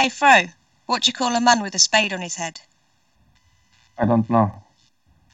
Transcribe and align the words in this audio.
Hey, 0.00 0.08
Fro, 0.08 0.44
what 0.86 1.02
do 1.02 1.08
you 1.08 1.12
call 1.12 1.36
a 1.36 1.42
man 1.42 1.60
with 1.60 1.74
a 1.74 1.78
spade 1.78 2.14
on 2.14 2.22
his 2.22 2.36
head? 2.36 2.62
I 3.98 4.06
don't 4.06 4.30
know. 4.30 4.50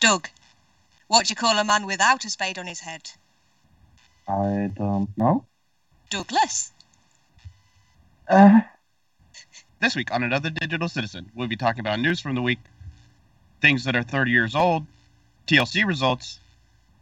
Doug, 0.00 0.28
what 1.06 1.26
do 1.26 1.30
you 1.30 1.36
call 1.36 1.56
a 1.56 1.62
man 1.62 1.86
without 1.86 2.24
a 2.24 2.30
spade 2.30 2.58
on 2.58 2.66
his 2.66 2.80
head? 2.80 3.12
I 4.26 4.72
don't 4.74 5.16
know. 5.16 5.44
Douglas. 6.10 6.72
Uh, 8.28 8.62
This 9.78 9.94
week 9.94 10.12
on 10.12 10.24
Another 10.24 10.50
Digital 10.50 10.88
Citizen, 10.88 11.30
we'll 11.32 11.46
be 11.46 11.54
talking 11.56 11.78
about 11.78 12.00
news 12.00 12.18
from 12.18 12.34
the 12.34 12.42
week, 12.42 12.58
things 13.60 13.84
that 13.84 13.94
are 13.94 14.02
30 14.02 14.32
years 14.32 14.56
old, 14.56 14.84
TLC 15.46 15.86
results, 15.86 16.40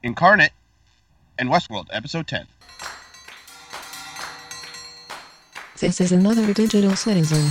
Incarnate, 0.02 0.52
and 1.38 1.48
Westworld 1.48 1.86
Episode 1.90 2.26
10. 2.26 2.46
This 5.84 6.00
is 6.00 6.12
another 6.12 6.54
digital 6.54 6.96
citizen. 6.96 7.44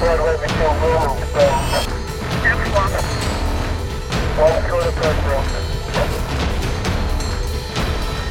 Broadway 0.00 0.36
Mitchell 0.40 0.72
Road. 0.80 1.04
Walk. 2.72 2.92
one 4.40 4.56
to 4.62 4.76
the 4.84 4.92
first 4.96 5.22
row. 5.26 5.73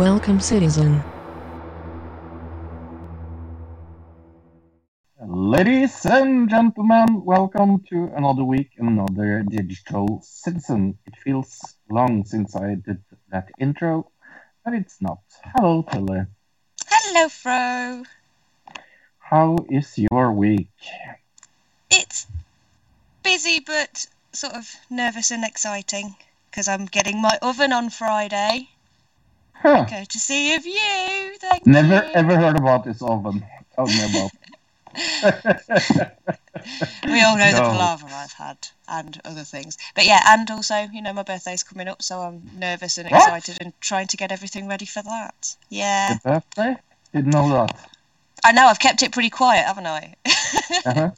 Welcome, 0.00 0.40
citizen. 0.40 1.04
ladies 5.20 6.06
and 6.06 6.48
gentlemen, 6.48 7.22
welcome 7.22 7.84
to 7.90 8.10
another 8.16 8.42
week, 8.42 8.70
another 8.78 9.42
digital 9.42 10.22
citizen. 10.22 10.96
It 11.04 11.16
feels 11.22 11.76
long 11.90 12.24
since 12.24 12.56
I 12.56 12.76
did 12.76 13.04
that 13.28 13.50
intro, 13.58 14.10
but 14.64 14.72
it's 14.72 15.02
not. 15.02 15.20
Hello, 15.54 15.82
Tilly. 15.82 16.24
Hello, 16.88 17.28
Fro. 17.28 18.04
How 19.18 19.58
is 19.68 19.98
your 19.98 20.32
week? 20.32 20.70
It's 21.90 22.26
busy 23.22 23.60
but 23.60 24.06
sort 24.32 24.54
of 24.54 24.74
nervous 24.88 25.30
and 25.30 25.44
exciting 25.44 26.16
because 26.50 26.68
I'm 26.68 26.86
getting 26.86 27.20
my 27.20 27.38
oven 27.42 27.74
on 27.74 27.90
Friday. 27.90 28.70
Huh. 29.62 29.84
Courtesy 29.88 30.54
of 30.54 30.64
you. 30.64 31.36
Thank 31.38 31.66
you. 31.66 31.72
Never 31.72 31.94
you. 32.06 32.12
ever 32.14 32.36
heard 32.36 32.56
about 32.56 32.84
this 32.84 33.02
oven. 33.02 33.44
Me 33.78 34.04
about. 34.04 34.30
We 37.04 37.22
all 37.22 37.36
know 37.36 37.50
the 37.50 37.60
No. 37.60 37.70
palaver 37.70 38.06
I've 38.06 38.32
had 38.32 38.58
and 38.88 39.20
other 39.24 39.44
things. 39.44 39.76
But 39.94 40.04
yeah, 40.06 40.22
and 40.26 40.50
also, 40.50 40.88
you 40.92 41.00
know, 41.02 41.12
my 41.12 41.22
birthday's 41.22 41.62
coming 41.62 41.88
up, 41.88 42.02
so 42.02 42.20
I'm 42.20 42.42
nervous 42.56 42.98
and 42.98 43.08
What? 43.10 43.18
excited 43.18 43.58
and 43.60 43.72
trying 43.80 44.06
to 44.08 44.16
get 44.16 44.32
everything 44.32 44.68
ready 44.68 44.86
for 44.86 45.02
that. 45.02 45.56
Yeah. 45.68 46.14
The 46.14 46.20
birthday? 46.24 46.76
Didn't 47.12 47.30
know 47.32 47.48
that. 47.50 47.88
I 48.44 48.52
know, 48.52 48.66
I've 48.66 48.78
kept 48.78 49.02
it 49.02 49.12
pretty 49.12 49.30
quiet, 49.30 49.66
haven't 49.66 49.86
I? 49.86 50.14
Uh-huh. 50.86 51.10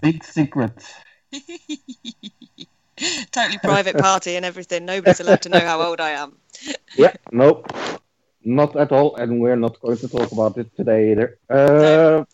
Big 0.00 0.24
secret. 0.24 0.72
totally 3.32 3.58
private 3.58 3.98
party 3.98 4.36
and 4.36 4.44
everything. 4.46 4.84
Nobody's 4.86 5.20
allowed 5.20 5.42
to 5.42 5.48
know 5.48 5.60
how 5.60 5.82
old 5.82 6.00
I 6.00 6.10
am. 6.10 6.39
Yeah, 6.96 7.14
nope. 7.32 7.66
Not 8.42 8.76
at 8.76 8.90
all, 8.92 9.16
and 9.16 9.40
we're 9.40 9.56
not 9.56 9.80
going 9.80 9.98
to 9.98 10.08
talk 10.08 10.32
about 10.32 10.56
it 10.56 10.74
today 10.76 11.12
either. 11.12 11.38
Uh, 11.48 12.24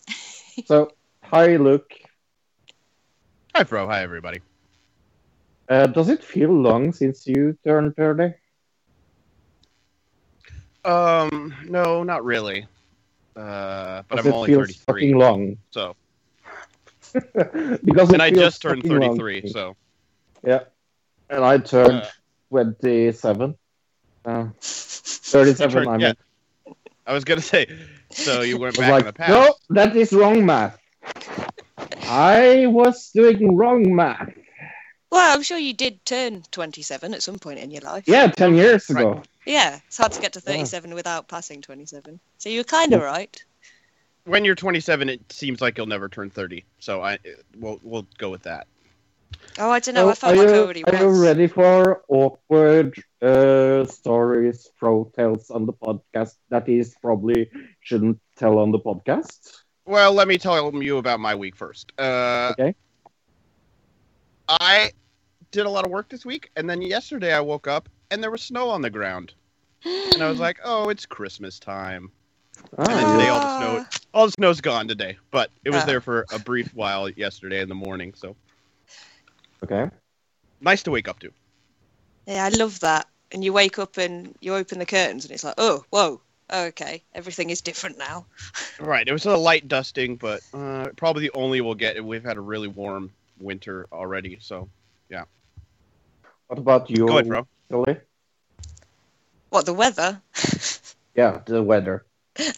so, 0.65 0.91
hi, 1.21 1.57
Luke. 1.57 1.91
Hi, 3.53 3.63
Fro. 3.63 3.87
Hi, 3.87 4.03
everybody. 4.03 4.41
Uh, 5.67 5.87
does 5.87 6.07
it 6.09 6.23
feel 6.23 6.49
long 6.49 6.93
since 6.93 7.27
you 7.27 7.57
turned 7.63 7.95
30? 7.97 8.33
Um, 10.85 11.53
no, 11.67 12.03
not 12.03 12.23
really. 12.23 12.67
Uh, 13.35 14.03
but 14.07 14.15
Does 14.17 14.27
I'm 14.27 14.33
only 14.33 14.47
feel 14.47 14.59
33, 14.61 14.83
fucking 14.85 15.17
long? 15.17 15.57
so. 15.71 15.95
because 17.13 18.11
And 18.13 18.21
I 18.21 18.31
just 18.31 18.61
turned 18.61 18.83
fucking 18.83 18.97
long 18.97 19.17
33, 19.19 19.49
so. 19.49 19.75
Yeah. 20.45 20.61
And 21.29 21.43
I 21.43 21.57
turned 21.57 22.03
Uh, 22.03 22.09
27. 22.49 23.55
37, 24.61 25.71
turned- 25.71 25.89
I 25.89 25.91
mean. 25.93 25.99
yeah. 26.01 26.13
I 27.05 27.13
was 27.13 27.23
going 27.23 27.39
to 27.39 27.45
say, 27.45 27.67
so 28.11 28.41
you 28.41 28.57
went 28.57 28.77
I 28.77 28.81
was 28.81 28.87
back 28.87 28.91
like, 28.91 28.99
in 29.01 29.05
the 29.07 29.13
past. 29.13 29.29
no, 29.31 29.55
that 29.75 29.95
is 29.95 30.11
wrong 30.11 30.45
math. 30.45 30.77
I 32.03 32.65
was 32.67 33.11
doing 33.11 33.55
wrong 33.55 33.95
math. 33.95 34.33
Well, 35.09 35.33
I'm 35.33 35.41
sure 35.41 35.57
you 35.57 35.73
did 35.73 36.03
turn 36.03 36.43
27 36.51 37.13
at 37.13 37.23
some 37.23 37.39
point 37.39 37.59
in 37.59 37.71
your 37.71 37.81
life. 37.81 38.03
Yeah, 38.07 38.27
10 38.27 38.55
years 38.55 38.89
ago. 38.89 39.23
Yeah, 39.45 39.79
it's 39.87 39.97
hard 39.97 40.11
to 40.11 40.21
get 40.21 40.33
to 40.33 40.39
Yeah. 40.39 40.51
37 40.57 40.93
without 40.93 41.29
passing 41.29 41.61
27. 41.61 42.19
So 42.39 42.49
you're 42.49 42.65
kind 42.65 42.91
of 42.91 43.01
right. 43.01 43.41
When 44.25 44.43
you're 44.43 44.55
27, 44.55 45.07
it 45.07 45.31
seems 45.31 45.61
like 45.61 45.77
you'll 45.77 45.87
never 45.87 46.09
turn 46.09 46.29
30. 46.29 46.65
So 46.79 47.01
I, 47.01 47.19
we'll, 47.57 47.79
we'll 47.83 48.05
go 48.17 48.29
with 48.29 48.43
that. 48.43 48.67
Oh, 49.59 49.71
I 49.71 49.79
don't 49.79 49.95
know. 49.95 50.09
I 50.09 50.13
felt 50.13 50.33
are 50.33 50.37
like 50.37 50.49
you, 50.49 50.55
I 50.55 50.59
already 50.59 50.83
are 50.85 50.95
you 50.95 51.09
ready 51.23 51.47
for 51.47 52.03
awkward 52.07 52.93
uh, 53.21 53.85
stories 53.85 54.69
Fro 54.75 55.11
tells 55.15 55.49
on 55.49 55.65
the 55.65 55.73
podcast 55.73 56.35
that 56.49 56.67
he 56.67 56.83
probably 57.01 57.49
shouldn't 57.81 58.19
tell 58.35 58.59
on 58.59 58.71
the 58.71 58.79
podcast? 58.79 59.63
Well, 59.85 60.13
let 60.13 60.27
me 60.27 60.37
tell 60.37 60.71
you 60.83 60.97
about 60.97 61.19
my 61.19 61.33
week 61.33 61.55
first. 61.55 61.91
Uh, 61.97 62.53
Okay. 62.59 62.75
I 64.47 64.91
did 65.51 65.65
a 65.65 65.69
lot 65.69 65.85
of 65.85 65.91
work 65.91 66.09
this 66.09 66.25
week, 66.25 66.49
and 66.55 66.69
then 66.69 66.81
yesterday 66.81 67.33
I 67.33 67.41
woke 67.41 67.67
up 67.67 67.89
and 68.11 68.21
there 68.21 68.31
was 68.31 68.41
snow 68.41 68.69
on 68.69 68.81
the 68.81 68.89
ground, 68.89 69.33
and 69.83 70.21
I 70.21 70.29
was 70.29 70.39
like, 70.39 70.59
"Oh, 70.63 70.89
it's 70.89 71.05
Christmas 71.05 71.59
time." 71.59 72.11
And 72.77 72.87
then 72.87 72.97
Ah, 73.07 73.11
today 73.11 73.29
all 73.29 73.39
the 73.39 73.49
snow, 73.49 73.79
all 74.13 74.25
the 74.27 74.31
snow's 74.31 74.61
gone 74.61 74.87
today, 74.87 75.17
but 75.31 75.51
it 75.65 75.69
was 75.71 75.83
Ah. 75.83 75.85
there 75.85 76.01
for 76.01 76.25
a 76.31 76.39
brief 76.39 76.73
while 76.73 77.09
yesterday 77.09 77.61
in 77.61 77.69
the 77.69 77.75
morning. 77.75 78.13
So 78.15 78.35
okay. 79.63 79.89
nice 80.61 80.83
to 80.83 80.91
wake 80.91 81.07
up 81.07 81.19
to. 81.19 81.31
Yeah, 82.25 82.45
I 82.45 82.49
love 82.49 82.79
that. 82.81 83.07
And 83.31 83.43
you 83.43 83.53
wake 83.53 83.79
up 83.79 83.97
and 83.97 84.35
you 84.41 84.55
open 84.55 84.79
the 84.79 84.85
curtains 84.85 85.25
and 85.25 85.33
it's 85.33 85.43
like, 85.43 85.55
oh, 85.57 85.83
whoa, 85.89 86.21
okay, 86.51 87.03
everything 87.13 87.49
is 87.49 87.61
different 87.61 87.97
now. 87.97 88.25
Right, 88.79 89.07
it 89.07 89.11
was 89.11 89.25
a 89.25 89.35
light 89.35 89.67
dusting, 89.67 90.17
but 90.17 90.41
uh, 90.53 90.89
probably 90.95 91.23
the 91.23 91.31
only 91.33 91.61
we'll 91.61 91.73
get. 91.73 92.03
We've 92.03 92.23
had 92.23 92.37
a 92.37 92.41
really 92.41 92.67
warm 92.67 93.11
winter 93.39 93.87
already, 93.91 94.37
so 94.39 94.69
yeah. 95.09 95.23
What 96.45 96.59
about 96.59 96.87
you, 96.91 97.07
go 97.07 97.17
ahead, 97.17 97.27
bro. 97.27 97.47
Tilly? 97.69 97.97
What, 99.49 99.65
the 99.65 99.73
weather? 99.73 100.21
Yeah, 101.17 101.41
the 101.47 101.63
weather. 101.63 102.05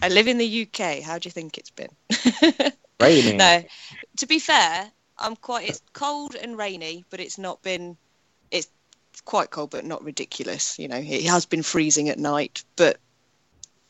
I 0.01 0.09
live 0.09 0.27
in 0.27 0.37
the 0.37 0.67
UK. 0.67 1.01
How 1.01 1.17
do 1.17 1.27
you 1.27 1.31
think 1.31 1.57
it's 1.57 1.69
been? 1.69 1.87
Raining. 2.99 3.37
no, 3.37 3.63
to 4.17 4.27
be 4.27 4.39
fair, 4.39 4.91
I'm 5.19 5.35
quite. 5.35 5.69
It's 5.69 5.81
cold 5.93 6.35
and 6.35 6.57
rainy, 6.57 7.05
but 7.09 7.19
it's 7.19 7.37
not 7.37 7.61
been. 7.61 7.97
It's 8.51 8.69
quite 9.25 9.51
cold, 9.51 9.71
but 9.71 9.85
not 9.85 10.03
ridiculous. 10.03 10.79
You 10.79 10.87
know, 10.87 10.97
it 10.97 11.25
has 11.25 11.45
been 11.45 11.63
freezing 11.63 12.09
at 12.09 12.19
night, 12.19 12.63
but 12.75 12.97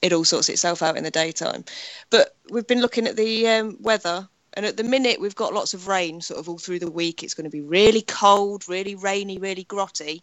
it 0.01 0.13
all 0.13 0.23
sorts 0.23 0.49
itself 0.49 0.81
out 0.81 0.97
in 0.97 1.03
the 1.03 1.11
daytime. 1.11 1.65
But 2.09 2.35
we've 2.49 2.67
been 2.67 2.81
looking 2.81 3.07
at 3.07 3.15
the 3.15 3.47
um, 3.47 3.77
weather, 3.79 4.27
and 4.53 4.65
at 4.65 4.77
the 4.77 4.83
minute 4.83 5.19
we've 5.19 5.35
got 5.35 5.53
lots 5.53 5.73
of 5.73 5.87
rain, 5.87 6.21
sort 6.21 6.39
of 6.39 6.49
all 6.49 6.57
through 6.57 6.79
the 6.79 6.91
week. 6.91 7.23
It's 7.23 7.33
going 7.33 7.49
to 7.49 7.49
be 7.49 7.61
really 7.61 8.01
cold, 8.01 8.67
really 8.67 8.95
rainy, 8.95 9.37
really 9.37 9.65
grotty. 9.65 10.21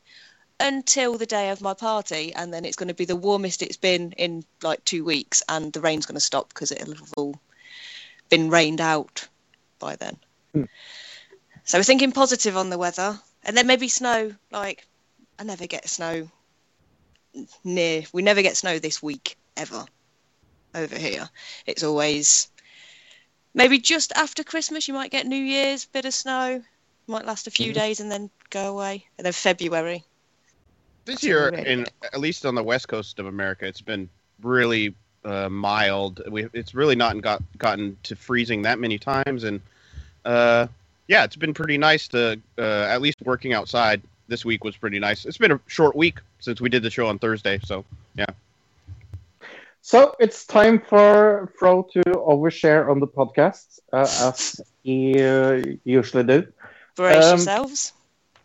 Until 0.59 1.19
the 1.19 1.27
day 1.27 1.51
of 1.51 1.61
my 1.61 1.75
party, 1.75 2.33
and 2.35 2.51
then 2.51 2.65
it's 2.65 2.77
going 2.77 2.89
to 2.89 2.95
be 2.95 3.05
the 3.05 3.15
warmest 3.15 3.61
it's 3.61 3.77
been 3.77 4.13
in 4.13 4.43
like 4.63 4.83
two 4.87 5.05
weeks, 5.05 5.43
and 5.51 5.71
the 5.75 5.83
rain's 5.83 6.07
going 6.07 6.15
to 6.15 6.21
stop 6.21 6.49
because 6.49 6.73
it'll 6.73 6.95
have 6.95 7.13
all 7.19 7.39
been 8.31 8.49
rained 8.49 8.81
out 8.81 9.29
by 9.79 9.97
then. 9.97 10.17
So 11.65 11.79
we're 11.79 11.85
thinking 11.85 12.13
positive 12.13 12.57
on 12.57 12.71
the 12.71 12.79
weather, 12.79 13.19
and 13.45 13.57
then 13.57 13.67
maybe 13.67 13.89
snow 13.89 14.33
like 14.51 14.87
I 15.39 15.45
never 15.45 15.67
get 15.67 15.89
snow 15.89 16.29
near. 17.65 18.05
We 18.13 18.23
never 18.23 18.43
get 18.43 18.57
snow 18.57 18.79
this 18.79 19.03
week 19.03 19.37
ever 19.57 19.85
over 20.75 20.97
here. 20.97 21.29
It's 21.67 21.83
always 21.83 22.51
maybe 23.55 23.79
just 23.79 24.13
after 24.13 24.45
Christmas. 24.45 24.89
You 24.89 24.95
might 24.95 25.11
get 25.11 25.27
New 25.27 25.37
Year's 25.37 25.85
bit 25.87 26.05
of 26.05 26.15
snow. 26.15 26.63
Might 27.09 27.25
last 27.27 27.47
a 27.47 27.51
few 27.51 27.67
Mm-hmm. 27.67 27.79
Mhm. 27.79 27.87
days 27.87 28.01
and 28.01 28.11
then 28.11 28.31
go 28.51 28.73
away. 28.73 29.07
And 29.19 29.25
then 29.25 29.33
February. 29.33 30.05
This 31.05 31.23
year, 31.23 31.49
in 31.49 31.87
at 32.03 32.19
least 32.19 32.45
on 32.45 32.57
the 32.57 32.65
west 32.65 32.89
coast 32.89 33.21
of 33.21 33.27
America, 33.27 33.65
it's 33.65 33.81
been 33.81 34.09
really 34.43 34.95
uh, 35.25 35.49
mild. 35.49 36.21
We, 36.29 36.49
it's 36.53 36.75
really 36.75 36.97
not 36.97 37.21
got 37.21 37.43
gotten 37.59 37.97
to 38.05 38.17
freezing 38.17 38.63
that 38.63 38.81
many 38.81 38.99
times, 38.99 39.45
and 39.45 39.61
uh, 40.27 40.67
yeah, 41.09 41.25
it's 41.25 41.37
been 41.37 41.55
pretty 41.55 41.79
nice 41.79 42.09
to 42.09 42.41
uh, 42.59 42.63
at 42.63 43.01
least 43.01 43.19
working 43.23 43.53
outside. 43.55 44.03
This 44.29 44.45
week 44.45 44.65
was 44.65 44.77
pretty 44.77 44.99
nice. 44.99 45.25
It's 45.25 45.39
been 45.39 45.53
a 45.53 45.61
short 45.69 45.95
week 45.95 46.19
since 46.41 46.61
we 46.61 46.69
did 46.69 46.83
the 46.83 46.91
show 46.91 47.07
on 47.07 47.19
Thursday, 47.19 47.61
so 47.63 47.85
yeah. 48.17 48.27
So 49.83 50.17
it's 50.19 50.45
time 50.45 50.81
for 50.81 51.53
Fro 51.59 51.85
to 51.93 52.03
overshare 52.03 52.91
on 52.91 52.99
the 52.99 53.07
podcast, 53.07 53.79
uh, 53.93 54.01
as 54.01 54.61
he 54.83 55.23
uh, 55.23 55.63
usually 55.85 56.25
do. 56.25 56.47
Brace 56.97 57.25
Um, 57.25 57.39
yourselves. 57.39 57.93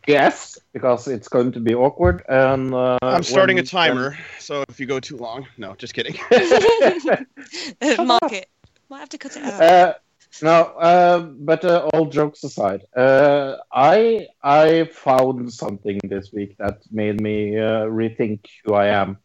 Yes, 0.08 0.60
because 0.74 1.08
it's 1.08 1.28
going 1.28 1.52
to 1.54 1.60
be 1.60 1.74
awkward. 1.74 2.24
And 2.30 2.74
uh, 2.76 2.98
I'm 3.02 3.24
starting 3.24 3.58
a 3.58 3.62
when- 3.62 3.66
timer. 3.66 4.18
So 4.40 4.64
if 4.70 4.80
you 4.80 4.86
go 4.86 5.00
too 5.00 5.18
long, 5.18 5.48
no, 5.58 5.74
just 5.76 5.94
kidding. 5.96 6.14
Mark 8.06 8.32
it. 8.34 8.48
Might 8.90 9.00
have 9.00 9.10
to 9.10 9.18
cut 9.18 9.36
it 9.38 9.44
out. 9.44 9.96
No, 10.42 10.64
uh, 10.80 11.20
but 11.20 11.66
uh, 11.66 11.90
all 11.94 12.06
jokes 12.06 12.44
aside, 12.44 12.84
uh, 12.96 13.58
I 13.72 14.28
I 14.42 14.86
found 14.86 15.52
something 15.52 16.00
this 16.04 16.32
week 16.32 16.56
that 16.58 16.80
made 16.92 17.22
me 17.22 17.58
uh, 17.58 17.86
rethink 17.86 18.46
who 18.64 18.74
I 18.74 18.88
am, 18.88 19.18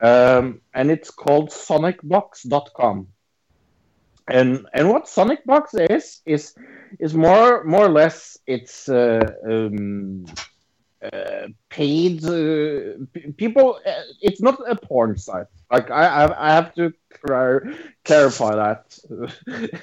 um, 0.00 0.60
and 0.72 0.90
it's 0.90 1.10
called 1.10 1.50
SonicBox.com. 1.50 3.08
And 4.28 4.66
and 4.72 4.88
what 4.88 5.04
SonicBox 5.06 5.90
is 5.90 6.20
is 6.24 6.54
is 6.98 7.14
more 7.14 7.64
more 7.64 7.86
or 7.86 7.92
less 7.92 8.38
it's 8.46 8.88
uh, 8.88 9.20
um, 9.44 10.24
uh, 11.02 11.48
paid 11.70 12.24
uh, 12.24 12.98
people. 13.36 13.80
Uh, 13.84 14.02
it's 14.20 14.42
not 14.42 14.58
a 14.68 14.76
porn 14.76 15.16
site. 15.16 15.46
Like 15.70 15.90
I 15.90 16.04
I, 16.06 16.48
I 16.48 16.52
have 16.54 16.74
to 16.74 16.92
clar- 17.24 17.64
clarify 18.04 18.54
that 18.56 18.98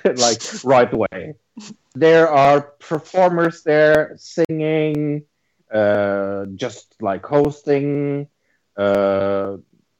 like 0.18 0.42
right 0.64 0.92
away. 0.94 1.36
There 1.96 2.30
are 2.30 2.62
performers 2.80 3.64
there 3.64 4.14
singing, 4.18 5.24
uh, 5.74 6.46
just 6.56 6.96
like 7.02 7.26
hosting. 7.26 8.28
Uh, 8.78 9.58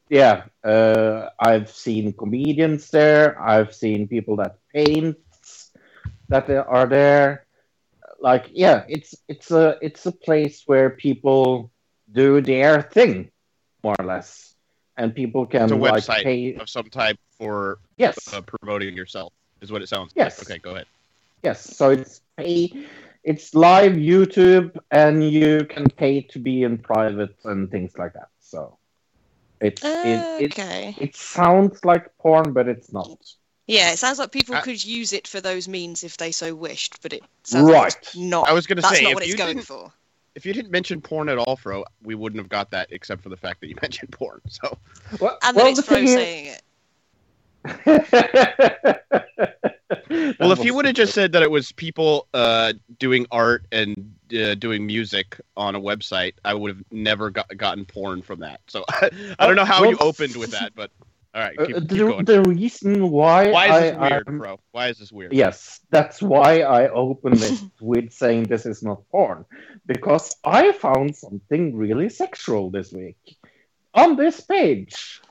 yeah, 0.10 0.44
uh, 0.64 1.30
I've 1.40 1.70
seen 1.72 2.14
comedians 2.14 2.90
there. 2.92 3.42
I've 3.42 3.74
seen 3.74 4.08
people 4.08 4.36
that 4.38 4.58
paint 4.74 5.18
that 6.30 6.50
are 6.50 6.86
there. 6.88 7.47
Like, 8.20 8.50
yeah, 8.52 8.84
it's 8.88 9.16
it's 9.28 9.52
a 9.52 9.78
it's 9.82 10.06
a 10.06 10.12
place 10.12 10.64
where 10.66 10.90
people 10.90 11.72
do 12.12 12.42
their 12.42 12.82
thing, 12.82 13.32
more 13.84 13.96
or 14.00 14.06
less, 14.06 14.56
and 14.98 15.14
people 15.14 15.46
can 15.46 15.64
It's 15.64 15.72
a 15.72 15.76
like 15.76 16.08
pay. 16.24 16.56
of 16.56 16.70
some 16.70 16.90
type 16.90 17.18
for 17.38 17.80
Yes, 17.98 18.34
uh, 18.34 18.42
promoting 18.42 18.96
yourself, 18.96 19.34
is 19.62 19.72
what 19.72 19.82
it 19.82 19.90
sounds 19.90 20.12
Yes. 20.16 20.40
like. 20.40 20.50
Okay, 20.50 20.60
go 20.60 20.72
ahead. 20.72 20.86
Yes, 21.44 21.64
so 21.78 21.92
it's 21.92 22.22
pay, 22.38 22.74
it's 23.24 23.54
live 23.54 23.94
YouTube, 23.94 24.78
and 24.92 25.24
you 25.24 25.66
can 25.66 25.86
pay 25.86 26.22
to 26.22 26.40
be 26.40 26.64
in 26.64 26.78
private 26.80 27.36
and 27.46 27.70
things 27.70 27.98
like 27.98 28.14
that. 28.14 28.30
So 28.40 28.78
it's 29.62 29.84
it, 30.04 30.26
it, 30.40 30.52
okay. 30.54 30.96
it 31.00 31.16
sounds 31.16 31.86
like 31.86 32.18
porn, 32.18 32.54
but 32.54 32.68
it's 32.68 32.92
not. 32.92 33.10
Yeah, 33.68 33.92
it 33.92 33.98
sounds 34.00 34.18
like 34.18 34.32
people 34.32 34.56
I- 34.56 34.62
could 34.62 34.84
use 34.84 35.12
it 35.14 35.28
for 35.28 35.42
those 35.42 35.68
means 35.68 36.04
if 36.04 36.18
they 36.18 36.32
so 36.32 36.56
wished, 36.56 37.02
but 37.02 37.12
it 37.14 37.24
sounds 37.44 37.70
like 37.70 37.74
Right. 37.84 37.96
it's 38.02 38.16
not. 38.16 38.48
I 38.50 38.54
was 38.54 38.66
gonna 38.66 38.82
say 38.82 39.02
not 39.04 39.10
if 39.12 39.14
what 39.16 39.24
it's 39.24 39.32
you 39.32 39.38
going 39.38 39.56
didn't 39.58 39.68
for. 39.68 39.92
if 40.36 40.46
you 40.46 40.54
didn't 40.54 40.72
mention 40.72 41.02
porn 41.02 41.28
at 41.30 41.38
all, 41.38 41.56
Fro, 41.58 41.84
we 42.02 42.16
wouldn't 42.16 42.40
have 42.42 42.48
got 42.50 42.72
that 42.72 42.88
except 42.92 43.22
for 43.22 43.30
the 43.30 43.36
fact 43.38 43.60
that 43.62 43.68
you 43.68 43.76
mentioned 43.82 44.12
porn. 44.12 44.40
So 44.50 44.78
Well, 45.20 45.38
And 45.44 45.56
well, 45.56 45.66
then 45.66 45.74
it's 45.74 45.82
the 45.82 45.86
Fro 45.86 45.96
thing 45.98 46.06
is- 46.08 46.14
saying 46.14 46.56
it. 46.56 46.62
Well, 50.40 50.52
if 50.52 50.64
you 50.64 50.74
would 50.74 50.86
have 50.86 50.96
just 50.96 51.14
said 51.14 51.32
that 51.34 51.44
it 51.44 51.52
was 51.52 51.72
people 51.74 52.28
uh, 52.34 52.74
doing 53.00 53.26
art 53.32 53.66
and 53.72 54.14
uh, 54.38 54.56
doing 54.56 54.86
music 54.86 55.40
on 55.58 55.76
a 55.76 55.80
website, 55.82 56.34
I 56.46 56.54
would 56.54 56.76
have 56.76 56.84
never 56.92 57.30
got, 57.30 57.48
gotten 57.58 57.86
porn 57.86 58.22
from 58.22 58.40
that. 58.40 58.62
So 58.68 58.84
I 58.90 59.10
don't 59.48 59.56
know 59.56 59.66
how 59.66 59.82
Well- 59.82 59.92
you 59.92 59.98
opened 60.00 60.36
with 60.38 60.52
that, 60.52 60.74
but 60.76 60.92
all 61.38 61.44
right, 61.44 61.60
Uh, 61.60 61.66
keep, 61.68 61.76
keep 61.76 61.88
the, 61.88 61.98
going. 61.98 62.26
the 62.26 62.42
reason 62.42 63.12
why, 63.12 63.52
Why 63.52 63.66
is 63.68 63.82
this 63.82 63.96
I, 63.96 64.02
weird, 64.10 64.28
I'm- 64.28 64.38
bro? 64.40 64.60
Why 64.72 64.88
is 64.88 64.98
this 64.98 65.12
weird? 65.12 65.34
Yes, 65.34 65.82
that's 65.92 66.20
why 66.20 66.62
I 66.62 66.90
opened 66.90 67.42
it 67.44 67.62
with 67.80 68.12
saying 68.12 68.46
this 68.46 68.66
is 68.66 68.82
not 68.82 69.08
porn. 69.12 69.46
Because 69.86 70.36
I 70.44 70.72
found 70.72 71.16
something 71.16 71.76
really 71.76 72.10
sexual 72.10 72.72
this 72.72 72.92
week 72.92 73.38
on 73.94 74.16
this 74.16 74.42
page. 74.42 75.22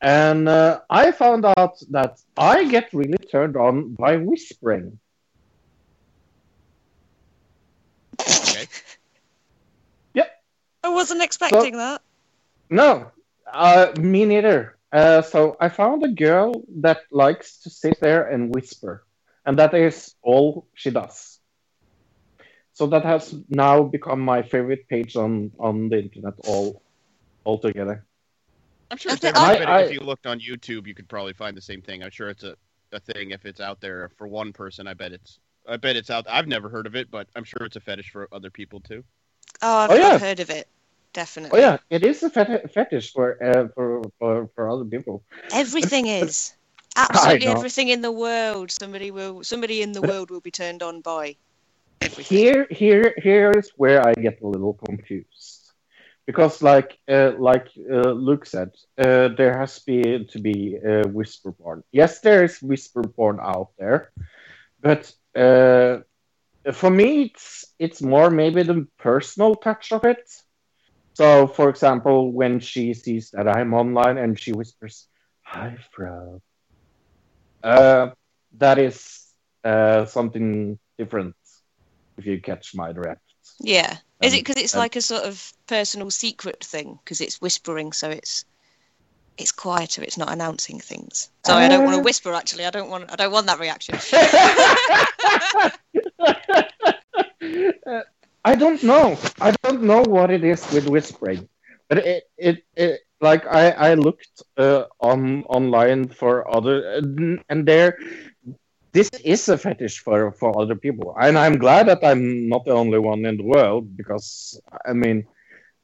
And 0.00 0.48
uh, 0.48 0.80
I 0.90 1.12
found 1.12 1.44
out 1.46 1.78
that 1.90 2.18
I 2.36 2.64
get 2.68 2.92
really 2.92 3.16
turned 3.30 3.56
on 3.56 3.94
by 3.94 4.16
whispering. 4.16 4.98
Okay. 8.20 8.66
Yep. 10.14 10.42
I 10.82 10.88
wasn't 10.88 11.22
expecting 11.22 11.76
that. 11.76 12.02
No, 12.68 13.12
uh, 13.52 13.92
me 13.98 14.24
neither. 14.24 14.75
Uh, 14.92 15.22
so 15.22 15.56
I 15.60 15.68
found 15.68 16.04
a 16.04 16.08
girl 16.08 16.62
that 16.80 17.00
likes 17.10 17.58
to 17.62 17.70
sit 17.70 18.00
there 18.00 18.28
and 18.28 18.54
whisper, 18.54 19.04
and 19.44 19.58
that 19.58 19.74
is 19.74 20.14
all 20.22 20.68
she 20.74 20.90
does. 20.90 21.38
So 22.72 22.86
that 22.88 23.04
has 23.04 23.34
now 23.48 23.82
become 23.82 24.20
my 24.20 24.42
favorite 24.42 24.88
page 24.88 25.16
on 25.16 25.50
on 25.58 25.88
the 25.88 25.98
internet 26.02 26.34
all 26.46 26.82
altogether. 27.44 28.06
I'm 28.90 28.98
sure 28.98 29.10
I 29.10 29.14
it's 29.14 29.22
think 29.22 29.36
every 29.36 29.66
I- 29.66 29.78
I- 29.78 29.82
if 29.82 29.92
you 29.92 30.00
looked 30.00 30.26
on 30.26 30.40
YouTube, 30.40 30.86
you 30.86 30.94
could 30.94 31.08
probably 31.08 31.32
find 31.32 31.56
the 31.56 31.62
same 31.62 31.82
thing. 31.82 32.02
I'm 32.02 32.10
sure 32.10 32.28
it's 32.28 32.44
a, 32.44 32.56
a 32.92 33.00
thing 33.00 33.30
if 33.32 33.44
it's 33.44 33.60
out 33.60 33.80
there 33.80 34.10
for 34.16 34.28
one 34.28 34.52
person. 34.52 34.86
I 34.86 34.94
bet 34.94 35.12
it's 35.12 35.40
I 35.68 35.76
bet 35.78 35.96
it's 35.96 36.10
out. 36.10 36.26
I've 36.28 36.46
never 36.46 36.68
heard 36.68 36.86
of 36.86 36.94
it, 36.94 37.10
but 37.10 37.28
I'm 37.34 37.42
sure 37.42 37.64
it's 37.66 37.74
a 37.76 37.80
fetish 37.80 38.10
for 38.10 38.28
other 38.30 38.50
people 38.50 38.80
too. 38.80 39.02
Oh, 39.62 39.78
I've, 39.78 39.90
Oh, 39.90 39.94
yeah. 39.94 40.08
I've 40.10 40.20
heard 40.20 40.40
of 40.40 40.50
it. 40.50 40.68
Oh 41.16 41.22
Definitely. 41.22 41.60
yeah, 41.60 41.76
it 41.90 42.04
is 42.04 42.22
a 42.22 42.30
fet- 42.30 42.72
fetish 42.72 43.12
for, 43.12 43.42
uh, 43.42 43.68
for 43.74 44.02
for 44.18 44.50
for 44.54 44.70
other 44.70 44.84
people. 44.84 45.22
Everything 45.52 46.06
is. 46.06 46.52
Absolutely 46.96 47.46
everything 47.46 47.88
in 47.88 48.02
the 48.02 48.12
world. 48.12 48.70
Somebody 48.70 49.10
will. 49.10 49.42
Somebody 49.42 49.82
in 49.82 49.92
the 49.92 50.02
world 50.02 50.30
will 50.30 50.40
be 50.40 50.50
turned 50.50 50.82
on 50.82 51.00
by. 51.00 51.36
Everything. 52.02 52.38
Here, 52.38 52.66
here, 52.70 53.14
here 53.16 53.52
is 53.52 53.70
where 53.76 54.06
I 54.06 54.12
get 54.14 54.40
a 54.42 54.46
little 54.46 54.74
confused, 54.74 55.72
because 56.26 56.62
like, 56.62 56.98
uh, 57.08 57.32
like 57.38 57.68
uh, 57.90 58.12
Luke 58.12 58.46
said, 58.46 58.70
uh, 58.98 59.28
there 59.36 59.56
has 59.58 59.78
been 59.80 60.26
to 60.32 60.38
be 60.38 60.78
uh, 60.78 61.08
whisper 61.08 61.52
porn. 61.52 61.82
Yes, 61.92 62.20
there 62.20 62.44
is 62.44 62.60
whisper 62.62 63.02
porn 63.02 63.38
out 63.40 63.70
there, 63.78 64.10
but 64.80 65.12
uh, 65.34 65.98
for 66.72 66.90
me, 66.90 67.32
it's 67.34 67.64
it's 67.78 68.02
more 68.02 68.30
maybe 68.30 68.62
the 68.62 68.86
personal 68.98 69.54
touch 69.54 69.92
of 69.92 70.04
it. 70.04 70.28
So, 71.16 71.46
for 71.46 71.70
example, 71.70 72.30
when 72.30 72.60
she 72.60 72.92
sees 72.92 73.30
that 73.30 73.48
I'm 73.48 73.72
online 73.72 74.18
and 74.18 74.38
she 74.38 74.52
whispers, 74.52 75.08
"Hi, 75.44 75.78
Fro," 75.90 76.42
uh, 77.64 78.10
that 78.58 78.78
is 78.78 79.24
uh, 79.64 80.04
something 80.04 80.78
different 80.98 81.34
if 82.18 82.26
you 82.26 82.38
catch 82.42 82.74
my 82.74 82.92
drift. 82.92 83.22
Yeah. 83.60 83.96
Is 84.20 84.34
it 84.34 84.36
Um, 84.36 84.40
because 84.44 84.62
it's 84.62 84.74
um, 84.74 84.80
like 84.80 84.94
a 84.96 85.00
sort 85.00 85.24
of 85.24 85.52
personal 85.66 86.10
secret 86.10 86.62
thing? 86.62 86.98
Because 87.02 87.22
it's 87.22 87.40
whispering, 87.40 87.94
so 87.94 88.10
it's 88.10 88.44
it's 89.38 89.52
quieter. 89.52 90.02
It's 90.02 90.18
not 90.18 90.30
announcing 90.30 90.80
things. 90.80 91.30
Sorry, 91.46 91.64
I 91.64 91.68
don't 91.68 91.84
want 91.84 91.94
to 91.94 92.00
Uh, 92.00 92.04
whisper. 92.04 92.34
Actually, 92.34 92.66
I 92.66 92.70
don't 92.70 92.90
want. 92.90 93.10
I 93.10 93.16
don't 93.16 93.32
want 93.32 93.46
that 93.46 93.58
reaction. 93.58 93.96
Uh, 97.86 98.02
I 98.46 98.54
don't 98.54 98.82
know. 98.82 99.18
I 99.40 99.50
don't 99.62 99.82
know 99.82 100.02
what 100.02 100.30
it 100.30 100.44
is 100.44 100.62
with 100.72 100.88
whispering, 100.88 101.48
but 101.88 101.98
it 101.98 102.24
it, 102.38 102.56
it 102.76 103.00
like 103.20 103.46
I 103.46 103.70
I 103.90 103.94
looked 103.94 104.42
uh, 104.56 104.84
on 105.00 105.44
online 105.44 106.08
for 106.08 106.32
other 106.56 106.76
and, 107.50 107.66
there 107.66 107.98
this 108.92 109.10
is 109.24 109.48
a 109.48 109.58
fetish 109.58 110.00
for 110.00 110.32
for 110.32 110.50
other 110.62 110.76
people, 110.76 111.14
and 111.20 111.38
I'm 111.38 111.58
glad 111.58 111.88
that 111.88 112.04
I'm 112.04 112.48
not 112.48 112.64
the 112.64 112.72
only 112.72 112.98
one 112.98 113.24
in 113.26 113.36
the 113.38 113.44
world 113.44 113.96
because 113.96 114.60
I 114.86 114.92
mean. 114.92 115.26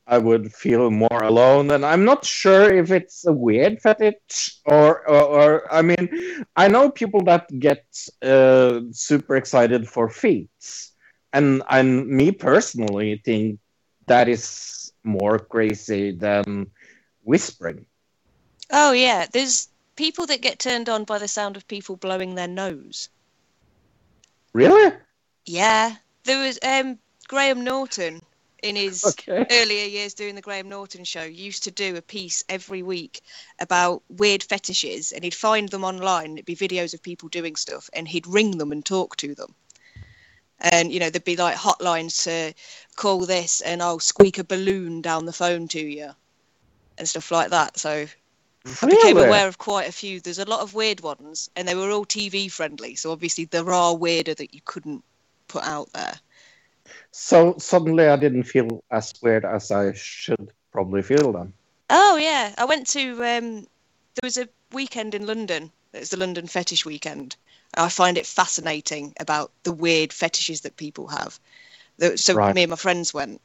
I 0.09 0.19
would 0.19 0.53
feel 0.53 0.91
more 0.91 1.23
alone, 1.23 1.71
and 1.71 1.87
I'm 1.87 2.05
not 2.05 2.25
sure 2.27 2.73
if 2.75 2.91
it's 2.91 3.27
a 3.27 3.33
weird 3.33 3.81
fetish 3.81 4.61
or, 4.67 5.09
or, 5.09 5.23
or 5.23 5.73
I 5.73 5.83
mean, 5.83 6.09
I 6.57 6.69
know 6.69 6.91
people 6.91 7.23
that 7.27 7.47
get 7.59 7.87
uh, 8.23 8.81
super 8.93 9.37
excited 9.37 9.89
for 9.89 10.09
feet, 10.11 10.51
and 11.33 11.63
and 11.69 12.09
me 12.09 12.33
personally 12.33 13.21
think 13.25 13.59
that 14.07 14.29
is 14.29 14.93
more 15.05 15.39
crazy 15.39 16.13
than 16.13 16.71
whispering. 17.23 17.87
Oh 18.71 18.93
yeah, 18.93 19.27
there's 19.33 19.69
people 19.97 20.27
that 20.27 20.43
get 20.43 20.59
turned 20.59 20.89
on 20.89 21.05
by 21.05 21.19
the 21.19 21.29
sound 21.29 21.57
of 21.57 21.69
people 21.69 21.97
blowing 21.97 22.35
their 22.35 22.49
nose. 22.49 23.09
Really? 24.53 24.93
Yeah, 25.47 25.97
there 26.25 26.45
was 26.45 26.59
um, 26.63 26.99
Graham 27.29 27.65
Norton 27.65 28.21
in 28.63 28.77
his 28.77 29.05
Okay. 29.29 29.47
earlier 29.51 29.87
years 29.87 30.15
doing 30.15 30.35
the 30.35 30.41
Graham 30.41 30.69
Norton 30.69 31.05
show 31.05 31.25
used 31.25 31.65
to 31.65 31.71
do 31.71 31.97
a 31.97 32.03
piece 32.03 32.45
every 32.49 32.83
week 32.83 33.21
about 33.59 34.03
weird 34.09 34.43
fetishes 34.43 35.13
and 35.13 35.25
he'd 35.25 35.35
find 35.35 35.69
them 35.69 35.85
online 35.85 36.35
it'd 36.35 36.45
be 36.45 36.57
videos 36.57 36.95
of 36.95 37.03
people 37.03 37.29
doing 37.29 37.57
stuff 37.57 37.91
and 37.93 38.07
he'd 38.07 38.27
ring 38.27 38.57
them 38.59 38.73
and 38.73 38.85
talk 38.85 39.17
to 39.17 39.35
them 39.35 39.55
and 40.63 40.93
you 40.93 41.01
know 41.01 41.11
there'd 41.11 41.25
be 41.25 41.37
like 41.37 41.57
hotlines 41.57 42.25
to 42.25 42.55
call 42.97 43.21
this 43.21 43.61
and 43.61 43.83
I'll 43.83 43.99
squeak 43.99 44.39
a 44.39 44.45
balloon 44.45 45.01
down 45.03 45.27
the 45.27 45.33
phone 45.33 45.69
to 45.69 45.81
you 45.81 46.11
and 46.99 47.09
stuff 47.09 47.31
like 47.31 47.51
that 47.51 47.79
so 47.79 48.07
I 48.83 48.87
became 48.87 49.19
aware 49.19 49.49
of 49.49 49.59
quite 49.59 49.89
a 49.89 49.93
few 49.93 50.21
there's 50.21 50.39
a 50.39 50.49
lot 50.49 50.61
of 50.61 50.75
weird 50.75 51.01
ones 51.01 51.51
and 51.57 51.67
they 51.67 51.75
were 51.75 51.91
all 51.91 52.07
TV 52.07 52.51
friendly 52.51 52.95
so 52.95 53.13
obviously 53.13 53.45
there 53.47 53.71
are 53.73 53.97
weirder 53.97 54.35
that 54.35 54.55
you 54.55 54.61
couldn't 54.65 55.05
put 55.49 55.65
out 55.65 55.93
there 55.93 56.15
So 57.11 57.55
suddenly 57.59 58.09
I 58.09 58.17
didn't 58.17 58.45
feel 58.45 58.83
as 58.91 59.13
weird 59.23 59.45
as 59.45 59.71
I 59.71 59.93
should 59.93 60.53
probably 60.73 61.03
feel 61.03 61.33
then. 61.33 61.53
Oh 61.91 62.17
yeah, 62.17 62.55
I 62.57 62.65
went 62.65 62.87
to. 62.89 63.11
Um, 63.23 63.67
there 64.15 64.25
was 64.25 64.39
a 64.39 64.49
weekend 64.73 65.15
in 65.15 65.27
London. 65.27 65.71
It 65.93 66.01
was 66.01 66.11
the 66.11 66.17
London 66.17 66.47
Fetish 66.47 66.87
Weekend. 66.87 67.37
I 67.75 67.89
find 67.89 68.19
it 68.19 68.27
fascinating 68.27 69.15
about 69.21 69.53
the 69.63 69.73
weird 69.73 70.13
fetishes 70.13 70.63
that 70.63 70.77
people 70.77 71.09
have. 71.09 71.39
So 72.17 72.35
Right. 72.37 72.55
me 72.55 72.63
and 72.65 72.71
my 72.71 72.77
friends 72.77 73.15
went, 73.15 73.41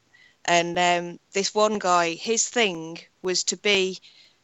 and 0.45 0.77
um, 0.79 1.19
this 1.33 1.53
one 1.53 1.79
guy, 1.79 2.13
his 2.13 2.47
thing 2.47 2.99
was 3.21 3.43
to 3.45 3.57
be 3.57 3.99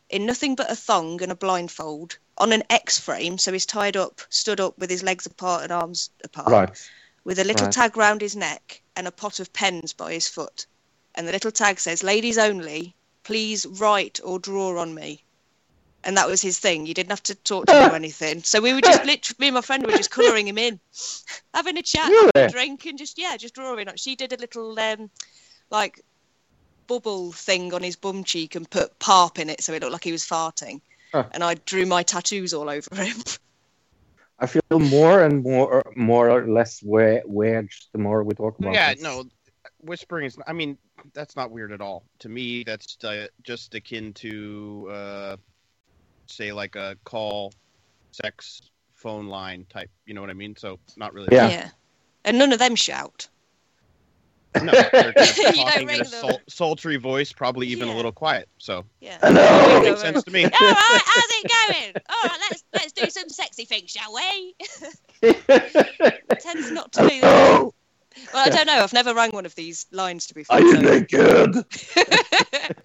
in 0.09 0.25
nothing 0.25 0.55
but 0.55 0.71
a 0.71 0.75
thong 0.75 1.21
and 1.21 1.31
a 1.31 1.35
blindfold 1.35 2.17
on 2.37 2.51
an 2.51 2.63
X-frame, 2.69 3.37
so 3.37 3.51
he's 3.53 3.65
tied 3.65 3.95
up, 3.97 4.21
stood 4.29 4.59
up 4.59 4.77
with 4.77 4.89
his 4.89 5.03
legs 5.03 5.25
apart 5.25 5.63
and 5.63 5.71
arms 5.71 6.09
apart 6.23 6.51
Right. 6.51 6.89
with 7.23 7.39
a 7.39 7.43
little 7.43 7.67
Right. 7.67 7.73
tag 7.73 7.97
round 7.97 8.21
his 8.21 8.35
neck 8.35 8.81
and 8.95 9.07
a 9.07 9.11
pot 9.11 9.39
of 9.39 9.53
pens 9.53 9.93
by 9.93 10.13
his 10.13 10.27
foot. 10.27 10.67
And 11.15 11.27
the 11.27 11.31
little 11.31 11.51
tag 11.51 11.79
says, 11.79 12.03
Ladies 12.03 12.37
only, 12.37 12.95
please 13.23 13.65
write 13.65 14.19
or 14.23 14.39
draw 14.39 14.79
on 14.79 14.93
me. 14.93 15.22
And 16.03 16.17
that 16.17 16.27
was 16.27 16.41
his 16.41 16.59
thing. 16.59 16.85
You 16.85 16.93
didn't 16.93 17.11
have 17.11 17.23
to 17.23 17.35
talk 17.35 17.65
to 17.67 17.73
him 17.73 17.91
or 17.91 17.95
anything. 18.03 18.43
So 18.43 18.61
we 18.61 18.73
were 18.73 18.81
just 18.81 19.05
literally, 19.05 19.35
me 19.39 19.47
and 19.47 19.55
my 19.55 19.61
friend 19.61 19.85
were 19.85 19.93
just 19.93 20.11
colouring 20.11 20.47
him 20.47 20.57
in, 20.57 20.79
having 21.53 21.77
a 21.77 21.81
chat, 21.81 22.11
having 22.11 22.31
a 22.35 22.49
drink, 22.49 22.85
and 22.85 22.97
just, 22.97 23.17
yeah, 23.17 23.37
just 23.37 23.55
drawing. 23.55 23.87
She 23.95 24.15
did 24.15 24.33
a 24.33 24.37
little, 24.37 24.77
um, 24.79 25.09
like, 25.69 26.01
bubble 26.87 27.31
thing 27.31 27.73
on 27.73 27.81
his 27.81 27.95
bum 27.95 28.23
cheek 28.23 28.55
and 28.55 28.69
put 28.69 28.99
parp 28.99 29.39
in 29.39 29.49
it 29.49 29.61
so 29.61 29.73
it 29.73 29.81
looked 29.81 29.93
like 29.93 30.03
he 30.03 30.11
was 30.11 30.23
farting. 30.23 30.81
Huh. 31.11 31.25
And 31.31 31.43
I 31.43 31.55
drew 31.55 31.85
my 31.85 32.03
tattoos 32.03 32.53
all 32.53 32.69
over 32.69 32.95
him. 32.95 33.17
I 34.39 34.47
feel 34.47 34.61
more 34.71 35.23
and 35.23 35.43
more, 35.43 35.93
more 35.95 36.29
or 36.29 36.47
less 36.47 36.81
we- 36.83 37.21
weird 37.25 37.69
the 37.93 37.99
more 37.99 38.23
we 38.23 38.33
talk 38.33 38.59
about 38.59 38.73
yeah, 38.73 38.93
this. 38.93 39.01
no, 39.01 39.23
whispering 39.79 40.25
is. 40.25 40.37
I 40.45 40.53
mean, 40.53 40.77
that's 41.13 41.35
not 41.35 41.51
weird 41.51 41.71
at 41.71 41.81
all. 41.81 42.03
To 42.19 42.29
me, 42.29 42.63
that's 42.63 42.97
uh, 43.03 43.27
just 43.43 43.73
akin 43.75 44.11
to, 44.13 44.89
uh, 44.91 45.37
say, 46.35 46.51
like 46.51 46.75
a 46.75 46.97
call, 47.03 47.53
sex 48.11 48.61
phone 48.95 49.27
line 49.27 49.65
type. 49.69 49.89
You 50.05 50.13
know 50.13 50.21
what 50.21 50.29
I 50.29 50.33
mean? 50.33 50.55
So 50.57 50.79
not 50.97 51.13
really. 51.13 51.29
Yeah. 51.31 51.69
And 52.25 52.37
none 52.37 52.51
of 52.53 52.59
them 52.59 52.75
shout. 52.75 53.27
No, 54.61 54.71
they're 54.71 55.11
just 55.17 55.35
You 55.37 55.43
don't 55.45 55.55
talking 55.55 55.89
in 55.89 55.95
a 55.95 55.97
them. 55.97 56.05
sul- 56.05 56.41
sultry 56.47 56.97
voice, 56.97 57.31
probably 57.33 57.65
even 57.67 57.87
Yeah. 57.87 57.95
a 57.95 57.97
little 57.97 58.11
quiet. 58.11 58.47
So 58.59 58.85
Yeah. 59.01 59.17
Hello. 59.19 59.81
makes 59.81 60.01
sense 60.01 60.23
to 60.23 60.29
me. 60.31 60.43
All 60.43 60.49
right, 60.51 61.01
how's 61.05 61.25
it 61.31 61.51
going? 61.71 61.93
All 62.07 62.29
right, 62.29 62.39
let's 62.49 62.63
let's 62.71 62.91
do 62.91 63.09
some 63.09 63.29
sexy 63.29 63.65
things, 63.65 63.89
shall 63.89 64.13
we? 64.13 64.55
Tends 66.39 66.71
not 66.71 66.91
to 66.93 67.07
be. 67.09 67.19
The... 67.19 67.25
Hello. 67.27 67.73
Well, 68.31 68.45
I 68.45 68.49
don't 68.49 68.67
know. 68.67 68.73
I've 68.83 68.93
never 68.93 69.15
rang 69.15 69.31
one 69.31 69.47
of 69.47 69.55
these 69.55 69.87
lines 69.91 70.27
to 70.27 70.35
be 70.35 70.43
fair. 70.43 70.57
Are 70.59 70.61
you 70.61 70.75
so- 70.75 70.81
naked? 70.81 71.65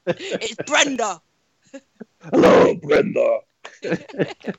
it's 0.06 0.54
Brenda. 0.66 1.20
Hello, 2.22 2.74
Brenda. 2.74 3.38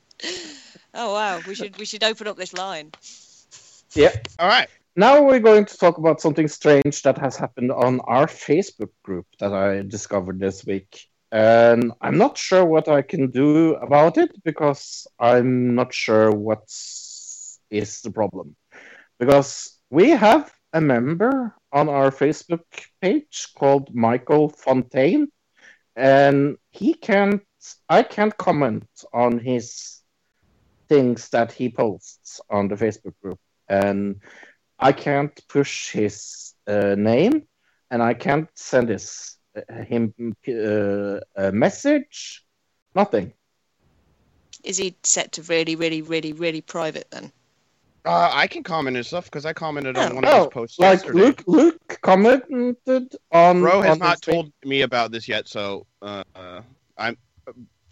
Oh 0.94 1.14
wow, 1.14 1.40
we 1.48 1.54
should 1.54 1.78
we 1.78 1.86
should 1.86 2.04
open 2.04 2.28
up 2.28 2.36
this 2.36 2.54
line. 2.54 2.92
Yeah. 3.94 4.16
All 4.40 4.48
right. 4.48 4.68
Now 4.96 5.22
we're 5.24 5.40
going 5.40 5.66
to 5.66 5.78
talk 5.78 5.98
about 5.98 6.20
something 6.20 6.48
strange 6.48 7.04
that 7.04 7.18
has 7.20 7.38
happened 7.38 7.72
on 7.72 8.00
our 8.02 8.26
Facebook 8.26 8.90
group 9.04 9.28
that 9.40 9.54
I 9.54 9.84
discovered 9.84 10.40
this 10.40 10.66
week. 10.66 11.08
And 11.32 11.94
I'm 12.02 12.18
not 12.18 12.38
sure 12.38 12.66
what 12.66 12.88
I 12.88 13.04
can 13.04 13.30
do 13.30 13.76
about 13.76 14.18
it 14.18 14.32
because 14.44 15.08
I'm 15.20 15.76
not 15.76 15.94
sure 15.94 16.32
what 16.32 16.64
is 17.70 18.02
the 18.02 18.12
problem. 18.12 18.56
Because 19.20 19.78
we 19.92 20.10
have 20.10 20.52
a 20.74 20.82
member 20.82 21.54
on 21.72 21.88
our 21.88 22.10
Facebook 22.10 22.66
page 23.02 23.48
called 23.58 23.94
Michael 23.94 24.50
Fontaine, 24.50 25.28
and 25.96 26.58
he 26.72 26.94
can't, 26.96 27.42
I 27.90 28.04
can't 28.04 28.36
comment 28.38 28.88
on 29.14 29.40
his 29.40 30.02
things 30.88 31.30
that 31.30 31.52
he 31.52 31.70
posts 31.70 32.42
on 32.50 32.68
the 32.68 32.76
Facebook 32.76 33.14
group. 33.22 33.40
And 33.68 34.22
I 34.80 34.92
can't 34.92 35.40
push 35.48 35.92
his 35.92 36.54
uh, 36.68 36.96
name, 36.98 37.44
and 37.92 38.02
I 38.02 38.14
can't 38.14 38.48
send 38.56 38.90
his 38.90 39.38
uh, 39.56 39.84
him 39.84 40.14
uh, 40.48 41.20
a 41.36 41.52
message. 41.52 42.46
Nothing. 42.96 43.34
Is 44.64 44.78
he 44.78 44.96
set 45.04 45.32
to 45.34 45.44
really, 45.44 45.76
really, 45.76 46.02
really, 46.02 46.34
really 46.34 46.62
private 46.62 47.08
then? 47.12 47.32
Uh, 48.06 48.30
I 48.34 48.48
can 48.48 48.64
comment 48.64 48.96
and 48.98 49.06
stuff 49.06 49.26
because 49.26 49.46
I 49.46 49.54
commented 49.54 49.98
on 49.98 50.12
Oh. 50.12 50.16
one 50.16 50.24
of 50.26 50.34
his 50.34 50.46
Oh, 50.46 50.50
posts 50.50 50.80
like 50.80 51.00
yesterday. 51.00 51.20
Luke. 51.20 51.44
Luke 51.46 52.00
commented 52.02 53.16
on. 53.32 53.62
Bro 53.62 53.82
has 53.82 53.92
on 53.94 54.00
not 54.00 54.22
told 54.22 54.52
me 54.64 54.82
about 54.82 55.12
this 55.12 55.28
yet, 55.28 55.48
so 55.48 55.86
uh, 56.02 56.24
I'm 56.98 57.18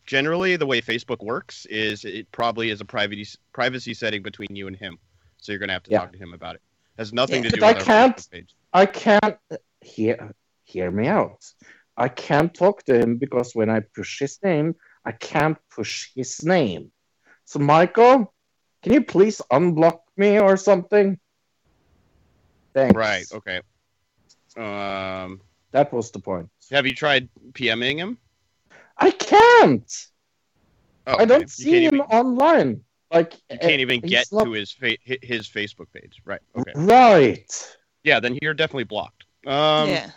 generally 0.06 0.56
the 0.56 0.66
way 0.66 0.82
Facebook 0.82 1.24
works 1.24 1.66
is 1.68 2.06
it 2.06 2.32
probably 2.32 2.70
is 2.70 2.82
a 2.82 2.86
privacy 2.86 3.38
privacy 3.54 3.94
setting 3.94 4.22
between 4.24 4.56
you 4.56 4.68
and 4.68 4.76
him, 4.76 4.98
so 5.38 5.52
you're 5.52 5.60
gonna 5.60 5.74
have 5.74 5.84
to 5.84 5.92
Yeah. 5.92 6.00
talk 6.00 6.14
to 6.14 6.18
him 6.18 6.34
about 6.34 6.56
it. 6.56 6.62
Has 6.98 7.14
nothing 7.14 7.44
Yeah. 7.44 7.50
to 7.50 7.56
do 7.56 7.62
But 7.62 7.78
I 7.78 7.84
can't- 7.84 8.32
page. 8.32 8.56
I 8.74 8.86
can't 8.86 9.38
hear 9.82 10.34
hear 10.64 10.92
me 10.92 11.08
out. 11.08 11.46
I 11.96 12.10
can't 12.10 12.54
talk 12.54 12.84
to 12.84 12.94
him 13.00 13.18
because 13.18 13.56
when 13.56 13.70
I 13.70 13.80
push 13.80 14.20
his 14.20 14.38
name, 14.44 14.76
I 15.06 15.14
can't 15.14 15.58
push 15.70 16.10
his 16.14 16.44
name. 16.44 16.92
So 17.46 17.60
Michael, 17.60 18.34
can 18.84 18.94
you 18.94 19.04
please 19.04 19.42
unblock 19.52 20.00
me 20.18 20.40
or 20.40 20.58
something? 20.58 21.18
Thanks. 22.74 22.96
Right. 22.96 23.26
Okay. 23.32 23.62
Um, 24.58 25.42
That 25.72 25.92
was 25.94 26.12
the 26.12 26.20
point. 26.20 26.50
have 26.72 26.86
you 26.86 26.94
tried 26.94 27.30
PMing 27.54 27.98
him? 27.98 28.18
I 29.00 29.12
can't. 29.12 30.08
Oh, 31.06 31.18
I 31.18 31.25
don't 31.25 31.42
You 31.42 31.48
see 31.48 31.86
him 31.86 31.96
even, 31.96 32.01
online. 32.01 32.82
Like 33.12 33.34
you 33.50 33.58
can't 33.58 33.80
even 33.80 34.01
get 34.01 34.27
not- 34.32 34.44
to 34.44 34.51
his 34.51 34.72
fa- 34.72 34.98
his 35.04 35.48
Facebook 35.48 35.88
page. 35.94 36.22
Right. 36.25 36.42
Okay. 36.58 36.72
Right. 36.75 37.77
Yeah. 38.04 38.20
Then 38.20 38.38
you're 38.42 38.54
definitely 38.54 38.84
blocked. 38.84 39.25
Um, 39.46 39.89
yeah. 39.89 40.12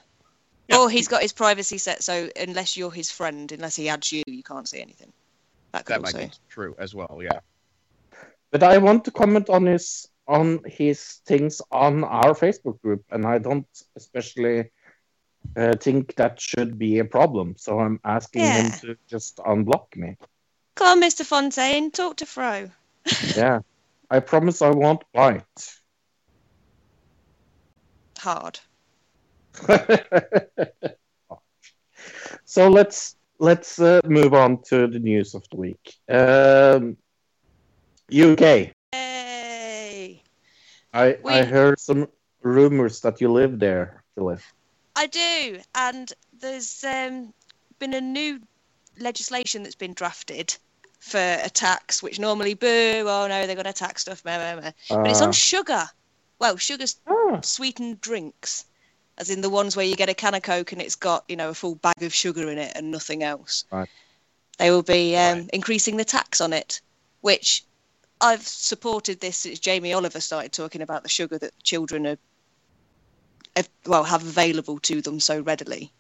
yeah. 0.69 0.79
Or 0.79 0.91
he's 0.91 1.07
got 1.07 1.23
his 1.23 1.33
privacy 1.33 1.79
set, 1.79 2.03
so 2.03 2.29
unless 2.37 2.77
you're 2.77 2.91
his 2.91 3.11
friend, 3.11 3.53
unless 3.53 3.77
he 3.77 3.89
adds 3.89 4.11
you, 4.11 4.25
you 4.27 4.43
can't 4.43 4.69
see 4.69 4.81
anything. 4.81 5.13
That 5.73 5.85
could 5.85 5.97
That 5.97 6.03
might 6.03 6.17
be 6.17 6.31
true 6.49 6.75
as 6.79 6.95
well. 6.95 7.21
Yeah. 7.23 7.41
But 8.51 8.65
I 8.65 8.79
want 8.79 9.05
to 9.05 9.13
comment 9.13 9.49
on 9.49 9.67
his 9.67 10.09
on 10.27 10.61
his 10.65 11.21
things 11.27 11.63
on 11.71 12.05
our 12.05 12.35
Facebook 12.35 12.81
group, 12.81 13.05
and 13.11 13.27
I 13.27 13.39
don't 13.39 13.67
especially 13.97 14.71
uh, 15.57 15.75
think 15.81 16.15
that 16.17 16.41
should 16.41 16.79
be 16.79 16.99
a 16.99 17.05
problem. 17.05 17.55
So 17.57 17.81
I'm 17.81 18.01
asking 18.05 18.43
him 18.43 18.71
to 18.81 18.97
just 19.09 19.39
unblock 19.39 19.97
me. 19.97 20.17
Come 20.77 20.99
on, 20.99 21.09
Mr. 21.09 21.25
Fontaine, 21.25 21.91
talk 21.91 22.17
to 22.19 22.27
Fro. 22.27 22.71
Yeah. 23.37 23.61
I 24.11 24.21
promise 24.21 24.61
I 24.61 24.71
won't 24.71 25.05
bite. 25.13 25.45
Hard. 28.19 28.59
so 32.45 32.69
let's 32.69 33.17
let's 33.39 33.79
uh, 33.79 34.01
move 34.05 34.35
on 34.35 34.63
to 34.65 34.87
the 34.89 34.99
news 34.99 35.35
of 35.35 35.45
the 35.51 35.57
week. 35.57 35.95
Um, 36.09 36.97
UK. 38.13 38.73
Hey. 38.93 40.23
I 40.93 41.19
We- 41.23 41.33
I 41.33 41.45
heard 41.45 41.79
some 41.79 42.09
rumors 42.43 43.01
that 43.03 43.21
you 43.21 43.31
live 43.33 43.59
there, 43.59 44.03
Philip. 44.15 44.41
I 45.01 45.07
do, 45.07 45.59
and 45.75 46.13
there's 46.41 46.85
um, 46.85 47.33
been 47.79 47.95
a 47.95 48.03
new 48.03 48.39
legislation 48.99 49.63
that's 49.63 49.75
been 49.75 49.95
drafted 49.95 50.55
for 50.99 51.17
a 51.19 51.49
tax, 51.49 52.03
which 52.03 52.19
normally 52.19 52.53
boo, 52.53 53.05
oh 53.09 53.27
no, 53.27 53.47
they're 53.47 53.55
going 53.57 53.65
to 53.65 53.73
tax 53.73 54.03
stuff, 54.03 54.23
meh, 54.27 54.37
meh, 54.37 54.61
meh. 54.61 54.73
but 54.91 55.11
it's 55.11 55.23
Uh, 55.23 55.25
on 55.25 55.33
sugar. 55.33 55.85
Well, 56.39 56.59
sugar 56.59 56.85
ah, 57.07 57.41
sweetened 57.41 58.03
drinks. 58.03 58.67
as 59.17 59.31
in 59.31 59.41
the 59.43 59.51
ones 59.51 59.75
where 59.77 59.85
you 59.87 59.97
get 59.97 60.09
a 60.11 60.15
can 60.15 60.35
of 60.35 60.43
Coke 60.43 60.73
and 60.73 60.81
it's 60.83 60.97
got, 60.97 61.25
you 61.29 61.37
know, 61.37 61.51
a 61.51 61.55
full 61.55 61.75
bag 61.77 62.03
of 62.03 62.15
sugar 62.15 62.51
in 62.51 62.59
it 62.59 62.73
and 62.75 62.91
nothing 62.91 63.23
else. 63.23 63.65
Right. 63.71 63.89
They 64.59 64.71
will 64.71 64.83
be 64.83 65.17
um, 65.17 65.39
Right. 65.41 65.51
increasing 65.53 65.97
the 65.99 66.05
tax 66.07 66.41
on 66.43 66.53
it, 66.55 66.81
which 67.21 67.65
I've 68.21 68.47
supported 68.47 69.21
this 69.21 69.39
since 69.39 69.59
Jamie 69.59 69.93
Oliver 69.95 70.21
started 70.21 70.53
talking 70.53 70.83
about 70.83 71.03
the 71.03 71.09
sugar 71.11 71.39
that 71.39 71.53
children 71.63 72.07
are, 72.07 72.19
well, 73.87 74.05
have 74.05 74.23
available 74.23 74.79
to 74.81 75.01
them 75.01 75.21
so 75.21 75.41
readily. 75.41 75.93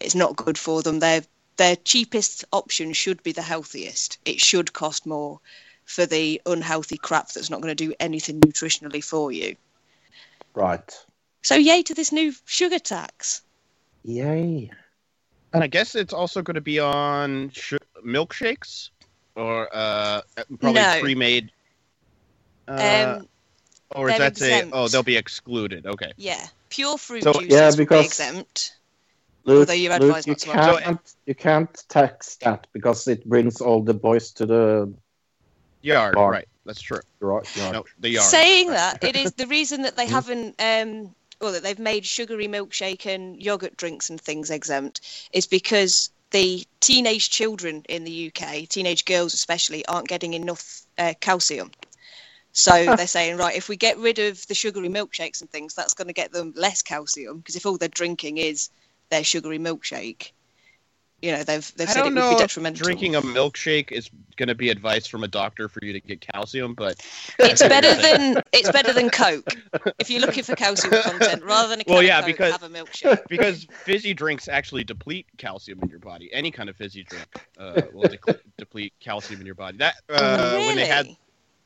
It's 0.00 0.14
not 0.14 0.36
good 0.36 0.58
for 0.58 0.82
them. 0.82 0.98
Their 0.98 1.22
their 1.56 1.76
cheapest 1.76 2.44
option 2.52 2.92
should 2.92 3.22
be 3.22 3.32
the 3.32 3.42
healthiest. 3.42 4.18
It 4.24 4.40
should 4.40 4.72
cost 4.72 5.04
more 5.04 5.40
for 5.84 6.06
the 6.06 6.40
unhealthy 6.46 6.96
crap 6.96 7.30
that's 7.32 7.50
not 7.50 7.60
going 7.60 7.76
to 7.76 7.84
do 7.86 7.92
anything 8.00 8.40
nutritionally 8.40 9.04
for 9.04 9.30
you. 9.30 9.56
Right. 10.54 11.04
So 11.42 11.56
yay 11.56 11.82
to 11.82 11.94
this 11.94 12.12
new 12.12 12.32
sugar 12.46 12.78
tax. 12.78 13.42
Yay. 14.04 14.70
And 15.52 15.64
I 15.64 15.66
guess 15.66 15.94
it's 15.94 16.12
also 16.12 16.42
going 16.42 16.54
to 16.54 16.60
be 16.60 16.78
on 16.78 17.50
sh- 17.50 17.74
milkshakes 18.06 18.90
or 19.34 19.68
uh, 19.72 20.22
probably 20.60 20.80
No. 20.80 20.98
pre-made. 21.00 21.50
Uh, 22.68 23.16
um, 23.18 23.28
or 23.90 24.10
is 24.10 24.18
that 24.18 24.36
say? 24.36 24.68
Oh, 24.72 24.86
they'll 24.88 25.02
be 25.02 25.16
excluded. 25.16 25.86
Okay. 25.86 26.12
yeah, 26.16 26.46
pure 26.70 26.96
fruit 26.96 27.22
So- 27.24 27.34
juices 27.34 27.48
Yeah, 27.50 27.68
will 27.68 27.76
be 27.76 27.84
because- 27.84 28.06
exempt. 28.06 28.76
Luke, 29.44 29.60
Although 29.60 29.72
you're 29.72 29.92
Luke, 29.98 30.02
advised 30.02 30.26
you 30.26 30.32
not 30.32 30.38
to 30.40 30.48
watch 30.50 30.84
can't 30.84 31.14
you 31.26 31.34
can't 31.34 31.84
tax 31.88 32.36
that 32.36 32.66
because 32.72 33.08
it 33.08 33.24
brings 33.26 33.60
all 33.60 33.82
the 33.82 33.94
boys 33.94 34.30
to 34.32 34.46
the 34.46 34.92
Yard. 35.82 36.14
Bar. 36.14 36.30
Right. 36.30 36.48
That's 36.66 36.80
true. 36.82 37.00
yard. 37.22 37.46
yard. 37.56 37.72
No, 37.72 37.84
the 38.00 38.10
yard. 38.10 38.26
Saying 38.28 38.68
right. 38.68 39.00
that, 39.00 39.04
it 39.04 39.16
is 39.16 39.32
the 39.42 39.46
reason 39.46 39.80
that 39.82 39.96
they 39.96 40.06
Mhm. 40.06 40.10
haven't, 40.10 40.54
um, 40.58 41.14
well, 41.40 41.52
that 41.52 41.62
they've 41.62 41.78
made 41.78 42.04
sugary 42.04 42.48
milkshake 42.48 43.06
and 43.06 43.42
yogurt 43.42 43.78
drinks 43.78 44.10
and 44.10 44.20
things 44.20 44.50
exempt 44.50 45.00
is 45.32 45.46
because 45.46 46.10
the 46.32 46.64
teenage 46.80 47.30
children 47.30 47.82
in 47.88 48.04
the 48.04 48.26
UK, 48.30 48.66
teenage 48.66 49.06
girls 49.06 49.32
especially, 49.32 49.84
aren't 49.86 50.06
getting 50.06 50.34
enough 50.34 50.82
uh, 50.98 51.14
calcium. 51.20 51.70
So 52.52 52.96
they're 52.96 53.06
saying, 53.06 53.36
right, 53.36 53.56
if 53.56 53.68
we 53.68 53.76
get 53.76 53.96
rid 53.98 54.18
of 54.18 54.46
the 54.48 54.54
sugary 54.54 54.88
milkshakes 54.88 55.40
and 55.40 55.48
things, 55.50 55.74
that's 55.74 55.94
going 55.94 56.08
to 56.08 56.14
get 56.14 56.32
them 56.32 56.52
less 56.56 56.82
calcium 56.82 57.38
because 57.38 57.56
if 57.56 57.64
all 57.64 57.76
they're 57.78 57.88
drinking 57.88 58.38
is 58.38 58.70
their 59.10 59.22
sugary 59.24 59.58
milkshake, 59.58 60.32
you 61.22 61.32
know, 61.32 61.44
they've 61.44 61.72
they've 61.76 61.88
I 61.88 61.92
said 61.92 62.00
it 62.00 62.04
don't 62.04 62.14
would 62.14 62.20
know 62.20 62.28
be 62.30 62.34
if 62.34 62.40
detrimental. 62.40 62.82
drinking 62.82 63.14
a 63.14 63.20
milkshake 63.22 63.92
is 63.92 64.08
going 64.36 64.48
to 64.48 64.54
be 64.54 64.70
advice 64.70 65.06
from 65.06 65.22
a 65.22 65.28
doctor 65.28 65.68
for 65.68 65.84
you 65.84 65.92
to 65.92 66.00
get 66.00 66.20
calcium, 66.22 66.74
but 66.74 66.96
It's 67.38 67.60
better 67.62 67.94
than 67.94 68.42
it's 68.52 68.70
better 68.72 68.92
than 68.94 69.10
Coke. 69.10 69.54
If 69.98 70.08
you're 70.10 70.20
looking 70.22 70.44
for 70.44 70.56
calcium 70.56 70.94
content, 71.02 71.44
rather 71.44 71.68
than 71.68 71.80
a 71.82 71.84
can 71.84 71.92
Well, 71.92 72.02
yeah, 72.02 72.20
Coke, 72.20 72.26
because- 72.26 72.52
have 72.52 72.62
a 72.62 72.68
milkshake. 72.70 73.20
because 73.28 73.66
fizzy 73.84 74.14
drinks 74.14 74.48
actually 74.48 74.82
deplete 74.82 75.26
calcium 75.36 75.78
in 75.82 75.88
your 75.90 75.98
body. 75.98 76.30
Any 76.32 76.50
kind 76.50 76.70
of 76.70 76.76
fizzy 76.76 77.04
drink 77.04 77.26
uh, 77.58 77.82
will 77.92 78.08
de- 78.08 78.18
deplete 78.56 78.94
calcium 78.98 79.40
in 79.40 79.46
your 79.46 79.54
body. 79.54 79.76
That 79.76 79.96
uh, 80.08 80.52
really? 80.54 80.66
when 80.68 80.76
they 80.76 80.86
had 80.86 81.06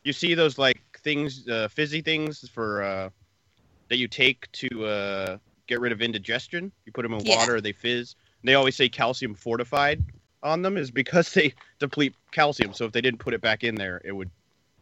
you 0.04 0.12
see 0.12 0.34
those 0.34 0.58
like 0.58 0.80
things, 1.02 1.48
uh, 1.48 1.68
fizzy 1.68 2.02
things 2.02 2.48
for 2.50 2.82
uh, 2.82 3.10
that 3.88 3.96
you 3.96 4.06
take 4.08 4.50
to 4.52 4.84
uh, 4.86 5.38
get 5.66 5.80
rid 5.80 5.92
of 5.92 6.00
indigestion. 6.02 6.70
You 6.86 6.92
put 6.92 7.02
them 7.02 7.14
in 7.14 7.24
Yeah. 7.24 7.36
water, 7.36 7.60
they 7.60 7.72
fizz. 7.72 8.14
And 8.42 8.48
they 8.48 8.54
always 8.54 8.76
say 8.76 8.88
calcium 8.88 9.34
fortified 9.34 10.02
on 10.42 10.62
them 10.62 10.76
is 10.76 10.90
because 10.90 11.32
they 11.32 11.54
deplete 11.80 12.14
calcium. 12.32 12.74
So 12.74 12.84
if 12.84 12.92
they 12.92 13.00
didn't 13.00 13.20
put 13.20 13.34
it 13.34 13.40
back 13.40 13.64
in 13.64 13.74
there, 13.74 14.00
it 14.04 14.12
would 14.12 14.30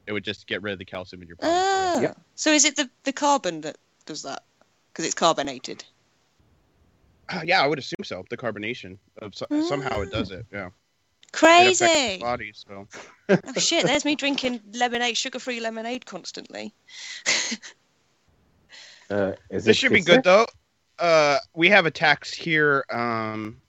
it 0.09 0.13
would 0.13 0.25
just 0.25 0.49
get 0.49 0.63
rid 0.63 0.73
of 0.73 0.81
the 0.81 0.85
calcium 0.85 1.23
in 1.23 1.29
your 1.29 1.37
body. 1.37 1.53
Ah, 1.53 2.01
Yeah. 2.01 2.15
so 2.35 2.51
is 2.51 2.65
it 2.65 2.75
the, 2.75 2.91
the 3.05 3.13
carbon 3.13 3.61
that 3.61 3.79
does 4.05 4.23
that? 4.23 4.43
Because 4.93 5.05
it's 5.05 5.15
carbonated. 5.15 5.85
Uh, 7.29 7.43
yeah, 7.45 7.63
I 7.63 7.69
would 7.69 7.79
assume 7.79 8.03
so. 8.03 8.25
The 8.29 8.37
carbonation 8.37 8.99
of 9.23 9.35
so- 9.37 9.47
somehow 9.69 10.01
it 10.01 10.11
does 10.11 10.33
it. 10.33 10.45
Yeah, 10.53 10.67
it 10.67 10.73
affects 10.73 10.75
the 10.75 10.82
Crazy! 11.33 12.19
body. 12.21 12.53
So 12.55 12.87
Oh 13.29 13.53
shit! 13.57 13.87
There's 13.87 14.05
me 14.05 14.15
drinking 14.15 14.61
lemonade, 14.75 15.17
sugar-free 15.17 15.61
lemonade 15.61 16.07
constantly. 16.07 16.75
Uh, 19.11 19.33
is 19.51 19.67
this 19.67 19.77
it 19.77 19.81
should 19.81 19.93
be 19.93 20.01
good 20.01 20.25
though. 20.25 20.47
Uh, 20.99 21.37
we 21.55 21.69
have 21.69 21.85
a 21.85 21.91
tax 21.91 22.33
here 22.33 22.83
um, 22.91 23.61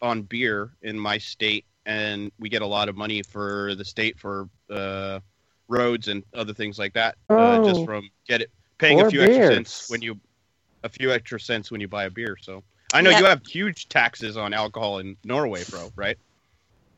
on 0.00 0.22
beer 0.22 0.70
in 0.82 0.96
my 0.96 1.18
state, 1.18 1.64
and 1.84 2.30
we 2.38 2.48
get 2.48 2.62
a 2.62 2.66
lot 2.66 2.88
of 2.88 2.96
money 2.96 3.20
for 3.22 3.74
the 3.74 3.84
state 3.84 4.16
for 4.20 4.48
uh, 4.70 5.18
roads 5.66 6.06
and 6.06 6.22
other 6.34 6.54
things 6.54 6.78
like 6.78 6.92
that. 6.92 7.16
Uh, 7.28 7.56
just 7.66 7.80
Oh. 7.80 7.86
from 7.86 8.08
get 8.28 8.40
it 8.42 8.50
paying 8.78 9.00
a 9.00 9.04
For 9.04 9.10
few 9.10 9.22
extra 9.22 9.46
cents 9.48 9.90
when 9.90 10.00
you 10.00 10.20
a 10.84 10.88
few 10.88 11.10
extra 11.10 11.40
cents 11.40 11.72
when 11.72 11.80
you 11.80 11.88
buy 11.88 12.04
a 12.04 12.10
beer. 12.10 12.36
So 12.40 12.62
I 12.92 13.00
know 13.00 13.10
Yeah. 13.10 13.18
you 13.18 13.24
have 13.24 13.40
huge 13.44 13.88
taxes 13.88 14.36
on 14.36 14.52
alcohol 14.52 14.98
in 15.00 15.16
Norway, 15.24 15.64
bro. 15.70 15.90
Right? 15.96 16.18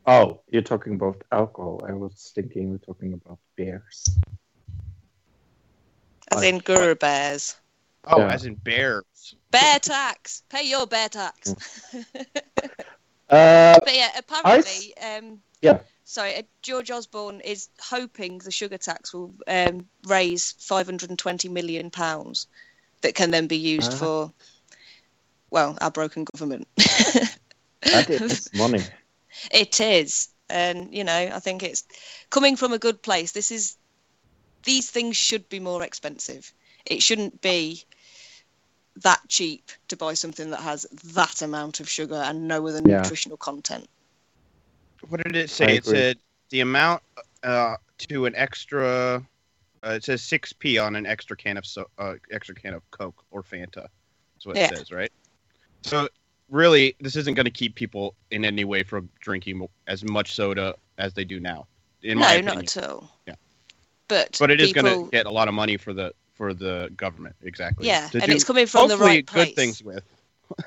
Oh, 0.07 0.39
you're 0.49 0.61
talking 0.61 0.93
about 0.95 1.21
alcohol. 1.33 1.83
I 1.87 1.91
was 1.91 2.31
thinking 2.33 2.69
you're 2.69 2.77
talking 2.79 3.13
about 3.13 3.39
beers. 3.57 4.07
As 6.31 6.43
in 6.43 6.59
Guru 6.59 6.95
bears. 6.95 7.57
Oh, 8.05 8.19
Yeah. 8.19 8.33
as 8.33 8.45
in 8.45 8.55
bears. 8.55 9.35
Bear 9.51 9.79
tax. 9.79 10.43
Pay 10.49 10.63
your 10.69 10.87
bear 10.87 11.09
tax. 11.09 11.53
Uh, 13.29 13.77
But 13.83 13.93
yeah, 13.93 14.09
apparently, 14.17 14.95
um, 14.99 15.41
Yeah. 15.61 15.79
Sorry, 16.05 16.37
uh, 16.37 16.43
George 16.61 16.89
Osborne 16.89 17.41
is 17.41 17.67
hoping 17.77 18.37
the 18.37 18.51
sugar 18.51 18.77
tax 18.77 19.13
will 19.13 19.33
um, 19.49 19.85
raise 20.05 20.53
520 20.59 21.49
million 21.49 21.91
pounds 21.91 22.47
that 23.01 23.15
can 23.15 23.31
then 23.31 23.47
be 23.47 23.57
used 23.57 23.91
Ah. 23.91 23.97
for, 23.97 24.31
well, 25.51 25.77
our 25.81 25.91
broken 25.91 26.23
government. 26.23 26.69
that 27.81 28.09
is 28.09 28.49
money. 28.53 28.81
It 29.51 29.79
is, 29.79 30.29
and 30.49 30.93
you 30.93 31.03
know, 31.03 31.31
I 31.33 31.39
think 31.39 31.63
it's 31.63 31.83
coming 32.29 32.55
from 32.55 32.73
a 32.73 32.79
good 32.79 33.01
place. 33.01 33.31
This 33.31 33.51
is 33.51 33.75
these 34.63 34.89
things 34.89 35.15
should 35.17 35.47
be 35.49 35.59
more 35.59 35.83
expensive. 35.83 36.51
It 36.85 37.01
shouldn't 37.01 37.41
be 37.41 37.83
that 39.03 39.21
cheap 39.29 39.71
to 39.89 39.95
buy 39.95 40.13
something 40.13 40.49
that 40.49 40.61
has 40.61 40.85
that 41.13 41.41
amount 41.41 41.79
of 41.79 41.89
sugar 41.89 42.15
and 42.15 42.47
no 42.47 42.67
other 42.67 42.81
Yeah. 42.81 43.01
nutritional 43.01 43.37
content. 43.37 43.87
What 45.09 45.23
did 45.23 45.35
it 45.35 45.49
say? 45.49 45.75
It 45.77 45.85
said 45.85 46.17
the 46.49 46.61
amount 46.61 47.03
uh, 47.43 47.75
to 48.09 48.25
an 48.25 48.35
extra. 48.35 49.25
Uh, 49.83 49.89
it 49.91 50.03
says 50.03 50.23
six 50.23 50.53
p 50.53 50.79
on 50.79 50.95
an 50.95 51.05
extra 51.05 51.37
can 51.37 51.55
of 51.57 51.65
so, 51.65 51.85
uh, 51.99 52.15
extra 52.31 52.55
can 52.55 52.73
of 52.73 52.81
Coke 52.91 53.23
or 53.29 53.43
Fanta. 53.43 53.87
That's 54.35 54.45
what 54.45 54.57
Yeah. 54.57 54.65
it 54.65 54.77
says, 54.77 54.91
right? 54.91 55.11
So 55.83 56.09
really, 56.49 56.95
this 56.99 57.15
isn't 57.15 57.33
going 57.35 57.45
to 57.45 57.51
keep 57.51 57.75
people 57.75 58.15
in 58.31 58.45
any 58.45 58.63
way 58.63 58.83
from 58.83 59.09
drinking 59.19 59.67
as 59.87 60.03
much 60.03 60.33
soda 60.33 60.75
as 60.97 61.13
they 61.13 61.23
do 61.25 61.39
now. 61.39 61.67
In 62.03 62.17
my 62.17 62.33
no, 62.33 62.39
opinion. 62.39 62.55
not 62.55 62.77
at 62.77 62.83
all. 62.89 63.09
Yeah. 63.27 63.35
But 64.07 64.37
But 64.39 64.51
it 64.51 64.61
is 64.61 64.69
people, 64.69 64.83
going 64.83 65.05
to 65.05 65.11
get 65.11 65.25
a 65.25 65.31
lot 65.31 65.47
of 65.47 65.53
money 65.53 65.77
for 65.77 65.93
the 65.93 66.13
for 66.33 66.53
the 66.53 66.91
government, 66.95 67.35
exactly. 67.43 67.87
yeah, 67.87 68.07
to 68.09 68.21
and 68.21 68.29
do 68.29 68.31
it's 68.31 68.43
coming 68.43 68.65
from 68.67 68.87
the 68.87 68.97
right 68.97 69.25
place. 69.25 69.47
good 69.47 69.55
things 69.55 69.83
with. 69.83 70.03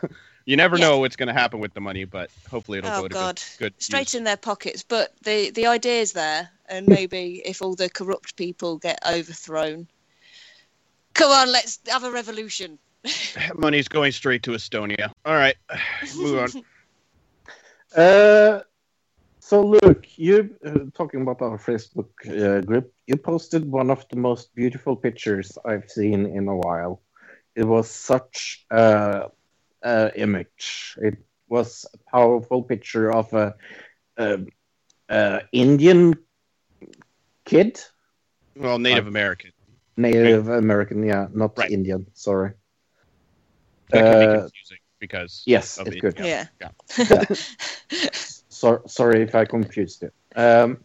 you 0.47 0.57
never 0.57 0.77
Yeah. 0.77 0.89
know 0.89 0.99
what's 0.99 1.17
going 1.17 1.29
to 1.29 1.33
happen 1.33 1.61
with 1.61 1.73
the 1.75 1.81
money, 1.81 2.05
but 2.05 2.31
hopefully 2.49 2.79
it'll 2.79 2.91
Oh 2.91 3.03
go 3.03 3.09
to 3.09 3.15
God, 3.15 3.37
good, 3.59 3.73
good 3.73 3.83
straight 3.83 4.13
use. 4.13 4.15
in 4.15 4.25
their 4.25 4.37
pockets. 4.37 4.83
But 4.83 5.15
the 5.23 5.51
the 5.51 5.67
idea's 5.67 6.13
there, 6.13 6.51
and 6.69 6.87
maybe 6.89 7.43
if 7.45 7.63
all 7.63 7.75
the 7.75 7.89
corrupt 7.89 8.37
people 8.37 8.79
get 8.79 8.99
overthrown, 9.07 9.89
come 11.15 11.31
on, 11.31 11.51
let's 11.53 11.79
have 11.89 12.05
a 12.05 12.11
revolution. 12.11 12.79
Money's 13.55 13.89
going 13.89 14.13
straight 14.13 14.43
to 14.45 14.53
Estonia. 14.53 15.11
All 15.25 15.35
right, 15.35 15.57
move 16.17 16.39
on. 16.39 16.65
Uh, 17.97 18.61
so 19.41 19.67
Luke, 19.67 20.07
you 20.17 20.55
uh, 20.65 20.79
talking 20.95 21.23
about 21.23 21.43
our 21.43 21.59
Facebook 21.59 22.07
uh, 22.29 22.61
group? 22.61 22.93
You 23.09 23.17
posted 23.17 23.69
one 23.69 23.91
of 23.91 24.07
the 24.11 24.17
most 24.17 24.55
beautiful 24.55 24.95
pictures 24.95 25.59
I've 25.65 25.91
seen 25.91 26.25
in 26.25 26.47
a 26.47 26.55
while. 26.55 27.03
It 27.57 27.65
was 27.65 27.91
such 27.91 28.65
a, 28.71 29.31
a 29.83 30.13
image. 30.15 30.97
It 31.03 31.17
was 31.49 31.85
a 31.93 31.99
powerful 32.09 32.63
picture 32.63 33.11
of 33.13 33.33
a, 33.33 33.57
a, 34.17 34.39
a 35.09 35.41
Indian 35.51 36.15
kid, 37.45 37.81
Well, 38.55 38.79
Native 38.79 39.09
American. 39.09 39.51
Native 39.97 40.49
American, 40.49 41.03
yeah, 41.03 41.27
not 41.33 41.59
Right. 41.59 41.73
Indian. 41.73 42.07
Sorry. 42.15 42.53
That 43.93 44.05
can 44.07 44.19
be 44.19 44.27
Uh, 44.27 44.41
confusing 44.41 44.79
because 45.01 45.43
Yes, 45.47 45.79
of 45.79 45.87
it 45.87 45.99
it, 45.99 46.01
could. 46.01 46.19
Yeah. 46.19 46.45
so, 48.49 48.83
sorry 48.87 49.23
if 49.23 49.35
I 49.35 49.45
confused 49.45 50.03
you. 50.03 50.11
Um, 50.35 50.79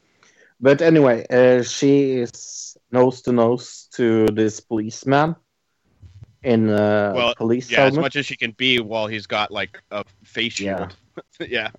but 0.59 0.81
anyway, 0.81 1.25
uh, 1.29 1.63
she 1.63 2.19
is 2.19 2.77
nose 2.91 3.21
to 3.23 3.31
nose 3.31 3.87
to 3.95 4.25
this 4.33 4.59
policeman 4.59 5.35
in 6.43 6.69
uh, 6.69 7.13
Well, 7.13 7.33
police 7.37 7.69
yeah, 7.71 7.85
as 7.85 7.97
much 7.97 8.15
as 8.15 8.25
she 8.25 8.35
can 8.35 8.51
be 8.51 8.79
while 8.79 9.07
he's 9.07 9.27
got 9.27 9.51
like 9.51 9.81
a 9.91 10.03
face 10.23 10.53
Yeah. 10.57 10.87
shield. 10.87 10.95
Yeah, 11.39 11.69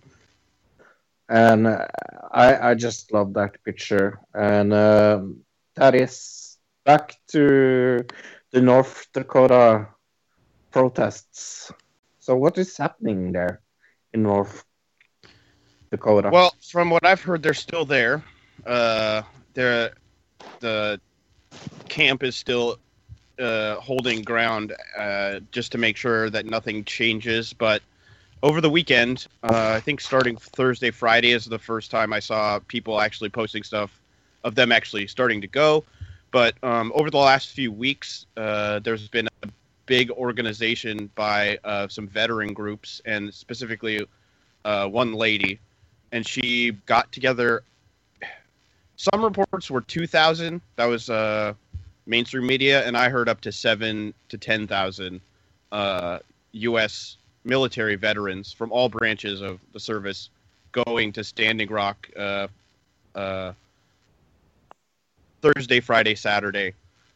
and 1.29 1.67
uh, 1.67 1.87
I, 2.31 2.71
I 2.71 2.75
just 2.75 3.13
love 3.13 3.35
that 3.35 3.63
picture. 3.65 4.21
And 4.35 4.73
um, 4.73 5.41
that 5.77 5.95
is 5.95 6.59
back 6.85 7.15
to 7.29 8.05
the 8.53 8.61
North 8.61 9.07
Dakota 9.13 9.89
protests. 10.77 11.73
So 12.19 12.37
what 12.37 12.59
is 12.59 12.77
happening 12.77 13.33
there 13.33 13.63
in 14.13 14.23
North 14.23 14.63
Dakota? 15.91 16.29
Well, 16.31 16.55
from 16.71 16.91
what 16.91 17.07
I've 17.07 17.23
heard, 17.23 17.43
they're 17.43 17.55
still 17.55 17.87
there. 17.87 18.23
Uh, 18.67 19.23
they're 19.55 19.95
the 20.61 21.01
camp 21.89 22.23
is 22.23 22.37
still 22.37 22.77
uh, 23.39 23.77
holding 23.77 24.21
ground 24.21 24.75
uh, 24.99 25.41
just 25.51 25.73
to 25.73 25.79
make 25.79 25.97
sure 25.97 26.29
that 26.29 26.45
nothing 26.45 26.85
changes. 26.85 27.55
But 27.55 27.81
over 28.43 28.61
the 28.61 28.69
weekend, 28.69 29.27
uh, 29.45 29.73
I 29.77 29.81
think 29.81 30.03
starting 30.03 30.37
Thursday, 30.37 30.91
Friday 30.91 31.33
is 31.33 31.47
the 31.47 31.59
first 31.59 31.91
time 31.91 32.13
I 32.13 32.21
saw 32.21 32.59
people 32.69 33.01
actually 33.01 33.31
posting 33.31 33.63
stuff 33.63 33.99
of 34.45 34.55
them 34.55 34.73
actually 34.73 35.07
starting 35.07 35.41
to 35.41 35.49
go. 35.49 35.85
But 36.33 36.53
um, 36.63 36.93
over 36.95 37.11
the 37.11 37.17
last 37.17 37.49
few 37.53 37.73
weeks, 37.73 38.27
uh, 38.37 38.81
there's 38.81 39.09
been 39.09 39.29
a 39.43 39.49
big 39.87 40.11
organization 40.11 41.11
by 41.15 41.59
uh, 41.65 41.89
some 41.89 42.07
veteran 42.07 42.53
groups 42.53 43.01
and 43.05 43.33
specifically 43.33 44.07
uh, 44.65 44.87
one 44.89 45.15
lady, 45.15 45.59
and 46.13 46.27
she 46.27 46.73
got 46.87 47.11
together. 47.13 47.63
Some 48.97 49.23
reports 49.23 49.71
were 49.71 49.81
2,000. 49.81 50.61
That 50.77 50.87
was 50.87 51.09
uh, 51.09 51.55
mainstream 52.07 52.47
media, 52.47 52.87
and 52.87 52.97
I 52.97 53.09
heard 53.09 53.29
up 53.29 53.41
to 53.43 53.53
seven 53.53 54.13
to 54.29 54.39
10,000 54.39 55.21
uh, 55.73 56.19
U.S. 56.53 57.17
military 57.45 57.97
veterans 57.97 58.53
from 58.53 58.73
all 58.73 58.89
branches 58.89 59.41
of 59.41 59.61
the 59.73 59.81
service 59.81 60.31
going 60.73 61.13
to 61.13 61.25
Standing 61.25 61.69
Rock 61.69 62.09
uh, 62.17 62.49
uh, 63.15 63.53
Thursday, 65.43 65.81
Friday, 65.81 66.15
Saturday. 66.15 66.73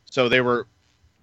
So 0.07 0.29
they 0.29 0.41
were 0.41 0.67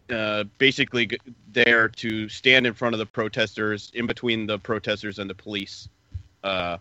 uh, 0.10 0.46
basically 0.58 1.10
there 1.52 1.90
to 1.90 2.30
stand 2.30 2.66
in 2.66 2.74
front 2.74 2.94
of 2.96 3.00
the 3.00 3.06
protesters, 3.06 3.92
in 3.94 4.08
between 4.08 4.46
the 4.46 4.58
protesters 4.60 5.20
and 5.20 5.30
the 5.30 5.36
police, 5.36 5.90
uh, 6.44 6.78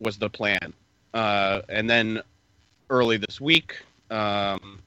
was 0.00 0.18
the 0.18 0.28
plan. 0.28 0.72
Uh, 1.14 1.62
and 1.68 1.88
then 1.88 2.20
early 2.90 3.16
this 3.16 3.40
week, 3.40 3.78
um, 4.10 4.80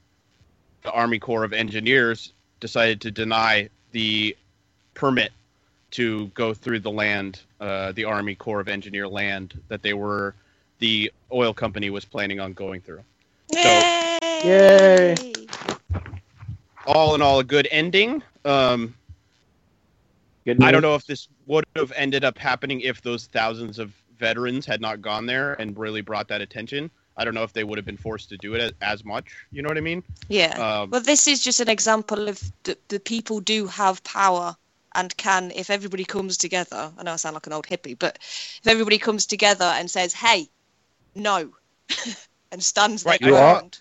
the 0.82 0.92
Army 0.92 1.18
Corps 1.18 1.44
of 1.44 1.52
Engineers 1.52 2.32
decided 2.60 3.00
to 3.00 3.10
deny 3.10 3.68
the 3.92 4.36
permit 4.94 5.32
to 5.92 6.26
go 6.28 6.52
through 6.52 6.80
the 6.80 6.90
land, 6.90 7.40
uh, 7.60 7.92
the 7.92 8.04
Army 8.04 8.34
Corps 8.34 8.60
of 8.60 8.68
Engineer 8.68 9.08
land 9.08 9.60
that 9.68 9.82
they 9.82 9.94
were, 9.94 10.34
the 10.78 11.10
oil 11.32 11.54
company 11.54 11.90
was 11.90 12.04
planning 12.04 12.40
on 12.40 12.52
going 12.52 12.80
through. 12.80 13.02
Yay! 13.52 14.18
Yay! 14.44 15.16
All 16.86 17.14
in 17.14 17.22
all, 17.22 17.38
a 17.40 17.44
good 17.44 17.68
ending. 17.70 18.22
Um, 18.44 18.94
Good 20.44 20.62
I 20.62 20.70
don't 20.70 20.82
know 20.82 20.94
if 20.94 21.04
this 21.06 21.26
would 21.46 21.64
have 21.74 21.90
ended 21.96 22.24
up 22.24 22.38
happening 22.38 22.80
if 22.80 23.02
those 23.02 23.26
thousands 23.26 23.80
of 23.80 23.92
veterans 24.16 24.64
had 24.64 24.80
not 24.80 25.02
gone 25.02 25.26
there 25.26 25.54
and 25.54 25.76
really 25.76 26.00
brought 26.00 26.28
that 26.28 26.40
attention. 26.40 26.88
I 27.16 27.24
don't 27.24 27.34
know 27.34 27.42
if 27.42 27.52
they 27.52 27.64
would 27.64 27.78
have 27.78 27.84
been 27.84 27.96
forced 27.96 28.28
to 28.28 28.36
do 28.36 28.54
it 28.54 28.60
as, 28.60 28.72
as 28.80 29.04
much. 29.04 29.34
You 29.50 29.62
know 29.62 29.68
what 29.68 29.76
I 29.76 29.80
mean? 29.80 30.04
Yeah. 30.28 30.52
Um, 30.82 30.90
well, 30.90 31.00
this 31.00 31.26
is 31.26 31.42
just 31.42 31.58
an 31.60 31.68
example 31.68 32.28
of 32.28 32.40
the, 32.62 32.78
the 32.88 33.00
people 33.00 33.40
do 33.40 33.66
have 33.66 34.04
power 34.04 34.54
and 34.94 35.14
can, 35.16 35.50
if 35.50 35.68
everybody 35.68 36.04
comes 36.04 36.36
together. 36.36 36.92
I 36.96 37.02
know 37.02 37.12
I 37.12 37.16
sound 37.16 37.34
like 37.34 37.46
an 37.48 37.52
old 37.52 37.66
hippie, 37.66 37.98
but 37.98 38.16
if 38.20 38.66
everybody 38.66 38.98
comes 38.98 39.26
together 39.26 39.64
and 39.64 39.90
says, 39.90 40.12
"Hey, 40.14 40.48
no," 41.14 41.50
and 42.52 42.62
stands 42.62 43.04
Right, 43.04 43.18
their 43.20 43.30
you 43.30 43.34
are- 43.36 43.54
ground. 43.54 43.80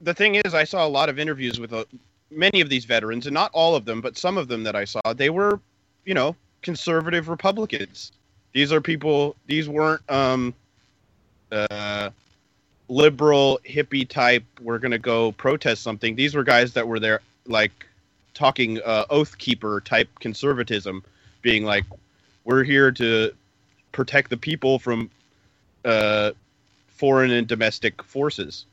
The 0.00 0.14
thing 0.14 0.36
is, 0.36 0.54
I 0.54 0.64
saw 0.64 0.86
a 0.86 0.88
lot 0.88 1.08
of 1.08 1.18
interviews 1.18 1.58
with 1.58 1.72
uh 1.72 1.84
many 2.30 2.60
of 2.60 2.68
these 2.68 2.84
veterans, 2.84 3.26
and 3.26 3.34
not 3.34 3.50
all 3.54 3.74
of 3.74 3.84
them, 3.84 4.00
but 4.00 4.16
some 4.16 4.36
of 4.36 4.48
them 4.48 4.62
that 4.64 4.76
I 4.76 4.84
saw, 4.84 5.00
they 5.14 5.30
were, 5.30 5.60
you 6.04 6.14
know, 6.14 6.36
conservative 6.62 7.28
Republicans. 7.28 8.12
These 8.52 8.72
are 8.72 8.80
people. 8.80 9.36
These 9.46 9.68
weren't 9.68 10.02
um, 10.10 10.54
uh, 11.50 12.10
liberal 12.88 13.60
hippie 13.64 14.08
type. 14.08 14.44
We're 14.60 14.78
gonna 14.78 14.98
go 14.98 15.32
protest 15.32 15.82
something. 15.82 16.16
These 16.16 16.34
were 16.34 16.44
guys 16.44 16.72
that 16.74 16.86
were 16.86 17.00
there, 17.00 17.20
like 17.46 17.86
talking 18.34 18.80
uh, 18.82 19.04
oath 19.10 19.38
keeper 19.38 19.80
type 19.80 20.08
conservatism, 20.20 21.02
being 21.42 21.64
like, 21.64 21.84
we're 22.44 22.64
here 22.64 22.90
to 22.92 23.32
protect 23.92 24.30
the 24.30 24.36
people 24.36 24.78
from 24.78 25.10
uh, 25.84 26.32
foreign 26.88 27.30
and 27.30 27.46
domestic 27.46 28.02
forces 28.02 28.66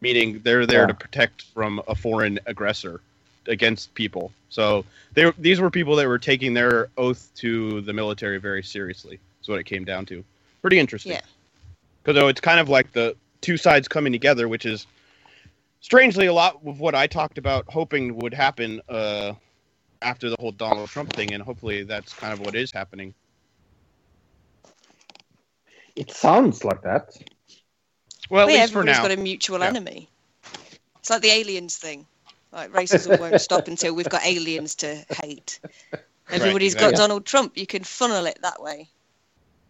meaning 0.00 0.40
they're 0.42 0.66
there 0.66 0.82
Yeah. 0.82 0.86
to 0.88 0.94
protect 0.94 1.42
from 1.54 1.82
a 1.88 1.94
foreign 1.94 2.38
aggressor 2.46 3.00
against 3.46 3.94
people. 3.94 4.32
So 4.50 4.84
they 5.14 5.30
these 5.38 5.60
were 5.60 5.70
people 5.70 5.96
that 5.96 6.06
were 6.06 6.18
taking 6.18 6.54
their 6.54 6.88
oath 6.96 7.30
to 7.36 7.80
the 7.82 7.92
military 7.92 8.38
very 8.38 8.62
seriously. 8.62 9.18
Is 9.40 9.48
what 9.48 9.58
it 9.58 9.64
came 9.64 9.84
down 9.84 10.06
to. 10.06 10.24
Pretty 10.60 10.78
interesting. 10.78 11.12
Yeah. 11.12 11.20
Because 12.02 12.30
it's 12.30 12.40
kind 12.40 12.60
of 12.60 12.68
like 12.68 12.92
the 12.92 13.16
two 13.40 13.56
sides 13.56 13.88
coming 13.88 14.12
together, 14.12 14.48
which 14.48 14.66
is 14.66 14.86
strangely 15.80 16.26
a 16.26 16.32
lot 16.32 16.58
of 16.66 16.80
what 16.80 16.94
I 16.94 17.06
talked 17.06 17.38
about 17.38 17.64
hoping 17.68 18.16
would 18.16 18.34
happen 18.34 18.80
uh, 18.88 19.34
after 20.02 20.28
the 20.28 20.36
whole 20.40 20.52
Donald 20.52 20.88
Trump 20.88 21.12
thing, 21.12 21.32
and 21.32 21.42
hopefully 21.42 21.82
that's 21.84 22.12
kind 22.12 22.32
of 22.32 22.40
what 22.40 22.54
is 22.54 22.70
happening. 22.72 23.14
It 25.96 26.10
sounds 26.10 26.64
like 26.64 26.82
that. 26.82 27.16
Well, 28.28 28.42
at 28.42 28.46
Well, 28.46 28.54
yeah, 28.56 28.62
least 28.62 28.72
for 28.72 28.84
now. 28.84 29.02
got 29.02 29.10
a 29.10 29.16
mutual 29.16 29.60
Yeah. 29.60 29.66
enemy. 29.68 30.08
It's 30.98 31.10
like 31.10 31.22
the 31.22 31.30
aliens 31.30 31.76
thing. 31.76 32.06
Like 32.52 32.72
racism 32.72 33.18
won't 33.18 33.40
stop 33.40 33.68
until 33.68 33.94
we've 33.94 34.08
got 34.08 34.24
aliens 34.24 34.74
to 34.76 35.04
hate. 35.10 35.60
Everybody's 36.30 36.74
got 36.74 36.90
exactly. 36.90 36.96
Donald 36.96 37.26
Trump. 37.26 37.56
You 37.56 37.66
can 37.66 37.84
funnel 37.84 38.26
it 38.26 38.38
that 38.42 38.62
way. 38.62 38.88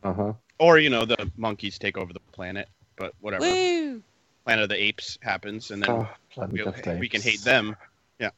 Uh 0.03 0.13
huh. 0.13 0.33
Or 0.59 0.79
you 0.79 0.91
know, 0.91 1.05
the 1.05 1.31
monkeys 1.37 1.79
take 1.79 1.97
over 1.97 2.13
the 2.13 2.21
planet, 2.33 2.69
but 2.97 3.15
whatever. 3.21 3.47
Woo! 3.47 4.03
Planet 4.45 4.65
of 4.65 4.69
the 4.69 4.83
Apes 4.83 5.19
happens, 5.23 5.71
and 5.71 5.83
then 5.83 5.91
Oh, 5.91 6.09
we, 6.49 6.61
of 6.63 6.99
we 6.99 7.09
can 7.09 7.21
hate 7.21 7.43
them. 7.43 7.77
Yeah. 8.19 8.31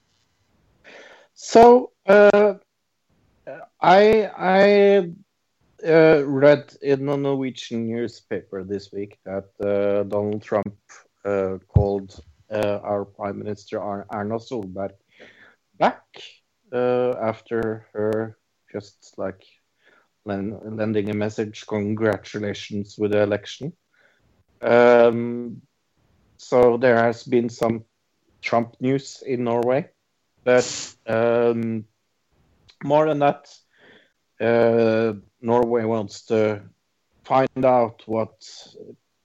So, 1.34 1.92
uh, 2.06 2.54
I 3.80 4.30
I 4.36 5.10
uh, 5.86 6.22
read 6.26 6.76
in 6.82 7.08
a 7.08 7.16
Norwegian 7.16 7.86
newspaper 7.88 8.64
this 8.64 8.92
week 8.92 9.18
that 9.24 9.48
uh, 9.60 10.04
Donald 10.04 10.42
Trump 10.42 10.74
uh, 11.24 11.58
called 11.68 12.18
uh, 12.50 12.78
our 12.82 13.04
Prime 13.04 13.38
Minister 13.38 13.80
Ar- 13.80 14.06
Erna 14.12 14.38
Solberg 14.38 14.92
back 15.78 16.02
uh, 16.72 17.12
after 17.20 17.86
her 17.92 18.36
just 18.72 19.14
like 19.16 19.44
len- 20.24 20.60
lending 20.76 21.10
a 21.10 21.14
message, 21.14 21.64
congratulations 21.66 22.96
with 22.98 23.12
the 23.12 23.22
election. 23.22 23.72
Um, 24.62 25.62
so 26.36 26.76
there 26.76 26.96
has 26.96 27.24
been 27.24 27.48
some 27.48 27.84
Trump 28.42 28.76
news 28.80 29.22
in 29.26 29.44
Norway. 29.44 29.90
But 30.44 30.94
um, 31.06 31.84
more 32.82 33.06
than 33.06 33.18
that, 33.18 33.48
uh, 34.40 35.14
Norway 35.40 35.84
wants 35.84 36.22
to 36.26 36.62
find 37.24 37.64
out 37.64 38.02
what 38.06 38.32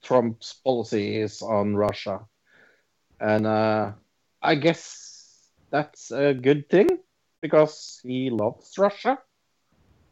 Trump's 0.02 0.54
policy 0.64 1.16
is 1.16 1.42
on 1.42 1.76
Russia. 1.76 2.20
And 3.20 3.46
uh, 3.46 3.92
I 4.42 4.54
guess 4.54 5.48
that's 5.70 6.10
a 6.10 6.34
good 6.34 6.68
thing 6.68 6.88
because 7.40 8.00
he 8.02 8.30
loves 8.30 8.76
Russia, 8.78 9.18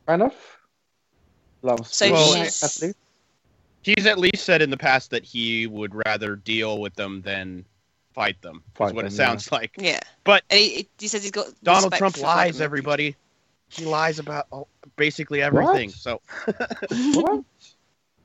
kind 0.07 0.23
of. 0.23 0.35
Loves 1.63 1.95
So 1.95 2.07
Putin, 2.07 2.13
Well, 2.13 2.45
she's 2.45 2.63
at 2.63 2.83
least. 2.83 2.99
He's 3.83 4.07
at 4.07 4.19
least 4.19 4.45
said 4.45 4.63
in 4.63 4.71
the 4.71 4.79
past 4.79 5.11
that 5.11 5.25
he 5.25 5.67
would 5.67 5.95
rather 5.95 6.37
deal 6.37 6.81
with 6.81 6.95
them 6.95 7.21
than 7.21 7.67
fight 8.15 8.41
them. 8.41 8.63
That's 8.67 8.79
Fight 8.79 8.95
what 8.95 9.05
it 9.05 9.11
them, 9.11 9.19
yeah. 9.21 9.27
sounds 9.27 9.53
like. 9.53 9.75
yeah. 9.79 10.01
But- 10.25 10.43
and 10.51 10.59
he, 10.61 10.89
he 10.99 11.09
says 11.09 11.23
he's 11.23 11.31
got 11.31 11.49
Donald 11.63 11.93
Trump 11.93 12.17
lies, 12.19 12.57
Vladimir 12.57 12.65
everybody. 12.65 13.17
He 13.75 13.85
lies 13.85 14.19
about 14.19 14.47
oh, 14.53 14.69
basically 14.97 15.43
everything. 15.43 15.91
What? 15.91 15.97
So, 15.97 16.21
Putin. 16.47 17.15
What? 17.23 17.45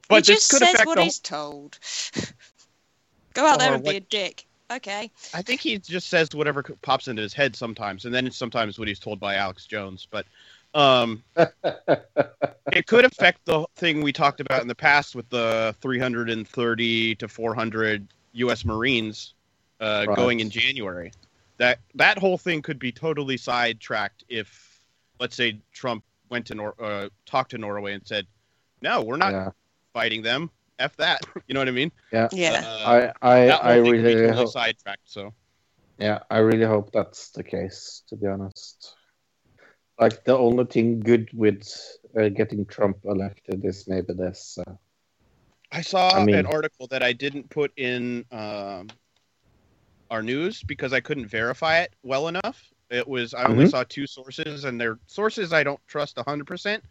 but 0.08 0.28
he 0.28 0.34
this 0.34 0.48
just 0.48 0.52
could 0.52 0.60
says 0.60 0.74
affect 0.76 0.88
what 0.88 0.96
the. 0.98 1.04
he's 1.04 1.20
told. 1.20 1.78
Go 3.34 3.46
out 3.46 3.60
there 3.60 3.72
Or 3.72 3.76
and 3.76 3.84
be 3.84 3.98
a 3.98 4.00
dick. 4.00 4.46
Okay. 4.72 5.12
I 5.34 5.42
think 5.42 5.62
he 5.62 5.78
just 5.80 6.10
says 6.10 6.30
whatever 6.34 6.62
pops 6.62 7.08
into 7.08 7.22
his 7.22 7.34
head 7.34 7.56
sometimes, 7.56 8.06
and 8.06 8.14
then 8.14 8.28
it's 8.28 8.38
sometimes 8.38 8.78
what 8.78 8.88
he's 8.88 9.00
told 9.00 9.20
by 9.20 9.36
Alex 9.36 9.66
Jones. 9.66 10.08
But 10.10 10.26
um, 10.76 11.24
it 11.36 12.86
could 12.86 13.06
affect 13.06 13.46
the 13.46 13.66
thing 13.76 14.02
we 14.02 14.14
talked 14.14 14.40
about 14.40 14.62
in 14.62 14.68
the 14.68 14.76
past 14.76 15.16
with 15.16 15.28
the 15.30 15.76
330 15.82 17.16
to 17.16 17.28
400 17.28 18.08
U.S. 18.34 18.66
Marines 18.66 19.34
uh, 19.80 20.06
Right. 20.08 20.16
going 20.16 20.40
in 20.40 20.50
January. 20.50 21.12
That 21.58 21.80
that 21.96 22.18
whole 22.18 22.38
thing 22.38 22.62
could 22.62 22.80
be 22.80 22.92
totally 22.92 23.38
sidetracked 23.38 24.24
if, 24.30 24.69
let's 25.20 25.36
say, 25.36 25.60
Trump 25.74 26.04
went 26.30 26.46
to 26.48 26.56
Nor- 26.56 26.76
uh, 26.82 27.10
talked 27.26 27.52
to 27.52 27.58
Norway 27.58 27.94
and 27.94 28.06
said, 28.06 28.26
"No, 28.82 29.02
we're 29.02 29.18
not 29.18 29.32
yeah, 29.34 29.50
fighting 29.94 30.22
them. 30.22 30.50
F 30.80 30.96
that." 30.98 31.22
You 31.48 31.54
know 31.54 31.60
what 31.62 31.68
I 31.68 31.72
mean? 31.72 31.92
Yeah. 32.12 32.28
Uh, 32.34 33.12
I 33.22 33.32
I, 33.34 33.46
that 33.48 33.64
I 33.66 33.82
thing 33.82 33.92
really 33.92 34.28
hope. 34.30 34.50
sidetracked. 34.52 35.10
So 35.10 35.34
Yeah, 35.98 36.20
I 36.30 36.38
really 36.40 36.66
hope 36.66 36.92
that's 36.92 37.32
the 37.32 37.44
case, 37.44 38.04
to 38.08 38.16
be 38.16 38.28
honest. 38.28 38.96
like 40.00 40.24
the 40.24 40.38
only 40.38 40.64
thing 40.66 41.00
good 41.02 41.30
with 41.34 41.68
uh, 42.18 42.30
getting 42.30 42.66
Trump 42.66 42.98
elected 43.04 43.66
is 43.66 43.86
maybe 43.88 44.14
this. 44.14 44.58
Uh, 44.66 44.74
I 45.72 45.82
saw 45.82 46.12
I 46.16 46.24
mean- 46.24 46.36
an 46.36 46.46
article 46.46 46.88
that 46.88 47.04
I 47.04 47.12
didn't 47.14 47.50
put 47.50 47.72
in 47.78 48.24
um, 48.32 48.88
our 50.10 50.24
news 50.24 50.64
because 50.64 50.94
I 50.94 51.00
couldn't 51.02 51.28
verify 51.28 51.80
it 51.80 51.94
well 52.04 52.28
enough. 52.30 52.72
It 52.90 53.08
was 53.08 53.34
I 53.34 53.46
only 53.46 53.66
Mhm. 53.66 53.72
saw 53.72 53.84
two 53.84 54.08
sources, 54.08 54.64
and 54.66 54.80
they're 54.80 55.00
sources 55.08 55.54
I 55.54 55.64
don't 55.64 55.80
trust 55.88 56.18
hundred 56.18 56.48
percent, 56.48 56.84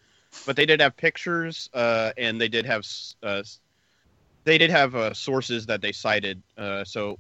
but 0.47 0.57
they 0.57 0.67
did 0.67 0.81
have 0.81 0.97
pictures, 0.97 1.69
uh, 1.75 2.13
and 2.17 2.41
they 2.41 2.49
did 2.49 2.67
have 2.67 2.85
uh, 3.23 3.43
they 4.45 4.59
did 4.59 4.71
have 4.71 4.95
uh, 4.95 5.13
sources 5.15 5.67
that 5.67 5.83
they 5.83 5.93
cited. 5.93 6.43
Uh, 6.57 6.85
so, 6.85 7.19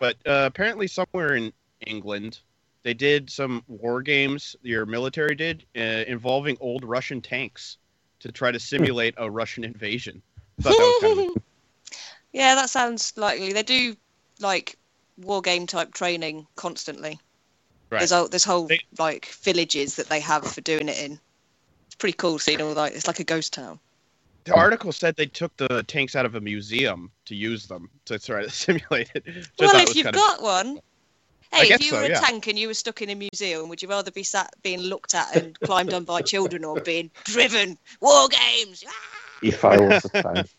but 0.00 0.16
uh, 0.26 0.44
apparently 0.46 0.86
somewhere 0.86 1.36
in 1.36 1.52
England, 1.86 2.40
they 2.84 2.94
did 2.94 3.30
some 3.30 3.62
war 3.68 4.02
games. 4.02 4.56
Your 4.62 4.86
military 4.86 5.34
did 5.34 5.66
uh, 5.76 6.04
involving 6.08 6.56
old 6.60 6.84
Russian 6.84 7.20
tanks 7.20 7.78
to 8.20 8.32
try 8.32 8.50
to 8.50 8.58
simulate 8.58 9.14
a 9.18 9.30
Russian 9.30 9.64
invasion. 9.64 10.22
That 10.58 10.76
kind 10.78 11.20
of 11.20 11.36
yeah, 12.32 12.54
that 12.54 12.70
sounds 12.70 13.12
likely. 13.16 13.52
They 13.52 13.62
do 13.62 13.96
like 14.40 14.76
war 15.18 15.42
game 15.42 15.66
type 15.66 15.92
training 15.94 16.46
constantly. 16.56 17.18
Right. 17.90 17.98
There's 18.00 18.12
all, 18.12 18.28
this 18.28 18.44
whole 18.44 18.66
They- 18.66 18.80
like 18.98 19.26
villages 19.26 19.96
that 19.96 20.08
they 20.08 20.20
have 20.20 20.46
for 20.46 20.60
doing 20.60 20.88
it 20.88 20.98
in. 20.98 21.20
It's 21.86 21.94
pretty 21.94 22.16
cool 22.16 22.38
seeing 22.38 22.60
all 22.60 22.74
that. 22.74 22.94
It's 22.94 23.06
like 23.06 23.20
a 23.20 23.24
ghost 23.24 23.52
town. 23.52 23.78
The 24.44 24.54
article 24.54 24.92
said 24.92 25.16
they 25.16 25.26
took 25.26 25.56
the 25.56 25.82
tanks 25.84 26.14
out 26.14 26.24
of 26.26 26.34
a 26.36 26.40
museum 26.40 27.10
to 27.24 27.34
use 27.34 27.66
them 27.66 27.90
to 28.06 28.18
try 28.18 28.42
to 28.44 28.50
simulate 28.50 29.10
it. 29.14 29.24
Which 29.26 29.36
I 29.60 29.64
well, 29.66 29.76
if 29.76 29.88
was 29.88 29.96
you've 29.96 30.04
kind 30.04 30.16
of- 30.16 30.20
got 30.22 30.42
one. 30.42 30.80
Hey, 31.52 31.68
guess 31.68 31.78
if 31.80 31.86
you 31.86 31.90
so, 31.92 31.98
were 31.98 32.04
a 32.06 32.08
yeah. 32.08 32.20
tank 32.20 32.48
and 32.48 32.58
you 32.58 32.66
were 32.66 32.74
stuck 32.74 33.02
in 33.02 33.10
a 33.10 33.14
museum, 33.14 33.68
would 33.68 33.80
you 33.80 33.88
rather 33.88 34.10
be 34.10 34.24
sat 34.24 34.52
being 34.62 34.80
looked 34.80 35.14
at 35.14 35.36
and 35.36 35.58
climbed 35.64 35.94
on 35.94 36.02
by 36.04 36.20
children 36.20 36.64
or 36.64 36.80
being 36.80 37.08
driven? 37.22 37.78
War 38.00 38.28
games! 38.28 38.82
Ah! 38.86 38.92
if 39.42 39.64
I 39.64 39.76
was 39.78 40.04
a 40.06 40.08
tank. 40.22 40.48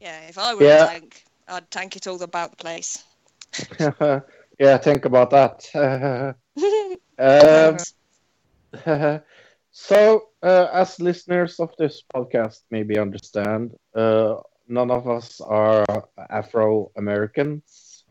Yeah, 0.00 0.20
if 0.28 0.36
I 0.36 0.52
were 0.54 0.64
Yeah. 0.64 0.84
a 0.84 0.88
tank, 0.88 1.24
I'd 1.46 1.70
tank 1.70 1.94
it 1.94 2.08
all 2.08 2.20
about 2.20 2.50
the 2.50 2.56
place. 2.56 3.04
Yeah, 4.58 4.78
think 4.78 5.04
about 5.04 5.30
that. 5.30 5.64
um, 7.18 7.76
so, 9.70 10.22
uh, 10.42 10.68
as 10.72 11.00
listeners 11.00 11.58
of 11.60 11.74
this 11.78 12.02
podcast 12.14 12.60
maybe 12.70 12.98
understand, 12.98 13.72
uh, 13.94 14.36
none 14.68 14.90
of 14.90 15.08
us 15.08 15.40
are 15.40 15.84
Afro 16.30 16.90
Americans. 16.96 18.04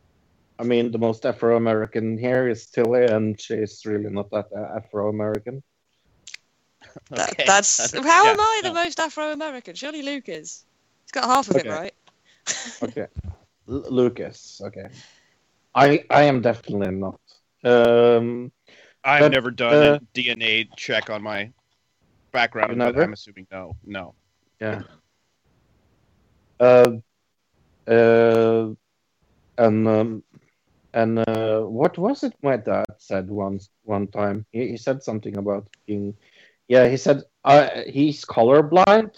I 0.58 0.64
mean, 0.64 0.90
the 0.92 0.98
most 0.98 1.24
Afro 1.26 1.56
American 1.56 2.16
here 2.18 2.48
is 2.48 2.66
Tilly, 2.68 3.04
and 3.06 3.40
she's 3.40 3.84
really 3.84 4.10
not 4.10 4.30
that 4.30 4.46
Afro 4.76 5.08
American. 5.08 5.62
That, 7.14 7.32
Okay. 7.32 7.44
That's 7.46 7.92
how 7.92 8.24
Yeah, 8.24 8.30
am 8.30 8.40
I 8.40 8.60
the 8.62 8.68
no. 8.68 8.74
most 8.74 8.98
Afro-American? 9.00 9.74
Surely 9.74 10.02
Luke 10.02 10.28
is. 10.28 10.64
He's 11.04 11.12
got 11.12 11.24
half 11.24 11.48
of 11.48 11.56
Okay. 11.56 11.68
it 11.68 11.70
right. 11.70 11.94
Okay, 12.82 13.06
L- 13.68 13.84
Lucas. 13.90 14.60
Okay, 14.64 14.86
I 15.74 16.04
I 16.10 16.22
am 16.24 16.40
definitely 16.40 16.90
not. 16.90 17.20
Um, 17.64 18.52
I've 19.04 19.20
but, 19.20 19.32
never 19.32 19.50
done 19.50 19.74
uh, 19.74 19.98
a 20.00 20.18
DNA 20.18 20.68
check 20.76 21.10
on 21.10 21.22
my 21.22 21.50
background, 22.32 22.78
but? 22.78 22.98
I'm 22.98 23.12
assuming 23.12 23.46
no. 23.50 23.76
No. 23.84 24.14
Yeah. 24.60 24.82
Uh, 26.60 26.92
uh, 27.86 28.68
and 29.58 29.88
um, 29.88 30.22
and 30.94 31.18
uh, 31.18 31.60
what 31.62 31.98
was 31.98 32.22
it 32.22 32.34
my 32.42 32.56
dad 32.56 32.86
said 32.98 33.28
once 33.28 33.70
one 33.82 34.06
time? 34.08 34.46
He, 34.52 34.68
he 34.68 34.76
said 34.76 35.02
something 35.02 35.36
about 35.36 35.68
being, 35.86 36.14
yeah. 36.68 36.86
He 36.88 36.96
said 36.96 37.22
uh, 37.44 37.68
he's 37.86 38.24
colorblind, 38.24 39.16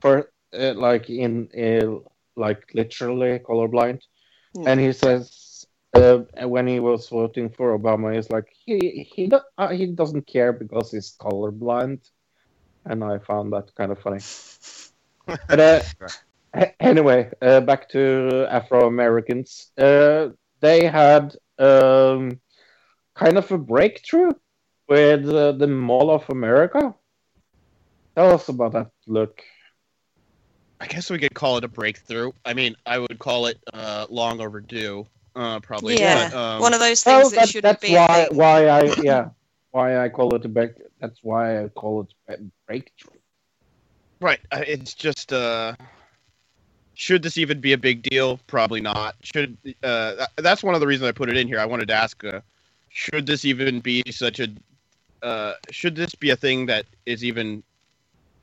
for 0.00 0.30
uh, 0.58 0.74
like 0.74 1.10
in 1.10 1.48
uh, 1.56 2.00
like 2.36 2.64
literally 2.74 3.38
colorblind, 3.38 4.00
Hmm. 4.56 4.66
and 4.66 4.80
he 4.80 4.92
says 4.92 5.47
uh, 5.98 6.48
when 6.48 6.66
he 6.66 6.80
was 6.80 7.08
voting 7.08 7.50
for 7.50 7.78
Obama, 7.78 8.14
he's 8.14 8.30
like 8.30 8.48
he 8.64 9.08
he 9.14 9.26
do, 9.28 9.40
uh, 9.56 9.68
he 9.68 9.86
doesn't 9.86 10.26
care 10.26 10.52
because 10.52 10.92
he's 10.92 11.16
colorblind, 11.20 12.00
and 12.84 13.04
I 13.04 13.18
found 13.18 13.52
that 13.52 13.74
kind 13.74 13.92
of 13.92 13.98
funny. 14.00 14.20
But 15.46 15.60
uh, 15.60 15.80
a- 16.54 16.82
anyway, 16.82 17.30
uh, 17.42 17.60
back 17.60 17.88
to 17.90 18.46
Afro 18.50 18.86
Americans. 18.86 19.70
Uh, 19.76 20.30
they 20.60 20.86
had 20.86 21.36
um, 21.58 22.40
kind 23.14 23.36
of 23.36 23.50
a 23.52 23.58
breakthrough 23.58 24.32
with 24.88 25.28
uh, 25.28 25.52
the 25.52 25.66
Mall 25.66 26.10
of 26.10 26.28
America. 26.30 26.94
Tell 28.16 28.32
us 28.32 28.48
about 28.48 28.72
that, 28.72 28.90
Luke. 29.06 29.42
I 30.80 30.86
guess 30.86 31.10
we 31.10 31.18
could 31.18 31.34
call 31.34 31.58
it 31.58 31.64
a 31.64 31.68
breakthrough. 31.68 32.32
I 32.44 32.54
mean, 32.54 32.76
I 32.86 32.98
would 32.98 33.18
call 33.18 33.46
it 33.46 33.58
uh, 33.72 34.06
long 34.08 34.40
overdue, 34.40 35.06
uh, 35.38 35.60
probably. 35.60 35.98
Yeah, 35.98 36.28
But, 36.30 36.36
um, 36.36 36.60
One 36.60 36.74
of 36.74 36.80
those 36.80 37.04
Well, 37.06 37.20
things 37.20 37.32
that, 37.32 37.40
that, 37.40 37.48
shouldn't 37.48 37.80
that's 37.80 37.88
be 37.88 37.94
why 37.94 38.28
why 38.30 38.66
I 38.66 38.94
yeah 39.02 39.30
why 39.70 40.04
I 40.04 40.08
call 40.08 40.34
it 40.34 40.44
a 40.44 40.48
break. 40.48 40.72
That's 41.00 41.20
why 41.22 41.62
I 41.64 41.68
call 41.68 42.02
it 42.02 42.14
a 42.28 42.36
breakthrough. 42.66 43.18
Right. 44.20 44.40
uh, 44.50 44.64
It's 44.66 44.94
just. 44.94 45.32
Uh, 45.32 45.74
should 46.94 47.22
this 47.22 47.38
even 47.38 47.60
be 47.60 47.74
a 47.74 47.78
big 47.78 48.02
deal? 48.02 48.40
Probably 48.48 48.80
not. 48.80 49.14
Should 49.22 49.56
uh, 49.84 50.26
that's 50.36 50.64
one 50.64 50.74
of 50.74 50.80
the 50.80 50.86
reasons 50.86 51.08
I 51.08 51.12
put 51.12 51.28
it 51.28 51.36
in 51.36 51.46
here. 51.46 51.60
I 51.60 51.64
wanted 51.64 51.86
to 51.88 51.94
ask, 51.94 52.24
uh, 52.24 52.40
should 52.88 53.24
this 53.24 53.44
even 53.44 53.78
be 53.78 54.02
such 54.10 54.40
a? 54.40 54.48
Uh, 55.22 55.52
should 55.70 55.94
this 55.94 56.14
be 56.16 56.30
a 56.30 56.36
thing 56.36 56.66
that 56.66 56.86
is 57.06 57.24
even 57.24 57.62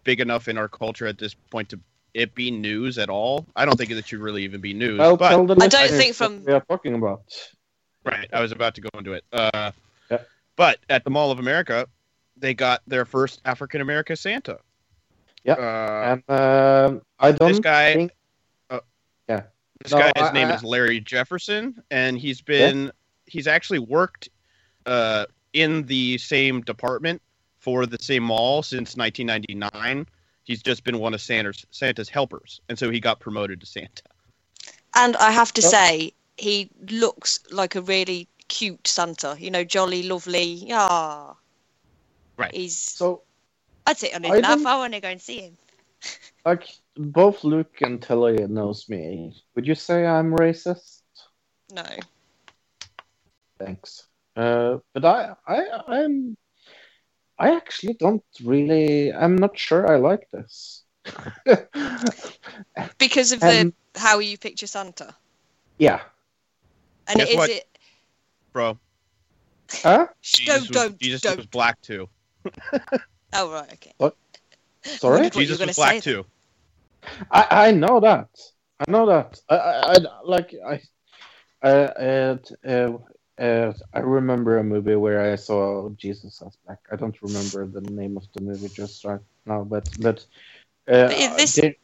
big 0.05 0.21
enough 0.21 0.47
in 0.47 0.57
our 0.57 0.69
culture 0.69 1.05
at 1.05 1.17
this 1.17 1.33
point 1.33 1.67
to 1.69 1.79
it 2.15 2.33
be 2.33 2.49
news 2.49 2.97
at 2.97 3.09
all? 3.09 3.45
I 3.55 3.65
don't 3.65 3.77
think 3.77 3.91
that 3.91 4.07
should 4.07 4.19
really 4.19 4.43
even 4.43 4.61
be 4.61 4.73
news. 4.73 4.97
Well, 4.97 5.17
but 5.17 5.29
tell 5.29 5.45
the 5.45 5.53
I 5.55 5.67
don't 5.67 5.81
listeners 5.81 5.99
think 5.99 6.19
what 6.19 6.31
from- 6.31 6.45
we 6.45 6.53
are 6.53 6.61
talking 6.61 6.95
about. 6.95 7.23
Right. 8.03 8.27
I 8.33 8.41
was 8.41 8.51
about 8.51 8.75
to 8.75 8.81
go 8.81 8.89
into 8.97 9.13
it. 9.13 9.23
Uh, 9.31 9.71
Yeah. 10.09 10.19
But 10.55 10.79
at 10.89 11.03
the 11.03 11.09
Mall 11.09 11.31
of 11.31 11.39
America, 11.39 11.87
they 12.37 12.53
got 12.53 12.81
their 12.87 13.03
first 13.05 13.41
African 13.45 13.81
American 13.81 14.15
Santa. 14.15 14.59
Yeah, 15.43 15.53
Uh, 15.53 16.17
And 16.29 16.39
um, 16.95 17.01
I 17.19 17.31
don't 17.31 17.49
this 17.49 17.59
guy. 17.59 17.93
think 17.93 18.11
uh, 18.69 18.79
Yeah. 19.29 19.43
This 19.83 19.91
No, 19.91 19.99
guy, 19.99 20.11
his 20.15 20.29
I- 20.29 20.31
name 20.33 20.47
I- 20.47 20.55
is 20.55 20.63
Larry 20.63 20.99
Jefferson, 21.01 21.81
and 21.91 22.17
he's 22.17 22.41
been 22.41 22.91
he's 23.27 23.47
actually 23.47 23.79
worked 23.79 24.29
uh, 24.85 25.25
in 25.53 25.83
the 25.87 26.17
same 26.19 26.61
department 26.61 27.21
for 27.57 27.85
the 27.87 27.97
same 27.99 28.21
mall 28.23 28.61
since 28.61 28.95
1999. 28.95 30.05
He's 30.45 30.61
just 30.63 30.83
been 30.83 30.99
one 30.99 31.13
of 31.13 31.21
Santa's 31.21 31.65
Santa's 31.71 32.07
helpers, 32.09 32.61
and 32.69 32.77
so 32.79 32.89
he 32.89 32.99
got 32.99 33.19
promoted 33.19 33.59
to 33.59 33.65
Santa. 33.65 34.03
And 34.95 35.15
I 35.17 35.31
have 35.31 35.51
to 35.53 35.61
Oh. 35.65 35.69
say, 35.69 36.13
he 36.37 36.69
looks 36.89 37.39
like 37.51 37.75
a 37.75 37.81
really 37.81 38.27
cute 38.47 38.87
Santa. 38.87 39.35
You 39.39 39.51
know, 39.51 39.63
jolly, 39.63 40.03
lovely. 40.03 40.53
Yeah. 40.53 41.33
Right. 42.37 42.53
He's. 42.53 42.77
so. 42.77 43.23
I'd 43.87 43.97
sit 43.97 44.15
on 44.15 44.23
his 44.23 44.31
I 44.31 44.35
lap. 44.39 44.43
don't- 44.57 44.65
I 44.67 44.77
want 44.77 44.93
to 44.93 44.99
go 44.99 45.09
and 45.09 45.21
see 45.21 45.41
him. 45.41 45.57
Like 46.45 46.67
both 46.95 47.43
Luke 47.43 47.81
and 47.81 48.01
Tilly 48.01 48.35
knows 48.47 48.87
me. 48.89 49.43
Would 49.55 49.65
you 49.67 49.75
say 49.75 50.05
I'm 50.05 50.31
racist? 50.35 51.01
No. 51.71 51.83
Thanks. 53.59 54.07
Uh, 54.35 54.77
but 54.93 55.05
I, 55.05 55.33
I, 55.47 55.63
I'm, 55.87 56.35
I 57.37 57.55
actually 57.55 57.93
don't 57.93 58.23
really. 58.43 59.13
I'm 59.13 59.35
not 59.35 59.57
sure 59.57 59.91
I 59.91 59.97
like 59.97 60.27
this. 60.31 60.83
Because 62.97 63.31
of 63.31 63.41
Um, 63.41 63.73
the 63.93 63.99
how 63.99 64.19
you 64.19 64.37
picture 64.37 64.67
Santa. 64.67 65.15
yeah. 65.77 66.01
And 67.07 67.19
Guess 67.19 67.29
is 67.29 67.35
what? 67.35 67.49
it. 67.49 67.77
Bro, 68.53 68.79
Huh? 69.83 70.07
Shh, 70.21 70.35
Jesus, 70.37 70.47
don't, 70.47 70.59
was, 70.61 70.69
don't, 70.69 70.99
Jesus 70.99 71.21
don't. 71.21 71.37
was 71.37 71.45
black 71.47 71.81
too. 71.81 72.09
Oh, 73.37 73.51
right, 73.51 73.73
okay. 73.73 73.93
Sorry. 74.83 75.23
What 75.23 75.33
Jesus 75.33 75.59
was 75.59 75.75
black 75.75 76.01
too. 76.01 76.25
I, 77.29 77.67
I 77.67 77.71
know 77.71 77.99
that. 77.99 78.29
I 78.79 78.89
know 78.89 79.07
that. 79.07 79.37
I, 79.49 79.55
I, 79.55 79.93
I 79.93 79.97
like 80.23 80.55
I, 80.65 80.81
uh, 81.61 81.67
uh, 81.67 82.37
uh, 82.65 82.97
uh, 83.39 83.73
I 83.93 83.99
remember 83.99 84.57
a 84.57 84.63
movie 84.63 84.95
where 84.95 85.31
I 85.31 85.35
saw 85.35 85.89
Jesus 85.97 86.41
as 86.41 86.55
black. 86.65 86.79
I 86.91 86.95
don't 86.95 87.19
remember 87.21 87.65
the 87.67 87.81
name 87.81 88.17
of 88.17 88.23
the 88.33 88.41
movie 88.41 88.69
just 88.69 89.03
right 89.05 89.19
now, 89.45 89.63
but 89.63 89.89
but, 89.99 90.25
uh, 90.87 91.07
But 91.07 91.37
this- 91.37 91.55
there, 91.55 91.75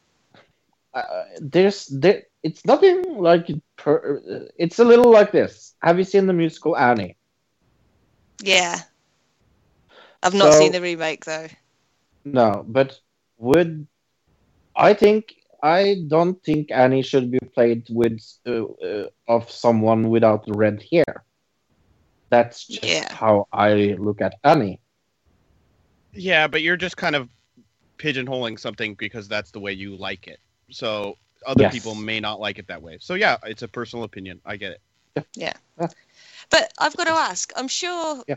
uh, 0.94 1.24
there's 1.40 1.88
there. 1.88 2.24
It's 2.44 2.66
nothing 2.66 3.18
like 3.22 3.48
per, 3.78 4.18
uh, 4.18 4.52
it's 4.58 4.80
a 4.80 4.84
little 4.86 5.12
like 5.12 5.32
this. 5.32 5.76
Have 5.82 5.98
you 6.00 6.04
seen 6.06 6.26
the 6.26 6.34
musical 6.34 6.76
Annie? 6.76 7.16
Yeah. 8.42 8.80
I've 10.24 10.34
not 10.34 10.54
So- 10.54 10.60
seen 10.60 10.72
the 10.72 10.82
remake, 10.82 11.26
though. 11.26 11.48
No, 12.24 12.64
but 12.68 13.00
would 13.38 13.88
I 14.76 14.94
think 14.94 15.36
I 15.64 16.04
don't 16.08 16.42
think 16.44 16.72
Annie 16.72 17.02
should 17.04 17.30
be 17.32 17.40
played 17.40 17.88
with 17.90 18.22
uh, 18.48 18.66
uh, 18.66 19.08
of 19.28 19.50
someone 19.52 20.10
without 20.10 20.46
red 20.48 20.84
hair. 20.92 21.24
That's 22.32 22.66
just 22.66 22.84
Yeah. 22.84 23.14
how 23.14 23.48
I 23.54 23.96
look 24.00 24.22
at 24.22 24.36
Annie. 24.44 24.80
Yeah, 26.14 26.48
but 26.48 26.62
you're 26.64 26.78
just 26.78 26.98
kind 26.98 27.16
of 27.16 27.30
pigeonholing 28.00 28.60
something 28.60 28.96
because 28.96 29.28
that's 29.28 29.52
the 29.52 29.60
way 29.60 29.74
you 29.74 29.96
like 29.98 30.28
it. 30.28 30.40
So 30.72 31.18
other 31.46 31.64
Yes. 31.64 31.74
people 31.74 31.94
may 31.94 32.20
not 32.20 32.40
like 32.40 32.58
it 32.58 32.68
that 32.68 32.82
way. 32.82 32.98
So 33.00 33.14
yeah, 33.14 33.38
it's 33.44 33.62
a 33.62 33.68
personal 33.68 34.06
opinion. 34.06 34.42
I 34.46 34.56
get 34.56 34.72
it. 34.72 35.26
Yeah. 35.36 35.54
But 36.50 36.72
I've 36.80 36.96
got 36.96 37.08
to 37.08 37.14
ask. 37.14 37.52
I'm 37.56 37.68
sure 37.68 38.24
Yeah. 38.28 38.36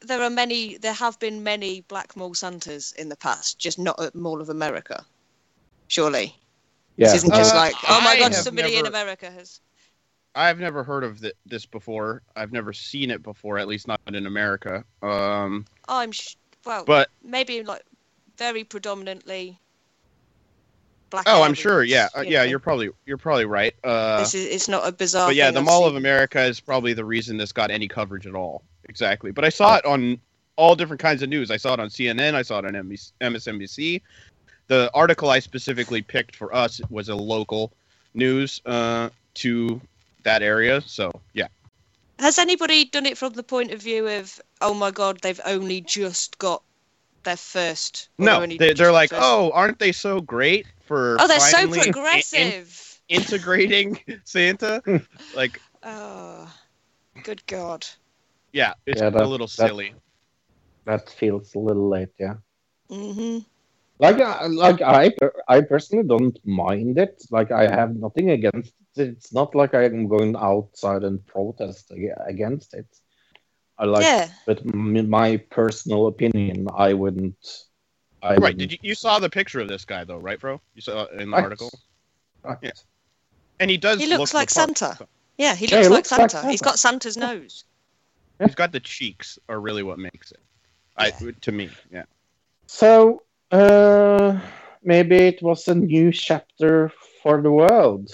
there 0.00 0.22
are 0.22 0.30
many. 0.30 0.76
There 0.78 0.92
have 0.92 1.18
been 1.20 1.42
many 1.42 1.82
Black 1.82 2.16
Mall 2.16 2.34
Santas 2.34 2.92
in 2.92 3.08
the 3.08 3.16
past, 3.16 3.58
just 3.58 3.78
not 3.78 4.00
at 4.00 4.14
Mall 4.14 4.40
of 4.40 4.48
America. 4.48 5.06
Surely, 5.88 6.34
Yeah. 6.96 7.06
this 7.06 7.14
isn't 7.22 7.34
just 7.34 7.54
Uh, 7.54 7.58
like, 7.58 7.74
oh 7.88 8.00
my 8.00 8.10
I 8.10 8.18
god, 8.18 8.32
have 8.34 8.42
somebody 8.42 8.76
in 8.76 8.86
America 8.86 9.30
has. 9.30 9.60
I've 10.36 10.58
never 10.60 10.84
heard 10.84 11.02
of 11.02 11.20
th- 11.20 11.34
this 11.46 11.64
before. 11.66 12.22
I've 12.36 12.52
never 12.52 12.72
seen 12.72 13.10
it 13.10 13.22
before, 13.22 13.58
at 13.58 13.66
least 13.66 13.88
not 13.88 14.00
in 14.06 14.26
America. 14.26 14.84
Um, 15.02 15.64
I'm 15.88 16.12
sh- 16.12 16.36
well, 16.64 16.84
but 16.84 17.08
maybe 17.24 17.62
like 17.62 17.82
very 18.36 18.62
predominantly 18.62 19.58
black. 21.10 21.24
oh, 21.26 21.42
I'm 21.42 21.54
sure. 21.54 21.82
Yeah, 21.84 22.08
uh, 22.16 22.20
you 22.20 22.32
yeah, 22.32 22.38
know. 22.40 22.44
you're 22.50 22.58
probably 22.58 22.90
you're 23.06 23.16
probably 23.16 23.46
right. 23.46 23.74
Uh, 23.82 24.18
This 24.18 24.34
is 24.34 24.46
it's 24.46 24.68
not 24.68 24.86
a 24.86 24.92
bizarre. 24.92 25.28
but 25.28 25.36
yeah, 25.36 25.50
the 25.50 25.58
I've 25.60 25.64
Mall 25.64 25.82
seen. 25.82 25.90
of 25.90 25.96
America 25.96 26.42
is 26.42 26.60
probably 26.60 26.92
the 26.92 27.04
reason 27.04 27.36
this 27.38 27.52
got 27.52 27.70
any 27.70 27.88
coverage 27.88 28.26
at 28.26 28.34
all. 28.34 28.62
Exactly. 28.88 29.30
But 29.32 29.44
I 29.44 29.48
saw 29.48 29.76
it 29.76 29.84
on 29.86 30.20
all 30.56 30.74
different 30.76 31.00
kinds 31.00 31.22
of 31.22 31.28
news. 31.28 31.50
I 31.50 31.56
saw 31.56 31.74
it 31.74 31.80
on 31.80 31.88
CNN. 31.88 32.34
I 32.34 32.42
saw 32.42 32.58
it 32.58 32.66
on 32.66 32.72
MSNBC. 33.20 34.00
The 34.68 34.90
article 34.94 35.30
I 35.30 35.38
specifically 35.38 36.02
picked 36.02 36.34
for 36.36 36.54
us 36.54 36.80
was 36.90 37.08
a 37.08 37.14
local 37.14 37.72
news 38.14 38.60
uh, 38.66 39.10
to 39.34 39.80
that 40.26 40.42
area. 40.42 40.80
So 40.82 41.10
yeah. 41.32 41.48
Has 42.18 42.38
anybody 42.38 42.84
done 42.84 43.06
it 43.06 43.18
from 43.18 43.32
the 43.32 43.42
point 43.42 43.72
of 43.72 43.82
view 43.82 44.08
of, 44.08 44.40
oh 44.60 44.74
my 44.74 44.90
god, 44.90 45.20
they've 45.20 45.40
only 45.46 45.80
just 45.80 46.38
got 46.38 46.62
their 47.24 47.36
first? 47.36 48.08
No, 48.18 48.40
they're 48.40 48.46
they, 48.46 48.56
just 48.68 48.78
they're 48.78 48.92
like, 48.92 49.10
first- 49.10 49.22
oh, 49.22 49.50
aren't 49.52 49.78
they 49.78 49.92
so 49.92 50.20
great 50.20 50.66
for? 50.86 51.16
oh, 51.20 51.28
they're 51.28 51.40
so 51.40 51.58
finally 51.58 51.78
in- 51.78 51.84
in- 51.84 51.92
progressive. 51.92 53.00
integrating 53.08 53.98
Santa. 54.24 54.82
like, 55.34 55.60
Oh, 55.82 56.50
good 57.22 57.44
god. 57.46 57.86
yeah, 58.52 58.72
it's 58.86 59.00
Yeah, 59.00 59.10
a 59.10 59.26
little 59.26 59.46
silly. 59.48 59.94
That 60.86 61.08
feels 61.10 61.54
a 61.54 61.58
little 61.58 61.88
late, 61.88 62.14
yeah. 62.18 62.36
hmm 62.88 63.38
Like, 63.98 64.18
uh, 64.20 64.48
like 64.48 64.80
I, 64.80 65.12
I 65.48 65.60
personally 65.60 66.06
don't 66.08 66.38
mind 66.46 66.98
it. 66.98 67.22
Like, 67.30 67.50
I 67.52 67.68
have 67.68 67.94
nothing 67.94 68.30
against 68.30 68.70
it. 68.70 68.85
It's 68.98 69.32
not 69.32 69.54
like 69.54 69.74
I'm 69.74 70.08
going 70.08 70.36
outside 70.36 71.04
and 71.04 71.24
protest 71.26 71.92
against 72.26 72.74
it. 72.74 72.86
I 73.78 73.84
like, 73.84 74.04
yeah. 74.04 74.28
but 74.46 74.60
m- 74.64 75.10
my 75.10 75.36
personal 75.36 76.06
opinion, 76.06 76.66
I 76.74 76.94
wouldn't. 76.94 77.36
I 78.22 78.30
Right? 78.30 78.40
wouldn't- 78.40 78.58
Did 78.58 78.72
you 78.72 78.78
you 78.82 78.94
saw 78.94 79.18
the 79.18 79.28
picture 79.28 79.60
of 79.60 79.68
this 79.68 79.84
guy 79.84 80.04
though, 80.04 80.16
right, 80.18 80.40
bro? 80.40 80.60
You 80.74 80.80
saw 80.80 81.04
it 81.04 81.20
in 81.20 81.30
the 81.30 81.36
Right. 81.36 81.42
article, 81.44 81.70
Right. 82.42 82.58
Yeah. 82.62 82.70
and 83.60 83.70
he 83.70 83.76
does. 83.76 84.00
He 84.00 84.06
looks 84.06 84.32
look 84.32 84.40
like 84.40 84.48
the 84.48 84.54
part. 84.54 84.78
Santa. 84.78 84.96
So 84.98 85.08
Yeah, 85.36 85.54
he 85.54 85.66
looks 85.66 85.72
Yeah, 85.72 85.78
he 85.82 85.88
like 85.88 85.90
looks 85.98 86.10
like 86.12 86.30
Santa. 86.30 86.50
He's 86.50 86.62
got 86.62 86.78
Santa's 86.78 87.16
nose. 87.18 87.64
He's 88.42 88.54
got 88.54 88.72
the 88.72 88.80
cheeks 88.80 89.38
are 89.48 89.60
really 89.60 89.82
what 89.82 89.98
makes 89.98 90.32
it. 90.32 90.40
I 90.96 91.10
to 91.10 91.52
me, 91.52 91.68
yeah. 91.90 92.04
So, 92.68 93.22
uh, 93.50 94.40
maybe 94.82 95.16
it 95.16 95.42
was 95.42 95.68
a 95.68 95.74
new 95.74 96.10
chapter 96.12 96.90
for 97.22 97.42
the 97.42 97.52
world. 97.52 98.10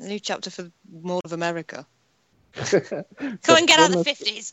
A 0.00 0.04
new 0.04 0.20
chapter 0.20 0.50
for 0.50 0.70
Mall 0.90 1.20
of 1.24 1.32
America. 1.32 1.86
Go 2.54 2.80
Go 3.42 3.56
and 3.56 3.66
get 3.66 3.80
out 3.80 3.94
of 3.94 4.04
the 4.04 4.10
50s. 4.10 4.52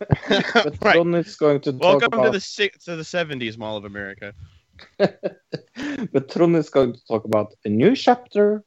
But 0.28 0.76
right. 0.80 0.96
Ron 0.96 1.14
is 1.14 1.36
going 1.36 1.60
to 1.60 1.72
talk 1.72 1.82
Welcome 1.82 2.14
about, 2.14 2.24
to 2.24 2.30
the 2.30 2.40
six 2.40 2.86
to 2.86 2.96
the 2.96 3.04
seventies 3.04 3.58
Mall 3.58 3.76
of 3.76 3.84
America. 3.84 4.32
but 4.98 6.30
Trond 6.30 6.56
is 6.56 6.70
going 6.70 6.94
to 6.94 7.04
talk 7.06 7.26
about 7.26 7.52
a 7.66 7.68
new 7.68 7.94
chapter 7.94 8.64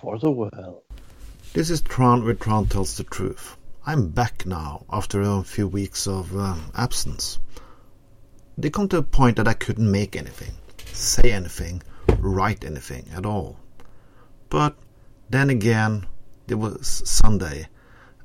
for 0.00 0.18
the 0.18 0.32
world. 0.32 0.82
This 1.52 1.70
is 1.70 1.80
Tron 1.80 2.24
where 2.24 2.34
Tron 2.34 2.66
tells 2.66 2.96
the 2.96 3.04
truth. 3.04 3.56
I'm 3.86 4.08
back 4.08 4.46
now 4.46 4.84
after 4.90 5.20
a 5.20 5.42
few 5.42 5.68
weeks 5.68 6.08
of 6.08 6.36
uh, 6.36 6.56
absence. 6.74 7.38
They 8.58 8.70
come 8.70 8.88
to 8.88 8.98
a 8.98 9.02
point 9.02 9.36
that 9.36 9.48
I 9.48 9.54
couldn't 9.54 9.90
make 9.90 10.16
anything, 10.16 10.54
say 10.92 11.30
anything, 11.32 11.82
write 12.18 12.64
anything 12.64 13.06
at 13.14 13.26
all. 13.26 13.58
But 14.50 14.76
then 15.32 15.50
again, 15.50 16.06
there 16.46 16.58
was 16.58 17.02
Sunday, 17.04 17.68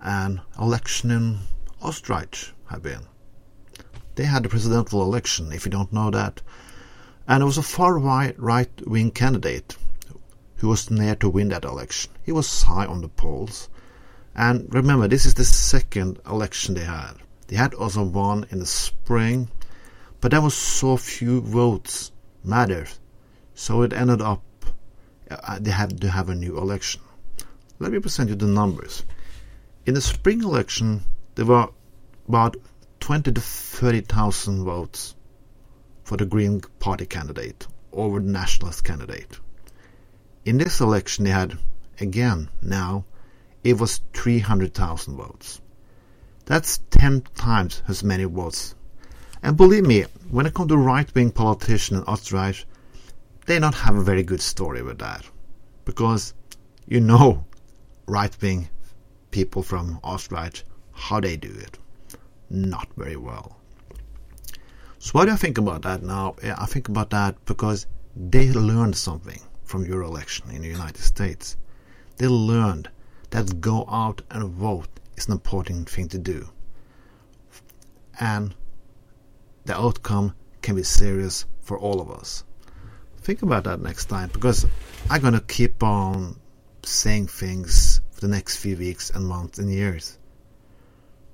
and 0.02 0.42
election 0.60 1.12
in 1.12 1.40
Österreich 1.82 2.52
had 2.70 2.82
been. 2.82 3.08
They 4.16 4.26
had 4.26 4.46
a 4.46 4.50
presidential 4.50 5.02
election, 5.02 5.52
if 5.52 5.66
you 5.66 5.72
don't 5.72 5.94
know 5.94 6.12
that, 6.12 6.42
and 7.28 7.42
it 7.42 7.46
was 7.46 7.58
a 7.58 7.64
far 7.64 7.98
right 7.98 8.88
wing 8.88 9.12
candidate 9.12 9.78
who 10.58 10.68
was 10.70 10.90
near 10.90 11.16
to 11.16 11.30
win 11.30 11.50
that 11.50 11.66
election. 11.66 12.12
He 12.24 12.32
was 12.32 12.64
high 12.64 12.86
on 12.86 13.02
the 13.02 13.10
polls. 13.10 13.70
And 14.36 14.68
remember, 14.74 15.08
this 15.08 15.26
is 15.26 15.34
the 15.34 15.46
second 15.46 16.20
election 16.28 16.76
they 16.76 16.84
had. 16.84 17.14
They 17.48 17.56
had 17.56 17.74
also 17.74 18.04
one 18.04 18.46
in 18.50 18.60
the 18.60 18.66
spring, 18.66 19.50
but 20.20 20.32
there 20.32 20.42
was 20.42 20.56
so 20.56 20.98
few 20.98 21.42
votes 21.42 22.12
mattered. 22.44 22.90
So 23.54 23.82
it 23.84 23.94
ended 23.94 24.22
up 24.22 24.42
uh, 25.30 25.60
they 25.60 25.72
had 25.72 26.02
to 26.02 26.10
have 26.10 26.30
a 26.30 26.36
new 26.36 26.58
election. 26.58 27.02
Let 27.80 27.92
me 27.92 28.00
present 28.00 28.30
you 28.30 28.36
the 28.36 28.48
numbers. 28.48 29.04
In 29.86 29.94
the 29.94 30.02
spring 30.02 30.44
election, 30.44 31.04
there 31.36 31.46
were 31.46 31.70
about 32.28 32.58
20 33.00 33.32
to 33.32 33.42
30,000 33.42 34.64
votes 34.64 35.16
for 36.04 36.18
the 36.18 36.26
Green 36.26 36.62
Party 36.80 37.06
candidate 37.06 37.68
over 37.92 38.20
the 38.20 38.32
Nationalist 38.32 38.84
candidate. 38.84 39.40
In 40.46 40.58
this 40.58 40.80
election, 40.80 41.26
they 41.26 41.32
had, 41.32 41.58
again, 42.00 42.50
now, 42.62 43.06
it 43.64 43.78
was 43.78 44.02
300,000 44.14 45.16
votes. 45.16 45.62
That's 46.46 46.80
10 46.92 47.22
times 47.36 47.82
as 47.88 48.04
many 48.04 48.24
votes. 48.24 48.74
And 49.44 49.58
believe 49.58 49.86
me, 49.86 50.06
when 50.30 50.46
it 50.46 50.54
comes 50.54 50.70
to 50.70 50.78
right-wing 50.78 51.32
politicians 51.32 52.00
in 52.00 52.06
Österreich, 52.06 52.66
they 53.48 53.60
don't 53.60 53.76
have 53.76 53.96
a 53.96 54.04
very 54.04 54.24
good 54.24 54.42
story 54.42 54.84
with 54.84 55.00
that. 55.00 55.26
Because 55.86 56.34
you 56.86 57.00
know 57.00 57.44
right-wing 58.06 58.70
people 59.32 59.64
from 59.64 60.00
Österreich, 60.04 60.64
how 60.92 61.20
they 61.20 61.36
do 61.36 61.50
it. 61.50 61.78
Not 62.50 62.88
very 62.96 63.18
well. 63.18 63.58
So 65.00 65.12
what 65.14 65.26
do 65.26 65.32
I 65.32 65.36
think 65.36 65.58
about 65.58 65.82
that 65.84 66.04
now? 66.04 66.36
I 66.44 66.66
think 66.66 66.88
about 66.90 67.10
that 67.12 67.44
because 67.46 67.88
they 68.16 68.52
learned 68.52 68.96
something 68.96 69.42
from 69.64 69.86
your 69.86 70.02
election 70.02 70.50
in 70.52 70.62
the 70.62 70.68
United 70.68 71.02
States. 71.02 71.58
They 72.18 72.28
learned 72.28 72.90
that 73.30 73.62
go 73.62 73.86
out 73.90 74.22
and 74.32 74.50
vote 74.50 74.90
is 75.18 75.28
an 75.28 75.34
important 75.34 75.90
thing 75.90 76.08
to 76.10 76.18
do. 76.18 76.50
And 78.20 78.56
the 79.66 79.78
outcome 79.78 80.34
can 80.62 80.76
be 80.76 80.84
serious 80.84 81.46
for 81.62 81.78
all 81.78 82.02
of 82.02 82.10
us. 82.10 82.44
Think 83.28 83.42
about 83.42 83.66
that 83.66 83.82
next 83.82 84.06
time 84.06 84.30
because 84.32 84.66
I'm 85.10 85.20
going 85.20 85.34
to 85.34 85.42
keep 85.42 85.84
on 85.84 86.40
saying 86.84 87.28
things 87.28 88.00
for 88.12 88.22
the 88.22 88.30
next 88.30 88.56
few 88.56 88.78
weeks 88.78 89.10
and 89.10 89.28
months 89.28 89.60
and 89.60 89.70
years. 89.70 90.18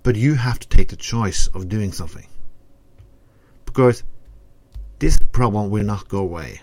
But 0.02 0.16
you 0.16 0.34
have 0.34 0.58
to 0.58 0.68
take 0.68 0.90
the 0.90 0.96
choice 0.96 1.50
of 1.54 1.70
doing 1.70 1.92
something. 1.92 2.26
Because 3.66 4.04
this 4.98 5.20
problem 5.34 5.70
will 5.70 5.84
not 5.84 6.10
go 6.10 6.18
away. 6.18 6.62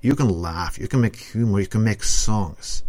You 0.00 0.16
can 0.16 0.28
laugh, 0.28 0.76
you 0.76 0.88
can 0.88 1.00
make 1.00 1.14
humor, 1.14 1.60
you 1.60 1.68
can 1.68 1.84
make 1.84 2.02
songs. 2.02 2.82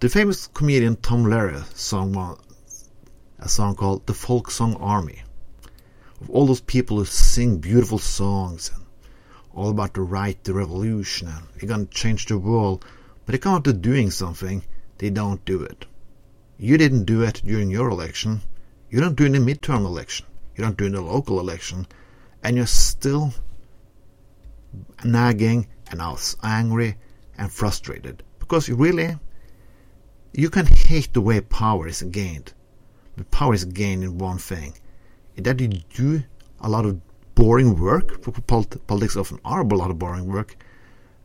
The 0.00 0.08
famous 0.08 0.46
comedian 0.46 0.96
Tom 0.96 1.26
Lehrer 1.26 1.64
one, 2.14 2.38
a 3.38 3.46
song 3.46 3.74
called 3.74 4.06
The 4.06 4.14
Folk 4.14 4.50
Song 4.50 4.76
Army. 4.76 5.22
Of 6.22 6.30
all 6.30 6.46
those 6.46 6.62
people 6.62 6.96
who 6.96 7.04
sing 7.04 7.58
beautiful 7.58 7.98
songs 7.98 8.70
all 9.54 9.70
about 9.70 9.94
the 9.94 10.02
right, 10.02 10.42
the 10.44 10.54
revolution, 10.54 11.28
and 11.28 11.46
we're 11.60 11.68
gonna 11.68 11.86
change 11.86 12.26
the 12.26 12.38
world, 12.38 12.84
but 13.24 13.32
they 13.32 13.38
come 13.38 13.54
out 13.54 13.64
to 13.64 13.72
doing 13.72 14.10
something, 14.10 14.62
they 14.98 15.10
don't 15.10 15.44
do 15.44 15.62
it. 15.62 15.86
You 16.58 16.78
didn't 16.78 17.04
do 17.04 17.22
it 17.22 17.42
during 17.44 17.70
your 17.70 17.88
election. 17.88 18.42
You 18.88 19.00
don't 19.00 19.16
do 19.16 19.24
it 19.24 19.34
in 19.34 19.44
the 19.44 19.54
midterm 19.54 19.84
election. 19.84 20.26
You 20.54 20.62
don't 20.62 20.76
do 20.76 20.84
it 20.84 20.88
in 20.88 20.92
the 20.92 21.00
local 21.00 21.40
election. 21.40 21.86
And 22.42 22.56
you're 22.56 22.66
still 22.66 23.32
nagging 25.02 25.66
and 25.90 26.00
was 26.00 26.36
angry 26.42 26.96
and 27.36 27.50
frustrated. 27.50 28.22
Because 28.38 28.68
you 28.68 28.76
really, 28.76 29.18
you 30.32 30.50
can 30.50 30.66
hate 30.66 31.12
the 31.12 31.20
way 31.20 31.40
power 31.40 31.88
is 31.88 32.02
gained. 32.02 32.52
But 33.16 33.30
power 33.30 33.54
is 33.54 33.64
gained 33.64 34.04
in 34.04 34.18
one 34.18 34.38
thing. 34.38 34.74
That 35.36 35.60
you 35.60 35.68
do 35.68 36.22
a 36.60 36.68
lot 36.68 36.86
of 36.86 37.00
boring 37.42 37.76
work, 37.80 38.22
politics 38.46 39.16
often 39.16 39.40
are 39.44 39.62
a 39.62 39.76
lot 39.76 39.90
of 39.90 39.98
boring 39.98 40.26
work, 40.26 40.54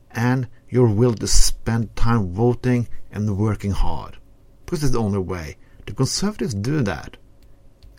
and 0.09 0.47
you're 0.67 0.89
willing 0.89 1.15
to 1.15 1.27
spend 1.27 1.95
time 1.95 2.33
voting 2.33 2.87
and 3.11 3.37
working 3.37 3.69
hard. 3.69 4.17
Because 4.65 4.83
it's 4.83 4.93
the 4.93 4.99
only 4.99 5.19
way. 5.19 5.57
The 5.85 5.93
conservatives 5.93 6.55
do 6.55 6.81
that 6.81 7.17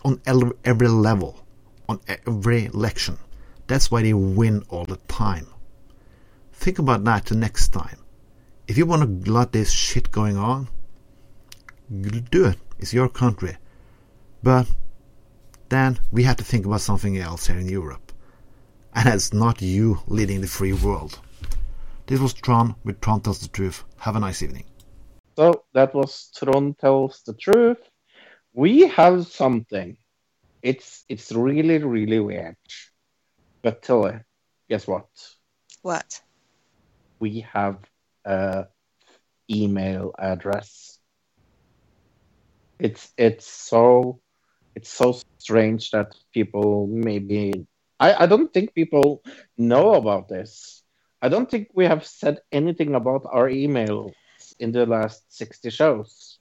on 0.04 0.20
every 0.64 0.88
level. 0.88 1.46
on 1.88 2.00
every 2.26 2.66
election. 2.66 3.18
That's 3.66 3.90
why 3.90 4.02
they 4.02 4.12
win 4.12 4.64
all 4.68 4.84
the 4.84 4.98
time. 5.08 5.46
Think 6.52 6.78
about 6.78 7.04
that 7.04 7.26
the 7.26 7.36
next 7.36 7.68
time. 7.68 7.98
If 8.66 8.76
you 8.76 8.84
want 8.84 9.24
to 9.24 9.30
let 9.30 9.52
this 9.52 9.70
shit 9.70 10.10
going 10.10 10.36
on, 10.36 10.68
do 12.30 12.46
it. 12.46 12.58
It's 12.78 12.92
your 12.92 13.08
country. 13.08 13.56
But 14.42 14.66
then 15.68 15.98
we 16.10 16.24
have 16.24 16.36
to 16.36 16.44
think 16.44 16.66
about 16.66 16.82
something 16.82 17.16
else 17.16 17.46
here 17.46 17.58
in 17.58 17.68
Europe. 17.68 18.07
And 18.98 19.08
it's 19.08 19.32
not 19.32 19.62
you 19.62 20.00
leading 20.08 20.40
the 20.40 20.48
free 20.48 20.72
world. 20.72 21.20
This 22.06 22.18
was 22.18 22.34
Tron 22.34 22.74
with 22.82 23.00
Tron 23.00 23.20
Tells 23.20 23.38
the 23.38 23.46
Truth. 23.46 23.84
Have 23.98 24.16
a 24.16 24.18
nice 24.18 24.42
evening. 24.42 24.64
So 25.36 25.62
that 25.72 25.94
was 25.94 26.32
Tron 26.36 26.74
tells 26.74 27.22
the 27.22 27.34
truth. 27.34 27.78
We 28.52 28.88
have 28.88 29.28
something. 29.28 29.98
It's 30.62 31.04
it's 31.08 31.30
really 31.30 31.78
really 31.78 32.18
weird. 32.18 32.56
But 33.62 33.82
Tilly, 33.82 34.18
guess 34.68 34.88
what? 34.88 35.06
What? 35.82 36.20
We 37.20 37.46
have 37.52 37.78
a 38.24 38.66
email 39.48 40.12
address. 40.18 40.98
It's 42.80 43.12
it's 43.16 43.46
so 43.46 44.20
it's 44.74 44.90
so 44.90 45.20
strange 45.38 45.92
that 45.92 46.16
people 46.34 46.88
maybe 46.88 47.64
I, 48.00 48.24
I 48.24 48.26
don't 48.26 48.52
think 48.52 48.74
people 48.74 49.22
know 49.56 49.94
about 49.94 50.28
this. 50.28 50.82
I 51.20 51.28
don't 51.28 51.50
think 51.50 51.68
we 51.74 51.84
have 51.86 52.06
said 52.06 52.38
anything 52.52 52.94
about 52.94 53.26
our 53.30 53.48
email 53.48 54.12
in 54.60 54.72
the 54.72 54.86
last 54.86 55.24
60 55.36 55.70
shows 55.70 56.38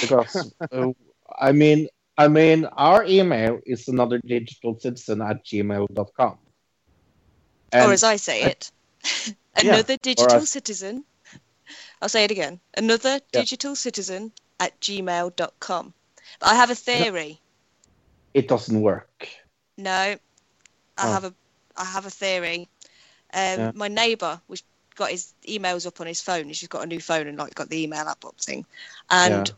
because 0.00 0.52
uh, 0.72 0.92
I 1.40 1.52
mean 1.52 1.88
I 2.18 2.28
mean 2.28 2.66
our 2.66 3.04
email 3.04 3.60
is 3.64 3.88
another 3.88 4.20
digital 4.24 4.78
citizen 4.78 5.22
at 5.22 5.44
gmail.com. 5.44 6.38
And 7.72 7.88
or 7.88 7.92
as 7.92 8.04
I 8.04 8.16
say 8.16 8.42
it, 8.44 8.70
Yeah, 9.62 9.74
another 9.74 9.96
digital 9.96 10.36
as- 10.44 10.50
citizen. 10.50 11.04
I'll 12.02 12.08
say 12.08 12.24
it 12.24 12.30
again. 12.30 12.60
Another 12.76 13.20
digital 13.32 13.76
citizen 13.76 14.32
at 14.60 14.78
gmail.com. 14.80 15.94
But 16.40 16.48
I 16.48 16.54
have 16.54 16.70
a 16.70 16.74
theory. 16.74 17.40
it 18.34 18.48
doesn't 18.48 18.80
work. 18.80 19.28
No, 19.78 20.16
I 20.96 21.08
Oh. 21.08 21.12
have 21.12 21.24
a 21.24 21.34
I 21.76 21.84
have 21.86 22.04
a 22.04 22.10
theory. 22.10 22.68
Um, 23.32 23.58
Yeah. 23.58 23.72
My 23.74 23.88
neighbour 23.88 24.40
was 24.46 24.62
got 24.94 25.10
his 25.10 25.32
emails 25.48 25.86
up 25.86 26.00
on 26.02 26.06
his 26.06 26.20
phone. 26.20 26.48
He's 26.48 26.58
just 26.60 26.70
got 26.70 26.82
a 26.82 26.86
new 26.86 27.00
phone 27.00 27.26
and 27.26 27.38
like 27.38 27.54
got 27.54 27.70
the 27.70 27.82
email 27.82 28.06
app 28.06 28.26
up 28.26 28.38
thing. 28.38 28.66
And 29.08 29.48
Yeah. 29.48 29.54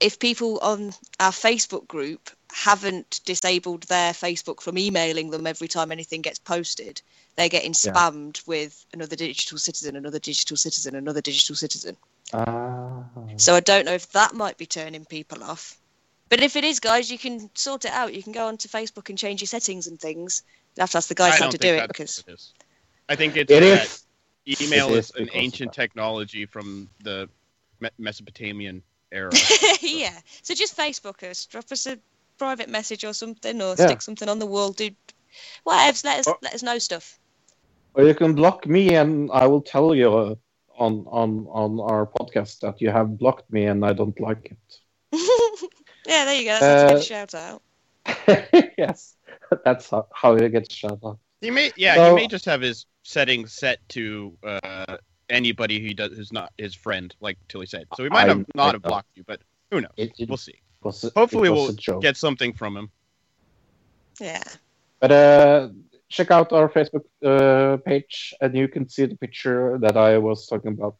if 0.00 0.18
people 0.18 0.58
on 0.58 0.92
our 1.18 1.32
Facebook 1.32 1.88
group 1.88 2.30
haven't 2.52 3.20
disabled 3.24 3.84
their 3.84 4.12
Facebook 4.12 4.60
from 4.60 4.76
emailing 4.76 5.30
them 5.30 5.46
every 5.46 5.68
time 5.68 5.90
anything 5.90 6.20
gets 6.20 6.38
posted, 6.38 7.00
they're 7.36 7.48
getting 7.48 7.74
Yeah. 7.82 7.92
spammed 7.92 8.46
with 8.46 8.84
another 8.92 9.16
digital 9.16 9.56
citizen, 9.58 9.96
another 9.96 10.18
digital 10.18 10.58
citizen, 10.58 10.94
another 10.94 11.22
digital 11.22 11.56
citizen. 11.56 11.96
Ah. 12.34 13.04
So 13.38 13.54
I 13.54 13.60
don't 13.60 13.86
know 13.86 13.94
if 13.94 14.10
that 14.12 14.34
might 14.34 14.58
be 14.58 14.66
turning 14.66 15.06
people 15.06 15.42
off. 15.42 15.78
But 16.28 16.42
if 16.42 16.56
it 16.56 16.64
is, 16.64 16.80
guys, 16.80 17.10
you 17.10 17.18
can 17.18 17.50
sort 17.54 17.84
it 17.84 17.90
out. 17.92 18.14
You 18.14 18.22
can 18.22 18.32
go 18.32 18.48
onto 18.48 18.68
Facebook 18.68 19.08
and 19.08 19.18
change 19.18 19.40
your 19.40 19.46
settings 19.46 19.86
and 19.86 20.00
things. 20.00 20.42
You 20.76 20.82
have 20.82 20.90
to 20.90 20.98
ask 20.98 21.08
the 21.08 21.14
guys 21.14 21.34
I 21.34 21.38
how 21.38 21.48
to 21.48 21.58
do 21.58 21.74
it 21.74 21.86
because 21.86 22.18
what 22.18 22.28
it 22.28 22.32
is. 22.32 22.54
I 23.08 23.16
think 23.16 23.36
it's 23.36 23.52
It 23.52 23.62
that 23.62 23.88
is. 23.88 24.06
email 24.60 24.88
It 24.88 24.88
is, 24.88 25.10
is 25.10 25.10
an 25.16 25.28
ancient 25.32 25.72
technology 25.72 26.46
from 26.46 26.90
the 27.02 27.28
Me- 27.80 27.90
Mesopotamian 27.98 28.82
era. 29.12 29.50
yeah. 29.80 30.18
So 30.42 30.54
just 30.54 30.76
Facebook 30.76 31.22
us, 31.28 31.46
drop 31.46 31.70
us 31.72 31.86
a 31.86 31.98
private 32.38 32.68
message 32.68 33.04
or 33.04 33.14
something, 33.14 33.60
or 33.62 33.76
Yeah. 33.76 33.76
stick 33.76 34.02
something 34.02 34.28
on 34.28 34.38
the 34.38 34.46
wall. 34.46 34.72
Do 34.72 34.90
whatever. 35.64 35.98
Let 36.04 36.20
us 36.20 36.26
Oh. 36.26 36.36
let 36.42 36.54
us 36.54 36.62
know 36.62 36.78
stuff. 36.78 37.18
Or 37.94 38.04
you 38.04 38.14
can 38.14 38.34
block 38.34 38.66
me, 38.66 38.94
and 38.94 39.30
I 39.32 39.46
will 39.46 39.62
tell 39.62 39.94
you 39.94 40.12
uh, 40.14 40.34
on 40.78 41.06
on 41.08 41.46
on 41.50 41.80
our 41.80 42.06
podcast 42.06 42.60
that 42.60 42.80
you 42.80 42.90
have 42.90 43.18
blocked 43.18 43.50
me, 43.52 43.64
and 43.66 43.84
I 43.84 43.92
don't 43.92 44.18
like 44.20 44.46
it. 44.52 44.78
yeah, 46.06 46.24
there 46.24 46.38
you 46.38 46.44
go. 46.44 46.62
That's 46.62 46.82
a 46.82 46.86
Uh, 46.86 46.86
good 46.86 47.00
shout 47.00 47.34
out. 47.34 47.62
yes, 48.78 49.13
that's 49.64 49.90
how, 49.90 50.34
it 50.34 50.50
gets 50.52 50.68
get 50.68 50.72
shut 50.72 50.98
up. 51.04 51.18
he 51.40 51.50
may, 51.50 51.72
yeah, 51.76 51.94
So- 51.94 52.10
he 52.10 52.22
may 52.22 52.26
just 52.28 52.44
have 52.46 52.60
his 52.60 52.86
settings 53.02 53.52
set 53.52 53.78
to 53.90 54.36
uh, 54.44 54.96
anybody 55.28 55.80
he 55.80 55.92
does 55.94 56.12
who's 56.16 56.32
not 56.32 56.52
his 56.58 56.74
friend, 56.74 57.14
like 57.20 57.38
Tilly 57.48 57.66
said. 57.66 57.86
So 57.96 58.02
he 58.04 58.08
might 58.10 58.24
I- 58.24 58.28
have 58.28 58.44
not 58.54 58.62
I 58.62 58.64
have 58.72 58.82
don't. 58.82 58.88
blocked 58.90 59.16
you, 59.16 59.24
but 59.26 59.40
who 59.70 59.80
knows? 59.80 59.90
It, 59.96 60.12
it 60.18 60.28
We'll 60.28 60.36
see. 60.38 60.54
was 60.82 61.10
Hopefully, 61.16 61.50
we'll 61.50 61.72
get 62.00 62.16
something 62.16 62.52
from 62.52 62.76
him. 62.76 62.90
Yeah. 64.20 64.42
But 65.00 65.12
uh, 65.12 65.68
check 66.08 66.30
out 66.30 66.52
our 66.52 66.68
Facebook 66.68 67.04
uh, 67.24 67.78
page, 67.78 68.32
and 68.40 68.56
you 68.56 68.68
can 68.68 68.88
see 68.88 69.06
the 69.06 69.16
picture 69.16 69.78
that 69.80 69.96
I 69.96 70.18
was 70.18 70.46
talking 70.46 70.72
about. 70.72 70.96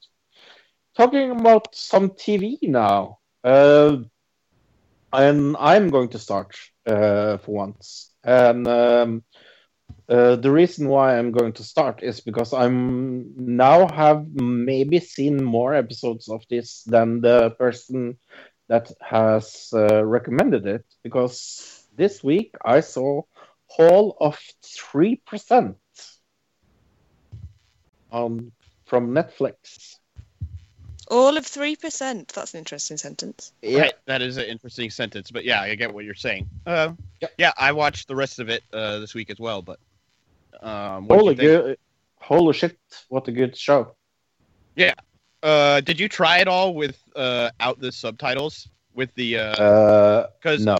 Talking 0.96 1.30
about 1.32 1.74
some 1.74 2.10
TV 2.10 2.58
now. 2.62 3.18
Uh, 3.42 3.98
and 5.12 5.56
I'm 5.58 5.88
going 5.90 6.08
to 6.10 6.18
start 6.18 6.56
uh, 6.86 7.38
for 7.38 7.52
once. 7.54 8.10
And 8.24 8.66
um, 8.66 9.22
uh, 10.08 10.36
the 10.36 10.50
reason 10.50 10.88
why 10.88 11.18
I'm 11.18 11.32
going 11.32 11.52
to 11.54 11.64
start 11.64 12.02
is 12.02 12.20
because 12.20 12.52
I'm 12.52 13.32
now 13.36 13.88
have 13.88 14.26
maybe 14.34 15.00
seen 15.00 15.42
more 15.42 15.74
episodes 15.74 16.28
of 16.28 16.42
this 16.50 16.82
than 16.84 17.20
the 17.20 17.50
person 17.50 18.18
that 18.68 18.90
has 19.00 19.70
uh, 19.72 20.04
recommended 20.04 20.66
it. 20.66 20.84
Because 21.02 21.86
this 21.96 22.24
week 22.24 22.54
I 22.64 22.80
saw 22.80 23.22
Hall 23.66 24.16
of 24.20 24.38
Three 24.62 25.16
Percent 25.26 25.76
on 28.10 28.52
from 28.86 29.10
Netflix. 29.14 29.96
All 31.10 31.36
of 31.36 31.46
three 31.46 31.76
percent. 31.76 32.28
That's 32.28 32.54
an 32.54 32.58
interesting 32.58 32.96
sentence. 32.96 33.52
Yeah, 33.62 33.80
Right, 33.80 33.94
that 34.06 34.22
is 34.22 34.36
an 34.36 34.46
interesting 34.46 34.90
sentence, 34.90 35.30
but 35.30 35.44
yeah, 35.44 35.60
I 35.60 35.74
get 35.74 35.92
what 35.92 36.04
you're 36.04 36.14
saying. 36.14 36.48
Uh, 36.66 36.92
Yep. 37.20 37.32
Yeah, 37.38 37.52
I 37.56 37.72
watched 37.72 38.08
the 38.08 38.16
rest 38.16 38.38
of 38.38 38.50
it 38.50 38.62
uh, 38.72 38.98
this 38.98 39.14
week 39.14 39.30
as 39.30 39.38
well, 39.38 39.62
but 39.62 39.78
um, 40.60 41.06
what 41.06 41.20
holy 41.20 41.30
you 41.30 41.36
good, 41.36 41.78
holy 42.16 42.52
shit! 42.52 42.78
What 43.08 43.28
a 43.28 43.32
good 43.32 43.56
show. 43.56 43.94
Yeah. 44.76 44.94
Uh, 45.42 45.80
did 45.80 46.00
you 46.00 46.08
try 46.08 46.38
it 46.38 46.48
all 46.48 46.74
with 46.74 46.98
uh, 47.16 47.50
out 47.60 47.78
the 47.80 47.92
subtitles 47.92 48.68
with 48.94 49.14
the 49.14 49.38
uh 49.38 49.42
Uh, 49.42 50.26
because 50.40 50.64
no, 50.64 50.76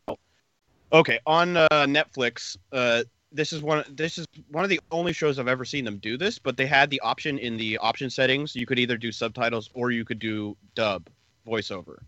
okay 0.93 1.19
on 1.27 1.57
uh, 1.57 1.69
Netflix 1.71 2.57
uh 2.73 3.03
this 3.35 3.53
is 3.53 3.61
one 3.63 3.85
this 3.91 4.17
is 4.17 4.27
one 4.51 4.65
of 4.65 4.71
the 4.71 4.81
only 4.91 5.13
shows 5.13 5.39
I've 5.39 5.49
ever 5.49 5.65
seen 5.65 5.85
them 5.85 5.99
do 5.99 6.17
this, 6.17 6.39
but 6.39 6.57
they 6.57 6.67
had 6.67 6.89
the 6.89 7.01
option 7.01 7.37
in 7.39 7.57
the 7.57 7.77
option 7.79 8.09
settings 8.09 8.55
you 8.57 8.65
could 8.65 8.79
either 8.79 8.97
do 8.97 9.13
subtitles 9.13 9.69
or 9.75 9.91
you 9.91 10.05
could 10.05 10.19
do 10.21 10.57
dub 10.75 11.09
voiceover. 11.47 11.99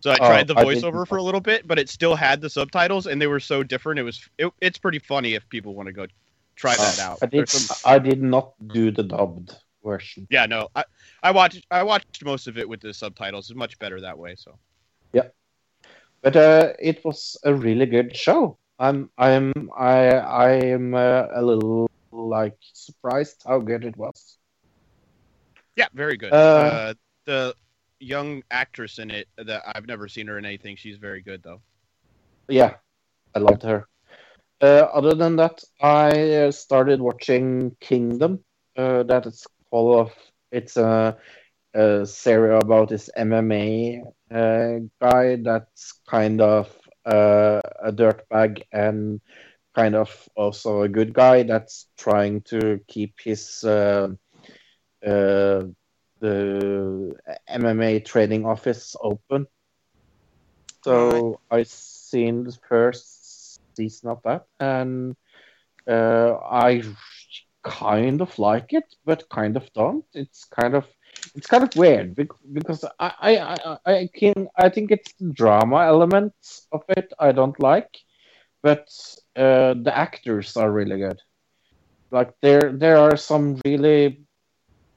So 0.00 0.10
I 0.12 0.14
Oh, 0.20 0.26
tried 0.26 0.46
the 0.46 0.54
voiceover 0.54 1.06
for 1.06 1.16
a 1.18 1.22
little 1.22 1.40
bit, 1.40 1.66
but 1.66 1.78
it 1.78 1.88
still 1.88 2.14
had 2.14 2.40
the 2.40 2.48
subtitles 2.48 3.06
and 3.06 3.20
they 3.20 3.26
were 3.26 3.40
so 3.40 3.62
different. 3.62 3.98
It 3.98 4.04
was 4.04 4.28
it, 4.38 4.52
it's 4.60 4.78
pretty 4.78 5.00
funny 5.00 5.34
if 5.34 5.46
people 5.48 5.74
want 5.74 5.88
to 5.88 5.92
go 5.92 6.06
try 6.54 6.76
that 6.76 6.98
out. 7.00 7.18
I 7.20 7.26
did. 7.26 7.48
Some- 7.48 7.76
I 7.84 7.98
did 7.98 8.22
not 8.22 8.54
do 8.68 8.90
the 8.92 9.02
dubbed 9.02 9.56
version. 9.84 10.26
yeah, 10.30 10.46
no, 10.46 10.68
I 10.76 10.84
I 11.22 11.32
watched 11.32 11.66
I 11.70 11.82
watched 11.82 12.24
most 12.24 12.46
of 12.46 12.58
it 12.58 12.68
with 12.68 12.80
the 12.80 12.94
subtitles. 12.94 13.50
It's 13.50 13.56
much 13.56 13.78
better 13.80 14.00
that 14.00 14.16
way. 14.16 14.36
So 14.36 14.56
yeah, 15.12 15.28
But 16.22 16.36
uh, 16.36 16.72
it 16.78 17.04
was 17.04 17.36
a 17.42 17.52
really 17.52 17.86
good 17.86 18.14
show. 18.16 18.58
I'm 18.78 19.10
I'm 19.16 19.52
I 19.76 20.08
I 20.16 20.50
am 20.52 20.94
uh, 20.94 21.26
a 21.32 21.42
little 21.42 21.88
like 22.12 22.56
surprised 22.60 23.42
how 23.46 23.58
good 23.60 23.84
it 23.84 23.96
was. 23.96 24.38
yeah, 25.76 25.88
very 25.92 26.16
good. 26.16 26.32
Uh, 26.32 26.36
uh, 26.36 26.94
the 27.24 27.54
young 28.00 28.42
actress 28.50 28.98
in 28.98 29.10
it 29.10 29.28
that 29.38 29.62
I've 29.74 29.86
never 29.86 30.08
seen 30.08 30.26
her 30.26 30.38
in 30.38 30.44
anything. 30.44 30.76
She's 30.76 30.96
very 30.96 31.22
good 31.22 31.42
though. 31.42 31.60
Yeah, 32.48 32.74
I 33.34 33.38
loved 33.38 33.62
her. 33.62 33.86
Uh, 34.60 34.88
other 34.92 35.14
than 35.14 35.36
that, 35.36 35.62
I 35.80 36.32
uh, 36.32 36.52
started 36.52 37.00
watching 37.00 37.76
Kingdom. 37.80 38.44
Uh, 38.76 39.02
that 39.04 39.26
is 39.26 39.46
full 39.70 39.98
of. 39.98 40.12
It's 40.52 40.76
a, 40.76 41.18
a 41.74 42.06
series 42.06 42.62
about 42.62 42.88
this 42.88 43.10
MMA 43.18 44.02
uh, 44.30 44.78
guy 45.00 45.36
that's 45.42 46.00
kind 46.08 46.40
of 46.40 46.74
uh, 47.06 47.60
a 47.84 47.92
dirtbag 47.92 48.62
and 48.72 49.20
kind 49.74 49.94
of 49.96 50.28
also 50.36 50.82
a 50.82 50.88
good 50.88 51.14
guy 51.14 51.42
that's 51.44 51.88
trying 51.98 52.42
to 52.42 52.80
keep 52.88 53.14
his 53.22 53.64
uh, 53.64 54.08
uh, 55.06 55.62
the 56.20 57.14
MMA 57.48 58.00
training 58.00 58.46
office 58.46 58.96
open. 59.02 59.46
So 60.84 61.40
I 61.50 61.64
seen 61.64 62.44
the 62.44 62.56
first 62.68 63.60
season 63.76 64.10
of 64.10 64.22
that, 64.24 64.46
and 64.60 65.16
uh, 65.88 66.34
I 66.50 66.82
kind 67.64 68.20
of 68.22 68.38
like 68.38 68.72
it, 68.72 68.84
but 69.04 69.28
kind 69.30 69.56
of 69.56 69.72
don't. 69.74 70.04
It's 70.14 70.44
kind 70.44 70.74
of 70.74 70.86
it's 71.36 71.46
kind 71.46 71.62
of 71.62 71.76
weird 71.76 72.14
because 72.14 72.84
I 72.98 73.12
I, 73.20 73.32
I, 73.36 73.78
I 73.92 74.08
can 74.12 74.48
I 74.56 74.68
think 74.70 74.90
it's 74.90 75.12
the 75.20 75.32
drama 75.32 75.84
elements 75.84 76.66
of 76.72 76.82
it 76.88 77.12
I 77.18 77.32
don't 77.32 77.58
like, 77.60 77.94
but 78.62 78.88
uh, 79.36 79.74
the 79.74 79.92
actors 79.94 80.56
are 80.56 80.70
really 80.72 80.98
good. 80.98 81.20
Like 82.10 82.32
there 82.40 82.72
there 82.72 82.96
are 82.96 83.16
some 83.16 83.60
really 83.64 84.22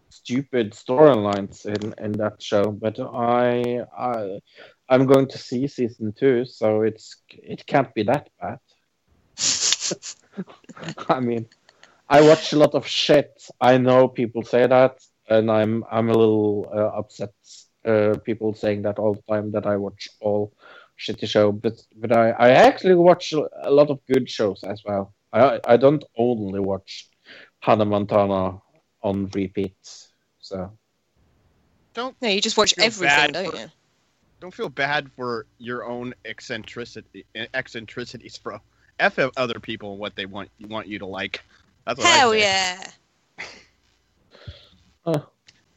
stupid 0.10 0.72
storylines 0.72 1.66
in, 1.66 1.94
in 2.04 2.14
that 2.14 2.42
show, 2.42 2.72
but 2.72 3.00
I 3.00 3.84
I 3.98 4.40
I'm 4.88 5.06
going 5.06 5.28
to 5.28 5.38
see 5.38 5.68
season 5.68 6.14
two, 6.18 6.46
so 6.46 6.82
it's 6.84 7.18
it 7.30 7.66
can't 7.66 7.94
be 7.94 8.04
that 8.04 8.30
bad. 8.40 8.60
I 11.10 11.20
mean, 11.20 11.48
I 12.08 12.22
watch 12.22 12.54
a 12.54 12.58
lot 12.58 12.74
of 12.76 12.88
shit. 12.88 13.32
I 13.60 13.78
know 13.78 14.08
people 14.08 14.44
say 14.44 14.66
that, 14.66 15.00
and 15.30 15.50
I'm 15.52 15.84
I'm 15.92 16.10
a 16.10 16.18
little 16.18 16.70
uh, 16.74 16.98
upset. 17.00 17.34
Uh, 17.86 18.16
people 18.26 18.54
saying 18.54 18.82
that 18.82 19.00
all 19.00 19.14
the 19.16 19.34
time 19.34 19.52
that 19.52 19.66
I 19.66 19.78
watch 19.78 20.10
all 20.20 20.54
shitty 21.00 21.28
show, 21.30 21.52
but 21.52 21.74
but 21.96 22.12
I, 22.12 22.32
I 22.32 22.50
actually 22.50 22.96
watch 22.96 23.32
a 23.34 23.72
lot 23.72 23.90
of 23.90 24.00
good 24.14 24.30
shows 24.30 24.64
as 24.64 24.82
well. 24.86 25.14
I 25.32 25.60
I 25.66 25.78
don't 25.78 26.04
only 26.18 26.60
watch 26.60 27.08
Hannah 27.62 27.86
Montana 27.86 28.60
on 29.02 29.30
repeat. 29.34 29.78
So 30.42 30.72
Don't 31.94 32.16
No, 32.22 32.28
you 32.30 32.42
just 32.42 32.58
watch 32.58 32.74
everything, 32.78 33.08
bad 33.08 33.34
don't 33.34 33.52
for- 33.52 33.58
you? 33.58 33.68
don't 34.42 34.54
feel 34.54 34.70
bad 34.70 35.12
for 35.18 35.46
your 35.58 35.86
own 35.86 36.14
eccentricity 36.26 37.26
eccentricities, 37.54 38.38
bro. 38.38 38.60
F 39.00 39.20
other 39.38 39.60
people 39.60 39.92
and 39.92 40.00
what 40.00 40.16
they 40.16 40.26
want 40.26 40.50
want 40.68 40.88
you 40.88 41.00
to 41.00 41.06
like. 41.06 41.42
That's 41.86 41.98
what 42.00 42.08
I 42.08 42.18
Hell 42.18 42.32
say. 42.32 42.40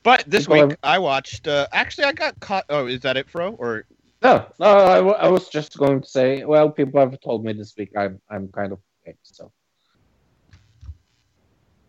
But 0.02 0.24
this 0.26 0.46
People 0.46 0.68
week 0.68 0.76
I 0.82 0.98
watched. 0.98 1.46
Uh, 1.46 1.66
actually, 1.72 2.04
I 2.04 2.12
got 2.12 2.38
caught. 2.40 2.64
Oh, 2.68 2.86
is 2.86 3.00
that 3.00 3.16
it, 3.16 3.30
Fro? 3.30 3.52
Or 3.52 3.84
no, 4.22 4.46
no, 4.58 4.66
I, 4.66 5.28
was 5.28 5.48
just 5.48 5.78
going 5.78 6.00
to 6.00 6.08
say. 6.08 6.44
Well, 6.44 6.70
people 6.70 7.00
have 7.00 7.20
told 7.20 7.44
me 7.44 7.52
this 7.52 7.74
week 7.76 7.90
I'm 7.96 8.20
I'm 8.28 8.48
kind 8.48 8.72
of 8.72 8.78
okay, 9.02 9.16
so 9.22 9.52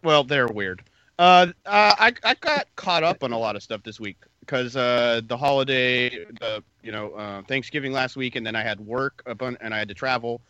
well, 0.04 0.24
they're 0.24 0.48
weird. 0.48 0.84
Uh, 1.18 1.48
uh, 1.66 1.96
I 1.98 2.14
I 2.24 2.34
got 2.36 2.68
caught 2.76 3.04
up 3.04 3.24
on 3.24 3.32
a 3.32 3.38
lot 3.38 3.56
of 3.56 3.64
stuff 3.64 3.82
this 3.84 4.00
week 4.00 4.18
because 4.42 4.76
uh, 4.76 5.22
the 5.28 5.38
holiday, 5.38 6.10
the 6.40 6.64
you 6.84 6.92
know 6.92 7.14
uh, 7.14 7.42
Thanksgiving 7.44 7.92
last 7.92 8.16
week, 8.16 8.36
and 8.36 8.46
then 8.46 8.56
I 8.56 8.62
had 8.62 8.80
work 8.80 9.24
a 9.26 9.34
bun- 9.34 9.58
and 9.62 9.74
I 9.74 9.80
had 9.80 9.88
to 9.88 9.94
travel, 9.94 10.42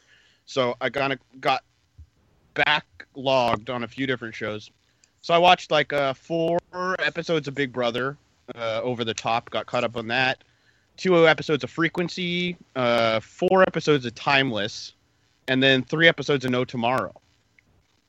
so 0.46 0.76
I 0.82 0.90
kind 0.90 1.14
of 1.14 1.20
got 1.40 1.64
backlogged 2.56 3.70
on 3.70 3.84
a 3.84 3.88
few 3.88 4.08
different 4.08 4.36
shows. 4.36 4.70
So 5.24 5.34
I 5.34 5.38
watched 5.38 5.72
like 5.72 5.94
uh, 5.94 6.14
four 6.14 6.60
episodes 7.00 7.48
of 7.48 7.56
Big 7.56 7.72
Brother 7.72 8.18
uh, 8.56 8.82
over 8.84 9.06
the 9.06 9.14
top, 9.14 9.50
got 9.50 9.66
caught 9.66 9.86
up 9.86 9.96
on 9.96 10.08
that. 10.08 10.44
Two 10.98 11.26
episodes 11.26 11.64
of 11.64 11.70
Frequency, 11.70 12.58
uh, 12.76 13.22
four 13.22 13.62
episodes 13.64 14.06
of 14.06 14.14
Timeless, 14.16 14.94
and 15.48 15.64
then 15.64 15.82
three 15.82 16.10
episodes 16.10 16.44
of 16.44 16.52
No 16.52 16.66
Tomorrow. 16.66 17.14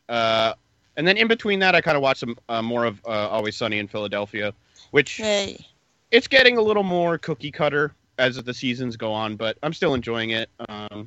Uh, 0.09 0.55
and 0.97 1.07
then 1.07 1.17
in 1.17 1.29
between 1.29 1.61
that, 1.61 1.77
I 1.77 1.81
kind 1.81 1.97
of 1.97 2.03
watched 2.03 2.19
some 2.19 2.37
uh, 2.49 2.61
more 2.61 2.85
of 2.85 3.01
uh, 3.07 3.29
Always 3.29 3.55
Sunny 3.55 3.79
in 3.79 3.87
Philadelphia, 3.87 4.53
which 4.91 5.17
Hey. 5.19 5.65
it's 6.11 6.27
getting 6.27 6.59
a 6.59 6.63
little 6.63 6.83
more 6.83 7.17
cookie 7.17 7.53
cutter 7.53 7.95
as 8.19 8.43
the 8.43 8.53
seasons 8.53 8.97
go 8.97 9.13
on, 9.13 9.37
but 9.37 9.57
I'm 9.63 9.73
still 9.73 9.95
enjoying 9.95 10.31
it. 10.31 10.51
Um, 10.69 11.07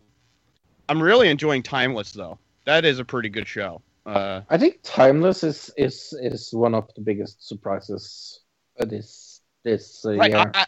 I'm 0.88 1.03
really 1.03 1.28
enjoying 1.28 1.64
Timeless 1.64 2.14
though. 2.14 2.39
That 2.64 2.86
is 2.86 2.99
a 2.99 3.05
pretty 3.05 3.28
good 3.28 3.47
show. 3.47 3.82
Uh, 4.08 4.41
I 4.49 4.58
think 4.58 4.80
Timeless 4.84 5.43
is 5.43 5.70
is 5.78 6.14
is 6.22 6.53
one 6.53 6.74
of 6.74 6.89
the 6.95 7.01
biggest 7.01 7.45
surprises 7.45 8.39
this 8.80 9.41
this 9.64 10.05
uh, 10.05 10.16
right 10.16 10.32
year. 10.32 10.51
I, 10.53 10.62
I, 10.62 10.66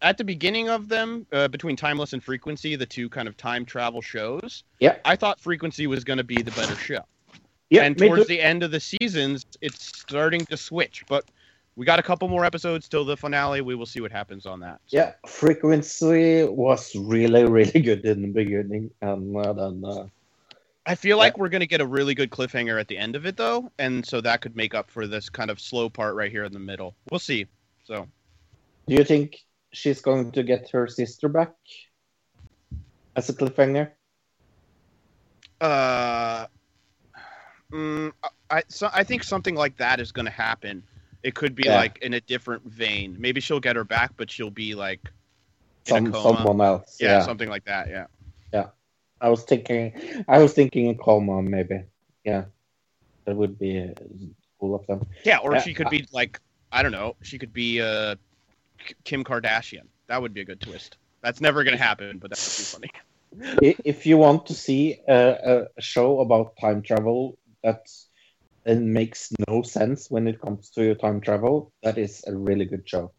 at 0.00 0.18
the 0.18 0.24
beginning 0.24 0.68
of 0.68 0.88
them, 0.88 1.26
uh, 1.32 1.48
between 1.48 1.76
Timeless 1.76 2.14
and 2.14 2.24
Frequency, 2.24 2.74
the 2.74 2.86
two 2.86 3.08
kind 3.08 3.28
of 3.28 3.36
time 3.36 3.64
travel 3.64 4.00
shows. 4.00 4.64
Yeah. 4.80 4.96
I 5.04 5.16
thought 5.16 5.38
Frequency 5.38 5.86
was 5.86 6.02
going 6.02 6.16
to 6.16 6.24
be 6.24 6.42
the 6.42 6.50
better 6.52 6.74
show. 6.74 7.00
yeah, 7.70 7.82
and 7.82 7.96
towards 7.96 8.26
the 8.26 8.40
end 8.40 8.62
of 8.62 8.70
the 8.70 8.80
seasons, 8.80 9.46
it's 9.60 9.84
starting 9.84 10.44
to 10.46 10.56
switch. 10.56 11.04
But 11.08 11.24
we 11.76 11.86
got 11.86 11.98
a 11.98 12.02
couple 12.02 12.26
more 12.28 12.44
episodes 12.44 12.88
till 12.88 13.04
the 13.04 13.16
finale. 13.16 13.60
We 13.60 13.74
will 13.74 13.86
see 13.86 14.00
what 14.00 14.10
happens 14.10 14.44
on 14.44 14.60
that. 14.60 14.80
So, 14.86 14.96
Yeah, 14.96 15.12
frequency 15.26 16.44
was 16.44 16.96
really 16.96 17.44
really 17.44 17.80
good 17.88 18.04
in 18.04 18.22
the 18.22 18.28
beginning, 18.28 18.90
and 19.02 19.36
uh, 19.36 19.52
then 19.52 19.84
uh, 19.86 20.06
I 20.84 20.96
feel 20.96 21.16
like 21.16 21.38
we're 21.38 21.48
going 21.48 21.60
to 21.60 21.66
get 21.66 21.80
a 21.80 21.86
really 21.86 22.14
good 22.14 22.30
cliffhanger 22.30 22.80
at 22.80 22.88
the 22.88 22.98
end 22.98 23.14
of 23.14 23.24
it, 23.24 23.36
though, 23.36 23.70
and 23.78 24.04
so 24.04 24.20
that 24.20 24.40
could 24.40 24.56
make 24.56 24.74
up 24.74 24.90
for 24.90 25.06
this 25.06 25.28
kind 25.28 25.50
of 25.50 25.60
slow 25.60 25.88
part 25.88 26.16
right 26.16 26.30
here 26.30 26.44
in 26.44 26.52
the 26.52 26.58
middle. 26.58 26.96
We'll 27.10 27.20
see. 27.20 27.46
So 27.84 28.08
do 28.88 28.94
you 28.94 29.04
think 29.04 29.38
she's 29.72 30.00
going 30.00 30.32
to 30.32 30.42
get 30.42 30.70
her 30.70 30.88
sister 30.88 31.28
back 31.28 31.52
as 33.14 33.28
a 33.28 33.32
cliffhanger? 33.32 33.92
Uh, 35.60 36.46
mm, 37.72 38.12
I 38.50 38.62
so 38.68 38.90
I 38.92 39.04
think 39.04 39.22
something 39.22 39.54
like 39.54 39.76
that 39.76 40.00
is 40.00 40.10
going 40.10 40.26
to 40.26 40.32
happen. 40.32 40.82
It 41.22 41.36
could 41.36 41.54
be 41.54 41.64
Yeah. 41.64 41.76
like 41.76 41.98
in 42.02 42.14
a 42.14 42.20
different 42.20 42.64
vein. 42.64 43.16
Maybe 43.18 43.40
she'll 43.40 43.60
get 43.60 43.76
her 43.76 43.84
back, 43.84 44.12
but 44.16 44.30
she'll 44.30 44.50
be 44.50 44.74
like 44.74 45.00
Some 45.86 46.12
someone 46.12 46.60
else? 46.60 46.96
yeah, 47.00 47.12
Yeah, 47.12 47.20
something 47.20 47.48
like 47.48 47.64
that. 47.66 47.88
Yeah. 47.88 48.06
Yeah, 48.52 48.66
I 49.22 49.28
was 49.28 49.44
thinking, 49.44 50.24
I 50.28 50.38
was 50.42 50.52
thinking 50.52 50.90
a 50.90 50.94
coma 50.96 51.40
maybe. 51.42 51.84
Yeah, 52.24 52.46
that 53.24 53.36
would 53.36 53.58
be 53.58 53.80
uh, 53.80 53.94
cool 54.60 54.74
of 54.74 54.86
them. 54.88 55.06
yeah, 55.24 55.38
or 55.38 55.54
Yeah, 55.54 55.60
she 55.62 55.74
could 55.74 55.88
be 55.88 56.06
like 56.12 56.40
I 56.72 56.82
don't 56.82 56.92
know. 56.92 57.16
She 57.22 57.38
could 57.38 57.52
be 57.52 57.80
uh, 57.80 58.16
Kim 59.04 59.22
Kardashian. 59.24 59.86
That 60.08 60.20
would 60.20 60.34
be 60.34 60.40
a 60.40 60.44
good 60.44 60.60
twist. 60.60 60.96
That's 61.22 61.40
never 61.40 61.62
going 61.62 61.76
to 61.76 61.82
happen, 61.82 62.18
but 62.18 62.30
that 62.30 62.38
would 62.40 62.56
be 62.56 62.64
funny. 62.64 62.90
If 63.84 64.06
you 64.06 64.18
want 64.18 64.46
to 64.46 64.54
see 64.54 64.98
a, 65.08 65.66
a 65.76 65.82
show 65.82 66.20
about 66.20 66.56
time 66.60 66.82
travel 66.82 67.38
that 67.62 67.86
it 68.64 68.78
makes 68.80 69.32
no 69.48 69.62
sense 69.62 70.10
when 70.10 70.26
it 70.26 70.40
comes 70.40 70.70
to 70.70 70.84
your 70.84 70.94
time 70.96 71.20
travel, 71.20 71.72
that 71.82 71.96
is 71.96 72.24
a 72.26 72.36
really 72.36 72.64
good 72.64 72.88
show. 72.88 73.12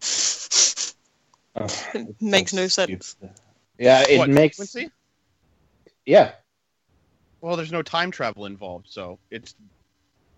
Oh, 1.54 1.64
it's 1.64 1.74
so 1.74 2.14
Makes 2.18 2.54
no 2.54 2.66
sense. 2.66 3.14
Yeah, 3.78 4.04
it 4.08 4.16
What, 4.20 4.30
makes. 4.30 4.56
Frequency? 4.56 4.90
Yeah, 6.06 6.32
Well, 7.40 7.56
there's 7.56 7.72
no 7.72 7.82
time 7.82 8.10
travel 8.10 8.46
involved, 8.46 8.86
so 8.88 9.18
it's 9.30 9.54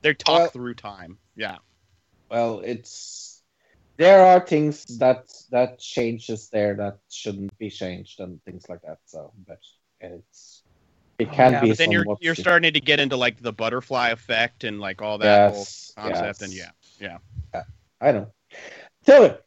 they 0.03 0.15
talk 0.15 0.41
Well- 0.41 0.49
through 0.49 0.75
time. 0.75 1.19
Yeah. 1.37 1.57
well, 2.31 2.61
it's 2.61 3.43
there 3.97 4.25
are 4.25 4.41
things 4.45 4.85
that 4.99 5.27
that 5.51 5.79
changes 5.79 6.49
there 6.51 6.75
that 6.77 6.99
shouldn't 7.11 7.57
be 7.59 7.71
changed 7.71 8.21
and 8.21 8.43
things 8.45 8.69
like 8.69 8.83
that. 8.83 8.99
So, 9.07 9.33
but 9.47 9.61
it's 10.01 10.63
it 11.19 11.31
can 11.33 11.53
yeah, 11.53 11.61
be. 11.61 11.69
but 11.69 11.79
then 11.79 11.93
you're 11.93 12.05
you're 12.21 12.35
stupid. 12.35 12.43
starting 12.51 12.73
to 12.75 12.81
get 12.81 13.01
into 13.01 13.17
like 13.17 13.41
the 13.41 13.53
butterfly 13.53 14.09
effect 14.11 14.65
and 14.65 14.81
like 14.81 15.01
all 15.01 15.19
that 15.19 15.51
whole 15.51 15.59
Yes, 15.59 15.93
concept, 15.97 16.43
and 16.43 16.53
yeah, 16.53 16.71
yeah. 17.01 17.19
I 18.01 18.13
know. 18.13 18.33
Tell 19.07 19.25
it. 19.25 19.45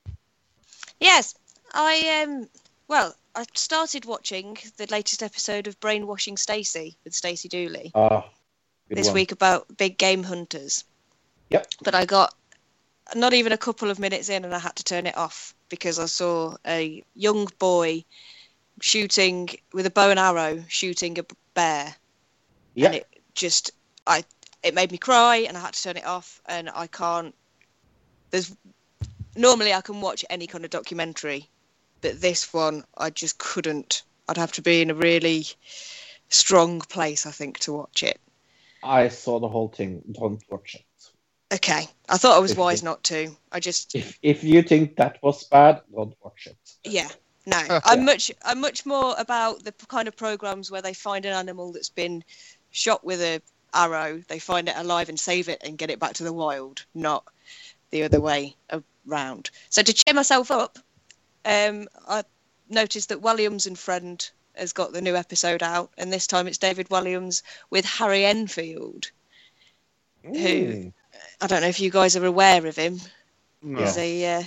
Yes, 1.00 1.36
I 1.74 2.24
um. 2.24 2.48
Well, 2.88 3.16
I 3.38 3.46
started 3.54 4.06
watching 4.06 4.58
the 4.78 4.88
latest 4.90 5.22
episode 5.22 5.68
of 5.68 5.80
Brainwashing 5.80 6.38
Stacey 6.38 6.98
with 7.04 7.14
Stacey 7.14 7.48
Dooley 7.48 7.92
ah, 7.94 8.28
good 8.90 8.98
this 8.98 9.08
one. 9.08 9.14
week 9.14 9.32
about 9.32 9.78
big 9.78 10.00
game 10.00 10.24
hunters. 10.24 10.84
Yep. 11.52 11.68
But 11.84 11.94
I 11.94 12.06
got 12.06 12.34
not 13.14 13.36
even 13.36 13.52
a 13.52 13.58
couple 13.58 13.92
of 13.92 14.00
minutes 14.00 14.30
in, 14.30 14.44
and 14.44 14.56
I 14.56 14.60
had 14.60 14.76
to 14.78 14.84
turn 14.84 15.06
it 15.06 15.16
off 15.16 15.54
because 15.70 16.00
I 16.00 16.08
saw 16.08 16.56
a 16.66 17.04
young 17.14 17.48
boy 17.60 18.06
shooting 18.82 19.50
with 19.72 19.86
a 19.86 19.92
bow 19.92 20.10
and 20.10 20.20
arrow, 20.20 20.64
shooting 20.68 21.20
a 21.20 21.26
bear. 21.54 21.96
Yeah. 22.74 22.88
and 22.88 22.96
it 22.96 23.08
just 23.36 23.70
I 24.08 24.24
it 24.64 24.74
made 24.74 24.92
me 24.92 24.98
cry 24.98 25.38
and 25.38 25.56
I 25.56 25.62
had 25.62 25.74
to 25.76 25.84
turn 25.84 25.98
it 25.98 26.06
off 26.06 26.42
and 26.48 26.72
I 26.74 26.88
can't 26.88 27.36
there's 28.32 28.56
normally 29.36 29.74
I 29.74 29.82
can 29.82 30.02
watch 30.02 30.26
any 30.28 30.48
kind 30.48 30.66
of 30.66 30.72
documentary 30.72 31.50
but 32.02 32.22
this 32.22 32.54
one 32.54 32.84
I 32.98 33.10
just 33.10 33.38
couldn't 33.38 34.04
I'd 34.28 34.38
have 34.38 34.52
to 34.54 34.62
be 34.62 34.82
in 34.82 34.90
a 34.90 34.96
really 34.96 35.46
strong 36.30 36.80
place 36.82 37.26
I 37.26 37.32
think 37.32 37.60
to 37.60 37.74
watch 37.74 38.04
it 38.04 38.20
I 38.84 39.08
saw 39.08 39.40
the 39.40 39.48
whole 39.48 39.70
thing. 39.70 40.04
Don't 40.12 40.42
watch 40.52 40.76
it. 40.76 40.86
okay 41.56 41.88
I 42.10 42.18
thought 42.18 42.36
I 42.36 42.40
was 42.40 42.52
If 42.52 42.58
wise 42.58 42.82
you- 42.82 42.86
not 42.86 43.04
to 43.06 43.36
I 43.52 43.60
just 43.60 43.96
If 43.96 44.18
if 44.22 44.44
you 44.44 44.62
think 44.62 44.96
that 44.98 45.18
was 45.24 45.44
bad, 45.46 45.82
don't 45.94 46.14
watch 46.24 46.48
it. 46.48 46.58
yeah 46.84 47.10
no 47.46 47.62
I'm 47.86 48.06
much 48.06 48.32
I'm 48.44 48.62
much 48.62 48.86
more 48.86 49.16
about 49.18 49.64
the 49.64 49.72
kind 49.88 50.08
of 50.08 50.16
programs 50.16 50.70
where 50.70 50.82
they 50.82 50.94
find 50.94 51.26
an 51.26 51.34
animal 51.34 51.72
that's 51.72 51.90
been 51.90 52.24
shot 52.72 53.04
with 53.06 53.22
a 53.22 53.42
arrow 53.74 54.22
they 54.28 54.40
find 54.40 54.70
it 54.70 54.76
alive 54.78 55.10
and 55.10 55.20
save 55.20 55.50
it 55.50 55.62
and 55.64 55.78
get 55.78 55.90
it 55.90 56.00
back 56.00 56.14
to 56.14 56.24
the 56.24 56.34
wild 56.34 56.86
not 56.94 57.24
the 57.92 58.04
other 58.04 58.20
way 58.22 58.56
around 59.08 59.50
so 59.70 59.82
to 59.84 59.94
cheer 59.94 60.14
myself 60.14 60.52
up 60.52 60.80
um 61.48 61.88
I 62.08 62.24
noticed 62.70 63.10
that 63.10 63.22
Walliams 63.22 63.68
and 63.68 63.78
Friend 63.80 64.30
has 64.56 64.74
got 64.74 64.92
the 64.92 65.02
new 65.02 65.16
episode 65.16 65.64
out 65.64 65.92
and 65.98 66.12
this 66.12 66.28
time 66.28 66.48
it's 66.48 66.58
David 66.58 66.90
Walliams 66.90 67.42
with 67.70 67.86
Harry 67.86 68.26
Enfield 68.26 69.12
Mm. 70.26 70.92
I 71.40 71.48
don't 71.48 71.62
know 71.62 71.70
if 71.70 71.80
you 71.80 71.90
guys 71.90 72.18
are 72.18 72.26
aware 72.26 72.66
of 72.66 72.76
him 72.76 73.00
No. 73.62 73.80
He's 73.80 73.98
a 73.98 74.40
uh, 74.40 74.44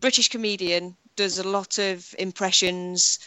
British 0.00 0.28
comedian, 0.28 0.96
does 1.16 1.38
a 1.38 1.48
lot 1.48 1.78
of 1.78 2.14
impressions, 2.18 3.18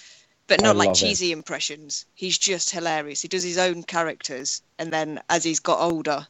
but 0.47 0.61
not 0.61 0.75
like 0.75 0.87
love 0.87 0.97
it. 0.97 0.99
cheesy 0.99 1.31
impressions. 1.31 2.05
He's 2.15 2.37
just 2.37 2.71
hilarious. 2.71 3.21
He 3.21 3.27
does 3.27 3.43
his 3.43 3.57
own 3.57 3.83
characters, 3.83 4.61
and 4.77 4.91
then 4.91 5.21
as 5.29 5.43
he's 5.43 5.59
got 5.59 5.79
older, 5.79 6.27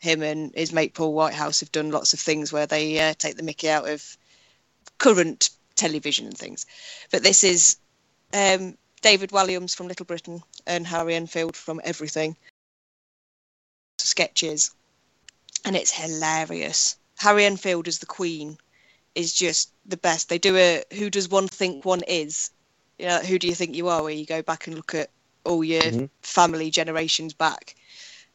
him 0.00 0.22
and 0.22 0.54
his 0.54 0.72
mate 0.72 0.94
Paul 0.94 1.14
Whitehouse 1.14 1.60
have 1.60 1.72
done 1.72 1.90
lots 1.90 2.12
of 2.12 2.20
things 2.20 2.52
where 2.52 2.66
they 2.66 2.98
uh, 2.98 3.14
take 3.18 3.36
the 3.36 3.42
Mickey 3.42 3.68
out 3.68 3.88
of 3.88 4.16
current 4.98 5.50
television 5.76 6.26
and 6.26 6.36
things. 6.36 6.66
But 7.10 7.22
this 7.22 7.44
is 7.44 7.76
um, 8.32 8.76
David 9.02 9.30
Walliams 9.30 9.74
from 9.74 9.88
Little 9.88 10.06
Britain 10.06 10.42
and 10.66 10.86
Harry 10.86 11.14
Enfield 11.14 11.56
from 11.56 11.80
Everything 11.84 12.36
sketches, 13.98 14.70
and 15.64 15.76
it's 15.76 15.90
hilarious. 15.92 16.96
Harry 17.18 17.44
Enfield 17.44 17.88
as 17.88 17.98
the 17.98 18.06
Queen 18.06 18.56
is 19.14 19.32
just 19.32 19.72
the 19.86 19.96
best. 19.96 20.28
They 20.28 20.38
do 20.38 20.56
a 20.56 20.82
"Who 20.94 21.10
does 21.10 21.28
one 21.28 21.48
think 21.48 21.84
one 21.84 22.02
is?" 22.08 22.50
You 22.98 23.06
know, 23.06 23.18
who 23.20 23.38
do 23.38 23.46
you 23.48 23.54
think 23.54 23.74
you 23.74 23.88
are? 23.88 24.02
Where 24.02 24.12
you 24.12 24.26
go 24.26 24.42
back 24.42 24.66
and 24.66 24.76
look 24.76 24.94
at 24.94 25.10
all 25.44 25.64
your 25.64 25.82
Mhm. 25.82 26.10
family 26.22 26.70
generations 26.70 27.34
back, 27.34 27.74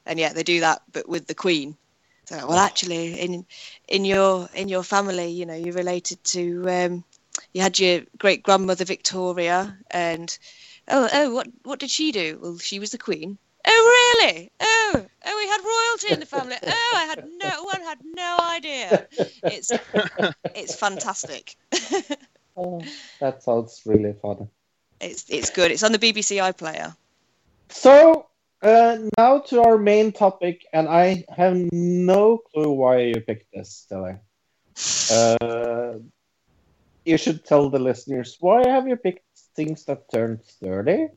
and 0.05 0.19
yeah, 0.19 0.33
they 0.33 0.43
do 0.43 0.59
that, 0.61 0.81
but 0.91 1.07
with 1.07 1.27
the 1.27 1.35
Queen. 1.35 1.77
So, 2.25 2.35
well, 2.47 2.59
actually, 2.59 3.19
in 3.19 3.45
in 3.87 4.05
your 4.05 4.49
in 4.53 4.69
your 4.69 4.83
family, 4.83 5.29
you 5.29 5.45
know, 5.45 5.55
you're 5.55 5.73
related 5.73 6.23
to. 6.25 6.69
Um, 6.69 7.03
you 7.53 7.61
had 7.61 7.79
your 7.79 8.01
great 8.17 8.43
grandmother 8.43 8.85
Victoria, 8.85 9.77
and 9.91 10.37
oh, 10.87 11.09
oh, 11.11 11.33
what 11.33 11.47
what 11.63 11.79
did 11.79 11.89
she 11.89 12.11
do? 12.11 12.39
Well, 12.41 12.57
she 12.57 12.79
was 12.79 12.91
the 12.91 12.97
Queen. 12.97 13.37
Oh, 13.65 14.17
really? 14.21 14.51
Oh, 14.59 15.05
oh, 15.25 15.37
we 15.37 15.47
had 15.47 15.61
royalty 15.63 16.13
in 16.13 16.19
the 16.19 16.25
family. 16.25 16.55
Oh, 16.65 16.93
I 16.95 17.05
had 17.05 17.23
no 17.37 17.63
one 17.63 17.81
had 17.81 17.99
no 18.03 18.37
idea. 18.41 19.07
It's 19.43 19.71
it's 20.55 20.75
fantastic. 20.75 21.55
Oh, 22.57 22.81
that 23.21 23.41
sounds 23.41 23.83
really 23.85 24.13
fun. 24.21 24.49
It's 24.99 25.29
it's 25.29 25.49
good. 25.49 25.71
It's 25.71 25.83
on 25.83 25.93
the 25.93 25.97
BBC 25.97 26.41
iPlayer. 26.43 26.93
So 27.69 28.27
uh, 28.61 28.97
now 29.17 29.39
to 29.39 29.61
our 29.61 29.77
main 29.77 30.11
topic, 30.11 30.65
and 30.73 30.89
I 30.89 31.23
have 31.29 31.55
no 31.71 32.37
clue 32.37 32.71
why 32.71 32.99
you 33.03 33.21
picked 33.21 33.53
this, 33.53 33.85
Tilly. 33.87 34.15
Uh, 35.11 35.99
you 37.05 37.17
should 37.17 37.45
tell 37.45 37.69
the 37.69 37.79
listeners 37.79 38.37
why 38.39 38.67
have 38.67 38.87
you 38.87 38.95
picked 38.95 39.23
things 39.55 39.85
that 39.85 40.11
turned 40.11 40.43
thirty? 40.43 41.07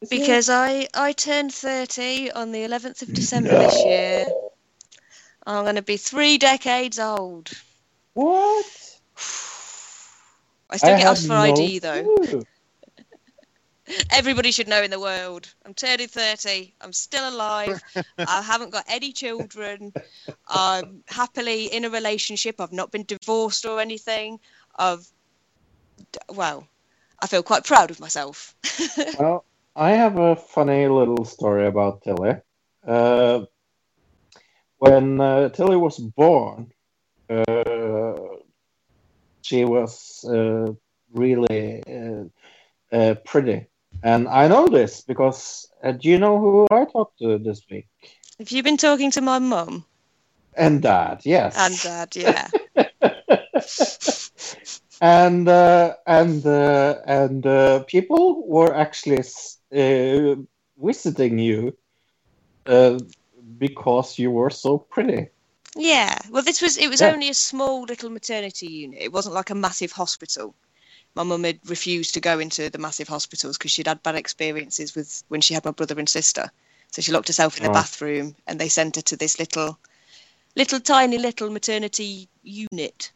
This 0.00 0.12
year? 0.12 0.20
Because 0.20 0.48
I 0.48 0.88
I 0.94 1.12
turned 1.12 1.52
thirty 1.52 2.30
on 2.30 2.52
the 2.52 2.60
11th 2.60 3.02
of 3.02 3.14
December 3.14 3.50
this 3.50 3.84
year. 3.84 4.26
I'm 5.46 5.64
going 5.64 5.76
to 5.76 5.82
be 5.82 5.96
three 5.96 6.38
decades 6.38 6.98
old. 6.98 7.50
what? 8.14 8.66
I 10.70 10.76
still 10.76 10.94
I 10.94 10.98
get 10.98 11.06
asked 11.06 11.26
for 11.26 11.34
no 11.34 11.42
ID 11.42 11.78
though. 11.80 12.16
clue. 12.16 12.46
Everybody 14.10 14.52
should 14.52 14.68
know 14.68 14.82
in 14.82 14.90
the 14.90 15.00
world. 15.00 15.52
I'm 15.66 15.74
turning 15.74 16.08
30. 16.08 16.74
I'm 16.80 16.92
still 16.92 17.28
alive. 17.28 17.82
I 18.18 18.40
haven't 18.42 18.70
got 18.70 18.84
any 18.88 19.12
children. 19.12 19.92
I'm 20.48 21.02
happily 21.08 21.66
in 21.66 21.84
a 21.84 21.90
relationship. 21.90 22.60
I've 22.60 22.72
not 22.72 22.90
been 22.90 23.04
divorced 23.04 23.64
or 23.64 23.80
anything. 23.80 24.38
I've, 24.76 25.06
well, 26.28 26.66
I 27.20 27.26
feel 27.26 27.42
quite 27.42 27.64
proud 27.64 27.90
of 27.90 28.00
myself. 28.00 28.54
Well, 29.18 29.44
I 29.76 29.90
have 29.92 30.18
a 30.18 30.36
funny 30.36 30.88
little 30.88 31.24
story 31.24 31.66
about 31.66 32.02
Tilly. 32.02 32.36
Uh, 32.86 33.44
when 34.78 35.20
uh, 35.20 35.48
Tilly 35.50 35.76
was 35.76 35.98
born, 35.98 36.72
uh, 37.30 38.14
she 39.42 39.64
was 39.64 40.24
uh, 40.28 40.72
really 41.12 41.82
uh, 41.86 42.24
uh, 42.94 43.14
pretty. 43.24 43.66
And 44.02 44.28
I 44.28 44.48
know 44.48 44.66
this 44.66 45.02
because 45.02 45.70
uh, 45.82 45.92
do 45.92 46.08
you 46.08 46.18
know 46.18 46.38
who 46.38 46.66
I 46.70 46.84
talked 46.86 47.18
to 47.20 47.38
this 47.38 47.62
week? 47.70 47.86
Have 48.38 48.50
you 48.50 48.62
been 48.62 48.76
talking 48.76 49.10
to 49.12 49.20
my 49.20 49.38
mum 49.38 49.84
And 50.56 50.82
dad, 50.82 51.22
yes. 51.24 51.56
and 51.56 51.78
dad? 51.80 52.16
Yeah. 52.16 52.48
and 55.02 55.48
uh, 55.48 55.96
and 56.06 56.46
uh, 56.46 56.94
and 57.06 57.44
uh, 57.44 57.82
people 57.84 58.46
were 58.46 58.74
actually 58.74 59.18
uh, 59.76 60.36
visiting 60.78 61.38
you 61.38 61.76
uh, 62.66 63.00
because 63.58 64.18
you 64.18 64.30
were 64.30 64.50
so 64.50 64.78
pretty. 64.78 65.28
Yeah. 65.76 66.18
Well, 66.30 66.42
this 66.42 66.62
was 66.62 66.78
it 66.78 66.88
was 66.88 67.00
Yeah. 67.00 67.12
only 67.12 67.28
a 67.30 67.34
small 67.34 67.82
little 67.82 68.10
maternity 68.10 68.68
unit. 68.68 69.02
It 69.02 69.12
wasn't 69.12 69.34
like 69.34 69.50
a 69.50 69.56
massive 69.56 69.92
hospital. 69.92 70.54
My 71.14 71.24
mum 71.24 71.44
had 71.44 71.58
refused 71.66 72.14
to 72.14 72.20
go 72.20 72.38
into 72.38 72.70
the 72.70 72.78
massive 72.78 73.08
hospitals 73.08 73.58
because 73.58 73.72
she'd 73.72 73.88
had 73.88 74.02
bad 74.02 74.14
experiences 74.14 74.94
with 74.94 75.24
when 75.28 75.40
she 75.40 75.54
had 75.54 75.64
my 75.64 75.72
brother 75.72 75.98
and 75.98 76.08
sister. 76.08 76.50
So 76.92 77.02
she 77.02 77.12
locked 77.12 77.28
herself 77.28 77.56
in 77.56 77.64
the 77.64 77.70
Oh. 77.70 77.72
bathroom, 77.72 78.36
and 78.46 78.60
they 78.60 78.68
sent 78.68 78.96
her 78.96 79.02
to 79.02 79.16
this 79.16 79.38
little, 79.38 79.78
little 80.54 80.80
tiny 80.80 81.18
little 81.18 81.50
maternity 81.50 82.28
unit. 82.42 83.12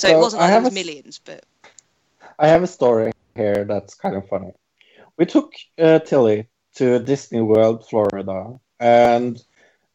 So, 0.00 0.08
it 0.08 0.18
wasn't 0.18 0.42
like 0.42 0.50
have 0.50 0.62
was 0.64 0.72
a 0.72 0.74
millions, 0.74 1.20
but 1.24 1.44
I 2.38 2.48
have 2.48 2.62
a 2.62 2.66
story 2.66 3.12
here 3.34 3.64
that's 3.64 3.94
kind 3.94 4.16
of 4.16 4.28
funny. 4.28 4.52
We 5.18 5.26
took 5.26 5.52
uh, 5.78 5.98
Tilly 6.00 6.48
to 6.76 6.98
Disney 7.00 7.40
World, 7.40 7.86
Florida, 7.88 8.58
and 8.78 9.38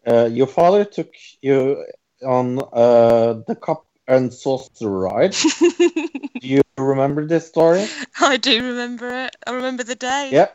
uh, 0.08 0.26
your 0.32 0.48
father 0.48 0.86
took 0.86 1.12
you 1.42 1.86
on 2.26 2.60
uh, 2.74 3.42
the 3.48 3.56
cup 3.56 3.86
and 4.08 4.34
saucer 4.34 4.90
ride. 4.90 5.32
Do 6.42 6.48
you 6.48 6.62
remember 6.78 7.26
this 7.26 7.48
story? 7.48 7.86
I 8.22 8.38
do 8.38 8.64
remember 8.64 9.26
it. 9.26 9.36
I 9.48 9.52
remember 9.52 9.84
the 9.84 9.96
day. 9.96 10.30
Yeah. 10.32 10.50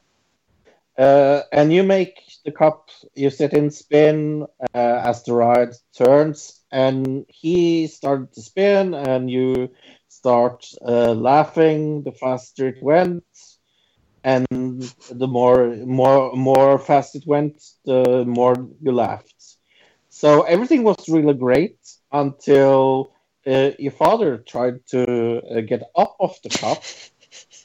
Uh, 1.01 1.42
and 1.53 1.72
you 1.72 1.82
make 1.82 2.14
the 2.44 2.53
cup, 2.53 2.90
you 3.14 3.30
sit 3.30 3.55
in 3.55 3.70
spin 3.70 4.46
uh, 4.74 5.03
as 5.11 5.24
the 5.24 5.32
ride 5.34 5.74
turns, 5.96 6.61
and 6.72 7.24
he 7.28 7.86
started 7.88 8.32
to 8.34 8.42
spin, 8.42 8.94
and 8.94 9.30
you 9.30 9.70
start 10.09 10.66
uh, 10.86 11.14
laughing 11.14 12.03
the 12.05 12.12
faster 12.12 12.68
it 12.68 12.82
went, 12.82 13.24
and 14.24 14.46
the 15.11 15.26
more 15.28 15.74
more 15.86 16.34
more 16.36 16.78
fast 16.78 17.16
it 17.16 17.24
went, 17.26 17.62
the 17.84 18.24
more 18.26 18.55
you 18.80 18.92
laughed. 18.92 19.57
So 20.11 20.42
everything 20.42 20.84
was 20.84 21.09
really 21.09 21.34
great 21.34 21.78
until 22.12 23.12
uh, 23.46 23.72
your 23.78 23.92
father 23.92 24.38
tried 24.38 24.86
to 24.88 25.40
uh, 25.42 25.61
get 25.62 25.82
up 25.96 26.16
off 26.20 26.42
the 26.42 26.51
cup 26.51 26.82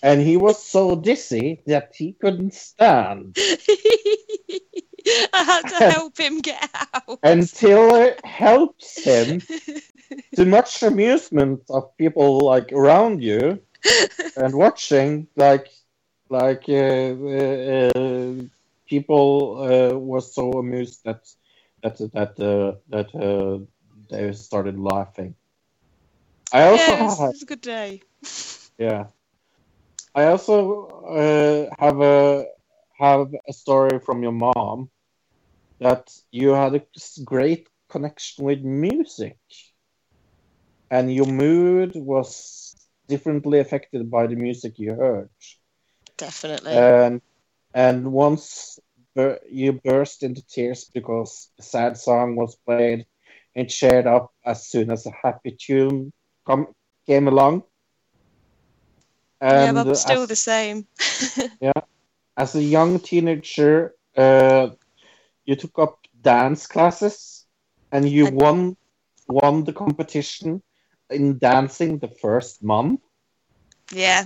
and 0.06 0.22
he 0.22 0.38
was 0.38 0.64
so 0.64 0.96
dizzy 0.96 1.64
that 1.68 1.94
he 1.98 2.14
couldn't 2.14 2.54
stand 2.54 3.36
I 5.34 5.44
had 5.44 5.68
to 5.70 5.82
help 5.82 6.18
him 6.18 6.40
get 6.42 6.70
out. 6.94 7.20
until 7.24 7.96
it 7.96 8.24
helps 8.26 9.04
him 9.04 9.42
to 10.36 10.46
much 10.46 10.84
amusement 10.84 11.62
of 11.70 11.96
people 11.98 12.40
like 12.40 12.72
around 12.74 13.24
you 13.24 13.60
and 14.38 14.56
watching 14.56 15.28
like 15.38 15.68
like 16.30 16.64
uh, 16.70 17.16
uh, 17.36 17.92
uh, 17.96 18.34
people 18.88 19.58
uh, 19.64 19.98
were 19.98 20.22
so 20.22 20.52
amused 20.54 21.04
that 21.06 21.22
that 21.84 21.98
that 22.14 22.40
uh, 22.40 22.76
that 22.90 23.10
uh, 23.16 23.60
they 24.10 24.32
started 24.34 24.80
laughing 24.80 25.36
i 26.54 26.64
also 26.64 26.94
yeah, 26.94 27.02
it 27.02 27.04
was, 27.04 27.20
had- 27.20 27.30
it 27.30 27.34
was 27.34 27.44
a 27.44 27.46
good 27.46 27.62
day. 27.62 28.02
Yeah. 28.78 29.08
I 30.16 30.26
also 30.28 30.88
uh, 31.08 31.76
have 31.80 32.02
a 32.02 32.46
have 32.98 33.28
a 33.48 33.54
story 33.54 34.00
from 34.00 34.24
your 34.24 34.32
mom 34.34 34.90
that 35.80 36.10
you 36.32 36.50
had 36.50 36.76
a 36.76 36.84
great 37.26 37.68
connection 37.90 38.46
with 38.46 38.62
music, 38.62 39.38
and 40.90 41.14
your 41.14 41.26
mood 41.28 41.92
was 41.96 42.76
differently 43.08 43.60
affected 43.60 44.10
by 44.12 44.28
the 44.28 44.36
music 44.36 44.74
you 44.80 44.94
heard. 44.96 45.30
Definitely. 46.18 46.72
And 46.74 47.22
and 47.74 48.12
once 48.14 48.80
bur- 49.16 49.40
you 49.50 49.74
burst 49.74 50.24
into 50.24 50.44
tears 50.48 50.90
because 50.94 51.52
a 51.60 51.64
sad 51.64 51.98
song 51.98 52.36
was 52.36 52.56
played 52.66 53.06
and 53.56 53.70
cheered 53.70 54.08
up 54.08 54.32
as 54.46 54.68
soon 54.68 54.92
as 54.92 55.06
a 55.06 55.12
happy 55.24 55.56
tune 55.60 56.12
come, 56.48 56.68
came 57.08 57.28
along. 57.28 57.64
Yeah, 59.54 59.68
but 59.68 59.88
I'm 59.88 59.94
still 59.96 60.26
as- 60.26 60.28
the 60.28 60.36
same. 60.36 60.86
Yeah, 61.60 61.82
as 62.38 62.56
a 62.56 62.62
young 62.64 63.00
teenager, 63.00 63.94
uh, 64.18 64.70
you 65.46 65.56
took 65.56 65.78
up 65.80 66.00
dance 66.22 66.68
classes, 66.68 67.46
and 67.92 68.08
you 68.10 68.28
won 68.28 68.78
won 69.28 69.64
the 69.66 69.74
competition 69.74 70.62
in 71.10 71.38
dancing 71.40 72.00
the 72.00 72.10
first 72.10 72.64
month. 72.64 73.02
yeah. 73.92 74.26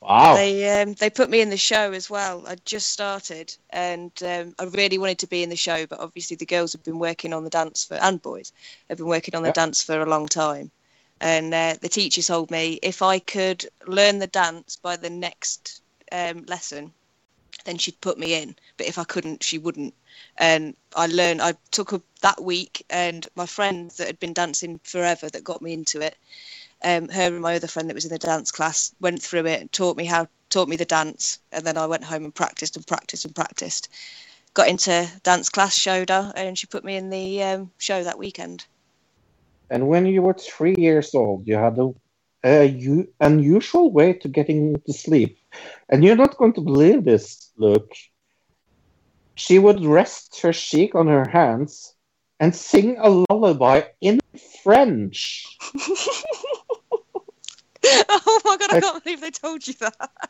Wow! 0.00 0.46
They 0.46 0.80
um, 0.82 0.94
they 0.94 1.10
put 1.10 1.30
me 1.30 1.40
in 1.40 1.50
the 1.50 1.56
show 1.56 1.92
as 1.92 2.08
well. 2.10 2.46
I 2.46 2.56
just 2.64 2.88
started, 2.90 3.56
and 3.70 4.12
um, 4.22 4.54
I 4.58 4.64
really 4.64 4.98
wanted 4.98 5.18
to 5.20 5.26
be 5.26 5.42
in 5.42 5.50
the 5.50 5.56
show, 5.56 5.86
but 5.86 6.00
obviously 6.00 6.36
the 6.36 6.46
girls 6.46 6.72
have 6.72 6.82
been 6.84 6.98
working 6.98 7.32
on 7.32 7.44
the 7.44 7.50
dance 7.50 7.84
for 7.84 7.94
and 7.94 8.20
boys 8.22 8.52
have 8.88 8.98
been 8.98 9.06
working 9.06 9.34
on 9.34 9.42
the 9.42 9.50
Yeah. 9.50 9.52
dance 9.52 9.82
for 9.82 10.00
a 10.00 10.06
long 10.06 10.26
time. 10.28 10.70
And 11.20 11.52
uh, 11.52 11.76
the 11.80 11.88
teacher 11.88 12.22
told 12.22 12.50
me 12.50 12.78
if 12.82 13.02
I 13.02 13.18
could 13.18 13.66
learn 13.86 14.18
the 14.18 14.26
dance 14.26 14.76
by 14.76 14.96
the 14.96 15.10
next 15.10 15.82
um, 16.12 16.44
lesson, 16.46 16.92
then 17.64 17.76
she'd 17.76 18.00
put 18.00 18.18
me 18.18 18.34
in. 18.34 18.56
But 18.78 18.86
if 18.86 18.98
I 18.98 19.04
couldn't, 19.04 19.42
she 19.42 19.58
wouldn't. 19.58 19.94
And 20.38 20.74
I 20.96 21.06
learned. 21.06 21.42
I 21.42 21.54
took 21.70 21.92
a, 21.92 22.00
that 22.22 22.42
week, 22.42 22.84
and 22.88 23.26
my 23.36 23.46
friend 23.46 23.90
that 23.92 24.06
had 24.06 24.18
been 24.18 24.32
dancing 24.32 24.80
forever 24.82 25.28
that 25.28 25.44
got 25.44 25.60
me 25.60 25.74
into 25.74 26.00
it. 26.00 26.16
Um, 26.82 27.08
her 27.10 27.26
and 27.26 27.42
my 27.42 27.56
other 27.56 27.66
friend 27.66 27.90
that 27.90 27.94
was 27.94 28.06
in 28.06 28.12
the 28.12 28.18
dance 28.18 28.50
class 28.50 28.94
went 29.00 29.22
through 29.22 29.44
it 29.46 29.60
and 29.60 29.72
taught 29.72 29.98
me 29.98 30.06
how 30.06 30.26
taught 30.48 30.68
me 30.68 30.76
the 30.76 30.84
dance, 30.84 31.38
and 31.52 31.64
then 31.64 31.76
I 31.76 31.86
went 31.86 32.04
home 32.04 32.24
and 32.24 32.34
practiced 32.34 32.76
and 32.76 32.86
practiced 32.86 33.24
and 33.24 33.34
practiced. 33.34 33.88
Got 34.54 34.68
into 34.68 35.08
dance 35.22 35.48
class, 35.48 35.76
showed 35.76 36.08
her, 36.08 36.32
and 36.34 36.58
she 36.58 36.66
put 36.66 36.82
me 36.82 36.96
in 36.96 37.10
the 37.10 37.42
um, 37.42 37.70
show 37.78 38.02
that 38.02 38.18
weekend. 38.18 38.64
And 39.70 39.88
when 39.88 40.06
you 40.06 40.22
were 40.22 40.34
three 40.34 40.74
years 40.76 41.14
old, 41.14 41.46
you 41.46 41.56
had 41.56 41.78
a, 41.78 41.90
a 42.44 42.64
u- 42.66 43.08
unusual 43.20 43.92
way 43.92 44.12
to 44.14 44.28
getting 44.28 44.80
to 44.86 44.92
sleep. 44.92 45.38
And 45.88 46.04
you're 46.04 46.16
not 46.16 46.36
going 46.36 46.54
to 46.54 46.60
believe 46.62 47.04
this, 47.04 47.50
Luke. 47.56 47.92
She 49.36 49.58
would 49.58 49.84
rest 49.84 50.40
her 50.42 50.52
cheek 50.52 50.94
on 50.94 51.06
her 51.08 51.28
hands 51.28 51.94
and 52.40 52.54
sing 52.54 52.96
a 52.98 53.08
lullaby 53.10 53.82
in 54.00 54.20
French. 54.62 55.46
oh 58.08 58.40
my 58.44 58.56
god, 58.56 58.70
I 58.70 58.74
I- 58.74 58.80
can't 58.80 59.02
believe 59.02 59.20
they 59.20 59.30
told 59.30 59.66
you 59.66 59.74
that. 59.74 60.10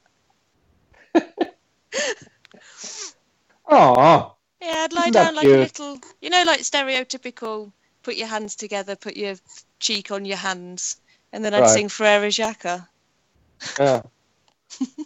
Ah, 3.68 4.34
Yeah, 4.60 4.82
I'd 4.84 4.92
lie 4.92 5.10
down 5.10 5.34
like 5.34 5.52
a 5.52 5.56
little, 5.56 5.98
you 6.20 6.30
know, 6.30 6.42
like 6.44 6.60
stereotypical. 6.60 7.72
Put 8.02 8.16
your 8.16 8.28
hands 8.28 8.56
together, 8.56 8.96
put 8.96 9.16
your 9.16 9.36
cheek 9.78 10.10
on 10.10 10.24
your 10.24 10.36
hands, 10.38 10.96
and 11.32 11.44
then 11.44 11.54
I'd 11.54 11.60
Right. 11.60 11.70
sing 11.70 11.88
Frere 11.88 12.30
Jacques. 12.30 12.64
yeah. 13.78 14.02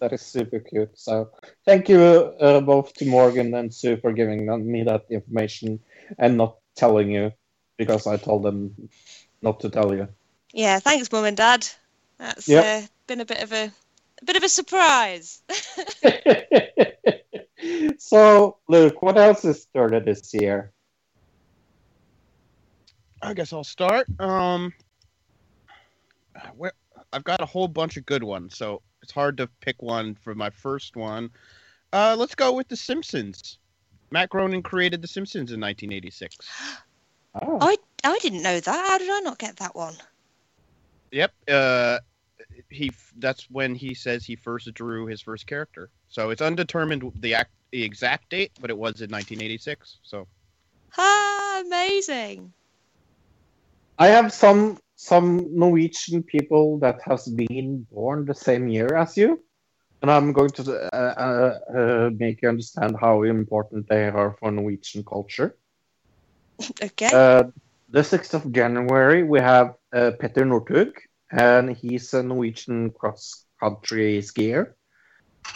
that 0.00 0.12
is 0.12 0.22
super 0.22 0.60
cute. 0.60 0.90
So 0.98 1.30
thank 1.64 1.88
you 1.88 2.00
uh, 2.00 2.60
both 2.60 2.94
to 2.94 3.06
Morgan 3.06 3.54
and 3.54 3.72
Sue 3.72 3.96
for 3.96 4.12
giving 4.12 4.46
me 4.70 4.82
that 4.84 5.06
information 5.10 5.80
and 6.18 6.36
not 6.36 6.56
telling 6.76 7.10
you 7.10 7.32
because 7.76 8.06
I 8.06 8.16
told 8.16 8.42
them 8.44 8.88
not 9.42 9.60
to 9.60 9.70
tell 9.70 9.94
you. 9.94 10.08
Yeah, 10.52 10.78
thanks, 10.78 11.10
mum 11.10 11.24
and 11.24 11.36
dad. 11.36 11.66
That's 12.18 12.48
Yep. 12.48 12.64
uh, 12.64 12.86
been 13.06 13.20
a 13.20 13.24
bit 13.24 13.42
of 13.42 13.52
a, 13.52 13.72
a 14.20 14.24
bit 14.24 14.36
of 14.36 14.44
a 14.44 14.48
surprise. 14.48 15.42
so, 17.98 18.58
Luke, 18.68 19.02
what 19.02 19.16
else 19.18 19.44
is 19.44 19.62
started 19.62 20.04
this 20.04 20.32
year? 20.34 20.72
I 23.24 23.32
guess 23.32 23.52
I'll 23.52 23.64
start. 23.64 24.06
Um, 24.20 24.72
where 26.56 26.72
I've 27.12 27.24
got 27.24 27.40
a 27.40 27.46
whole 27.46 27.68
bunch 27.68 27.96
of 27.96 28.04
good 28.04 28.22
ones, 28.22 28.56
so 28.56 28.82
it's 29.02 29.12
hard 29.12 29.38
to 29.38 29.48
pick 29.60 29.80
one 29.82 30.14
for 30.14 30.34
my 30.34 30.50
first 30.50 30.94
one. 30.94 31.30
Uh, 31.92 32.16
let's 32.18 32.34
go 32.34 32.52
with 32.52 32.68
The 32.68 32.76
Simpsons. 32.76 33.58
Matt 34.10 34.28
Groening 34.28 34.62
created 34.62 35.00
The 35.00 35.08
Simpsons 35.08 35.52
in 35.52 35.60
1986. 35.60 36.38
Oh, 37.42 37.58
I 37.60 37.76
I 38.04 38.16
didn't 38.22 38.44
know 38.44 38.60
that. 38.60 38.86
How 38.86 38.96
did 38.96 39.10
I 39.10 39.18
not 39.18 39.40
get 39.40 39.56
that 39.56 39.74
one? 39.74 39.96
Yep. 41.10 41.32
Uh, 41.48 41.98
he 42.68 42.92
that's 43.18 43.50
when 43.50 43.74
he 43.74 43.92
says 43.92 44.24
he 44.24 44.36
first 44.36 44.72
drew 44.72 45.06
his 45.06 45.20
first 45.20 45.48
character. 45.48 45.90
So 46.08 46.30
it's 46.30 46.40
undetermined 46.40 47.10
the 47.16 47.34
act 47.34 47.50
the 47.72 47.82
exact 47.82 48.30
date, 48.30 48.52
but 48.60 48.70
it 48.70 48.78
was 48.78 49.00
in 49.00 49.10
1986. 49.10 49.98
So 50.04 50.28
Ah, 50.96 51.62
amazing. 51.66 52.52
I 54.04 54.08
have 54.08 54.34
some 54.34 54.76
some 54.96 55.28
Norwegian 55.58 56.22
people 56.22 56.78
that 56.80 57.00
has 57.08 57.26
been 57.26 57.86
born 57.90 58.26
the 58.26 58.34
same 58.34 58.68
year 58.68 58.96
as 58.96 59.16
you, 59.16 59.42
and 60.02 60.10
I'm 60.10 60.34
going 60.34 60.50
to 60.58 60.62
uh, 60.92 61.14
uh, 61.26 61.78
uh, 61.78 62.10
make 62.12 62.42
you 62.42 62.50
understand 62.50 62.96
how 63.00 63.22
important 63.22 63.88
they 63.88 64.08
are 64.08 64.36
for 64.38 64.50
Norwegian 64.50 65.04
culture. 65.04 65.56
Okay. 66.82 67.08
Uh, 67.14 67.44
the 67.88 68.04
6th 68.04 68.34
of 68.34 68.52
January, 68.52 69.22
we 69.22 69.40
have 69.40 69.74
uh, 69.94 70.10
Petter 70.20 70.44
Northug, 70.44 70.92
and 71.30 71.74
he's 71.74 72.12
a 72.12 72.22
Norwegian 72.22 72.90
cross 72.90 73.46
country 73.58 74.20
skier. 74.20 74.74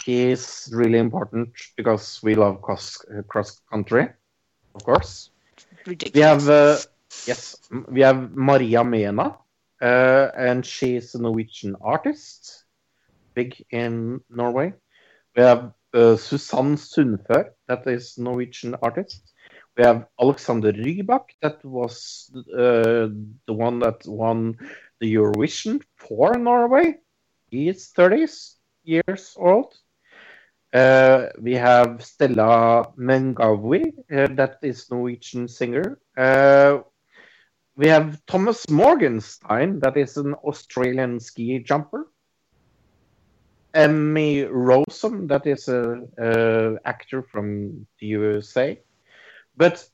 He 0.05 0.31
is 0.31 0.69
really 0.73 0.97
important 0.97 1.49
because 1.77 2.19
we 2.23 2.33
love 2.33 2.63
cross 2.63 2.97
cross 3.27 3.61
country, 3.71 4.09
of 4.73 4.83
course. 4.83 5.29
Ridiculous. 5.85 6.15
We 6.15 6.21
have 6.21 6.49
uh, 6.49 6.77
yes, 7.27 7.55
we 7.89 8.01
have 8.01 8.31
Maria 8.31 8.83
Mena, 8.83 9.37
uh, 9.81 10.31
and 10.37 10.65
she's 10.65 11.15
a 11.15 11.21
Norwegian 11.21 11.75
artist, 11.81 12.65
big 13.35 13.65
in 13.71 14.21
Norway. 14.29 14.73
We 15.35 15.43
have 15.43 15.73
uh, 15.93 16.15
Susanne 16.15 16.75
Sundfør, 16.75 17.51
that 17.67 17.87
is 17.87 18.17
Norwegian 18.17 18.75
artist. 18.81 19.33
We 19.77 19.83
have 19.85 20.07
Alexander 20.19 20.73
Rybak, 20.73 21.29
that 21.41 21.63
was 21.63 22.31
uh, 22.53 23.07
the 23.47 23.53
one 23.53 23.79
that 23.79 24.05
won 24.05 24.57
the 24.99 25.13
Eurovision 25.13 25.81
for 25.95 26.37
Norway. 26.37 26.95
He 27.49 27.69
is 27.69 27.87
30 27.87 28.27
years 28.83 29.35
old. 29.37 29.73
Uh, 30.73 31.27
we 31.41 31.53
have 31.53 32.03
Stella 32.03 32.91
Mwangi, 32.97 33.93
uh, 34.11 34.27
that 34.35 34.57
is 34.61 34.91
Norwegian 34.91 35.47
singer. 35.47 35.97
We 37.79 37.87
have 37.87 38.19
Thomas 38.25 38.69
Morgenstern, 38.69 39.79
that 39.79 39.95
is 39.95 40.17
an 40.17 40.33
Australian 40.33 41.17
ski 41.21 41.59
jumper. 41.59 42.11
Emmy 43.73 44.43
Rossum, 44.43 45.29
that 45.29 45.47
is 45.47 45.69
a, 45.69 46.01
a 46.17 46.75
actor 46.83 47.23
from 47.23 47.87
the 48.01 48.07
USA. 48.07 48.77
But 49.55 49.87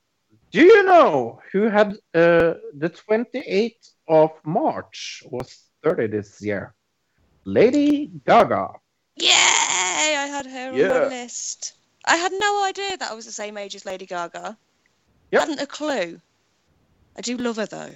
do 0.52 0.62
you 0.64 0.84
know 0.86 1.40
who 1.52 1.70
had 1.70 1.94
uh, 2.16 2.56
the 2.74 2.90
28th 2.90 3.92
of 4.08 4.32
March 4.44 5.22
was 5.30 5.56
30 5.84 6.08
this 6.08 6.42
year? 6.42 6.74
Lady 7.46 8.10
Gaga. 8.26 8.70
Yay! 9.18 9.30
I 9.30 10.28
had 10.28 10.48
her 10.48 10.70
on 10.70 10.76
Yeah. 10.76 10.88
my 10.88 11.08
list. 11.08 11.74
I 12.04 12.16
had 12.16 12.32
no 12.32 12.66
idea 12.66 12.98
that 12.98 13.12
I 13.12 13.14
was 13.14 13.26
the 13.28 13.32
same 13.32 13.60
age 13.60 13.76
as 13.76 13.86
Lady 13.86 14.08
Gaga. 14.08 14.58
Yep. 15.30 15.40
Hadn't 15.40 15.62
a 15.62 15.68
clue. 15.68 16.20
I 17.16 17.22
do 17.22 17.38
love 17.38 17.58
her 17.58 17.66
though. 17.66 17.92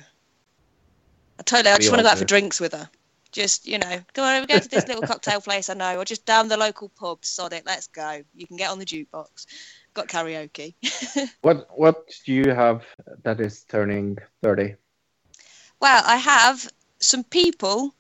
I 1.40 1.44
totally. 1.44 1.74
I 1.74 1.78
just 1.78 1.90
want 1.90 2.00
to 2.00 2.04
go 2.04 2.10
out 2.10 2.18
for 2.18 2.26
drinks 2.26 2.60
with 2.60 2.74
her. 2.74 2.90
Just 3.32 3.68
you 3.68 3.78
know, 3.78 4.02
come 4.14 4.26
on, 4.26 4.42
we 4.42 4.48
go 4.48 4.60
to 4.60 4.70
this 4.70 4.88
little 4.88 5.04
cocktail 5.04 5.40
place 5.40 5.70
I 5.70 5.76
know, 5.76 5.98
or 5.98 6.06
just 6.06 6.26
down 6.26 6.48
the 6.48 6.58
local 6.58 6.90
pub. 6.90 7.24
Sod 7.24 7.54
it, 7.54 7.64
let's 7.66 7.88
go. 7.88 8.24
You 8.34 8.48
can 8.48 8.58
get 8.58 8.72
on 8.72 8.80
the 8.80 8.86
jukebox. 8.86 9.46
Got 9.94 10.08
karaoke. 10.08 10.74
What 11.42 11.68
what 11.78 12.10
do 12.26 12.34
you 12.34 12.54
have 12.54 12.84
that 13.24 13.40
is 13.40 13.64
turning 13.64 14.18
30? 14.42 14.76
Well, 15.80 16.04
I 16.06 16.18
have 16.18 16.70
some 17.00 17.24
people, 17.24 17.94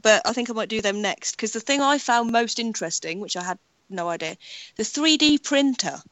but 0.00 0.22
I 0.24 0.32
think 0.32 0.50
I 0.50 0.52
might 0.54 0.68
do 0.68 0.80
them 0.80 1.02
next 1.02 1.36
because 1.36 1.52
the 1.52 1.60
thing 1.60 1.80
I 1.80 1.98
found 1.98 2.32
most 2.32 2.58
interesting, 2.58 3.20
which 3.20 3.36
I 3.36 3.44
had 3.44 3.58
no 3.88 4.08
idea, 4.08 4.36
the 4.76 4.82
3D 4.82 5.42
printer. 5.42 6.02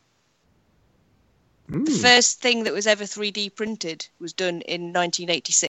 The 1.72 1.78
Hmm. 1.78 1.84
first 2.02 2.40
thing 2.42 2.64
that 2.64 2.74
was 2.74 2.86
ever 2.86 3.06
3D 3.06 3.48
printed 3.48 4.06
was 4.18 4.34
done 4.34 4.60
in 4.62 4.92
1986 4.92 5.68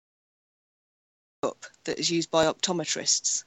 up 1.43 1.67
that 1.85 1.99
is 1.99 2.09
used 2.09 2.31
by 2.31 2.45
optometrists. 2.45 3.43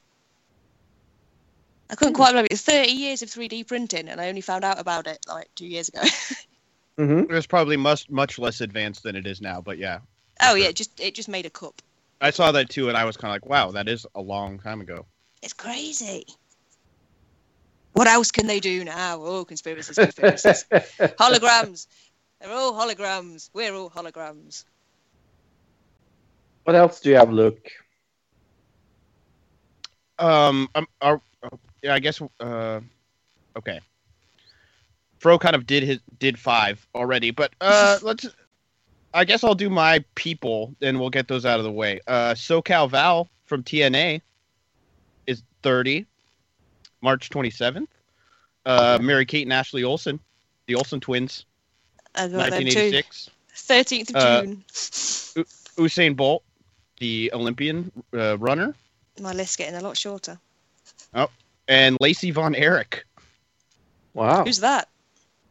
I 1.88 1.94
couldn't 1.94 2.14
quite 2.14 2.32
believe 2.32 2.48
it. 2.50 2.58
30 2.58 2.92
years 2.92 3.22
of 3.22 3.30
3D 3.30 3.64
printing, 3.64 4.08
and 4.10 4.20
I 4.20 4.28
only 4.28 4.42
found 4.42 4.64
out 4.64 4.78
about 4.78 5.06
it 5.06 5.18
like 5.26 5.48
two 5.54 5.66
years 5.66 5.88
ago. 5.88 6.02
hmm 6.98 7.20
it 7.20 7.30
was 7.30 7.46
probably 7.46 7.78
much 7.78 8.10
much 8.10 8.38
less 8.38 8.60
advanced 8.60 9.02
than 9.02 9.16
it 9.16 9.26
is 9.26 9.40
now. 9.40 9.62
But 9.62 9.78
yeah, 9.78 10.00
oh 10.42 10.54
yeah, 10.54 10.68
it 10.68 10.76
just 10.76 11.00
it 11.00 11.14
just 11.14 11.30
made 11.30 11.46
a 11.46 11.50
cup. 11.50 11.80
I 12.20 12.30
saw 12.30 12.52
that 12.52 12.68
too, 12.68 12.88
and 12.88 12.98
I 12.98 13.06
was 13.06 13.16
kind 13.16 13.34
of 13.34 13.42
like, 13.42 13.50
wow, 13.50 13.70
that 13.70 13.88
is 13.88 14.06
a 14.14 14.20
long 14.20 14.58
time 14.58 14.82
ago. 14.82 15.06
It's 15.42 15.54
crazy. 15.54 16.26
What 17.94 18.08
else 18.08 18.30
can 18.30 18.46
they 18.46 18.60
do 18.60 18.84
now? 18.84 19.22
Oh, 19.22 19.44
conspiracies, 19.46 19.96
conspiracies. 19.96 20.64
holograms. 21.18 21.86
They're 22.42 22.52
all 22.52 22.72
holograms. 22.72 23.50
We're 23.52 23.72
all 23.72 23.88
holograms. 23.88 24.64
what 26.64 26.74
else 26.74 27.00
do 27.00 27.10
you 27.10 27.16
have, 27.16 27.32
Luke? 27.32 27.70
Um, 30.18 30.68
um 30.74 30.86
are, 31.00 31.20
oh, 31.44 31.58
yeah, 31.82 31.94
I 31.94 32.00
guess. 32.00 32.20
Uh, 32.40 32.80
okay. 33.56 33.80
Fro 35.18 35.38
kind 35.38 35.54
of 35.54 35.66
did 35.66 35.84
his 35.84 36.00
did 36.18 36.36
five 36.36 36.84
already, 36.96 37.30
but 37.30 37.52
uh, 37.60 37.98
let's. 38.02 38.26
I 39.14 39.24
guess 39.24 39.44
I'll 39.44 39.54
do 39.54 39.70
my 39.70 40.02
people, 40.14 40.74
and 40.80 40.98
we'll 40.98 41.10
get 41.10 41.28
those 41.28 41.44
out 41.44 41.60
of 41.60 41.64
the 41.64 41.70
way. 41.70 42.00
Uh, 42.08 42.32
SoCal 42.32 42.90
Val 42.90 43.28
from 43.44 43.62
TNA 43.62 44.20
is 45.28 45.42
thirty, 45.62 46.06
March 47.02 47.30
twenty 47.30 47.50
seventh. 47.50 47.90
Uh, 48.66 48.98
Mary 49.00 49.26
Kate 49.26 49.46
and 49.46 49.52
Ashley 49.52 49.84
Olsen, 49.84 50.18
the 50.66 50.74
Olsen 50.76 51.00
twins, 51.00 51.46
I 52.14 52.28
got 52.28 52.50
them 52.50 52.64
nineteen 52.64 52.92
too. 52.92 53.02
13th 53.54 54.10
of 54.10 54.16
Uh, 54.16 54.40
June. 54.42 54.64
Usain 55.78 56.16
Bolt, 56.16 56.42
the 56.98 57.30
Olympian 57.32 57.90
uh, 58.14 58.36
runner, 58.38 58.74
My 59.20 59.32
list's 59.32 59.56
getting 59.56 59.74
a 59.74 59.80
lot 59.80 59.96
shorter. 59.96 60.38
Oh, 61.14 61.28
and 61.68 61.96
Lacey 62.00 62.30
Von 62.30 62.54
Erich, 62.54 63.04
Wow. 64.14 64.44
Who's 64.44 64.60
that? 64.60 64.88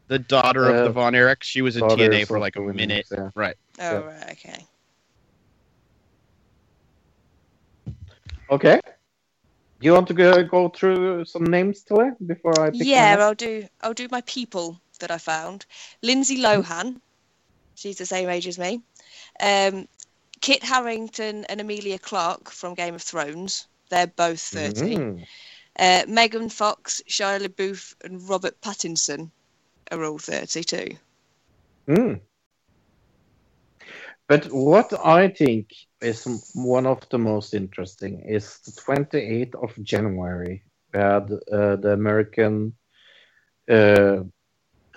the 0.07 0.20
daughter 0.20 0.66
Uh, 0.66 0.74
of 0.74 0.84
the 0.86 0.91
Von 0.91 1.14
Erichs. 1.14 1.43
She 1.43 1.62
was 1.62 1.76
in 1.78 1.82
Daughters 1.82 2.09
TNA 2.16 2.28
for 2.28 2.39
like 2.39 2.55
a 2.55 2.59
the 2.59 2.66
Winners, 2.66 2.76
minute. 2.76 3.05
yeah. 3.12 3.30
Right. 3.34 3.55
Oh, 3.80 3.84
Yeah. 3.91 3.97
right, 3.99 4.32
okay. 4.32 4.66
Okay. 8.49 8.80
Do 9.80 9.86
you 9.86 9.93
want 9.93 10.07
to 10.09 10.14
go, 10.14 10.43
go 10.43 10.70
through 10.70 11.26
some 11.26 11.45
names 11.45 11.84
today 11.84 12.12
before 12.28 12.59
I 12.59 12.70
pick 12.72 12.82
Yeah. 12.86 13.18
I'll 13.20 13.34
do. 13.34 13.66
I'll 13.82 13.93
do 13.93 14.07
my 14.12 14.22
people 14.22 14.80
that 15.02 15.12
I 15.12 15.18
found. 15.18 15.66
Lindsay 16.02 16.38
Lohan, 16.38 16.99
she's 17.76 17.97
the 17.97 18.06
same 18.06 18.30
age 18.30 18.47
as 18.47 18.58
me. 18.58 18.82
Um, 19.39 19.88
Kit 20.41 20.64
Harington 20.64 21.45
and 21.45 21.62
Emilia 21.62 21.99
Clarke 21.99 22.49
from 22.49 22.74
Game 22.74 22.95
of 22.95 23.02
Thrones. 23.04 23.68
They're 23.89 24.08
both 24.08 24.39
30 24.39 24.97
Mhm. 24.97 25.28
Uh, 25.78 26.04
Megan 26.08 26.49
Fox, 26.49 27.02
Shia 27.08 27.39
LaBeouf, 27.39 27.95
and 28.04 28.28
Robert 28.28 28.60
Pattinson 28.62 29.32
are 29.91 30.04
all 30.04 30.18
32. 30.18 30.97
Mm. 31.88 32.22
But 34.28 34.45
what 34.52 34.93
I 35.06 35.28
think 35.30 35.74
is 36.02 36.26
one 36.54 36.86
of 36.86 37.08
the 37.10 37.18
most 37.18 37.54
interesting 37.54 38.22
is 38.22 38.60
the 38.60 38.72
28th 38.72 39.56
of 39.56 39.72
January. 39.84 40.64
We 40.93 40.99
had 40.99 41.32
uh, 41.52 41.76
the 41.78 41.93
American 41.93 42.74
uh, 43.70 44.24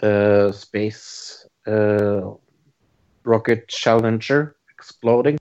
uh, 0.03 0.53
space 0.53 1.47
uh, 1.66 2.32
rocket 3.24 3.68
Challenger 3.68 4.57
exploding 4.70 5.38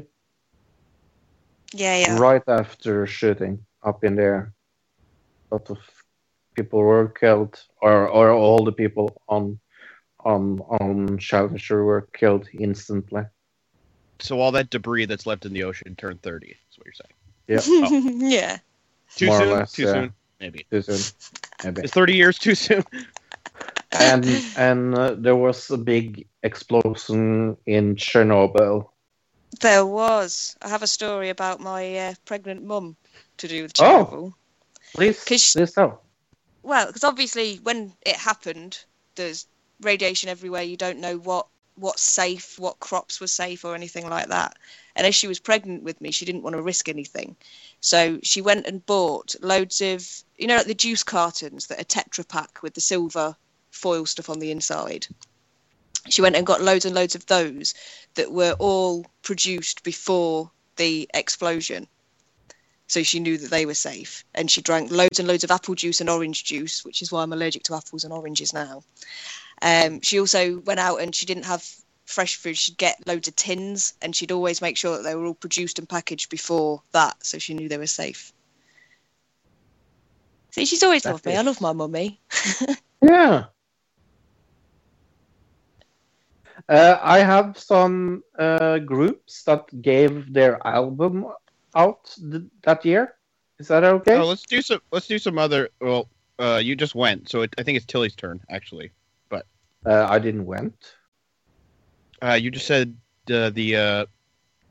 Yeah, 1.73 1.97
yeah. 1.97 2.17
right 2.19 2.43
after 2.47 3.05
shooting 3.07 3.65
up 3.83 4.03
in 4.03 4.15
the 4.15 4.23
air. 4.23 4.53
A 5.51 5.55
lot 5.55 5.69
of 5.69 5.79
people 6.55 6.79
were 6.79 7.09
killed, 7.09 7.59
or, 7.81 8.07
or 8.07 8.31
all 8.31 8.63
the 8.63 8.71
people 8.71 9.21
on 9.27 9.59
on 10.25 10.59
on 10.79 11.17
Challenger 11.17 11.83
were 11.83 12.07
killed 12.13 12.47
instantly. 12.53 13.23
So 14.19 14.39
all 14.39 14.51
that 14.53 14.69
debris 14.69 15.05
that's 15.05 15.25
left 15.25 15.45
in 15.45 15.53
the 15.53 15.63
ocean 15.63 15.95
turned 15.95 16.21
30. 16.21 16.47
Is 16.47 16.55
what 16.77 16.85
you're 16.85 16.93
saying. 16.93 17.13
Oh. 17.49 18.25
yeah. 18.25 18.59
Too 19.15 19.27
More 19.27 19.39
soon. 19.39 19.49
less, 19.49 19.71
too 19.73 19.83
yeah. 19.83 19.93
soon. 19.93 20.13
Maybe. 20.39 20.65
Too 20.71 20.81
soon, 20.81 21.13
maybe. 21.63 21.81
Is 21.83 21.91
30 21.91 22.15
years 22.15 22.37
too 22.39 22.55
soon? 22.55 22.83
and 23.99 24.25
and 24.57 24.95
uh, 24.95 25.15
there 25.17 25.35
was 25.35 25.69
a 25.71 25.77
big 25.77 26.27
explosion 26.43 27.57
in 27.65 27.95
Chernobyl. 27.95 28.89
There 29.61 29.85
was. 29.85 30.55
I 30.61 30.69
have 30.69 30.81
a 30.83 30.87
story 30.87 31.29
about 31.29 31.59
my 31.59 31.97
uh, 31.97 32.13
pregnant 32.25 32.63
mum 32.63 32.95
to 33.37 33.47
do 33.47 33.63
with 33.63 33.73
Oh. 33.79 33.83
Chernobyl. 33.83 34.33
Please, 34.95 35.23
'Cause- 35.23 35.53
please 35.53 35.73
tell. 35.73 36.01
Well, 36.63 36.87
because 36.87 37.03
obviously 37.03 37.57
when 37.63 37.93
it 38.05 38.15
happened, 38.15 38.79
there's 39.15 39.45
radiation 39.81 40.29
everywhere. 40.29 40.63
You 40.63 40.77
don't 40.77 40.99
know 40.99 41.17
what 41.17 41.47
what's 41.75 42.03
safe, 42.03 42.59
what 42.59 42.79
crops 42.79 43.19
were 43.19 43.27
safe, 43.27 43.65
or 43.65 43.73
anything 43.75 44.07
like 44.07 44.27
that. 44.27 44.57
And 44.95 45.07
as 45.07 45.15
she 45.15 45.27
was 45.27 45.39
pregnant 45.39 45.81
with 45.83 45.99
me, 46.01 46.11
she 46.11 46.23
didn't 46.25 46.43
want 46.43 46.55
to 46.55 46.61
risk 46.61 46.87
anything, 46.87 47.35
so 47.81 48.19
she 48.21 48.41
went 48.41 48.67
and 48.67 48.85
bought 48.85 49.35
loads 49.41 49.81
of 49.81 50.07
you 50.37 50.47
know 50.47 50.57
like 50.57 50.67
the 50.67 50.75
juice 50.75 51.03
cartons 51.03 51.67
that 51.67 51.79
are 51.81 51.83
Tetra 51.83 52.27
Pak 52.27 52.61
with 52.61 52.75
the 52.75 52.81
silver 52.81 53.35
foil 53.73 54.05
stuff 54.05 54.29
on 54.29 54.39
the 54.39 54.51
inside. 54.51 55.07
She 56.09 56.21
went 56.21 56.35
and 56.35 56.45
got 56.45 56.61
loads 56.61 56.85
and 56.85 56.95
loads 56.95 57.15
of 57.15 57.25
those 57.25 57.73
that 58.15 58.31
were 58.31 58.55
all 58.59 59.05
produced 59.21 59.83
before 59.83 60.51
the 60.75 61.09
explosion 61.13 61.87
so 62.87 63.01
she 63.01 63.19
knew 63.19 63.37
that 63.37 63.49
they 63.49 63.65
were 63.65 63.73
safe. 63.73 64.23
And 64.35 64.49
she 64.51 64.61
drank 64.61 64.91
loads 64.91 65.17
and 65.17 65.27
loads 65.27 65.43
of 65.43 65.51
apple 65.51 65.73
juice 65.73 65.99
and 65.99 66.09
orange 66.09 66.43
juice, 66.43 66.85
which 66.85 67.01
is 67.01 67.11
why 67.11 67.23
I'm 67.23 67.33
allergic 67.33 67.63
to 67.63 67.75
apples 67.75 68.03
and 68.03 68.13
oranges 68.13 68.53
now. 68.53 68.83
Um, 69.61 70.01
she 70.01 70.19
also 70.19 70.59
went 70.59 70.79
out 70.79 70.97
and 71.01 71.15
she 71.15 71.25
didn't 71.25 71.45
have 71.45 71.67
fresh 72.05 72.35
food. 72.35 72.57
She'd 72.57 72.77
get 72.77 73.07
loads 73.07 73.27
of 73.27 73.35
tins, 73.35 73.93
and 74.01 74.15
she'd 74.15 74.31
always 74.31 74.61
make 74.61 74.77
sure 74.77 74.97
that 74.97 75.03
they 75.03 75.15
were 75.15 75.25
all 75.25 75.33
produced 75.33 75.79
and 75.79 75.89
packaged 75.89 76.29
before 76.29 76.83
that, 76.91 77.25
so 77.25 77.39
she 77.39 77.53
knew 77.53 77.69
they 77.69 77.77
were 77.77 77.87
safe. 77.87 78.31
See, 80.51 80.65
she's 80.65 80.83
always 80.83 81.03
That 81.03 81.13
loved 81.13 81.25
me. 81.25 81.35
I 81.35 81.41
love 81.41 81.61
my 81.61 81.73
mummy. 81.73 82.19
Yeah. 83.01 83.45
Uh, 86.69 86.97
I 87.01 87.19
have 87.19 87.57
some 87.57 88.23
uh, 88.37 88.79
groups 88.79 89.43
that 89.43 89.65
gave 89.81 90.31
their 90.33 90.65
album 90.65 91.25
out 91.75 92.13
th- 92.15 92.43
that 92.63 92.85
year. 92.85 93.15
Is 93.59 93.67
that 93.67 93.83
okay? 93.83 94.15
Oh, 94.17 94.25
let's 94.27 94.45
do 94.45 94.61
some. 94.61 94.79
Let's 94.91 95.07
do 95.07 95.19
some 95.19 95.37
other. 95.37 95.69
Well, 95.79 96.09
uh, 96.39 96.61
you 96.63 96.75
just 96.75 96.95
went, 96.95 97.29
so 97.29 97.41
it, 97.41 97.53
I 97.57 97.63
think 97.63 97.77
it's 97.77 97.85
Tilly's 97.85 98.15
turn 98.15 98.39
actually. 98.49 98.91
But 99.29 99.45
uh, 99.85 100.07
I 100.09 100.19
didn't 100.19 100.45
went. 100.45 100.75
Uh, 102.21 102.33
you 102.33 102.51
just 102.51 102.65
said 102.67 102.95
uh, 103.31 103.49
the 103.49 103.75
uh, 103.75 104.05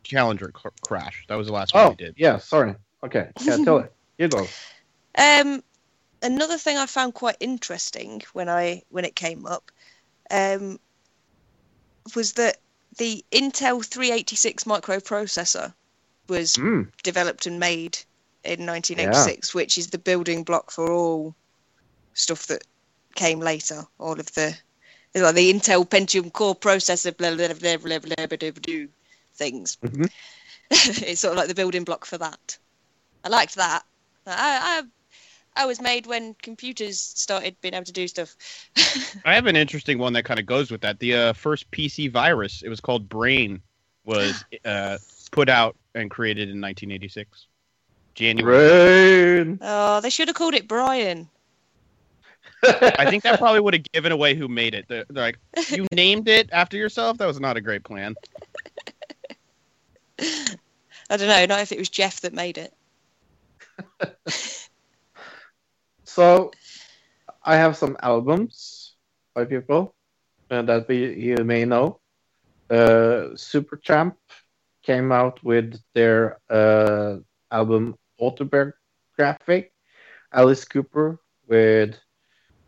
Challenger 0.05 0.49
cr- 0.49 0.69
crash. 0.81 1.25
That 1.29 1.37
was 1.37 1.47
the 1.47 1.53
last 1.53 1.75
one 1.75 1.87
Oh, 1.87 1.91
you 1.91 1.97
did. 1.97 2.15
yeah. 2.17 2.39
Sorry. 2.39 2.75
Okay. 3.05 3.29
Yeah, 3.41 3.59
tell 3.65 3.79
it. 3.79 3.93
You 4.19 4.29
go. 4.29 4.47
Um, 5.15 5.63
another 6.23 6.57
thing 6.57 6.79
I 6.79 6.87
found 6.87 7.13
quite 7.13 7.37
interesting 7.39 8.23
when 8.33 8.49
I 8.49 8.83
when 8.89 9.05
it 9.05 9.15
came 9.15 9.45
up 9.45 9.71
um, 10.31 10.79
was 12.15 12.35
that 12.35 12.59
the 12.99 13.25
Intel 13.33 13.85
386 13.85 14.65
microprocessor 14.65 15.75
was 16.29 16.55
Mm. 16.57 16.91
developed 17.03 17.47
and 17.47 17.59
made 17.59 17.99
in 18.45 18.67
1986, 18.67 19.55
which 19.55 19.79
is 19.79 19.89
the 19.89 19.99
building 19.99 20.45
block 20.45 20.71
for 20.71 20.91
all 20.91 21.35
stuff 22.15 22.47
that 22.47 22.65
came 23.15 23.41
later. 23.41 23.87
All 23.99 24.19
of 24.19 24.33
the 24.35 24.57
like 25.15 25.35
the 25.35 25.53
Intel 25.53 25.89
Pentium 25.89 26.33
core 26.33 26.57
processor, 26.57 27.17
blah 27.17 27.35
blah 27.35 27.49
blah 27.49 27.77
blah 27.77 27.77
blah 27.77 27.99
blah, 27.99 28.27
blah, 28.27 28.37
blah, 28.37 28.51
blah 28.51 28.87
things. 29.35 29.77
Mhm. 29.83 30.11
it's 30.71 31.21
sort 31.21 31.33
of 31.33 31.39
like 31.39 31.49
the 31.49 31.55
building 31.55 31.85
block 31.85 32.05
for 32.05 32.19
that. 32.19 32.59
I 33.25 33.29
liked 33.29 33.57
that. 33.57 33.85
I, 34.27 34.81
I 34.81 34.83
I 35.55 35.67
was 35.67 35.81
made 35.81 36.07
when 36.07 36.35
computers 36.43 36.99
started 36.99 37.57
being 37.61 37.75
able 37.75 37.85
to 37.85 37.93
do 37.93 38.09
stuff. 38.09 38.35
I 39.25 39.35
have 39.35 39.47
an 39.47 39.57
interesting 39.57 39.99
one 39.99 40.13
that 40.15 40.25
kind 40.25 40.41
of 40.41 40.47
goes 40.47 40.71
with 40.71 40.81
that. 40.81 40.99
The 40.99 41.15
uh, 41.15 41.33
first 41.35 41.71
PC 41.71 42.11
virus, 42.11 42.63
it 42.63 42.69
was 42.69 42.81
called 42.81 43.09
Brain, 43.09 43.61
was 44.05 44.45
uh, 44.65 44.99
put 45.31 45.49
out 45.49 45.77
and 45.95 46.11
created 46.11 46.49
in 46.49 46.61
1986. 46.61 47.47
January. 48.15 49.43
Rain. 49.43 49.59
oh, 49.63 50.01
they 50.01 50.11
should 50.11 50.29
have 50.29 50.37
called 50.37 50.55
it 50.55 50.69
Brian. 50.69 51.29
I 52.65 53.11
think 53.11 53.23
that 53.25 53.39
probably 53.39 53.61
would 53.61 53.75
have 53.75 53.93
given 53.93 54.13
away 54.13 54.35
who 54.35 54.49
made 54.49 54.75
it. 54.75 54.87
They're, 54.89 55.05
they're 55.09 55.25
like, 55.25 55.39
you 55.71 55.87
named 55.93 56.29
it 56.29 56.49
after 56.53 56.77
yourself. 56.77 57.19
That 57.19 57.27
was 57.27 57.41
not 57.41 57.57
a 57.57 57.61
great 57.61 57.85
plan. 57.85 58.15
I 60.21 61.17
don't 61.17 61.29
know, 61.29 61.47
not 61.47 61.61
if 61.61 61.73
it 61.73 61.79
was 61.79 61.89
Jeff 61.89 62.21
that 62.21 62.33
made 62.33 62.59
it. 62.59 62.73
So, 66.13 66.51
I 67.43 67.57
have 67.57 67.75
some 67.75 67.97
albums 68.03 68.97
by 69.35 69.47
people 69.47 69.95
uh, 70.51 70.61
that 70.63 70.87
we, 70.87 71.15
you 71.15 71.37
may 71.43 71.65
know. 71.65 72.01
Uh, 72.69 73.33
Supertramp 73.35 74.17
came 74.83 75.11
out 75.11 75.43
with 75.43 75.81
their 75.95 76.39
uh, 76.51 77.17
album 77.51 77.97
Autobiography. 78.21 79.71
Alice 80.33 80.67
Cooper 80.67 81.19
with 81.49 81.97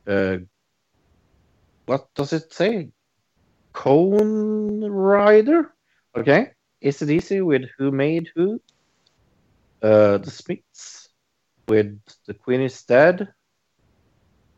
uh, 0.07 0.39
what 1.85 2.09
does 2.15 2.33
it 2.33 2.53
say? 2.53 2.93
Cone 3.75 4.85
Rider. 4.85 5.75
Okay. 6.17 6.53
AC/DC 6.81 7.45
with 7.45 7.69
Who 7.77 7.91
Made 7.91 8.31
Who? 8.35 8.61
Uh, 9.83 10.17
the 10.17 10.31
Smiths 10.31 11.04
with 11.69 12.01
The 12.27 12.35
Queen 12.35 12.61
is 12.61 12.83
Dead. 12.83 13.29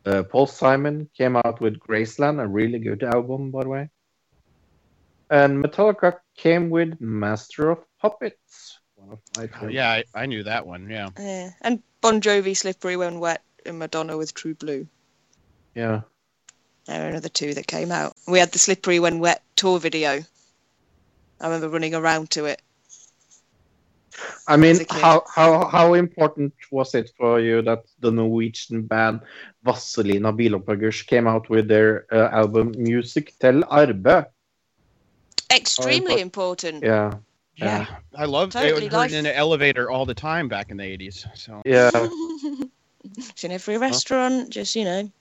Uh, 0.05 0.23
Paul 0.23 0.47
Simon 0.47 1.09
came 1.17 1.35
out 1.35 1.59
with 1.59 1.79
Graceland, 1.79 2.41
a 2.41 2.47
really 2.47 2.79
good 2.79 3.03
album, 3.03 3.51
by 3.51 3.63
the 3.63 3.69
way. 3.69 3.89
And 5.29 5.63
Metallica 5.63 6.19
came 6.37 6.69
with 6.69 7.01
Master 7.01 7.71
of 7.71 7.79
Puppets, 8.01 8.79
one 8.95 9.11
of 9.11 9.19
my 9.37 9.49
Oh, 9.61 9.67
yeah, 9.67 9.89
I, 9.91 10.03
I 10.15 10.25
knew 10.25 10.43
that 10.43 10.65
one. 10.65 10.89
Yeah. 10.89 11.09
Yeah. 11.19 11.49
And 11.61 11.83
Bon 11.99 12.21
Jovi, 12.21 12.55
Slippery 12.55 12.95
When 12.95 13.19
Wet, 13.19 13.41
and 13.65 13.79
Madonna 13.79 14.17
with 14.17 14.33
True 14.33 14.55
Blue. 14.55 14.87
Yeah. 15.75 16.01
There 16.85 17.05
are 17.05 17.09
another 17.09 17.27
two 17.27 17.53
that 17.55 17.67
came 17.67 17.91
out. 17.91 18.15
We 18.27 18.39
had 18.39 18.53
the 18.53 18.59
Slippery 18.59 18.99
When 18.99 19.19
Wet 19.19 19.43
tour 19.57 19.77
video. 19.77 20.23
I 21.41 21.45
remember 21.45 21.67
running 21.67 21.93
around 21.93 22.31
to 22.31 22.45
it. 22.45 22.61
I 24.47 24.57
mean, 24.57 24.71
As 24.71 24.79
a 24.81 24.85
kid. 24.85 25.01
how, 25.01 25.23
how 25.35 25.67
how 25.67 25.93
important 25.93 26.53
was 26.71 26.95
it 26.95 27.11
for 27.17 27.39
you 27.39 27.61
that 27.61 27.83
the 27.99 28.11
Norwegian 28.11 28.81
band 28.87 29.21
Vazelina 29.65 30.31
Bilopphøggers 30.33 31.05
came 31.05 31.27
out 31.27 31.49
with 31.49 31.67
their 31.67 32.05
uh, 32.11 32.29
album 32.31 32.71
Musikk 32.77 33.29
til 33.39 33.63
arbeid? 33.69 34.25
Extremely 35.51 36.15
but- 36.15 36.21
important. 36.21 36.83
Yeah, 36.83 37.13
Yeah, 37.55 37.85
I 38.15 38.25
love 38.25 38.51
Totally, 38.51 38.85
it. 38.85 38.91
Heard 38.91 39.11
life- 39.11 39.13
in 39.13 39.25
an 39.25 39.33
elevator 39.35 39.89
all 39.89 40.05
the 40.05 40.13
time 40.13 40.47
back 40.47 40.69
in 40.71 40.77
the 40.77 40.83
'80s. 40.83 41.25
So 41.35 41.61
Yeah, 41.65 41.89
it's 43.17 43.43
in 43.43 43.51
every 43.51 43.77
restaurant, 43.77 44.49
just 44.49 44.75
you 44.75 44.83
know. 44.85 45.11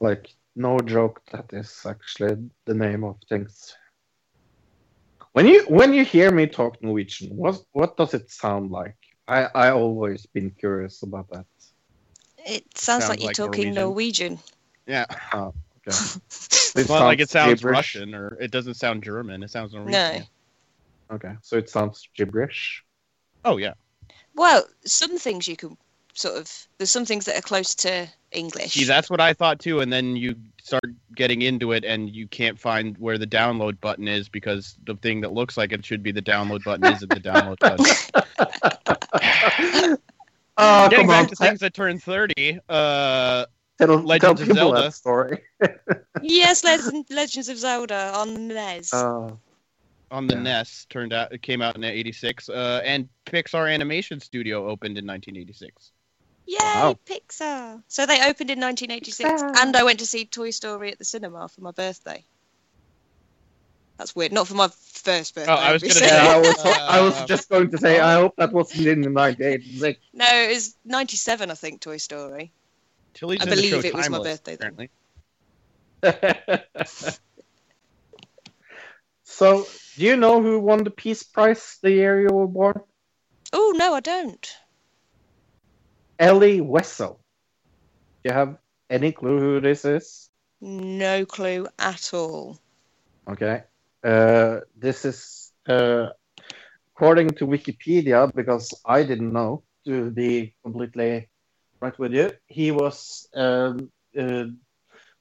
like 0.00 0.34
no 0.56 0.78
joke. 0.80 1.20
That 1.32 1.52
is 1.52 1.86
actually 1.86 2.36
the 2.64 2.74
name 2.74 3.04
of 3.04 3.16
things. 3.28 3.76
When 5.34 5.46
you 5.46 5.64
when 5.64 5.92
you 5.92 6.04
hear 6.04 6.30
me 6.30 6.46
talk 6.46 6.80
Norwegian, 6.82 7.36
what 7.36 7.56
what 7.72 7.96
does 7.96 8.14
it 8.14 8.30
sound 8.30 8.70
like? 8.70 8.96
I 9.28 9.44
I 9.54 9.70
always 9.70 10.26
been 10.26 10.50
curious 10.52 11.02
about 11.02 11.28
that. 11.30 11.46
It 12.46 12.64
sounds, 12.78 13.04
Sounds 13.04 13.10
like 13.10 13.20
you're 13.20 13.26
like 13.28 13.36
talking 13.36 13.74
Norwegian. 13.74 14.38
yeah, 14.86 15.06
ah, 15.32 15.50
Okay. 15.86 15.96
it's 16.76 16.88
not 16.88 17.00
like 17.04 17.18
it 17.20 17.30
sounds 17.30 17.60
gibberish. 17.60 17.96
Russian 17.96 18.14
or 18.14 18.38
it 18.40 18.52
doesn't 18.52 18.74
sound 18.74 19.02
German. 19.02 19.42
It 19.42 19.50
sounds 19.50 19.74
Norwegian. 19.74 20.26
No. 21.10 21.16
Okay, 21.16 21.34
so 21.42 21.56
it 21.58 21.68
sounds 21.68 22.08
gibberish. 22.16 22.84
Oh 23.44 23.56
yeah. 23.58 23.74
Well, 24.34 24.66
some 24.84 25.18
things 25.18 25.48
you 25.48 25.56
can 25.56 25.76
sort 26.14 26.36
of. 26.36 26.66
There's 26.78 26.90
some 26.90 27.04
things 27.04 27.26
that 27.26 27.36
are 27.36 27.42
close 27.42 27.74
to 27.76 28.08
English. 28.32 28.72
See, 28.72 28.84
that's 28.84 29.10
what 29.10 29.20
I 29.20 29.32
thought 29.34 29.60
too. 29.60 29.80
And 29.80 29.92
then 29.92 30.16
you 30.16 30.34
start 30.62 30.84
getting 31.14 31.42
into 31.42 31.72
it, 31.72 31.84
and 31.84 32.10
you 32.10 32.26
can't 32.26 32.58
find 32.58 32.96
where 32.98 33.18
the 33.18 33.26
download 33.26 33.80
button 33.80 34.08
is 34.08 34.28
because 34.28 34.76
the 34.86 34.96
thing 34.96 35.20
that 35.20 35.32
looks 35.32 35.56
like 35.56 35.72
it 35.72 35.84
should 35.84 36.02
be 36.02 36.10
the 36.12 36.22
download 36.22 36.64
button 36.64 36.90
isn't 36.92 37.08
the 37.08 37.20
download 37.20 37.58
button. 37.58 37.86
Oh, 40.56 40.88
Getting 40.88 41.08
come 41.08 41.16
back 41.16 41.22
on. 41.24 41.28
to 41.30 41.34
things 41.34 41.58
that 41.60 41.74
turn 41.74 41.98
30, 41.98 42.60
uh, 42.68 43.46
Tell, 43.76 43.88
Legends 43.98 44.40
tell 44.40 44.50
of 44.50 44.56
Zelda. 44.56 44.82
that 44.82 44.94
story. 44.94 45.42
yes, 46.22 46.62
Legends, 46.62 47.10
Legends 47.10 47.48
of 47.48 47.58
Zelda 47.58 48.12
on 48.14 48.34
the 48.34 48.38
NES. 48.54 48.94
Uh, 48.94 49.32
on 50.12 50.28
the 50.28 50.34
Yeah. 50.34 50.42
NES 50.42 50.86
turned 50.88 51.12
out 51.12 51.32
it 51.32 51.42
came 51.42 51.60
out 51.60 51.74
in 51.74 51.82
'86, 51.82 52.48
uh, 52.50 52.80
and 52.84 53.08
Pixar 53.26 53.68
Animation 53.74 54.20
Studio 54.20 54.68
opened 54.68 54.96
in 54.96 55.04
1986. 55.04 55.90
Yay, 56.46 56.56
wow. 56.60 56.98
Pixar! 57.06 57.82
So 57.88 58.06
they 58.06 58.16
opened 58.16 58.50
in 58.50 58.60
1986, 58.60 59.28
Pixar. 59.28 59.56
and 59.62 59.76
I 59.76 59.82
went 59.82 60.00
to 60.00 60.06
see 60.06 60.26
Toy 60.26 60.50
Story 60.50 60.92
at 60.92 60.98
the 60.98 61.04
cinema 61.04 61.48
for 61.48 61.62
my 61.62 61.70
birthday. 61.70 62.24
That's 63.98 64.14
weird. 64.14 64.32
Not 64.32 64.48
for 64.48 64.54
my 64.54 64.68
first 64.68 65.34
birthday. 65.34 65.52
Oh, 65.52 65.56
I 65.56 65.72
was 65.72 65.82
gonna 65.82 65.94
obviously. 65.94 66.06
yeah, 66.06 66.34
I 66.34 66.38
was 66.38 66.58
I 66.64 67.00
was 67.00 67.24
just 67.24 67.48
going 67.48 67.70
to 67.70 67.78
say 67.78 68.00
I 68.00 68.14
hope 68.14 68.34
that 68.36 68.52
wasn't 68.52 68.88
in 68.88 69.02
the 69.02 69.10
98. 69.10 69.98
no, 70.12 70.26
it 70.26 70.54
was 70.54 70.76
97, 70.84 71.50
I 71.50 71.54
think. 71.54 71.80
Toy 71.80 71.96
Story. 71.98 72.52
Tilly's 73.14 73.40
I 73.40 73.44
believe 73.44 73.70
show 73.70 73.78
it 73.78 73.94
was 73.94 74.10
my 74.10 74.18
Timeless, 74.18 74.40
birthday 74.40 74.56
then. 74.56 74.88
Apparently, 76.02 76.70
so, 79.22 79.66
do 79.96 80.04
you 80.04 80.16
know 80.16 80.42
who 80.42 80.58
won 80.58 80.84
the 80.84 80.90
Peace 80.90 81.22
Prize 81.22 81.78
the 81.80 81.92
year 81.92 82.20
you 82.20 82.34
were 82.34 82.48
born? 82.48 82.80
Oh 83.52 83.72
no, 83.76 83.94
I 83.94 84.00
don't. 84.00 84.56
Elie 86.24 86.62
Wiesel. 86.62 87.18
Do 88.22 88.30
you 88.30 88.32
have 88.32 88.56
any 88.88 89.12
clue 89.12 89.38
who 89.38 89.60
this 89.60 89.84
is? 89.84 90.30
No 90.62 91.26
clue 91.26 91.66
at 91.78 92.14
all. 92.14 92.58
Okay. 93.28 93.64
Uh, 94.02 94.60
this 94.74 95.04
is 95.04 95.52
uh, 95.68 96.06
according 96.94 97.28
to 97.28 97.46
Wikipedia, 97.46 98.34
because 98.34 98.72
I 98.86 99.02
didn't 99.02 99.34
know, 99.34 99.64
to 99.84 100.10
be 100.12 100.54
completely 100.62 101.28
right 101.82 101.98
with 101.98 102.14
you, 102.14 102.32
he 102.46 102.70
was 102.70 103.28
um, 103.34 103.90
uh, 104.18 104.44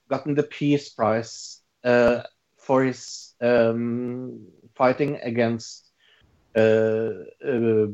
gotten 0.10 0.36
the 0.36 0.44
Peace 0.44 0.88
Prize 0.88 1.60
uh, 1.84 2.22
for 2.58 2.82
his 2.82 3.34
um, 3.42 4.48
fighting 4.74 5.20
against 5.22 5.86
uh, 6.56 7.28
uh, 7.44 7.88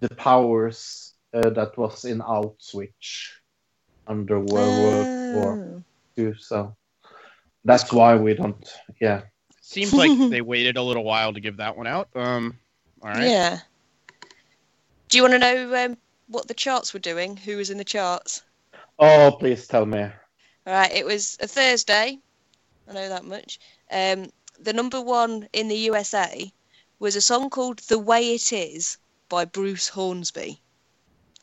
the 0.00 0.10
powers 0.16 1.14
uh, 1.34 1.50
that 1.50 1.76
was 1.76 2.04
in 2.04 2.20
Auschwitz 2.20 3.28
under 4.06 4.40
World 4.40 5.06
War 5.34 5.58
Oh. 5.58 5.82
II. 6.22 6.34
So 6.40 6.74
that's 7.64 7.92
why 7.92 8.16
we 8.16 8.34
don't. 8.34 8.66
Yeah. 9.00 9.22
seems 9.60 9.92
like 9.92 10.10
they 10.30 10.40
waited 10.40 10.76
a 10.76 10.82
little 10.82 11.04
while 11.04 11.32
to 11.32 11.40
give 11.40 11.58
that 11.58 11.76
one 11.76 11.86
out. 11.86 12.08
Um, 12.14 12.58
all 13.02 13.10
right. 13.10 13.28
Yeah. 13.28 13.58
Do 15.08 15.16
you 15.18 15.22
want 15.22 15.34
to 15.34 15.38
know 15.38 15.84
um, 15.84 15.96
what 16.28 16.48
the 16.48 16.54
charts 16.54 16.92
were 16.92 17.00
doing? 17.00 17.36
Who 17.36 17.56
was 17.56 17.70
in 17.70 17.78
the 17.78 17.84
charts? 17.84 18.42
Oh, 18.98 19.36
please 19.38 19.66
tell 19.66 19.86
me. 19.86 20.00
All 20.66 20.74
right, 20.74 20.92
it 20.92 21.06
was 21.06 21.38
a 21.40 21.46
Thursday. 21.46 22.18
I 22.88 22.92
know 22.92 23.08
that 23.08 23.24
much. 23.24 23.58
Um, 23.90 24.30
the 24.60 24.72
number 24.72 25.00
one 25.00 25.48
in 25.52 25.68
the 25.68 25.76
USA 25.76 26.52
was 26.98 27.16
a 27.16 27.20
song 27.20 27.48
called 27.48 27.78
"The 27.78 27.98
Way 27.98 28.34
It 28.34 28.52
Is" 28.52 28.98
by 29.28 29.44
Bruce 29.44 29.88
Hornsby, 29.88 30.60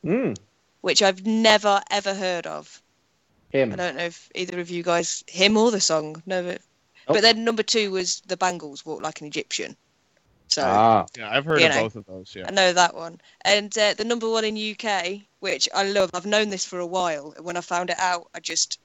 Hmm. 0.05 0.33
which 0.81 1.01
I've 1.01 1.25
never 1.25 1.81
ever 1.89 2.13
heard 2.13 2.45
of. 2.45 2.81
Him. 3.49 3.73
I 3.73 3.75
don't 3.75 3.95
know 3.97 4.03
if 4.05 4.29
either 4.35 4.59
of 4.59 4.69
you 4.69 4.83
guys 4.83 5.23
him 5.27 5.57
or 5.57 5.71
the 5.71 5.79
song. 5.81 6.21
Never. 6.25 6.57
Oh. 7.07 7.13
But 7.13 7.21
then 7.21 7.43
number 7.43 7.63
two 7.63 7.91
was 7.91 8.21
the 8.27 8.37
Bangles 8.37 8.85
"Walk 8.85 9.01
Like 9.01 9.21
an 9.21 9.27
Egyptian." 9.27 9.75
So 10.47 10.61
Ah. 10.63 11.05
Yeah, 11.17 11.29
I've 11.29 11.45
heard 11.45 11.59
You 11.61 11.67
of 11.67 11.73
know. 11.75 11.81
both 11.83 11.95
of 11.95 12.05
those. 12.05 12.35
Yeah. 12.35 12.45
I 12.47 12.51
know 12.51 12.71
that 12.73 12.93
one. 12.95 13.19
And 13.43 13.75
uh, 13.77 13.93
the 13.95 14.03
number 14.05 14.29
one 14.29 14.45
in 14.45 14.55
UK, 14.57 15.21
which 15.39 15.67
I 15.73 15.83
love. 15.83 16.11
I've 16.13 16.25
known 16.25 16.49
this 16.49 16.65
for 16.65 16.79
a 16.79 16.85
while. 16.85 17.33
and 17.35 17.45
When 17.45 17.57
I 17.57 17.61
found 17.61 17.89
it 17.89 17.99
out, 17.99 18.29
I 18.35 18.39
just 18.39 18.79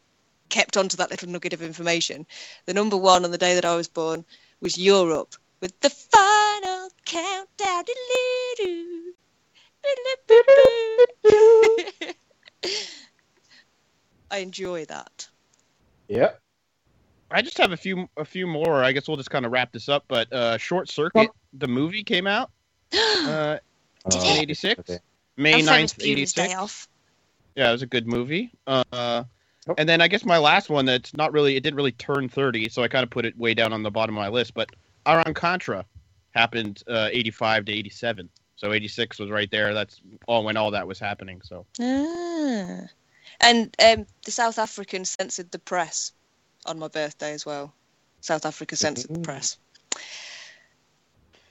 kept 0.48 0.76
on 0.76 0.88
to 0.88 0.96
that 0.98 1.10
little 1.10 1.28
nugget 1.28 1.52
of 1.52 1.62
information. 1.62 2.26
The 2.66 2.74
number 2.74 2.96
one 2.96 3.24
on 3.24 3.30
the 3.30 3.38
day 3.38 3.54
that 3.54 3.64
I 3.66 3.76
was 3.76 3.88
born 3.88 4.24
was 4.60 4.78
Europe 4.78 5.34
with 5.60 5.78
the 5.80 5.90
final 5.90 6.88
countdown. 7.04 7.84
Diddle-doo-doo. 7.84 8.99
Diddle-doo-doo. 9.82 11.76
I 14.30 14.38
enjoy 14.38 14.84
that. 14.86 15.28
Yeah. 16.08 16.30
I 17.30 17.42
just 17.42 17.58
have 17.58 17.72
a 17.72 17.76
few 17.76 18.08
a 18.16 18.24
few 18.24 18.46
more. 18.46 18.82
I 18.82 18.92
guess 18.92 19.06
we'll 19.06 19.16
just 19.16 19.30
kind 19.30 19.46
of 19.46 19.52
wrap 19.52 19.72
this 19.72 19.88
up. 19.88 20.04
But 20.08 20.32
uh, 20.32 20.58
Short 20.58 20.88
Circuit, 20.88 21.30
the 21.52 21.68
movie 21.68 22.02
came 22.02 22.26
out 22.26 22.50
uh, 22.92 23.58
Did 24.08 24.22
in 24.22 24.42
'86, 24.42 24.80
okay. 24.80 24.98
May 25.36 25.54
And 25.54 25.64
Ferris 25.64 25.94
9th, 25.94 26.04
'86. 26.04 26.88
Yeah, 27.54 27.68
it 27.68 27.72
was 27.72 27.82
a 27.82 27.86
good 27.86 28.06
movie. 28.06 28.50
Uh, 28.66 29.24
Yep. 29.68 29.76
and 29.78 29.88
then 29.88 30.00
I 30.00 30.08
guess 30.08 30.24
my 30.24 30.38
last 30.38 30.70
one 30.70 30.86
that's 30.86 31.12
not 31.14 31.34
really 31.34 31.54
it 31.54 31.62
didn't 31.62 31.76
really 31.76 31.92
turn 31.92 32.30
30, 32.30 32.70
so 32.70 32.82
I 32.82 32.88
kind 32.88 33.02
of 33.02 33.10
put 33.10 33.26
it 33.26 33.36
way 33.36 33.52
down 33.52 33.74
on 33.74 33.82
the 33.82 33.90
bottom 33.90 34.16
of 34.16 34.20
my 34.20 34.28
list. 34.28 34.54
But 34.54 34.70
Iran 35.06 35.34
Contra 35.34 35.84
happened 36.30 36.82
uh, 36.88 37.10
85 37.12 37.66
to 37.66 37.72
87, 37.72 38.30
so 38.60 38.74
86 38.74 39.18
was 39.18 39.30
right 39.30 39.50
there. 39.50 39.72
That's 39.72 40.02
all 40.28 40.44
when 40.44 40.58
all 40.58 40.72
that 40.72 40.86
was 40.86 40.98
happening. 40.98 41.40
So 41.42 41.64
Ah. 41.80 42.80
And 43.40 43.74
um, 43.82 44.06
the 44.26 44.30
South 44.30 44.58
Africans 44.58 45.16
censored 45.18 45.50
the 45.50 45.58
press 45.58 46.12
on 46.66 46.78
my 46.78 46.88
birthday 46.88 47.32
as 47.32 47.46
well. 47.46 47.72
South 48.20 48.44
Africa 48.44 48.76
censored 48.76 49.14
the 49.14 49.20
press. 49.20 49.56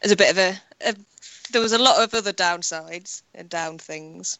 There's 0.01 0.12
a 0.12 0.16
bit 0.16 0.30
of 0.30 0.38
a, 0.38 0.55
a. 0.86 0.95
There 1.51 1.62
was 1.62 1.74
a 1.74 1.80
lot 1.80 2.03
of 2.03 2.14
other 2.14 2.32
downsides 2.32 3.24
and 3.34 3.49
down 3.49 3.80
things. 3.80 4.38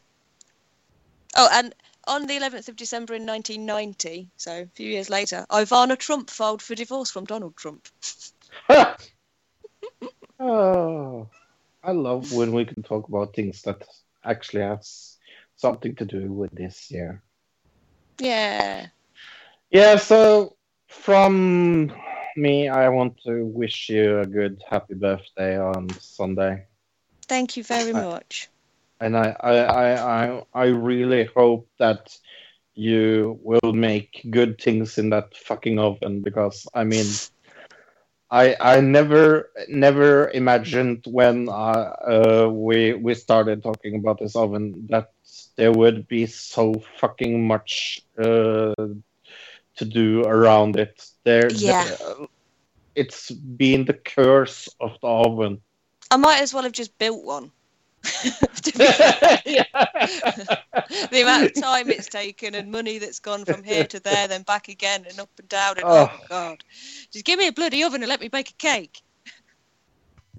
Oh, 1.36 1.50
and 1.52 1.74
on 2.08 2.28
the 2.28 2.38
11th 2.38 2.70
of 2.70 2.76
December 2.76 3.16
in 3.16 3.26
1990, 3.26 4.30
so 4.38 4.62
a 4.62 4.68
few 4.76 4.88
years 4.88 5.10
later, 5.10 5.48
Ivana 5.50 5.98
Trump 5.98 6.30
filed 6.30 6.62
for 6.62 6.76
divorce 6.76 7.10
from 7.10 7.26
Donald 7.26 7.58
Trump. 7.58 7.88
oh, 10.40 11.28
I 11.90 11.94
love 11.94 12.32
when 12.32 12.54
we 12.54 12.66
can 12.66 12.84
talk 12.84 13.10
about 13.10 13.36
things 13.36 13.64
that 13.64 13.84
actually 14.24 14.64
has 14.64 15.18
something 15.56 15.96
to 15.96 16.06
do 16.06 16.32
with 16.32 16.52
this 16.52 16.92
year. 16.92 17.24
Yeah. 18.20 18.88
Yeah, 19.72 19.98
so 19.98 20.56
from 20.88 21.92
me, 22.36 22.70
I 22.70 22.90
want 22.90 23.18
to 23.26 23.46
wish 23.46 23.90
you 23.90 24.20
a 24.20 24.26
good 24.28 24.62
happy 24.70 24.96
birthday 24.96 25.60
on 25.60 25.90
Sunday. 26.00 26.66
Thank 27.28 27.58
you 27.58 27.64
very 27.64 27.94
Uh, 27.94 28.04
much. 28.04 28.50
and 29.02 29.18
I, 29.18 29.36
I, 29.40 29.54
I, 29.58 30.26
I, 30.26 30.44
I 30.54 30.66
really 30.66 31.26
hope 31.36 31.68
that 31.80 32.18
you 32.76 33.40
will 33.44 33.74
make 33.74 34.26
good 34.30 34.62
things 34.62 34.98
in 34.98 35.10
that 35.10 35.36
fucking 35.36 35.80
oven 35.80 36.22
because 36.22 36.68
I 36.74 36.84
mean, 36.84 37.06
I, 38.32 38.56
I 38.60 38.80
never, 38.82 39.50
never 39.68 40.30
imagined 40.30 41.06
when 41.08 41.50
uh, 41.50 41.52
uh, 41.52 42.50
we, 42.52 42.94
we 42.94 43.16
started 43.16 43.64
talking 43.64 43.96
about 43.96 44.20
this 44.20 44.36
oven 44.36 44.86
that 44.90 45.12
there 45.56 45.72
would 45.72 46.08
be 46.08 46.26
so 46.28 46.76
fucking 47.00 47.46
much 47.48 48.02
uh, 48.18 48.74
to 48.76 49.86
do 49.86 50.24
around 50.26 50.78
it. 50.78 51.10
There, 51.24 51.52
Yeah. 51.52 51.86
there- 51.86 52.28
it's 52.96 53.32
been 53.32 53.86
the 53.86 53.94
curse 53.94 54.68
of 54.80 54.92
the 55.02 55.08
oven. 55.08 55.62
I 56.12 56.18
might 56.18 56.42
as 56.42 56.54
well 56.54 56.64
have 56.64 56.72
just 56.74 56.98
built 56.98 57.24
one. 57.24 57.52
To 58.04 58.72
be 58.78 58.86
fair. 58.86 59.42
the 61.12 61.22
amount 61.22 61.46
of 61.46 61.54
time 61.62 61.90
it's 61.90 62.08
taken 62.08 62.56
and 62.56 62.72
money 62.72 62.98
that's 62.98 63.20
gone 63.20 63.46
from 63.46 63.64
here 63.64 63.86
to 63.88 64.00
there, 64.00 64.28
then 64.28 64.44
back 64.44 64.68
again 64.70 65.06
and 65.10 65.20
up 65.20 65.30
and 65.40 65.48
down. 65.50 65.76
And 65.78 65.86
oh, 65.86 66.10
Oh. 66.12 66.26
god, 66.30 66.64
just 67.12 67.26
give 67.26 67.40
me 67.40 67.48
a 67.48 67.52
bloody 67.52 67.84
oven 67.84 68.02
and 68.02 68.10
let 68.10 68.22
me 68.22 68.28
bake 68.30 68.50
a 68.52 68.54
cake. 68.54 69.02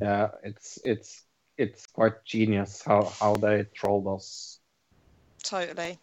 Yeah, 0.01 0.29
it's 0.43 0.79
it's 0.85 1.25
it's 1.59 1.87
quite 1.87 2.25
genius 2.25 2.83
how 2.83 3.05
how 3.21 3.35
they 3.35 3.65
trolled 3.75 4.07
us. 4.09 4.59
Totally. 5.43 5.99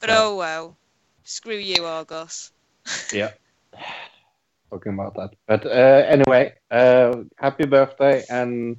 But 0.00 0.08
Yeah. 0.08 0.22
oh 0.22 0.36
well. 0.36 0.76
Screw 1.24 1.56
you, 1.58 1.84
Argos. 1.84 2.52
Yeah. 3.12 3.32
Talking 4.70 4.94
about 4.94 5.14
that, 5.16 5.30
but 5.46 5.66
uh, 5.66 6.04
anyway, 6.08 6.54
uh, 6.70 7.24
happy 7.36 7.66
birthday, 7.66 8.24
and 8.30 8.76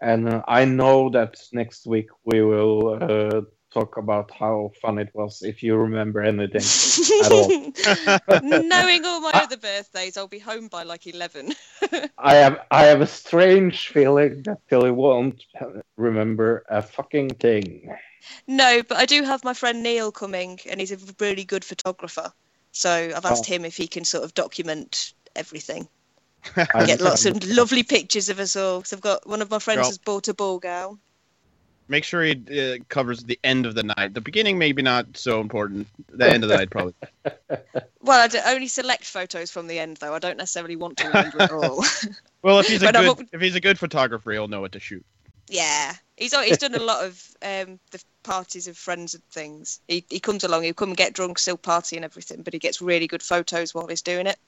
and 0.00 0.28
uh, 0.28 0.42
I 0.46 0.64
know 0.64 1.10
that 1.10 1.36
next 1.52 1.86
week 1.86 2.08
we 2.24 2.42
will 2.42 2.98
uh, 3.00 3.40
talk 3.72 3.96
about 3.96 4.30
how 4.30 4.70
fun 4.80 4.98
it 4.98 5.10
was. 5.14 5.42
If 5.42 5.62
you 5.62 5.76
remember 5.76 6.20
anything, 6.22 6.62
at 7.24 7.32
all. 7.32 7.50
Knowing 8.42 9.04
all 9.04 9.20
my 9.20 9.32
other 9.34 9.56
birthdays, 9.56 10.16
I'll 10.16 10.28
be 10.28 10.38
home 10.38 10.68
by 10.68 10.82
like 10.82 11.06
11. 11.06 11.52
I 12.18 12.34
have 12.34 12.60
I 12.70 12.84
have 12.84 13.00
a 13.00 13.06
strange 13.06 13.88
feeling 13.88 14.42
that 14.44 14.58
Tilly 14.68 14.90
won't 14.90 15.42
remember 15.96 16.64
a 16.68 16.82
fucking 16.82 17.30
thing. 17.30 17.94
no, 18.46 18.82
but 18.88 18.98
I 18.98 19.06
do 19.06 19.22
have 19.22 19.44
my 19.44 19.54
friend 19.54 19.82
Neil 19.82 20.10
coming, 20.12 20.58
and 20.68 20.80
he's 20.80 20.92
a 20.92 20.98
really 21.20 21.44
good 21.44 21.64
photographer. 21.64 22.32
So 22.72 22.90
I've 22.90 23.24
asked 23.24 23.48
Oh. 23.48 23.54
him 23.54 23.64
if 23.64 23.76
he 23.76 23.86
can 23.86 24.04
sort 24.04 24.24
of 24.24 24.34
document 24.34 25.12
everything. 25.34 25.88
I 26.74 26.86
Get 26.86 27.00
lots 27.00 27.24
of 27.26 27.42
lovely 27.44 27.82
pictures 27.82 28.28
of 28.28 28.38
us 28.38 28.56
all. 28.56 28.84
So 28.84 28.96
I've 28.96 29.02
got 29.02 29.26
one 29.26 29.42
of 29.42 29.50
my 29.50 29.58
friends 29.58 29.78
Well- 29.78 29.88
has 29.90 29.98
bought 29.98 30.28
a 30.28 30.34
ball 30.34 30.58
gown. 30.58 30.98
Make 31.88 32.02
sure 32.02 32.20
he 32.24 32.32
uh, 32.32 32.78
covers 32.88 33.22
the 33.22 33.38
end 33.44 33.64
of 33.64 33.76
the 33.76 33.84
night. 33.84 34.12
The 34.12 34.20
beginning 34.20 34.58
maybe 34.58 34.82
not 34.82 35.16
so 35.16 35.40
important. 35.40 35.86
The 36.08 36.28
end 36.28 36.42
of 36.42 36.50
the 36.50 36.56
night 36.56 36.70
probably. 36.70 36.94
Well, 38.02 38.28
I 38.32 38.54
only 38.54 38.68
select 38.68 39.04
photos 39.04 39.50
from 39.50 39.66
the 39.66 39.78
end, 39.80 39.96
though. 39.96 40.14
I 40.14 40.20
don't 40.20 40.36
necessarily 40.36 40.76
want 40.76 40.96
to 40.98 41.08
remember 41.08 41.42
it 41.42 41.50
all. 41.64 41.84
Well, 42.42 42.60
if 42.60 42.68
he's 42.68 42.82
a 42.82 42.86
But 42.86 42.96
I'm 42.96 43.14
good 43.14 43.28
if 43.32 43.40
he's 43.40 43.54
a 43.56 43.60
good 43.60 43.78
photographer, 43.80 44.30
he'll 44.32 44.46
know 44.48 44.60
what 44.60 44.72
to 44.72 44.80
shoot. 44.80 45.04
yeah, 45.48 45.92
he's 46.16 46.32
he's 46.40 46.58
done 46.58 46.74
a 46.76 46.80
lot 46.80 47.04
of 47.04 47.20
um, 47.42 47.80
the 47.90 48.02
parties 48.22 48.68
of 48.68 48.76
friends 48.76 49.14
and 49.14 49.24
things. 49.24 49.80
He 49.88 50.04
he 50.08 50.20
comes 50.20 50.44
along, 50.44 50.62
he'll 50.64 50.74
come 50.74 50.90
and 50.90 50.96
get 50.96 51.14
drunk, 51.14 51.38
still 51.38 51.56
party 51.56 51.96
and 51.96 52.04
everything, 52.04 52.42
but 52.42 52.52
he 52.52 52.58
gets 52.60 52.80
really 52.80 53.06
good 53.08 53.22
photos 53.22 53.74
while 53.74 53.86
he's 53.88 54.02
doing 54.02 54.26
it. 54.28 54.38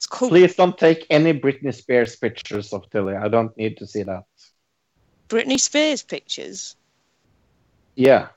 It's 0.00 0.06
cool. 0.06 0.30
Please 0.30 0.54
don't 0.54 0.78
take 0.78 1.06
any 1.10 1.38
Britney 1.38 1.74
Spears 1.74 2.16
pictures 2.16 2.72
of 2.72 2.88
Tilly. 2.88 3.14
I 3.16 3.28
don't 3.28 3.54
need 3.58 3.76
to 3.76 3.86
see 3.86 4.02
that. 4.04 4.24
Britney 5.28 5.60
Spears 5.60 6.02
pictures. 6.02 6.74
Yeah. 7.96 8.28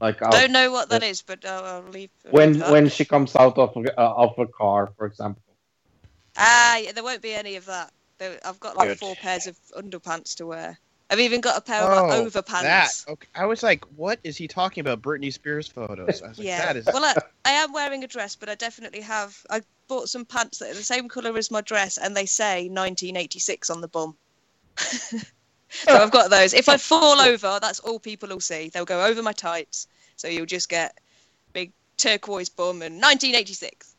Like 0.00 0.22
I'll, 0.22 0.30
Don't 0.30 0.52
know 0.52 0.70
what 0.70 0.88
that 0.90 1.02
is, 1.02 1.22
but 1.22 1.44
I'll, 1.44 1.64
I'll 1.64 1.90
leave. 1.90 2.10
I'll 2.26 2.30
when 2.30 2.52
leave 2.60 2.70
when 2.70 2.88
she 2.90 3.04
comes 3.04 3.34
out 3.34 3.58
of 3.58 3.76
a- 3.76 4.00
uh, 4.00 4.14
of 4.14 4.38
a 4.38 4.46
car, 4.46 4.92
for 4.96 5.04
example. 5.04 5.42
ah, 6.36 6.76
yeah, 6.76 6.92
there 6.92 7.02
won't 7.02 7.20
be 7.20 7.34
any 7.34 7.56
of 7.56 7.64
that. 7.66 7.92
There, 8.18 8.38
I've 8.44 8.60
got 8.60 8.76
like 8.76 8.90
Good. 8.90 8.98
four 8.98 9.16
pairs 9.16 9.48
of 9.48 9.56
underpants 9.76 10.36
to 10.36 10.46
wear. 10.46 10.78
I've 11.12 11.20
even 11.20 11.42
got 11.42 11.58
a 11.58 11.60
pair 11.60 11.82
of 11.82 12.08
like, 12.08 12.22
overpants. 12.22 12.60
Oh, 12.60 12.62
That 12.62 12.90
okay. 13.06 13.28
I 13.34 13.44
was 13.44 13.62
like, 13.62 13.84
what 13.96 14.18
is 14.24 14.38
he 14.38 14.48
talking 14.48 14.80
about? 14.80 15.02
Britney 15.02 15.30
Spears 15.30 15.68
photos. 15.68 16.22
I 16.22 16.28
was 16.28 16.38
like, 16.38 16.46
Yeah. 16.46 16.64
that 16.64 16.76
is 16.76 16.86
well, 16.86 17.04
I, 17.04 17.14
I 17.44 17.50
am 17.50 17.74
wearing 17.74 18.02
a 18.02 18.06
dress, 18.06 18.34
but 18.34 18.48
I 18.48 18.54
definitely 18.54 19.02
have. 19.02 19.36
I 19.50 19.60
bought 19.88 20.08
some 20.08 20.24
pants 20.24 20.58
that 20.58 20.70
are 20.70 20.74
the 20.74 20.82
same 20.82 21.10
colour 21.10 21.36
as 21.36 21.50
my 21.50 21.60
dress, 21.60 21.98
and 21.98 22.16
they 22.16 22.24
say 22.24 22.70
1986 22.70 23.68
on 23.68 23.82
the 23.82 23.88
bum. 23.88 24.16
so 24.78 25.20
I've 25.86 26.10
got 26.10 26.30
those. 26.30 26.54
If 26.54 26.70
I 26.70 26.78
fall 26.78 27.20
over, 27.20 27.58
that's 27.60 27.80
all 27.80 27.98
people 27.98 28.30
will 28.30 28.40
see. 28.40 28.70
They'll 28.70 28.86
go 28.86 29.04
over 29.04 29.22
my 29.22 29.32
tights, 29.32 29.88
so 30.16 30.28
you'll 30.28 30.46
just 30.46 30.70
get 30.70 30.96
big 31.52 31.72
turquoise 31.98 32.48
bum 32.48 32.80
and 32.80 33.02
1986. 33.02 33.96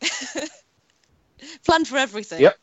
Plan 1.64 1.84
for 1.84 1.96
everything. 1.96 2.40
Yep. 2.40 2.58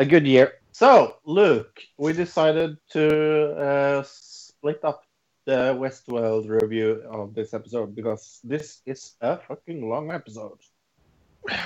A 0.00 0.04
good 0.04 0.26
year. 0.26 0.54
So, 0.76 1.16
Luke, 1.24 1.80
we 1.96 2.12
decided 2.12 2.76
to 2.90 3.56
uh, 3.56 4.02
split 4.06 4.84
up 4.84 5.06
the 5.46 5.74
Westworld 5.74 6.50
review 6.50 7.02
of 7.08 7.34
this 7.34 7.54
episode 7.54 7.96
because 7.96 8.40
this 8.44 8.82
is 8.84 9.14
a 9.22 9.38
fucking 9.38 9.88
long 9.88 10.10
episode. 10.10 10.58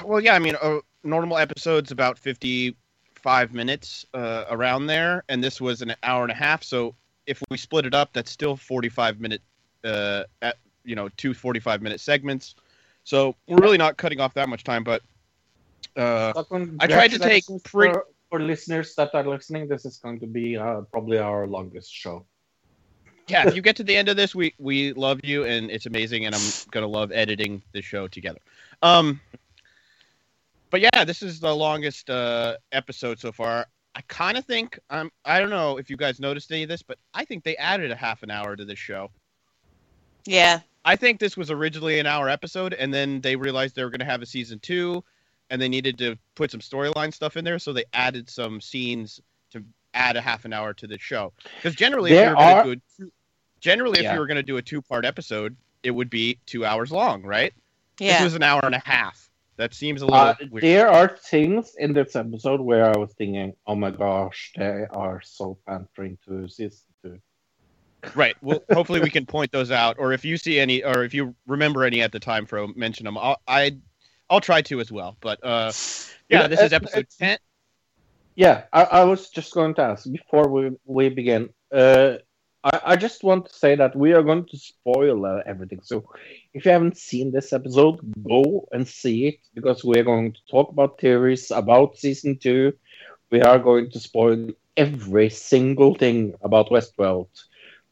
well, 0.04 0.20
yeah. 0.20 0.36
I 0.36 0.38
mean, 0.38 0.54
a 0.62 0.78
normal 1.02 1.38
episode's 1.38 1.90
about 1.90 2.20
fifty-five 2.20 3.52
minutes 3.52 4.06
uh, 4.14 4.44
around 4.48 4.86
there, 4.86 5.24
and 5.28 5.42
this 5.42 5.60
was 5.60 5.82
an 5.82 5.92
hour 6.04 6.22
and 6.22 6.30
a 6.30 6.36
half. 6.36 6.62
So 6.62 6.94
if 7.26 7.42
we 7.50 7.56
split 7.56 7.86
it 7.86 7.94
up, 7.94 8.12
that's 8.12 8.30
still 8.30 8.56
forty-five 8.56 9.18
minute. 9.18 9.42
Uh, 9.82 10.22
at, 10.40 10.54
you 10.84 10.94
know, 10.94 11.08
two 11.16 11.32
45-minute 11.32 11.98
segments. 11.98 12.54
So 13.02 13.34
we're 13.48 13.56
really 13.56 13.78
not 13.78 13.96
cutting 13.96 14.20
off 14.20 14.34
that 14.34 14.48
much 14.48 14.62
time, 14.62 14.84
but. 14.84 15.02
Uh, 15.96 16.44
I 16.78 16.86
tried 16.86 17.10
to 17.10 17.18
take 17.18 17.44
pretty- 17.64 17.98
for, 18.30 18.38
for 18.38 18.44
listeners 18.44 18.94
that 18.94 19.14
are 19.14 19.24
listening. 19.26 19.68
This 19.68 19.84
is 19.84 19.98
going 19.98 20.20
to 20.20 20.26
be 20.26 20.56
uh, 20.56 20.82
probably 20.92 21.18
our 21.18 21.46
longest 21.46 21.92
show. 21.92 22.24
yeah, 23.28 23.48
if 23.48 23.54
you 23.54 23.62
get 23.62 23.76
to 23.76 23.84
the 23.84 23.96
end 23.96 24.08
of 24.08 24.16
this, 24.16 24.34
we 24.34 24.54
we 24.58 24.92
love 24.92 25.20
you 25.24 25.44
and 25.44 25.70
it's 25.70 25.86
amazing, 25.86 26.26
and 26.26 26.34
I'm 26.34 26.42
gonna 26.70 26.88
love 26.88 27.12
editing 27.12 27.62
the 27.72 27.82
show 27.82 28.08
together. 28.08 28.40
Um, 28.82 29.20
but 30.70 30.80
yeah, 30.80 31.04
this 31.04 31.22
is 31.22 31.40
the 31.40 31.54
longest 31.54 32.10
uh, 32.10 32.56
episode 32.72 33.18
so 33.18 33.32
far. 33.32 33.66
I 33.94 34.02
kind 34.08 34.38
of 34.38 34.44
think 34.44 34.78
um, 34.90 35.10
I 35.24 35.40
don't 35.40 35.50
know 35.50 35.78
if 35.78 35.90
you 35.90 35.96
guys 35.96 36.20
noticed 36.20 36.50
any 36.52 36.62
of 36.62 36.68
this, 36.68 36.82
but 36.82 36.98
I 37.14 37.24
think 37.24 37.44
they 37.44 37.56
added 37.56 37.90
a 37.90 37.96
half 37.96 38.22
an 38.22 38.30
hour 38.30 38.56
to 38.56 38.64
this 38.64 38.78
show. 38.78 39.10
Yeah. 40.26 40.60
I 40.84 40.96
think 40.96 41.20
this 41.20 41.36
was 41.36 41.50
originally 41.50 41.98
an 41.98 42.06
hour 42.06 42.28
episode, 42.28 42.72
and 42.72 42.94
then 42.94 43.20
they 43.20 43.36
realized 43.36 43.76
they 43.76 43.84
were 43.84 43.90
going 43.90 44.00
to 44.00 44.06
have 44.06 44.22
a 44.22 44.26
season 44.26 44.60
two, 44.60 45.04
and 45.50 45.60
they 45.60 45.68
needed 45.68 45.98
to 45.98 46.16
put 46.34 46.50
some 46.50 46.60
storyline 46.60 47.12
stuff 47.12 47.36
in 47.36 47.44
there, 47.44 47.58
so 47.58 47.72
they 47.72 47.84
added 47.92 48.30
some 48.30 48.60
scenes 48.60 49.20
to 49.50 49.62
add 49.94 50.16
a 50.16 50.20
half 50.20 50.44
an 50.44 50.52
hour 50.52 50.72
to 50.74 50.86
the 50.86 50.98
show. 50.98 51.32
Because 51.56 51.74
generally, 51.74 52.10
There 52.10 52.32
if 52.32 52.38
you 52.38 52.44
were 52.44 52.44
going 52.44 52.56
are- 52.56 52.62
to 52.64 52.68
do 52.68 52.72
a 52.72 53.04
two, 53.04 53.12
generally 53.60 54.00
if 54.04 54.12
you 54.12 54.18
were 54.18 54.26
going 54.26 54.36
to 54.36 54.42
do 54.42 54.56
a 54.56 54.62
two 54.62 54.80
part 54.80 55.04
episode, 55.04 55.56
it 55.82 55.90
would 55.90 56.08
be 56.10 56.38
two 56.46 56.64
hours 56.64 56.92
long, 56.92 57.22
right? 57.22 57.52
This 57.98 58.08
Yeah. 58.08 58.24
was 58.24 58.34
an 58.34 58.42
hour 58.42 58.60
and 58.64 58.74
a 58.74 58.82
half. 58.84 59.28
That 59.56 59.74
seems 59.74 60.00
a 60.00 60.06
little 60.06 60.20
Uh, 60.20 60.34
weird. 60.50 60.62
there 60.62 60.88
are 60.88 61.08
things 61.18 61.74
in 61.78 61.92
this 61.92 62.16
episode 62.16 62.60
where 62.60 62.86
I 62.86 62.96
was 62.96 63.12
thinking, 63.12 63.52
oh 63.66 63.74
my 63.74 63.90
gosh, 63.90 64.52
they 64.56 64.86
are 64.90 65.20
so 65.20 65.58
pandering 65.66 66.16
to 66.26 66.48
season 66.48 66.78
two. 67.02 67.20
Right. 68.14 68.34
Well, 68.40 68.62
hopefully 68.72 69.00
we 69.00 69.10
can 69.10 69.26
point 69.26 69.52
those 69.52 69.70
out, 69.70 69.96
or 69.98 70.12
if 70.14 70.24
you 70.24 70.38
see 70.38 70.58
any, 70.58 70.82
or 70.82 71.04
if 71.04 71.12
you 71.12 71.34
remember 71.46 71.84
any 71.84 72.00
at 72.00 72.12
the 72.12 72.20
time, 72.20 72.46
Fro, 72.46 72.68
mention 72.68 73.04
them. 73.04 73.18
I'll, 73.18 73.36
I, 73.46 73.76
I'll 74.30 74.40
try 74.40 74.62
to 74.62 74.80
as 74.80 74.90
well. 74.90 75.16
But 75.20 75.44
uh, 75.44 75.72
yeah, 76.28 76.42
Yeah, 76.42 76.46
this 76.48 76.60
is 76.60 76.72
episode 76.72 77.06
ten. 77.18 77.38
Yeah, 78.36 78.62
I, 78.72 78.82
I 78.84 79.04
was 79.04 79.28
just 79.28 79.52
going 79.52 79.74
to 79.74 79.82
ask 79.82 80.10
before 80.10 80.48
we, 80.48 80.70
we 80.86 81.08
begin. 81.10 81.50
Uh, 81.72 82.18
I, 82.62 82.80
I 82.86 82.96
just 82.96 83.24
want 83.24 83.46
to 83.46 83.52
say 83.52 83.74
that 83.74 83.96
we 83.96 84.12
are 84.12 84.22
going 84.22 84.46
to 84.46 84.56
spoil 84.56 85.26
uh, 85.26 85.42
everything. 85.46 85.80
So 85.82 86.04
if 86.54 86.64
you 86.64 86.70
haven't 86.70 86.96
seen 86.96 87.32
this 87.32 87.52
episode, 87.52 87.98
go 88.22 88.68
and 88.72 88.86
see 88.86 89.26
it 89.26 89.40
because 89.54 89.84
we 89.84 89.98
are 89.98 90.04
going 90.04 90.32
to 90.32 90.40
talk 90.50 90.70
about 90.70 91.00
theories 91.00 91.50
about 91.50 91.96
season 91.98 92.38
two. 92.38 92.72
We 93.30 93.42
are 93.42 93.58
going 93.58 93.90
to 93.90 94.00
spoil 94.00 94.50
every 94.76 95.30
single 95.30 95.94
thing 95.94 96.34
about 96.42 96.70
Westworld. 96.70 97.28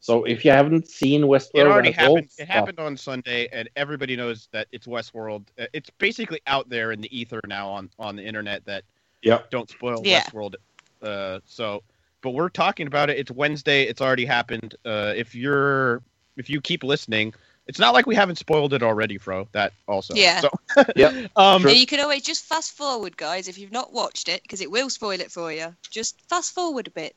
So 0.01 0.23
if 0.23 0.45
you 0.45 0.51
haven't 0.51 0.87
seen 0.87 1.23
Westworld, 1.23 1.49
It 1.55 1.67
already 1.67 1.93
at 1.93 2.07
all, 2.07 2.15
happened. 2.15 2.25
It 2.37 2.45
stop. 2.45 2.47
happened 2.47 2.79
on 2.79 2.97
Sunday, 2.97 3.47
and 3.51 3.69
everybody 3.75 4.15
knows 4.15 4.47
that 4.51 4.67
it's 4.71 4.87
Westworld. 4.87 5.47
Uh, 5.59 5.65
It's 5.73 5.89
basically 5.91 6.39
out 6.47 6.69
there 6.69 6.91
in 6.91 7.01
the 7.01 7.17
ether 7.17 7.41
now 7.47 7.69
on 7.69 7.89
on 7.99 8.15
the 8.15 8.23
internet 8.23 8.65
that 8.65 8.83
Yeah. 9.21 9.41
don't 9.51 9.69
spoil 9.69 10.01
Yeah. 10.03 10.21
Westworld. 10.21 10.55
Uh, 11.01 11.39
so, 11.45 11.83
but 12.21 12.31
we're 12.31 12.49
talking 12.49 12.87
about 12.87 13.09
it. 13.09 13.17
It's 13.17 13.31
Wednesday. 13.31 13.83
It's 13.83 14.01
already 14.01 14.25
happened. 14.25 14.75
Uh, 14.85 15.13
if 15.15 15.35
you're 15.35 16.01
if 16.37 16.49
you 16.49 16.61
keep 16.61 16.83
listening, 16.83 17.33
it's 17.67 17.79
not 17.79 17.93
like 17.93 18.07
we 18.07 18.15
haven't 18.15 18.37
spoiled 18.37 18.73
it 18.73 18.81
already, 18.81 19.17
Fro. 19.17 19.47
That 19.51 19.73
also. 19.87 20.15
Yeah. 20.15 20.39
So, 20.41 20.49
Yep. 20.95 21.13
um, 21.35 21.61
Yeah, 21.63 21.71
you 21.73 21.85
can 21.85 21.99
always 21.99 22.23
just 22.23 22.45
fast 22.45 22.71
forward, 22.71 23.17
guys, 23.17 23.49
if 23.49 23.57
you've 23.57 23.73
not 23.73 23.91
watched 23.91 24.29
it, 24.29 24.41
because 24.43 24.61
it 24.61 24.71
will 24.71 24.89
spoil 24.89 25.19
it 25.19 25.31
for 25.31 25.51
you. 25.51 25.75
Just 25.91 26.21
fast 26.29 26.53
forward 26.53 26.87
a 26.87 26.91
bit. 26.91 27.15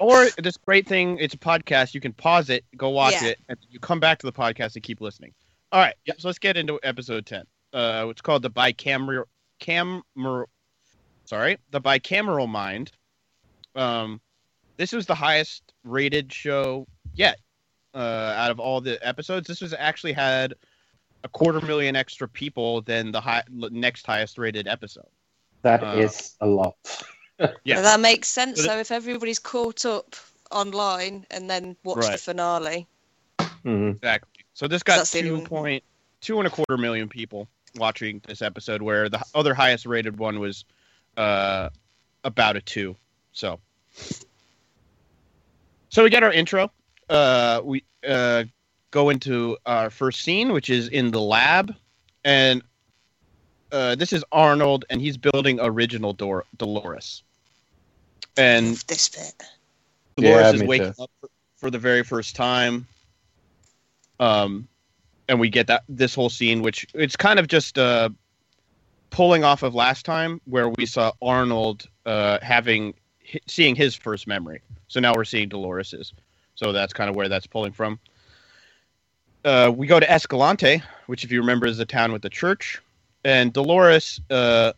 Or 0.00 0.26
this 0.38 0.56
great 0.56 0.88
thing, 0.88 1.18
it's 1.18 1.34
a 1.34 1.38
podcast. 1.38 1.92
You 1.94 2.00
can 2.00 2.12
pause 2.14 2.48
it, 2.50 2.64
go 2.76 2.88
watch 2.88 3.12
Yeah. 3.20 3.28
it, 3.28 3.38
and 3.48 3.58
you 3.68 3.78
come 3.78 4.00
back 4.00 4.18
to 4.20 4.26
the 4.26 4.32
podcast 4.32 4.74
and 4.74 4.82
keep 4.82 5.00
listening. 5.00 5.34
All 5.72 5.80
right, 5.80 5.94
so 6.18 6.26
let's 6.28 6.38
get 6.38 6.56
into 6.56 6.80
episode 6.82 7.26
ten. 7.26 7.44
Uh, 7.72 8.06
it's 8.10 8.22
called 8.22 8.42
the 8.42 8.50
bicameral 8.50 9.24
camera. 9.60 10.46
Sorry, 11.26 11.58
the 11.70 11.80
bicameral 11.80 12.48
mind. 12.48 12.90
Um, 13.76 14.20
this 14.78 14.92
was 14.92 15.06
the 15.06 15.14
highest 15.14 15.62
rated 15.84 16.32
show 16.32 16.88
yet. 17.14 17.38
Uh, 17.94 17.98
out 18.36 18.50
of 18.50 18.58
all 18.58 18.80
the 18.80 18.98
episodes, 19.06 19.46
this 19.46 19.60
was 19.60 19.74
actually 19.74 20.12
had 20.12 20.54
a 21.24 21.28
quarter 21.28 21.60
million 21.60 21.94
extra 21.94 22.26
people 22.26 22.80
than 22.82 23.12
the 23.12 23.20
high, 23.20 23.42
next 23.50 24.06
highest 24.06 24.38
rated 24.38 24.66
episode. 24.66 25.08
That 25.62 25.84
Uh, 25.84 25.98
is 25.98 26.36
a 26.40 26.46
lot. 26.46 26.76
Yeah. 27.64 27.76
So 27.76 27.82
that 27.82 28.00
makes 28.00 28.28
sense. 28.28 28.62
So 28.62 28.78
if 28.78 28.90
everybody's 28.90 29.38
caught 29.38 29.84
up 29.84 30.16
online 30.50 31.26
and 31.30 31.48
then 31.48 31.76
watch 31.84 31.96
the 32.04 32.10
Right. 32.10 32.20
finale, 32.20 32.86
Mhm. 33.64 33.96
Exactly. 33.96 34.44
So 34.54 34.68
this 34.68 34.82
got 34.82 34.96
That's 34.98 35.10
the 35.12 35.22
two 35.22 35.40
point 35.42 35.84
two 36.20 36.38
and 36.38 36.46
a 36.46 36.50
quarter 36.50 36.76
million 36.76 37.08
people 37.08 37.48
watching 37.76 38.20
this 38.26 38.42
episode, 38.42 38.82
where 38.82 39.08
the 39.08 39.22
other 39.34 39.54
highest 39.54 39.86
rated 39.86 40.18
one 40.18 40.38
was 40.38 40.64
uh, 41.16 41.70
about 42.24 42.56
a 42.56 42.60
two. 42.60 42.96
So 43.32 43.60
So 45.90 46.04
we 46.04 46.10
get 46.10 46.22
our 46.22 46.32
intro. 46.32 46.70
Uh, 47.08 47.60
we 47.64 47.84
uh, 48.06 48.44
go 48.90 49.10
into 49.10 49.56
our 49.66 49.90
first 49.90 50.22
scene, 50.22 50.52
which 50.52 50.70
is 50.70 50.88
in 50.88 51.10
the 51.10 51.20
lab, 51.20 51.74
and 52.24 52.62
uh, 53.72 53.94
this 53.96 54.12
is 54.12 54.24
Arnold, 54.32 54.84
and 54.90 55.00
he's 55.00 55.16
building 55.16 55.58
original 55.60 56.12
Dor- 56.12 56.44
Dolores. 56.56 57.22
And 58.40 58.76
this 58.88 59.08
bit. 59.08 59.42
Dolores 60.16 60.54
Yeah, 60.54 60.62
is 60.62 60.62
waking 60.62 60.94
too. 60.94 61.02
up 61.02 61.10
for, 61.20 61.28
for 61.56 61.70
the 61.70 61.78
very 61.78 62.02
first 62.02 62.34
time. 62.34 62.86
Um, 64.18 64.68
and 65.28 65.38
we 65.38 65.48
get 65.48 65.66
that 65.68 65.84
this 65.88 66.14
whole 66.14 66.30
scene, 66.30 66.62
which 66.62 66.86
it's 66.94 67.16
kind 67.16 67.38
of 67.38 67.46
just 67.48 67.78
uh, 67.78 68.08
pulling 69.10 69.44
off 69.44 69.62
of 69.62 69.74
last 69.74 70.04
time, 70.04 70.40
where 70.44 70.68
we 70.68 70.86
saw 70.86 71.12
Arnold 71.22 71.86
uh, 72.06 72.38
having 72.42 72.94
hi- 73.30 73.40
seeing 73.46 73.76
his 73.76 73.94
first 73.94 74.26
memory. 74.26 74.60
So 74.88 75.00
now 75.00 75.14
we're 75.14 75.24
seeing 75.24 75.48
Dolores's. 75.48 76.12
So 76.54 76.72
that's 76.72 76.92
kind 76.92 77.08
of 77.08 77.16
where 77.16 77.28
that's 77.28 77.46
pulling 77.46 77.72
from. 77.72 78.00
Uh, 79.44 79.72
we 79.74 79.86
go 79.86 80.00
to 80.00 80.10
Escalante, 80.10 80.82
which, 81.06 81.24
if 81.24 81.32
you 81.32 81.40
remember, 81.40 81.66
is 81.66 81.78
the 81.78 81.86
town 81.86 82.12
with 82.12 82.22
the 82.22 82.28
church, 82.28 82.80
and 83.24 83.52
Dolores. 83.52 84.20
Uh, 84.28 84.72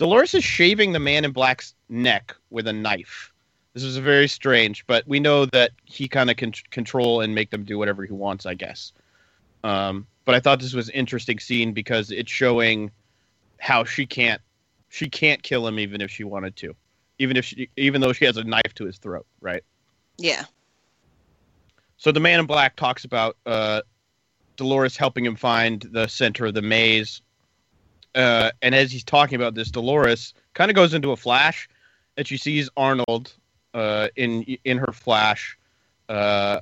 Dolores 0.00 0.32
is 0.32 0.42
shaving 0.42 0.92
the 0.92 0.98
man 0.98 1.26
in 1.26 1.30
black's 1.30 1.74
neck 1.90 2.34
with 2.48 2.66
a 2.66 2.72
knife. 2.72 3.34
This 3.74 3.82
is 3.82 3.98
very 3.98 4.28
strange, 4.28 4.86
but 4.86 5.06
we 5.06 5.20
know 5.20 5.44
that 5.44 5.72
he 5.84 6.08
kind 6.08 6.30
of 6.30 6.38
can 6.38 6.52
control 6.70 7.20
and 7.20 7.34
make 7.34 7.50
them 7.50 7.64
do 7.64 7.76
whatever 7.76 8.06
he 8.06 8.12
wants, 8.14 8.46
I 8.46 8.54
guess. 8.54 8.94
Um, 9.62 10.06
but 10.24 10.34
I 10.34 10.40
thought 10.40 10.58
this 10.58 10.72
was 10.72 10.88
an 10.88 10.94
interesting 10.94 11.38
scene 11.38 11.74
because 11.74 12.10
it's 12.10 12.32
showing 12.32 12.90
how 13.58 13.84
she 13.84 14.06
can't 14.06 14.40
she 14.88 15.06
can't 15.06 15.42
kill 15.42 15.68
him 15.68 15.78
even 15.78 16.00
if 16.00 16.10
she 16.10 16.24
wanted 16.24 16.56
to, 16.56 16.74
even 17.18 17.36
if 17.36 17.44
she 17.44 17.68
even 17.76 18.00
though 18.00 18.14
she 18.14 18.24
has 18.24 18.38
a 18.38 18.44
knife 18.44 18.72
to 18.76 18.86
his 18.86 18.96
throat, 18.96 19.26
right? 19.42 19.62
Yeah. 20.16 20.46
So 21.98 22.10
the 22.10 22.20
man 22.20 22.40
in 22.40 22.46
black 22.46 22.74
talks 22.74 23.04
about 23.04 23.36
uh, 23.44 23.82
Dolores 24.56 24.96
helping 24.96 25.26
him 25.26 25.36
find 25.36 25.86
the 25.92 26.06
center 26.06 26.46
of 26.46 26.54
the 26.54 26.62
maze. 26.62 27.20
Uh, 28.14 28.50
and 28.62 28.74
as 28.74 28.90
he's 28.90 29.04
talking 29.04 29.36
about 29.36 29.54
this, 29.54 29.70
Dolores 29.70 30.34
kind 30.54 30.70
of 30.70 30.74
goes 30.74 30.94
into 30.94 31.12
a 31.12 31.16
flash, 31.16 31.68
and 32.16 32.26
she 32.26 32.36
sees 32.36 32.68
Arnold 32.76 33.32
uh, 33.74 34.08
in 34.16 34.42
in 34.64 34.78
her 34.78 34.92
flash, 34.92 35.56
uh, 36.08 36.60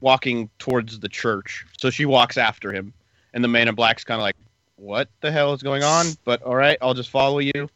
walking 0.00 0.50
towards 0.58 0.98
the 1.00 1.08
church. 1.08 1.64
So 1.78 1.90
she 1.90 2.04
walks 2.04 2.36
after 2.36 2.72
him, 2.72 2.92
and 3.32 3.42
the 3.42 3.48
man 3.48 3.68
in 3.68 3.74
black's 3.74 4.04
kind 4.04 4.20
of 4.20 4.22
like, 4.22 4.36
"What 4.76 5.08
the 5.20 5.32
hell 5.32 5.52
is 5.54 5.62
going 5.62 5.82
on?" 5.82 6.06
But 6.24 6.42
all 6.42 6.56
right, 6.56 6.78
I'll 6.82 6.94
just 6.94 7.10
follow 7.10 7.38
you. 7.38 7.70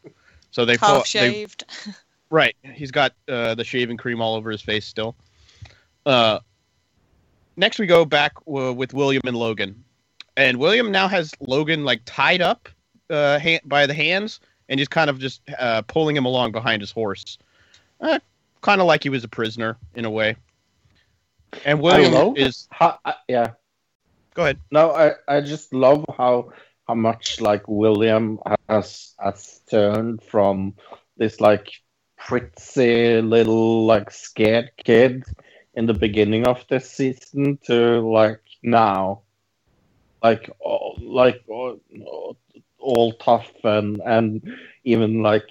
So 0.51 0.65
they 0.65 0.77
Half 0.77 1.03
they 1.11 1.19
shaved. 1.19 1.63
Right. 2.29 2.55
He's 2.63 2.91
got 2.91 3.11
uh, 3.27 3.55
the 3.55 3.65
shaving 3.65 3.97
cream 3.97 4.21
all 4.21 4.35
over 4.35 4.49
his 4.51 4.61
face 4.61 4.85
still. 4.85 5.17
Uh, 6.05 6.39
next, 7.57 7.77
we 7.77 7.87
go 7.87 8.05
back 8.05 8.33
w- 8.45 8.71
with 8.71 8.93
William 8.93 9.21
and 9.25 9.35
Logan, 9.35 9.83
and 10.37 10.57
William 10.57 10.91
now 10.91 11.09
has 11.09 11.33
Logan 11.41 11.83
like 11.83 12.01
tied 12.05 12.41
up 12.41 12.69
uh, 13.11 13.39
ha- 13.39 13.59
by 13.65 13.85
the 13.85 13.93
hands, 13.93 14.39
and 14.69 14.79
he's 14.79 14.87
kind 14.87 15.09
of 15.09 15.19
just 15.19 15.41
uh, 15.59 15.81
pulling 15.83 16.15
him 16.15 16.25
along 16.25 16.51
behind 16.51 16.81
his 16.81 16.91
horse, 16.91 17.37
uh, 17.99 18.19
kind 18.61 18.81
of 18.81 18.87
like 18.87 19.03
he 19.03 19.09
was 19.09 19.23
a 19.23 19.27
prisoner 19.27 19.77
in 19.95 20.05
a 20.05 20.09
way. 20.09 20.35
And 21.65 21.81
William 21.81 22.13
love 22.13 22.37
is 22.37 22.67
How, 22.71 22.97
uh, 23.03 23.13
yeah. 23.27 23.51
go 24.33 24.43
ahead. 24.43 24.59
No, 24.71 24.91
I, 24.91 25.13
I 25.27 25.41
just 25.41 25.73
love 25.73 26.05
how 26.17 26.51
how 26.87 26.95
much 26.95 27.41
like 27.41 27.67
William 27.67 28.39
has 28.69 29.13
has 29.19 29.61
turned 29.69 30.23
from 30.23 30.75
this 31.17 31.41
like 31.41 31.71
pretty 32.17 33.21
little 33.21 33.85
like 33.85 34.11
scared 34.11 34.71
kid 34.77 35.23
in 35.73 35.85
the 35.85 35.93
beginning 35.93 36.47
of 36.47 36.65
this 36.69 36.89
season 36.91 37.57
to 37.65 37.99
like 37.99 38.41
now, 38.63 39.21
like 40.23 40.49
oh, 40.63 40.93
like 41.01 41.41
all, 41.47 41.79
all 42.81 43.13
tough 43.13 43.51
and 43.63 44.01
and 44.05 44.41
even 44.83 45.21
like 45.21 45.47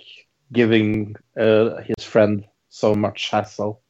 giving 0.52 1.14
uh, 1.38 1.76
his 1.82 2.04
friend 2.04 2.44
so 2.68 2.94
much 2.94 3.30
hassle. 3.30 3.80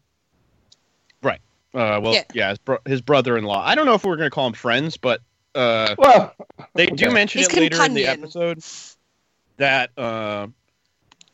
Right. 1.23 1.41
Uh, 1.73 2.01
well, 2.03 2.15
yeah, 2.15 2.25
Yeah. 2.33 2.49
his, 2.51 2.59
bro- 2.59 2.79
his 2.85 3.01
brother-in-law. 3.01 3.65
I 3.65 3.75
don't 3.75 3.87
know 3.87 3.95
if 3.95 4.05
we're 4.05 4.17
gonna 4.17 4.31
call 4.31 4.47
him 4.47 4.53
friends, 4.53 4.97
but 4.97 5.21
uh, 5.55 5.95
Well, 5.99 6.35
They 6.75 6.87
do 6.87 7.11
mention 7.11 7.41
His 7.41 7.49
it 7.49 7.57
later 7.61 7.85
in 7.85 7.95
the 7.95 8.07
episode 8.07 8.63
that 9.57 9.91
uh, 9.97 10.47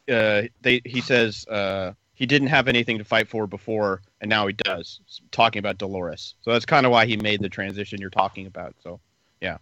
uh, 0.08 0.42
they 0.60 0.80
he 0.84 1.00
says 1.00 1.46
uh, 1.48 1.92
he 2.14 2.26
didn't 2.26 2.48
have 2.48 2.68
anything 2.68 2.98
to 2.98 3.04
fight 3.04 3.28
for 3.28 3.46
before, 3.46 4.02
and 4.20 4.28
now 4.28 4.46
he 4.46 4.52
does. 4.52 5.00
Talking 5.30 5.58
about 5.60 5.78
Dolores, 5.78 6.34
so 6.42 6.52
that's 6.52 6.66
kind 6.66 6.86
of 6.86 6.92
why 6.92 7.06
he 7.06 7.16
made 7.16 7.40
the 7.40 7.48
transition 7.48 8.00
you're 8.00 8.10
talking 8.10 8.46
about. 8.46 8.74
So, 8.82 9.00
yeah. 9.40 9.58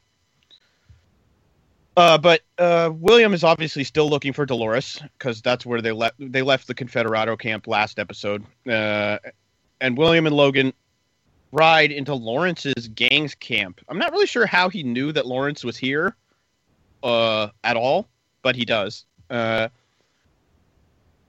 Uh, 1.96 2.18
but 2.18 2.40
uh, 2.58 2.90
William 2.92 3.32
is 3.34 3.44
obviously 3.44 3.84
still 3.84 4.10
looking 4.10 4.32
for 4.32 4.44
Dolores 4.44 5.00
because 5.16 5.40
that's 5.40 5.64
where 5.64 5.80
they 5.80 5.92
left. 5.92 6.16
They 6.18 6.42
left 6.42 6.66
the 6.66 6.74
Confederado 6.74 7.38
camp 7.38 7.66
last 7.68 7.98
episode, 7.98 8.44
uh, 8.68 9.18
and 9.80 9.96
William 9.96 10.26
and 10.26 10.34
Logan 10.34 10.72
ride 11.52 11.92
into 11.92 12.14
Lawrence's 12.14 12.88
gang's 12.88 13.34
camp. 13.36 13.80
I'm 13.88 13.98
not 13.98 14.10
really 14.10 14.26
sure 14.26 14.44
how 14.44 14.68
he 14.68 14.82
knew 14.82 15.12
that 15.12 15.24
Lawrence 15.24 15.62
was 15.62 15.76
here 15.76 16.16
uh, 17.04 17.48
at 17.62 17.76
all, 17.76 18.08
but 18.42 18.56
he 18.56 18.64
does. 18.64 19.04
Uh, 19.30 19.68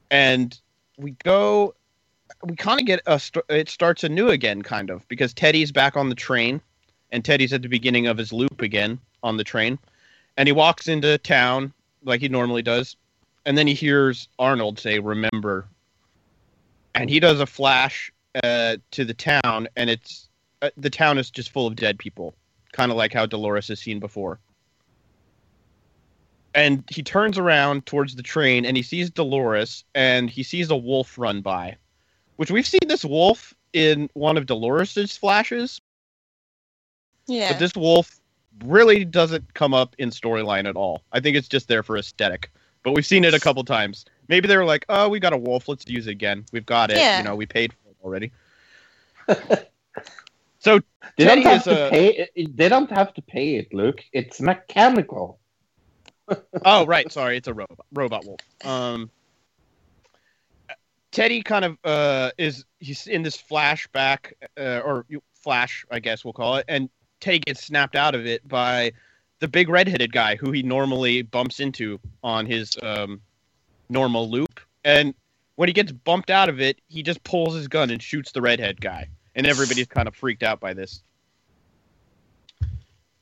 and 0.09 0.59
we 0.97 1.11
go, 1.23 1.75
we 2.43 2.55
kind 2.55 2.79
of 2.79 2.87
get 2.87 3.01
a, 3.05 3.19
st- 3.19 3.45
it 3.49 3.69
starts 3.69 4.03
anew 4.03 4.29
again, 4.29 4.63
kind 4.63 4.89
of, 4.89 5.07
because 5.09 5.31
Teddy's 5.33 5.71
back 5.71 5.95
on 5.95 6.09
the 6.09 6.15
train, 6.15 6.59
and 7.11 7.23
Teddy's 7.23 7.53
at 7.53 7.61
the 7.61 7.69
beginning 7.69 8.07
of 8.07 8.17
his 8.17 8.33
loop 8.33 8.63
again 8.63 8.99
on 9.21 9.37
the 9.37 9.43
train. 9.43 9.77
And 10.37 10.47
he 10.47 10.53
walks 10.53 10.87
into 10.87 11.17
town 11.19 11.73
like 12.03 12.21
he 12.21 12.27
normally 12.27 12.61
does, 12.61 12.95
and 13.45 13.57
then 13.57 13.67
he 13.67 13.73
hears 13.73 14.27
Arnold 14.39 14.79
say, 14.79 14.99
Remember. 14.99 15.67
And 16.93 17.09
he 17.09 17.19
does 17.19 17.39
a 17.41 17.45
flash 17.45 18.11
uh, 18.43 18.77
to 18.91 19.03
the 19.05 19.13
town, 19.13 19.67
and 19.75 19.89
it's 19.89 20.29
uh, 20.61 20.69
the 20.77 20.89
town 20.89 21.17
is 21.17 21.29
just 21.29 21.51
full 21.51 21.67
of 21.67 21.75
dead 21.75 21.99
people, 21.99 22.33
kind 22.71 22.89
of 22.91 22.97
like 22.97 23.13
how 23.13 23.25
Dolores 23.25 23.67
has 23.67 23.79
seen 23.79 23.99
before. 23.99 24.39
And 26.53 26.85
he 26.89 27.03
turns 27.03 27.37
around 27.37 27.85
towards 27.85 28.15
the 28.15 28.23
train, 28.23 28.65
and 28.65 28.77
he 28.77 28.83
sees 28.83 29.09
Dolores, 29.09 29.83
and 29.93 30.29
he 30.29 30.41
sees 30.41 30.69
a 30.69 30.75
wolf 30.77 31.17
run 31.17 31.41
by, 31.41 31.75
which 32.37 32.49
we've 32.49 32.65
seen 32.67 32.87
this 32.87 33.03
wolf 33.03 33.53
in 33.73 34.09
one 34.13 34.37
of 34.37 34.45
Dolores's 34.45 35.17
flashes, 35.17 35.81
Yeah. 37.27 37.51
but 37.51 37.59
this 37.59 37.75
wolf 37.75 38.21
really 38.63 39.03
doesn't 39.05 39.53
come 39.53 39.73
up 39.73 39.95
in 39.97 40.09
storyline 40.09 40.67
at 40.67 40.75
all. 40.75 41.03
I 41.11 41.19
think 41.19 41.35
it's 41.35 41.47
just 41.47 41.67
there 41.67 41.83
for 41.83 41.97
aesthetic. 41.97 42.51
But 42.83 42.91
we've 42.93 43.05
seen 43.05 43.23
it 43.23 43.33
a 43.33 43.39
couple 43.39 43.63
times. 43.63 44.05
Maybe 44.27 44.47
they 44.47 44.57
were 44.57 44.65
like, 44.65 44.85
"Oh, 44.89 45.09
we 45.09 45.19
got 45.19 45.33
a 45.33 45.37
wolf. 45.37 45.67
Let's 45.67 45.87
use 45.87 46.07
it 46.07 46.11
again. 46.11 46.45
We've 46.51 46.65
got 46.65 46.91
it. 46.91 46.97
Yeah. 46.97 47.17
You 47.17 47.23
know, 47.23 47.35
we 47.35 47.45
paid 47.45 47.73
for 47.73 47.89
it 47.89 47.97
already." 48.03 48.31
so 50.59 50.79
They 51.17 51.25
Teddy 51.25 51.41
don't 51.43 51.51
have 51.51 51.57
is 51.57 51.63
to 51.63 51.87
a- 51.87 51.89
pay. 51.89 52.29
They 52.35 52.69
don't 52.69 52.91
have 52.91 53.13
to 53.15 53.21
pay 53.21 53.55
it, 53.55 53.73
Luke. 53.73 54.03
It's 54.13 54.39
mechanical. 54.39 55.39
oh 56.65 56.87
right 56.87 57.11
sorry 57.11 57.37
it's 57.37 57.47
a 57.47 57.53
robot 57.53 57.85
robot 57.93 58.25
wolf 58.25 58.39
um 58.63 59.11
teddy 61.11 61.43
kind 61.43 61.63
of 61.63 61.77
uh 61.83 62.31
is 62.39 62.65
he's 62.79 63.05
in 63.05 63.21
this 63.21 63.37
flashback 63.37 64.33
uh, 64.59 64.79
or 64.83 65.05
flash 65.35 65.85
i 65.91 65.99
guess 65.99 66.25
we'll 66.25 66.33
call 66.33 66.55
it 66.55 66.65
and 66.67 66.89
teddy 67.25 67.39
gets 67.39 67.65
snapped 67.65 67.95
out 67.95 68.13
of 68.13 68.27
it 68.27 68.47
by 68.47 68.91
the 69.39 69.47
big 69.47 69.67
redheaded 69.67 70.13
guy 70.13 70.35
who 70.35 70.51
he 70.51 70.61
normally 70.61 71.23
bumps 71.23 71.59
into 71.59 71.99
on 72.23 72.45
his 72.45 72.77
um 72.83 73.19
normal 73.89 74.29
loop. 74.29 74.59
And 74.83 75.15
when 75.55 75.67
he 75.67 75.73
gets 75.73 75.91
bumped 75.91 76.29
out 76.29 76.49
of 76.49 76.61
it 76.61 76.79
he 76.87 77.01
just 77.01 77.23
pulls 77.23 77.55
his 77.55 77.67
gun 77.67 77.89
and 77.89 78.01
shoots 78.01 78.31
the 78.31 78.41
redhead 78.41 78.79
guy. 78.79 79.09
And 79.33 79.47
everybody's 79.47 79.87
kind 79.87 80.07
of 80.07 80.15
freaked 80.15 80.43
out 80.43 80.59
by 80.59 80.75
this. 80.75 81.01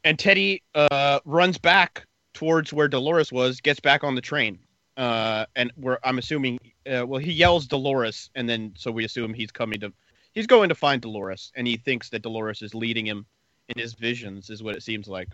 And 0.03 0.19
teddy 0.19 0.61
uh 0.75 1.21
runs 1.23 1.57
back 1.57 2.05
towards 2.33 2.73
where 2.73 2.89
Dolores 2.89 3.31
was, 3.31 3.61
gets 3.61 3.79
back 3.79 4.03
on 4.03 4.15
the 4.15 4.21
train. 4.21 4.59
Uh, 4.97 5.45
and 5.55 5.71
where 5.75 5.97
I'm 6.05 6.19
assuming, 6.19 6.59
uh, 6.85 7.03
well, 7.07 7.19
he 7.19 7.31
yells 7.31 7.65
Dolores, 7.65 8.29
and 8.35 8.47
then 8.47 8.73
so 8.77 8.91
we 8.91 9.05
assume 9.05 9.33
he's 9.33 9.51
coming 9.51 9.79
to, 9.79 9.91
he's 10.35 10.45
going 10.45 10.69
to 10.69 10.75
find 10.75 11.01
Dolores, 11.01 11.51
and 11.55 11.65
he 11.65 11.77
thinks 11.77 12.09
that 12.09 12.21
Dolores 12.21 12.61
is 12.61 12.75
leading 12.75 13.07
him 13.07 13.25
in 13.69 13.79
his 13.79 13.93
visions, 13.93 14.49
is 14.49 14.61
what 14.61 14.75
it 14.75 14.83
seems 14.83 15.07
like. 15.07 15.29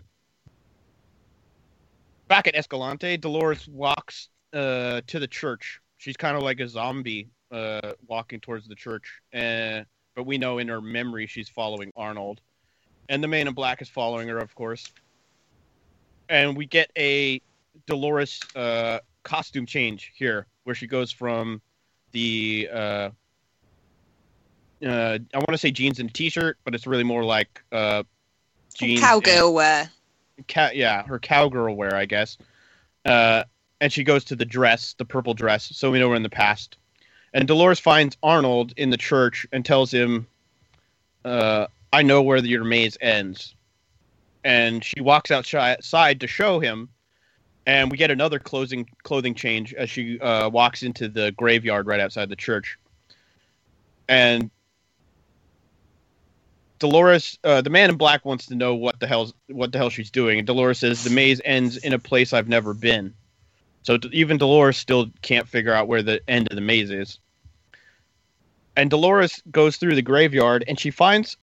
Back 2.28 2.46
at 2.46 2.54
Escalante, 2.54 3.16
Dolores 3.16 3.66
walks 3.68 4.28
uh, 4.52 5.00
to 5.06 5.18
the 5.18 5.26
church. 5.26 5.80
She's 5.98 6.16
kind 6.16 6.36
of 6.36 6.42
like 6.42 6.60
a 6.60 6.68
zombie 6.68 7.28
uh, 7.50 7.92
walking 8.06 8.40
towards 8.40 8.68
the 8.68 8.74
church, 8.74 9.20
uh, 9.34 9.82
but 10.14 10.24
we 10.24 10.38
know 10.38 10.58
in 10.58 10.68
her 10.68 10.80
memory 10.80 11.26
she's 11.26 11.48
following 11.48 11.90
Arnold, 11.96 12.40
and 13.08 13.22
the 13.22 13.28
man 13.28 13.48
in 13.48 13.54
black 13.54 13.82
is 13.82 13.88
following 13.88 14.28
her, 14.28 14.38
of 14.38 14.54
course 14.54 14.92
and 16.30 16.56
we 16.56 16.64
get 16.64 16.90
a 16.96 17.42
Dolores 17.86 18.40
uh, 18.56 19.00
costume 19.24 19.66
change 19.66 20.12
here, 20.14 20.46
where 20.64 20.74
she 20.74 20.86
goes 20.86 21.12
from 21.12 21.60
the 22.12 22.68
uh, 22.72 23.10
uh, 24.82 25.18
I 25.34 25.36
want 25.36 25.50
to 25.50 25.58
say 25.58 25.70
jeans 25.70 25.98
and 25.98 26.12
t-shirt, 26.14 26.56
but 26.64 26.74
it's 26.74 26.86
really 26.86 27.04
more 27.04 27.24
like 27.24 27.62
uh, 27.70 28.04
jeans. 28.74 29.00
and- 29.00 29.08
Cowgirl 29.08 29.54
wear. 29.54 29.90
Cow, 30.48 30.70
yeah, 30.72 31.02
her 31.04 31.18
cowgirl 31.18 31.74
wear, 31.76 31.94
I 31.94 32.06
guess. 32.06 32.38
Uh, 33.04 33.44
and 33.80 33.92
she 33.92 34.04
goes 34.04 34.24
to 34.24 34.36
the 34.36 34.44
dress, 34.44 34.94
the 34.98 35.04
purple 35.04 35.34
dress, 35.34 35.64
so 35.74 35.90
we 35.90 35.98
know 35.98 36.08
we're 36.08 36.16
in 36.16 36.22
the 36.22 36.30
past. 36.30 36.76
And 37.32 37.46
Dolores 37.46 37.78
finds 37.78 38.16
Arnold 38.22 38.72
in 38.76 38.90
the 38.90 38.96
church 38.96 39.46
and 39.52 39.64
tells 39.64 39.92
him, 39.92 40.26
uh, 41.24 41.66
"I 41.92 42.02
know 42.02 42.22
where 42.22 42.38
your 42.38 42.64
maze 42.64 42.96
ends." 43.00 43.54
And 44.44 44.82
she 44.82 45.00
walks 45.00 45.30
outside 45.30 46.20
to 46.20 46.26
show 46.26 46.58
him, 46.60 46.88
and 47.66 47.90
we 47.90 47.96
get 47.96 48.10
another 48.10 48.38
closing 48.38 48.88
clothing 49.02 49.34
change 49.34 49.74
as 49.74 49.90
she 49.90 50.18
uh, 50.20 50.48
walks 50.48 50.82
into 50.82 51.08
the 51.08 51.32
graveyard 51.32 51.86
right 51.86 52.00
outside 52.00 52.28
the 52.28 52.36
church. 52.36 52.78
And 54.08 54.50
Dolores, 56.80 57.38
uh, 57.44 57.62
the 57.62 57.70
man 57.70 57.90
in 57.90 57.96
black, 57.96 58.24
wants 58.24 58.46
to 58.46 58.56
know 58.56 58.74
what 58.74 58.98
the 59.00 59.06
hell's 59.06 59.32
what 59.48 59.72
the 59.72 59.78
hell 59.78 59.90
she's 59.90 60.10
doing, 60.10 60.38
and 60.38 60.46
Dolores 60.46 60.80
says 60.80 61.04
the 61.04 61.10
maze 61.10 61.40
ends 61.44 61.76
in 61.76 61.92
a 61.92 61.98
place 61.98 62.32
I've 62.32 62.48
never 62.48 62.74
been. 62.74 63.14
So 63.82 63.98
d- 63.98 64.10
even 64.12 64.38
Dolores 64.38 64.76
still 64.78 65.08
can't 65.22 65.48
figure 65.48 65.72
out 65.72 65.88
where 65.88 66.02
the 66.02 66.20
end 66.28 66.48
of 66.50 66.56
the 66.56 66.62
maze 66.62 66.90
is. 66.90 67.18
And 68.76 68.90
Dolores 68.90 69.42
goes 69.50 69.76
through 69.76 69.94
the 69.94 70.02
graveyard, 70.02 70.64
and 70.66 70.80
she 70.80 70.90
finds 70.90 71.36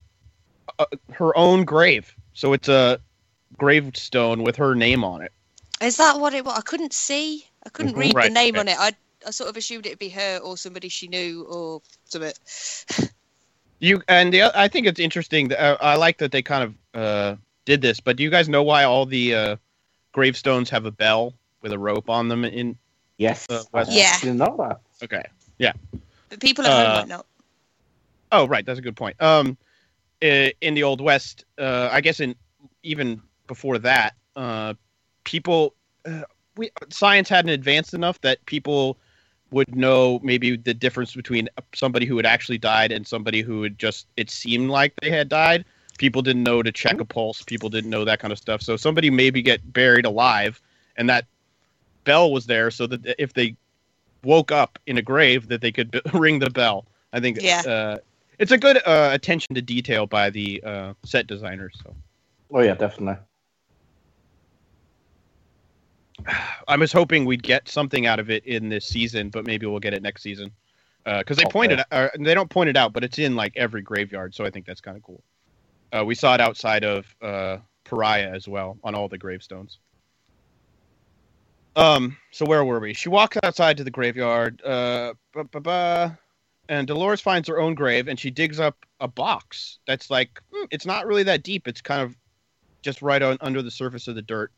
uh, 0.80 0.86
her 1.12 1.38
own 1.38 1.66
grave. 1.66 2.14
So 2.34 2.54
it's 2.54 2.70
a 2.70 3.00
gravestone 3.58 4.44
with 4.44 4.56
her 4.58 4.76
name 4.76 5.04
on 5.04 5.22
it. 5.22 5.32
Is 5.82 5.98
that 5.98 6.20
what 6.20 6.34
it 6.34 6.46
was? 6.46 6.58
I 6.58 6.62
couldn't 6.62 6.94
see. 6.94 7.46
I 7.66 7.70
couldn't 7.70 7.94
Mhm. 7.94 8.00
read 8.00 8.16
Right, 8.16 8.30
the 8.30 8.34
name 8.34 8.58
on 8.58 8.68
it. 8.68 8.78
I 8.80 8.94
I 9.26 9.32
sort 9.32 9.50
of 9.50 9.58
assumed 9.58 9.86
it'd 9.88 9.98
be 10.00 10.10
her 10.10 10.38
or 10.38 10.56
somebody 10.56 10.88
she 10.88 11.08
knew 11.08 11.44
or 11.46 11.82
something. 12.06 12.34
You 13.80 14.02
and 14.08 14.34
the 14.34 14.44
I 14.58 14.68
think 14.68 14.88
it's 14.88 15.00
interesting. 15.00 15.50
That, 15.50 15.60
uh, 15.62 15.78
I 15.82 15.96
like 15.96 16.18
that 16.20 16.32
they 16.32 16.42
kind 16.42 16.64
of 16.64 17.00
uh, 17.02 17.36
did 17.66 17.82
this. 17.82 18.00
But 18.00 18.16
do 18.18 18.24
you 18.24 18.30
guys 18.30 18.48
know 18.50 18.64
why 18.64 18.84
all 18.84 19.06
the 19.06 19.36
uh, 19.36 19.56
gravestones 20.14 20.70
have 20.70 20.86
a 20.86 20.92
bell 20.92 21.34
with 21.62 21.72
a 21.72 21.80
rope 21.80 22.10
on 22.10 22.28
them? 22.30 22.46
In 22.46 22.78
Yes. 23.18 23.46
Uh, 23.50 23.64
I 23.74 23.78
West- 23.80 23.92
Yeah. 23.92 24.18
didn't 24.20 24.38
know 24.38 24.56
that. 24.60 24.80
okay. 25.04 25.24
Yeah. 25.58 25.74
But 26.30 26.40
people 26.40 26.66
at 26.66 26.72
home 26.72 26.92
Uh, 26.92 27.00
might 27.02 27.08
not. 27.08 27.26
Oh, 28.32 28.48
right. 28.48 28.66
That's 28.66 28.80
a 28.80 28.82
good 28.82 28.96
point. 28.96 29.22
Um, 29.22 29.58
in 30.22 30.74
the 30.74 30.84
old 30.84 31.02
west, 31.02 31.46
uh, 31.58 31.90
I 31.92 32.02
guess 32.02 32.20
in 32.20 32.36
even 32.84 33.22
before 33.48 33.78
that, 33.80 34.16
uh, 34.36 34.74
people, 35.24 35.76
uh, 36.06 36.24
we 36.58 36.72
science 36.90 37.30
hadn't 37.30 37.52
advanced 37.52 37.94
enough 37.94 38.20
that 38.22 38.44
people 38.46 38.98
would 39.52 39.76
know 39.76 40.20
maybe 40.24 40.58
the 40.58 40.74
difference 40.74 41.14
between 41.16 41.48
somebody 41.74 42.06
who 42.06 42.18
had 42.18 42.26
actually 42.26 42.58
died 42.58 42.92
and 42.92 43.06
somebody 43.08 43.42
who 43.42 43.64
had 43.64 43.78
just 43.78 44.08
it 44.18 44.30
seemed 44.30 44.70
like 44.70 44.94
they 45.02 45.10
had 45.10 45.30
died. 45.30 45.66
People 45.98 46.22
didn't 46.22 46.44
know 46.44 46.62
to 46.62 46.72
check 46.72 47.00
a 47.00 47.06
pulse. 47.06 47.42
People 47.44 47.70
didn't 47.70 47.90
know 47.90 48.04
that 48.04 48.20
kind 48.20 48.32
of 48.34 48.38
stuff. 48.38 48.62
So 48.62 48.76
somebody 48.76 49.10
maybe 49.10 49.42
get 49.42 49.72
buried 49.72 50.06
alive, 50.06 50.62
and 50.98 51.10
that 51.10 51.26
bell 52.04 52.32
was 52.32 52.46
there 52.46 52.70
so 52.72 52.86
that 52.88 53.16
if 53.18 53.34
they 53.34 53.56
woke 54.24 54.52
up 54.52 54.78
in 54.88 54.98
a 54.98 55.02
grave, 55.02 55.48
that 55.48 55.62
they 55.62 55.72
could 55.72 55.92
b- 55.92 56.02
ring 56.14 56.40
the 56.40 56.50
bell. 56.50 56.86
I 57.14 57.20
think 57.20 57.40
Yeah. 57.42 57.62
uh, 57.62 57.98
it's 58.40 58.52
a 58.52 58.58
good 58.58 58.78
uh, 58.86 59.12
attention 59.14 59.56
to 59.56 59.62
detail 59.62 60.06
by 60.06 60.30
the 60.30 60.62
uh, 60.64 60.94
set 61.06 61.28
designers. 61.28 61.80
So 61.84 61.96
Oh 62.52 62.62
yeah, 62.62 62.74
definitely. 62.76 63.22
I 66.68 66.76
was 66.78 66.92
hoping 66.92 67.26
we'd 67.26 67.44
get 67.44 67.68
something 67.70 68.06
out 68.06 68.20
of 68.20 68.30
it 68.30 68.46
in 68.46 68.70
this 68.70 68.88
season, 68.88 69.30
but 69.30 69.46
maybe 69.46 69.66
we'll 69.66 69.80
get 69.80 69.94
it 69.94 70.02
next 70.02 70.24
season. 70.24 70.52
Because 71.04 71.38
they 71.38 71.44
Okay. 71.44 71.52
pointed, 71.52 71.82
uh, 71.92 72.10
they 72.18 72.34
don't 72.34 72.50
point 72.50 72.70
it 72.70 72.78
out, 72.78 72.94
but 72.94 73.04
it's 73.04 73.20
in 73.20 73.36
like 73.36 73.54
every 73.56 73.82
graveyard, 73.82 74.34
so 74.34 74.44
I 74.44 74.50
think 74.50 74.66
that's 74.66 74.82
kind 74.82 74.98
of 74.98 75.04
cool. 75.04 75.24
Uh, 75.92 76.04
we 76.04 76.16
saw 76.16 76.34
it 76.34 76.42
outside 76.42 76.84
of 76.84 77.06
uh, 77.22 77.58
Pariah 77.84 78.32
as 78.34 78.48
well 78.48 78.78
on 78.84 78.96
all 78.96 79.08
the 79.08 79.18
gravestones. 79.18 79.78
Um. 81.76 82.18
So 82.32 82.46
where 82.46 82.64
were 82.64 82.80
we? 82.80 82.94
She 82.94 83.10
walks 83.10 83.38
outside 83.44 83.78
to 83.78 83.84
the 83.84 83.92
graveyard. 83.92 84.62
Uh. 84.64 85.14
ba, 85.34 85.44
ba, 85.44 85.60
ba, 85.60 86.20
and 86.70 86.88
Dolores 86.88 87.22
finds 87.22 87.48
her 87.50 87.60
own 87.60 87.76
grave, 87.76 88.08
and 88.08 88.20
she 88.20 88.32
digs 88.32 88.60
up 88.60 88.78
a 89.00 89.08
box 89.08 89.80
that's 89.86 90.10
like 90.10 90.42
hmm, 90.54 90.66
it's 90.72 90.86
not 90.86 91.06
really 91.06 91.24
that 91.24 91.44
deep. 91.44 91.68
It's 91.68 91.82
kind 91.82 92.02
of 92.02 92.16
just 92.82 93.02
right 93.02 93.22
on 93.22 93.38
under 93.42 93.62
the 93.62 93.72
surface 93.72 94.08
of 94.08 94.16
the 94.16 94.22
dirt. 94.22 94.52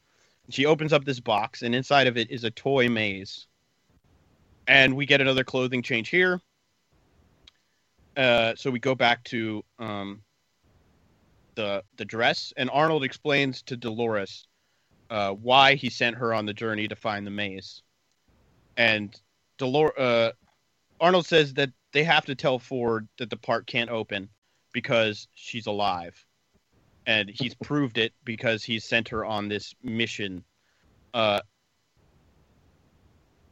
She 0.49 0.65
opens 0.65 0.93
up 0.93 1.03
this 1.03 1.19
box, 1.19 1.61
and 1.61 1.75
inside 1.75 2.07
of 2.07 2.17
it 2.17 2.31
is 2.31 2.43
a 2.43 2.51
toy 2.51 2.87
maze. 2.89 3.47
And 4.67 4.95
we 4.95 5.05
get 5.05 5.21
another 5.21 5.43
clothing 5.43 5.81
change 5.81 6.09
here. 6.09 6.41
Uh, 8.15 8.53
so 8.55 8.71
we 8.71 8.79
go 8.79 8.95
back 8.95 9.23
to 9.25 9.63
um, 9.79 10.21
the 11.55 11.83
the 11.97 12.05
dress, 12.05 12.53
and 12.57 12.69
Arnold 12.71 13.03
explains 13.03 13.61
to 13.63 13.77
Dolores 13.77 14.47
uh, 15.09 15.31
why 15.31 15.75
he 15.75 15.89
sent 15.89 16.17
her 16.17 16.33
on 16.33 16.45
the 16.45 16.53
journey 16.53 16.87
to 16.87 16.95
find 16.95 17.25
the 17.25 17.31
maze. 17.31 17.83
And 18.75 19.15
Dolores, 19.57 19.97
uh, 19.97 20.31
Arnold 20.99 21.25
says 21.25 21.53
that 21.55 21.71
they 21.93 22.03
have 22.03 22.25
to 22.25 22.35
tell 22.35 22.59
Ford 22.59 23.07
that 23.17 23.29
the 23.29 23.37
part 23.37 23.67
can't 23.67 23.89
open 23.89 24.29
because 24.73 25.27
she's 25.33 25.67
alive 25.67 26.26
and 27.07 27.31
he's 27.33 27.55
proved 27.55 27.97
it 27.97 28.13
because 28.25 28.63
he's 28.63 28.83
sent 28.83 29.07
her 29.09 29.25
on 29.25 29.47
this 29.47 29.73
mission. 29.81 30.43
Uh, 31.13 31.39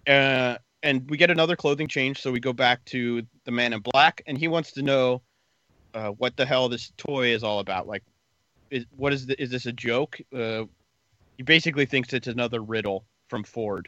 uh, 0.05 0.57
and 0.83 1.09
we 1.09 1.17
get 1.17 1.31
another 1.31 1.55
clothing 1.55 1.87
change, 1.87 2.21
so 2.21 2.31
we 2.31 2.39
go 2.39 2.53
back 2.53 2.83
to 2.85 3.23
the 3.45 3.51
man 3.51 3.73
in 3.73 3.79
black, 3.79 4.21
and 4.27 4.37
he 4.37 4.49
wants 4.49 4.73
to 4.73 4.83
know 4.83 5.21
uh, 5.95 6.09
what 6.09 6.35
the 6.35 6.45
hell 6.45 6.67
this 6.67 6.91
toy 6.97 7.29
is 7.29 7.43
all 7.43 7.59
about. 7.59 7.87
Like, 7.87 8.03
is 8.69 8.85
what 8.95 9.13
is 9.13 9.25
the, 9.25 9.41
is 9.41 9.49
this 9.49 9.65
a 9.65 9.71
joke? 9.71 10.19
Uh, 10.35 10.65
he 11.37 11.43
basically 11.43 11.85
thinks 11.85 12.13
it's 12.13 12.27
another 12.27 12.61
riddle 12.61 13.05
from 13.29 13.43
Ford. 13.43 13.87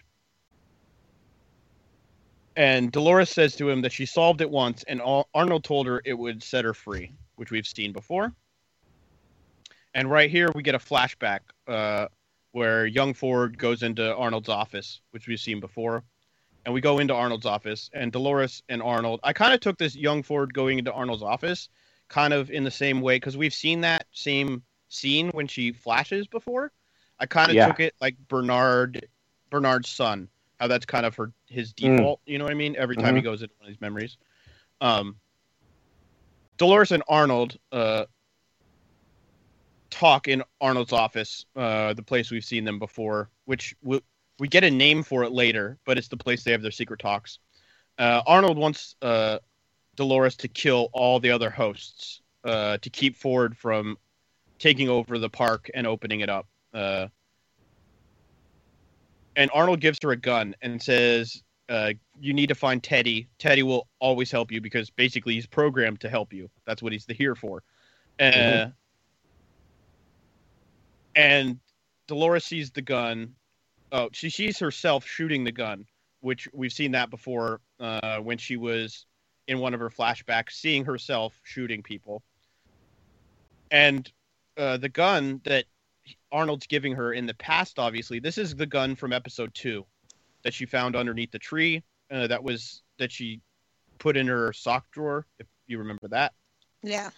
And 2.56 2.92
Dolores 2.92 3.30
says 3.30 3.56
to 3.58 3.70
him 3.70 3.82
that 3.82 3.92
she 3.92 4.06
solved 4.06 4.42
it 4.42 4.50
once, 4.50 4.84
and 4.88 5.02
Arnold 5.36 5.64
told 5.64 5.86
her 5.88 6.02
it 6.06 6.18
would 6.18 6.42
set 6.42 6.66
her 6.66 6.74
free, 6.74 7.14
which 7.36 7.52
we've 7.52 7.68
seen 7.68 7.92
before. 7.92 8.34
And 9.94 10.10
right 10.10 10.30
here, 10.30 10.50
we 10.54 10.64
get 10.64 10.76
a 10.76 10.80
flashback 10.80 11.40
uh, 11.68 12.08
where 12.52 12.86
young 12.86 13.14
Ford 13.14 13.58
goes 13.58 13.84
into 13.84 14.16
Arnold's 14.16 14.50
office, 14.50 15.02
which 15.12 15.28
we've 15.28 15.40
seen 15.40 15.60
before. 15.60 16.04
And 16.66 16.74
we 16.74 16.82
go 16.82 17.00
into 17.00 17.14
Arnold's 17.14 17.46
office, 17.46 17.90
and 17.94 18.12
Dolores 18.12 18.62
and 18.68 18.82
Arnold. 18.82 19.22
I 19.24 19.32
kind 19.32 19.54
of 19.54 19.62
took 19.62 19.78
this 19.78 19.96
young 19.96 20.22
Ford 20.22 20.54
going 20.54 20.80
into 20.80 20.92
Arnold's 20.92 21.24
office 21.24 21.70
kind 22.10 22.34
of 22.34 22.52
in 22.52 22.64
the 22.64 22.72
same 22.72 23.02
way 23.02 23.16
because 23.16 23.38
we've 23.38 23.54
seen 23.54 23.82
that 23.82 24.06
same 24.12 24.64
scene 24.90 25.30
when 25.30 25.48
she 25.48 25.72
flashes 25.72 26.28
before. 26.28 26.72
I 27.20 27.26
kind 27.26 27.50
of 27.50 27.56
Yeah. 27.56 27.68
took 27.68 27.80
it 27.80 27.96
like 28.02 28.18
Bernard, 28.28 29.08
Bernard's 29.50 29.90
son, 29.90 30.30
how 30.60 30.68
that's 30.68 30.86
kind 30.86 31.06
of 31.06 31.16
her 31.16 31.32
his 31.48 31.74
Mm. 31.74 31.98
default. 31.98 32.22
You 32.26 32.38
know 32.38 32.44
what 32.44 32.52
I 32.52 32.56
mean? 32.56 32.76
Every 32.76 32.96
time 32.96 33.16
he 33.16 33.22
goes 33.22 33.42
into 33.42 33.56
one 33.60 33.68
of 33.68 33.74
these 33.74 33.82
memories. 33.82 34.18
Um, 34.82 35.20
Dolores 36.58 36.92
and 36.92 37.04
Arnold 37.08 37.58
uh, 37.72 38.06
talk 39.90 40.28
in 40.28 40.44
Arnold's 40.62 40.94
office, 40.94 41.46
uh, 41.56 41.94
the 41.94 42.04
place 42.04 42.32
we've 42.32 42.44
seen 42.46 42.64
them 42.64 42.80
before, 42.80 43.30
which 43.46 43.76
we, 43.82 44.02
we 44.40 44.48
get 44.48 44.64
a 44.64 44.72
name 44.72 45.04
for 45.04 45.24
it 45.24 45.32
later, 45.32 45.78
but 45.86 45.98
it's 45.98 46.08
the 46.08 46.18
place 46.18 46.44
they 46.44 46.52
have 46.52 46.62
their 46.62 46.72
secret 46.72 47.00
talks. 47.00 47.40
Uh, 47.98 48.22
Arnold 48.28 48.58
wants 48.58 48.96
uh, 49.02 49.40
Dolores 49.96 50.36
to 50.38 50.48
kill 50.48 50.90
all 50.94 51.20
the 51.20 51.32
other 51.32 51.50
hosts 51.50 52.22
uh, 52.44 52.78
to 52.78 52.90
keep 52.90 53.16
Ford 53.16 53.58
from 53.58 53.98
taking 54.60 54.90
over 54.90 55.18
the 55.18 55.30
park 55.30 55.70
and 55.74 55.88
opening 55.88 56.22
it 56.22 56.30
up. 56.30 56.48
Uh, 56.74 57.08
and 59.36 59.50
Arnold 59.54 59.80
gives 59.80 60.00
her 60.04 60.12
a 60.12 60.18
gun 60.18 60.56
and 60.62 60.82
says, 60.82 61.44
uh, 61.70 61.94
"You 62.20 62.34
need 62.34 62.48
to 62.48 62.56
find 62.56 62.82
Teddy. 62.82 63.28
Teddy 63.38 63.64
will 63.64 63.88
always 64.00 64.32
help 64.32 64.52
you 64.52 64.62
because 64.62 64.90
basically 64.90 65.36
he's 65.36 65.46
programmed 65.46 66.00
to 66.02 66.10
help 66.10 66.34
you. 66.34 66.50
That's 66.66 66.82
what 66.82 66.92
he's 66.92 67.06
here 67.06 67.36
for." 67.36 67.64
Uh, 68.20 68.24
Mhm. 68.32 68.74
And 71.18 71.60
Dolores 72.08 72.46
sees 72.46 72.72
the 72.72 72.82
gun. 72.82 73.34
Oh, 73.92 74.10
she 74.14 74.30
sees 74.30 74.60
herself 74.60 75.06
shooting 75.06 75.44
the 75.44 75.52
gun, 75.52 75.86
which 76.22 76.48
we've 76.54 76.72
seen 76.72 76.92
that 76.92 77.10
before 77.10 77.60
uh, 77.80 78.20
when 78.20 78.38
she 78.38 78.56
was 78.56 79.06
in 79.48 79.60
one 79.60 79.74
of 79.74 79.80
her 79.80 79.90
flashbacks, 79.90 80.52
seeing 80.52 80.86
herself 80.86 81.40
shooting 81.44 81.82
people. 81.82 82.22
And 83.72 84.10
uh, 84.58 84.78
the 84.78 84.90
gun 84.90 85.42
that 85.44 85.66
Arnold's 86.32 86.68
giving 86.68 86.94
her 86.94 87.14
in 87.14 87.26
the 87.26 87.34
past, 87.34 87.80
obviously, 87.80 88.20
this 88.20 88.38
is 88.38 88.56
the 88.56 88.66
gun 88.66 88.96
from 88.96 89.12
episode 89.12 89.54
two 89.54 89.86
that 90.44 90.54
she 90.54 90.66
found 90.66 90.96
underneath 90.96 91.32
the 91.32 91.40
tree. 91.40 91.84
Uh, 92.12 92.28
that 92.28 92.44
was 92.44 92.84
that 93.00 93.12
she 93.12 93.42
put 93.98 94.16
in 94.16 94.28
her 94.28 94.54
sock 94.54 94.86
drawer, 94.92 95.26
if 95.40 95.48
you 95.66 95.80
remember 95.80 96.08
that. 96.10 96.34
Yeah. 96.84 97.10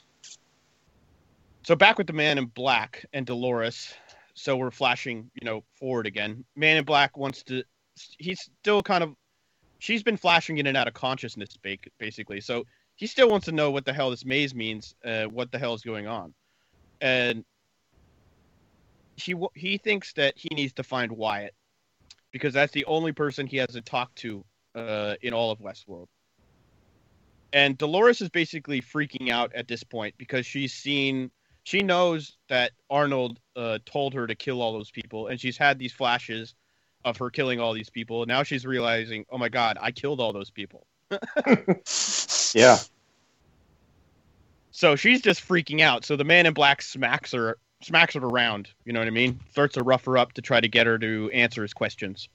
So 1.70 1.76
back 1.76 2.00
with 2.00 2.08
the 2.08 2.14
man 2.14 2.40
in 2.40 2.46
black 2.46 3.06
and 3.14 3.28
Dolores. 3.28 3.94
So 4.34 4.58
we're 4.58 4.72
flashing, 4.72 5.30
you 5.40 5.46
know, 5.46 5.64
forward 5.76 6.08
again. 6.08 6.44
Man 6.56 6.78
in 6.78 6.84
black 6.84 7.16
wants 7.16 7.44
to. 7.44 7.64
He's 8.18 8.42
still 8.42 8.82
kind 8.82 9.04
of 9.04 9.14
she's 9.78 10.02
been 10.02 10.18
flashing 10.18 10.58
in 10.58 10.66
and 10.66 10.76
out 10.76 10.88
of 10.88 10.96
consciousness, 10.96 11.50
basically. 12.00 12.42
So 12.42 12.64
he 12.96 13.06
still 13.06 13.30
wants 13.30 13.46
to 13.46 13.52
know 13.52 13.70
what 13.70 13.86
the 13.86 13.94
hell 13.94 14.10
this 14.10 14.26
maze 14.26 14.56
means, 14.56 14.96
uh, 15.06 15.26
what 15.26 15.52
the 15.52 15.60
hell 15.60 15.76
is 15.76 15.84
going 15.84 16.08
on, 16.08 16.34
and 17.02 17.46
he 19.16 19.36
he 19.54 19.78
thinks 19.78 20.12
that 20.14 20.34
he 20.36 20.50
needs 20.56 20.74
to 20.74 20.84
find 20.84 21.12
Wyatt 21.12 21.54
because 22.32 22.52
that's 22.52 22.74
the 22.74 22.86
only 22.86 23.12
person 23.12 23.46
he 23.46 23.58
hasn't 23.58 23.86
talked 23.86 24.16
to 24.16 24.44
uh, 24.74 25.14
in 25.22 25.36
all 25.36 25.52
of 25.52 25.60
Westworld. 25.60 26.08
And 27.54 27.78
Dolores 27.78 28.22
is 28.22 28.30
basically 28.30 28.82
freaking 28.82 29.30
out 29.30 29.54
at 29.54 29.68
this 29.68 29.84
point 29.84 30.16
because 30.18 30.48
she's 30.48 30.74
seen, 30.74 31.30
she 31.70 31.84
knows 31.84 32.36
that 32.48 32.72
Arnold 32.90 33.40
uh, 33.56 33.78
told 33.86 34.16
her 34.16 34.26
to 34.26 34.34
kill 34.34 34.60
all 34.60 34.74
those 34.74 34.90
people, 34.90 35.28
and 35.28 35.40
she's 35.40 35.56
had 35.56 35.78
these 35.78 35.94
flashes 35.94 36.56
of 37.06 37.16
her 37.18 37.30
killing 37.30 37.60
all 37.60 37.74
these 37.74 37.92
people. 37.92 38.26
Now 38.26 38.42
she's 38.42 38.66
realizing, 38.66 39.24
oh 39.30 39.38
my 39.38 39.50
god, 39.50 39.78
I 39.80 39.92
killed 39.92 40.20
all 40.20 40.34
those 40.34 40.50
people. 40.50 40.88
Yeah. 42.56 42.80
So 44.72 44.96
she's 44.96 45.22
just 45.22 45.48
freaking 45.48 45.82
out. 45.82 46.04
So 46.04 46.16
the 46.16 46.24
man 46.24 46.48
in 46.48 46.56
black 46.56 46.82
smacks 46.82 47.34
her, 47.34 47.60
smacks 47.84 48.16
her 48.16 48.26
around. 48.26 48.70
You 48.86 48.94
know 48.94 49.00
what 49.00 49.08
I 49.08 49.12
mean? 49.12 49.40
Starts 49.52 49.76
to 49.76 49.84
rough 49.84 50.06
her 50.06 50.18
up 50.18 50.34
to 50.34 50.42
try 50.42 50.60
to 50.60 50.68
get 50.68 50.88
her 50.88 50.98
to 50.98 51.30
answer 51.32 51.62
his 51.62 51.76
questions. 51.76 52.30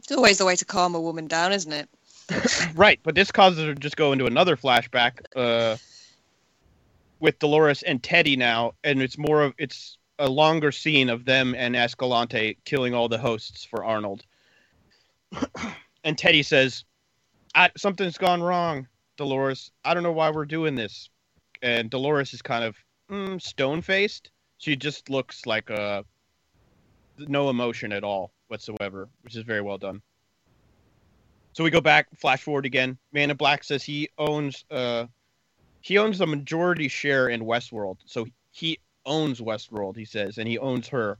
It's 0.00 0.10
always 0.10 0.38
the 0.38 0.44
way 0.44 0.56
to 0.56 0.64
calm 0.64 0.96
a 0.96 1.00
woman 1.00 1.28
down, 1.28 1.52
isn't 1.52 1.72
it? 1.72 1.88
Right, 2.74 2.98
but 3.04 3.14
this 3.14 3.30
causes 3.30 3.64
her 3.64 3.74
to 3.74 3.80
just 3.80 3.96
go 3.96 4.10
into 4.10 4.26
another 4.26 4.56
flashback 4.56 5.20
uh, 5.36 5.76
with 7.20 7.38
Dolores 7.38 7.82
and 7.82 8.02
Teddy 8.02 8.36
now, 8.36 8.74
and 8.84 9.02
it's 9.02 9.18
more 9.18 9.42
of 9.42 9.54
it's 9.58 9.98
a 10.18 10.28
longer 10.28 10.72
scene 10.72 11.08
of 11.08 11.24
them 11.24 11.54
and 11.54 11.76
Escalante 11.76 12.58
killing 12.64 12.94
all 12.94 13.08
the 13.08 13.18
hosts 13.18 13.64
for 13.64 13.84
Arnold. 13.84 14.22
and 16.04 16.16
Teddy 16.16 16.42
says, 16.42 16.84
I, 17.54 17.70
"Something's 17.76 18.18
gone 18.18 18.42
wrong, 18.42 18.86
Dolores. 19.16 19.70
I 19.84 19.94
don't 19.94 20.02
know 20.02 20.12
why 20.12 20.30
we're 20.30 20.46
doing 20.46 20.74
this." 20.74 21.10
And 21.62 21.90
Dolores 21.90 22.34
is 22.34 22.42
kind 22.42 22.64
of 22.64 22.76
mm, 23.10 23.40
stone 23.40 23.82
faced. 23.82 24.30
She 24.58 24.76
just 24.76 25.10
looks 25.10 25.46
like 25.46 25.70
a 25.70 26.04
no 27.18 27.50
emotion 27.50 27.92
at 27.92 28.04
all 28.04 28.32
whatsoever, 28.48 29.08
which 29.22 29.36
is 29.36 29.42
very 29.42 29.62
well 29.62 29.78
done. 29.78 30.02
So 31.52 31.64
we 31.64 31.70
go 31.70 31.80
back, 31.80 32.08
flash 32.14 32.42
forward 32.42 32.66
again. 32.66 32.98
Man 33.12 33.30
in 33.30 33.36
Black 33.36 33.64
says 33.64 33.82
he 33.82 34.10
owns 34.18 34.64
uh 34.70 35.06
he 35.86 35.98
owns 35.98 36.18
the 36.18 36.26
majority 36.26 36.88
share 36.88 37.28
in 37.28 37.42
Westworld. 37.42 37.98
So 38.06 38.26
he 38.50 38.80
owns 39.04 39.40
Westworld, 39.40 39.96
he 39.96 40.04
says, 40.04 40.36
and 40.38 40.48
he 40.48 40.58
owns 40.58 40.88
her. 40.88 41.16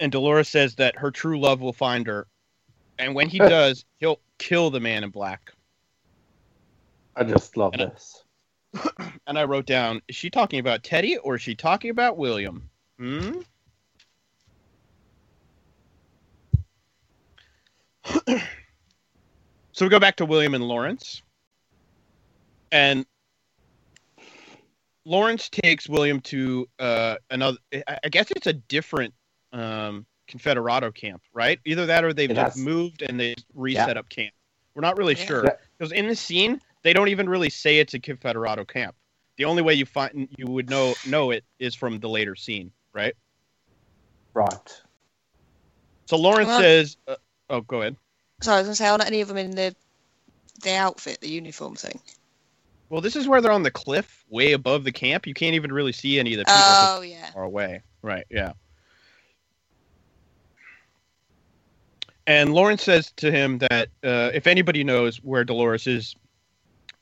And 0.00 0.10
Dolores 0.10 0.48
says 0.48 0.74
that 0.76 0.96
her 0.96 1.10
true 1.10 1.38
love 1.38 1.60
will 1.60 1.74
find 1.74 2.06
her. 2.06 2.26
And 2.98 3.14
when 3.14 3.28
he 3.28 3.36
does, 3.46 3.84
he'll 4.00 4.20
kill 4.38 4.70
the 4.70 4.80
man 4.80 5.04
in 5.04 5.10
black. 5.10 5.52
I 7.14 7.24
just 7.24 7.58
love 7.58 7.74
And 7.74 7.82
I- 7.82 7.86
this. 7.86 8.24
And 9.26 9.38
I 9.38 9.44
wrote 9.44 9.66
down, 9.66 10.00
is 10.08 10.16
she 10.16 10.30
talking 10.30 10.58
about 10.58 10.82
Teddy 10.82 11.18
or 11.18 11.34
is 11.34 11.42
she 11.42 11.54
talking 11.54 11.90
about 11.90 12.16
William? 12.16 12.70
Hmm? 12.98 13.40
so 19.72 19.84
we 19.84 19.90
go 19.90 20.00
back 20.00 20.16
to 20.16 20.24
William 20.24 20.54
and 20.54 20.64
Lawrence. 20.64 21.20
And 22.76 23.06
Lawrence 25.06 25.48
takes 25.48 25.88
William 25.88 26.20
to 26.22 26.68
uh, 26.78 27.16
another, 27.30 27.56
I 27.72 27.98
I 28.04 28.08
guess 28.10 28.30
it's 28.32 28.46
a 28.46 28.52
different 28.52 29.14
um, 29.52 30.04
Confederado 30.28 30.94
camp, 30.94 31.22
right? 31.32 31.58
Either 31.64 31.86
that 31.86 32.04
or 32.04 32.12
they've 32.12 32.30
It 32.30 32.34
just 32.34 32.56
has- 32.56 32.64
moved 32.64 33.00
and 33.02 33.18
they 33.18 33.34
reset 33.54 33.96
up 33.96 34.08
camp. 34.10 34.34
We're 34.74 34.82
not 34.82 34.98
really 34.98 35.14
Yeah. 35.14 35.24
sure. 35.24 35.58
Because 35.78 35.92
in 35.92 36.06
the 36.06 36.14
scene, 36.16 36.60
they 36.82 36.92
don't 36.92 37.08
even 37.08 37.28
really 37.30 37.48
say 37.48 37.78
it's 37.78 37.94
a 37.94 37.98
Confederado 37.98 38.68
camp. 38.68 38.94
The 39.38 39.46
only 39.46 39.62
way 39.62 39.72
you 39.74 39.86
find 39.86 40.28
you 40.36 40.46
would 40.46 40.68
know 40.68 40.94
know 41.06 41.30
it 41.30 41.44
is 41.58 41.74
from 41.74 41.98
the 42.00 42.08
later 42.08 42.34
scene, 42.36 42.70
right? 42.92 43.14
Right. 44.34 44.82
So 46.06 46.16
Lawrence 46.18 46.48
Well- 46.48 46.60
says, 46.60 46.96
uh, 47.08 47.16
"Oh, 47.48 47.60
go 47.62 47.80
ahead." 47.80 47.96
Sorry, 48.42 48.56
I 48.56 48.60
was 48.60 48.66
gonna 48.66 48.76
say, 48.76 48.86
aren't 48.88 49.06
any 49.06 49.22
of 49.22 49.28
them 49.28 49.38
in 49.38 49.52
the 49.52 49.74
the 50.62 50.74
outfit, 50.74 51.20
the 51.20 51.28
uniform 51.28 51.74
thing? 51.76 52.00
Well, 52.88 53.00
this 53.00 53.16
is 53.16 53.26
where 53.26 53.40
they're 53.40 53.52
on 53.52 53.62
the 53.64 53.70
cliff, 53.70 54.24
way 54.28 54.52
above 54.52 54.84
the 54.84 54.92
camp. 54.92 55.26
You 55.26 55.34
can't 55.34 55.54
even 55.54 55.72
really 55.72 55.92
see 55.92 56.18
any 56.18 56.34
of 56.34 56.38
the 56.38 56.44
people 56.44 56.74
Oh 56.78 57.00
yeah. 57.00 57.30
far 57.32 57.42
away. 57.42 57.82
Right? 58.02 58.24
Yeah. 58.30 58.52
And 62.28 62.52
Lawrence 62.52 62.82
says 62.82 63.12
to 63.16 63.30
him 63.30 63.58
that 63.58 63.88
uh, 64.02 64.30
if 64.34 64.46
anybody 64.46 64.82
knows 64.82 65.18
where 65.18 65.44
Dolores 65.44 65.86
is, 65.86 66.14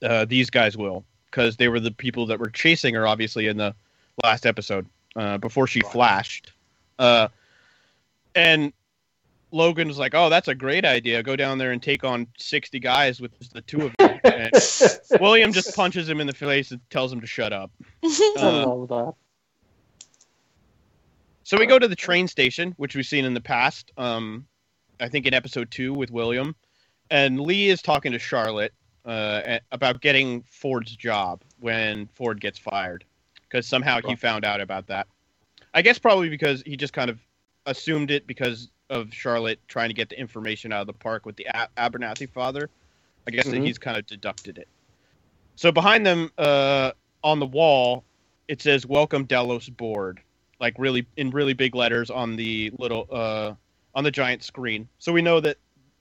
uh, 0.02 0.26
these 0.26 0.50
guys 0.50 0.76
will, 0.76 1.04
because 1.30 1.56
they 1.56 1.68
were 1.68 1.80
the 1.80 1.90
people 1.90 2.26
that 2.26 2.38
were 2.38 2.50
chasing 2.50 2.94
her, 2.94 3.06
obviously, 3.06 3.46
in 3.46 3.56
the 3.56 3.74
last 4.22 4.44
episode 4.44 4.86
uh, 5.16 5.38
before 5.38 5.66
she 5.66 5.80
Right. 5.80 5.92
flashed. 5.92 6.52
Uh, 6.98 7.28
and 8.34 8.72
Logan 9.50 9.88
was 9.88 9.98
like, 9.98 10.14
"Oh, 10.14 10.28
that's 10.28 10.48
a 10.48 10.54
great 10.54 10.84
idea. 10.84 11.22
Go 11.22 11.36
down 11.36 11.58
there 11.58 11.72
and 11.72 11.82
take 11.82 12.04
on 12.04 12.26
sixty 12.36 12.78
guys 12.78 13.20
with 13.20 13.36
just 13.38 13.52
the 13.54 13.62
two 13.62 13.86
of 13.86 13.96
them." 13.96 14.03
And 14.24 14.50
William 15.20 15.52
just 15.52 15.74
punches 15.76 16.08
him 16.08 16.20
in 16.20 16.26
the 16.26 16.32
face 16.32 16.70
and 16.70 16.80
tells 16.90 17.12
him 17.12 17.20
to 17.20 17.26
shut 17.26 17.52
up. 17.52 17.70
I 18.04 18.32
Uh, 18.36 18.66
love 18.66 18.88
that. 18.88 19.14
So 21.42 21.58
we 21.58 21.66
go 21.66 21.78
to 21.78 21.86
the 21.88 21.96
train 21.96 22.26
station, 22.26 22.72
which 22.78 22.94
we've 22.96 23.04
seen 23.06 23.24
in 23.24 23.34
the 23.34 23.40
past. 23.40 23.92
Um, 23.98 24.46
I 25.00 25.08
think 25.08 25.26
in 25.26 25.34
episode 25.34 25.70
two 25.70 25.92
with 25.92 26.10
William, 26.10 26.56
and 27.10 27.38
Lee 27.38 27.68
is 27.68 27.82
talking 27.82 28.12
to 28.12 28.18
Charlotte 28.18 28.72
uh, 29.04 29.58
about 29.70 30.00
getting 30.00 30.42
Ford's 30.44 30.96
job 30.96 31.42
when 31.60 32.06
Ford 32.14 32.40
gets 32.40 32.58
fired, 32.58 33.04
because 33.42 33.66
somehow 33.66 34.00
he 34.06 34.16
found 34.16 34.44
out 34.46 34.60
about 34.62 34.86
that. 34.86 35.06
I 35.74 35.82
guess 35.82 35.98
probably 35.98 36.30
because 36.30 36.62
he 36.64 36.76
just 36.78 36.94
kind 36.94 37.10
of 37.10 37.18
assumed 37.66 38.10
it 38.10 38.26
because 38.26 38.70
of 38.88 39.12
Charlotte 39.12 39.58
trying 39.68 39.88
to 39.90 39.94
get 39.94 40.08
the 40.08 40.18
information 40.18 40.72
out 40.72 40.80
of 40.82 40.86
the 40.86 40.92
park 40.94 41.26
with 41.26 41.36
the 41.36 41.46
A- 41.54 41.68
Abernathy 41.76 42.28
father. 42.30 42.70
I 43.26 43.30
guess 43.30 43.50
that 43.50 43.60
Mhm. 43.60 43.66
he's 43.66 43.78
kind 43.78 43.96
of 43.96 44.06
deducted 44.06 44.58
it. 44.58 44.68
So 45.56 45.72
behind 45.72 46.06
them, 46.06 46.30
uh, 46.38 46.92
on 47.22 47.40
the 47.40 47.46
wall, 47.46 48.04
it 48.48 48.62
says 48.62 48.86
"Welcome 48.86 49.24
Delos 49.26 49.68
Board." 49.68 50.22
like 50.60 50.74
really 50.78 51.06
in 51.16 51.30
really 51.30 51.52
big 51.52 51.74
letters 51.74 52.10
on 52.10 52.36
the 52.36 52.70
little 52.78 53.06
uh 53.10 53.52
on 53.94 54.04
the 54.04 54.10
giant 54.10 54.42
screen. 54.42 54.88
So 54.98 55.12
we 55.12 55.22
know 55.22 55.40
that 55.40 55.56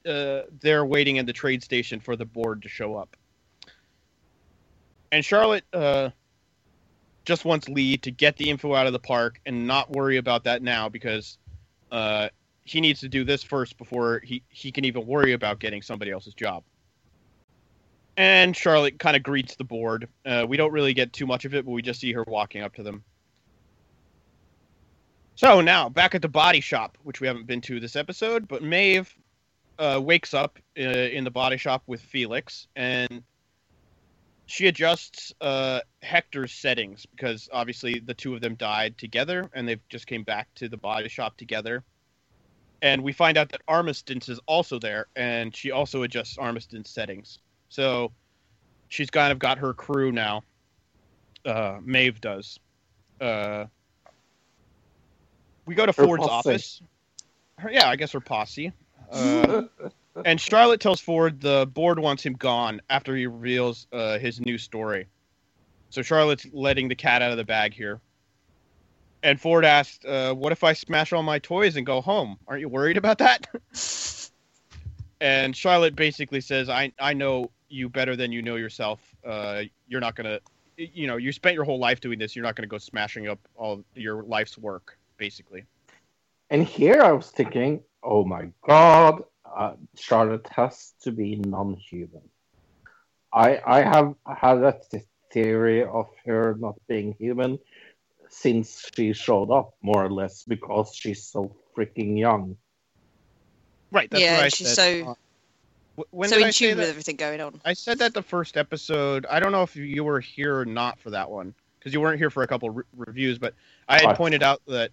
uh 0.07 0.43
they're 0.61 0.85
waiting 0.85 1.17
in 1.17 1.25
the 1.25 1.33
trade 1.33 1.63
station 1.63 1.99
for 1.99 2.15
the 2.15 2.25
board 2.25 2.61
to 2.63 2.69
show 2.69 2.95
up. 2.95 3.15
And 5.11 5.25
Charlotte 5.25 5.65
uh 5.73 6.11
just 7.25 7.45
wants 7.45 7.69
Lee 7.69 7.97
to 7.97 8.11
get 8.11 8.37
the 8.37 8.49
info 8.49 8.73
out 8.75 8.87
of 8.87 8.93
the 8.93 8.99
park 8.99 9.39
and 9.45 9.67
not 9.67 9.91
worry 9.91 10.17
about 10.17 10.43
that 10.45 10.61
now 10.61 10.89
because 10.89 11.37
uh 11.91 12.29
he 12.65 12.79
needs 12.79 13.01
to 13.01 13.09
do 13.09 13.25
this 13.25 13.43
first 13.43 13.77
before 13.77 14.21
he 14.23 14.43
he 14.49 14.71
can 14.71 14.85
even 14.85 15.05
worry 15.05 15.33
about 15.33 15.59
getting 15.59 15.81
somebody 15.81 16.11
else's 16.11 16.33
job. 16.35 16.63
And 18.15 18.55
Charlotte 18.55 18.99
kind 18.99 19.15
of 19.15 19.23
greets 19.23 19.55
the 19.55 19.63
board. 19.63 20.07
Uh, 20.25 20.45
we 20.47 20.55
don't 20.57 20.71
really 20.71 20.93
get 20.93 21.13
too 21.13 21.25
much 21.25 21.45
of 21.45 21.55
it, 21.55 21.65
but 21.65 21.71
we 21.71 21.81
just 21.81 21.99
see 21.99 22.13
her 22.13 22.23
walking 22.27 22.61
up 22.61 22.75
to 22.75 22.83
them. 22.83 23.03
So 25.35 25.61
now 25.61 25.89
back 25.89 26.13
at 26.13 26.21
the 26.21 26.27
body 26.27 26.61
shop, 26.61 26.97
which 27.03 27.19
we 27.19 27.27
haven't 27.27 27.47
been 27.47 27.61
to 27.61 27.79
this 27.79 27.95
episode, 27.95 28.47
but 28.47 28.61
Maeve 28.61 29.13
uh, 29.79 29.99
wakes 30.01 30.33
up 30.33 30.59
uh, 30.77 30.81
in 30.81 31.23
the 31.23 31.31
body 31.31 31.57
shop 31.57 31.83
with 31.87 32.01
Felix, 32.01 32.67
and 32.75 33.23
she 34.45 34.67
adjusts 34.67 35.33
uh, 35.41 35.79
Hector's 36.01 36.53
settings 36.53 37.05
because 37.07 37.49
obviously 37.51 37.99
the 37.99 38.13
two 38.13 38.35
of 38.35 38.41
them 38.41 38.55
died 38.55 38.97
together, 38.97 39.49
and 39.53 39.67
they've 39.67 39.87
just 39.89 40.05
came 40.05 40.23
back 40.23 40.47
to 40.55 40.69
the 40.69 40.77
body 40.77 41.09
shop 41.09 41.37
together. 41.37 41.83
And 42.83 43.01
we 43.01 43.13
find 43.13 43.37
out 43.37 43.49
that 43.49 43.61
Armistice 43.67 44.29
is 44.29 44.39
also 44.45 44.77
there, 44.77 45.07
and 45.15 45.55
she 45.55 45.71
also 45.71 46.03
adjusts 46.03 46.37
Armistice's 46.37 46.89
settings. 46.89 47.39
So 47.73 48.11
she's 48.87 49.09
kind 49.09 49.31
of 49.31 49.39
got 49.39 49.57
her 49.57 49.73
crew 49.73 50.11
now. 50.11 50.43
Uh, 51.43 51.79
Maeve 51.83 52.21
does. 52.21 52.59
Uh, 53.19 53.65
we 55.65 55.73
go 55.73 55.87
to 55.87 55.91
Her 55.91 56.05
Ford's 56.05 56.23
posse. 56.23 56.49
office. 56.49 56.81
Her, 57.57 57.71
yeah, 57.71 57.89
I 57.89 57.95
guess 57.95 58.11
her 58.11 58.21
posse. 58.21 58.71
Uh, 59.11 59.63
and 60.25 60.41
Charlotte 60.41 60.79
tells 60.79 60.99
Ford 60.99 61.39
the 61.39 61.67
board 61.71 61.99
wants 61.99 62.23
him 62.23 62.33
gone 62.33 62.81
after 62.89 63.15
he 63.15 63.27
reveals 63.27 63.85
uh, 63.91 64.17
his 64.17 64.41
new 64.41 64.57
story. 64.57 65.05
So 65.91 66.01
Charlotte's 66.01 66.47
letting 66.51 66.87
the 66.87 66.95
cat 66.95 67.21
out 67.21 67.29
of 67.29 67.37
the 67.37 67.43
bag 67.43 67.75
here. 67.75 68.01
And 69.21 69.39
Ford 69.39 69.65
asked, 69.65 70.03
uh, 70.05 70.33
"What 70.33 70.51
if 70.51 70.63
I 70.63 70.73
smash 70.73 71.13
all 71.13 71.21
my 71.21 71.37
toys 71.37 71.75
and 71.75 71.85
go 71.85 72.01
home? 72.01 72.37
Aren't 72.47 72.61
you 72.61 72.69
worried 72.69 72.97
about 72.97 73.19
that?" 73.19 73.47
and 75.21 75.55
Charlotte 75.55 75.95
basically 75.95 76.41
says, 76.41 76.69
"I 76.69 76.91
I 76.99 77.13
know 77.13 77.51
you 77.73 77.89
better 77.89 78.15
than 78.15 78.31
you 78.31 78.41
know 78.41 78.55
yourself. 78.55 78.99
Uh, 79.25 79.63
you're 79.87 80.01
not 80.01 80.15
gonna, 80.15 80.39
you 80.77 81.07
know, 81.07 81.17
you 81.17 81.31
spent 81.31 81.55
your 81.55 81.65
whole 81.65 81.79
life 81.79 81.99
doing 81.99 82.19
this. 82.19 82.35
You're 82.35 82.45
not 82.45 82.55
gonna 82.55 82.67
go 82.67 82.77
smashing 82.77 83.27
up 83.27 83.39
all 83.55 83.83
your 83.95 84.23
life's 84.23 84.57
work, 84.57 84.97
basically." 85.17 85.65
And 86.49 86.63
here 86.63 87.01
I 87.01 87.11
was 87.11 87.31
thinking, 87.31 87.81
oh 88.03 88.23
my 88.23 88.49
god, 88.67 89.23
uh, 89.43 89.73
Charlotte 89.95 90.47
has 90.55 90.93
to 91.01 91.11
be 91.11 91.35
non-human. 91.37 92.29
I 93.33 93.59
I 93.65 93.81
have 93.81 94.13
had 94.27 94.57
a 94.63 94.79
th- 94.91 95.03
theory 95.31 95.83
of 95.83 96.07
her 96.25 96.55
not 96.59 96.75
being 96.87 97.15
human 97.17 97.57
since 98.29 98.89
she 98.95 99.13
showed 99.13 99.51
up, 99.51 99.73
more 99.81 100.05
or 100.05 100.11
less, 100.11 100.43
because 100.43 100.93
she's 100.95 101.23
so 101.25 101.55
freaking 101.75 102.17
young. 102.17 102.57
Right. 103.91 104.09
That's 104.09 104.21
yeah, 104.21 104.37
what 104.37 104.45
I 104.45 104.49
she's 104.49 104.67
said. 104.67 104.75
so 104.75 105.05
Wh- 105.05 105.32
when 106.11 106.29
so 106.29 106.35
did 106.35 106.43
in 106.43 106.47
I 106.47 106.51
say 106.51 106.67
tune 106.67 106.77
with 106.77 106.85
that? 106.87 106.91
everything 106.91 107.15
going 107.15 107.41
on. 107.41 107.61
I 107.65 107.73
said 107.73 107.99
that 107.99 108.13
the 108.13 108.21
first 108.21 108.57
episode. 108.57 109.25
I 109.29 109.39
don't 109.39 109.51
know 109.51 109.63
if 109.63 109.75
you 109.75 110.03
were 110.03 110.19
here 110.19 110.57
or 110.59 110.65
not 110.65 110.99
for 110.99 111.09
that 111.11 111.29
one 111.29 111.53
because 111.79 111.93
you 111.93 112.01
weren't 112.01 112.17
here 112.17 112.29
for 112.29 112.43
a 112.43 112.47
couple 112.47 112.69
re- 112.69 112.83
reviews, 112.95 113.37
but 113.37 113.53
I 113.87 113.99
had 113.99 114.07
Right. 114.07 114.17
pointed 114.17 114.41
out 114.41 114.61
that 114.67 114.91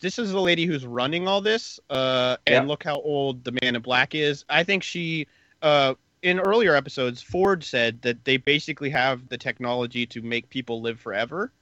this 0.00 0.18
is 0.18 0.32
the 0.32 0.40
lady 0.40 0.66
who's 0.66 0.84
running 0.84 1.28
all 1.28 1.40
this, 1.40 1.78
uh, 1.90 2.36
and 2.46 2.64
Yeah. 2.64 2.68
look 2.68 2.82
how 2.82 2.96
old 2.96 3.44
the 3.44 3.52
Man 3.62 3.76
in 3.76 3.82
Black 3.82 4.14
is. 4.14 4.44
I 4.48 4.64
think 4.64 4.82
she, 4.82 5.26
uh, 5.62 5.94
in 6.22 6.40
earlier 6.40 6.74
episodes, 6.74 7.22
Ford 7.22 7.62
said 7.62 8.02
that 8.02 8.24
they 8.24 8.36
basically 8.36 8.90
have 8.90 9.28
the 9.28 9.38
technology 9.38 10.06
to 10.06 10.20
make 10.22 10.48
people 10.50 10.80
live 10.80 10.98
forever. 10.98 11.52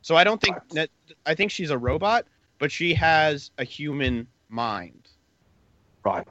So 0.00 0.16
I 0.16 0.24
don't 0.24 0.40
think 0.40 0.56
that 0.70 0.90
I 1.26 1.34
think 1.34 1.50
she's 1.50 1.70
a 1.70 1.78
robot, 1.78 2.26
but 2.58 2.72
she 2.72 2.94
has 2.94 3.50
a 3.58 3.64
human 3.64 4.26
mind. 4.48 5.08
Right. 6.04 6.26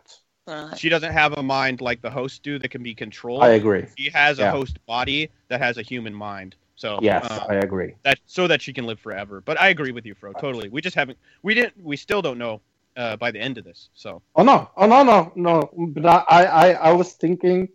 Right. 0.47 0.77
She 0.77 0.89
doesn't 0.89 1.11
have 1.13 1.33
a 1.37 1.43
mind 1.43 1.81
like 1.81 2.01
the 2.01 2.09
hosts 2.09 2.39
do 2.39 2.57
that 2.59 2.69
can 2.69 2.81
be 2.81 2.95
controlled 2.95 3.43
I 3.43 3.49
agree. 3.49 3.85
she 3.97 4.09
has 4.09 4.39
a 4.39 4.49
host 4.49 4.83
body 4.85 5.29
that 5.49 5.61
has 5.61 5.77
a 5.77 5.81
human 5.83 6.13
mind. 6.13 6.55
So 6.75 6.97
Yes, 7.01 7.23
uh, 7.29 7.45
I 7.47 7.55
agree. 7.55 7.93
that 8.03 8.19
so 8.25 8.47
that 8.47 8.59
she 8.61 8.73
can 8.73 8.85
live 8.87 8.99
forever. 8.99 9.41
But 9.41 9.59
I 9.61 9.69
agree 9.69 9.91
with 9.91 10.05
you, 10.05 10.15
Fro. 10.15 10.33
Totally. 10.33 10.67
We 10.69 10.81
just 10.81 10.95
haven't. 10.95 11.19
We 11.43 11.53
didn't. 11.53 11.75
We 11.83 11.95
still 11.95 12.23
don't 12.23 12.39
know 12.39 12.59
uh, 12.97 13.17
by 13.17 13.29
the 13.29 13.39
end 13.39 13.59
of 13.59 13.63
this. 13.65 13.89
So 13.93 14.21
Oh 14.35 14.43
no! 14.43 14.69
Oh 14.75 14.87
no! 14.87 15.03
No! 15.03 15.31
No! 15.35 15.69
But 15.93 16.05
I, 16.07 16.43
I, 16.45 16.71
I 16.71 16.91
was 16.93 17.13
thinking 17.13 17.69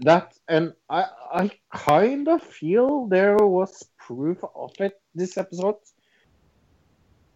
that, 0.00 0.34
and 0.48 0.72
I, 0.90 1.06
I 1.32 1.50
kind 1.72 2.26
of 2.28 2.42
feel 2.42 3.06
there 3.06 3.36
was 3.36 3.84
proof 3.96 4.38
of 4.56 4.72
it 4.80 5.00
this 5.14 5.38
episode. 5.38 5.76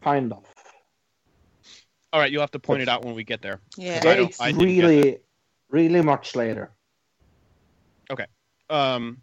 Kind 0.03 0.33
of. 0.33 0.45
All 2.13 2.21
right, 2.21 2.31
you'll 2.31 2.41
have 2.43 2.51
to 2.53 2.59
point 2.59 2.83
it 2.83 2.89
out 2.89 3.05
when 3.05 3.15
we 3.15 3.25
get 3.25 3.41
there. 3.43 3.61
Yeah. 3.77 3.93
I 3.93 3.95
Yeah, 3.95 4.01
don't- 4.17 4.29
it's 4.29 4.41
I 4.41 4.53
didn't 4.53 4.79
really, 4.79 5.19
really 5.71 6.03
much 6.03 6.37
later. 6.37 6.71
Okay. 8.11 8.27
Um, 8.71 9.23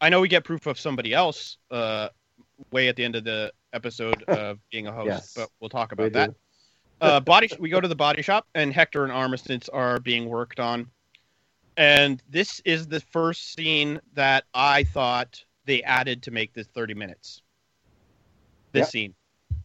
I 0.00 0.08
know 0.08 0.20
we 0.20 0.28
get 0.28 0.44
proof 0.44 0.66
of 0.66 0.78
somebody 0.78 1.12
else 1.14 1.56
uh, 1.70 2.08
way 2.70 2.88
at 2.88 2.96
the 2.96 3.04
end 3.04 3.16
of 3.16 3.24
the 3.24 3.52
episode 3.72 4.22
of 4.28 4.58
being 4.70 4.86
a 4.86 4.92
host, 4.92 5.06
Yes. 5.06 5.32
but 5.34 5.48
we'll 5.60 5.70
talk 5.70 5.92
about 5.92 6.12
that. 6.12 6.34
uh, 7.00 7.20
body 7.20 7.48
we 7.58 7.68
go 7.68 7.80
to 7.80 7.88
the 7.88 7.96
body 7.96 8.22
shop 8.22 8.46
and 8.54 8.72
hector 8.72 9.02
and 9.04 9.12
armistice 9.12 9.68
are 9.68 10.00
being 10.00 10.26
worked 10.28 10.58
on 10.60 10.88
and 11.76 12.22
this 12.30 12.62
is 12.64 12.86
the 12.88 13.00
first 13.00 13.52
scene 13.52 14.00
that 14.14 14.44
i 14.54 14.82
thought 14.82 15.44
they 15.66 15.82
added 15.82 16.22
to 16.22 16.30
make 16.30 16.54
this 16.54 16.66
30 16.68 16.94
minutes 16.94 17.42
this 18.72 18.80
Yep. 18.84 18.88
scene 18.88 19.14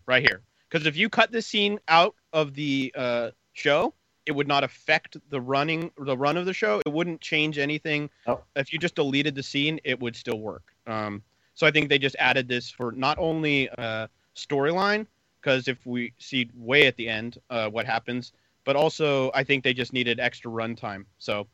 right 0.08 0.22
here 0.22 0.42
because 0.72 0.88
if 0.88 0.96
you 0.96 1.10
cut 1.10 1.32
this 1.32 1.46
scene 1.46 1.80
out 1.88 2.16
of 2.34 2.54
the 2.54 2.94
uh, 2.96 3.32
show 3.54 3.94
it 4.26 4.32
would 4.32 4.48
not 4.48 4.64
affect 4.64 5.18
the 5.30 5.42
running 5.42 5.92
the 5.98 6.16
run 6.16 6.38
of 6.38 6.46
the 6.46 6.54
show 6.54 6.82
it 6.86 6.90
wouldn't 6.92 7.20
change 7.22 7.58
anything 7.58 8.10
Oh. 8.28 8.42
if 8.56 8.72
you 8.72 8.80
just 8.80 8.96
deleted 8.96 9.36
the 9.36 9.44
scene 9.44 9.80
it 9.84 10.00
would 10.00 10.16
still 10.16 10.40
work 10.40 10.64
um, 10.88 11.22
so 11.56 11.68
i 11.68 11.72
think 11.72 11.90
they 11.90 12.00
just 12.00 12.16
added 12.20 12.48
this 12.48 12.70
for 12.70 12.92
not 12.92 13.18
only 13.20 13.70
uh, 13.78 14.08
storyline 14.36 15.06
because 15.42 15.68
if 15.68 15.86
we 15.86 16.14
see 16.20 16.50
way 16.56 16.86
at 16.86 16.96
the 16.98 17.10
end 17.10 17.40
uh, 17.50 17.68
what 17.68 17.86
happens, 17.86 18.32
but 18.64 18.76
also 18.76 19.32
I 19.34 19.44
think 19.44 19.64
they 19.64 19.74
just 19.74 19.92
needed 19.92 20.20
extra 20.20 20.52
runtime. 20.52 21.06
So, 21.18 21.48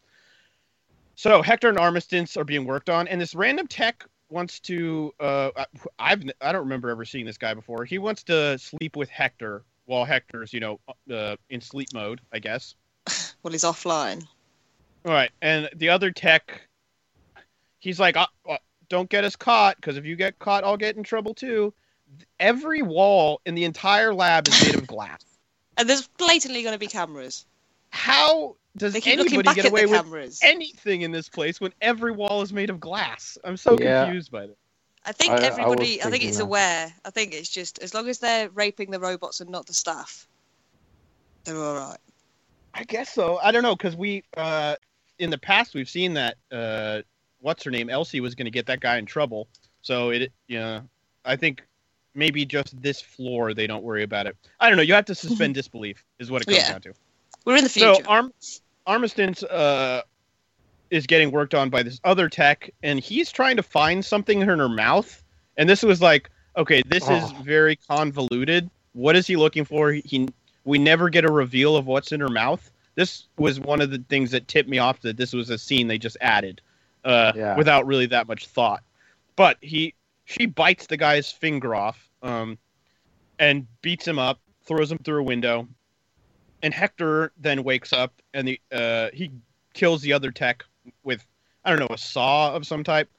so 1.15 1.41
Hector 1.41 1.69
and 1.69 1.79
Armistice 1.79 2.35
are 2.35 2.43
being 2.43 2.65
worked 2.65 2.89
on, 2.89 3.07
and 3.07 3.19
this 3.19 3.33
random 3.33 3.65
tech 3.65 4.03
wants 4.29 4.59
to. 4.61 5.13
Uh, 5.19 5.51
I- 5.55 5.65
I've 5.99 6.23
I 6.41 6.51
don't 6.51 6.63
remember 6.63 6.89
ever 6.89 7.05
seeing 7.05 7.25
this 7.25 7.37
guy 7.37 7.53
before. 7.53 7.85
He 7.85 7.97
wants 7.97 8.23
to 8.23 8.57
sleep 8.57 8.95
with 8.95 9.09
Hector 9.09 9.63
while 9.85 10.05
Hector's 10.05 10.53
you 10.53 10.59
know 10.59 10.79
uh, 11.11 11.35
in 11.49 11.61
sleep 11.61 11.89
mode, 11.93 12.21
I 12.31 12.39
guess. 12.39 12.75
Well, 13.43 13.51
he's 13.53 13.63
offline. 13.63 14.25
All 15.05 15.13
right, 15.13 15.31
and 15.41 15.69
the 15.75 15.87
other 15.89 16.11
tech, 16.11 16.67
he's 17.79 17.97
like, 17.99 18.17
uh, 18.17 18.25
uh, 18.49 18.57
"Don't 18.89 19.09
get 19.09 19.23
us 19.23 19.37
caught, 19.37 19.77
because 19.77 19.95
if 19.95 20.03
you 20.03 20.17
get 20.17 20.37
caught, 20.39 20.65
I'll 20.65 20.75
get 20.75 20.97
in 20.97 21.03
trouble 21.03 21.33
too." 21.33 21.73
Every 22.39 22.81
wall 22.81 23.39
in 23.45 23.55
the 23.55 23.63
entire 23.63 24.13
lab 24.13 24.47
is 24.47 24.65
made 24.65 24.75
of 24.75 24.87
glass. 24.87 25.23
And 25.79 25.87
there's 25.87 26.07
blatantly 26.17 26.63
going 26.63 26.73
to 26.73 26.79
be 26.79 26.87
cameras. 26.87 27.45
How 27.89 28.55
does 28.77 28.93
They 28.93 29.01
keep 29.01 29.17
looking 29.17 29.33
anybody 29.33 29.55
get 29.55 29.65
away 29.65 29.85
with 29.85 30.01
cameras. 30.01 30.39
anything 30.43 31.01
in 31.01 31.11
this 31.11 31.29
place 31.29 31.59
when 31.59 31.73
every 31.81 32.11
wall 32.11 32.41
is 32.41 32.53
made 32.53 32.69
of 32.69 32.79
glass? 32.79 33.37
I'm 33.43 33.57
so 33.57 33.77
Yeah. 33.79 34.05
confused 34.05 34.31
by 34.31 34.43
it. 34.45 34.57
I 35.05 35.13
think 35.13 35.31
I- 35.31 35.37
I 35.37 35.39
everybody. 35.47 36.01
I, 36.03 36.09
think 36.11 36.23
it's 36.23 36.37
that. 36.37 36.43
aware. 36.43 36.93
I 37.05 37.09
think 37.11 37.33
it's 37.33 37.49
just 37.49 37.79
as 37.79 37.93
long 37.93 38.09
as 38.09 38.19
they're 38.19 38.49
raping 38.49 38.91
the 38.91 38.99
robots 38.99 39.39
and 39.39 39.49
not 39.49 39.65
the 39.65 39.73
staff, 39.73 40.27
they're 41.45 41.57
all 41.57 41.75
right. 41.75 41.99
I 42.73 42.83
guess 42.83 43.11
so. 43.13 43.37
I 43.41 43.51
don't 43.51 43.63
know 43.63 43.75
because 43.75 43.95
we 43.95 44.23
uh, 44.35 44.75
in 45.17 45.29
the 45.29 45.37
past 45.37 45.73
we've 45.73 45.89
seen 45.89 46.13
that 46.15 46.37
uh, 46.51 47.01
what's 47.39 47.63
her 47.63 47.71
name 47.71 47.89
Elsie 47.89 48.19
was 48.19 48.35
going 48.35 48.45
to 48.45 48.51
get 48.51 48.65
that 48.67 48.81
guy 48.81 48.97
in 48.97 49.05
trouble. 49.05 49.47
So 49.81 50.09
it 50.09 50.31
yeah, 50.47 50.81
I 51.25 51.35
think 51.37 51.63
maybe 52.13 52.45
just 52.45 52.79
this 52.81 53.01
floor 53.01 53.53
they 53.53 53.65
don't 53.65 53.83
worry 53.83 54.03
about 54.03 54.27
it. 54.27 54.35
I 54.59 54.67
don't 54.69 54.75
know. 54.77 54.83
You 54.83 54.93
have 54.93 55.05
to 55.05 55.15
suspend 55.15 55.55
disbelief 55.55 56.03
is 56.19 56.29
what 56.29 56.41
it 56.41 56.45
comes 56.45 56.57
Yeah. 56.57 56.71
down 56.73 56.81
to. 56.81 56.93
We're 57.47 57.55
in 57.55 57.63
the 57.63 57.69
future. 57.69 58.03
So 58.03 58.09
Arm 58.09 58.33
Armistice 58.85 59.41
uh, 59.43 60.01
is 60.89 61.07
getting 61.07 61.31
worked 61.31 61.55
on 61.55 61.69
by 61.69 61.81
this 61.81 61.97
other 62.03 62.27
tech, 62.27 62.69
and 62.83 62.99
he's 62.99 63.31
trying 63.31 63.55
to 63.55 63.63
find 63.63 64.03
something 64.03 64.41
in 64.41 64.47
her 64.49 64.67
mouth. 64.67 65.23
And 65.55 65.69
this 65.69 65.81
was 65.81 66.01
like, 66.01 66.29
okay, 66.57 66.81
this 66.85 67.07
is 67.09 67.23
Oh. 67.23 67.41
very 67.43 67.77
convoluted. 67.77 68.69
What 68.91 69.15
is 69.15 69.25
he 69.27 69.37
looking 69.37 69.63
for? 69.63 69.93
He 69.93 70.27
we 70.65 70.77
never 70.77 71.09
get 71.09 71.23
a 71.23 71.31
reveal 71.31 71.77
of 71.77 71.85
what's 71.87 72.11
in 72.11 72.19
her 72.19 72.27
mouth. 72.27 72.69
This 72.95 73.27
was 73.37 73.61
one 73.61 73.79
of 73.79 73.91
the 73.91 74.03
things 74.09 74.31
that 74.31 74.49
tipped 74.49 74.67
me 74.67 74.79
off 74.79 74.99
that 75.01 75.15
this 75.15 75.31
was 75.31 75.49
a 75.49 75.57
scene 75.57 75.87
they 75.87 75.97
just 75.97 76.17
added, 76.19 76.59
uh, 77.05 77.31
Yeah. 77.33 77.55
without 77.55 77.87
really 77.87 78.07
that 78.07 78.27
much 78.27 78.47
thought. 78.47 78.83
But 79.37 79.57
he 79.61 79.93
she 80.25 80.47
bites 80.47 80.87
the 80.87 80.97
guy's 80.97 81.31
finger 81.31 81.73
off, 81.73 82.09
um, 82.21 82.57
and 83.39 83.65
beats 83.81 84.05
him 84.05 84.19
up, 84.19 84.41
throws 84.65 84.91
him 84.91 84.97
through 84.97 85.21
a 85.21 85.23
window, 85.23 85.69
and 86.67 86.73
Hector 86.73 87.31
then 87.37 87.63
wakes 87.63 87.93
up 87.93 88.21
and 88.33 88.45
the 88.45 88.59
uh, 88.73 89.07
he 89.13 89.31
kills 89.73 90.01
the 90.01 90.11
other 90.11 90.31
tech 90.31 90.65
with 91.01 91.25
I 91.63 91.69
don't 91.69 91.79
know 91.79 91.95
a 91.95 91.97
saw 91.97 92.53
of 92.53 92.67
some 92.67 92.83
type, 92.83 93.09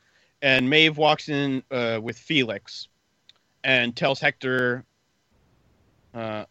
and 0.43 0.69
Maeve 0.69 0.99
walks 0.99 1.31
in 1.31 1.62
uh, 1.70 1.99
with 2.03 2.19
Felix, 2.19 2.89
and 3.65 3.97
tells 3.97 4.20
Hector 4.20 4.85
uh, 6.12 6.45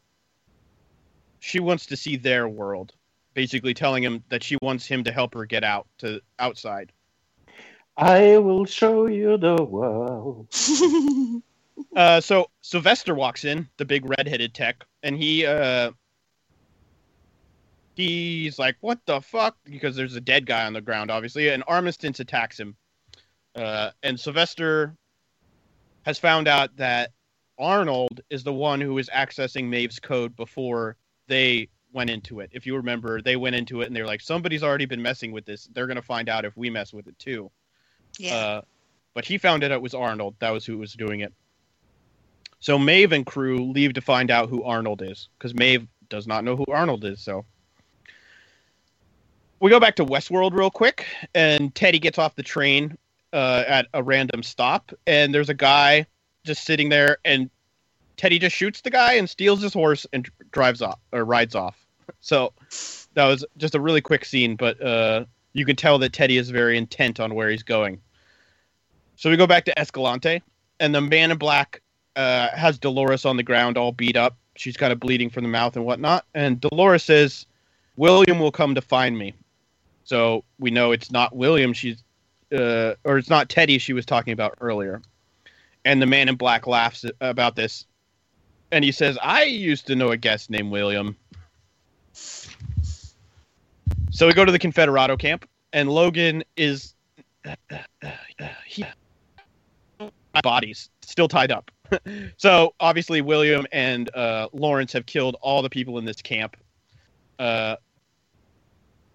she 1.39 1.59
wants 1.59 1.85
to 1.85 1.95
see 1.95 2.15
their 2.15 2.49
world, 2.49 2.93
basically 3.35 3.75
telling 3.75 4.01
him 4.03 4.23
that 4.29 4.41
she 4.41 4.57
wants 4.63 4.87
him 4.87 5.03
to 5.03 5.11
help 5.11 5.35
her 5.35 5.45
get 5.45 5.63
out 5.63 5.85
to 5.99 6.19
outside. 6.39 6.91
I 7.95 8.39
will 8.39 8.65
show 8.65 9.07
you 9.07 9.37
the 9.37 9.63
world. 9.63 10.47
Uh, 11.95 12.19
so 12.19 12.49
Sylvester 12.61 13.13
walks 13.13 13.45
in, 13.45 13.67
the 13.77 13.85
big 13.85 14.03
red-headed 14.05 14.53
tech, 14.53 14.83
and 15.03 15.15
he 15.15 15.45
uh, 15.45 15.91
he's 17.97 18.59
like, 18.59 18.77
"What 18.81 18.99
the 19.05 19.21
fuck?" 19.21 19.57
Because 19.65 19.95
there's 19.95 20.15
a 20.15 20.21
dead 20.21 20.45
guy 20.45 20.65
on 20.65 20.73
the 20.73 20.81
ground, 20.81 21.11
obviously, 21.11 21.49
and 21.49 21.63
Armistice 21.67 22.19
attacks 22.19 22.59
him. 22.59 22.75
Uh, 23.55 23.91
and 24.03 24.19
Sylvester 24.19 24.95
has 26.03 26.19
found 26.19 26.47
out 26.47 26.77
that 26.77 27.11
Arnold 27.57 28.21
is 28.29 28.43
the 28.43 28.53
one 28.53 28.79
who 28.79 28.93
was 28.93 29.09
accessing 29.09 29.65
Maeve's 29.65 29.99
code 29.99 30.35
before 30.35 30.95
they 31.27 31.69
went 31.91 32.11
into 32.11 32.39
it. 32.39 32.51
If 32.53 32.67
you 32.67 32.75
remember, 32.75 33.21
they 33.21 33.35
went 33.35 33.55
into 33.55 33.81
it 33.81 33.87
and 33.87 33.95
they're 33.95 34.05
like, 34.05 34.21
"Somebody's 34.21 34.63
already 34.63 34.85
been 34.85 35.01
messing 35.01 35.31
with 35.31 35.45
this. 35.45 35.67
They're 35.73 35.87
gonna 35.87 36.01
find 36.01 36.29
out 36.29 36.45
if 36.45 36.55
we 36.55 36.69
mess 36.69 36.93
with 36.93 37.07
it 37.07 37.17
too." 37.17 37.51
yeah. 38.19 38.35
Uh, 38.35 38.61
but 39.13 39.25
he 39.25 39.39
found 39.39 39.63
out 39.63 39.71
it 39.71 39.81
was 39.81 39.95
Arnold. 39.95 40.35
That 40.39 40.51
was 40.51 40.65
who 40.65 40.77
was 40.77 40.93
doing 40.93 41.21
it. 41.21 41.33
So 42.59 42.77
Maeve 42.77 43.11
and 43.11 43.25
crew 43.25 43.71
leave 43.71 43.93
to 43.93 44.01
find 44.01 44.29
out 44.29 44.49
who 44.49 44.63
Arnold 44.63 45.01
is, 45.01 45.29
because 45.37 45.55
Maeve 45.55 45.87
does 46.09 46.27
not 46.27 46.43
know 46.43 46.55
who 46.55 46.65
Arnold 46.71 47.03
is. 47.03 47.21
So 47.21 47.45
we 49.59 49.69
go 49.69 49.79
back 49.79 49.95
to 49.95 50.05
Westworld 50.05 50.53
real 50.53 50.69
quick, 50.69 51.05
and 51.33 51.73
Teddy 51.73 51.99
gets 51.99 52.17
off 52.17 52.35
the 52.35 52.43
train 52.43 52.97
uh, 53.33 53.63
at 53.67 53.87
a 53.93 54.03
random 54.03 54.43
stop, 54.43 54.91
and 55.05 55.33
there's 55.33 55.49
a 55.49 55.53
guy 55.53 56.05
just 56.43 56.65
sitting 56.65 56.89
there, 56.89 57.17
and 57.25 57.49
Teddy 58.17 58.39
just 58.39 58.55
shoots 58.55 58.81
the 58.81 58.89
guy 58.89 59.13
and 59.13 59.29
steals 59.29 59.61
his 59.61 59.73
horse 59.73 60.05
and 60.13 60.29
drives 60.51 60.81
off 60.81 60.99
or 61.11 61.23
rides 61.23 61.55
off. 61.55 61.77
So 62.21 62.53
that 63.13 63.25
was 63.25 63.45
just 63.57 63.75
a 63.75 63.79
really 63.79 64.01
quick 64.01 64.25
scene, 64.25 64.55
but 64.55 64.81
uh, 64.81 65.25
you 65.53 65.65
can 65.65 65.75
tell 65.75 65.97
that 65.99 66.13
Teddy 66.13 66.37
is 66.37 66.49
very 66.49 66.77
intent 66.77 67.19
on 67.19 67.35
where 67.35 67.49
he's 67.49 67.63
going. 67.63 67.99
So 69.15 69.29
we 69.29 69.37
go 69.37 69.47
back 69.47 69.65
to 69.65 69.79
Escalante, 69.79 70.41
and 70.79 70.93
the 70.93 71.01
man 71.01 71.31
in 71.31 71.37
black 71.37 71.81
uh, 72.15 72.49
has 72.49 72.77
Dolores 72.77 73.25
on 73.25 73.37
the 73.37 73.43
ground, 73.43 73.77
all 73.77 73.91
beat 73.91 74.15
up. 74.15 74.37
She's 74.55 74.77
kind 74.77 74.93
of 74.93 74.99
bleeding 74.99 75.29
from 75.29 75.43
the 75.43 75.49
mouth 75.49 75.75
and 75.75 75.85
whatnot. 75.85 76.25
And 76.33 76.59
Dolores 76.61 77.03
says, 77.03 77.45
William 77.95 78.39
will 78.39 78.51
come 78.51 78.75
to 78.75 78.81
find 78.81 79.17
me. 79.17 79.33
So 80.07 80.45
we 80.57 80.71
know 80.71 80.93
it's 80.93 81.11
not 81.11 81.35
William. 81.35 81.73
She's, 81.73 82.01
uh, 82.53 82.93
or 83.03 83.17
it's 83.17 83.29
not 83.29 83.49
Teddy. 83.49 83.77
She 83.77 83.91
was 83.91 84.05
talking 84.05 84.31
about 84.31 84.57
earlier. 84.61 85.01
And 85.83 86.01
the 86.01 86.05
man 86.05 86.29
in 86.29 86.35
black 86.35 86.65
laughs 86.65 87.03
about 87.19 87.57
this, 87.57 87.85
and 88.71 88.85
he 88.85 88.93
says, 88.93 89.17
"I 89.21 89.43
used 89.43 89.87
to 89.87 89.95
know 89.95 90.11
a 90.11 90.17
guest 90.17 90.49
named 90.49 90.71
William." 90.71 91.17
So 92.13 94.27
we 94.27 94.33
go 94.33 94.45
to 94.45 94.51
the 94.51 94.59
Confederado 94.59 95.19
camp, 95.19 95.47
and 95.73 95.89
Logan 95.89 96.41
is 96.55 96.93
he, 98.65 98.85
bodies 100.41 100.89
still 101.01 101.27
tied 101.27 101.51
up. 101.51 101.69
so 102.37 102.73
obviously 102.79 103.19
William 103.19 103.67
and 103.73 104.13
uh, 104.15 104.47
Lawrence 104.53 104.93
have 104.93 105.05
killed 105.05 105.35
all 105.41 105.61
the 105.61 105.69
people 105.69 105.97
in 105.97 106.05
this 106.05 106.21
camp. 106.21 106.55
Uh, 107.39 107.75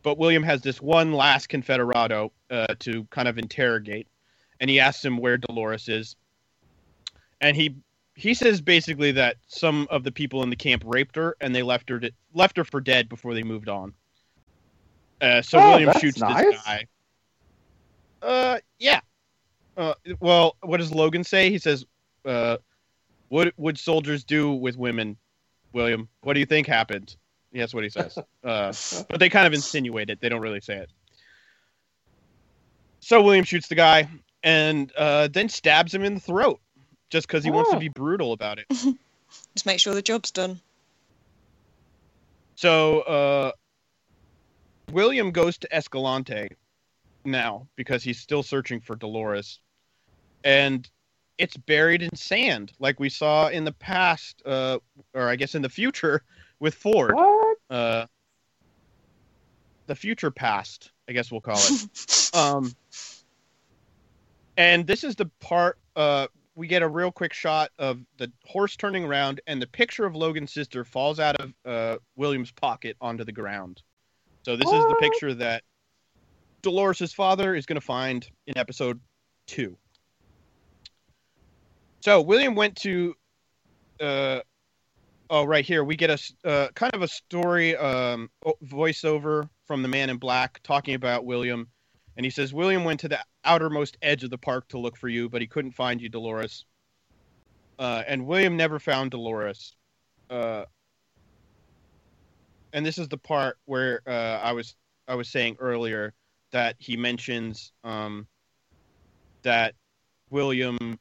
but 0.03 0.19
William 0.19 0.43
has 0.43 0.62
this 0.62 0.81
one 0.81 1.12
last 1.12 1.49
Confederado 1.49 2.31
uh, 2.51 2.74
to 2.81 3.05
kind 3.11 3.29
of 3.29 3.39
interrogate, 3.39 4.07
and 4.61 4.69
he 4.69 4.81
asks 4.81 5.05
him 5.05 5.16
where 5.16 5.37
Dolores 5.39 5.89
is, 5.89 6.16
and 7.41 7.57
he 7.57 7.74
he 8.15 8.35
says 8.35 8.61
basically 8.61 9.12
that 9.12 9.37
some 9.49 9.87
of 9.91 10.05
the 10.05 10.12
people 10.12 10.43
in 10.43 10.51
the 10.51 10.57
camp 10.57 10.83
raped 10.87 11.16
her 11.16 11.35
and 11.41 11.55
they 11.55 11.62
left 11.62 11.89
her 11.89 11.99
to, 11.99 12.12
left 12.35 12.57
her 12.59 12.65
for 12.65 12.81
dead 12.81 13.09
before 13.09 13.33
they 13.33 13.43
moved 13.43 13.70
on. 13.70 13.95
Uh, 15.20 15.41
so 15.41 15.59
Oh, 15.59 15.70
William 15.70 15.93
shoots 15.99 16.19
nice. 16.19 16.45
this 16.45 16.62
guy. 16.62 16.87
Uh, 18.20 18.59
yeah. 18.79 19.01
Uh, 19.77 19.95
well, 20.20 20.57
what 20.61 20.77
does 20.77 20.93
Logan 20.93 21.24
say? 21.24 21.49
He 21.51 21.59
says, 21.59 21.87
uh, 22.27 22.59
"What 23.29 23.53
would 23.57 23.79
soldiers 23.79 24.24
do 24.24 24.53
with 24.53 24.77
women?" 24.77 25.16
William, 25.73 26.09
what 26.20 26.35
do 26.35 26.41
you 26.41 26.47
think 26.47 26.66
happened? 26.66 27.16
Yeah, 27.53 27.62
That's 27.62 27.74
what 27.74 27.85
he 27.85 27.91
says. 27.91 28.19
Uh, 28.45 28.73
but 29.09 29.20
they 29.20 29.29
kind 29.29 29.47
of 29.47 29.53
insinuate 29.53 30.11
it. 30.11 30.20
They 30.20 30.29
don't 30.29 30.41
really 30.41 30.61
say 30.61 30.79
it. 30.79 30.91
So 32.99 33.23
William 33.23 33.45
shoots 33.45 33.69
the 33.69 33.77
guy 33.77 34.09
and 34.43 34.91
uh, 34.97 35.29
then 35.29 35.49
stabs 35.49 35.95
him 35.95 36.03
in 36.03 36.15
the 36.15 36.20
throat 36.20 36.61
just 37.09 37.29
because 37.29 37.45
he 37.45 37.53
wants 37.53 37.70
to 37.70 37.77
Oh. 37.77 37.81
be 37.81 37.89
brutal 37.89 38.33
about 38.33 38.59
it. 38.59 38.66
Just 39.55 39.65
make 39.65 39.79
sure 39.79 39.95
the 39.95 40.03
job's 40.03 40.33
done. 40.33 40.61
So 42.57 43.01
uh, 43.03 43.53
William 44.91 45.31
goes 45.31 45.57
to 45.59 45.73
Escalante 45.74 46.49
now 47.24 47.69
because 47.77 48.03
he's 48.03 48.19
still 48.19 48.43
searching 48.43 48.81
for 48.81 48.97
Dolores, 48.97 49.61
and 50.45 50.89
it's 51.39 51.57
buried 51.57 52.03
in 52.03 52.15
sand, 52.16 52.73
like 52.81 52.99
we 52.99 53.09
saw 53.09 53.49
in 53.49 53.65
the 53.65 53.73
past, 53.73 54.43
uh, 54.45 54.79
or 55.15 55.29
I 55.29 55.37
guess 55.37 55.55
in 55.55 55.62
the 55.62 55.69
future 55.69 56.23
with 56.62 56.76
Ford. 56.76 57.12
What? 57.12 57.59
Uh, 57.68 58.06
the 59.86 59.97
future 59.97 60.30
past, 60.30 60.93
I 61.09 61.12
guess 61.12 61.30
we'll 61.30 61.40
call 61.40 61.59
it. 61.59 62.30
um, 62.34 62.72
and 64.56 64.86
this 64.86 65.02
is 65.02 65.16
the 65.16 65.26
part 65.40 65.76
uh, 65.97 66.28
we 66.55 66.68
get 66.68 66.82
a 66.82 66.89
real 66.89 67.10
quick 67.10 67.32
shot 67.32 67.72
of 67.80 68.01
the 68.18 68.30
horse 68.47 68.76
turning 68.76 69.05
around, 69.05 69.40
and 69.48 69.60
the 69.60 69.66
picture 69.66 70.06
of 70.06 70.14
Logan's 70.14 70.52
sister 70.52 70.84
falls 70.84 71.18
out 71.18 71.34
of 71.40 71.52
uh, 71.66 71.97
William's 72.14 72.52
pocket 72.52 72.97
onto 73.01 73.24
the 73.24 73.32
ground. 73.32 73.82
So 74.44 74.55
this 74.55 74.66
is 74.66 74.84
the 74.84 74.97
picture 75.01 75.34
that 75.34 75.64
Dolores' 76.62 77.12
father 77.12 77.56
is 77.56 77.66
going 77.66 77.80
to 77.80 77.84
find 77.84 78.28
in 78.47 78.56
episode 78.56 79.01
two. 79.47 79.76
So 82.01 82.22
William 82.22 82.55
went 82.55 82.76
to. 82.82 83.14
Uh, 84.01 84.40
oh, 85.33 85.45
right 85.45 85.65
here 85.65 85.83
we 85.83 85.97
get 85.97 86.11
a 86.11 86.49
uh, 86.49 86.69
kind 86.75 86.95
of 86.95 87.01
a 87.03 87.09
story 87.09 87.75
um, 87.77 88.31
voiceover 88.65 89.49
from 89.65 89.83
the 89.83 89.89
Man 89.89 90.11
in 90.11 90.19
Black 90.19 90.61
talking 90.63 90.95
about 90.95 91.25
William, 91.25 91.67
and 92.17 92.25
he 92.25 92.31
says 92.31 92.53
William 92.53 92.85
went 92.85 93.01
to 93.01 93.09
the 93.09 93.19
outermost 93.45 93.97
edge 94.03 94.23
of 94.23 94.31
the 94.31 94.39
park 94.39 94.69
to 94.69 94.79
look 94.79 94.97
for 94.97 95.09
you, 95.09 95.31
but 95.31 95.41
he 95.41 95.47
couldn't 95.47 95.73
find 95.73 96.01
you, 96.01 96.11
Dolores. 96.11 96.67
Uh, 97.79 98.03
and 98.07 98.27
William 98.27 98.57
never 98.57 98.79
found 98.79 99.11
Dolores. 99.11 99.75
Uh, 100.29 100.67
and 102.75 102.85
this 102.85 102.99
is 102.99 103.09
the 103.09 103.19
part 103.19 103.59
where 103.65 104.03
uh, 104.07 104.39
I 104.43 104.53
was 104.53 104.77
I 105.09 105.15
was 105.15 105.29
saying 105.29 105.57
earlier 105.59 106.13
that 106.51 106.77
he 106.79 106.99
mentions 106.99 107.73
um, 107.85 108.27
that 109.43 109.75
William 110.29 110.99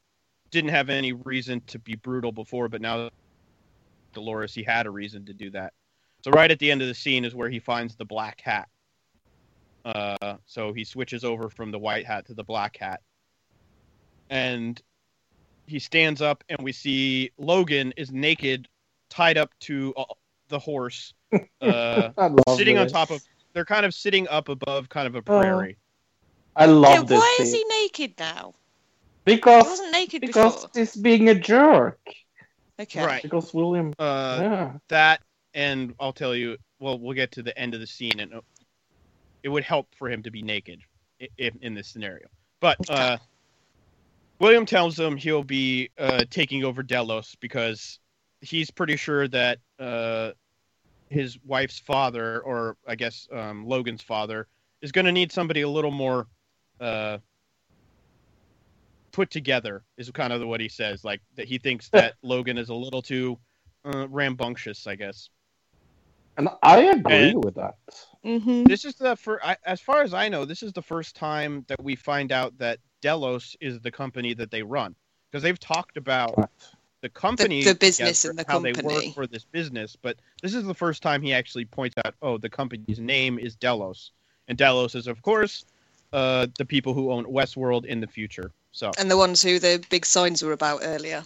didn't 0.50 0.70
have 0.70 0.88
any 0.88 1.12
reason 1.12 1.60
to 1.66 1.78
be 1.78 1.96
brutal 1.96 2.32
before, 2.32 2.70
but 2.70 2.80
now 2.80 3.10
Dolores, 4.12 4.54
he 4.54 4.62
had 4.62 4.86
a 4.86 4.90
reason 4.90 5.26
to 5.26 5.34
do 5.34 5.50
that. 5.50 5.72
So 6.22 6.30
right 6.30 6.50
at 6.50 6.58
the 6.58 6.70
end 6.70 6.82
of 6.82 6.88
the 6.88 6.94
scene 6.94 7.24
is 7.24 7.34
where 7.34 7.48
he 7.50 7.58
finds 7.58 7.96
the 7.96 8.04
black 8.04 8.40
hat. 8.40 8.68
Uh, 9.84 10.36
so 10.46 10.72
he 10.72 10.84
switches 10.84 11.24
over 11.24 11.48
from 11.48 11.72
the 11.72 11.78
white 11.78 12.06
hat 12.06 12.26
to 12.26 12.34
the 12.34 12.44
black 12.44 12.76
hat, 12.76 13.00
and 14.30 14.80
he 15.66 15.80
stands 15.80 16.22
up, 16.22 16.44
and 16.48 16.58
we 16.62 16.70
see 16.70 17.32
Logan 17.36 17.92
is 17.96 18.12
naked, 18.12 18.68
tied 19.10 19.38
up 19.38 19.50
to 19.60 19.92
uh, 19.96 20.04
the 20.48 20.58
horse, 20.60 21.14
uh, 21.60 22.10
I 22.16 22.26
love 22.28 22.56
sitting 22.56 22.78
on 22.78 22.86
top 22.86 23.10
of. 23.10 23.20
They're 23.54 23.64
kind 23.64 23.84
of 23.84 23.92
sitting 23.92 24.28
up 24.28 24.48
above 24.48 24.88
kind 24.88 25.06
of 25.06 25.14
a 25.14 25.22
prairie. 25.22 25.76
I 26.56 26.66
love 26.66 26.94
Yeah, 26.94 27.02
this 27.02 27.18
why 27.18 27.38
is 27.40 27.52
he 27.52 27.64
naked 27.82 28.14
now? 28.18 28.54
Because 29.24 29.64
He 29.64 29.68
wasn't 29.70 29.92
naked 29.92 30.20
because 30.20 30.54
before. 30.54 30.70
he's 30.74 30.96
being 30.96 31.28
a 31.28 31.34
jerk. 31.34 32.00
Okay. 32.80 33.04
Right. 33.04 33.22
Because 33.22 33.52
William. 33.54 33.92
Uh, 33.98 34.38
yeah. 34.40 34.72
that 34.88 35.20
and 35.54 35.94
I'll 36.00 36.12
tell 36.12 36.34
you. 36.34 36.56
Well, 36.80 36.98
we'll 36.98 37.14
get 37.14 37.30
to 37.32 37.42
the 37.42 37.56
end 37.56 37.74
of 37.74 37.80
the 37.80 37.86
scene, 37.86 38.18
and 38.18 38.32
it 39.42 39.48
would 39.48 39.62
help 39.62 39.88
for 39.96 40.10
him 40.10 40.22
to 40.24 40.30
be 40.30 40.42
naked 40.42 40.80
i- 41.20 41.28
if, 41.38 41.54
in 41.60 41.74
this 41.74 41.86
scenario. 41.88 42.26
But 42.60 42.78
uh, 42.90 43.18
William 44.40 44.66
tells 44.66 44.98
him 44.98 45.16
he'll 45.16 45.44
be 45.44 45.90
uh, 45.98 46.24
taking 46.30 46.64
over 46.64 46.82
Delos 46.82 47.36
because 47.40 48.00
he's 48.40 48.70
pretty 48.70 48.96
sure 48.96 49.28
that 49.28 49.58
uh, 49.78 50.32
his 51.08 51.38
wife's 51.44 51.78
father, 51.78 52.40
or 52.40 52.76
I 52.86 52.96
guess 52.96 53.28
um, 53.32 53.64
Logan's 53.66 54.02
father, 54.02 54.48
is 54.80 54.90
going 54.90 55.04
to 55.04 55.12
need 55.12 55.30
somebody 55.30 55.60
a 55.60 55.68
little 55.68 55.90
more 55.92 56.26
uh, 56.80 57.18
put 59.12 59.30
together. 59.30 59.84
Is 59.96 60.10
kind 60.10 60.32
of 60.32 60.42
what 60.46 60.60
he 60.60 60.68
says. 60.68 61.04
Like 61.04 61.20
that 61.36 61.46
he 61.46 61.58
thinks 61.58 61.88
that 61.90 62.14
Logan 62.22 62.58
is 62.58 62.68
a 62.68 62.74
little 62.74 63.02
too 63.02 63.38
uh, 63.84 64.08
rambunctious, 64.08 64.86
I 64.86 64.96
guess. 64.96 65.28
And 66.36 66.48
I 66.62 66.80
agree 66.82 67.30
And- 67.30 67.44
with 67.44 67.54
that. 67.56 67.76
Mm-hmm. 68.24 68.64
This 68.64 68.84
is 68.84 68.94
the 68.94 69.16
for 69.16 69.40
as 69.66 69.80
far 69.80 70.02
as 70.02 70.14
I 70.14 70.28
know, 70.28 70.44
this 70.44 70.62
is 70.62 70.72
the 70.72 70.82
first 70.82 71.16
time 71.16 71.64
that 71.66 71.82
we 71.82 71.96
find 71.96 72.30
out 72.30 72.56
that 72.58 72.78
Delos 73.00 73.56
is 73.60 73.80
the 73.80 73.90
company 73.90 74.32
that 74.34 74.50
they 74.50 74.62
run 74.62 74.94
because 75.28 75.42
they've 75.42 75.58
talked 75.58 75.96
about 75.96 76.48
the 77.00 77.08
company, 77.08 77.64
the 77.64 77.74
business 77.74 78.24
and 78.24 78.38
the 78.38 78.44
how 78.46 78.60
they 78.60 78.72
work 78.80 79.06
for 79.12 79.26
this 79.26 79.44
business. 79.44 79.96
But 79.96 80.18
this 80.40 80.54
is 80.54 80.64
the 80.64 80.74
first 80.74 81.02
time 81.02 81.20
he 81.20 81.34
actually 81.34 81.64
points 81.64 81.96
out, 82.04 82.14
oh, 82.22 82.38
the 82.38 82.48
company's 82.48 83.00
name 83.00 83.40
is 83.40 83.56
Delos, 83.56 84.12
and 84.46 84.56
Delos 84.56 84.94
is 84.94 85.08
of 85.08 85.20
course 85.22 85.64
uh, 86.12 86.46
the 86.58 86.64
people 86.64 86.94
who 86.94 87.10
own 87.10 87.24
Westworld 87.24 87.86
in 87.86 88.00
the 88.00 88.06
future. 88.06 88.52
So 88.72 88.90
And 88.98 89.10
the 89.10 89.16
ones 89.16 89.42
who 89.42 89.58
the 89.58 89.84
big 89.90 90.04
signs 90.04 90.42
were 90.42 90.52
about 90.52 90.80
earlier. 90.82 91.24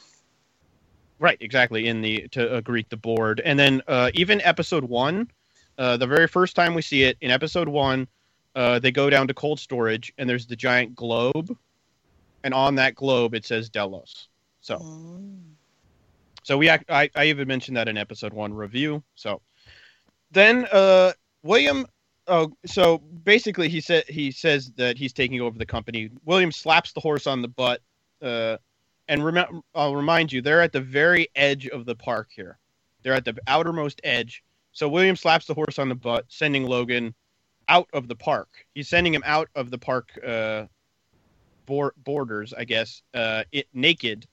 Right, 1.19 1.39
exactly. 1.41 1.89
In 1.89 2.03
the 2.03 2.29
to 2.33 2.57
uh, 2.57 2.61
greet 2.61 2.91
the 2.91 2.97
board, 2.97 3.41
and 3.45 3.59
then 3.59 3.81
uh, 3.89 4.11
even 4.15 4.43
episode 4.43 4.85
one, 4.85 5.31
uh, 5.79 5.97
the 5.97 6.07
very 6.07 6.29
first 6.29 6.55
time 6.55 6.75
we 6.75 6.83
see 6.83 7.05
it 7.05 7.17
in 7.23 7.31
episode 7.31 7.69
one, 7.69 8.07
uh, 8.55 8.79
they 8.79 8.93
go 8.93 9.09
down 9.09 9.27
to 9.29 9.35
cold 9.35 9.59
storage, 9.59 10.13
and 10.19 10.29
there's 10.29 10.47
the 10.47 10.57
giant 10.57 10.95
globe, 10.95 11.57
and 12.45 12.53
on 12.53 12.75
that 12.75 12.95
globe 12.97 13.35
it 13.35 13.47
says 13.47 13.71
Delos. 13.71 14.29
So, 14.61 14.77
Mm. 14.77 15.55
so 16.43 16.59
we 16.59 16.69
act, 16.69 16.91
I 16.91 17.09
I 17.15 17.27
even 17.27 17.49
mentioned 17.49 17.79
that 17.79 17.89
in 17.89 17.97
episode 17.97 18.35
one 18.35 18.53
review. 18.53 19.03
So, 19.15 19.41
then 20.33 20.67
uh, 20.71 21.13
William. 21.43 21.87
Oh, 22.29 22.53
so 22.65 22.99
basically, 22.99 23.69
he 23.69 23.81
said 23.81 24.05
he 24.09 24.31
says 24.31 24.73
that 24.77 24.99
he's 24.99 25.13
taking 25.13 25.41
over 25.41 25.59
the 25.59 25.67
company. 25.67 26.11
William 26.25 26.51
slaps 26.51 26.93
the 26.93 27.01
horse 27.01 27.27
on 27.27 27.43
the 27.43 27.49
butt. 27.49 27.81
Uh, 28.21 28.57
and 29.09 29.25
rem- 29.25 29.63
I'll 29.75 29.95
remind 29.95 30.33
you, 30.33 30.43
they're 30.43 30.63
at 30.63 30.73
the 30.73 30.81
very 30.81 31.29
edge 31.37 31.69
of 31.69 31.87
the 31.87 31.95
park 31.95 32.29
here. 32.35 32.59
They're 33.03 33.15
at 33.15 33.25
the 33.25 33.37
outermost 33.47 34.01
edge. 34.03 34.43
So 34.73 34.89
William 34.89 35.17
slaps 35.17 35.47
the 35.47 35.55
horse 35.55 35.79
on 35.79 35.89
the 35.89 35.95
butt, 35.95 36.25
sending 36.29 36.65
Logan 36.65 37.15
out 37.69 37.89
of 37.93 38.09
the 38.09 38.17
park. 38.17 38.49
He's 38.75 38.89
sending 38.89 39.15
him 39.15 39.23
out 39.25 39.49
of 39.55 39.71
the 39.71 39.79
park 39.79 40.11
uh, 40.27 40.65
bor- 41.67 41.95
borders, 42.05 42.53
I 42.53 42.65
guess, 42.65 43.03
uh, 43.15 43.45
it 43.53 43.69
naked, 43.73 44.27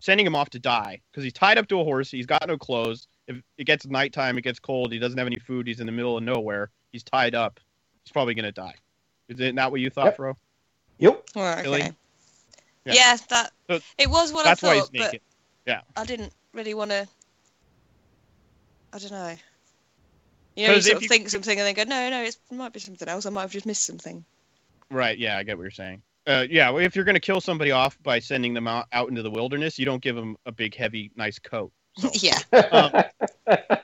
sending 0.00 0.26
him 0.26 0.34
off 0.34 0.50
to 0.50 0.58
die 0.58 1.00
because 1.10 1.24
he's 1.24 1.32
tied 1.32 1.58
up 1.58 1.68
to 1.68 1.80
a 1.80 1.84
horse. 1.84 2.10
He's 2.10 2.26
got 2.26 2.46
no 2.46 2.56
clothes. 2.56 3.08
If 3.28 3.42
it 3.58 3.64
gets 3.64 3.86
nighttime, 3.86 4.36
it 4.38 4.42
gets 4.42 4.58
cold. 4.58 4.92
He 4.92 4.98
doesn't 4.98 5.18
have 5.18 5.26
any 5.26 5.38
food. 5.38 5.66
He's 5.66 5.80
in 5.80 5.86
the 5.86 5.92
middle 5.92 6.16
of 6.16 6.22
nowhere. 6.22 6.70
He's 6.94 7.02
tied 7.02 7.34
up. 7.34 7.58
He's 8.04 8.12
probably 8.12 8.34
gonna 8.34 8.52
die. 8.52 8.76
Is 9.28 9.40
it 9.40 9.52
not 9.52 9.72
what 9.72 9.80
you 9.80 9.90
thought, 9.90 10.04
Yep. 10.04 10.16
Fro? 10.16 10.36
Yep. 10.98 11.24
Oh, 11.34 11.42
okay. 11.42 11.62
Really? 11.62 11.80
Yeah. 11.80 12.92
Yeah. 12.94 13.16
that 13.30 13.50
So 13.68 13.80
it 13.98 14.08
was 14.08 14.32
what 14.32 14.44
That's 14.44 14.62
I 14.62 14.66
why 14.68 14.74
he's 14.76 14.84
thought, 14.84 14.92
but 14.92 15.12
naked. 15.12 15.20
I 15.96 16.04
didn't 16.04 16.32
really 16.52 16.74
want 16.74 16.92
to. 16.92 17.08
I 18.92 18.98
don't 18.98 19.10
know. 19.10 19.34
You 20.54 20.68
know, 20.68 20.72
you 20.74 20.76
'Cause 20.76 20.84
sort 20.84 20.96
of 20.98 21.02
you- 21.02 21.08
think 21.08 21.28
something 21.30 21.58
and 21.58 21.66
then 21.66 21.74
go, 21.74 21.82
no, 21.82 22.10
no, 22.10 22.22
it's, 22.22 22.38
it 22.48 22.54
might 22.54 22.72
be 22.72 22.78
something 22.78 23.08
else. 23.08 23.26
I 23.26 23.30
might 23.30 23.40
have 23.42 23.50
just 23.50 23.66
missed 23.66 23.84
something. 23.84 24.24
Right. 24.88 25.18
Yeah, 25.18 25.36
I 25.36 25.42
get 25.42 25.56
what 25.56 25.64
you're 25.64 25.70
saying. 25.72 26.00
Uh, 26.28 26.46
yeah, 26.48 26.70
well, 26.70 26.84
if 26.84 26.94
you're 26.94 27.04
going 27.04 27.16
to 27.16 27.20
kill 27.20 27.40
somebody 27.40 27.72
off 27.72 28.00
by 28.04 28.20
sending 28.20 28.54
them 28.54 28.68
out, 28.68 28.86
out 28.92 29.08
into 29.08 29.22
the 29.22 29.30
wilderness, 29.32 29.80
you 29.80 29.84
don't 29.84 30.00
give 30.00 30.14
them 30.14 30.36
a 30.46 30.52
big, 30.52 30.76
heavy, 30.76 31.10
nice 31.16 31.40
coat. 31.40 31.72
So, 31.98 32.08
yeah. 32.14 32.38
um, 32.70 32.92
Could 33.48 33.80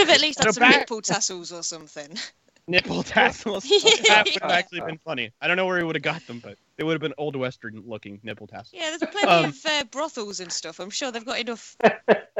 have 0.00 0.10
at 0.10 0.20
least 0.20 0.42
had 0.44 0.52
some 0.54 0.60
back- 0.60 0.80
nipple 0.80 1.00
tassels 1.02 1.52
or 1.52 1.62
something. 1.62 2.16
nipple 2.66 3.02
tassels. 3.02 3.64
that 3.64 4.26
would 4.32 4.42
have 4.42 4.50
actually 4.50 4.80
been 4.82 4.98
funny. 4.98 5.32
I 5.40 5.48
don't 5.48 5.56
know 5.56 5.66
where 5.66 5.78
he 5.78 5.84
would 5.84 5.96
have 5.96 6.02
got 6.02 6.24
them, 6.26 6.40
but 6.40 6.56
they 6.76 6.84
would 6.84 6.92
have 6.92 7.00
been 7.00 7.14
old 7.18 7.34
western 7.36 7.82
looking 7.86 8.20
nipple 8.22 8.46
tassels. 8.46 8.70
Yeah, 8.74 8.96
there's 8.96 9.10
plenty 9.10 9.26
Um, 9.28 9.44
of 9.46 9.66
uh, 9.66 9.84
brothels 9.90 10.40
and 10.40 10.52
stuff. 10.52 10.78
I'm 10.80 10.90
sure 10.90 11.10
they've 11.10 11.24
got 11.24 11.38
enough 11.40 11.76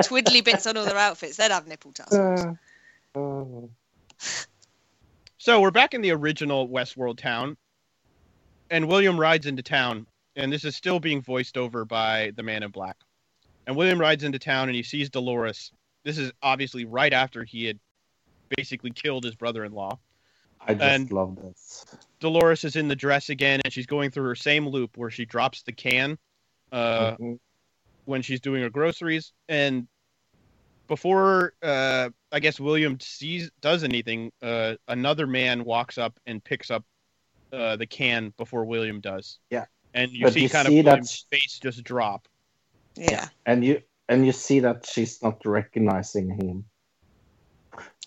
twiddly 0.02 0.44
bits 0.44 0.66
on 0.66 0.76
all 0.76 0.84
their 0.84 0.96
outfits. 0.96 1.36
They'd 1.36 1.50
have 1.50 1.66
nipple 1.66 1.92
tassels. 1.92 2.56
Uh, 3.14 3.18
uh, 3.18 3.66
So 5.38 5.60
we're 5.60 5.70
back 5.70 5.94
in 5.94 6.02
the 6.02 6.10
original 6.12 6.68
Westworld 6.68 7.16
town, 7.18 7.56
and 8.70 8.86
William 8.88 9.18
rides 9.18 9.46
into 9.46 9.62
town, 9.62 10.06
and 10.36 10.52
this 10.52 10.64
is 10.64 10.76
still 10.76 11.00
being 11.00 11.22
voiced 11.22 11.56
over 11.56 11.84
by 11.86 12.32
the 12.36 12.42
Man 12.42 12.62
in 12.62 12.70
Black. 12.70 12.96
And 13.66 13.74
William 13.74 13.98
rides 13.98 14.22
into 14.22 14.38
town, 14.38 14.68
and 14.68 14.76
he 14.76 14.82
sees 14.82 15.08
Dolores. 15.10 15.72
This 16.04 16.18
is 16.18 16.32
obviously 16.42 16.84
right 16.84 17.12
after 17.12 17.44
he 17.44 17.64
had 17.66 17.78
basically 18.56 18.90
killed 18.90 19.24
his 19.24 19.34
brother-in-law. 19.34 19.98
I 20.60 20.74
just 20.74 20.82
And- 20.84 21.10
love 21.12 21.36
this. 21.40 21.84
Dolores 22.20 22.64
is 22.64 22.76
in 22.76 22.88
the 22.88 22.96
dress 22.96 23.30
again, 23.30 23.60
and 23.64 23.72
she's 23.72 23.86
going 23.86 24.10
through 24.10 24.24
her 24.24 24.34
same 24.34 24.68
loop 24.68 24.96
where 24.96 25.10
she 25.10 25.24
drops 25.24 25.62
the 25.62 25.72
can 25.72 26.18
uh, 26.72 27.16
Mhm. 27.16 27.38
when 28.04 28.22
she's 28.22 28.40
doing 28.40 28.62
her 28.62 28.70
groceries. 28.70 29.32
And 29.48 29.88
before 30.86 31.54
uh, 31.62 32.10
I 32.32 32.40
guess 32.40 32.60
William 32.60 32.98
sees 33.00 33.50
does 33.60 33.82
anything, 33.84 34.32
uh, 34.42 34.76
another 34.88 35.26
man 35.26 35.64
walks 35.64 35.98
up 35.98 36.18
and 36.26 36.42
picks 36.44 36.70
up 36.70 36.84
uh, 37.52 37.74
the 37.76 37.86
can 37.86 38.32
before 38.36 38.64
William 38.64 39.00
does. 39.00 39.38
Yeah. 39.50 39.64
and 39.94 40.12
you 40.12 40.22
But 40.24 40.34
see 40.34 40.42
you 40.42 40.48
kind 40.48 40.68
see 40.68 40.78
of 40.78 40.84
that 40.84 40.90
William's 40.92 41.10
sh- 41.12 41.24
face 41.30 41.58
just 41.58 41.82
drop. 41.82 42.28
Yeah. 42.96 43.28
and 43.46 43.64
you 43.64 43.82
and 44.10 44.26
you 44.26 44.32
see 44.32 44.58
that 44.60 44.84
she's 44.84 45.22
not 45.22 45.40
recognizing 45.46 46.30
him. 46.30 46.64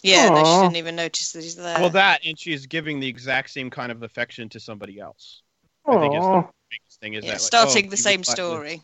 Yeah, 0.03 0.29
no, 0.29 0.43
she 0.43 0.61
didn't 0.63 0.75
even 0.75 0.97
notice 0.97 1.31
that 1.31 1.43
he's 1.43 1.55
there. 1.55 1.79
well, 1.79 1.89
that 1.91 2.25
and 2.25 2.37
she's 2.37 2.65
giving 2.65 2.99
the 2.99 3.07
exact 3.07 3.51
same 3.51 3.69
kind 3.69 3.89
of 3.89 4.03
affection 4.03 4.49
to 4.49 4.59
somebody 4.59 4.99
else. 4.99 5.41
I 5.87 5.97
think 5.97 6.13
it's 6.13 6.25
Aw. 6.25 6.41
the 6.41 6.47
biggest 6.69 6.99
thing 6.99 7.13
is 7.13 7.23
yeah, 7.23 7.31
that 7.31 7.35
like, 7.35 7.41
starting 7.41 7.87
oh, 7.87 7.89
the 7.89 7.97
same 7.97 8.23
story. 8.23 8.81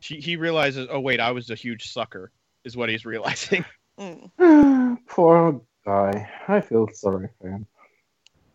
She, 0.00 0.20
he 0.20 0.36
realizes, 0.36 0.88
oh 0.90 1.00
wait, 1.00 1.20
I 1.20 1.32
was 1.32 1.50
a 1.50 1.54
huge 1.54 1.92
sucker, 1.92 2.32
is 2.64 2.78
what 2.78 2.88
he's 2.88 3.04
realizing. 3.14 3.64
Mm. 4.00 4.98
Poor 5.08 5.60
guy. 5.84 6.30
I 6.48 6.60
feel 6.62 6.88
sorry 6.94 7.28
for 7.38 7.50
him. 7.50 7.66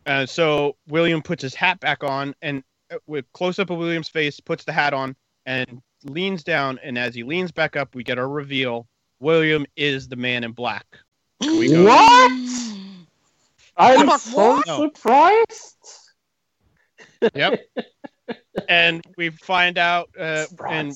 Uh, 0.08 0.26
so 0.26 0.78
William 0.88 1.22
puts 1.22 1.44
his 1.44 1.54
hat 1.54 1.80
back 1.80 2.04
on, 2.04 2.34
and 2.42 2.64
uh, 2.92 2.98
with 3.06 3.32
close 3.34 3.60
up 3.60 3.70
of 3.70 3.78
William's 3.78 4.10
face, 4.10 4.40
puts 4.40 4.64
the 4.64 4.72
hat 4.72 4.96
on 4.96 5.16
and 5.46 5.82
leans 6.08 6.44
down. 6.44 6.80
And 6.84 6.98
as 6.98 7.14
he 7.14 7.24
leans 7.24 7.52
back 7.52 7.76
up, 7.76 7.96
we 7.96 8.04
get 8.04 8.18
our 8.18 8.30
reveal: 8.30 8.88
William 9.20 9.66
is 9.76 10.08
the 10.08 10.16
Man 10.16 10.44
in 10.44 10.52
Black. 10.52 10.86
We 11.42 11.70
go- 11.70 11.84
What? 11.86 12.32
I'm 13.80 13.98
Come 13.98 14.10
on, 14.10 14.20
so? 14.20 14.62
No. 14.66 14.86
surprised. 14.86 15.76
Yep. 17.36 17.60
and 18.70 19.06
we 19.18 19.30
find 19.30 19.78
out, 19.78 20.10
uh, 20.20 20.46
and 20.68 20.92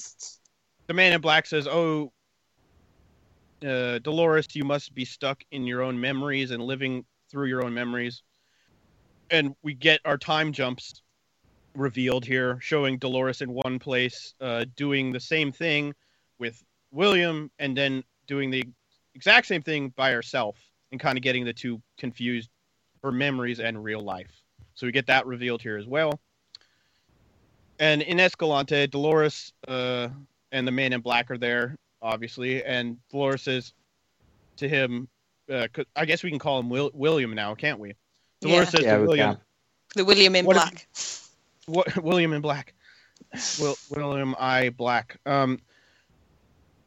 the 0.88 0.94
Man 0.94 1.14
in 1.14 1.22
Black 1.22 1.46
says, 1.46 1.68
"Oh, 1.68 2.12
uh, 3.66 4.00
Dolores, 4.00 4.48
you 4.54 4.64
must 4.64 4.94
be 4.96 5.06
stuck 5.06 5.44
in 5.52 5.66
your 5.66 5.84
own 5.84 6.00
memories 6.00 6.52
and 6.52 6.64
living 6.64 7.06
through 7.30 7.48
your 7.48 7.64
own 7.64 7.74
memories." 7.74 8.24
And 9.30 9.56
we 9.64 9.74
get 9.76 10.02
our 10.04 10.18
time 10.18 10.52
jumps 10.52 11.02
revealed 11.76 12.26
here, 12.26 12.60
showing 12.62 12.98
Dolores 12.98 13.42
in 13.42 13.54
one 13.54 13.80
place, 13.80 14.34
uh, 14.42 14.66
doing 14.76 15.12
the 15.12 15.20
same 15.20 15.52
thing 15.52 15.94
with 16.40 16.64
William, 16.92 17.50
and 17.60 17.76
then 17.78 18.04
doing 18.28 18.50
the 18.52 18.64
exact 19.16 19.48
same 19.48 19.62
thing 19.62 19.90
by 19.90 20.12
herself, 20.12 20.58
and 20.92 21.00
kind 21.00 21.18
of 21.18 21.24
getting 21.24 21.46
the 21.46 21.54
two 21.54 21.82
confused, 21.98 22.50
her 23.04 23.12
memories 23.12 23.60
and 23.60 23.84
real 23.84 24.02
life. 24.02 24.32
So 24.76 24.86
we 24.86 24.92
get 24.92 25.08
that 25.08 25.26
revealed 25.26 25.62
here 25.62 25.78
as 25.78 25.88
well. 25.88 26.20
And 27.80 28.02
in 28.02 28.20
Escalante, 28.20 28.88
Dolores 28.88 29.54
uh, 29.68 30.10
and 30.52 30.68
the 30.68 30.72
Man 30.72 30.94
in 30.94 31.02
Black 31.02 31.32
are 31.32 31.38
there, 31.38 31.78
obviously, 32.02 32.64
and 32.64 32.98
Dolores 33.10 33.44
says 33.44 33.74
to 34.58 34.68
him, 34.70 35.08
uh, 35.50 35.68
'cause 35.74 35.86
I 35.96 36.06
guess 36.06 36.24
we 36.24 36.30
can 36.30 36.40
call 36.40 36.60
him 36.60 36.70
Will- 36.70 36.92
William 36.94 37.34
now, 37.34 37.56
can't 37.56 37.80
we? 37.80 37.96
Dolores 38.42 38.68
Yeah. 38.68 38.72
says 38.72 38.82
Yeah, 38.84 38.98
to 38.98 39.04
William, 39.04 39.36
can. 39.36 39.42
The 39.96 40.06
William 40.06 40.36
in 40.36 40.46
What 40.46 40.58
if- 40.58 40.62
black. 40.64 40.88
What 41.66 42.04
William 42.04 42.34
in 42.34 42.42
Black. 42.42 42.74
Will, 43.60 43.76
William 43.90 44.36
I 44.40 44.70
Black. 44.70 45.18
Um, 45.26 45.60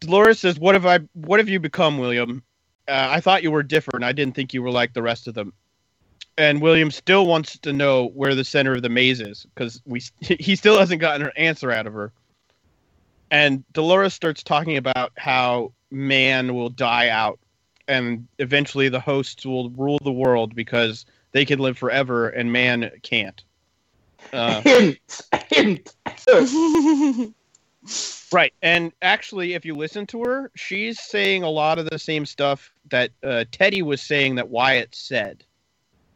Dolores 0.01 0.41
says, 0.41 0.59
"What 0.59 0.75
have 0.75 0.87
I? 0.87 1.01
What 1.15 1.41
have 1.41 1.49
you 1.49 1.61
become, 1.61 1.99
William? 1.99 2.43
Uh, 2.87 3.09
I 3.11 3.21
thought 3.21 3.43
you 3.43 3.51
were 3.51 3.63
different. 3.63 4.05
I 4.05 4.13
didn't 4.13 4.35
think 4.35 4.53
you 4.53 4.63
were 4.63 4.71
like 4.71 4.93
the 4.93 5.03
rest 5.03 5.27
of 5.29 5.35
them." 5.35 5.53
And 6.37 6.61
William 6.61 6.91
still 6.91 7.27
wants 7.27 7.59
to 7.61 7.73
know 7.73 8.09
where 8.09 8.35
the 8.35 8.45
center 8.45 8.73
of 8.73 8.83
the 8.83 8.89
maze 8.89 9.21
is 9.21 9.47
because 9.55 9.81
we 9.85 10.03
he 10.21 10.57
still 10.57 10.79
hasn't 10.79 11.01
gotten 11.01 11.27
an 11.27 11.33
answer 11.37 11.71
out 11.71 11.87
of 11.87 11.95
her. 11.95 12.13
And 13.31 13.65
Dolores 13.73 14.15
starts 14.15 14.43
talking 14.43 14.77
about 14.77 15.13
how 15.17 15.73
man 15.91 16.55
will 16.55 16.69
die 16.69 17.09
out, 17.09 17.39
and 17.89 18.29
eventually 18.39 18.89
the 18.89 19.01
hosts 19.01 19.47
will 19.47 19.71
rule 19.71 19.99
the 20.03 20.13
world 20.13 20.55
because 20.55 21.07
they 21.33 21.45
can 21.45 21.59
live 21.59 21.79
forever 21.79 22.29
and 22.29 22.53
man 22.53 22.91
can't. 23.03 23.43
Uh, 24.33 24.61
hint, 24.63 25.21
hint. 25.51 25.95
Right. 28.33 28.53
And 28.63 28.93
actually, 29.03 29.53
if 29.55 29.65
you 29.67 29.75
listen 29.77 30.07
to 30.09 30.23
her, 30.25 30.51
she's 30.57 30.99
saying 31.01 31.43
a 31.43 31.51
lot 31.51 31.79
of 31.79 31.89
the 31.89 31.99
same 31.99 32.25
stuff 32.27 32.73
that 32.89 33.11
uh, 33.23 33.45
Teddy 33.53 33.83
was 33.83 34.03
saying 34.03 34.37
that 34.37 34.49
Wyatt 34.49 34.95
said. 34.95 35.45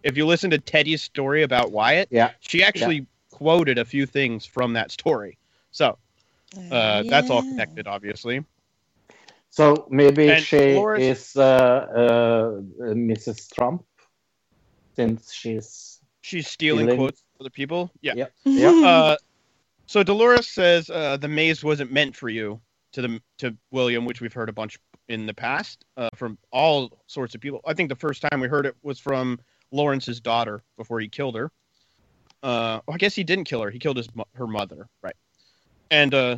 If 0.02 0.16
you 0.16 0.26
listen 0.26 0.50
to 0.50 0.58
Teddy's 0.58 1.02
story 1.02 1.42
about 1.42 1.70
Wyatt, 1.70 2.08
Yeah. 2.10 2.30
she 2.40 2.64
actually 2.64 3.06
quoted 3.30 3.78
a 3.78 3.84
few 3.84 4.06
things 4.06 4.46
from 4.46 4.72
that 4.72 4.90
story. 4.90 5.36
So 5.70 5.98
uh, 6.72 7.02
that's 7.04 7.28
all 7.30 7.42
connected, 7.42 7.86
obviously. 7.86 8.44
So 9.50 9.86
maybe 9.90 10.30
And 10.30 10.42
she 10.42 10.72
Dolores- 10.72 11.02
is 11.02 11.36
uh, 11.36 11.42
uh, 11.42 12.50
Mrs. 12.94 13.52
Trump, 13.54 13.84
since 14.96 15.32
she's 15.32 16.00
She's 16.22 16.48
stealing 16.48 16.86
Stealing. 16.86 16.98
quotes 16.98 17.20
from 17.20 17.27
other 17.40 17.50
people. 17.50 17.90
Yeah. 18.00 18.14
Yeah. 18.14 18.26
yeah. 18.44 18.68
Uh, 18.88 19.16
so 19.86 20.02
Dolores 20.02 20.48
says 20.48 20.90
uh, 20.90 21.16
the 21.16 21.28
maze 21.28 21.64
wasn't 21.64 21.90
meant 21.90 22.14
for 22.14 22.28
you 22.28 22.60
to 22.92 23.02
the 23.02 23.20
to 23.38 23.56
William, 23.70 24.04
which 24.04 24.20
we've 24.20 24.32
heard 24.32 24.48
a 24.48 24.52
bunch 24.52 24.78
in 25.08 25.26
the 25.26 25.32
past 25.32 25.84
uh, 25.96 26.10
from 26.14 26.36
all 26.52 26.98
sorts 27.06 27.34
of 27.34 27.40
people. 27.40 27.60
I 27.66 27.72
think 27.72 27.88
the 27.88 27.96
first 27.96 28.22
time 28.22 28.40
we 28.40 28.48
heard 28.48 28.66
it 28.66 28.76
was 28.82 28.98
from 28.98 29.40
Lawrence's 29.70 30.20
daughter 30.20 30.62
before 30.76 31.00
he 31.00 31.08
killed 31.08 31.36
her. 31.36 31.50
Uh, 32.42 32.80
well, 32.86 32.94
I 32.94 32.98
guess 32.98 33.14
he 33.14 33.24
didn't 33.24 33.44
kill 33.44 33.62
her; 33.62 33.70
he 33.70 33.78
killed 33.78 33.96
his 33.96 34.08
her 34.34 34.46
mother, 34.46 34.88
right? 35.02 35.16
And 35.90 36.12
uh, 36.14 36.36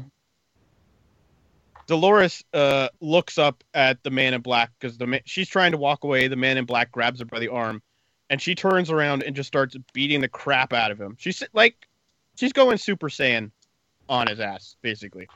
Dolores 1.86 2.44
uh, 2.54 2.88
looks 3.00 3.36
up 3.36 3.64
at 3.74 4.02
the 4.04 4.10
man 4.10 4.32
in 4.32 4.40
black 4.42 4.70
because 4.78 4.96
the 4.96 5.08
man, 5.08 5.20
she's 5.24 5.48
trying 5.48 5.72
to 5.72 5.78
walk 5.78 6.04
away. 6.04 6.28
The 6.28 6.36
man 6.36 6.56
in 6.56 6.64
black 6.64 6.92
grabs 6.92 7.18
her 7.18 7.26
by 7.26 7.40
the 7.40 7.48
arm, 7.48 7.82
and 8.30 8.40
she 8.40 8.54
turns 8.54 8.90
around 8.90 9.22
and 9.24 9.36
just 9.36 9.48
starts 9.48 9.76
beating 9.92 10.20
the 10.22 10.28
crap 10.28 10.72
out 10.72 10.90
of 10.90 10.98
him. 10.98 11.16
She's 11.18 11.42
like, 11.52 11.74
she's 12.36 12.52
going 12.54 12.78
Super 12.78 13.08
Saiyan 13.10 13.50
on 14.08 14.28
his 14.28 14.40
ass, 14.40 14.76
basically. 14.80 15.28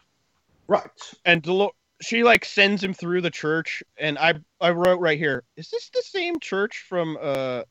right. 0.69 0.89
And 1.27 1.43
Delo- 1.43 1.75
she 2.01 2.23
like 2.25 2.45
sends 2.45 2.83
him 2.83 2.95
through 2.95 3.21
the 3.21 3.31
church. 3.31 3.83
And 3.99 4.19
I 4.19 4.35
I 4.61 4.71
wrote 4.71 5.01
right 5.01 5.19
here, 5.19 5.45
is 5.57 5.69
this 5.71 5.91
the 5.91 6.03
same 6.03 6.41
church 6.41 6.85
from 6.89 7.19
uh 7.21 7.62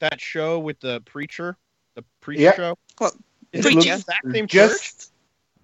that 0.00 0.20
show 0.20 0.58
with 0.58 0.78
the 0.80 1.00
preacher, 1.02 1.56
the 1.94 2.04
preacher 2.20 2.42
Yeah. 2.42 2.54
show? 2.56 2.78
What, 2.98 3.14
Is 3.52 3.64
Preacher? 3.64 3.78
it 3.78 3.82
the 3.84 3.92
exact 3.94 4.32
same 4.32 4.46
church? 4.48 4.70
Just, 4.80 5.12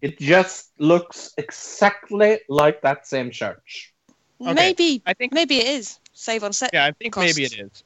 it 0.00 0.18
just 0.20 0.70
looks 0.78 1.34
exactly 1.38 2.38
like 2.48 2.80
that 2.82 3.06
same 3.06 3.30
church. 3.32 3.92
Okay. 4.40 4.52
Maybe, 4.54 5.02
I 5.06 5.14
think. 5.14 5.32
maybe 5.32 5.58
it 5.58 5.66
is. 5.66 5.98
Save 6.12 6.44
on 6.44 6.52
set. 6.52 6.70
Yeah, 6.72 6.84
I 6.86 6.92
think 6.92 7.16
maybe 7.16 7.42
it 7.44 7.58
is. 7.58 7.82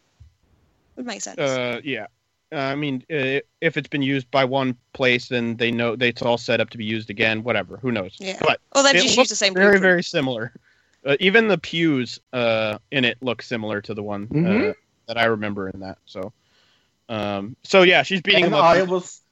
Would 0.97 1.07
make 1.07 1.23
sense. 1.23 1.39
Uh, 1.39 1.81
yeah. 1.85 2.07
Uh, 2.53 2.57
I 2.59 2.75
mean, 2.75 3.03
uh, 3.11 3.41
if 3.63 3.77
it's 3.79 3.89
been 3.89 4.03
used 4.03 4.31
by 4.31 4.45
one 4.45 4.77
place, 4.93 5.29
then 5.29 5.57
they 5.57 5.71
know 5.71 5.97
they- 5.97 6.09
it's 6.11 6.21
all 6.21 6.37
set 6.37 6.61
up 6.61 6.69
to 6.71 6.79
be 6.79 6.85
used 6.85 7.09
again. 7.09 7.43
Whatever, 7.43 7.79
who 7.79 7.91
knows? 7.91 8.17
Yeah. 8.19 8.39
But 8.41 8.61
or 8.77 8.83
they've 8.83 8.97
it 8.97 9.03
just 9.03 9.17
looks 9.17 9.31
used 9.31 9.33
the 9.33 9.37
same 9.37 9.55
very, 9.55 9.65
blueprint. 9.67 9.83
very 9.83 10.03
similar. 10.03 10.53
Uh, 11.05 11.17
even 11.19 11.49
the 11.49 11.57
pews 11.59 12.21
uh, 12.33 12.79
in 12.91 13.05
it 13.05 13.17
look 13.23 13.41
similar 13.43 13.81
to 13.81 13.95
the 13.95 14.03
one 14.03 14.29
uh, 14.31 14.35
Mhm. 14.35 14.75
that 15.09 15.17
I 15.17 15.25
remember 15.25 15.69
in 15.71 15.81
that. 15.81 15.99
So, 16.05 16.33
um, 17.09 17.57
so 17.65 17.83
yeah, 17.83 18.03
she's 18.03 18.21
beating 18.21 18.45
and 18.45 18.53
him 18.53 18.59
up. 18.59 18.65
I 18.65 18.83
was, 18.83 19.23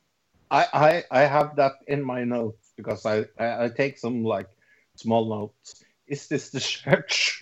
I, 0.51 0.67
I, 0.73 1.05
I 1.11 1.21
have 1.27 1.57
that 1.57 1.75
in 1.87 2.03
my 2.03 2.25
notes 2.25 2.73
because 2.77 3.05
I, 3.07 3.27
I, 3.39 3.65
I 3.65 3.69
take 3.69 3.99
some 3.99 4.25
like 4.25 4.49
small 4.97 5.29
notes. 5.29 5.85
Is 6.09 6.27
this 6.27 6.51
the 6.51 6.61
church? 6.61 7.39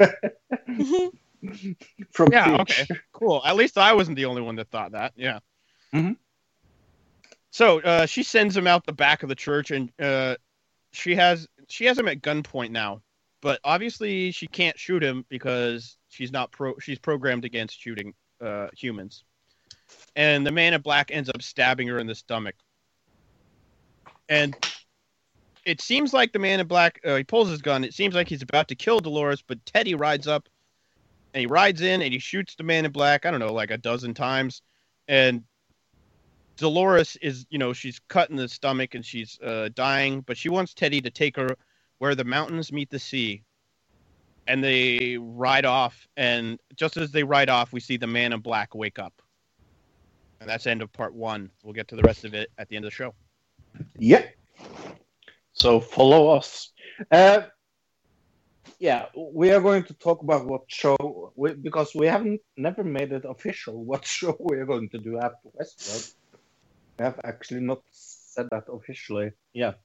from 2.13 2.33
Yeah, 2.33 2.59
Peach. 2.59 2.81
okay. 2.81 2.87
Cool. 3.13 3.43
At 3.45 3.57
least 3.57 3.79
I 3.79 3.93
wasn't 3.93 4.17
the 4.17 4.25
only 4.27 4.43
one 4.43 4.57
that 4.57 4.69
thought 4.71 4.93
that. 4.93 5.13
Yeah. 5.17 5.39
Mhm. 5.95 6.17
So 7.51 7.81
uh, 7.81 8.07
she 8.07 8.23
sends 8.23 8.57
him 8.57 8.67
out 8.67 8.85
the 8.85 8.93
back 8.93 9.23
of 9.23 9.29
the 9.29 9.35
church, 9.35 9.71
and 9.71 9.91
uh, 10.01 10.37
she 10.93 11.15
has 11.15 11.49
she 11.69 11.85
has 11.87 11.99
him 11.99 12.09
at 12.09 12.21
gunpoint 12.23 12.71
now. 12.71 13.03
But 13.41 13.61
obviously, 13.65 14.33
she 14.33 14.47
can't 14.49 14.79
shoot 14.79 15.03
him 15.03 15.25
because 15.29 15.97
she's 16.09 16.33
not 16.33 16.51
pro. 16.53 16.75
She's 16.81 16.99
programmed 16.99 17.45
against 17.45 17.81
shooting 17.81 18.15
uh, 18.41 18.69
humans. 18.77 19.25
And 20.17 20.47
the 20.47 20.51
man 20.53 20.75
in 20.75 20.81
black 20.83 21.11
ends 21.13 21.29
up 21.31 21.41
stabbing 21.41 21.89
her 21.89 21.99
in 21.99 22.07
the 22.07 22.15
stomach. 22.15 22.55
And 24.29 24.55
it 25.65 25.81
seems 25.81 26.13
like 26.13 26.33
the 26.33 26.39
man 26.39 26.61
in 26.61 26.67
black 26.67 27.01
uh, 27.05 27.17
he 27.17 27.25
pulls 27.25 27.49
his 27.49 27.63
gun. 27.63 27.85
It 27.85 27.95
seems 27.95 28.15
like 28.15 28.29
he's 28.29 28.43
about 28.43 28.69
to 28.69 28.75
kill 28.75 29.01
Dolores, 29.01 29.43
but 29.43 29.65
Teddy 29.65 29.95
rides 29.95 30.27
up 30.27 30.49
and 31.35 31.41
he 31.41 31.47
rides 31.47 31.81
in 31.81 32.03
and 32.03 32.13
he 32.13 32.19
shoots 32.19 32.55
the 32.55 32.63
man 32.63 32.85
in 32.85 32.93
black 32.93 33.27
i 33.27 33.31
don't 33.31 33.41
know 33.41 33.53
like 33.53 33.71
a 33.71 33.79
dozen 33.79 34.15
times. 34.15 34.63
And 35.09 35.45
dolores 36.57 37.17
is 37.23 37.47
you 37.51 37.59
know 37.59 37.73
she's 37.73 38.01
cut 38.09 38.31
in 38.31 38.37
the 38.37 38.49
stomach 38.49 38.95
and 38.95 39.05
she's 39.05 39.39
uh, 39.41 39.69
dying 39.75 40.21
but 40.23 40.37
she 40.37 40.49
wants 40.49 40.75
teddy 40.75 41.01
to 41.01 41.11
take 41.11 41.37
her 41.37 41.57
where 41.99 42.15
the 42.15 42.25
mountains 42.25 42.73
meet 42.73 42.91
the 42.91 42.99
sea. 42.99 43.43
And 44.47 44.65
they 44.65 45.19
ride 45.21 45.67
off 45.67 46.09
and 46.17 46.59
just 46.75 46.97
as 46.97 47.13
they 47.13 47.23
ride 47.23 47.51
off 47.51 47.73
we 47.73 47.81
see 47.81 47.97
the 47.97 48.07
man 48.07 48.33
in 48.33 48.41
black 48.41 48.75
wake 48.75 48.99
up. 48.99 49.13
And 50.41 50.49
that's 50.49 50.67
end 50.67 50.83
of 50.83 50.93
part 50.93 51.15
one. 51.15 51.51
We'll 51.63 51.75
get 51.75 51.89
to 51.89 51.97
the 51.97 52.03
rest 52.03 52.25
of 52.25 52.33
it 52.35 52.51
at 52.59 52.69
the 52.69 52.77
end 52.77 52.85
of 52.85 52.91
the 52.91 52.95
show. 52.95 53.15
Yep. 53.99 54.35
So 55.53 55.81
follow 55.81 56.29
us. 56.29 56.73
Uh, 57.11 57.43
yeah, 58.79 59.07
we 59.17 59.51
are 59.51 59.61
going 59.61 59.83
to 59.85 59.95
talk 59.95 60.23
about 60.23 60.47
what 60.47 60.63
show 60.69 61.33
we, 61.35 61.55
because 61.55 61.95
we 61.95 62.07
haven't 62.07 62.41
never 62.57 62.85
made 62.85 63.13
it 63.13 63.25
official 63.25 63.85
what 63.91 64.05
show 64.05 64.37
we 64.39 64.57
are 64.57 64.67
going 64.67 64.89
to 64.91 64.99
do 64.99 65.19
after 65.19 65.49
Westworld. 65.59 66.15
We 66.99 67.05
have 67.05 67.21
actually 67.25 67.61
not 67.61 67.83
said 67.91 68.49
that 68.51 68.65
officially 68.73 69.33
yet. 69.53 69.79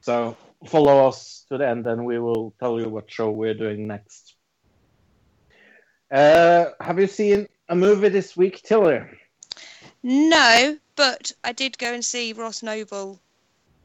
So 0.00 0.36
follow 0.66 1.08
us 1.08 1.46
to 1.48 1.58
the 1.58 1.66
end, 1.68 1.86
and 1.86 2.04
we 2.04 2.18
will 2.18 2.54
tell 2.60 2.80
you 2.80 2.88
what 2.88 3.10
show 3.10 3.30
we're 3.30 3.54
doing 3.54 3.86
next. 3.86 4.34
Uh, 6.10 6.66
have 6.80 7.00
you 7.00 7.06
seen 7.06 7.48
a 7.68 7.74
movie 7.74 8.10
this 8.10 8.36
week, 8.36 8.62
Tilly? 8.62 9.00
No, 10.02 10.76
but 10.96 11.32
I 11.42 11.52
did 11.52 11.78
go 11.78 11.92
and 11.92 12.04
see 12.04 12.34
Ross 12.34 12.62
Noble, 12.62 13.18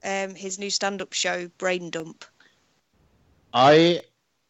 um, 0.03 0.35
his 0.35 0.59
new 0.59 0.69
stand-up 0.69 1.13
show, 1.13 1.49
Brain 1.57 1.89
Dump. 1.89 2.25
I 3.53 4.01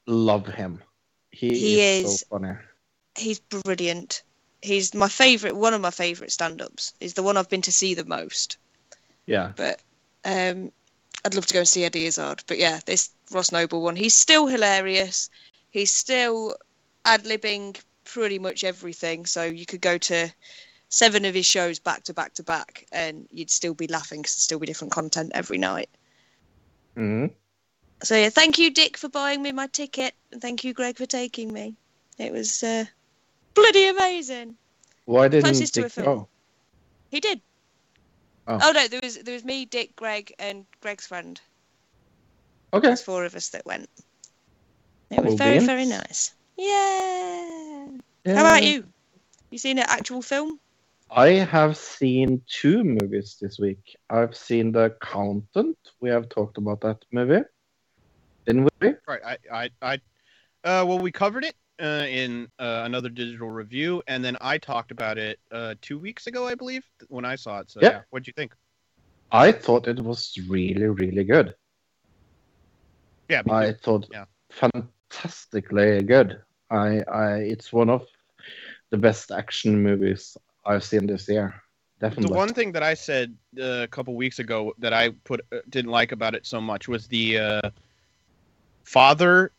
love 0.10 0.48
him. 0.48 0.82
He, 1.32 1.50
He 1.50 1.80
is, 1.80 2.06
is. 2.06 2.20
so 2.20 2.38
funny. 2.38 2.54
He's 3.16 3.40
brilliant. 3.40 4.24
He's 4.62 4.94
my 4.94 5.08
favourite, 5.08 5.56
one 5.56 5.74
of 5.74 5.82
my 5.82 5.92
favourite 5.92 6.32
stand-ups. 6.32 6.94
He's 7.00 7.14
the 7.14 7.24
one 7.24 7.38
I've 7.38 7.50
been 7.50 7.62
to 7.62 7.72
see 7.72 7.94
the 7.94 8.06
most. 8.06 8.58
Yeah. 9.26 9.54
But 9.56 9.82
um, 10.26 10.72
I'd 11.24 11.36
love 11.36 11.46
to 11.46 11.54
go 11.54 11.60
and 11.60 11.68
see 11.68 11.86
Eddie 11.86 12.06
Izzard. 12.06 12.44
But 12.48 12.58
yeah, 12.58 12.80
this 12.86 13.12
Ross 13.32 13.52
Noble 13.52 13.82
one, 13.82 13.96
he's 13.96 14.16
still 14.16 14.48
hilarious. 14.48 15.30
He's 15.70 15.96
still 15.96 16.56
ad-libbing 17.06 17.80
pretty 18.04 18.40
much 18.40 18.64
everything. 18.64 19.26
So 19.26 19.44
you 19.44 19.66
could 19.66 19.82
go 19.82 19.98
to 19.98 20.30
seven 20.90 21.24
of 21.26 21.36
his 21.36 21.46
shows 21.46 21.80
back 21.80 22.04
to 22.04 22.14
back 22.14 22.34
to 22.34 22.44
back, 22.44 22.86
and 22.92 23.28
you'd 23.32 23.52
still 23.52 23.74
be 23.74 23.88
laughing 23.88 24.22
because 24.22 24.34
there'd 24.36 24.42
still 24.42 24.60
be 24.60 24.68
different 24.68 24.92
content 24.92 25.32
every 25.36 25.58
night. 25.58 25.90
hmm 26.96 27.28
So 28.04 28.16
yeah, 28.16 28.30
thank 28.30 28.58
you, 28.58 28.72
Dick, 28.72 28.98
for 28.98 29.10
buying 29.10 29.42
me 29.42 29.52
my 29.52 29.68
ticket, 29.68 30.14
and 30.32 30.42
thank 30.42 30.64
you, 30.64 30.74
Greg, 30.74 30.98
for 30.98 31.06
taking 31.06 31.52
me. 31.52 31.76
It 32.18 32.32
was 32.32 32.64
uh, 32.64 32.86
bloody 33.54 33.88
amazing. 33.88 34.56
Why 35.06 35.28
didn't 35.28 35.46
Closest 35.46 35.74
Dick 35.74 35.94
go? 35.96 36.28
He 37.12 37.20
did. 37.20 37.42
Oh. 38.48 38.60
Oh. 38.62 38.72
no, 38.72 38.88
there 38.88 39.00
was 39.04 39.18
there 39.18 39.34
was 39.34 39.44
me, 39.44 39.66
Dick, 39.66 39.96
Greg, 39.96 40.34
and 40.40 40.66
Greg's 40.82 41.08
friend. 41.08 41.40
Okay. 42.74 42.88
There's 42.88 43.02
four 43.02 43.26
of 43.26 43.36
us 43.36 43.50
that 43.50 43.66
went. 43.66 43.90
It 45.12 45.24
was 45.24 45.36
very 45.36 45.60
very 45.60 45.86
nice. 45.86 46.34
Yeah. 46.58 47.88
How 48.26 48.42
about 48.42 48.64
you? 48.64 48.86
You 49.50 49.58
seen 49.58 49.80
an 49.80 49.86
actual 49.88 50.22
film? 50.22 50.60
I 51.12 51.30
have 51.30 51.76
seen 51.76 52.42
two 52.48 52.84
movies 52.84 53.38
this 53.42 53.58
week. 53.58 53.98
I've 54.10 54.36
seen 54.36 54.72
The 54.72 54.86
Accountant. 54.86 55.78
We 56.02 56.10
have 56.10 56.30
talked 56.30 56.58
about 56.60 56.82
that 56.82 57.04
movie. 57.12 57.44
Didn't 58.50 58.68
we? 58.82 58.94
right 59.08 59.22
i 59.24 59.38
i, 59.54 59.70
I 59.82 59.94
uh, 60.64 60.84
well 60.84 60.98
we 60.98 61.12
covered 61.12 61.46
it 61.46 61.54
uh, 61.80 62.06
in 62.10 62.48
uh, 62.58 62.82
another 62.84 63.08
digital 63.10 63.50
review 63.50 64.02
and 64.08 64.26
then 64.26 64.36
i 64.42 64.58
talked 64.58 64.90
about 64.90 65.20
it 65.20 65.40
uh, 65.52 65.76
two 65.82 66.00
weeks 66.00 66.26
ago 66.26 66.48
i 66.48 66.56
believe 66.56 66.84
when 67.10 67.26
i 67.26 67.36
saw 67.36 67.60
it 67.60 67.70
so 67.70 67.80
Yeah. 67.80 67.90
yeah 67.92 68.02
what'd 68.10 68.26
you 68.26 68.34
think 68.36 68.54
I 69.32 69.52
thought 69.52 69.88
it 69.88 70.00
was 70.00 70.36
really, 70.48 70.88
really 70.88 71.24
good. 71.24 71.54
yeah 73.30 73.44
I 73.48 73.74
thought 73.74 74.08
Yeah. 74.12 74.26
fantastically 74.50 76.02
good. 76.02 76.42
I, 76.72 77.02
I, 77.02 77.34
it's 77.54 77.72
one 77.72 77.92
of 77.92 78.08
the 78.90 78.98
best 78.98 79.30
action 79.32 79.84
movies 79.84 80.36
I've 80.66 80.84
seen 80.84 81.06
this 81.06 81.30
year. 81.30 81.54
Definitely. 82.00 82.30
the 82.30 82.36
one 82.38 82.54
thing 82.56 82.72
that 82.72 82.82
I 82.82 82.96
said 82.96 83.36
uh, 83.62 83.84
a 83.84 83.88
couple 83.88 84.16
weeks 84.16 84.40
ago 84.40 84.74
that 84.80 84.94
I 84.94 85.10
put 85.26 85.42
uh, 85.54 85.58
didn't 85.70 85.92
like 85.92 86.12
about 86.12 86.34
it 86.34 86.48
so 86.48 86.60
much 86.60 86.88
was 86.88 87.08
the 87.08 87.38
uh, 87.38 87.70
father 88.90 89.52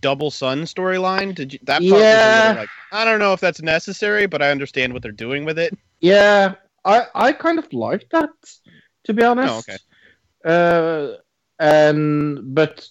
double 0.00 0.30
son 0.30 0.62
storyline. 0.62 1.34
Did 1.34 1.52
you 1.54 1.58
that 1.64 1.80
part 1.82 2.02
was 2.02 2.10
a 2.12 2.18
Yeah. 2.18 2.54
like 2.58 2.68
I 2.92 3.04
don't 3.04 3.18
know 3.18 3.32
if 3.32 3.40
that's 3.40 3.62
necessary, 3.62 4.26
but 4.26 4.42
I 4.42 4.50
understand 4.50 4.92
what 4.92 5.02
they're 5.02 5.12
doing 5.12 5.44
with 5.44 5.58
it. 5.58 5.76
Yeah, 6.00 6.54
I 6.84 7.06
I 7.14 7.32
kind 7.32 7.58
of 7.58 7.72
like 7.72 8.08
that, 8.10 8.30
to 9.04 9.12
be 9.14 9.22
honest. 9.22 9.54
Oh, 9.54 9.58
okay. 9.58 9.78
Uh, 10.44 11.16
and 11.58 12.54
but 12.54 12.86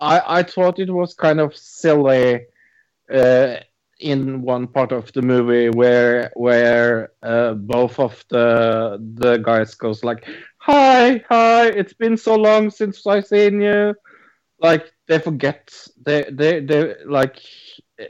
I 0.00 0.40
I 0.40 0.42
thought 0.42 0.78
it 0.78 0.90
was 0.90 1.14
kind 1.14 1.40
of 1.40 1.56
silly, 1.56 2.46
uh, 3.12 3.56
in 4.00 4.42
one 4.42 4.66
part 4.66 4.92
of 4.92 5.12
the 5.12 5.22
movie 5.22 5.70
where 5.70 6.30
where 6.34 7.12
uh, 7.22 7.54
both 7.54 7.98
of 7.98 8.24
the 8.28 8.98
the 9.14 9.38
guys 9.38 9.74
goes 9.74 10.04
like, 10.04 10.28
"Hi, 10.58 11.24
hi, 11.28 11.66
it's 11.68 11.94
been 11.94 12.16
so 12.16 12.36
long 12.36 12.70
since 12.70 13.06
I 13.06 13.20
seen 13.20 13.60
you." 13.60 13.94
Like 14.58 14.91
they 15.12 15.18
forget 15.18 15.70
they 16.06 16.24
they 16.30 16.60
they 16.60 16.94
like 17.04 17.36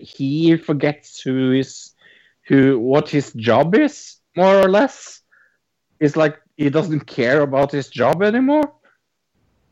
he 0.00 0.56
forgets 0.56 1.20
who 1.20 1.50
is 1.52 1.94
who 2.48 2.78
what 2.78 3.08
his 3.08 3.32
job 3.32 3.74
is 3.74 4.18
more 4.36 4.56
or 4.64 4.68
less. 4.68 5.20
It's 5.98 6.14
like 6.16 6.36
he 6.56 6.70
doesn't 6.70 7.06
care 7.06 7.40
about 7.42 7.72
his 7.72 7.88
job 7.88 8.22
anymore. 8.22 8.72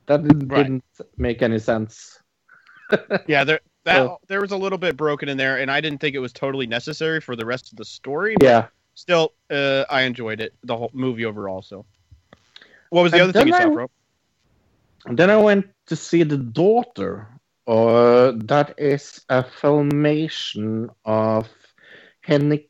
That 0.06 0.24
didn't, 0.24 0.48
Right. 0.48 0.62
didn't 0.64 0.84
make 1.16 1.40
any 1.42 1.60
sense. 1.60 2.18
Yeah, 3.28 3.44
there 3.44 3.60
that 3.84 3.96
So- 3.96 4.18
there 4.26 4.40
was 4.40 4.50
a 4.50 4.56
little 4.56 4.78
bit 4.78 4.96
broken 4.96 5.28
in 5.28 5.36
there, 5.36 5.58
and 5.60 5.70
I 5.70 5.80
didn't 5.80 6.00
think 6.00 6.16
it 6.16 6.18
was 6.26 6.32
totally 6.32 6.66
necessary 6.66 7.20
for 7.20 7.36
the 7.36 7.46
rest 7.46 7.70
of 7.70 7.76
the 7.78 7.84
story. 7.84 8.34
Yeah. 8.42 8.66
Still, 8.94 9.32
uh, 9.50 9.84
I 9.88 10.02
enjoyed 10.02 10.40
it, 10.40 10.52
the 10.64 10.76
whole 10.76 10.90
movie 10.92 11.24
overall. 11.24 11.62
So, 11.62 11.86
what 12.90 13.02
was 13.02 13.12
the 13.12 13.20
other 13.22 13.32
thing 13.32 13.46
you 13.46 13.52
then 13.52 13.68
saw, 13.68 13.74
bro? 13.74 13.90
And 15.06 15.18
then 15.18 15.30
I 15.30 15.36
went 15.36 15.66
to 15.86 15.96
see 15.96 16.22
The 16.22 16.36
Daughter. 16.36 17.28
Uh, 17.66 18.32
that 18.44 18.74
is 18.78 19.20
a 19.28 19.42
filmation 19.42 20.88
of 21.04 21.48
Henrik 22.22 22.68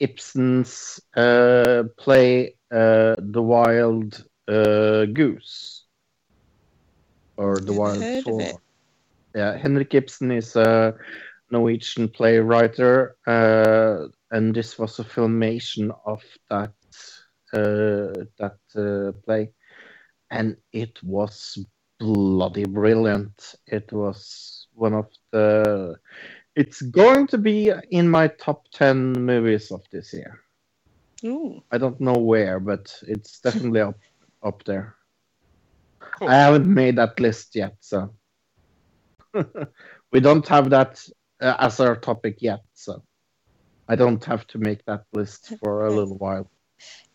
Ibsen's 0.00 1.00
uh, 1.16 1.84
play 1.98 2.56
uh, 2.70 3.16
The 3.18 3.42
Wild 3.42 4.24
uh, 4.48 5.06
Goose. 5.06 5.84
Or 7.36 7.56
The 7.56 7.72
Wild 7.72 8.02
heard 8.02 8.18
of 8.18 8.24
Sword. 8.24 8.42
it. 8.42 8.56
Yeah, 9.34 9.56
Henrik 9.56 9.94
Ibsen 9.94 10.30
is 10.30 10.54
a 10.54 10.94
Norwegian 11.50 12.08
playwright, 12.08 12.78
uh, 12.78 14.08
and 14.30 14.54
this 14.54 14.78
was 14.78 14.98
a 14.98 15.04
filmation 15.04 15.96
of 16.06 16.22
that 16.50 16.72
uh, 17.52 18.24
that 18.38 18.58
uh, 18.76 19.12
play, 19.24 19.50
and 20.34 20.56
it 20.72 21.00
was 21.02 21.58
bloody 22.00 22.64
brilliant. 22.64 23.54
It 23.66 23.92
was 23.92 24.66
one 24.74 24.94
of 24.94 25.06
the. 25.30 25.96
It's 26.56 26.82
going 26.82 27.26
to 27.28 27.38
be 27.38 27.72
in 27.90 28.08
my 28.08 28.28
top 28.28 28.68
ten 28.72 29.12
movies 29.12 29.70
of 29.70 29.82
this 29.90 30.12
year. 30.12 30.40
Ooh. 31.24 31.62
I 31.70 31.78
don't 31.78 32.00
know 32.00 32.18
where, 32.18 32.60
but 32.60 32.92
it's 33.06 33.40
definitely 33.46 33.80
up 33.80 33.98
up 34.42 34.64
there. 34.64 34.96
Cool. 36.00 36.28
I 36.28 36.34
haven't 36.34 36.66
made 36.66 36.96
that 36.96 37.18
list 37.18 37.54
yet, 37.54 37.76
so 37.80 38.12
we 40.12 40.20
don't 40.20 40.46
have 40.48 40.70
that 40.70 41.02
uh, 41.40 41.56
as 41.58 41.80
our 41.80 41.96
topic 41.96 42.38
yet. 42.40 42.62
So 42.74 43.02
I 43.88 43.94
don't 43.94 44.24
have 44.24 44.46
to 44.48 44.58
make 44.58 44.84
that 44.86 45.04
list 45.12 45.54
for 45.60 45.86
a 45.86 45.90
little 45.90 46.18
while. 46.18 46.50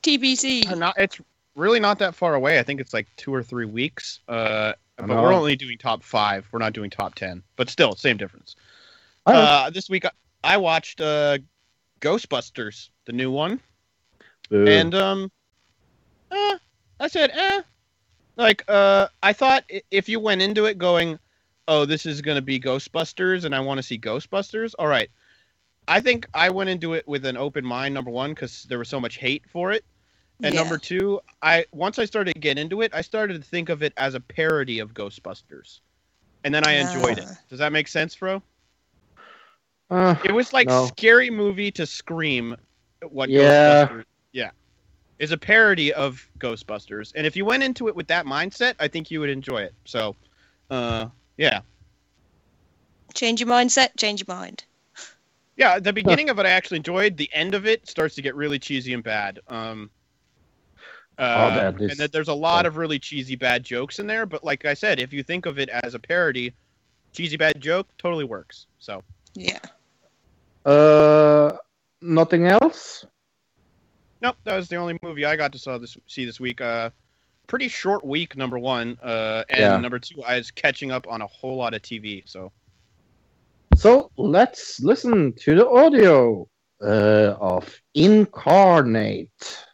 TBC. 0.03 0.71
Uh, 0.71 0.75
not, 0.75 0.95
it's 0.97 1.19
really 1.59 1.79
not 1.79 1.99
that 1.99 2.15
far 2.15 2.33
away. 2.33 2.57
I 2.57 2.63
think 2.63 2.81
it's 2.81 2.93
like 2.93 3.07
two 3.17 3.33
or 3.33 3.43
three 3.43 3.65
weeks. 3.65 4.19
Uh, 4.27 4.73
but 4.97 5.09
we're 5.09 5.33
only 5.33 5.55
doing 5.55 5.77
top 5.77 6.03
five. 6.03 6.47
We're 6.51 6.59
not 6.59 6.73
doing 6.73 6.89
top 6.89 7.15
ten. 7.15 7.43
But 7.55 7.69
still, 7.69 7.95
same 7.95 8.17
difference. 8.17 8.55
Right. 9.27 9.35
Uh, 9.35 9.69
this 9.69 9.89
week, 9.89 10.05
I- 10.43 10.57
watched 10.57 10.99
uh, 11.01 11.37
Ghostbusters, 12.01 12.89
the 13.05 13.11
new 13.11 13.31
one, 13.31 13.59
Boo. 14.49 14.65
and 14.67 14.95
um, 14.95 15.31
eh, 16.31 16.57
I 16.99 17.07
said, 17.07 17.31
eh. 17.33 17.61
Like, 18.35 18.63
uh, 18.67 19.07
I 19.21 19.33
thought 19.33 19.65
if 19.91 20.07
you 20.09 20.19
went 20.19 20.41
into 20.41 20.65
it 20.65 20.77
going, 20.77 21.19
oh, 21.67 21.85
this 21.85 22.05
is 22.05 22.21
gonna 22.21 22.41
be 22.41 22.59
Ghostbusters, 22.59 23.45
and 23.45 23.53
I 23.53 23.59
want 23.59 23.77
to 23.77 23.83
see 23.83 23.99
Ghostbusters. 23.99 24.73
All 24.79 24.87
right. 24.87 25.09
I 25.87 25.99
think 26.01 26.27
I 26.33 26.49
went 26.49 26.69
into 26.69 26.93
it 26.93 27.07
with 27.07 27.25
an 27.25 27.35
open 27.35 27.65
mind. 27.65 27.93
Number 27.93 28.11
one, 28.11 28.31
because 28.31 28.63
there 28.63 28.77
was 28.79 28.87
so 28.89 28.99
much 28.99 29.17
hate 29.17 29.43
for 29.51 29.71
it, 29.71 29.83
and 30.43 30.53
Yeah. 30.53 30.61
number 30.61 30.77
two, 30.77 31.19
I 31.41 31.65
once 31.71 31.99
I 31.99 32.05
started 32.05 32.33
to 32.33 32.39
get 32.39 32.57
into 32.57 32.81
it, 32.81 32.93
I 32.93 33.01
started 33.01 33.41
to 33.41 33.47
think 33.47 33.69
of 33.69 33.83
it 33.83 33.93
as 33.97 34.13
a 34.15 34.19
parody 34.19 34.79
of 34.79 34.93
Ghostbusters, 34.93 35.79
and 36.43 36.53
then 36.53 36.63
I 36.63 36.73
enjoyed 36.73 37.17
it. 37.17 37.25
Ah. 37.27 37.37
Does 37.49 37.59
that 37.59 37.71
make 37.71 37.87
sense, 37.87 38.15
bro? 38.15 38.41
Uh, 39.89 40.15
It 40.23 40.31
was 40.31 40.53
like 40.53 40.67
No. 40.67 40.85
scary 40.87 41.29
movie 41.29 41.71
to 41.71 41.85
scream. 41.85 42.55
What 43.01 43.29
Yeah. 43.29 43.85
Ghostbusters? 43.87 44.05
Yeah, 44.31 44.51
is 45.17 45.31
a 45.31 45.37
parody 45.37 45.91
of 45.93 46.25
Ghostbusters, 46.39 47.11
and 47.15 47.25
if 47.25 47.35
you 47.35 47.45
went 47.45 47.63
into 47.63 47.87
it 47.87 47.95
with 47.95 48.07
that 48.07 48.25
mindset, 48.25 48.75
I 48.79 48.87
think 48.87 49.09
you 49.09 49.19
would 49.19 49.29
enjoy 49.29 49.63
it. 49.63 49.73
So, 49.85 50.15
uh, 50.69 51.07
yeah, 51.37 51.61
Change 53.15 53.39
your 53.41 53.49
mindset, 53.49 53.97
change 53.97 54.23
your 54.25 54.33
mind. 54.35 54.63
yeah. 55.57 55.79
The 55.79 55.91
beginning 55.91 56.29
of 56.29 56.37
it 56.39 56.45
I 56.45 56.51
actually 56.51 56.77
enjoyed. 56.77 57.17
The 57.17 57.29
end 57.33 57.55
of 57.55 57.65
it 57.65 57.87
starts 57.89 58.15
to 58.15 58.21
get 58.21 58.35
really 58.35 58.59
cheesy 58.59 58.93
and 58.93 59.03
bad. 59.03 59.39
Um, 59.47 59.89
uh, 61.19 61.73
and 61.79 61.91
that 61.91 62.11
there's 62.11 62.29
a 62.29 62.33
lot 62.33 62.65
of 62.65 62.77
really 62.77 62.97
cheesy 62.97 63.35
bad 63.35 63.63
jokes 63.63 63.99
in 63.99 64.07
there. 64.07 64.25
But 64.25 64.43
like 64.43 64.65
I 64.65 64.73
said, 64.73 64.99
if 64.99 65.11
you 65.13 65.21
think 65.23 65.45
of 65.45 65.59
it 65.59 65.69
as 65.69 65.93
a 65.93 65.99
parody, 65.99 66.53
cheesy 67.13 67.37
bad 67.37 67.59
joke 67.59 67.87
totally 67.97 68.25
works. 68.25 68.67
So 68.79 69.03
Yeah. 69.35 69.59
uh, 70.65 71.57
nothing 72.01 72.47
else. 72.47 73.05
Nope, 74.21 74.37
that 74.43 74.55
was 74.55 74.67
the 74.67 74.75
only 74.75 74.97
movie 75.01 75.25
I 75.25 75.35
got 75.35 75.51
to 75.53 75.59
saw 75.59 75.77
this 75.77 75.97
see 76.07 76.25
this 76.25 76.39
week. 76.39 76.59
Uh, 76.61 76.89
pretty 77.47 77.67
short 77.67 78.05
week, 78.05 78.35
number 78.35 78.59
one, 78.59 78.97
uh, 79.01 79.43
and 79.49 79.59
Yeah. 79.59 79.77
number 79.77 79.99
two, 79.99 80.21
I 80.23 80.37
was 80.37 80.51
catching 80.51 80.91
up 80.91 81.07
on 81.07 81.21
a 81.21 81.27
whole 81.27 81.55
lot 81.57 81.73
of 81.73 81.81
TV. 81.81 82.23
So 82.25 82.51
So 83.75 84.11
let's 84.17 84.81
listen 84.81 85.33
to 85.33 85.55
the 85.55 85.67
audio 85.67 86.47
uh, 86.81 87.35
of 87.39 87.79
Incarnate. 87.93 89.65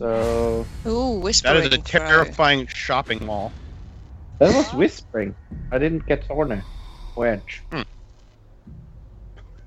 So 0.00 0.64
Ooh, 0.86 1.16
that 1.18 1.22
whispering. 1.24 1.56
is 1.58 1.66
a 1.66 1.78
Crow. 1.78 1.82
terrifying 2.00 2.66
shopping 2.68 3.24
mall. 3.26 3.52
that 4.38 4.54
was 4.56 4.72
whispering. 4.72 5.34
I 5.70 5.76
didn't 5.78 6.06
get 6.06 6.24
horny. 6.24 6.62
Wedge. 7.16 7.62
Hmm. 7.70 7.82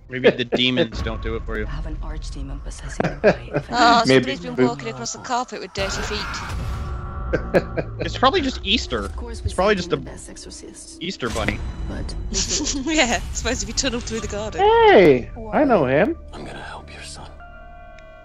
Maybe 0.09 0.31
the 0.31 0.45
demons 0.45 1.01
don't 1.03 1.21
do 1.21 1.35
it 1.35 1.43
for 1.43 1.59
you. 1.59 1.65
I 1.67 1.69
have 1.69 1.85
an 1.85 1.97
archdemon 1.97 2.63
possessing 2.63 2.99
ah, 3.05 3.09
the 3.21 3.31
body 3.31 3.51
of 3.51 3.69
an 3.69 3.75
Oh, 3.77 4.03
Maybe- 4.07 4.23
somebody's 4.35 4.39
been 4.55 4.67
walking 4.67 4.89
across 4.89 5.13
the 5.13 5.19
carpet 5.19 5.61
with 5.61 5.71
dirty 5.73 6.01
feet. 6.01 6.19
It's 7.99 8.15
probably 8.15 8.41
just 8.41 8.59
Easter. 8.63 8.99
Of 8.99 9.15
course, 9.15 9.41
It's 9.43 9.55
probably 9.55 9.73
just 9.73 9.87
a 9.87 9.95
the 9.95 9.97
best 9.97 10.29
exorcist, 10.29 11.01
Easter 11.01 11.29
bunny. 11.29 11.57
but 11.87 12.13
yeah, 12.31 13.17
it's 13.17 13.39
supposed 13.39 13.61
to 13.61 13.65
be 13.65 13.73
tunneled 13.73 14.03
through 14.03 14.19
the 14.19 14.27
garden. 14.27 14.61
Hey, 14.61 15.31
I 15.51 15.63
know 15.63 15.85
him. 15.85 16.15
I'm 16.31 16.45
gonna 16.45 16.61
help 16.61 16.72
your 16.72 16.72
son. 16.72 16.72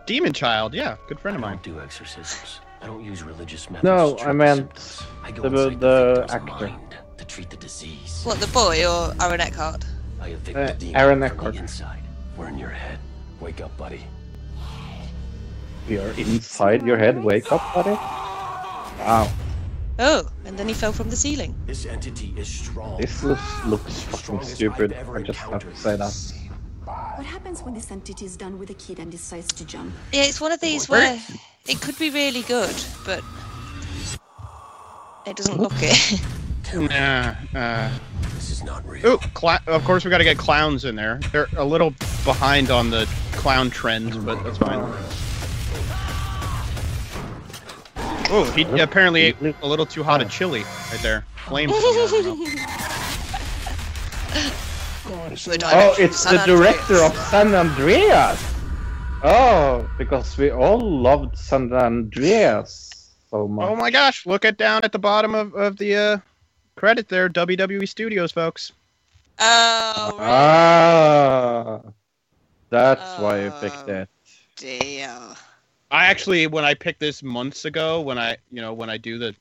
Demon 0.09 0.33
child, 0.33 0.73
yeah, 0.73 0.97
good 1.07 1.21
friend 1.21 1.35
of 1.37 1.43
mine. 1.43 1.53
I 1.53 1.55
don't 1.57 1.75
do 1.77 1.81
exorcisms. 1.83 2.61
I 2.81 2.87
don't 2.87 3.05
use 3.05 3.23
religious 3.23 3.69
methods. 3.69 3.85
No, 3.85 4.17
I 4.21 4.29
the 4.29 4.33
meant. 4.35 5.03
I 5.23 5.31
go 5.31 5.43
the- 5.43 5.67
inside 5.69 5.81
the 5.81 6.27
actor. 6.31 6.69
mind 6.69 6.97
to 7.19 7.25
treat 7.27 7.51
the 7.51 7.59
disease. 7.59 8.23
What, 8.25 8.41
the 8.41 8.47
boy 8.47 8.87
or 8.89 9.13
Aaron 9.21 9.43
Eckhart? 9.43 9.85
I 10.19 10.29
evict 10.29 10.57
Uh, 10.57 10.67
the 10.69 10.73
demon 10.73 10.97
Aaron 10.97 11.19
from 11.21 11.31
Eckhart. 11.31 11.55
the 11.57 11.61
inside. 11.61 12.03
We're 12.39 12.49
in 12.49 12.57
your 12.59 12.71
head. 12.71 12.99
Wake 13.41 13.61
up, 13.61 13.77
buddy. 13.77 14.01
We 15.91 15.99
are 15.99 16.09
inside 16.17 16.87
your 16.87 16.97
head. 16.97 17.23
Wake 17.23 17.53
up, 17.53 17.61
buddy. 17.75 17.91
Wow, 17.91 19.29
Oh, 19.99 20.27
and 20.47 20.59
then 20.59 20.69
he 20.69 20.75
fell 20.75 20.93
from 20.93 21.11
the 21.11 21.17
ceiling. 21.17 21.55
This 21.67 21.85
entity 21.85 22.33
is 22.39 22.49
strong. 22.49 22.99
this 22.99 23.23
is, 23.23 23.39
looks 23.67 24.01
fucking 24.05 24.43
stupid. 24.43 24.95
I 24.95 25.21
just 25.21 25.39
have 25.41 25.59
to 25.61 25.77
say 25.77 25.97
that. 25.97 26.15
What 27.17 27.27
happens 27.27 27.63
when 27.63 27.75
this 27.75 27.91
entity 27.91 28.25
is 28.25 28.37
done 28.37 28.59
with 28.59 28.71
a 28.71 28.75
kid 28.75 28.99
and 28.99 29.11
decides 29.11 29.49
to 29.49 29.65
jump? 29.65 29.93
Yeah, 30.13 30.23
it's 30.25 30.41
one 30.41 30.53
of 30.53 30.61
these 30.61 30.89
Where- 30.89 31.17
where 31.17 31.21
it 31.67 31.81
could 31.81 31.99
be 31.99 32.11
really 32.11 32.43
good, 32.43 32.75
but 33.05 33.23
it 35.27 35.37
doesn't 35.37 35.61
look 35.61 35.73
it. 35.77 36.21
Nah, 36.75 37.35
uh, 37.59 37.91
This 38.35 38.51
is 38.51 38.63
not 38.63 38.87
real. 38.87 39.07
ooh, 39.07 39.19
cla- 39.33 39.63
of 39.67 39.83
course 39.85 40.05
we 40.05 40.11
got 40.11 40.19
to 40.19 40.25
get 40.25 40.37
clowns 40.37 40.85
in 40.85 40.97
there. 40.97 41.19
They're 41.33 41.49
a 41.57 41.65
little 41.65 41.95
behind 42.25 42.71
on 42.71 42.91
the 42.91 43.09
clown 43.33 43.71
trends, 43.71 44.17
but 44.19 44.43
that's 44.45 44.59
fine. 44.59 44.81
Oh, 48.31 48.45
he 48.55 48.63
apparently 48.81 49.23
ate 49.23 49.37
a 49.63 49.67
little 49.67 49.87
too 49.87 50.03
hot 50.03 50.21
a 50.21 50.27
chili 50.27 50.63
right 50.91 51.01
there. 51.01 51.25
Flames. 51.47 51.73
coming 55.09 55.21
out 55.25 55.33
of 55.33 55.39
his 55.39 55.47
mouth. 55.49 55.59
The 55.59 55.67
Oh, 55.67 55.97
director 55.97 56.03
it's 56.05 56.25
of 56.27 56.33
the 56.33 56.39
director 56.47 56.95
Andreas. 56.95 57.19
of 57.19 57.27
San 57.29 57.55
Andreas. 57.55 58.55
Oh, 59.25 59.91
because 59.99 60.37
we 60.39 60.51
all 60.51 60.79
loved 60.81 61.37
San 61.37 61.73
Andreas 61.73 63.11
so 63.31 63.49
much. 63.49 63.69
Oh 63.69 63.75
my 63.77 63.91
gosh! 63.91 64.27
Look 64.27 64.45
at 64.45 64.57
down 64.59 64.85
at 64.85 64.93
the 64.93 64.99
bottom 64.99 65.35
of, 65.35 65.55
of 65.55 65.77
the 65.77 65.97
uh, 65.97 66.19
credit 66.77 67.09
there, 67.09 67.29
WWE 67.29 67.89
Studios, 67.89 68.31
folks. 68.33 68.73
Oh, 69.41 70.11
really? 70.13 70.25
Ah, 70.31 71.81
that's 72.71 73.21
why 73.21 73.43
you 73.45 73.51
picked 73.61 73.89
Oh. 73.89 73.93
it. 74.03 74.09
dear. 74.57 75.17
I 75.91 76.05
actually, 76.07 76.47
when 76.47 76.65
I 76.65 76.75
picked 76.75 77.01
this 77.01 77.23
months 77.23 77.65
ago, 77.65 78.01
when 78.03 78.19
I, 78.19 78.37
you 78.53 78.61
know, 78.61 78.75
when 78.75 78.91
I 78.91 78.99
do 78.99 79.19
the 79.19 79.35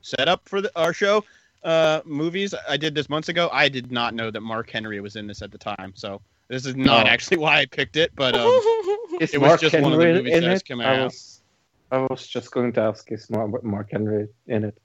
setup 0.00 0.48
for 0.48 0.60
the, 0.62 0.70
our 0.74 0.92
show, 0.94 1.22
uh, 1.64 2.00
movies, 2.04 2.54
I 2.68 2.76
did 2.76 2.94
this 2.94 3.08
months 3.08 3.28
ago. 3.28 3.48
I 3.52 3.68
did 3.68 3.92
not 3.92 4.14
know 4.14 4.30
that 4.30 4.40
Mark 4.40 4.70
Henry 4.70 5.00
was 5.00 5.16
in 5.16 5.26
this 5.26 5.42
at 5.42 5.50
the 5.52 5.58
time, 5.58 5.92
so 5.94 6.20
this 6.48 6.66
is 6.66 6.74
not 6.76 7.06
Oh. 7.06 7.08
actually 7.08 7.38
why 7.38 7.60
I 7.60 7.66
picked 7.66 7.96
it. 7.96 8.10
But 8.14 8.34
um, 8.34 8.48
Is 9.20 9.34
It 9.34 9.40
was 9.40 9.48
Mark 9.48 9.60
just 9.60 9.78
one 9.80 9.92
of 9.92 9.98
the 9.98 10.06
movies 10.06 10.32
in 10.34 10.42
that 10.42 10.50
has 10.50 10.60
it? 10.60 10.66
come 10.68 10.80
I 10.80 10.96
out. 10.96 11.04
was, 11.04 11.42
I 11.90 11.98
was 11.98 12.26
just 12.26 12.50
going 12.50 12.72
to 12.74 12.80
ask, 12.80 13.10
is 13.12 13.28
Mark, 13.30 13.62
Mark 13.62 13.88
Henry 13.92 14.28
in 14.46 14.64
it? 14.64 14.78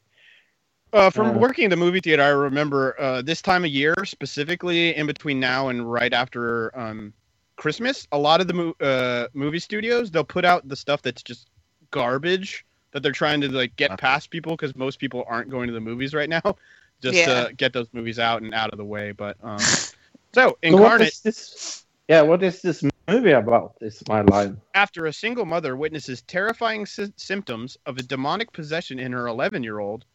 uh, 0.93 1.09
from 1.09 1.29
Uh. 1.35 1.39
working 1.39 1.63
in 1.65 1.69
the 1.69 1.75
movie 1.77 1.99
theater, 1.99 2.23
I 2.23 2.27
remember 2.29 2.95
uh, 2.99 3.21
this 3.21 3.41
time 3.41 3.63
of 3.65 3.71
year, 3.71 3.95
specifically 4.05 4.95
in 4.95 5.07
between 5.07 5.39
now 5.39 5.69
and 5.69 5.91
right 5.91 6.13
after 6.13 6.77
um, 6.79 7.13
Christmas, 7.55 8.07
a 8.11 8.17
lot 8.17 8.39
of 8.41 8.47
the 8.47 8.53
mo- 8.53 8.75
uh, 8.81 9.27
movie 9.33 9.59
studios 9.59 10.11
they'll 10.11 10.23
put 10.23 10.45
out 10.45 10.67
the 10.67 10.75
stuff 10.75 11.01
that's 11.01 11.23
just 11.23 11.49
garbage 11.91 12.65
that 12.91 13.03
they're 13.03 13.11
trying 13.11 13.41
to 13.41 13.49
like 13.49 13.75
get 13.75 13.97
past 13.99 14.29
people 14.29 14.53
because 14.55 14.75
most 14.75 14.99
people 14.99 15.23
aren't 15.27 15.49
going 15.49 15.67
to 15.67 15.73
the 15.73 15.79
movies 15.79 16.13
right 16.13 16.29
now, 16.29 16.41
just 17.01 17.17
Yeah. 17.17 17.45
to 17.47 17.53
get 17.53 17.73
those 17.73 17.87
movies 17.93 18.19
out 18.19 18.41
and 18.41 18.53
out 18.53 18.71
of 18.71 18.77
the 18.77 18.85
way. 18.85 19.11
But 19.11 19.37
um, 19.43 19.57
so 20.33 20.57
So 20.63 20.77
what 20.77 20.99
this? 20.99 21.83
Yeah, 22.07 22.21
what 22.21 22.41
is 22.41 22.61
this 22.61 22.83
movie 23.09 23.31
about? 23.31 23.75
Is 23.81 24.01
my 24.07 24.21
line. 24.21 24.61
after 24.73 25.07
a 25.07 25.13
single 25.13 25.45
mother 25.45 25.75
witnesses 25.75 26.21
terrifying 26.21 26.85
sy- 26.85 27.11
symptoms 27.17 27.77
of 27.85 27.97
a 27.97 28.03
demonic 28.03 28.51
possession 28.53 28.97
in 28.99 29.11
her 29.11 29.27
11 29.27 29.61
year 29.63 29.79
old, 29.79 30.05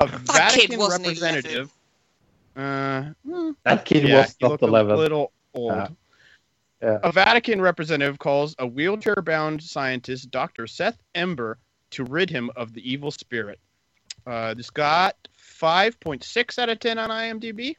a 0.00 0.08
kid 0.08 0.20
Vatican 0.20 0.78
wasn't 0.78 1.06
representative. 1.06 1.70
Uh, 2.56 3.10
hmm, 3.26 3.50
That 3.64 3.84
kid 3.84 4.04
yeah, 4.04 4.18
was 4.20 4.36
he 4.38 4.44
not 4.44 4.50
looked 4.52 4.62
a 4.62 4.66
11. 4.66 4.96
little 4.96 5.32
old. 5.54 5.72
Uh, 5.72 5.88
yeah. 6.84 6.98
A 7.02 7.10
Vatican 7.10 7.60
representative 7.62 8.18
calls 8.18 8.54
a 8.58 8.66
wheelchair 8.66 9.16
bound 9.24 9.62
scientist, 9.62 10.30
Dr. 10.30 10.66
Seth 10.66 10.98
Ember, 11.14 11.58
to 11.90 12.04
rid 12.04 12.28
him 12.30 12.50
of 12.56 12.72
the 12.74 12.88
evil 12.88 13.10
spirit. 13.10 13.58
Uh, 14.26 14.52
this 14.54 14.68
got 14.70 15.16
5.6 15.60 16.58
out 16.58 16.68
of 16.68 16.78
10 16.78 16.98
on 16.98 17.10
IMDb 17.10 17.76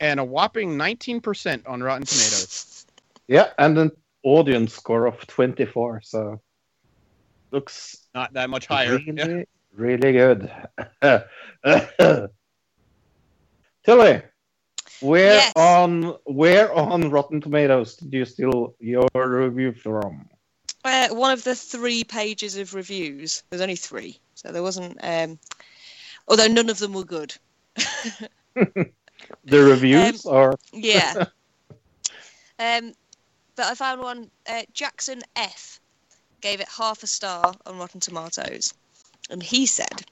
and 0.00 0.20
a 0.20 0.24
whopping 0.24 0.70
19% 0.78 1.68
on 1.68 1.82
Rotten 1.82 2.06
Tomatoes. 2.06 2.86
Yeah, 3.28 3.50
and 3.58 3.78
an 3.78 3.90
audience 4.24 4.74
score 4.74 5.06
of 5.06 5.24
24. 5.28 6.00
So 6.02 6.40
looks 7.52 8.08
Not 8.12 8.32
that 8.32 8.50
much 8.50 8.66
higher. 8.66 8.98
really, 8.98 9.12
Yeah. 9.16 9.42
really 9.72 10.12
good. 10.12 10.50
Tilly, 13.84 14.22
where 15.00 15.34
Yes. 15.34 15.52
on 15.56 16.16
where 16.24 16.72
on 16.72 17.10
Rotten 17.10 17.40
Tomatoes 17.40 17.96
did 17.96 18.12
you 18.12 18.24
steal 18.24 18.74
your 18.80 19.08
review 19.14 19.72
from? 19.72 20.28
Uh, 20.84 21.08
one 21.08 21.32
of 21.32 21.44
the 21.44 21.54
three 21.54 22.04
pages 22.04 22.56
of 22.56 22.74
reviews. 22.74 23.42
There's 23.50 23.60
only 23.60 23.76
three, 23.76 24.18
so 24.34 24.50
there 24.50 24.62
wasn't. 24.62 24.98
Um, 25.02 25.38
although 26.26 26.46
none 26.46 26.70
of 26.70 26.78
them 26.78 26.92
were 26.92 27.04
good. 27.04 27.34
The 29.44 29.60
reviews 29.60 30.24
are 30.26 30.54
Yeah. 30.72 31.12
um, 32.58 32.92
but 33.56 33.66
I 33.66 33.74
found 33.74 34.00
one. 34.00 34.30
Uh, 34.48 34.62
Jackson 34.72 35.22
F 35.36 35.80
gave 36.40 36.60
it 36.60 36.68
half 36.68 37.02
a 37.02 37.06
star 37.06 37.54
on 37.66 37.78
Rotten 37.78 38.00
Tomatoes, 38.00 38.74
and 39.28 39.42
he 39.42 39.66
said, 39.66 40.04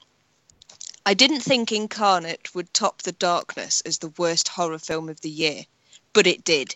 I 1.09 1.15
didn't 1.15 1.41
think 1.41 1.71
Incarnate 1.71 2.53
would 2.53 2.71
top 2.71 3.01
The 3.01 3.13
Darkness 3.13 3.81
as 3.81 3.97
the 3.97 4.13
worst 4.19 4.47
horror 4.47 4.77
film 4.77 5.09
of 5.09 5.21
the 5.21 5.29
year, 5.31 5.65
but 6.13 6.27
it 6.27 6.43
did. 6.43 6.75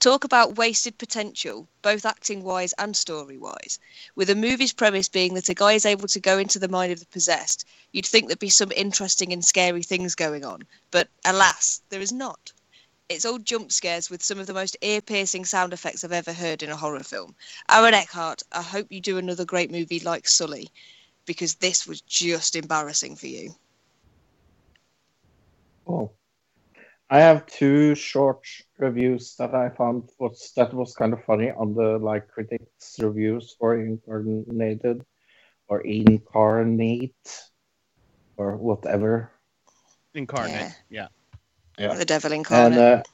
Talk 0.00 0.24
about 0.24 0.56
wasted 0.56 0.96
potential, 0.96 1.68
both 1.82 2.06
acting 2.06 2.42
wise 2.42 2.72
and 2.78 2.96
story 2.96 3.36
wise. 3.36 3.78
With 4.14 4.28
the 4.28 4.34
movie's 4.34 4.72
premise 4.72 5.10
being 5.10 5.34
that 5.34 5.50
a 5.50 5.54
guy 5.54 5.74
is 5.74 5.84
able 5.84 6.08
to 6.08 6.18
go 6.18 6.38
into 6.38 6.58
the 6.58 6.66
mind 6.66 6.92
of 6.92 7.00
the 7.00 7.04
possessed, 7.08 7.66
you'd 7.92 8.06
think 8.06 8.28
there'd 8.28 8.38
be 8.38 8.48
some 8.48 8.72
interesting 8.72 9.34
and 9.34 9.44
scary 9.44 9.82
things 9.82 10.14
going 10.14 10.46
on, 10.46 10.66
but 10.90 11.10
alas, 11.26 11.82
there 11.90 12.00
is 12.00 12.10
not. 12.10 12.54
It's 13.10 13.26
all 13.26 13.38
jump 13.38 13.70
scares 13.70 14.08
with 14.08 14.24
some 14.24 14.38
of 14.38 14.46
the 14.46 14.54
most 14.54 14.78
ear 14.80 15.02
piercing 15.02 15.44
sound 15.44 15.74
effects 15.74 16.04
I've 16.04 16.12
ever 16.12 16.32
heard 16.32 16.62
in 16.62 16.70
a 16.70 16.76
horror 16.76 17.04
film. 17.04 17.36
Aaron 17.70 17.92
Eckhart, 17.92 18.44
I 18.50 18.62
hope 18.62 18.86
you 18.88 19.02
do 19.02 19.18
another 19.18 19.44
great 19.44 19.70
movie 19.70 20.00
like 20.00 20.26
Sully, 20.26 20.72
because 21.28 21.54
this 21.54 21.86
was 21.86 22.00
just 22.00 22.56
embarrassing 22.56 23.14
for 23.14 23.28
you. 23.28 23.54
Oh. 25.86 26.10
I 27.10 27.20
have 27.20 27.46
two 27.46 27.94
short 27.94 28.44
reviews 28.78 29.36
that 29.36 29.54
I 29.54 29.70
found 29.70 30.10
was 30.18 30.52
that 30.56 30.74
was 30.74 30.94
kind 30.94 31.12
of 31.12 31.24
funny 31.24 31.50
on 31.50 31.74
the 31.74 31.98
like 31.98 32.28
critics 32.28 32.98
reviews 33.00 33.54
for 33.58 33.76
incarnated 33.80 35.06
or 35.68 35.80
incarnate 35.80 37.48
or 38.36 38.56
whatever. 38.56 39.30
Incarnate. 40.14 40.72
Yeah. 40.90 41.08
Yeah. 41.78 41.94
The 41.94 42.04
devil 42.04 42.32
And 42.32 42.40
incarnate. 42.40 43.06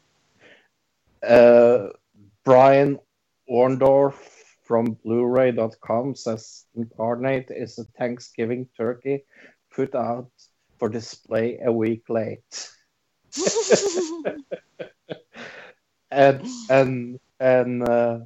uh, 1.23 1.27
uh, 1.27 1.93
Brian 2.45 2.99
Orndorff 3.49 4.19
from 4.65 4.97
Blu-ray.com 5.05 6.15
says 6.15 6.65
Incarnate 6.75 7.51
is 7.51 7.79
a 7.79 7.85
Thanksgiving 7.85 8.69
turkey 8.77 9.25
put 9.75 9.95
out 9.95 10.31
for 10.79 10.89
display 10.89 11.59
a 11.65 11.71
week 11.71 12.05
late. 12.09 12.71
and 16.11 16.47
and 16.71 17.19
and 17.41 17.89
uh, 17.89 18.19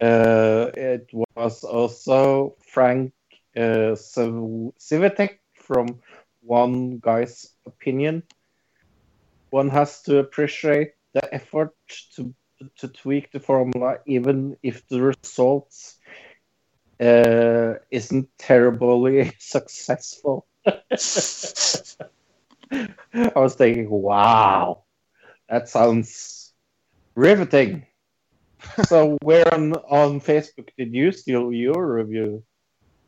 uh, 0.00 0.70
it 0.74 1.10
was 1.34 1.64
also 1.64 2.56
Frank 2.66 3.12
uh, 3.56 3.94
Swietek 3.94 5.38
from 5.54 6.00
One 6.40 6.98
Guy's 6.98 7.48
Opinion. 7.66 8.22
One 9.50 9.68
has 9.68 10.02
to 10.02 10.18
appreciate 10.18 10.92
the 11.14 11.34
effort 11.34 11.74
to 12.16 12.34
to 12.78 12.88
tweak 12.88 13.32
the 13.32 13.40
formula, 13.40 13.98
even 14.06 14.56
if 14.62 14.86
the 14.88 15.00
results 15.00 15.98
uh, 17.00 17.74
isn't 17.90 18.28
terribly 18.38 19.32
successful. 19.38 20.46
I 20.66 20.76
was 23.34 23.54
thinking, 23.54 23.90
wow, 23.90 24.84
that 25.48 25.68
sounds 25.68 26.52
riveting. 27.14 27.86
so, 28.84 29.18
where 29.22 29.52
on, 29.52 29.74
on 29.74 30.20
Facebook 30.20 30.68
did 30.78 30.94
you 30.94 31.12
steal 31.12 31.52
your 31.52 31.94
review? 31.94 32.44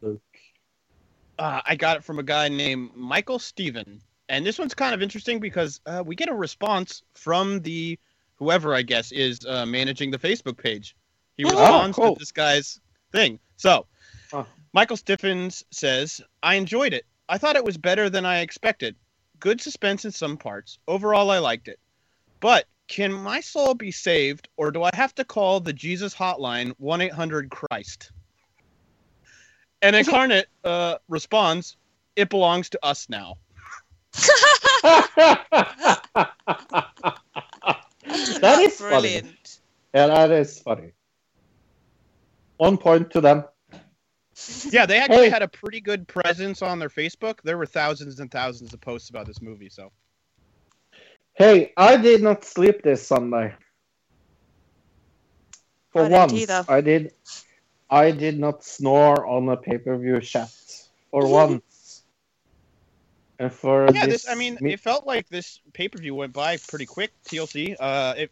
Luke? 0.00 0.20
Uh, 1.38 1.60
I 1.64 1.76
got 1.76 1.96
it 1.96 2.04
from 2.04 2.18
a 2.18 2.22
guy 2.22 2.48
named 2.48 2.90
Michael 2.94 3.38
Steven. 3.38 4.00
And 4.28 4.44
this 4.44 4.58
one's 4.58 4.74
kind 4.74 4.94
of 4.94 5.02
interesting 5.02 5.38
because 5.38 5.80
uh, 5.86 6.02
we 6.04 6.16
get 6.16 6.28
a 6.28 6.34
response 6.34 7.02
from 7.14 7.60
the 7.60 7.98
whoever 8.36 8.74
I 8.74 8.82
guess 8.82 9.12
is 9.12 9.40
uh, 9.46 9.66
managing 9.66 10.10
the 10.10 10.18
Facebook 10.18 10.56
page. 10.56 10.96
He 11.36 11.44
Oh, 11.44 11.50
responds 11.50 11.96
cool. 11.96 12.14
to 12.14 12.18
this 12.18 12.32
guy's 12.32 12.80
thing. 13.12 13.38
So, 13.56 13.86
Huh. 14.30 14.44
Michael 14.72 14.96
Stiffens 14.96 15.62
says, 15.70 16.20
I 16.42 16.56
enjoyed 16.56 16.92
it. 16.92 17.06
I 17.28 17.38
thought 17.38 17.56
it 17.56 17.64
was 17.64 17.78
better 17.78 18.10
than 18.10 18.26
I 18.26 18.40
expected. 18.40 18.96
Good 19.38 19.60
suspense 19.60 20.04
in 20.04 20.10
some 20.10 20.36
parts. 20.36 20.78
Overall, 20.88 21.30
I 21.30 21.38
liked 21.38 21.68
it. 21.68 21.78
But 22.40 22.66
can 22.88 23.12
my 23.12 23.40
soul 23.40 23.74
be 23.74 23.92
saved, 23.92 24.48
or 24.56 24.70
do 24.70 24.82
I 24.82 24.90
have 24.94 25.14
to 25.16 25.24
call 25.24 25.60
the 25.60 25.72
Jesus 25.72 26.14
hotline 26.14 26.72
1 26.78 27.00
800 27.00 27.50
Christ? 27.50 28.10
And 29.82 29.94
Incarnate 29.94 30.46
uh, 30.64 30.96
responds, 31.08 31.76
It 32.16 32.28
belongs 32.28 32.68
to 32.70 32.84
us 32.84 33.08
now. 33.08 33.36
that 38.40 38.60
is 38.60 38.80
funny. 38.80 39.20
Brilliant. 39.20 39.58
Yeah, 39.94 40.06
that 40.08 40.30
is 40.30 40.60
funny. 40.60 40.92
One 42.56 42.76
point 42.78 43.10
to 43.12 43.20
them. 43.20 43.44
Yeah, 44.70 44.86
they 44.86 44.98
actually 44.98 45.26
Hey. 45.26 45.30
had 45.30 45.42
a 45.42 45.48
pretty 45.48 45.80
good 45.80 46.08
presence 46.08 46.62
on 46.62 46.78
their 46.78 46.88
Facebook. 46.88 47.38
There 47.44 47.56
were 47.58 47.66
thousands 47.66 48.18
and 48.20 48.30
thousands 48.30 48.74
of 48.74 48.80
posts 48.80 49.10
about 49.10 49.26
this 49.26 49.40
movie. 49.40 49.68
So 49.68 49.92
Hey, 51.34 51.72
I 51.76 51.96
did 51.96 52.22
not 52.22 52.44
sleep 52.44 52.82
this 52.82 53.06
Sunday. 53.06 53.54
For 55.92 56.04
I 56.04 56.08
once. 56.08 56.50
I 56.68 56.80
did. 56.80 57.12
I 57.90 58.10
did 58.10 58.38
not 58.38 58.64
snore 58.64 59.26
on 59.26 59.48
a 59.48 59.56
pay-per-view 59.56 60.20
chat 60.20 60.50
for 61.10 61.26
once. 61.26 61.62
And 63.38 63.52
for 63.52 63.86
yeah, 63.92 64.06
this, 64.06 64.24
this 64.24 64.28
I 64.28 64.34
mean, 64.34 64.58
me- 64.60 64.72
it 64.74 64.80
felt 64.80 65.06
like 65.06 65.28
this 65.28 65.60
pay 65.72 65.88
per 65.88 65.98
view 65.98 66.14
went 66.14 66.32
by 66.32 66.56
pretty 66.68 66.86
quick. 66.86 67.12
TLC. 67.28 67.74
Uh, 67.78 68.14
it 68.16 68.30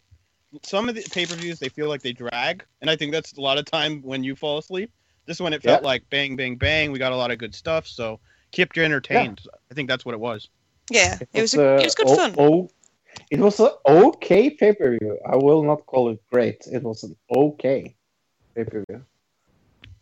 some 0.63 0.89
of 0.89 0.95
the 0.95 1.03
pay 1.03 1.27
per 1.27 1.35
views 1.35 1.59
they 1.59 1.69
feel 1.69 1.89
like 1.89 2.03
they 2.03 2.13
drag, 2.13 2.65
and 2.81 2.91
I 2.91 2.97
think 2.97 3.13
that's 3.13 3.33
a 3.33 3.41
lot 3.41 3.59
of 3.59 3.65
time 3.65 4.03
when 4.03 4.23
you 4.23 4.37
fall 4.37 4.59
asleep. 4.59 4.91
This 5.27 5.41
one 5.41 5.53
it 5.53 5.63
felt 5.63 5.83
Yeah. 5.83 5.87
like 5.87 6.09
bang, 6.11 6.37
bang, 6.37 6.57
bang. 6.57 6.93
We 6.93 6.99
got 6.99 7.13
a 7.13 7.17
lot 7.17 7.31
of 7.31 7.39
good 7.39 7.55
stuff, 7.55 7.87
so 7.87 8.21
kept 8.53 8.77
you 8.77 8.85
entertained. 8.85 9.41
I 9.71 9.75
think 9.75 9.89
that's 9.89 10.05
what 10.05 10.15
it 10.15 10.21
was. 10.21 10.49
Yeah, 10.91 11.19
it 11.33 11.41
was, 11.41 11.55
a, 11.55 11.77
it 11.77 11.85
was 11.85 11.95
good 11.95 12.09
fun. 12.09 12.35
Oh, 12.37 12.69
it 13.31 13.39
was 13.39 13.61
an 13.61 13.71
okay 13.87 14.51
pay-per-view. 14.51 15.19
I 15.27 15.37
will 15.37 15.63
not 15.63 15.87
call 15.87 16.11
it 16.11 16.21
great. 16.31 16.67
It 16.71 16.83
was 16.83 17.05
an 17.05 17.17
okay 17.35 17.95
pay-per-view. 18.55 19.05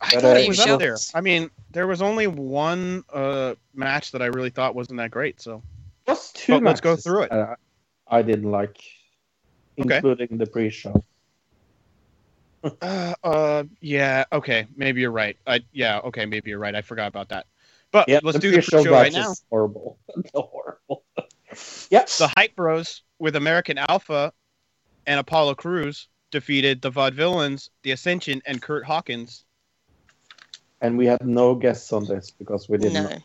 I 0.01 0.09
But, 0.15 0.21
thought 0.21 0.37
uh, 0.37 0.39
it 0.39 0.47
was 0.47 0.59
it 0.59 0.69
up 0.69 0.79
there. 0.79 0.97
I 1.13 1.21
mean, 1.21 1.49
there 1.71 1.85
was 1.87 2.01
only 2.01 2.25
one 2.27 3.03
uh, 3.13 3.53
match 3.75 4.11
that 4.11 4.21
I 4.21 4.25
really 4.27 4.49
thought 4.49 4.73
wasn't 4.73 4.97
that 4.97 5.11
great. 5.11 5.39
So 5.39 5.61
It 6.07 6.11
was 6.11 6.31
two 6.31 6.53
But 6.53 6.63
let's 6.63 6.81
go 6.81 6.95
through 6.95 7.23
it. 7.23 7.29
that 7.29 7.57
I, 8.09 8.17
I 8.17 8.21
didn't 8.23 8.49
like, 8.49 8.81
Okay. 9.79 9.95
including 9.97 10.37
the 10.37 10.45
pre-show. 10.47 11.03
Uh, 12.63 13.13
uh, 13.23 13.63
yeah, 13.79 14.23
okay, 14.31 14.67
maybe 14.75 15.01
you're 15.01 15.09
right. 15.11 15.35
I 15.47 15.61
yeah, 15.71 15.99
okay, 15.99 16.25
maybe 16.27 16.51
you're 16.51 16.59
right. 16.59 16.75
I 16.75 16.81
forgot 16.81 17.07
about 17.07 17.29
that. 17.29 17.47
But 17.91 18.07
Yeah, 18.07 18.19
let's 18.23 18.35
the 18.35 18.41
do 18.41 18.51
the 18.51 18.57
pre-show 18.57 18.77
pre-show 18.83 18.91
right 18.91 19.11
now. 19.13 19.31
is 19.31 19.43
horrible. 19.49 19.97
horrible. 20.35 21.03
yeah. 21.89 22.05
The 22.17 22.31
Hype 22.37 22.55
Bros 22.55 23.01
with 23.19 23.35
American 23.35 23.77
Alpha 23.79 24.31
and 25.07 25.19
Apollo 25.19 25.55
Crews 25.55 26.07
defeated 26.29 26.81
the 26.81 26.91
Vaudevillains, 26.91 27.69
the 27.83 27.91
Ascension, 27.91 28.41
and 28.45 28.61
Kurt 28.61 28.85
Hawkins. 28.85 29.43
And 30.81 30.97
we 30.97 31.05
had 31.05 31.25
no 31.25 31.55
guests 31.55 31.93
on 31.93 32.05
this 32.05 32.31
because 32.31 32.67
we 32.67 32.77
didn't. 32.77 33.03
No. 33.03 33.09
know. 33.09 33.17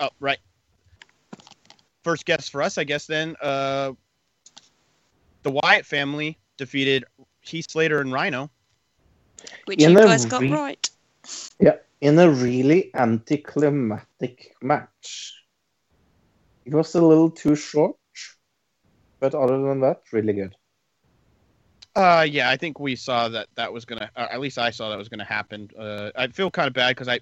Oh, 0.00 0.10
right. 0.20 0.38
First 2.04 2.24
guest 2.24 2.50
for 2.50 2.62
us, 2.62 2.78
I 2.78 2.84
guess. 2.84 3.06
Then, 3.06 3.34
uh, 3.42 3.92
the 5.42 5.50
Wyatt 5.50 5.84
family 5.86 6.38
defeated 6.56 7.04
Heath 7.40 7.70
Slater 7.70 8.00
and 8.00 8.12
Rhyno. 8.12 8.48
Which 9.66 9.82
In 9.82 9.90
you 9.90 9.98
a 9.98 10.04
guys 10.04 10.24
got 10.24 10.40
re- 10.40 10.52
right. 10.52 10.90
In 12.00 12.18
a 12.18 12.28
really 12.28 12.94
anticlimactic 12.94 14.54
match. 14.60 15.32
It 16.64 16.74
was 16.74 16.94
a 16.94 17.00
little 17.00 17.30
too 17.30 17.54
short, 17.54 17.96
but 19.18 19.34
other 19.34 19.62
than 19.62 19.80
that, 19.80 20.02
really 20.12 20.34
good. 20.34 20.54
Uh, 21.96 22.26
yeah, 22.28 22.50
I 22.50 22.56
think 22.58 22.78
we 22.78 22.94
saw 22.94 23.28
that 23.30 23.48
that 23.54 23.72
was 23.72 23.84
gonna. 23.86 24.10
Uh, 24.14 24.26
at 24.30 24.38
least 24.38 24.58
I 24.58 24.70
saw 24.70 24.90
that 24.90 24.98
was 24.98 25.08
gonna 25.08 25.24
happen. 25.24 25.70
Uh, 25.78 26.10
I 26.14 26.26
feel 26.28 26.50
kind 26.50 26.68
of 26.68 26.74
bad 26.74 26.90
because 26.90 27.08
I 27.08 27.20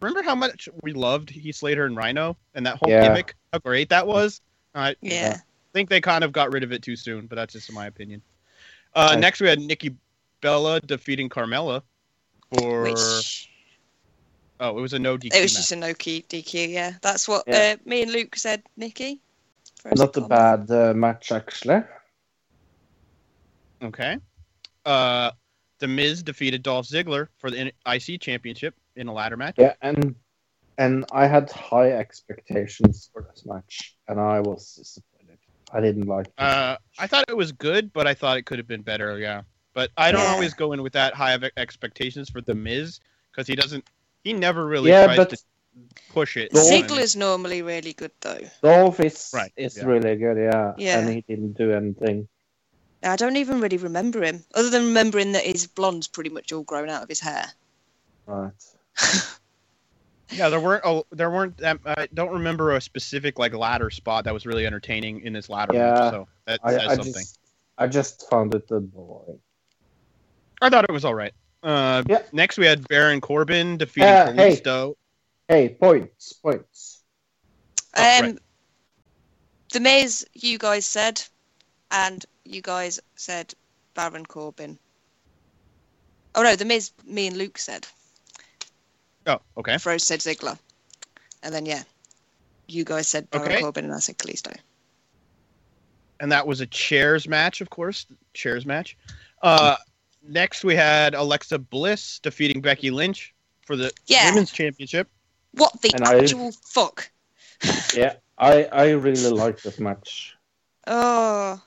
remember 0.00 0.22
how 0.22 0.34
much 0.34 0.68
we 0.82 0.92
loved 0.94 1.28
Heath 1.28 1.56
Slater 1.56 1.84
and 1.84 1.96
Rhyno 1.96 2.34
and 2.54 2.64
that 2.66 2.76
whole 2.76 2.88
Yeah. 2.90 3.02
gimmick. 3.08 3.34
How 3.52 3.58
great 3.58 3.90
that 3.90 4.06
was. 4.06 4.40
I 4.74 4.96
Yeah. 5.02 5.36
think 5.74 5.90
they 5.90 6.00
kind 6.00 6.24
of 6.24 6.32
got 6.32 6.50
rid 6.52 6.62
of 6.64 6.72
it 6.72 6.82
too 6.82 6.96
soon, 6.96 7.26
but 7.26 7.36
that's 7.36 7.52
just 7.52 7.70
my 7.72 7.86
opinion. 7.86 8.22
Uh, 8.94 9.10
I- 9.12 9.16
next 9.16 9.40
we 9.40 9.48
had 9.48 9.60
Nikki 9.60 9.94
Bella 10.40 10.80
defeating 10.80 11.28
Carmella 11.28 11.82
for. 12.54 12.82
Which 12.84 13.48
Oh, 14.62 14.76
it 14.78 14.80
was 14.80 14.92
a 14.94 14.98
no 14.98 15.16
DQ 15.16 15.34
it 15.36 15.42
was 15.42 15.52
match. 15.54 15.58
just 15.60 15.72
a 15.72 15.76
no 15.76 15.94
key 15.94 16.24
DQ. 16.28 16.68
Yeah, 16.68 16.92
that's 17.02 17.26
what 17.28 17.44
Yeah. 17.46 17.76
uh, 17.78 17.88
me 17.88 18.02
and 18.02 18.12
Luke 18.12 18.36
said. 18.36 18.62
Nikki. 18.76 19.20
Not 19.84 20.08
a 20.16 20.20
comment. 20.20 20.28
bad 20.28 20.70
uh, 20.70 20.92
match, 20.94 21.32
actually. 21.32 21.82
Okay. 23.82 24.18
Uh, 24.84 25.30
the 25.78 25.88
Miz 25.88 26.22
defeated 26.22 26.62
Dolph 26.62 26.86
Ziggler 26.86 27.28
for 27.38 27.50
the 27.50 27.72
IC 27.86 28.20
Championship 28.20 28.74
in 28.96 29.08
a 29.08 29.12
ladder 29.12 29.36
match. 29.36 29.54
Yeah, 29.58 29.74
and 29.82 30.14
and 30.78 31.04
I 31.12 31.26
had 31.26 31.50
high 31.50 31.92
expectations 31.92 33.10
for 33.12 33.26
this 33.30 33.44
match, 33.46 33.96
and 34.08 34.18
I 34.20 34.40
was 34.40 34.74
disappointed. 34.74 35.38
I 35.72 35.80
didn't 35.80 36.06
like. 36.06 36.26
this 36.26 36.32
Uh, 36.38 36.76
I 36.98 37.06
thought 37.06 37.24
it 37.28 37.36
was 37.36 37.52
good, 37.52 37.92
but 37.92 38.06
I 38.06 38.14
thought 38.14 38.36
it 38.38 38.46
could 38.46 38.58
have 38.58 38.66
been 38.68 38.82
better. 38.82 39.18
Yeah, 39.18 39.42
but 39.74 39.90
I 39.96 40.10
don't 40.12 40.22
Yeah. 40.22 40.32
always 40.32 40.54
go 40.54 40.72
in 40.72 40.82
with 40.82 40.92
that 40.94 41.14
high 41.14 41.32
of 41.32 41.44
expectations 41.56 42.28
for 42.30 42.40
the 42.40 42.54
Miz 42.54 43.00
because 43.30 43.46
he 43.46 43.54
doesn't. 43.54 43.84
He 44.24 44.32
never 44.32 44.66
really 44.66 44.90
Yeah, 44.90 45.06
tries 45.06 45.16
but- 45.16 45.30
to 45.30 45.38
push 46.12 46.36
it. 46.36 46.50
Dolph- 46.50 46.64
you 46.66 46.70
know 46.72 46.76
what 46.76 46.84
I 46.84 46.88
mean? 46.96 46.98
Ziggler's 47.00 47.16
normally 47.16 47.62
really 47.62 47.92
good 47.94 48.10
though. 48.20 48.40
Dolph 48.62 49.00
is 49.00 49.30
Right, 49.32 49.52
is 49.56 49.76
yeah. 49.78 49.84
really 49.84 50.16
good, 50.16 50.36
yeah. 50.36 50.74
Yeah. 50.76 50.98
And 50.98 51.08
he 51.08 51.20
didn't 51.22 51.52
do 51.56 51.72
anything. 51.72 52.28
I 53.02 53.16
don't 53.16 53.36
even 53.36 53.60
really 53.60 53.78
remember 53.78 54.22
him, 54.22 54.44
other 54.54 54.70
than 54.70 54.86
remembering 54.86 55.32
that 55.32 55.44
his 55.44 55.66
blonde's 55.66 56.06
pretty 56.08 56.30
much 56.30 56.52
all 56.52 56.62
grown 56.62 56.90
out 56.90 57.02
of 57.02 57.08
his 57.08 57.20
hair. 57.20 57.46
Right. 58.26 58.52
Yeah, 60.32 60.48
there 60.48 60.60
weren't. 60.60 60.82
Oh, 60.84 61.04
there 61.10 61.28
weren't. 61.28 61.56
That, 61.58 61.80
I 61.84 62.06
don't 62.14 62.30
remember 62.30 62.76
a 62.76 62.80
specific 62.80 63.38
like 63.38 63.52
ladder 63.52 63.90
spot 63.90 64.24
that 64.24 64.32
was 64.32 64.46
really 64.46 64.64
entertaining 64.64 65.22
in 65.22 65.32
this 65.32 65.48
ladder 65.48 65.74
Yeah, 65.74 65.90
match. 65.90 66.12
So 66.12 66.28
that 66.46 66.60
I, 66.62 66.70
says 66.70 66.82
I 66.82 66.94
something. 66.94 67.12
just 67.14 67.38
I 67.78 67.86
just 67.88 68.30
found 68.30 68.54
it 68.54 68.70
a 68.70 68.78
boring. 68.78 69.40
I 70.62 70.70
thought 70.70 70.84
it 70.84 70.92
was 70.92 71.04
all 71.04 71.14
right. 71.16 71.32
Uh, 71.64 72.04
Yeah. 72.08 72.22
Next, 72.32 72.58
we 72.58 72.66
had 72.66 72.86
Baron 72.86 73.20
Corbin 73.20 73.76
defeating 73.76 74.08
Uh, 74.08 74.32
hey. 74.32 74.52
Kalisto. 74.56 74.94
Hey, 75.48 75.68
points, 75.70 76.32
points. 76.34 77.02
Oh, 77.96 78.02
um, 78.18 78.24
right. 78.26 78.38
The 79.72 79.80
Miz, 79.80 80.24
you 80.34 80.58
guys 80.58 80.86
said, 80.86 81.24
and 81.90 82.24
you 82.44 82.62
guys 82.62 83.00
said 83.16 83.54
Baron 83.94 84.26
Corbin. 84.26 84.78
Oh 86.34 86.42
no, 86.42 86.54
the 86.56 86.64
Miz, 86.64 86.92
me 87.04 87.26
and 87.26 87.36
Luke 87.36 87.58
said. 87.58 87.86
Oh, 89.26 89.40
okay. 89.58 89.78
Fro 89.78 89.98
said 89.98 90.20
Ziggler, 90.20 90.58
and 91.42 91.54
then 91.54 91.66
yeah, 91.66 91.82
you 92.68 92.84
guys 92.84 93.08
said 93.08 93.28
Baron 93.30 93.48
Okay. 93.48 93.60
Corbin, 93.60 93.84
and 93.84 93.94
I 93.94 93.98
said 93.98 94.18
Kalisto. 94.18 94.54
And 96.20 96.30
that 96.32 96.46
was 96.46 96.60
a 96.60 96.66
chairs 96.66 97.26
match, 97.26 97.60
of 97.60 97.70
course. 97.70 98.06
Chairs 98.34 98.66
match. 98.66 98.96
Uh, 99.42 99.76
next, 100.22 100.64
we 100.64 100.76
had 100.76 101.14
Alexa 101.14 101.58
Bliss 101.58 102.18
defeating 102.18 102.60
Becky 102.60 102.90
Lynch 102.90 103.34
for 103.64 103.74
the 103.74 103.90
Yeah. 104.06 104.28
women's 104.30 104.52
championship. 104.52 105.08
What 105.52 105.80
the 105.80 105.90
And 105.94 106.04
I- 106.04 106.18
actual 106.18 106.52
fuck? 106.52 107.10
Yeah, 107.94 108.14
I 108.38 108.64
I 108.64 108.90
really 108.90 109.30
like 109.30 109.60
this 109.62 109.78
match. 109.78 110.36
Oh, 110.86 111.60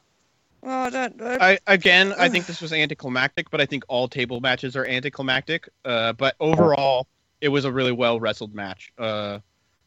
oh, 0.64 0.69
I 0.85 0.90
don't. 0.90 1.22
I, 1.22 1.52
I 1.53 1.60
again, 1.68 2.14
I 2.18 2.30
think 2.30 2.45
this 2.48 2.61
was 2.61 2.73
anticlimactic, 2.73 3.49
but 3.52 3.61
I 3.61 3.65
think 3.65 3.84
all 3.88 4.07
table 4.07 4.40
matches 4.41 4.76
are 4.76 4.85
anticlimactic. 4.85 5.69
Uh, 5.85 6.14
but 6.14 6.35
overall, 6.40 7.07
it 7.41 7.49
was 7.49 7.65
a 7.65 7.72
really 7.72 7.91
well 7.91 8.19
wrestled 8.19 8.53
match, 8.56 8.91
uh, 8.98 9.40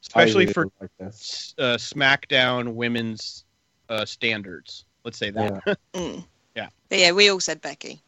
especially 0.02 0.44
really 0.44 0.52
for 0.52 0.68
like 0.80 0.90
uh, 1.00 1.06
SmackDown 1.76 2.74
women's 2.74 3.44
uh, 3.88 4.04
standards. 4.04 4.84
Let's 5.04 5.18
say 5.18 5.30
that. 5.30 5.62
Yeah. 5.66 5.74
Mm. 5.94 6.24
Yeah. 6.54 6.68
But 6.88 6.98
yeah, 6.98 7.12
we 7.12 7.28
all 7.30 7.40
said 7.40 7.60
Becky. 7.60 8.02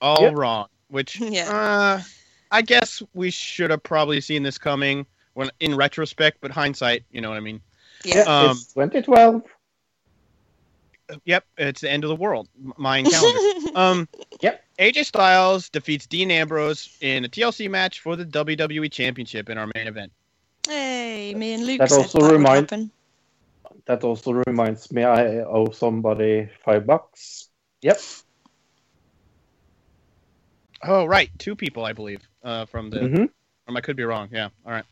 all 0.00 0.22
Yep. 0.22 0.34
wrong. 0.36 0.66
Which, 0.88 1.20
Yeah. 1.20 1.48
uh, 1.50 2.02
I 2.50 2.62
guess 2.62 3.02
we 3.14 3.30
should 3.30 3.70
have 3.70 3.82
probably 3.82 4.20
seen 4.20 4.42
this 4.42 4.58
coming 4.58 5.06
when 5.34 5.50
in 5.60 5.74
retrospect, 5.76 6.38
but 6.40 6.50
hindsight, 6.50 7.04
you 7.10 7.20
know 7.20 7.30
what 7.30 7.36
I 7.36 7.40
mean. 7.40 7.60
Yeah. 8.04 8.16
Yeah, 8.16 8.22
Um, 8.22 8.50
it's 8.52 8.72
2012. 8.74 9.42
Yep, 11.24 11.44
it's 11.58 11.80
the 11.82 11.90
end 11.90 12.04
of 12.04 12.08
the 12.08 12.16
world. 12.16 12.48
M- 12.64 12.72
Mayan 12.78 13.04
calendar. 13.06 13.70
um, 13.78 14.08
Yep. 14.40 14.64
AJ 14.78 15.04
Styles 15.04 15.68
defeats 15.68 16.06
Dean 16.06 16.30
Ambrose 16.30 16.96
in 17.00 17.24
a 17.24 17.28
TLC 17.28 17.70
match 17.70 18.00
for 18.00 18.16
the 18.16 18.24
WWE 18.24 18.90
Championship 18.90 19.48
in 19.50 19.58
our 19.58 19.68
main 19.74 19.86
event. 19.86 20.12
hey, 20.66 21.34
me 21.34 21.52
and 21.54 21.66
Luke 21.66 21.78
That 21.80 21.90
said 21.90 21.98
also 21.98 22.18
that 22.18 22.24
would 22.24 22.32
remind- 22.32 22.70
happen. 22.70 22.90
That 23.86 24.02
also 24.02 24.32
reminds 24.46 24.90
me 24.92 25.04
I 25.04 25.40
owe 25.40 25.70
somebody 25.70 26.48
five 26.64 26.86
bucks. 26.86 27.50
Yep. 27.82 28.00
Oh, 30.82 31.04
right, 31.06 31.30
two 31.38 31.54
people, 31.56 31.84
I 31.84 31.92
believe, 31.92 32.26
uh, 32.42 32.66
from 32.66 32.90
the. 32.90 32.98
Mm-hmm. 33.00 33.24
Or 33.72 33.76
I 33.76 33.80
could 33.80 33.96
be 33.96 34.04
wrong. 34.04 34.28
Yeah, 34.30 34.48
all 34.66 34.72
right, 34.72 34.84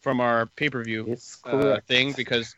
from 0.00 0.20
our 0.20 0.46
pay 0.46 0.68
per 0.70 0.82
view 0.82 1.06
It's 1.08 1.38
uh, 1.44 1.78
thing 1.86 2.12
because 2.16 2.54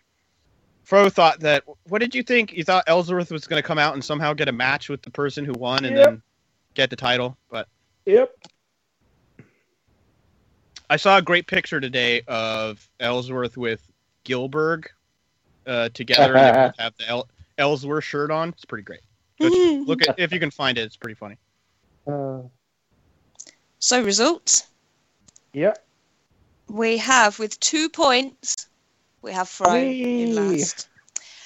Fro 0.83 1.09
thought 1.09 1.41
that. 1.41 1.65
What 1.89 2.01
did 2.01 2.15
you 2.15 2.23
think? 2.23 2.53
You 2.53 2.65
thought 2.65 2.85
Ellsworth 2.87 3.31
was 3.31 3.47
going 3.47 3.63
to 3.63 3.67
come 3.67 3.79
out 3.79 3.95
and 3.95 4.05
somehow 4.05 4.33
get 4.35 4.49
a 4.49 4.53
match 4.53 4.89
with 4.89 5.03
the 5.03 5.11
person 5.11 5.45
who 5.45 5.53
won 5.53 5.85
and 5.85 5.97
Yep. 5.97 6.05
then 6.07 6.23
get 6.75 6.91
the 6.91 6.97
title, 6.97 7.37
but 7.51 7.69
Yep. 8.07 8.35
I 10.91 10.97
saw 10.97 11.17
a 11.19 11.23
great 11.23 11.47
picture 11.47 11.81
today 11.81 12.23
of 12.29 12.87
Ellsworth 13.01 13.57
with 13.57 13.81
Gillberg 14.25 14.87
uh, 15.67 15.89
together, 15.95 16.37
and 16.37 16.57
they 16.57 16.69
both 16.69 16.79
have 16.79 16.95
the 16.99 17.09
El- 17.09 17.29
Ellsworth 17.59 18.05
shirt 18.05 18.31
on. 18.31 18.51
It's 18.51 18.65
pretty 18.65 18.85
great. 18.85 19.01
Go 19.41 19.49
Look 19.87 20.07
at 20.07 20.19
if 20.19 20.33
you 20.33 20.41
can 20.41 20.51
find 20.51 20.77
it. 20.79 20.83
It's 20.83 20.97
pretty 20.97 21.15
funny. 21.15 21.37
Uh, 22.07 22.41
So 23.79 24.03
results. 24.03 24.67
yeah. 25.53 25.75
We 26.69 26.97
have 26.99 27.39
with 27.39 27.59
two 27.61 27.89
points. 27.89 28.69
We 29.23 29.33
have 29.33 29.49
Fro 29.49 29.75
in 29.77 30.35
last. 30.35 30.89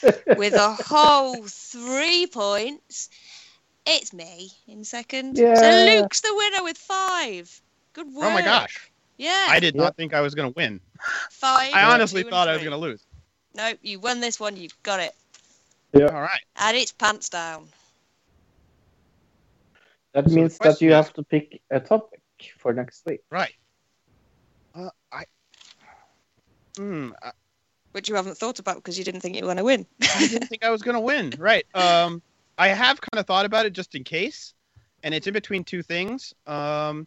with 0.37 0.55
a 0.55 0.75
whole 0.75 1.43
three 1.47 2.27
points. 2.27 3.11
It's 3.87 4.13
me 4.13 4.51
in 4.67 4.85
second. 4.85 5.37
So 5.37 5.45
Luke's 5.45 6.21
the 6.21 6.35
winner 6.35 6.65
with 6.65 6.77
five. 6.79 7.61
Good 7.93 8.13
work. 8.13 8.25
Oh 8.27 8.31
my 8.31 8.43
gosh! 8.43 8.91
Yeah. 9.17 9.47
I 9.49 9.61
did 9.61 9.75
Yep. 9.75 9.83
not 9.83 9.97
think 9.97 10.13
I 10.15 10.21
was 10.21 10.35
going 10.35 10.53
to 10.53 10.57
win. 10.57 10.81
Five. 11.31 11.73
I 11.75 11.85
honestly 11.85 12.23
two, 12.23 12.29
and 12.29 12.33
thought 12.33 12.49
I 12.49 12.53
was 12.55 12.63
going 12.63 12.73
to 12.73 12.79
lose. 12.79 13.05
No, 13.55 13.73
you 13.83 14.01
won 14.01 14.21
this 14.21 14.39
one. 14.41 14.57
You've 14.57 14.83
got 14.83 15.01
it. 15.01 15.15
Yeah. 15.93 16.07
All 16.07 16.21
right. 16.21 16.41
And 16.57 16.77
it's 16.77 16.93
pants 16.93 17.29
down. 17.29 17.69
That 20.13 20.25
So 20.25 20.31
the 20.31 20.37
means 20.37 20.59
that 20.59 20.81
you 20.81 20.91
is- 20.91 20.95
have 20.95 21.13
to 21.15 21.23
pick 21.23 21.61
a 21.71 21.81
topic 21.81 22.21
for 22.59 22.73
next 22.73 23.05
week. 23.07 23.21
Right. 23.31 23.55
Uh, 24.75 24.91
I. 25.13 25.25
Hmm. 26.77 27.11
I, 27.97 27.99
Which 27.99 28.09
you 28.09 28.15
haven't 28.15 28.37
thought 28.37 28.59
about 28.59 28.77
because 28.77 28.99
you 28.99 29.05
didn't 29.05 29.23
think 29.23 29.37
you 29.37 29.43
were 29.43 29.47
going 29.47 29.57
to 29.57 29.65
win. 29.65 29.87
I 30.03 30.27
didn't 30.29 30.49
think 30.49 30.63
I 30.63 30.71
was 30.71 30.83
going 30.83 30.95
to 30.95 31.01
win. 31.01 31.33
Right. 31.39 31.65
Um. 31.75 32.23
I 32.59 32.69
have 32.69 33.01
kind 33.01 33.21
of 33.21 33.27
thought 33.27 33.45
about 33.45 33.67
it 33.67 33.75
just 33.75 33.95
in 33.95 34.03
case, 34.03 34.55
and 35.03 35.15
it's 35.15 35.27
in 35.27 35.33
between 35.33 35.65
two 35.65 35.83
things. 35.83 36.35
Um. 36.47 37.07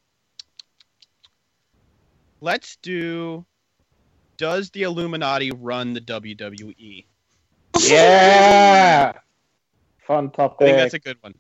Let's 2.42 2.78
do. 2.78 3.46
Does 4.38 4.70
the 4.72 4.84
Illuminati 4.84 5.52
run 5.52 5.94
the? 5.94 6.02
WWE? 6.02 7.06
Yeah. 7.82 9.14
Fun 10.00 10.32
topic. 10.32 10.62
I 10.62 10.66
think 10.66 10.78
that's 10.78 10.94
a 10.94 11.00
good 11.00 11.18
one. 11.22 11.36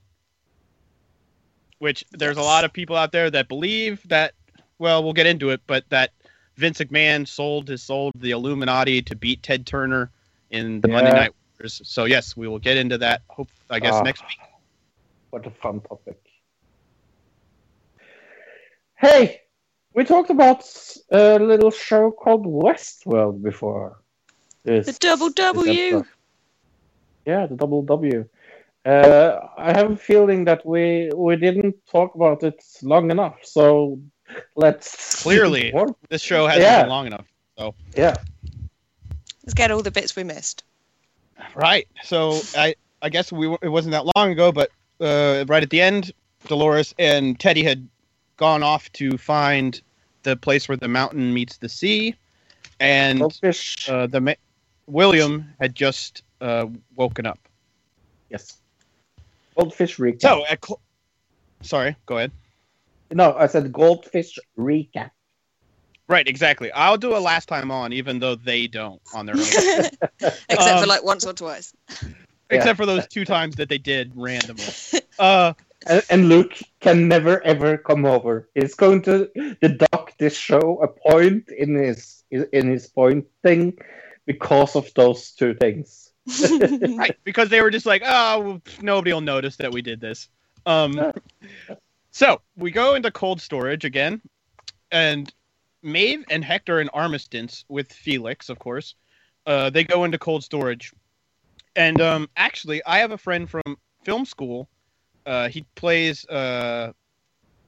Which 1.80 2.04
there's 2.12 2.38
a 2.38 2.42
lot 2.42 2.66
of 2.66 2.74
people 2.74 2.96
out 2.96 3.12
there 3.12 3.32
that 3.32 3.48
believe 3.48 4.08
that. 4.10 4.34
Well, 4.78 5.04
we'll 5.04 5.14
get 5.14 5.26
into 5.26 5.50
it, 5.50 5.62
but 5.68 5.90
that 5.90 6.12
Vince 6.60 6.80
McMahon 6.80 7.26
sold 7.26 7.70
his 7.70 7.82
soul 7.82 8.12
to 8.12 8.18
the 8.20 8.32
Illuminati 8.32 9.02
to 9.04 9.16
beat 9.16 9.42
Ted 9.42 9.66
Turner 9.66 10.12
in 10.52 10.82
the 10.82 10.90
Monday 10.90 11.12
Night 11.12 11.32
Wars. 11.60 11.82
So 11.86 12.04
yes, 12.04 12.36
we 12.36 12.48
will 12.50 12.60
get 12.60 12.76
into 12.76 12.98
that. 12.98 13.22
Hope 13.30 13.48
I 13.70 13.80
guess 13.80 13.94
Ah. 13.94 14.02
next 14.04 14.22
week. 14.24 14.40
What 15.30 15.48
a 15.48 15.52
fun 15.52 15.80
topic. 15.80 16.20
Hey, 18.98 19.42
we 19.94 20.04
talked 20.04 20.30
about 20.30 20.62
a 21.12 21.40
little 21.40 21.72
show 21.72 22.12
called 22.12 22.46
Westworld 22.46 23.42
before. 23.42 24.02
This, 24.64 24.86
The 24.88 24.94
double 25.00 25.30
W. 25.30 26.04
Yeah, 27.26 27.46
the 27.46 27.56
double 27.56 27.84
W. 27.84 28.28
Uh, 28.86 29.40
I 29.58 29.72
have 29.78 29.92
a 29.92 29.96
feeling 29.96 30.44
that 30.46 30.66
we 30.66 31.10
we 31.16 31.38
didn't 31.38 31.76
talk 31.90 32.16
about 32.16 32.44
it 32.44 32.62
long 32.82 33.12
enough, 33.12 33.38
so 33.44 34.00
let's 34.56 35.22
Clearly. 35.24 35.74
This 36.10 36.22
show 36.22 36.48
hasn't 36.48 36.64
Yeah. 36.64 36.82
been 36.84 36.90
long 36.90 37.08
enough. 37.08 37.26
So 37.58 37.74
Yeah, 37.96 38.16
Let's 39.44 39.54
get 39.54 39.72
all 39.72 39.82
the 39.82 39.92
bits 39.92 40.16
we 40.16 40.24
missed. 40.24 40.64
right. 41.56 41.88
So 42.04 42.42
I 42.56 42.76
I 43.02 43.10
guess 43.10 43.32
we 43.32 43.48
it 43.62 43.70
wasn't 43.70 43.92
that 43.94 44.06
long 44.16 44.32
ago, 44.32 44.52
but 44.52 44.70
uh, 45.02 45.46
right 45.48 45.64
at 45.64 45.70
the 45.70 45.82
end, 45.82 46.12
Dolores 46.48 46.94
and 47.00 47.40
Teddy 47.40 47.64
had 47.64 47.88
gone 48.38 48.64
off 48.64 48.92
to 48.94 49.18
find 49.18 49.82
the 50.24 50.36
place 50.36 50.68
where 50.68 50.78
the 50.78 50.88
mountain 50.88 51.34
meets 51.34 51.58
the 51.58 51.70
sea, 51.70 52.16
and 52.82 53.22
uh, 53.22 54.08
the 54.08 54.20
ma- 54.22 54.34
William 54.88 55.54
had 55.62 55.74
just 55.76 56.24
uh, 56.42 56.66
woken 56.96 57.26
up. 57.26 57.40
yes. 58.30 58.58
Goldfish 59.58 59.98
recap. 59.98 60.22
So, 60.22 60.46
at 60.46 60.64
cl- 60.66 60.80
sorry, 61.62 61.96
go 62.06 62.18
ahead. 62.18 62.32
No, 63.12 63.34
I 63.38 63.48
said 63.48 63.72
goldfish 63.72 64.38
recap. 64.58 65.12
Right, 66.08 66.28
exactly. 66.28 66.72
I'll 66.72 66.98
do 66.98 67.16
a 67.16 67.20
last 67.20 67.48
time 67.48 67.70
on, 67.70 67.94
even 67.94 68.18
though 68.20 68.34
they 68.36 68.66
don't 68.66 69.00
on 69.14 69.28
their 69.28 69.36
own, 69.36 69.42
Except 70.20 70.60
Um, 70.60 70.82
for 70.82 70.88
like 70.88 71.04
once 71.04 71.24
or 71.26 71.34
twice. 71.34 71.72
except 72.50 72.78
for 72.78 72.88
those 72.88 73.06
two 73.08 73.26
times 73.26 73.56
that 73.58 73.70
they 73.70 73.78
did 73.78 74.12
randomly. 74.16 74.64
Uh, 75.20 75.54
And, 75.86 76.04
and 76.10 76.30
Luke 76.30 76.54
can 76.80 77.08
never 77.10 77.44
ever 77.44 77.78
come 77.78 78.06
over. 78.06 78.50
He's 78.56 78.74
going 78.74 79.02
to 79.04 79.30
deduct 79.62 80.18
this 80.18 80.34
show 80.36 80.80
a 80.82 80.88
point 80.88 81.50
in 81.50 81.76
his 81.76 82.24
in 82.32 82.68
his 82.70 82.88
point 82.88 83.26
thing 83.44 83.78
because 84.26 84.76
of 84.78 84.94
those 84.94 85.32
two 85.32 85.54
things. 85.56 86.12
right, 86.98 87.18
because 87.26 87.50
they 87.50 87.62
were 87.62 87.70
just 87.72 87.86
like, 87.86 88.02
oh, 88.06 88.62
nobody 88.82 89.12
will 89.14 89.22
notice 89.22 89.58
that 89.58 89.72
we 89.74 89.82
did 89.82 90.00
this. 90.00 90.30
Um, 90.66 91.12
so 92.12 92.42
we 92.56 92.72
go 92.72 92.96
into 92.96 93.12
cold 93.12 93.42
storage 93.42 93.86
again, 93.86 94.22
and 94.92 95.34
Maeve 95.84 96.26
and 96.30 96.44
Hector 96.44 96.80
and 96.80 96.90
Armistice 96.94 97.66
with 97.70 97.92
Felix, 97.92 98.50
of 98.50 98.60
course. 98.60 98.96
Uh, 99.46 99.70
they 99.70 99.84
go 99.84 100.04
into 100.04 100.18
cold 100.18 100.44
storage, 100.44 100.92
and 101.76 102.02
um, 102.02 102.30
actually, 102.36 102.84
I 102.86 103.00
have 103.00 103.12
a 103.12 103.18
friend 103.18 103.50
from 103.50 103.62
film 104.04 104.26
school. 104.26 104.70
Uh, 105.26 105.50
he 105.50 105.66
plays 105.76 106.26
uh, 106.28 106.92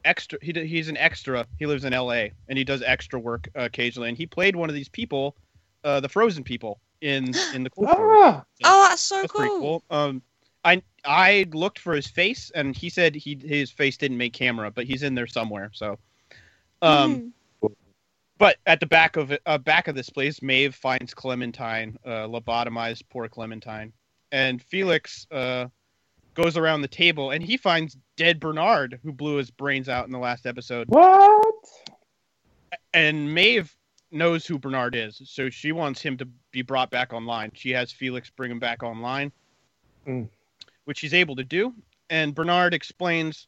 extra. 0.06 0.40
He, 0.42 0.52
he's 0.52 0.90
an 0.90 0.98
extra. 0.98 1.46
He 1.58 1.66
lives 1.66 1.86
in 1.86 1.94
L.A. 1.94 2.34
and 2.48 2.58
he 2.58 2.64
does 2.64 2.82
extra 2.82 3.20
work 3.20 3.48
uh, 3.56 3.62
occasionally. 3.64 4.10
And 4.10 4.18
he 4.18 4.26
played 4.26 4.56
one 4.56 4.70
of 4.70 4.76
these 4.76 4.90
people, 4.90 5.36
uh, 5.84 6.00
the 6.00 6.10
Frozen 6.10 6.44
people, 6.44 6.80
in 7.02 7.34
in 7.54 7.64
the 7.64 7.70
cold 7.70 7.90
storage. 7.92 8.18
Ah, 8.20 8.44
Oh, 8.64 8.88
that's 8.90 9.02
so 9.02 9.22
That's 9.22 9.34
cool. 9.34 9.60
cool. 9.60 9.84
Um, 9.90 10.22
I 10.64 10.82
I 11.06 11.48
looked 11.54 11.80
for 11.80 11.94
his 11.96 12.08
face, 12.08 12.52
and 12.54 12.76
he 12.76 12.90
said 12.90 13.16
he 13.16 13.36
his 13.44 13.72
face 13.72 13.98
didn't 13.98 14.18
make 14.18 14.34
camera, 14.34 14.70
but 14.72 14.86
he's 14.86 15.04
in 15.04 15.16
there 15.16 15.28
somewhere. 15.28 15.72
So, 15.74 15.98
um, 16.82 17.34
Mm. 17.64 17.74
but 18.38 18.58
at 18.68 18.80
the 18.80 18.86
back 18.86 19.16
of 19.18 19.32
it, 19.32 19.42
uh, 19.46 19.58
back 19.58 19.88
of 19.88 19.96
this 19.96 20.10
place, 20.10 20.42
Maeve 20.42 20.76
finds 20.76 21.14
Clementine, 21.14 21.98
uh, 22.06 22.28
lobotomized 22.28 23.04
poor 23.10 23.28
Clementine, 23.28 23.92
and 24.32 24.62
Felix 24.64 25.26
uh, 25.32 25.68
goes 26.36 26.56
around 26.58 26.82
the 26.82 26.88
table, 26.88 27.32
and 27.32 27.44
he 27.44 27.58
finds 27.58 27.98
dead 28.16 28.40
Bernard, 28.40 29.00
who 29.04 29.12
blew 29.12 29.38
his 29.38 29.50
brains 29.52 29.90
out 29.90 30.06
in 30.06 30.12
the 30.12 30.20
last 30.20 30.46
episode. 30.46 30.88
what? 30.90 31.56
And 32.94 33.34
Maeve 33.34 33.76
knows 34.12 34.46
who 34.46 34.60
Bernard 34.60 34.96
is, 34.96 35.22
so 35.26 35.50
she 35.50 35.72
wants 35.72 36.02
him 36.02 36.18
to 36.18 36.26
be 36.52 36.62
brought 36.62 36.92
back 36.92 37.14
online. 37.14 37.52
She 37.56 37.72
has 37.72 37.92
Felix 37.92 38.30
bring 38.30 38.52
him 38.52 38.60
back 38.60 38.84
online, 38.84 39.32
Mm. 40.08 40.28
Which 40.92 40.98
she's 40.98 41.14
able 41.14 41.38
to 41.38 41.46
do. 41.46 41.74
And 42.10 42.36
Bernard 42.36 42.74
explains 42.74 43.48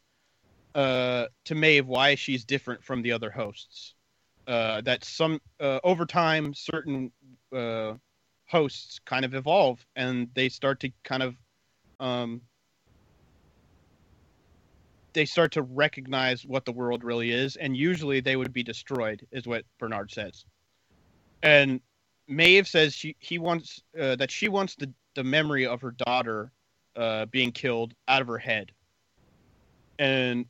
uh, 0.76 1.26
to 1.44 1.56
Maeve 1.56 1.86
why 1.86 2.16
she's 2.16 2.46
different 2.46 2.82
from 2.82 3.02
the 3.02 3.12
other 3.12 3.30
hosts. 3.30 3.96
Uh, 4.48 4.80
that 4.80 5.04
some 5.04 5.42
uh, 5.60 5.82
over 5.84 6.06
time, 6.06 6.54
certain 6.54 7.12
uh, 7.54 7.96
hosts 8.48 9.02
kind 9.06 9.26
of 9.26 9.36
evolve, 9.36 9.86
and 9.98 10.30
they 10.36 10.48
start 10.48 10.80
to 10.80 10.92
kind 11.04 11.22
of 11.22 11.36
um, 12.00 12.40
they 15.12 15.26
start 15.26 15.52
to 15.52 15.64
recognize 15.64 16.46
what 16.46 16.64
the 16.64 16.72
world 16.72 17.04
really 17.04 17.32
is, 17.32 17.58
and 17.58 17.76
usually 17.76 18.22
they 18.22 18.38
would 18.38 18.54
be 18.54 18.64
destroyed, 18.64 19.28
is 19.34 19.46
what 19.46 19.66
Bernard 19.80 20.12
says. 20.12 20.46
And 21.42 21.82
Maeve 22.30 22.70
says 22.70 22.94
she 22.94 23.18
he 23.20 23.38
wants 23.38 23.84
uh, 24.00 24.16
that 24.16 24.32
she 24.32 24.48
wants 24.48 24.76
the 24.76 24.94
the 25.16 25.26
memory 25.26 25.66
of 25.66 25.82
her 25.82 25.92
daughter 25.92 26.50
uh, 26.96 27.26
being 27.28 27.52
killed 27.52 27.94
out 28.08 28.22
of 28.22 28.28
her 28.28 28.38
head, 28.38 28.72
and 30.00 30.46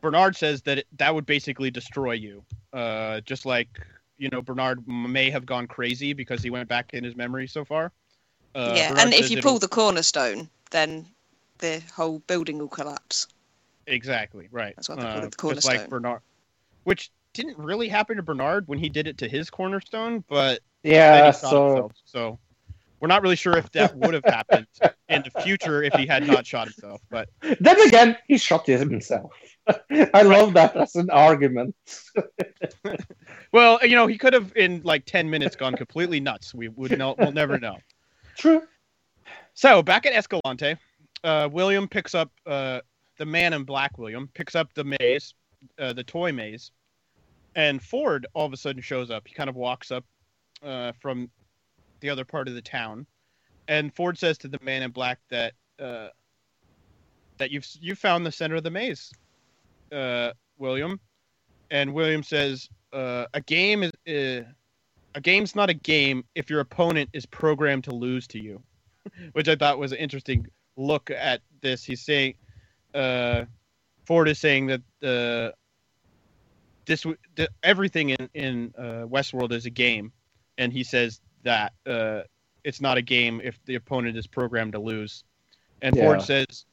Bernard 0.00 0.36
says 0.36 0.62
that 0.62 0.78
it, 0.78 0.86
that 0.96 1.14
would 1.14 1.26
basically 1.26 1.70
destroy 1.70 2.12
you, 2.12 2.44
uh, 2.72 3.20
just 3.22 3.46
like 3.46 3.68
you 4.16 4.28
know 4.30 4.42
Bernard 4.42 4.86
may 4.86 5.30
have 5.30 5.46
gone 5.46 5.66
crazy 5.66 6.12
because 6.12 6.42
he 6.42 6.50
went 6.50 6.68
back 6.68 6.94
in 6.94 7.04
his 7.04 7.16
memory 7.16 7.46
so 7.46 7.64
far. 7.64 7.92
Uh, 8.54 8.74
yeah, 8.76 8.88
Bernard 8.90 9.04
and 9.04 9.14
if 9.14 9.20
says 9.20 9.30
you 9.30 9.38
it'll- 9.38 9.50
pull 9.52 9.58
the 9.58 9.68
cornerstone, 9.68 10.48
then 10.70 11.06
the 11.58 11.82
whole 11.94 12.20
building 12.20 12.58
will 12.58 12.68
collapse. 12.68 13.26
Exactly 13.86 14.48
right. 14.50 14.74
That's 14.76 14.88
what 14.88 15.00
they 15.00 15.06
call 15.06 15.24
it, 15.24 15.30
the 15.36 15.54
Just 15.54 15.64
like 15.64 15.78
cornerstone. 15.80 15.88
Bernard, 15.88 16.20
which 16.84 17.10
didn't 17.34 17.58
really 17.58 17.88
happen 17.88 18.16
to 18.16 18.22
Bernard 18.22 18.66
when 18.68 18.78
he 18.78 18.88
did 18.88 19.06
it 19.06 19.18
to 19.18 19.28
his 19.28 19.48
cornerstone, 19.50 20.24
but 20.28 20.60
Yeah, 20.82 21.30
so 21.30 21.64
himself. 21.64 21.92
So 22.04 22.38
we're 23.00 23.08
not 23.08 23.22
really 23.22 23.36
sure 23.36 23.56
if 23.56 23.70
that 23.72 23.96
would 23.96 24.14
have 24.14 24.24
happened 24.24 24.66
in 25.08 25.22
the 25.22 25.42
future 25.42 25.82
if 25.82 25.94
he 25.94 26.06
had 26.06 26.26
not 26.26 26.46
shot 26.46 26.68
himself. 26.68 27.00
But 27.10 27.28
then 27.60 27.80
again, 27.86 28.16
he 28.26 28.38
shot 28.38 28.66
himself. 28.66 29.32
I 30.14 30.22
love 30.22 30.54
that 30.54 30.76
as 30.76 30.96
an 30.96 31.10
argument. 31.10 31.74
well, 33.52 33.78
you 33.82 33.94
know, 33.94 34.06
he 34.06 34.18
could 34.18 34.32
have 34.32 34.52
in 34.56 34.82
like 34.84 35.04
ten 35.04 35.30
minutes 35.30 35.56
gone 35.56 35.74
completely 35.76 36.20
nuts. 36.20 36.54
We 36.54 36.68
would 36.68 36.98
know. 36.98 37.14
We'll 37.18 37.32
never 37.32 37.58
know. 37.58 37.76
True. 38.36 38.62
So 39.54 39.82
back 39.82 40.06
at 40.06 40.12
Escalante, 40.12 40.76
uh, 41.24 41.48
William 41.50 41.88
picks 41.88 42.14
up 42.14 42.30
uh, 42.46 42.80
the 43.18 43.26
man 43.26 43.52
in 43.52 43.64
black. 43.64 43.98
William 43.98 44.28
picks 44.34 44.54
up 44.54 44.72
the 44.74 44.84
maze, 44.84 45.34
uh, 45.78 45.92
the 45.92 46.04
toy 46.04 46.32
maze, 46.32 46.70
and 47.54 47.82
Ford 47.82 48.26
all 48.34 48.46
of 48.46 48.52
a 48.52 48.56
sudden 48.56 48.82
shows 48.82 49.10
up. 49.10 49.26
He 49.26 49.34
kind 49.34 49.50
of 49.50 49.56
walks 49.56 49.90
up 49.90 50.04
uh, 50.62 50.92
from 51.00 51.30
the 52.00 52.10
other 52.10 52.24
part 52.24 52.48
of 52.48 52.54
the 52.54 52.62
town, 52.62 53.06
and 53.66 53.94
Ford 53.94 54.18
says 54.18 54.38
to 54.38 54.48
the 54.48 54.58
man 54.62 54.82
in 54.82 54.90
black 54.90 55.18
that 55.30 55.54
uh, 55.80 56.08
that 57.38 57.50
you've 57.50 57.66
you 57.80 57.94
found 57.94 58.26
the 58.26 58.32
center 58.32 58.56
of 58.56 58.62
the 58.62 58.70
maze, 58.70 59.12
uh, 59.92 60.32
William, 60.58 61.00
and 61.70 61.94
William 61.94 62.22
says 62.22 62.68
uh, 62.92 63.26
a 63.34 63.40
game 63.40 63.82
is. 63.82 63.92
Uh, 64.42 64.48
a 65.14 65.20
game's 65.20 65.56
not 65.56 65.70
a 65.70 65.74
game 65.74 66.22
if 66.34 66.50
your 66.50 66.60
opponent 66.60 67.08
is 67.14 67.24
programmed 67.24 67.82
to 67.82 67.94
lose 67.94 68.26
to 68.28 68.38
you 68.38 68.62
which 69.32 69.48
I 69.48 69.56
thought 69.56 69.78
was 69.78 69.92
an 69.92 69.98
interesting 69.98 70.46
look 70.76 71.10
at 71.10 71.40
this. 71.60 71.84
He's 71.84 72.02
saying, 72.02 72.34
uh, 72.94 73.44
Ford 74.04 74.28
is 74.28 74.38
saying 74.38 74.66
that 74.68 74.80
uh, 75.02 75.54
this 76.86 77.04
that 77.36 77.50
everything 77.62 78.10
in 78.10 78.28
in 78.34 78.74
uh, 78.78 79.06
Westworld 79.06 79.52
is 79.52 79.66
a 79.66 79.70
game, 79.70 80.12
and 80.56 80.72
he 80.72 80.84
says 80.84 81.20
that 81.48 81.72
uh, 81.86 82.20
it's 82.62 82.80
not 82.80 82.98
a 82.98 83.02
game 83.02 83.40
if 83.42 83.58
the 83.64 83.76
opponent 83.76 84.18
is 84.18 84.26
programmed 84.26 84.72
to 84.72 84.78
lose. 84.78 85.24
And 85.80 85.96
Yeah. 85.96 86.02
Ford 86.02 86.22
says, 86.22 86.66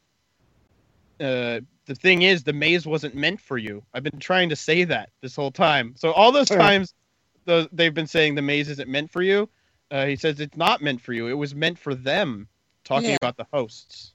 uh, 1.21 1.61
the 1.85 1.95
thing 1.95 2.23
is, 2.23 2.43
the 2.43 2.51
maze 2.51 2.85
wasn't 2.85 3.15
meant 3.15 3.39
for 3.39 3.57
you. 3.57 3.81
I've 3.93 4.03
been 4.03 4.19
trying 4.19 4.49
to 4.49 4.55
say 4.55 4.83
that 4.83 5.11
this 5.21 5.33
whole 5.35 5.51
time. 5.51 5.93
So 5.95 6.11
all 6.11 6.33
those 6.33 6.49
times, 6.49 6.93
the, 7.45 7.69
they've 7.71 7.93
been 7.93 8.07
saying 8.07 8.35
the 8.35 8.41
maze 8.41 8.69
isn't 8.69 8.89
meant 8.89 9.09
for 9.11 9.21
you. 9.21 9.47
Uh, 9.91 10.05
he 10.07 10.17
says 10.17 10.41
it's 10.41 10.57
not 10.57 10.81
meant 10.81 10.99
for 10.99 11.13
you. 11.13 11.27
It 11.27 11.35
was 11.35 11.55
meant 11.55 11.79
for 11.79 11.95
them. 11.95 12.49
Talking 12.83 13.11
Yeah. 13.11 13.17
about 13.21 13.37
the 13.37 13.47
hosts, 13.51 14.13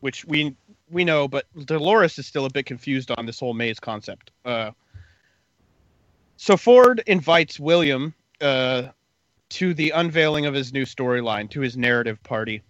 which 0.00 0.24
we 0.24 0.54
we 0.90 1.04
know, 1.04 1.28
but 1.28 1.46
Dolores 1.64 2.18
is 2.18 2.26
still 2.26 2.44
a 2.44 2.50
bit 2.50 2.66
confused 2.66 3.10
on 3.16 3.24
this 3.24 3.40
whole 3.40 3.54
maze 3.54 3.80
concept. 3.80 4.32
Uh, 4.44 4.72
so 6.36 6.56
Ford 6.56 7.02
invites 7.06 7.58
William 7.60 8.12
uh, 8.42 8.88
to 9.50 9.74
the 9.74 9.90
unveiling 9.90 10.46
of 10.46 10.54
his 10.54 10.72
new 10.72 10.84
storyline, 10.84 11.48
to 11.50 11.60
his 11.60 11.76
narrative 11.76 12.22
party, 12.22 12.62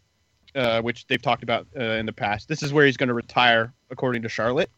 uh, 0.54 0.80
which 0.82 1.06
they've 1.06 1.22
talked 1.22 1.42
about 1.42 1.66
uh, 1.76 1.82
in 1.82 2.06
the 2.06 2.12
past. 2.12 2.48
This 2.48 2.62
is 2.62 2.72
where 2.72 2.86
he's 2.86 2.96
going 2.96 3.08
to 3.08 3.14
retire, 3.14 3.72
according 3.90 4.22
to 4.22 4.28
Charlotte. 4.28 4.70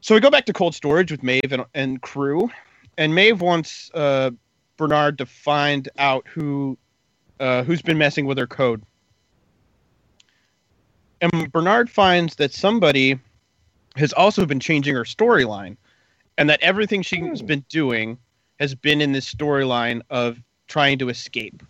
So 0.00 0.14
we 0.14 0.20
go 0.20 0.30
back 0.30 0.46
to 0.46 0.52
cold 0.52 0.74
storage 0.74 1.10
with 1.10 1.22
Maeve 1.22 1.52
and, 1.52 1.64
and 1.74 2.00
crew, 2.00 2.50
and 2.98 3.14
Maeve 3.14 3.40
wants 3.40 3.90
uh, 3.94 4.30
Bernard 4.76 5.18
to 5.18 5.26
find 5.26 5.88
out 5.98 6.26
who 6.28 6.78
uh, 7.40 7.62
who's 7.62 7.82
been 7.82 7.98
messing 7.98 8.26
with 8.26 8.38
her 8.38 8.46
code. 8.46 8.82
And 11.20 11.50
Bernard 11.52 11.90
finds 11.90 12.36
that 12.36 12.52
somebody 12.52 13.18
has 13.96 14.12
also 14.12 14.46
been 14.46 14.60
changing 14.60 14.94
her 14.94 15.04
storyline, 15.04 15.76
and 16.36 16.48
that 16.48 16.60
everything 16.62 17.02
she's 17.02 17.42
been 17.42 17.64
doing 17.68 18.18
has 18.58 18.74
been 18.74 19.00
in 19.00 19.12
this 19.12 19.32
storyline 19.32 20.02
of 20.10 20.38
trying 20.66 20.98
to 20.98 21.08
escape. 21.08 21.62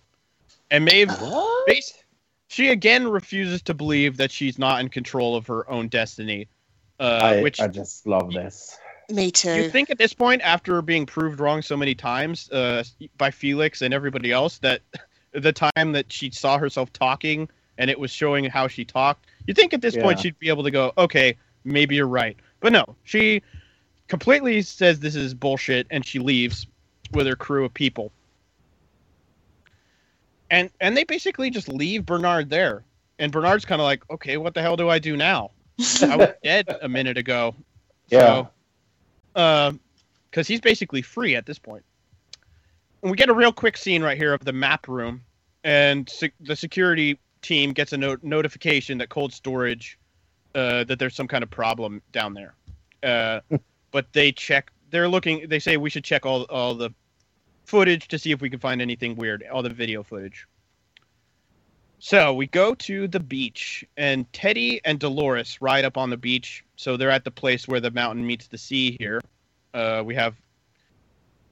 And 0.70 0.84
Maeve, 0.84 1.08
bas- 1.66 2.02
she 2.48 2.68
again 2.68 3.08
refuses 3.08 3.62
to 3.62 3.74
believe 3.74 4.16
that 4.16 4.30
she's 4.30 4.58
not 4.58 4.80
in 4.80 4.88
control 4.88 5.36
of 5.36 5.46
her 5.46 5.68
own 5.70 5.88
destiny. 5.88 6.48
Uh, 7.00 7.20
I, 7.22 7.42
which 7.42 7.60
I 7.60 7.68
just 7.68 8.06
love 8.06 8.32
this. 8.32 8.76
Me 9.10 9.30
too. 9.30 9.54
you 9.54 9.70
think 9.70 9.88
at 9.88 9.96
this 9.98 10.12
point, 10.12 10.42
after 10.42 10.82
being 10.82 11.06
proved 11.06 11.40
wrong 11.40 11.62
so 11.62 11.76
many 11.76 11.94
times 11.94 12.50
uh, 12.50 12.82
by 13.16 13.30
Felix 13.30 13.80
and 13.80 13.94
everybody 13.94 14.32
else, 14.32 14.58
that 14.58 14.82
the 15.32 15.52
time 15.52 15.92
that 15.92 16.12
she 16.12 16.30
saw 16.30 16.58
herself 16.58 16.92
talking 16.92 17.48
and 17.78 17.88
it 17.88 17.98
was 17.98 18.10
showing 18.10 18.44
how 18.44 18.66
she 18.66 18.84
talked, 18.84 19.26
you 19.46 19.54
think 19.54 19.72
at 19.72 19.80
this 19.80 19.96
point 19.96 20.20
she'd 20.20 20.38
be 20.38 20.48
able 20.48 20.64
to 20.64 20.70
go, 20.70 20.92
okay, 20.98 21.36
maybe 21.64 21.94
you're 21.94 22.08
right. 22.08 22.36
But 22.60 22.72
no, 22.72 22.96
she 23.04 23.42
completely 24.08 24.60
says 24.62 25.00
this 25.00 25.14
is 25.14 25.32
bullshit 25.32 25.86
and 25.90 26.04
she 26.04 26.18
leaves 26.18 26.66
with 27.12 27.26
her 27.26 27.36
crew 27.36 27.64
of 27.64 27.74
people. 27.74 28.12
And 30.50 30.70
and 30.80 30.96
they 30.96 31.04
basically 31.04 31.50
just 31.50 31.68
leave 31.68 32.06
Bernard 32.06 32.50
there. 32.50 32.84
And 33.18 33.32
Bernard's 33.32 33.64
kind 33.64 33.80
of 33.80 33.84
like, 33.84 34.08
okay, 34.10 34.36
what 34.36 34.54
the 34.54 34.62
hell 34.62 34.76
do 34.76 34.88
I 34.88 34.98
do 34.98 35.16
now? 35.16 35.50
I 36.02 36.16
was 36.16 36.28
dead 36.42 36.66
a 36.80 36.88
minute 36.88 37.18
ago. 37.18 37.54
Yeah. 38.08 38.46
So, 39.34 39.78
because 40.30 40.46
he's 40.46 40.60
basically 40.60 41.02
free 41.02 41.36
at 41.36 41.46
this 41.46 41.58
point. 41.58 41.84
And 43.02 43.10
we 43.10 43.16
get 43.16 43.28
a 43.28 43.34
real 43.34 43.52
quick 43.52 43.76
scene 43.76 44.02
right 44.02 44.16
here 44.16 44.32
of 44.34 44.44
the 44.44 44.52
map 44.52 44.88
room, 44.88 45.22
and 45.64 46.08
se- 46.08 46.32
the 46.40 46.56
security 46.56 47.18
team 47.42 47.72
gets 47.72 47.92
a 47.92 47.96
no- 47.96 48.16
notification 48.22 48.98
that 48.98 49.08
cold 49.08 49.32
storage, 49.32 49.98
uh, 50.54 50.84
that 50.84 50.98
there's 50.98 51.14
some 51.14 51.28
kind 51.28 51.44
of 51.44 51.50
problem 51.50 52.02
down 52.12 52.34
there. 52.34 52.54
Uh, 53.02 53.40
but 53.90 54.12
they 54.12 54.32
check. 54.32 54.72
They're 54.90 55.08
looking. 55.08 55.48
They 55.48 55.58
say 55.58 55.76
we 55.76 55.90
should 55.90 56.04
check 56.04 56.26
all 56.26 56.42
all 56.44 56.74
the 56.74 56.90
footage 57.64 58.08
to 58.08 58.18
see 58.18 58.32
if 58.32 58.40
we 58.40 58.50
can 58.50 58.58
find 58.58 58.80
anything 58.80 59.16
weird. 59.16 59.44
All 59.52 59.62
the 59.62 59.70
video 59.70 60.02
footage. 60.02 60.46
So 62.00 62.32
we 62.32 62.46
go 62.46 62.74
to 62.74 63.08
the 63.08 63.20
beach, 63.20 63.84
and 63.96 64.32
Teddy 64.32 64.80
and 64.84 65.00
Dolores 65.00 65.60
ride 65.60 65.84
up 65.84 65.96
on 65.96 66.10
the 66.10 66.16
beach. 66.16 66.64
So 66.76 66.96
they're 66.96 67.10
at 67.10 67.24
the 67.24 67.30
place 67.30 67.66
where 67.66 67.80
the 67.80 67.90
mountain 67.90 68.24
meets 68.24 68.46
the 68.46 68.58
sea 68.58 68.96
here. 69.00 69.20
Uh, 69.74 70.02
we 70.04 70.14
have 70.14 70.36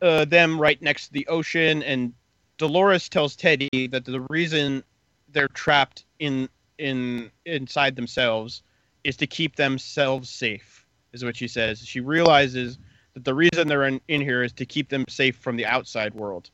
uh, 0.01 0.25
them 0.25 0.61
right 0.61 0.81
next 0.81 1.09
to 1.09 1.13
the 1.13 1.27
ocean, 1.27 1.83
and 1.83 2.13
Dolores 2.59 3.09
tells 3.09 3.35
Teddy 3.35 3.89
that 3.89 4.05
the 4.05 4.21
reason 4.31 4.85
they're 5.33 5.49
trapped 5.49 6.05
in 6.19 6.49
in 6.79 7.31
inside 7.45 7.97
themselves 7.97 8.63
is 9.03 9.17
to 9.17 9.27
keep 9.27 9.57
themselves 9.57 10.31
safe. 10.31 10.87
Is 11.13 11.25
what 11.25 11.37
she 11.37 11.49
says. 11.49 11.85
She 11.85 12.01
realizes 12.01 12.79
that 13.17 13.25
the 13.25 13.35
reason 13.35 13.67
they're 13.67 13.85
in, 13.85 13.99
in 14.09 14.21
here 14.21 14.43
is 14.43 14.53
to 14.53 14.67
keep 14.67 14.91
them 14.91 15.07
safe 15.09 15.37
from 15.37 15.57
the 15.57 15.65
outside 15.65 16.15
world. 16.15 16.51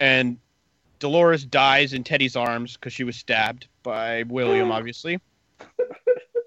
And 0.00 0.38
Dolores 1.00 1.44
dies 1.44 1.92
in 1.92 2.02
Teddy's 2.02 2.34
arms 2.34 2.78
because 2.78 2.94
she 2.94 3.04
was 3.04 3.14
stabbed 3.14 3.68
by 3.82 4.22
William, 4.22 4.72
obviously. 4.72 5.20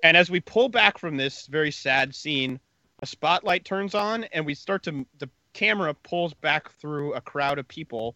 and 0.04 0.18
as 0.18 0.32
we 0.32 0.40
pull 0.40 0.68
back 0.68 0.98
from 0.98 1.16
this 1.16 1.46
very 1.46 1.70
sad 1.70 2.16
scene, 2.16 2.60
a 3.04 3.06
spotlight 3.06 3.66
turns 3.66 3.94
on, 3.94 4.24
and 4.26 4.48
we 4.48 4.56
start 4.56 4.82
to 4.84 5.06
the 5.20 5.30
camera 5.54 5.94
pulls 5.94 6.34
back 6.34 6.72
through 6.82 7.14
a 7.14 7.22
crowd 7.22 7.60
of 7.60 7.68
people, 7.68 8.16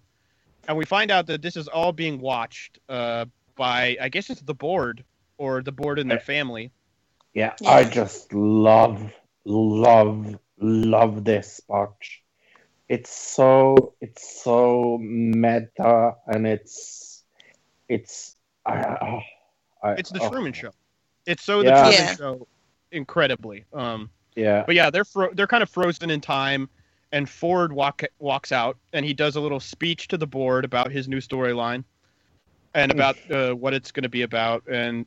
and 0.67 0.75
we 0.75 0.85
find 0.85 1.11
out 1.11 1.27
that 1.27 1.43
this 1.43 1.55
is 1.55 1.67
all 1.67 1.91
being 1.91 2.19
watched 2.19 2.79
uh, 2.89 3.25
by 3.55 3.97
I 4.01 4.09
guess 4.09 4.31
it's 4.31 4.41
the 4.41 4.55
board 4.55 5.03
or 5.37 5.61
the 5.61 5.71
board 5.71 5.99
and 5.99 6.09
their 6.09 6.19
family. 6.19 6.71
Yeah, 7.35 7.53
Yeah. 7.61 7.69
I 7.69 7.83
just 7.83 8.33
love, 8.33 9.13
love, 9.45 10.39
love 10.61 11.23
this 11.23 11.59
part. 11.61 11.95
It's 12.88 13.09
so, 13.09 13.95
it's 14.01 14.43
so 14.43 14.97
meta, 15.01 16.15
and 16.27 16.45
it's, 16.45 17.23
it's, 17.89 18.35
I, 18.65 19.23
I, 19.83 19.91
It's 19.93 20.11
the 20.11 20.21
oh, 20.21 20.29
Truman 20.29 20.53
Show. 20.53 20.71
It's 21.25 21.43
so 21.43 21.61
Yeah. 21.61 21.69
the 21.69 21.71
Truman 21.71 21.93
Yeah. 21.93 22.15
Show 22.15 22.47
incredibly. 22.91 23.65
Um, 23.73 24.09
Yeah, 24.35 24.63
but 24.65 24.75
yeah, 24.75 24.89
they're 24.89 25.05
fro- 25.05 25.33
they're 25.33 25.47
kind 25.47 25.63
of 25.63 25.69
frozen 25.69 26.09
in 26.09 26.21
time. 26.21 26.69
And 27.13 27.29
Ford 27.29 27.73
walk 27.73 28.03
walks 28.19 28.53
out, 28.53 28.77
and 28.93 29.05
he 29.05 29.13
does 29.13 29.35
a 29.35 29.41
little 29.41 29.59
speech 29.59 30.07
to 30.07 30.17
the 30.17 30.27
board 30.27 30.63
about 30.63 30.91
his 30.91 31.09
new 31.09 31.19
storyline, 31.19 31.83
and 32.73 32.89
about 32.89 33.17
uh, 33.29 33.51
what 33.51 33.73
it's 33.73 33.91
going 33.91 34.03
to 34.03 34.09
be 34.09 34.21
about. 34.21 34.63
And 34.67 35.05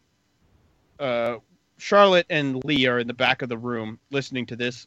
uh, 0.98 1.36
Charlotte 1.78 2.26
and 2.28 2.62
Lee 2.62 2.86
are 2.86 2.98
in 2.98 3.06
the 3.06 3.14
back 3.14 3.40
of 3.40 3.48
the 3.48 3.56
room 3.56 3.98
listening 4.10 4.44
to 4.46 4.56
this. 4.56 4.86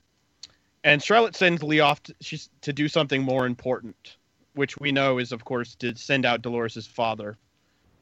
And 0.87 1.03
Charlotte 1.03 1.35
sends 1.35 1.61
Lee 1.61 1.81
off 1.81 2.01
to, 2.03 2.13
to 2.61 2.71
do 2.71 2.87
something 2.87 3.21
more 3.21 3.45
important, 3.45 4.15
which 4.53 4.77
we 4.77 4.93
know 4.93 5.17
is, 5.17 5.33
of 5.33 5.43
course, 5.43 5.75
to 5.75 5.93
send 5.97 6.25
out 6.25 6.41
Dolores' 6.41 6.87
father 6.87 7.35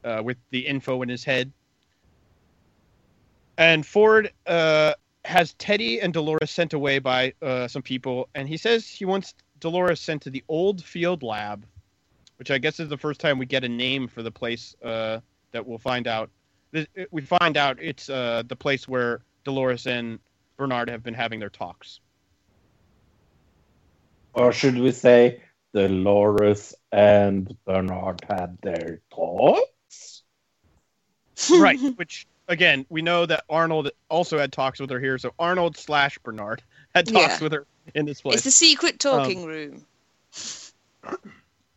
uh, 0.04 0.22
with 0.24 0.36
the 0.50 0.60
info 0.60 1.02
in 1.02 1.08
his 1.08 1.24
head. 1.24 1.52
And 3.58 3.84
Ford 3.84 4.32
uh, 4.46 4.94
has 5.24 5.54
Teddy 5.54 6.00
and 6.00 6.12
Dolores 6.12 6.52
sent 6.52 6.74
away 6.74 7.00
by 7.00 7.32
uh, 7.42 7.66
some 7.66 7.82
people, 7.82 8.28
and 8.36 8.48
he 8.48 8.56
says 8.56 8.86
he 8.86 9.04
wants 9.04 9.34
Dolores 9.58 9.98
sent 9.98 10.22
to 10.22 10.30
the 10.30 10.44
old 10.46 10.84
field 10.84 11.24
lab, 11.24 11.66
which 12.38 12.52
I 12.52 12.58
guess 12.58 12.78
is 12.78 12.88
the 12.88 12.96
first 12.96 13.18
time 13.18 13.36
we 13.36 13.46
get 13.46 13.64
a 13.64 13.68
name 13.68 14.06
for 14.06 14.22
the 14.22 14.30
place 14.30 14.76
uh, 14.84 15.18
that 15.50 15.66
we'll 15.66 15.78
find 15.78 16.06
out. 16.06 16.30
We 17.10 17.22
find 17.22 17.56
out 17.56 17.78
it's 17.82 18.08
uh, 18.08 18.44
the 18.46 18.54
place 18.54 18.86
where 18.86 19.22
Dolores 19.42 19.88
and 19.88 20.20
Bernard 20.56 20.88
have 20.88 21.02
been 21.02 21.14
having 21.14 21.40
their 21.40 21.50
talks. 21.50 21.98
Or 24.36 24.52
should 24.52 24.78
we 24.78 24.92
say 24.92 25.42
Dolores 25.74 26.74
and 26.92 27.56
Bernard 27.64 28.20
had 28.28 28.58
their 28.62 29.00
talks? 29.12 30.22
right, 31.50 31.78
which 31.96 32.26
again 32.48 32.86
we 32.88 33.02
know 33.02 33.26
that 33.26 33.44
Arnold 33.50 33.90
also 34.08 34.38
had 34.38 34.52
talks 34.52 34.78
with 34.78 34.90
her 34.90 35.00
here, 35.00 35.18
so 35.18 35.32
Arnold 35.38 35.76
slash 35.76 36.18
Bernard 36.18 36.62
had 36.94 37.06
talks 37.08 37.38
Yeah. 37.38 37.42
with 37.44 37.52
her 37.52 37.66
in 37.94 38.06
this 38.06 38.20
place. 38.20 38.36
It's 38.36 38.44
the 38.44 38.50
secret 38.50 39.04
um, 39.04 39.18
talking 39.18 39.44
room. 39.44 39.84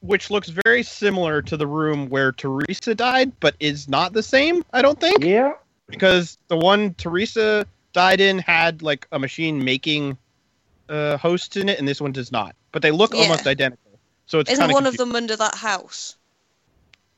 which 0.02 0.30
looks 0.32 0.50
very 0.66 0.82
similar 0.82 1.42
to 1.42 1.58
the 1.58 1.68
room 1.68 2.08
where 2.10 2.32
Teresa 2.32 2.96
died, 2.96 3.32
but 3.42 3.56
is 3.60 3.90
not 3.90 4.14
the 4.14 4.24
same. 4.24 4.64
I 4.72 4.82
don't 4.82 5.00
think 5.00 5.24
Yeah, 5.24 5.54
because 5.88 6.38
the 6.48 6.58
one 6.58 6.94
Teresa 6.94 7.66
died 7.92 8.22
in 8.22 8.40
had 8.40 8.82
like 8.82 9.08
a 9.12 9.20
machine 9.20 9.64
making 9.64 10.18
uh, 10.90 11.18
hosts 11.18 11.56
in 11.58 11.70
it, 11.70 11.80
and 11.80 11.88
this 11.88 12.02
one 12.02 12.12
does 12.12 12.32
not. 12.32 12.56
But 12.72 12.82
they 12.82 12.92
look 12.92 13.14
Yeah. 13.14 13.22
almost 13.22 13.48
identical. 13.48 14.00
So 14.26 14.40
it's 14.40 14.52
Isn't 14.52 14.72
one 14.72 14.86
of 14.86 14.98
them 14.98 15.16
under 15.16 15.36
that 15.36 15.56
house? 15.56 16.16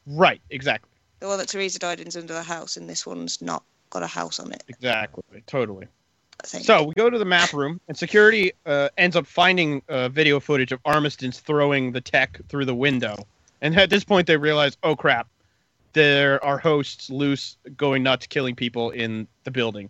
right? 0.06 0.41
Exactly, 0.49 0.89
The 1.19 1.27
one 1.27 1.38
that 1.39 1.48
Teresa 1.49 1.80
died 1.80 1.99
in 1.99 2.07
is 2.07 2.15
under 2.18 2.34
the 2.34 2.43
house, 2.43 2.77
and 2.77 2.89
this 2.89 3.06
one's 3.06 3.41
not 3.41 3.64
got 3.89 4.03
a 4.03 4.07
house 4.07 4.39
on 4.39 4.52
it. 4.52 4.64
exactly, 4.68 5.43
totally. 5.48 5.88
So 6.43 6.84
we 6.84 6.93
go 6.95 7.10
to 7.10 7.19
the 7.19 7.26
map 7.26 7.53
room, 7.53 7.80
and 7.88 7.95
security 7.95 8.52
uh, 8.65 8.89
ends 8.98 9.15
up 9.15 9.27
finding 9.27 9.81
uh, 9.89 10.10
video 10.10 10.39
footage 10.39 10.72
of 10.72 10.80
Armistice 10.85 11.39
throwing 11.39 11.91
the 11.91 12.02
tech 12.02 12.39
through 12.49 12.65
the 12.65 12.73
window. 12.76 13.15
And 13.61 13.77
at 13.77 13.89
this 13.91 14.03
point, 14.03 14.26
they 14.26 14.38
realize, 14.38 14.76
oh 14.81 14.95
crap, 14.95 15.27
there 15.93 16.43
are 16.43 16.57
hosts 16.57 17.10
loose, 17.10 17.57
going 17.77 18.03
nuts, 18.03 18.26
killing 18.27 18.56
people 18.56 18.89
in 18.89 19.27
the 19.43 19.52
building. 19.52 19.89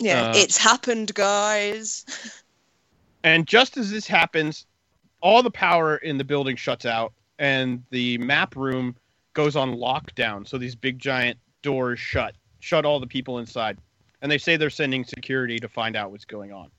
yeah, 0.00 0.22
uh, 0.22 0.32
it's 0.34 0.56
happened, 0.56 1.14
guys. 1.14 2.04
And 3.24 3.46
just 3.46 3.76
as 3.76 3.90
this 3.90 4.06
happens, 4.06 4.66
all 5.20 5.42
the 5.42 5.50
power 5.50 5.96
in 5.96 6.18
the 6.18 6.24
building 6.24 6.56
shuts 6.56 6.86
out, 6.86 7.12
and 7.38 7.82
the 7.90 8.18
map 8.18 8.56
room 8.56 8.96
goes 9.34 9.56
on 9.56 9.76
lockdown. 9.76 10.46
So 10.48 10.58
these 10.58 10.74
big 10.74 10.98
giant 10.98 11.38
doors 11.62 11.98
shut, 11.98 12.34
shut 12.60 12.84
all 12.84 13.00
the 13.00 13.06
people 13.06 13.38
inside. 13.38 13.78
And 14.22 14.30
they 14.30 14.38
say 14.38 14.56
they're 14.56 14.70
sending 14.70 15.04
security 15.04 15.58
to 15.58 15.68
find 15.68 15.96
out 15.96 16.10
what's 16.10 16.24
going 16.24 16.52
on. 16.52 16.70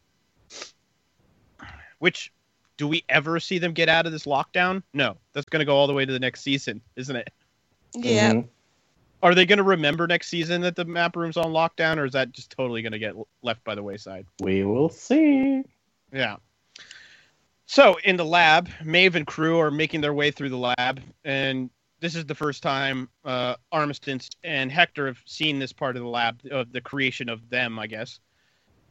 Which, 2.00 2.32
do 2.78 2.88
we 2.88 3.04
ever 3.10 3.40
see 3.40 3.58
them 3.60 3.74
get 3.74 3.90
out 3.90 4.06
of 4.06 4.12
this 4.12 4.26
lockdown? 4.26 4.84
No, 4.94 5.18
that's 5.34 5.48
going 5.48 5.60
to 5.60 5.66
go 5.66 5.76
all 5.76 5.88
the 5.88 5.94
way 5.94 6.06
to 6.06 6.12
the 6.12 6.20
next 6.20 6.42
season, 6.42 6.82
isn't 6.96 7.16
it? 7.16 7.32
Yeah. 7.96 8.34
Mhm. 8.34 8.48
Are 9.24 9.36
they 9.36 9.46
going 9.46 9.58
to 9.58 9.64
remember 9.64 10.08
next 10.08 10.30
season 10.30 10.62
that 10.62 10.76
the 10.76 10.86
map 10.86 11.16
room's 11.16 11.38
on 11.38 11.52
lockdown, 11.52 11.98
or 11.98 12.06
is 12.06 12.14
that 12.14 12.32
just 12.32 12.50
totally 12.50 12.82
going 12.82 12.92
to 12.94 13.00
get 13.00 13.16
left 13.44 13.64
by 13.64 13.76
the 13.76 13.84
wayside? 13.84 14.26
we 14.42 14.64
will 14.64 14.90
see. 14.90 15.64
Yeah. 16.12 16.38
So 17.66 17.98
in 18.04 18.18
the 18.18 18.26
lab, 18.26 18.70
Maeve 18.84 19.16
and 19.16 19.26
crew 19.26 19.60
are 19.60 19.72
making 19.72 20.02
their 20.02 20.14
way 20.14 20.30
through 20.30 20.50
the 20.50 20.58
lab, 20.58 21.02
and 21.24 21.70
this 22.02 22.16
is 22.16 22.26
the 22.26 22.36
first 22.36 22.62
time 22.62 23.08
uh, 23.24 23.56
Armistice 23.72 24.30
and 24.44 24.72
Hector 24.72 25.08
have 25.08 25.20
seen 25.26 25.58
this 25.58 25.72
part 25.72 25.96
of 25.96 26.04
the 26.04 26.10
lab, 26.10 26.42
of 26.52 26.74
the 26.74 26.82
creation 26.82 27.30
of 27.30 27.50
them, 27.50 27.80
I 27.80 27.88
guess. 27.88 28.20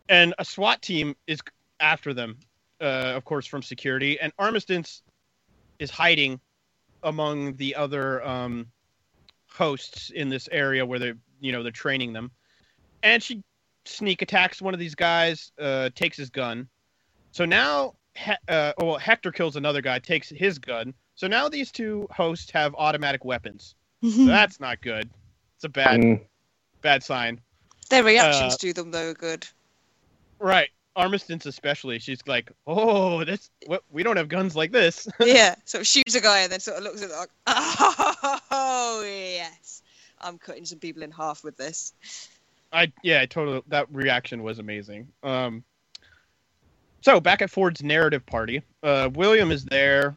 And 0.08 0.32
a 0.38 0.44
SWAT 0.44 0.80
team 0.80 1.14
is 1.26 1.40
after 1.80 2.14
them, 2.14 2.38
uh, 2.80 3.12
of 3.14 3.24
course, 3.24 3.46
from 3.46 3.62
security, 3.62 4.18
and 4.18 4.32
Armistice 4.38 5.02
is 5.78 5.90
hiding 5.90 6.40
among 7.02 7.56
the 7.56 7.74
other 7.74 8.26
um, 8.26 8.66
hosts 9.50 10.10
in 10.10 10.30
this 10.30 10.48
area 10.52 10.86
where 10.86 10.98
they're, 10.98 11.18
you 11.40 11.52
know, 11.52 11.62
they're 11.62 11.72
training 11.72 12.14
them, 12.14 12.30
and 13.02 13.22
she 13.22 13.42
sneak 13.84 14.22
attacks 14.22 14.62
one 14.62 14.72
of 14.72 14.80
these 14.80 14.94
guys, 14.94 15.52
uh, 15.60 15.90
takes 15.94 16.16
his 16.16 16.30
gun. 16.30 16.68
So 17.32 17.44
now, 17.44 17.94
he- 18.14 18.32
uh, 18.48 18.72
well, 18.78 18.98
Hector 18.98 19.32
kills 19.32 19.56
another 19.56 19.80
guy, 19.80 19.98
takes 19.98 20.28
his 20.28 20.58
gun. 20.58 20.94
So 21.14 21.26
now 21.26 21.48
these 21.48 21.70
two 21.70 22.08
hosts 22.10 22.50
have 22.52 22.74
automatic 22.76 23.24
weapons. 23.24 23.74
So 24.02 24.24
that's 24.24 24.60
not 24.60 24.80
good. 24.80 25.10
It's 25.56 25.64
a 25.64 25.68
bad, 25.68 26.00
Mm, 26.00 26.24
bad 26.80 27.02
sign. 27.02 27.40
Their 27.90 28.02
reactions 28.02 28.54
uh, 28.54 28.56
to 28.58 28.72
them, 28.72 28.90
though, 28.90 29.10
are 29.10 29.14
good. 29.14 29.46
Right. 30.38 30.70
Armistice 30.96 31.44
especially. 31.44 31.98
She's 31.98 32.20
like, 32.26 32.50
oh, 32.66 33.24
this, 33.24 33.50
what, 33.66 33.84
we 33.90 34.02
don't 34.02 34.16
have 34.16 34.28
guns 34.28 34.56
like 34.56 34.72
this. 34.72 35.06
yeah, 35.20 35.54
sort 35.66 35.82
of 35.82 35.86
shoots 35.86 36.14
a 36.14 36.20
guy 36.20 36.40
and 36.40 36.50
then 36.52 36.60
sort 36.60 36.78
of 36.78 36.84
looks 36.84 37.02
at 37.02 37.10
it 37.10 37.16
like, 37.16 37.28
oh, 37.46 39.02
yes. 39.04 39.82
I'm 40.20 40.38
cutting 40.38 40.64
some 40.64 40.78
people 40.78 41.02
in 41.02 41.10
half 41.10 41.44
with 41.44 41.56
this. 41.56 41.92
I 42.72 42.92
yeah, 43.02 43.20
I 43.20 43.26
totally. 43.26 43.62
That 43.68 43.92
reaction 43.92 44.42
was 44.42 44.58
amazing. 44.58 45.08
Um, 45.22 45.64
so 47.00 47.20
back 47.20 47.42
at 47.42 47.50
Ford's 47.50 47.82
narrative 47.82 48.24
party, 48.26 48.62
uh, 48.82 49.10
William 49.14 49.50
is 49.50 49.64
there. 49.64 50.16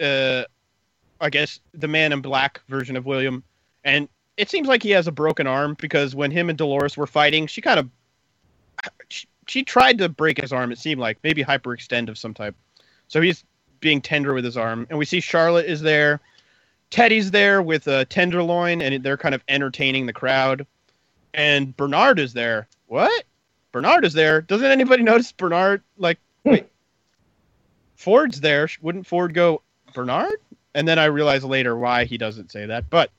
Uh, 0.00 0.44
I 1.20 1.30
guess 1.30 1.60
the 1.74 1.88
Man 1.88 2.12
in 2.12 2.20
Black 2.20 2.60
version 2.68 2.96
of 2.96 3.06
William, 3.06 3.42
and 3.84 4.08
it 4.36 4.48
seems 4.48 4.68
like 4.68 4.82
he 4.82 4.90
has 4.90 5.06
a 5.06 5.12
broken 5.12 5.46
arm 5.46 5.76
because 5.78 6.14
when 6.14 6.30
him 6.30 6.48
and 6.48 6.56
Dolores 6.56 6.96
were 6.96 7.06
fighting, 7.06 7.46
she 7.46 7.60
kind 7.60 7.80
of 7.80 7.88
she, 9.08 9.26
she 9.46 9.64
tried 9.64 9.98
to 9.98 10.08
break 10.08 10.40
his 10.40 10.52
arm. 10.52 10.70
It 10.70 10.78
seemed 10.78 11.00
like 11.00 11.18
maybe 11.24 11.42
hyperextend 11.42 12.08
of 12.08 12.18
some 12.18 12.34
type. 12.34 12.54
So 13.08 13.20
he's 13.20 13.44
being 13.80 14.00
tender 14.00 14.34
with 14.34 14.44
his 14.44 14.56
arm, 14.56 14.86
and 14.90 14.98
we 14.98 15.04
see 15.04 15.20
Charlotte 15.20 15.66
is 15.66 15.80
there. 15.80 16.20
Teddy's 16.90 17.30
there 17.30 17.60
with 17.60 17.86
a 17.86 18.04
tenderloin, 18.06 18.80
and 18.80 19.02
they're 19.02 19.16
kind 19.16 19.34
of 19.34 19.42
entertaining 19.48 20.06
the 20.06 20.12
crowd 20.12 20.66
and 21.34 21.76
Bernard 21.76 22.18
is 22.18 22.32
there. 22.32 22.68
What? 22.86 23.24
Bernard 23.72 24.04
is 24.04 24.12
there. 24.12 24.40
Doesn't 24.40 24.70
anybody 24.70 25.02
notice 25.02 25.32
Bernard? 25.32 25.82
Like, 25.96 26.18
wait, 26.44 26.66
Ford's 27.96 28.40
there. 28.40 28.68
Wouldn't 28.80 29.06
Ford 29.06 29.34
go 29.34 29.62
Bernard? 29.94 30.36
And 30.74 30.86
then 30.86 30.98
I 30.98 31.06
realize 31.06 31.44
later 31.44 31.76
why 31.76 32.04
he 32.04 32.18
doesn't 32.18 32.52
say 32.52 32.66
that. 32.66 32.88
But 32.90 33.10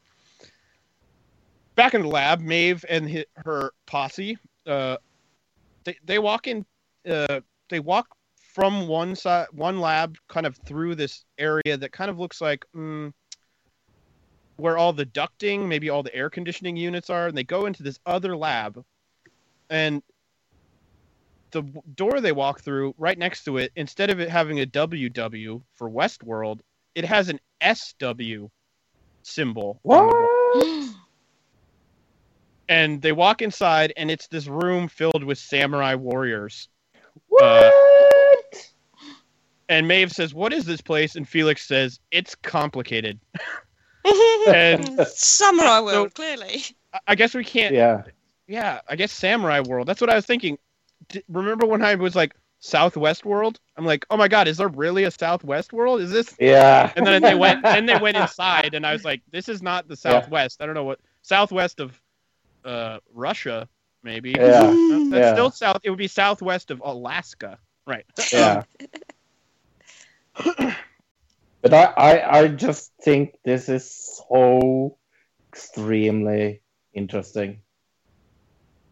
back 1.76 1.94
in 1.94 2.02
the 2.02 2.08
lab, 2.08 2.40
Maeve 2.42 2.86
and 2.90 3.10
hi 3.10 3.26
her 3.36 3.72
posse, 3.86 4.38
uh, 4.66 4.98
they 5.84 5.98
they 6.06 6.20
walk 6.20 6.48
in. 6.48 6.66
Uh, 7.10 7.42
they 7.70 7.80
walk 7.80 8.08
from 8.36 8.88
one 8.88 9.16
side, 9.16 9.48
one 9.52 9.80
lab, 9.80 10.18
kind 10.28 10.46
of 10.46 10.58
through 10.66 10.96
this 10.96 11.24
area 11.38 11.78
that 11.78 11.92
kind 11.92 12.10
of 12.10 12.20
looks 12.20 12.42
like 12.42 12.66
mm, 12.76 13.14
where 14.58 14.78
all 14.78 14.92
the 14.92 15.06
ducting, 15.06 15.68
maybe 15.68 15.90
all 15.90 16.04
the 16.04 16.14
air 16.14 16.30
conditioning 16.30 16.76
units 16.76 17.10
are, 17.10 17.28
and 17.28 17.38
they 17.38 17.44
go 17.44 17.66
into 17.66 17.84
this 17.84 18.00
other 18.06 18.36
lab, 18.36 18.84
and 19.70 20.02
the 21.52 21.64
door 21.96 22.22
they 22.22 22.32
walk 22.32 22.62
through, 22.62 22.94
right 22.98 23.18
next 23.18 23.44
to 23.46 23.58
it, 23.58 23.72
instead 23.76 24.10
of 24.10 24.20
it 24.20 24.30
having 24.30 24.60
a 24.62 24.66
WW 24.66 25.62
for 25.76 25.90
Westworld, 25.90 26.60
it 26.96 27.06
has 27.06 27.30
an 27.30 27.40
SW 27.62 28.48
symbol. 29.24 29.80
the. 29.84 30.08
What? 30.08 30.90
And 32.68 33.02
they 33.02 33.12
walk 33.12 33.42
inside, 33.42 33.94
and 33.98 34.12
it's 34.12 34.28
this 34.28 34.48
room 34.48 34.88
filled 34.88 35.24
with 35.24 35.38
samurai 35.40 35.96
warriors. 35.96 36.70
Uh, 37.42 37.70
what? 37.72 38.70
And 39.70 39.88
Maeve 39.88 40.12
says, 40.12 40.34
"What 40.34 40.54
is 40.54 40.66
this 40.66 40.82
place?" 40.82 41.16
And 41.16 41.28
Felix 41.28 41.68
says, 41.68 42.00
"It's 42.12 42.36
complicated." 42.36 43.20
and 44.48 45.00
Samurai 45.08 45.80
World, 45.82 46.14
clearly. 46.14 46.62
I- 46.94 47.00
I 47.08 47.16
guess 47.16 47.34
we 47.36 47.44
can't. 47.44 47.74
Yeah. 47.74 48.04
yeah. 48.48 48.82
I 48.88 48.96
guess 48.96 49.12
Samurai 49.12 49.62
World. 49.62 49.88
That's 49.88 50.02
what 50.02 50.10
I 50.10 50.16
was 50.16 50.26
thinking. 50.26 50.58
D- 51.10 51.24
remember 51.28 51.66
when 51.66 51.82
I 51.82 51.96
was 51.96 52.16
like 52.16 52.36
Southwest 52.60 53.26
World? 53.26 53.60
I'm 53.78 53.86
like, 53.86 54.06
oh 54.10 54.18
my 54.18 54.28
god, 54.28 54.48
is 54.48 54.58
there 54.58 54.68
really 54.68 55.04
a 55.04 55.12
Southwest 55.12 55.74
World? 55.74 56.02
Is 56.02 56.12
this? 56.12 56.36
Yeah. 56.40 56.92
And 56.96 57.06
then 57.06 57.22
they 57.22 57.36
went. 57.36 57.64
then 57.64 57.86
they 57.86 57.98
went 57.98 58.18
inside, 58.24 58.74
and 58.74 58.86
I 58.86 58.94
was 58.94 59.04
like, 59.06 59.22
this 59.32 59.50
is 59.50 59.62
not 59.62 59.88
the 59.88 59.94
Yeah. 60.04 60.22
Southwest. 60.22 60.62
I 60.62 60.66
don't 60.66 60.76
know 60.76 60.84
what 60.86 61.00
Southwest 61.22 61.80
of 61.80 62.00
uh, 62.66 63.00
Russia, 63.14 63.68
maybe. 64.04 64.32
Yeah. 64.32 64.76
That's 64.90 65.12
Yeah. 65.12 65.34
still 65.34 65.52
south. 65.52 65.82
It 65.84 65.90
would 65.90 66.00
be 66.00 66.08
southwest 66.08 66.72
of 66.72 66.82
Alaska, 66.84 67.60
right? 67.88 68.06
Yeah. 68.32 68.64
but 71.62 71.74
I, 71.74 71.84
I, 71.84 72.40
I 72.40 72.48
just 72.48 72.92
think 73.02 73.36
this 73.44 73.68
is 73.70 74.24
so 74.30 74.98
extremely 75.52 76.62
interesting. 76.94 77.62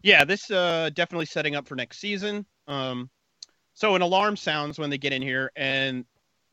Yeah, 0.02 0.24
this 0.24 0.50
uh 0.50 0.90
definitely 0.94 1.26
setting 1.26 1.56
up 1.56 1.66
for 1.66 1.74
next 1.74 1.98
season. 1.98 2.44
Um, 2.66 3.10
so 3.74 3.94
an 3.94 4.02
alarm 4.02 4.36
sounds 4.36 4.78
when 4.78 4.90
they 4.90 4.98
get 4.98 5.12
in 5.12 5.22
here, 5.22 5.52
and 5.56 6.04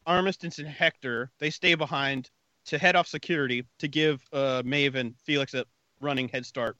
Armistice 0.05 0.59
and 0.59 0.67
Hector 0.67 1.31
they 1.39 1.49
stay 1.49 1.75
behind 1.75 2.29
to 2.65 2.77
head 2.77 2.95
off 2.95 3.07
security 3.07 3.65
to 3.79 3.87
give 3.87 4.23
uh 4.33 4.63
Maeve 4.65 4.95
and 4.95 5.15
Felix 5.23 5.53
a 5.53 5.65
running 6.01 6.27
head 6.29 6.45
start, 6.45 6.77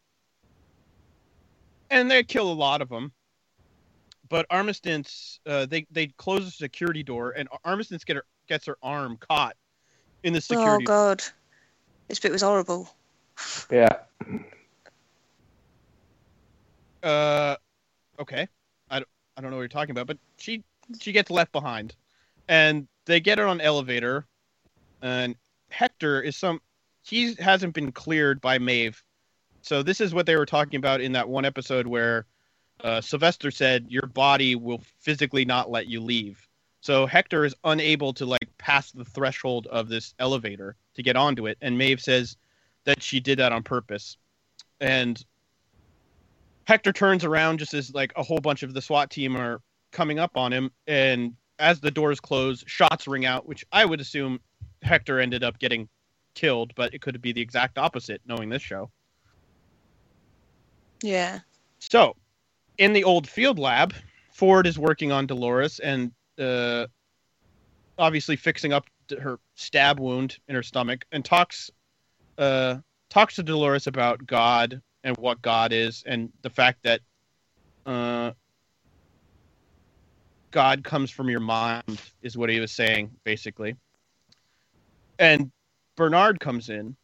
and 1.90 2.10
they 2.10 2.24
kill 2.24 2.52
a 2.52 2.54
lot 2.54 2.82
of 2.82 2.90
them. 2.90 3.12
But 4.28 4.48
Armistice, 4.50 5.40
uh, 5.46 5.68
they 5.68 5.86
they 5.92 6.08
close 6.08 6.46
the 6.46 6.52
security 6.52 7.04
door, 7.04 7.34
and 7.38 7.48
Armistice 7.64 8.04
get 8.04 8.16
her 8.16 8.26
gets 8.48 8.66
her 8.66 8.78
arm 8.82 9.18
caught 9.18 9.56
in 10.24 10.34
the 10.34 10.42
security. 10.42 10.68
Oh 10.68 10.80
security. 10.80 10.86
god, 10.86 11.24
this 12.08 12.20
bit 12.20 12.32
was 12.32 12.42
horrible. 12.42 12.90
Yeah. 13.70 14.00
Uh 17.06 17.56
okay. 18.20 18.48
I 18.90 19.00
don't, 19.00 19.08
I 19.38 19.42
don't 19.42 19.52
know 19.52 19.58
what 19.58 19.62
you're 19.62 19.70
talking 19.70 19.92
about 19.92 20.08
but 20.08 20.18
she 20.38 20.64
she 21.00 21.12
gets 21.12 21.32
left 21.32 21.52
behind. 21.52 21.96
And 22.48 22.88
they 23.06 23.20
get 23.20 23.38
her 23.38 23.48
on 23.48 23.62
elevator 23.62 24.26
and 25.02 25.36
hector 25.70 26.22
is 26.22 26.36
some 26.36 26.60
he 27.04 27.36
hasn't 27.36 27.74
been 27.74 27.92
cleared 27.92 28.42
by 28.42 28.58
maeve. 28.58 29.04
So 29.62 29.84
this 29.84 30.02
is 30.02 30.14
what 30.14 30.26
they 30.26 30.36
were 30.36 30.46
talking 30.46 30.78
about 30.78 31.02
in 31.02 31.12
that 31.14 31.30
one 31.30 31.46
episode 31.46 31.88
where 31.88 32.26
uh, 32.84 33.02
sylvester 33.02 33.52
said 33.52 33.86
your 33.90 34.08
body 34.08 34.56
will 34.56 34.82
physically 35.00 35.46
not 35.46 35.70
let 35.70 35.88
you 35.88 36.02
leave. 36.02 36.48
So 36.82 37.06
hector 37.06 37.46
is 37.46 37.56
unable 37.64 38.14
to 38.14 38.26
like 38.26 38.48
pass 38.58 38.92
the 38.92 39.06
threshold 39.06 39.68
of 39.68 39.88
this 39.88 40.14
elevator 40.20 40.76
to 40.96 41.04
get 41.04 41.16
onto 41.16 41.48
it 41.48 41.58
and 41.62 41.78
maeve 41.78 42.02
says 42.02 42.38
that 42.86 43.02
she 43.02 43.20
did 43.20 43.40
that 43.40 43.52
on 43.52 43.64
purpose. 43.64 44.18
And 44.80 45.24
Hector 46.66 46.92
turns 46.92 47.24
around 47.24 47.60
just 47.60 47.74
as 47.74 47.94
like 47.94 48.12
a 48.16 48.24
whole 48.24 48.40
bunch 48.40 48.64
of 48.64 48.74
the 48.74 48.82
SWAT 48.82 49.10
team 49.10 49.36
are 49.36 49.62
coming 49.92 50.20
up 50.20 50.36
on 50.36 50.52
him, 50.52 50.72
and 50.88 51.34
as 51.60 51.80
the 51.80 51.92
doors 51.92 52.20
close, 52.20 52.64
shots 52.68 53.08
ring 53.08 53.26
out, 53.26 53.48
which 53.48 53.64
I 53.72 53.86
would 53.86 54.02
assume 54.02 54.40
Hector 54.82 55.20
ended 55.20 55.44
up 55.44 55.60
getting 55.60 55.88
killed, 56.34 56.74
but 56.76 56.94
it 56.94 57.02
could 57.02 57.22
be 57.22 57.32
the 57.32 57.42
exact 57.42 57.78
opposite, 57.78 58.22
knowing 58.26 58.50
this 58.50 58.62
show. 58.62 58.90
Yeah. 61.02 61.40
So, 61.80 62.16
in 62.78 62.94
the 62.94 63.04
old 63.04 63.28
field 63.28 63.60
lab, 63.60 63.94
Ford 64.34 64.68
is 64.68 64.78
working 64.78 65.12
on 65.12 65.28
Dolores 65.28 65.80
and 65.80 66.12
uh, 66.40 66.88
obviously 67.98 68.36
fixing 68.36 68.74
up 68.74 68.86
her 69.20 69.40
stab 69.56 70.00
wound 70.00 70.38
in 70.48 70.56
her 70.56 70.64
stomach, 70.64 71.06
and 71.12 71.24
talks 71.24 71.70
uh, 72.38 72.78
talks 73.10 73.36
to 73.36 73.44
Dolores 73.44 73.88
about 73.88 74.26
God 74.26 74.82
and 75.06 75.16
what 75.18 75.42
God 75.42 75.72
is, 75.72 76.04
and 76.08 76.34
the 76.42 76.50
fact 76.50 76.80
that 76.84 77.00
uh, 77.86 78.32
God 80.50 80.84
comes 80.84 81.12
from 81.12 81.30
your 81.30 81.40
mind 81.40 82.02
is 82.24 82.36
what 82.36 82.50
he 82.50 82.60
was 82.60 82.72
saying, 82.72 83.12
basically. 83.24 83.76
And 85.20 85.52
Bernard 85.96 86.40
comes 86.40 86.70
in, 86.70 86.98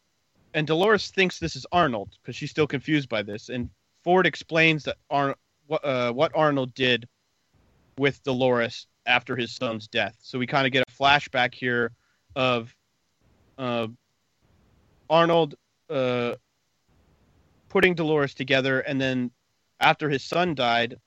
and 0.55 0.65
Dolores 0.65 1.11
thinks 1.11 1.37
this 1.37 1.55
is 1.55 1.65
Arnold 1.71 2.09
because 2.21 2.35
she's 2.35 2.49
still 2.49 2.65
confused 2.67 3.07
by 3.07 3.21
this, 3.21 3.49
and 3.49 3.69
Ford 4.03 4.25
explains 4.25 4.83
that 4.85 4.97
Ar- 5.11 5.37
what, 5.67 5.85
uh, 5.85 6.11
what 6.11 6.31
Arnold 6.33 6.73
did 6.73 7.07
with 7.99 8.21
Dolores 8.23 8.87
after 9.05 9.35
his 9.35 9.55
son's 9.55 9.87
death. 9.87 10.15
So 10.23 10.39
we 10.39 10.47
kind 10.47 10.65
of 10.65 10.73
get 10.73 10.83
a 10.87 10.91
flashback 10.91 11.53
here 11.53 11.91
of 12.35 12.75
uh, 13.59 13.87
Arnold 15.07 15.53
uh, 15.87 16.33
putting 17.71 17.95
Dolores 17.95 18.33
together, 18.33 18.81
and 18.81 18.99
then 18.99 19.31
after 19.79 20.09
his 20.09 20.23
son 20.23 20.53
died, 20.53 20.97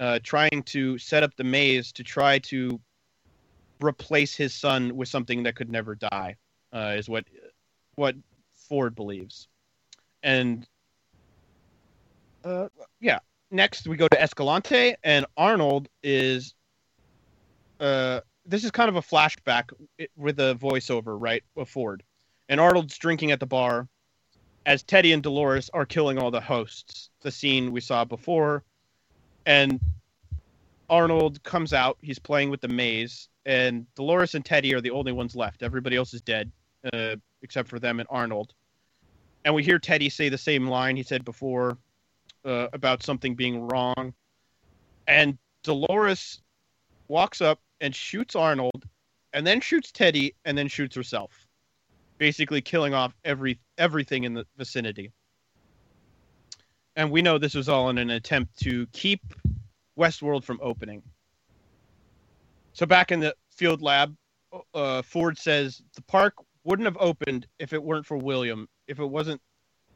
uh, 0.00 0.18
trying 0.22 0.62
to 0.64 0.96
set 0.96 1.22
up 1.22 1.36
the 1.36 1.44
maze 1.44 1.92
to 1.92 2.02
try 2.02 2.38
to 2.38 2.80
replace 3.82 4.34
his 4.34 4.54
son 4.54 4.96
with 4.96 5.08
something 5.08 5.42
that 5.42 5.54
could 5.54 5.70
never 5.70 5.94
die, 5.94 6.36
uh, 6.72 6.94
is 6.96 7.10
what 7.10 7.24
what 7.96 8.16
Ford 8.68 8.94
believes. 8.94 9.48
And 10.22 10.66
uh, 12.42 12.68
yeah, 13.00 13.18
next 13.50 13.86
we 13.86 13.98
go 13.98 14.08
to 14.08 14.20
Escalante, 14.20 14.94
and 15.04 15.26
Arnold 15.36 15.88
is. 16.02 16.54
Uh, 17.80 18.20
this 18.46 18.64
is 18.64 18.70
kind 18.70 18.88
of 18.88 18.96
a 18.96 19.02
flashback 19.02 19.64
with 20.16 20.40
a 20.40 20.56
voiceover, 20.58 21.18
right, 21.20 21.44
of 21.54 21.68
Ford. 21.68 22.02
And 22.48 22.58
Arnold's 22.58 22.96
drinking 22.96 23.30
at 23.30 23.40
the 23.40 23.46
bar 23.46 23.86
as 24.68 24.82
Teddy 24.82 25.14
and 25.14 25.22
Dolores 25.22 25.70
are 25.72 25.86
killing 25.86 26.18
all 26.18 26.30
the 26.30 26.42
hosts. 26.42 27.08
The 27.22 27.30
scene 27.30 27.72
we 27.72 27.80
saw 27.80 28.04
before. 28.04 28.64
And 29.46 29.80
Arnold 30.90 31.42
comes 31.42 31.72
out. 31.72 31.96
He's 32.02 32.18
playing 32.18 32.50
with 32.50 32.60
the 32.60 32.68
maze. 32.68 33.30
And 33.46 33.86
Dolores 33.94 34.34
and 34.34 34.44
Teddy 34.44 34.74
are 34.74 34.82
the 34.82 34.90
only 34.90 35.12
ones 35.12 35.34
left. 35.34 35.62
Everybody 35.62 35.96
else 35.96 36.12
is 36.12 36.20
dead, 36.20 36.52
uh, 36.92 37.16
except 37.40 37.70
for 37.70 37.78
them 37.78 37.98
and 37.98 38.06
Arnold. 38.10 38.52
And 39.46 39.54
we 39.54 39.64
hear 39.64 39.78
Teddy 39.78 40.10
say 40.10 40.28
the 40.28 40.36
same 40.36 40.68
line 40.68 40.96
he 40.96 41.02
said 41.02 41.24
before 41.24 41.78
uh, 42.44 42.68
about 42.74 43.02
something 43.02 43.34
being 43.34 43.66
wrong. 43.68 44.12
And 45.06 45.38
Dolores 45.62 46.42
walks 47.08 47.40
up 47.40 47.58
and 47.80 47.94
shoots 47.94 48.36
Arnold, 48.36 48.86
and 49.32 49.46
then 49.46 49.62
shoots 49.62 49.92
Teddy, 49.92 50.34
and 50.44 50.58
then 50.58 50.68
shoots 50.68 50.94
herself, 50.94 51.47
basically 52.18 52.60
killing 52.60 52.94
off 52.94 53.14
every 53.24 53.58
everything 53.78 54.24
in 54.24 54.34
the 54.34 54.46
vicinity. 54.56 55.12
And 56.96 57.10
we 57.10 57.22
know 57.22 57.38
this 57.38 57.54
was 57.54 57.68
all 57.68 57.90
in 57.90 57.98
an 57.98 58.10
attempt 58.10 58.58
to 58.60 58.86
keep 58.88 59.20
Westworld 59.96 60.44
from 60.44 60.58
opening. 60.60 61.02
So 62.72 62.86
back 62.86 63.12
in 63.12 63.20
the 63.20 63.34
field 63.50 63.82
lab, 63.82 64.16
uh, 64.74 65.02
Ford 65.02 65.38
says 65.38 65.82
the 65.94 66.02
park 66.02 66.34
wouldn't 66.64 66.86
have 66.86 66.96
opened 67.00 67.46
if 67.58 67.72
it 67.72 67.82
weren't 67.82 68.06
for 68.06 68.16
William. 68.16 68.68
If 68.86 68.98
it 68.98 69.04
wasn't, 69.04 69.40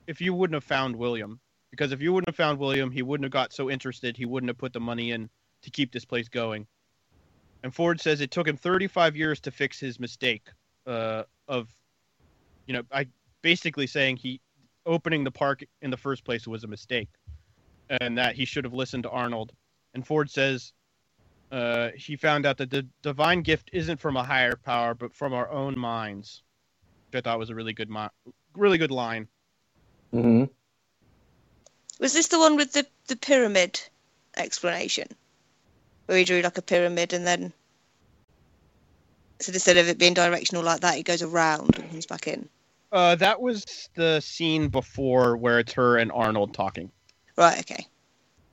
if 0.07 0.21
you 0.21 0.35
wouldn't 0.35 0.55
have 0.55 0.65
found 0.65 0.97
William, 0.97 1.41
because 1.71 1.93
if 1.93 2.01
you 2.01 2.13
wouldn't 2.13 2.29
have 2.29 2.37
found 2.37 2.59
William, 2.59 2.91
he 2.91 3.03
wouldn't 3.03 3.25
have 3.25 3.33
got 3.33 3.53
so 3.53 3.71
interested. 3.71 4.17
He 4.17 4.27
wouldn't 4.27 4.51
have 4.51 4.59
put 4.59 4.73
the 4.73 4.81
money 4.81 5.11
in 5.11 5.29
to 5.63 5.71
keep 5.71 5.93
this 5.93 6.05
place 6.05 6.29
going. 6.29 6.67
And 7.63 7.75
Ford 7.75 8.01
says 8.01 8.21
it 8.21 8.31
took 8.31 8.47
him 8.47 8.57
35 8.57 9.17
years 9.17 9.41
to 9.41 9.51
fix 9.51 9.79
his 9.79 10.01
mistake 10.01 10.49
uh, 10.87 11.23
of, 11.49 11.69
you 12.67 12.75
know, 12.75 12.83
I 12.93 13.07
basically 13.43 13.87
saying 13.87 14.17
he 14.17 14.41
opening 14.87 15.25
the 15.25 15.31
park 15.31 15.63
in 15.81 15.91
the 15.91 15.97
first 15.97 16.25
place 16.25 16.47
was 16.47 16.65
a 16.65 16.69
mistake, 16.69 17.09
and 18.01 18.17
that 18.19 18.35
he 18.35 18.45
should 18.45 18.65
have 18.65 18.75
listened 18.75 19.05
to 19.05 19.11
Arnold. 19.11 19.53
And 19.95 20.07
Ford 20.07 20.31
says 20.31 20.73
uh, 21.51 21.91
he 21.97 22.17
found 22.17 22.47
out 22.47 22.57
that 22.59 22.71
the 22.71 22.87
divine 23.03 23.43
gift 23.43 23.71
isn't 23.73 24.01
from 24.01 24.17
a 24.17 24.25
higher 24.25 24.57
power, 24.57 24.95
but 24.95 25.15
from 25.15 25.35
our 25.35 25.51
own 25.51 25.79
minds. 25.79 26.43
Which 27.11 27.19
I 27.19 27.23
thought 27.23 27.39
was 27.39 27.51
a 27.51 27.55
really 27.55 27.75
good, 27.75 27.91
mi- 27.91 28.33
really 28.55 28.79
good 28.79 28.91
line. 28.91 29.29
hmm 30.11 30.45
Was 32.01 32.15
this 32.15 32.29
the 32.29 32.39
one 32.39 32.57
with 32.57 32.73
the, 32.73 32.87
the 33.07 33.17
pyramid 33.17 33.81
explanation? 34.37 35.09
Where 36.07 36.19
he 36.19 36.25
drew 36.25 36.41
like 36.41 36.59
a 36.59 36.63
pyramid 36.63 37.13
and 37.13 37.27
then 37.27 37.53
So 39.43 39.53
instead 39.53 39.77
of 39.77 39.89
it 39.89 39.99
being 39.99 40.15
directional 40.15 40.63
like 40.63 40.81
that, 40.81 40.99
it 40.99 41.05
goes 41.05 41.23
around 41.23 41.77
and 41.77 41.91
comes 41.91 42.07
back 42.07 42.27
in. 42.27 42.49
Uh, 42.93 43.15
that 43.17 43.41
was 43.41 43.89
the 43.95 44.21
scene 44.21 44.69
before 44.69 45.37
where 45.37 45.59
it's 45.59 45.73
her 45.73 45.97
and 45.97 46.13
Arnold 46.13 46.53
talking. 46.55 46.91
Right. 47.37 47.59
Okay. 47.61 47.87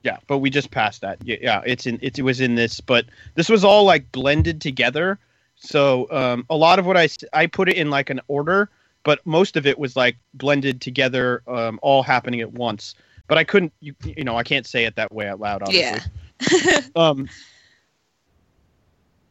Yeah, 0.04 0.18
but 0.28 0.38
we 0.38 0.50
just 0.50 0.72
passed 0.72 1.02
that. 1.02 1.20
Yeah, 1.24 1.36
yeah 1.42 1.62
it's 1.66 1.86
in 1.86 2.00
it, 2.02 2.18
it 2.18 2.22
was 2.22 2.40
in 2.40 2.56
this, 2.56 2.80
but 2.80 3.06
this 3.36 3.50
was 3.50 3.64
all 3.66 3.84
like 3.84 4.10
blended 4.12 4.62
together. 4.62 5.20
So 5.56 6.08
um, 6.10 6.46
a 6.50 6.56
lot 6.56 6.80
of 6.80 6.86
what 6.86 6.96
I 6.96 7.10
I 7.34 7.48
put 7.48 7.68
it 7.68 7.76
in 7.76 7.90
like 7.90 8.10
an 8.10 8.22
order, 8.30 8.70
but 9.04 9.20
most 9.26 9.58
of 9.58 9.68
it 9.68 9.78
was 9.78 9.98
like 9.98 10.16
blended 10.34 10.80
together, 10.80 11.44
um, 11.48 11.80
all 11.82 12.02
happening 12.02 12.40
at 12.40 12.54
once. 12.54 12.96
But 13.28 13.38
I 13.38 13.44
couldn't, 13.44 13.74
you, 13.82 13.94
you 14.04 14.24
know, 14.24 14.38
I 14.38 14.44
can't 14.44 14.66
say 14.66 14.86
it 14.86 14.96
that 14.96 15.12
way 15.12 15.28
out 15.28 15.40
loud. 15.40 15.64
Obviously. 15.64 16.00
Yeah. 16.52 16.82
Um. 16.96 17.28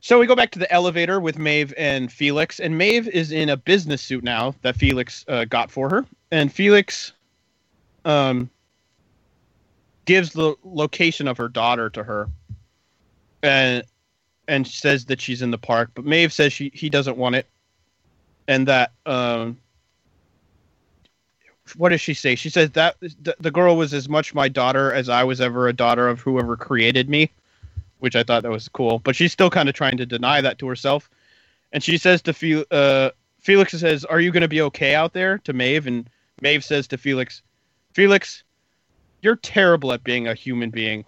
So 0.00 0.18
we 0.18 0.26
go 0.26 0.36
back 0.36 0.52
to 0.52 0.58
the 0.58 0.72
elevator 0.72 1.18
with 1.18 1.38
Maeve 1.38 1.74
and 1.76 2.12
Felix, 2.12 2.60
and 2.60 2.78
Maeve 2.78 3.08
is 3.08 3.32
in 3.32 3.48
a 3.48 3.56
business 3.56 4.00
suit 4.00 4.22
now 4.22 4.54
that 4.62 4.76
Felix 4.76 5.24
uh, 5.28 5.44
got 5.44 5.70
for 5.70 5.88
her, 5.88 6.06
and 6.30 6.52
Felix, 6.52 7.12
um, 8.04 8.48
gives 10.04 10.32
the 10.32 10.54
location 10.64 11.26
of 11.26 11.36
her 11.36 11.48
daughter 11.48 11.90
to 11.90 12.04
her, 12.04 12.28
and 13.42 13.82
and 14.46 14.66
says 14.66 15.04
that 15.06 15.20
she's 15.20 15.42
in 15.42 15.50
the 15.50 15.58
park, 15.58 15.90
but 15.94 16.04
Maeve 16.04 16.32
says 16.32 16.52
she 16.52 16.70
he 16.72 16.88
doesn't 16.88 17.16
want 17.16 17.34
it, 17.34 17.46
and 18.46 18.68
that 18.68 18.92
um. 19.06 19.58
What 21.76 21.90
does 21.90 22.00
she 22.00 22.14
say? 22.14 22.34
She 22.34 22.48
says 22.48 22.70
that 22.70 22.96
the, 23.00 23.36
the 23.40 23.50
girl 23.50 23.76
was 23.76 23.92
as 23.92 24.08
much 24.08 24.32
my 24.32 24.48
daughter 24.48 24.90
as 24.90 25.10
I 25.10 25.22
was 25.22 25.38
ever 25.38 25.68
a 25.68 25.72
daughter 25.74 26.08
of 26.08 26.18
whoever 26.18 26.56
created 26.56 27.10
me 27.10 27.30
which 27.98 28.16
I 28.16 28.22
thought 28.22 28.42
that 28.42 28.50
was 28.50 28.68
cool. 28.68 28.98
But 28.98 29.16
she's 29.16 29.32
still 29.32 29.50
kind 29.50 29.68
of 29.68 29.74
trying 29.74 29.96
to 29.98 30.06
deny 30.06 30.40
that 30.40 30.58
to 30.58 30.68
herself. 30.68 31.08
And 31.72 31.82
she 31.82 31.98
says 31.98 32.22
to 32.22 32.32
Fel- 32.32 32.64
uh, 32.70 33.10
Felix 33.40 33.72
says, 33.72 34.04
"Are 34.04 34.20
you 34.20 34.30
going 34.32 34.42
to 34.42 34.48
be 34.48 34.60
okay 34.62 34.94
out 34.94 35.12
there?" 35.12 35.38
To 35.38 35.52
Maeve, 35.52 35.86
and 35.86 36.08
Maeve 36.40 36.64
says 36.64 36.86
to 36.88 36.98
Felix, 36.98 37.42
"Felix, 37.92 38.42
you're 39.22 39.36
terrible 39.36 39.92
at 39.92 40.02
being 40.04 40.26
a 40.28 40.34
human 40.34 40.70
being. 40.70 41.04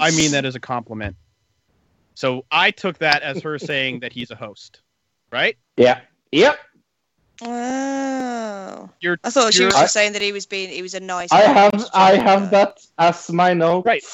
I 0.00 0.10
mean 0.12 0.30
that 0.32 0.44
as 0.44 0.54
a 0.54 0.60
compliment." 0.60 1.16
So 2.14 2.44
I 2.50 2.70
took 2.70 2.98
that 2.98 3.22
as 3.22 3.42
her 3.42 3.58
saying 3.58 4.00
that 4.00 4.12
he's 4.12 4.30
a 4.30 4.36
host, 4.36 4.80
right? 5.30 5.56
Yeah. 5.76 6.00
Yep. 6.32 6.58
Oh. 7.42 8.90
You're. 9.00 9.18
I 9.24 9.30
thought 9.30 9.54
she 9.54 9.64
was 9.64 9.72
you're- 9.74 9.82
just 9.82 9.92
saying 9.92 10.12
that 10.12 10.22
he 10.22 10.32
was 10.32 10.46
being 10.46 10.68
he 10.70 10.82
was 10.82 10.94
a 10.94 11.00
nice. 11.00 11.30
I 11.32 11.42
guy, 11.42 11.52
have 11.52 11.90
I 11.94 12.14
have 12.16 12.50
that 12.50 12.78
as 12.98 13.30
my 13.30 13.54
note. 13.54 13.84
Right. 13.86 14.04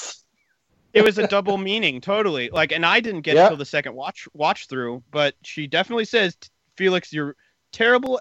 It 0.95 1.03
was 1.05 1.19
a 1.19 1.27
double 1.37 1.59
meaning 1.59 2.01
totally 2.01 2.49
like 2.51 2.73
and 2.73 2.87
i 2.87 3.01
didn't 3.01 3.21
get 3.23 3.35
Yeah. 3.37 3.47
it 3.47 3.49
till 3.49 3.57
the 3.57 3.65
second 3.65 3.95
watch 3.95 4.27
watch 4.33 4.67
through 4.69 5.03
but 5.11 5.35
she 5.43 5.67
definitely 5.67 6.05
says 6.07 6.37
felix 6.77 7.13
you're 7.13 7.37
terrible 7.73 8.21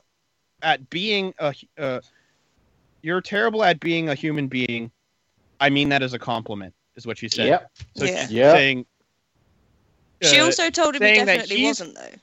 at 0.62 0.90
being 0.90 1.34
a 1.40 1.54
uh, 1.78 2.02
you're 3.02 3.22
terrible 3.22 3.64
at 3.64 3.80
being 3.80 4.10
a 4.10 4.16
human 4.16 4.48
being 4.48 4.92
i 5.60 5.70
mean 5.70 5.90
that 5.90 6.02
as 6.04 6.14
a 6.14 6.20
compliment 6.20 6.74
is 6.96 7.06
what 7.08 7.18
she 7.18 7.30
said 7.30 7.48
Yep. 7.48 7.72
so 7.96 8.06
Yeah. 8.06 8.22
she's 8.22 8.32
Yeah. 8.32 8.52
saying 8.54 8.86
She 10.22 10.40
uh, 10.40 10.46
also 10.46 10.70
told 10.70 10.96
him 10.96 11.02
he 11.04 11.14
definitely 11.16 11.56
he's- 11.58 11.80
wasn't 11.80 11.96
though. 11.96 12.18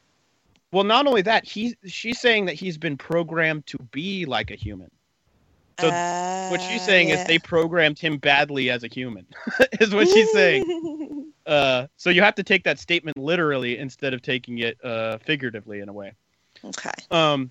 well 0.72 0.84
not 0.84 1.06
only 1.06 1.22
that 1.22 1.44
he 1.44 1.74
she's 1.86 2.20
saying 2.20 2.46
that 2.46 2.54
he's 2.54 2.78
been 2.78 2.96
programmed 2.96 3.66
to 3.66 3.78
be 3.92 4.24
like 4.26 4.50
a 4.50 4.56
human 4.56 4.90
So 5.80 6.50
what 6.50 6.60
she's 6.62 6.82
Uh, 6.82 6.86
saying 6.86 7.08
yeah. 7.08 7.22
is 7.22 7.26
they 7.26 7.38
programmed 7.38 7.98
him 7.98 8.18
badly 8.18 8.70
as 8.70 8.82
a 8.82 8.88
human 8.88 9.26
is 9.80 9.94
what 9.94 10.08
she's 10.08 10.30
saying 10.32 11.32
uh, 11.46 11.86
so 11.96 12.10
you 12.10 12.22
have 12.22 12.34
to 12.34 12.42
take 12.42 12.64
that 12.64 12.78
statement 12.78 13.16
literally 13.16 13.78
instead 13.78 14.12
of 14.14 14.22
taking 14.22 14.58
it 14.58 14.76
uh, 14.84 15.18
figuratively 15.18 15.80
in 15.80 15.88
a 15.88 15.92
way. 15.92 16.12
okay. 16.64 16.90
Um, 17.10 17.50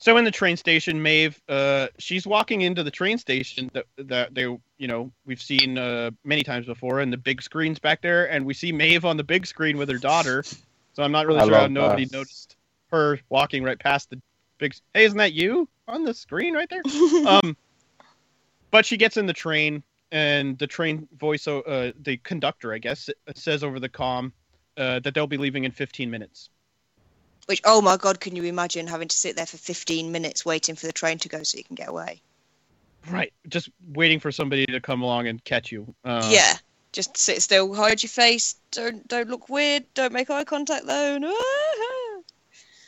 so 0.00 0.16
in 0.16 0.24
the 0.24 0.30
train 0.30 0.56
station, 0.56 1.02
Maeve, 1.02 1.40
uh, 1.48 1.88
she's 1.98 2.24
walking 2.26 2.60
into 2.60 2.82
the 2.84 2.90
train 2.90 3.18
station 3.18 3.68
that 3.74 3.84
that 3.98 4.32
they, 4.32 4.42
you 4.42 4.86
know, 4.86 5.10
we've 5.26 5.42
seen 5.42 5.76
uh, 5.76 6.12
many 6.24 6.42
times 6.44 6.66
before, 6.66 7.00
and 7.00 7.12
the 7.12 7.16
big 7.16 7.42
screens 7.42 7.78
back 7.80 8.00
there, 8.00 8.30
and 8.30 8.46
we 8.46 8.54
see 8.54 8.70
Maeve 8.70 9.04
on 9.04 9.16
the 9.16 9.24
big 9.24 9.44
screen 9.44 9.76
with 9.76 9.88
her 9.88 9.98
daughter. 9.98 10.44
So 10.92 11.02
I'm 11.02 11.10
not 11.12 11.26
really 11.26 11.40
I 11.40 11.46
sure 11.46 11.58
how 11.58 11.66
nobody 11.66 12.04
that. 12.04 12.12
noticed 12.12 12.56
her 12.92 13.18
walking 13.28 13.64
right 13.64 13.78
past 13.78 14.10
the 14.10 14.20
big. 14.58 14.74
Hey, 14.94 15.04
isn't 15.04 15.18
that 15.18 15.32
you 15.32 15.68
on 15.88 16.04
the 16.04 16.14
screen 16.14 16.54
right 16.54 16.68
there? 16.68 16.82
um, 17.26 17.56
but 18.70 18.86
she 18.86 18.96
gets 18.96 19.16
in 19.16 19.26
the 19.26 19.32
train, 19.32 19.82
and 20.12 20.58
the 20.58 20.66
train 20.66 21.08
voice, 21.18 21.48
uh, 21.48 21.92
the 22.02 22.18
conductor, 22.18 22.72
I 22.72 22.78
guess, 22.78 23.10
says 23.34 23.64
over 23.64 23.80
the 23.80 23.88
comm 23.88 24.32
uh, 24.76 25.00
that 25.00 25.14
they'll 25.14 25.26
be 25.26 25.38
leaving 25.38 25.64
in 25.64 25.72
15 25.72 26.10
minutes. 26.10 26.50
Which 27.46 27.62
oh 27.64 27.80
my 27.80 27.96
god, 27.96 28.20
can 28.20 28.36
you 28.36 28.44
imagine 28.44 28.86
having 28.86 29.08
to 29.08 29.16
sit 29.16 29.34
there 29.34 29.46
for 29.46 29.56
15 29.56 30.12
minutes 30.12 30.44
waiting 30.44 30.74
for 30.74 30.86
the 30.86 30.92
train 30.92 31.18
to 31.20 31.28
go 31.30 31.42
so 31.42 31.56
you 31.56 31.64
can 31.64 31.76
get 31.76 31.88
away? 31.88 32.20
Right, 33.08 33.32
just 33.48 33.70
waiting 33.94 34.20
for 34.20 34.30
somebody 34.30 34.66
to 34.66 34.80
come 34.80 35.00
along 35.00 35.28
and 35.28 35.42
catch 35.44 35.72
you. 35.72 35.94
Uh, 36.04 36.28
yeah. 36.30 36.54
Just 36.92 37.16
sit 37.16 37.42
still, 37.42 37.74
hide 37.74 38.02
your 38.02 38.08
face, 38.08 38.56
don't 38.70 39.06
don't 39.08 39.28
look 39.28 39.48
weird, 39.48 39.84
don't 39.94 40.12
make 40.12 40.30
eye 40.30 40.44
contact 40.44 40.86
though. 40.86 41.18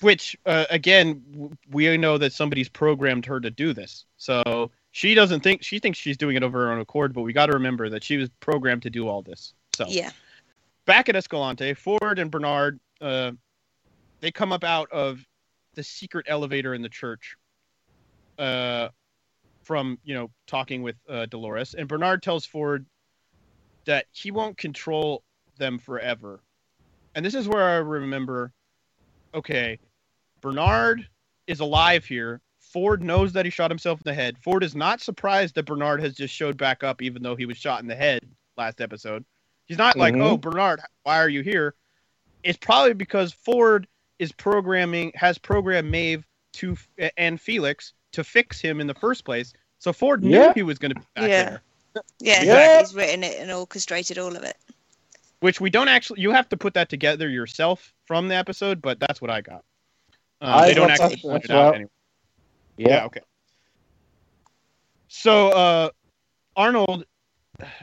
Which, 0.01 0.37
uh, 0.47 0.65
again, 0.71 1.57
we 1.71 1.97
know 1.97 2.17
that 2.19 2.33
somebody's 2.33 2.69
programmed 2.69 3.27
her 3.27 3.39
to 3.41 3.51
do 3.51 3.73
this. 3.75 4.07
So 4.17 4.71
she 4.93 5.15
doesn't 5.15 5.41
think 5.41 5.63
she 5.63 5.79
thinks 5.79 5.99
she's 5.99 6.17
doing 6.17 6.37
it 6.37 6.43
of 6.43 6.53
her 6.53 6.73
own 6.73 6.81
accord, 6.81 7.13
but 7.13 7.23
we 7.23 7.33
got 7.33 7.47
to 7.47 7.53
remember 7.53 7.89
that 7.91 8.03
she 8.03 8.17
was 8.17 8.31
programmed 8.41 8.83
to 8.83 8.91
do 8.91 9.09
all 9.09 9.23
this. 9.23 9.55
So 9.75 9.87
Yeah. 9.89 10.11
back 10.87 11.09
at 11.09 11.17
Escalante, 11.17 11.75
Ford 11.75 12.19
and 12.19 12.31
Bernard, 12.31 12.81
uh, 13.01 13.33
they 14.21 14.31
come 14.31 14.53
up 14.53 14.65
out 14.65 14.91
of 14.91 15.25
the 15.75 15.83
secret 15.83 16.27
elevator 16.29 16.75
in 16.75 16.83
the 16.83 16.89
church. 16.89 17.37
Uh, 18.39 18.89
from 19.63 19.99
you 20.03 20.15
know 20.15 20.31
talking 20.47 20.83
with 20.83 20.97
uh, 21.09 21.27
Dolores, 21.27 21.75
and 21.75 21.87
Bernard 21.87 22.23
tells 22.23 22.47
Ford 22.47 22.87
that 23.85 24.07
he 24.11 24.31
won't 24.31 24.57
control 24.57 25.23
them 25.59 25.79
forever. 25.79 26.43
And 27.15 27.25
this 27.25 27.35
is 27.35 27.49
where 27.49 27.63
I 27.63 27.77
remember, 27.77 28.53
okay, 29.35 29.79
Bernard 30.41 31.07
is 31.47 31.61
alive 31.61 32.05
here. 32.05 32.41
Ford 32.61 33.03
knows 33.03 33.33
that 33.33 33.45
he 33.45 33.51
shot 33.51 33.71
himself 33.71 33.99
in 34.01 34.03
the 34.05 34.15
head. 34.15 34.39
Ford 34.39 34.63
is 34.63 34.77
not 34.77 35.01
surprised 35.01 35.55
that 35.57 35.67
Bernard 35.67 36.01
has 36.01 36.15
just 36.15 36.33
showed 36.33 36.57
back 36.57 36.85
up, 36.85 37.03
even 37.03 37.23
though 37.23 37.35
he 37.37 37.47
was 37.47 37.57
shot 37.57 37.83
in 37.83 37.89
the 37.89 37.97
head 37.97 38.21
last 38.57 38.81
episode. 38.81 39.25
He's 39.67 39.79
not 39.79 39.97
like, 39.97 40.15
Mhm. 40.15 40.23
oh, 40.23 40.37
Bernard, 40.37 40.81
why 41.03 41.19
are 41.19 41.29
you 41.29 41.43
here? 41.43 41.75
It's 42.45 42.59
probably 42.59 42.95
because 42.95 43.33
Ford 43.33 43.87
is 44.19 44.33
programming, 44.33 45.13
has 45.15 45.37
programmed 45.39 45.91
Maeve 45.91 46.25
to 46.55 46.77
and 47.17 47.41
Felix 47.41 47.93
to 48.13 48.23
fix 48.25 48.61
him 48.61 48.81
in 48.81 48.87
the 48.87 48.95
first 48.95 49.25
place. 49.25 49.53
So 49.79 49.93
Ford 49.93 50.23
knew 50.23 50.37
Yeah. 50.37 50.53
he 50.55 50.63
was 50.63 50.79
going 50.79 50.95
to 50.95 51.01
be 51.01 51.07
back 51.15 51.29
Yeah. 51.29 51.45
there. 51.45 51.63
Yeah, 52.21 52.43
Yeah. 52.43 52.79
he's 52.81 52.95
written 52.95 53.25
it 53.25 53.41
and 53.41 53.51
orchestrated 53.51 54.19
all 54.19 54.37
of 54.37 54.43
it. 54.45 54.57
which 55.41 55.59
we 55.61 55.71
don't 55.71 55.89
actually 55.89 56.21
you 56.21 56.33
have 56.33 56.49
to 56.51 56.57
put 56.57 56.75
that 56.75 56.91
together 56.91 57.27
yourself 57.29 57.95
from 58.05 58.29
the 58.29 58.35
episode 58.35 58.83
but 58.83 59.01
that's 59.01 59.23
what 59.23 59.31
i 59.31 59.41
got 59.41 59.65
um, 60.41 60.63
they 60.63 60.75
don't 60.75 60.91
actually 60.91 61.17
point 61.17 61.45
it 61.45 61.51
out 61.51 61.75
anyway. 61.75 61.91
Yeah. 62.77 62.89
yeah. 62.89 63.05
okay. 63.07 63.21
So 65.09 65.49
uh 65.51 65.91
arnold 66.57 67.05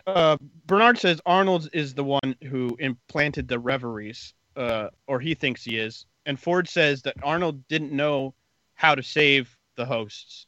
uh 0.08 0.38
bernard 0.66 0.98
says 0.98 1.22
arnold 1.26 1.70
is 1.74 1.94
the 1.94 2.04
one 2.04 2.36
who 2.50 2.76
implanted 2.80 3.48
the 3.48 3.60
reveries 3.60 4.34
uh 4.56 4.88
or 5.08 5.20
he 5.20 5.34
thinks 5.36 5.64
he 5.64 5.78
is. 5.78 6.06
And 6.26 6.40
ford 6.40 6.68
says 6.68 7.02
that 7.04 7.16
arnold 7.24 7.68
didn't 7.68 7.92
know 7.92 8.34
how 8.76 8.96
to 8.96 9.04
save 9.04 9.56
the 9.76 9.86
hosts 9.86 10.48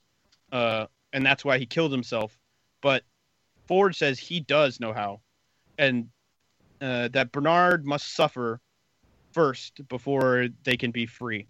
uh 0.52 0.86
and 1.14 1.26
that's 1.26 1.46
why 1.46 1.58
he 1.58 1.66
killed 1.66 1.92
himself. 1.92 2.38
But 2.82 3.04
ford 3.68 3.96
says 3.96 4.20
he 4.20 4.40
does 4.40 4.80
know 4.80 4.94
how 4.94 5.22
and 5.78 6.10
uh, 6.82 7.10
that 7.10 7.32
Bernard 7.32 7.86
must 7.86 8.16
suffer 8.16 8.60
first 9.34 9.88
before 9.88 10.48
they 10.64 10.78
can 10.78 10.92
be 10.92 11.06
free. 11.06 11.48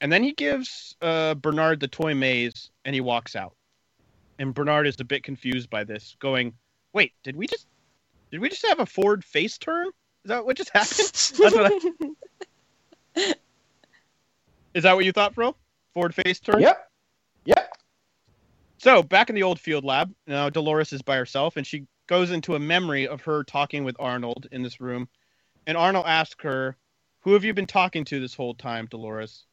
And 0.00 0.10
then 0.10 0.22
he 0.22 0.32
gives 0.32 0.96
uh, 1.02 1.34
Bernard 1.34 1.80
the 1.80 1.88
toy 1.88 2.14
maze 2.14 2.70
and 2.84 2.94
he 2.94 3.00
walks 3.00 3.36
out. 3.36 3.54
And 4.38 4.54
Bernard 4.54 4.86
is 4.86 4.98
a 5.00 5.04
bit 5.04 5.22
confused 5.22 5.68
by 5.68 5.84
this, 5.84 6.16
going, 6.18 6.54
"Wait, 6.94 7.12
did 7.22 7.36
we 7.36 7.46
just 7.46 7.66
did 8.30 8.40
we 8.40 8.48
just 8.48 8.66
have 8.66 8.80
a 8.80 8.86
Ford 8.86 9.24
face 9.24 9.58
turn? 9.58 9.88
Is 10.24 10.28
that 10.28 10.44
what 10.44 10.56
just 10.56 10.70
happened? 10.70 10.98
That's 10.98 11.38
what 11.38 11.72
I, 13.16 13.34
is 14.74 14.82
that 14.84 14.94
what 14.94 15.04
you 15.04 15.12
thought, 15.12 15.34
bro? 15.34 15.54
Ford 15.92 16.14
face 16.14 16.40
turn? 16.40 16.60
Yep. 16.60 16.90
Yep. 17.44 17.72
So 18.78 19.02
back 19.02 19.28
in 19.28 19.34
the 19.34 19.42
old 19.42 19.60
field 19.60 19.84
lab, 19.84 20.14
now 20.26 20.48
Dolores 20.48 20.92
is 20.94 21.02
by 21.02 21.16
herself, 21.16 21.58
and 21.58 21.66
she 21.66 21.86
goes 22.06 22.30
into 22.30 22.54
a 22.54 22.58
memory 22.58 23.06
of 23.06 23.20
her 23.22 23.44
talking 23.44 23.84
with 23.84 23.96
Arnold 23.98 24.46
in 24.52 24.62
this 24.62 24.80
room. 24.80 25.08
And 25.66 25.76
Arnold 25.76 26.06
asks 26.06 26.42
her, 26.44 26.76
"Who 27.20 27.34
have 27.34 27.44
you 27.44 27.52
been 27.52 27.66
talking 27.66 28.06
to 28.06 28.20
this 28.20 28.34
whole 28.34 28.54
time, 28.54 28.86
Dolores?" 28.86 29.44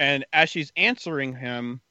And 0.00 0.24
as 0.32 0.48
she's 0.48 0.72
answering 0.78 1.36
him, 1.36 1.82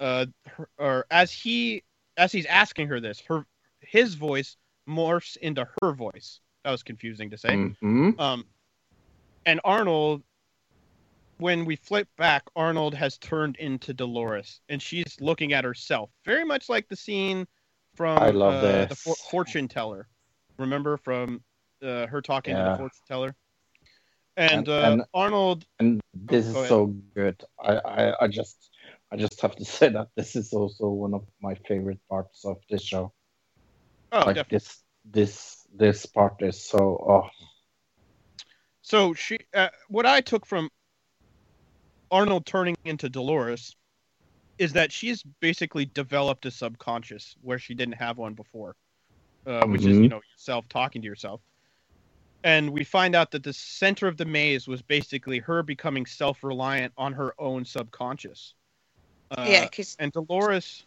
uh, 0.00 0.26
her, 0.48 0.68
or 0.78 1.06
as 1.12 1.32
he 1.32 1.84
as 2.18 2.32
he's 2.32 2.44
asking 2.46 2.88
her 2.88 2.98
this, 2.98 3.20
her 3.28 3.46
his 3.80 4.14
voice 4.14 4.56
morphs 4.88 5.36
into 5.36 5.66
her 5.80 5.92
voice. 5.92 6.40
That 6.64 6.72
was 6.72 6.82
confusing 6.82 7.30
to 7.30 7.38
say. 7.38 7.50
Mhm. 7.50 8.18
Um, 8.18 8.44
and 9.46 9.60
Arnold, 9.62 10.24
when 11.38 11.64
we 11.64 11.76
flip 11.76 12.08
back, 12.16 12.42
Arnold 12.56 12.94
has 12.94 13.16
turned 13.16 13.56
into 13.56 13.94
Dolores, 13.94 14.60
and 14.68 14.82
she's 14.82 15.20
looking 15.20 15.52
at 15.52 15.62
herself, 15.62 16.10
very 16.24 16.44
much 16.44 16.68
like 16.68 16.88
the 16.88 16.96
scene 16.96 17.46
from 17.94 18.18
I 18.18 18.30
love 18.30 18.54
uh, 18.54 18.86
the 18.86 18.96
for- 18.96 19.14
fortune 19.30 19.68
teller. 19.68 20.08
Remember 20.58 20.96
from 20.96 21.44
uh, 21.80 22.08
her 22.08 22.20
talking 22.20 22.56
to 22.56 22.62
the 22.62 22.76
fortune 22.76 23.02
teller, 23.06 23.36
and, 24.36 24.52
And- 24.52 24.68
uh, 24.68 24.92
and- 24.92 25.04
Arnold. 25.14 25.66
And 25.78 26.00
this 26.14 26.46
go 26.46 26.62
is 26.62 26.68
so 26.68 26.86
good. 27.14 27.42
I, 27.60 27.74
I, 27.74 28.24
I 28.24 28.28
just 28.28 28.70
I 29.12 29.16
just 29.16 29.40
have 29.42 29.54
to 29.56 29.64
say 29.76 29.90
that 29.90 30.08
this 30.16 30.34
is 30.36 30.52
also 30.52 30.88
one 30.88 31.12
of 31.14 31.26
my 31.40 31.54
favorite 31.68 32.00
parts 32.08 32.44
of 32.44 32.56
this 32.70 32.82
show. 32.82 33.12
Oh, 34.12 34.18
like 34.24 34.36
definitely. 34.36 34.56
this 34.58 34.82
this 35.04 35.66
this 35.74 36.06
part 36.06 36.40
is 36.40 36.62
so 36.62 36.78
oh 36.78 37.28
So 38.82 39.14
she, 39.14 39.40
uh, 39.52 39.68
what 39.88 40.06
I 40.06 40.20
took 40.20 40.46
from 40.46 40.68
Arnold 42.10 42.46
turning 42.46 42.76
into 42.84 43.08
Dolores 43.08 43.74
is 44.58 44.72
that 44.74 44.92
she's 44.92 45.24
basically 45.40 45.86
developed 45.86 46.46
a 46.46 46.50
subconscious 46.50 47.34
where 47.42 47.58
she 47.58 47.74
didn't 47.74 47.94
have 47.96 48.16
one 48.16 48.34
before, 48.34 48.76
uh, 49.44 49.66
which 49.66 49.84
is 49.84 49.98
you 49.98 50.08
know 50.08 50.20
yourself 50.32 50.68
talking 50.68 51.02
to 51.02 51.06
yourself. 51.08 51.40
And 52.46 52.70
we 52.70 52.84
find 52.84 53.16
out 53.16 53.32
that 53.32 53.42
the 53.42 53.52
center 53.52 54.06
of 54.06 54.16
the 54.16 54.24
maze 54.24 54.68
was 54.68 54.80
basically 54.80 55.40
her 55.40 55.64
becoming 55.64 56.06
self-reliant 56.06 56.92
on 56.96 57.12
her 57.12 57.34
own 57.40 57.64
subconscious. 57.64 58.54
Uh, 59.36 59.46
yeah, 59.48 59.64
because 59.64 59.96
And 59.98 60.12
Dolores, 60.12 60.86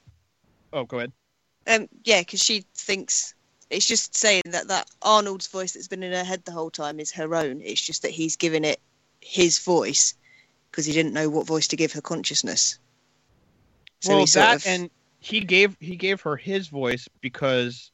oh, 0.72 0.86
go 0.86 1.00
ahead. 1.00 1.12
um, 1.68 1.90
yeah, 2.06 2.22
because 2.22 2.40
she 2.40 2.64
thinks 2.76 3.36
it's 3.70 3.86
just 3.86 4.16
saying 4.16 4.44
that 4.46 4.70
that 4.70 4.90
Arnold's 5.02 5.48
voice 5.48 5.74
that's 5.74 5.90
been 5.90 6.02
in 6.02 6.14
her 6.14 6.24
head 6.24 6.46
the 6.46 6.54
whole 6.54 6.72
time 6.72 6.98
is 6.98 7.12
her 7.12 7.36
own. 7.36 7.60
It's 7.62 7.82
just 7.82 8.04
that 8.04 8.12
he's 8.12 8.38
given 8.38 8.64
it 8.64 8.80
his 9.20 9.60
voice 9.60 10.14
because 10.72 10.86
he 10.86 10.94
didn't 10.94 11.12
know 11.12 11.30
what 11.30 11.46
voice 11.46 11.68
to 11.68 11.76
give 11.76 11.92
her 11.92 12.02
consciousness. 12.02 12.80
So 14.00 14.12
well, 14.12 14.20
he 14.26 14.32
that 14.32 14.56
of- 14.56 14.66
and 14.66 14.90
he 15.20 15.42
gave 15.42 15.76
he 15.82 15.98
gave 15.98 16.22
her 16.22 16.38
his 16.38 16.70
voice 16.70 17.10
because, 17.20 17.92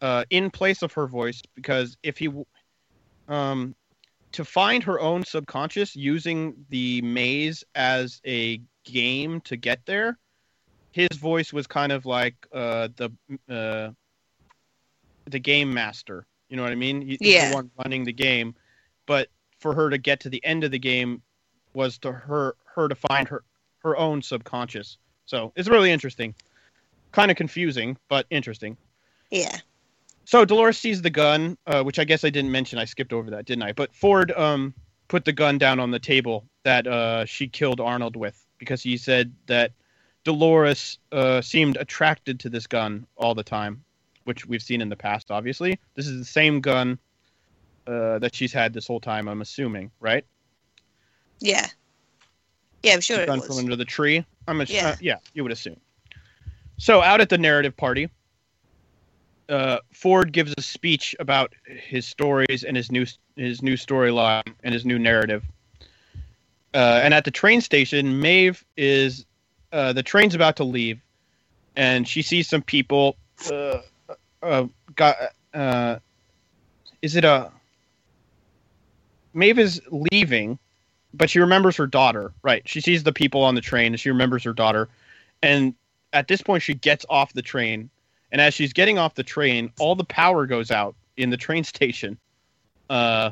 uh, 0.00 0.24
in 0.30 0.50
place 0.50 0.82
of 0.82 0.92
her 0.94 1.06
voice, 1.06 1.40
because 1.54 1.96
if 2.02 2.18
he, 2.18 2.28
um, 3.30 3.74
to 4.32 4.44
find 4.44 4.82
her 4.84 5.00
own 5.00 5.24
subconscious 5.24 5.96
using 5.96 6.54
the 6.68 7.00
maze 7.02 7.64
as 7.74 8.20
a 8.26 8.60
game 8.84 9.40
to 9.42 9.56
get 9.56 9.80
there, 9.86 10.18
his 10.92 11.08
voice 11.16 11.52
was 11.52 11.66
kind 11.66 11.92
of 11.92 12.04
like 12.04 12.34
uh 12.52 12.88
the 12.96 13.10
uh 13.48 13.90
the 15.26 15.38
game 15.38 15.72
master. 15.72 16.26
You 16.48 16.56
know 16.56 16.62
what 16.64 16.72
I 16.72 16.76
mean? 16.76 17.00
He- 17.00 17.16
He's 17.20 17.34
Yeah. 17.34 17.48
the 17.48 17.54
one 17.54 17.70
running 17.78 18.04
the 18.04 18.12
game, 18.12 18.54
but 19.06 19.28
for 19.60 19.74
her 19.74 19.88
to 19.90 19.98
get 19.98 20.20
to 20.20 20.28
the 20.28 20.44
end 20.44 20.64
of 20.64 20.70
the 20.70 20.78
game 20.78 21.22
was 21.74 21.98
to 21.98 22.12
her 22.12 22.56
her 22.74 22.88
to 22.88 22.94
find 22.94 23.28
her 23.28 23.44
her 23.78 23.96
own 23.96 24.20
subconscious. 24.22 24.98
So 25.26 25.52
it's 25.56 25.68
really 25.68 25.90
interesting. 25.92 26.34
Kind 27.12 27.30
of 27.30 27.36
confusing, 27.36 27.96
but 28.08 28.26
interesting. 28.30 28.76
yeah, 29.30 29.58
So 30.24 30.44
Dolores 30.44 30.78
sees 30.78 31.02
the 31.02 31.10
gun, 31.10 31.56
uh, 31.66 31.82
which 31.82 31.98
I 31.98 32.04
guess 32.04 32.24
I 32.24 32.30
didn't 32.30 32.52
mention. 32.52 32.78
I 32.78 32.84
skipped 32.84 33.12
over 33.12 33.30
that, 33.30 33.46
didn't 33.46 33.62
I? 33.64 33.72
But 33.72 33.94
Ford 33.94 34.30
um, 34.32 34.74
put 35.08 35.24
the 35.24 35.32
gun 35.32 35.58
down 35.58 35.80
on 35.80 35.90
the 35.90 35.98
table 35.98 36.44
that 36.62 36.86
uh, 36.86 37.24
she 37.24 37.48
killed 37.48 37.80
Arnold 37.80 38.16
with 38.16 38.44
because 38.58 38.82
he 38.82 38.96
said 38.96 39.32
that 39.46 39.72
Dolores 40.24 40.98
uh, 41.12 41.40
seemed 41.40 41.76
attracted 41.78 42.38
to 42.40 42.48
this 42.48 42.66
gun 42.66 43.06
all 43.16 43.34
the 43.34 43.42
time, 43.42 43.82
which 44.24 44.46
we've 44.46 44.62
seen 44.62 44.80
in 44.80 44.88
the 44.88 44.96
past. 44.96 45.30
Obviously, 45.30 45.80
this 45.94 46.06
is 46.06 46.18
the 46.18 46.24
same 46.24 46.60
gun 46.60 46.98
uh, 47.86 48.18
that 48.18 48.34
she's 48.34 48.52
had 48.52 48.72
this 48.72 48.86
whole 48.86 49.00
time. 49.00 49.26
I'm 49.28 49.40
assuming, 49.40 49.90
right? 49.98 50.24
yeah, 51.40 51.66
yeah. 52.82 52.92
I'm 52.92 53.00
sure 53.00 53.16
the 53.16 53.22
it 53.22 53.26
gun 53.26 53.38
was. 53.38 53.48
from 53.48 53.56
under 53.58 53.76
the 53.76 53.84
tree. 53.84 54.24
I'm 54.46 54.60
a, 54.60 54.64
Yeah. 54.64 54.88
uh, 54.90 54.96
yeah, 55.00 55.16
you 55.32 55.42
would 55.42 55.52
assume. 55.52 55.80
So 56.76 57.02
out 57.02 57.20
at 57.20 57.30
the 57.30 57.38
narrative 57.38 57.76
party, 57.76 58.10
uh, 59.50 59.80
Ford 59.92 60.32
gives 60.32 60.54
a 60.56 60.62
speech 60.62 61.14
about 61.18 61.52
his 61.66 62.06
stories 62.06 62.62
and 62.62 62.76
his 62.76 62.90
new 62.90 63.04
his 63.36 63.62
new 63.62 63.74
storyline 63.74 64.54
and 64.62 64.72
his 64.72 64.84
new 64.84 64.98
narrative. 64.98 65.44
Uh, 66.72 67.00
and 67.02 67.12
at 67.12 67.24
the 67.24 67.30
train 67.30 67.60
station, 67.60 68.20
Maeve 68.20 68.64
is 68.76 69.26
uh, 69.72 69.92
the 69.92 70.04
train's 70.04 70.34
about 70.34 70.56
to 70.56 70.64
leave, 70.64 71.00
and 71.74 72.06
she 72.06 72.22
sees 72.22 72.48
some 72.48 72.62
people. 72.62 73.16
Uh, 73.50 73.78
uh, 74.42 74.66
got 74.94 75.16
uh, 75.52 75.96
is 77.02 77.16
it 77.16 77.24
a 77.24 77.50
Maeve 79.34 79.58
is 79.58 79.82
leaving, 79.90 80.58
but 81.12 81.28
she 81.28 81.40
remembers 81.40 81.76
her 81.76 81.88
daughter. 81.88 82.32
Right, 82.42 82.62
she 82.68 82.80
sees 82.80 83.02
the 83.02 83.12
people 83.12 83.42
on 83.42 83.56
the 83.56 83.60
train, 83.60 83.92
and 83.92 84.00
she 84.00 84.10
remembers 84.10 84.44
her 84.44 84.52
daughter. 84.52 84.88
And 85.42 85.74
at 86.12 86.28
this 86.28 86.40
point, 86.40 86.62
she 86.62 86.74
gets 86.74 87.04
off 87.08 87.32
the 87.32 87.42
train, 87.42 87.90
and 88.32 88.40
as 88.40 88.54
she's 88.54 88.72
getting 88.72 88.98
off 88.98 89.14
the 89.14 89.22
train, 89.22 89.72
all 89.78 89.94
the 89.94 90.04
power 90.04 90.46
goes 90.46 90.70
out 90.70 90.94
in 91.16 91.30
the 91.30 91.36
train 91.36 91.64
station. 91.64 92.18
Uh, 92.88 93.30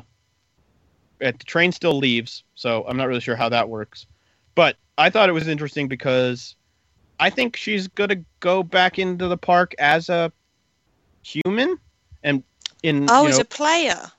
the 1.19 1.33
train 1.33 1.71
still 1.71 1.97
leaves, 1.97 2.43
so 2.55 2.85
I'm 2.87 2.97
not 2.97 3.07
really 3.07 3.19
sure 3.19 3.35
how 3.35 3.49
that 3.49 3.67
works. 3.67 4.05
But 4.55 4.77
I 4.97 5.09
thought 5.09 5.29
it 5.29 5.33
was 5.33 5.47
interesting 5.47 5.87
because 5.87 6.55
I 7.19 7.29
think 7.29 7.55
she's 7.57 7.87
gonna 7.87 8.23
go 8.39 8.63
back 8.63 8.99
into 8.99 9.27
the 9.27 9.37
park 9.37 9.75
as 9.79 10.09
a 10.09 10.31
human, 11.21 11.77
and 12.23 12.43
in 12.83 13.07
Oh, 13.09 13.23
you 13.23 13.29
as 13.29 13.39
a 13.39 13.45
player. 13.45 14.11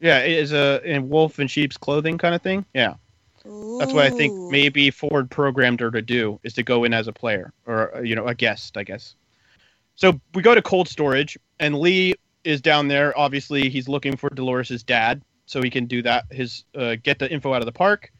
yeah, 0.00 0.16
as 0.16 0.52
a 0.52 0.80
in 0.84 1.08
wolf 1.10 1.38
in 1.38 1.46
sheep's 1.48 1.76
clothing 1.76 2.16
kind 2.16 2.34
of 2.34 2.40
thing. 2.40 2.64
Yeah, 2.72 2.94
that's 3.78 3.92
what 3.92 4.06
I 4.06 4.10
think 4.10 4.50
maybe 4.50 4.90
Ford 4.90 5.30
programmed 5.30 5.80
her 5.80 5.90
to 5.90 6.00
do 6.02 6.40
is 6.42 6.54
to 6.54 6.62
go 6.62 6.84
in 6.84 6.94
as 6.94 7.06
a 7.08 7.12
player 7.12 7.52
or 7.66 8.00
you 8.02 8.14
know 8.14 8.26
a 8.26 8.34
guest, 8.34 8.78
I 8.78 8.84
guess. 8.84 9.14
So 9.94 10.20
we 10.34 10.42
go 10.42 10.54
to 10.54 10.62
cold 10.62 10.88
storage, 10.88 11.38
and 11.58 11.78
Lee 11.78 12.14
is 12.44 12.60
down 12.60 12.88
there. 12.88 13.16
Obviously, 13.18 13.68
he's 13.68 13.88
looking 13.88 14.16
for 14.16 14.30
Dolores's 14.30 14.82
dad, 14.82 15.22
so 15.46 15.62
he 15.62 15.70
can 15.70 15.86
do 15.86 16.02
that. 16.02 16.24
His 16.30 16.64
uh, 16.74 16.96
get 17.02 17.18
the 17.18 17.30
info 17.30 17.52
out 17.52 17.62
of 17.62 17.66
the 17.66 17.72
park. 17.72 18.10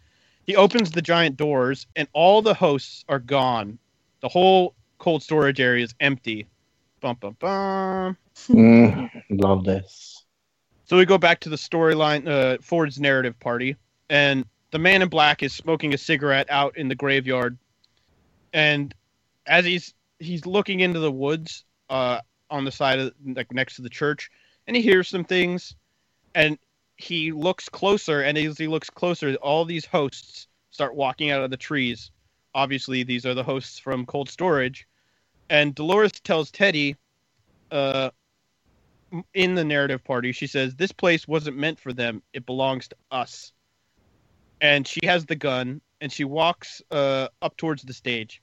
He 0.46 0.56
opens 0.56 0.90
the 0.90 1.02
giant 1.02 1.36
doors, 1.36 1.86
and 1.96 2.08
all 2.12 2.42
the 2.42 2.54
hosts 2.54 3.04
are 3.08 3.18
gone. 3.18 3.78
The 4.20 4.28
whole 4.28 4.74
cold 4.98 5.22
storage 5.22 5.60
area 5.60 5.84
is 5.84 5.94
empty. 6.00 6.46
Bum 7.00 7.16
bum 7.20 7.36
bum. 7.38 8.16
mm, 8.48 9.10
love 9.30 9.64
this. 9.64 10.24
So 10.84 10.96
we 10.96 11.06
go 11.06 11.18
back 11.18 11.40
to 11.40 11.48
the 11.48 11.56
storyline, 11.56 12.26
uh, 12.28 12.58
Ford's 12.60 12.98
narrative 12.98 13.38
party, 13.38 13.76
and 14.08 14.44
the 14.70 14.78
man 14.78 15.02
in 15.02 15.08
black 15.08 15.42
is 15.42 15.52
smoking 15.52 15.94
a 15.94 15.98
cigarette 15.98 16.48
out 16.50 16.76
in 16.76 16.88
the 16.88 16.94
graveyard, 16.94 17.56
and 18.52 18.92
as 19.46 19.64
he's 19.64 19.94
he's 20.20 20.46
looking 20.46 20.80
into 20.80 21.00
the 21.00 21.10
woods, 21.10 21.64
uh, 21.88 22.20
on 22.50 22.64
the 22.64 22.72
side 22.72 22.98
of 22.98 23.12
like 23.24 23.52
next 23.52 23.76
to 23.76 23.82
the 23.82 23.88
church, 23.88 24.30
and 24.66 24.76
he 24.76 24.82
hears 24.82 25.08
some 25.08 25.24
things, 25.24 25.74
and 26.34 26.58
he 26.96 27.32
looks 27.32 27.68
closer, 27.68 28.22
and 28.22 28.38
as 28.38 28.58
he 28.58 28.68
looks 28.68 28.90
closer, 28.90 29.34
all 29.36 29.64
these 29.64 29.84
hosts 29.84 30.46
start 30.70 30.94
walking 30.94 31.30
out 31.30 31.42
of 31.42 31.50
the 31.50 31.56
trees. 31.56 32.10
Obviously, 32.54 33.02
these 33.02 33.26
are 33.26 33.34
the 33.34 33.42
hosts 33.42 33.78
from 33.78 34.06
Cold 34.06 34.28
Storage, 34.28 34.86
and 35.48 35.74
Dolores 35.74 36.12
tells 36.12 36.50
Teddy, 36.50 36.96
uh, 37.70 38.10
in 39.34 39.54
the 39.54 39.64
narrative 39.64 40.04
party, 40.04 40.32
she 40.32 40.46
says, 40.46 40.74
This 40.74 40.92
place 40.92 41.26
wasn't 41.26 41.56
meant 41.56 41.80
for 41.80 41.92
them. 41.92 42.22
It 42.32 42.46
belongs 42.46 42.88
to 42.88 42.96
us. 43.10 43.52
And 44.60 44.86
she 44.86 45.00
has 45.04 45.26
the 45.26 45.36
gun 45.36 45.80
and 46.00 46.12
she 46.12 46.24
walks 46.24 46.82
uh, 46.90 47.28
up 47.42 47.56
towards 47.56 47.82
the 47.82 47.92
stage. 47.92 48.42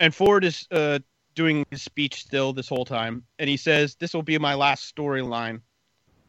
And 0.00 0.14
Ford 0.14 0.44
is 0.44 0.66
uh, 0.70 0.98
doing 1.34 1.64
his 1.70 1.82
speech 1.82 2.20
still 2.20 2.52
this 2.52 2.68
whole 2.68 2.84
time. 2.84 3.24
And 3.38 3.48
he 3.48 3.56
says, 3.56 3.94
This 3.96 4.14
will 4.14 4.22
be 4.22 4.38
my 4.38 4.54
last 4.54 4.94
storyline 4.94 5.60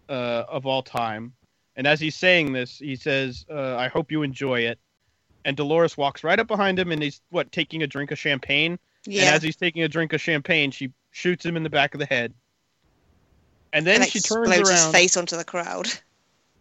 uh, 0.09 0.43
of 0.47 0.65
all 0.65 0.83
time. 0.83 1.33
And 1.75 1.87
as 1.87 1.99
he's 1.99 2.15
saying 2.15 2.53
this, 2.53 2.77
he 2.77 2.95
says, 2.95 3.45
uh, 3.51 3.75
I 3.75 3.89
hope 3.89 4.11
you 4.11 4.23
enjoy 4.23 4.61
it. 4.61 4.79
And 5.43 5.57
Dolores 5.57 5.97
walks 5.97 6.23
right 6.23 6.39
up 6.39 6.47
behind 6.47 6.79
him 6.79 6.91
and 6.91 7.03
he's, 7.03 7.21
what, 7.29 7.51
taking 7.51 7.83
a 7.83 7.87
drink 7.87 8.11
of 8.11 8.17
champagne? 8.17 8.79
Yeah. 9.05 9.25
And 9.25 9.35
as 9.35 9.43
he's 9.43 9.57
taking 9.57 9.83
a 9.83 9.87
drink 9.87 10.13
of 10.13 10.21
champagne, 10.21 10.71
she 10.71 10.91
shoots 11.11 11.45
him 11.45 11.57
in 11.57 11.63
the 11.63 11.69
back 11.69 11.93
of 11.93 11.99
the 11.99 12.05
head. 12.05 12.33
And 13.73 13.85
then 13.85 14.01
and 14.01 14.09
she 14.09 14.19
turns 14.19 14.47
explodes 14.47 14.69
his 14.69 14.87
face 14.87 15.17
onto 15.17 15.35
the 15.35 15.43
crowd. 15.43 15.91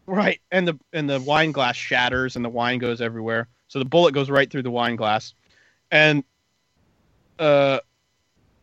Right, 0.07 0.41
and 0.50 0.68
the 0.68 0.78
and 0.92 1.08
the 1.08 1.20
wine 1.20 1.52
glass 1.52 1.76
shatters 1.76 2.36
and 2.36 2.44
the 2.44 2.50
wine 2.50 2.78
goes 2.78 3.00
everywhere. 3.00 3.49
So 3.68 3.78
the 3.78 3.86
bullet 3.86 4.12
goes 4.12 4.28
right 4.28 4.50
through 4.50 4.65
the 4.65 4.70
wine 4.70 4.97
glass, 4.97 5.33
and 5.91 6.24
uh, 7.38 7.80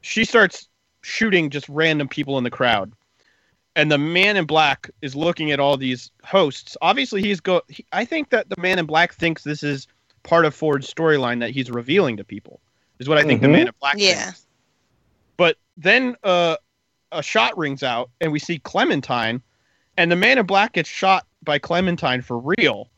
she 0.02 0.26
starts 0.26 0.68
shooting 1.02 1.50
just 1.50 1.68
random 1.70 2.08
people 2.08 2.38
in 2.38 2.44
the 2.44 2.50
crowd. 2.52 2.92
And 3.76 3.90
the 3.90 3.98
man 3.98 4.36
in 4.36 4.46
black 4.46 4.90
is 5.02 5.16
looking 5.16 5.52
at 5.52 5.60
all 5.60 5.78
these 5.78 6.12
hosts. 6.26 6.76
Obviously, 6.82 7.22
he's 7.22 7.40
go. 7.40 7.62
He, 7.70 7.86
I 7.94 8.04
think 8.04 8.30
that 8.32 8.50
the 8.50 8.60
man 8.60 8.80
in 8.80 8.86
black 8.86 9.14
thinks 9.14 9.44
this 9.44 9.64
is 9.64 9.88
part 10.24 10.46
of 10.46 10.54
Ford's 10.54 10.94
storyline 10.94 11.40
that 11.40 11.52
he's 11.52 11.72
revealing 11.72 12.18
to 12.18 12.24
people. 12.24 12.60
Is 13.00 13.08
what 13.08 13.18
I 13.18 13.24
think 13.24 13.42
the 13.42 13.48
Mhm. 13.48 13.52
man 13.52 13.68
in 13.68 13.74
black 13.80 13.96
Yeah. 13.98 14.26
thinks. 14.26 14.46
But 15.38 15.58
then 15.78 16.16
uh, 16.24 16.58
a 17.14 17.24
shot 17.24 17.58
rings 17.58 17.82
out, 17.82 18.10
and 18.20 18.32
we 18.32 18.40
see 18.40 18.60
Clementine, 18.60 19.42
and 19.98 20.12
the 20.12 20.16
man 20.18 20.38
in 20.38 20.46
black 20.46 20.74
gets 20.74 20.90
shot 20.90 21.26
by 21.44 21.58
Clementine 21.58 22.22
for 22.22 22.38
real, 22.40 22.90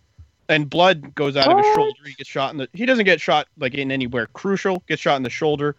and 0.54 0.70
blood 0.70 1.14
goes 1.16 1.36
out 1.36 1.52
of 1.52 1.58
his 1.58 1.74
shoulder. 1.76 2.00
He 2.06 2.14
gets 2.14 2.30
shot 2.30 2.52
in 2.52 2.58
the. 2.58 2.70
He 2.74 2.86
doesn't 2.86 3.06
get 3.06 3.20
shot 3.20 3.48
like 3.58 3.74
in 3.74 3.92
anywhere 3.92 4.28
crucial. 4.28 4.84
Gets 4.88 5.02
shot 5.02 5.18
in 5.18 5.24
the 5.24 5.30
shoulder, 5.30 5.76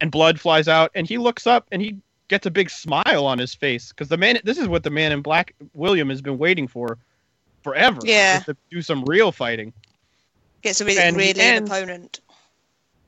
and 0.00 0.10
blood 0.10 0.40
flies 0.40 0.68
out. 0.68 0.90
And 0.94 1.06
he 1.06 1.18
looks 1.18 1.46
up 1.46 1.66
and 1.70 1.80
he 1.80 1.98
gets 2.28 2.44
a 2.46 2.50
big 2.50 2.68
smile 2.70 3.26
on 3.26 3.38
his 3.38 3.54
face 3.54 3.90
because 3.90 4.08
the 4.08 4.16
man. 4.16 4.38
This 4.44 4.58
is 4.58 4.66
what 4.68 4.82
the 4.82 4.90
man 4.90 5.12
in 5.12 5.22
black, 5.22 5.54
William, 5.74 6.08
has 6.10 6.20
been 6.20 6.38
waiting 6.38 6.66
for 6.66 6.98
forever. 7.62 8.00
Yeah. 8.02 8.40
to 8.40 8.56
do 8.70 8.82
some 8.82 9.04
real 9.04 9.32
fighting. 9.32 9.72
Gets 10.62 10.80
a 10.80 10.84
really, 10.84 10.98
And 11.00 11.16
really 11.16 11.30
an 11.30 11.40
ends- 11.40 11.70
opponent. 11.70 12.20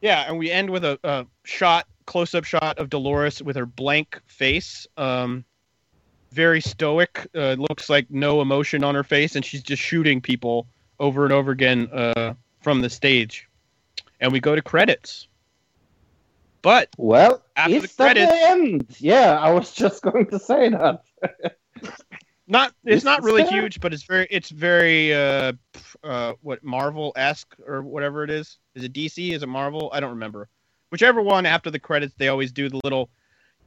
Yeah, 0.00 0.24
and 0.28 0.38
we 0.38 0.50
end 0.50 0.70
with 0.70 0.84
a, 0.84 0.96
a 1.02 1.26
shot, 1.42 1.86
close 2.06 2.32
up 2.34 2.44
shot 2.44 2.78
of 2.78 2.88
Dolores 2.88 3.42
with 3.42 3.56
her 3.56 3.66
blank 3.66 4.20
face. 4.26 4.86
Um, 4.96 5.44
very 6.30 6.60
stoic. 6.60 7.26
Uh, 7.34 7.56
looks 7.58 7.88
like 7.90 8.08
no 8.10 8.40
emotion 8.40 8.84
on 8.84 8.94
her 8.94 9.02
face, 9.02 9.34
and 9.34 9.44
she's 9.44 9.62
just 9.62 9.82
shooting 9.82 10.20
people 10.20 10.66
over 11.00 11.24
and 11.24 11.32
over 11.32 11.50
again 11.50 11.88
uh, 11.92 12.34
from 12.60 12.80
the 12.80 12.90
stage. 12.90 13.48
And 14.20 14.32
we 14.32 14.40
go 14.40 14.54
to 14.54 14.62
credits. 14.62 15.28
But 16.62 16.88
Well, 16.98 17.42
After 17.56 17.70
the 17.70 17.76
at 17.76 17.82
the 17.82 17.88
credits- 17.96 18.32
end. 18.32 18.86
Yeah, 18.98 19.38
I 19.38 19.52
was 19.52 19.72
just 19.72 20.02
going 20.02 20.26
to 20.26 20.38
say 20.38 20.68
that. 20.70 21.02
not 22.48 22.72
it's 22.84 22.96
It's 22.96 23.04
not 23.04 23.22
really 23.22 23.44
sad. 23.44 23.52
huge, 23.52 23.80
but 23.80 23.92
it's 23.94 24.02
very 24.02 24.26
it's 24.30 24.50
very 24.50 25.14
uh, 25.14 25.52
uh 26.02 26.32
what 26.42 26.64
Marvel 26.64 27.12
esque 27.14 27.54
or 27.66 27.82
whatever 27.82 28.24
it 28.24 28.30
is. 28.30 28.58
Is 28.74 28.84
it 28.84 28.92
DC? 28.92 29.32
Is 29.34 29.42
it 29.42 29.48
Marvel? 29.48 29.90
I 29.92 30.00
don't 30.00 30.10
remember. 30.10 30.48
Whichever 30.90 31.22
one 31.22 31.46
after 31.46 31.70
the 31.70 31.78
credits, 31.78 32.14
they 32.16 32.28
always 32.28 32.50
do 32.50 32.68
the 32.68 32.80
little 32.82 33.10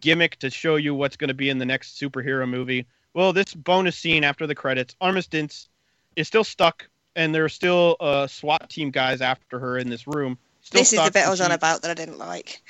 gimmick 0.02 0.38
to 0.40 0.50
show 0.50 0.76
you 0.76 0.94
what's 0.96 1.16
going 1.16 1.28
to 1.30 1.34
be 1.36 1.50
in 1.50 1.60
the 1.60 1.66
next 1.66 2.00
superhero 2.02 2.50
movie. 2.50 2.88
Well, 3.14 3.32
this 3.32 3.54
bonus 3.54 3.96
scene 3.98 4.24
after 4.24 4.48
the 4.48 4.56
credits, 4.56 4.96
Armistice 5.00 5.70
is 6.16 6.28
still 6.28 6.44
stuck, 6.44 6.90
and 7.16 7.34
there 7.34 7.46
are 7.46 7.50
still 7.50 7.98
uh, 8.00 8.28
SWAT 8.28 8.70
team 8.70 8.92
guys 8.92 9.22
after 9.22 9.60
her 9.60 9.78
in 9.78 9.90
this 9.90 10.08
room. 10.08 10.38
Still 10.62 10.82
This 10.82 10.94
is 10.94 11.04
the 11.04 11.12
bit 11.12 11.26
I 11.26 11.30
was 11.30 11.42
on 11.42 11.52
about 11.52 11.82
that 11.82 11.92
I 11.92 11.94
didn't 11.94 12.18
like. 12.18 12.62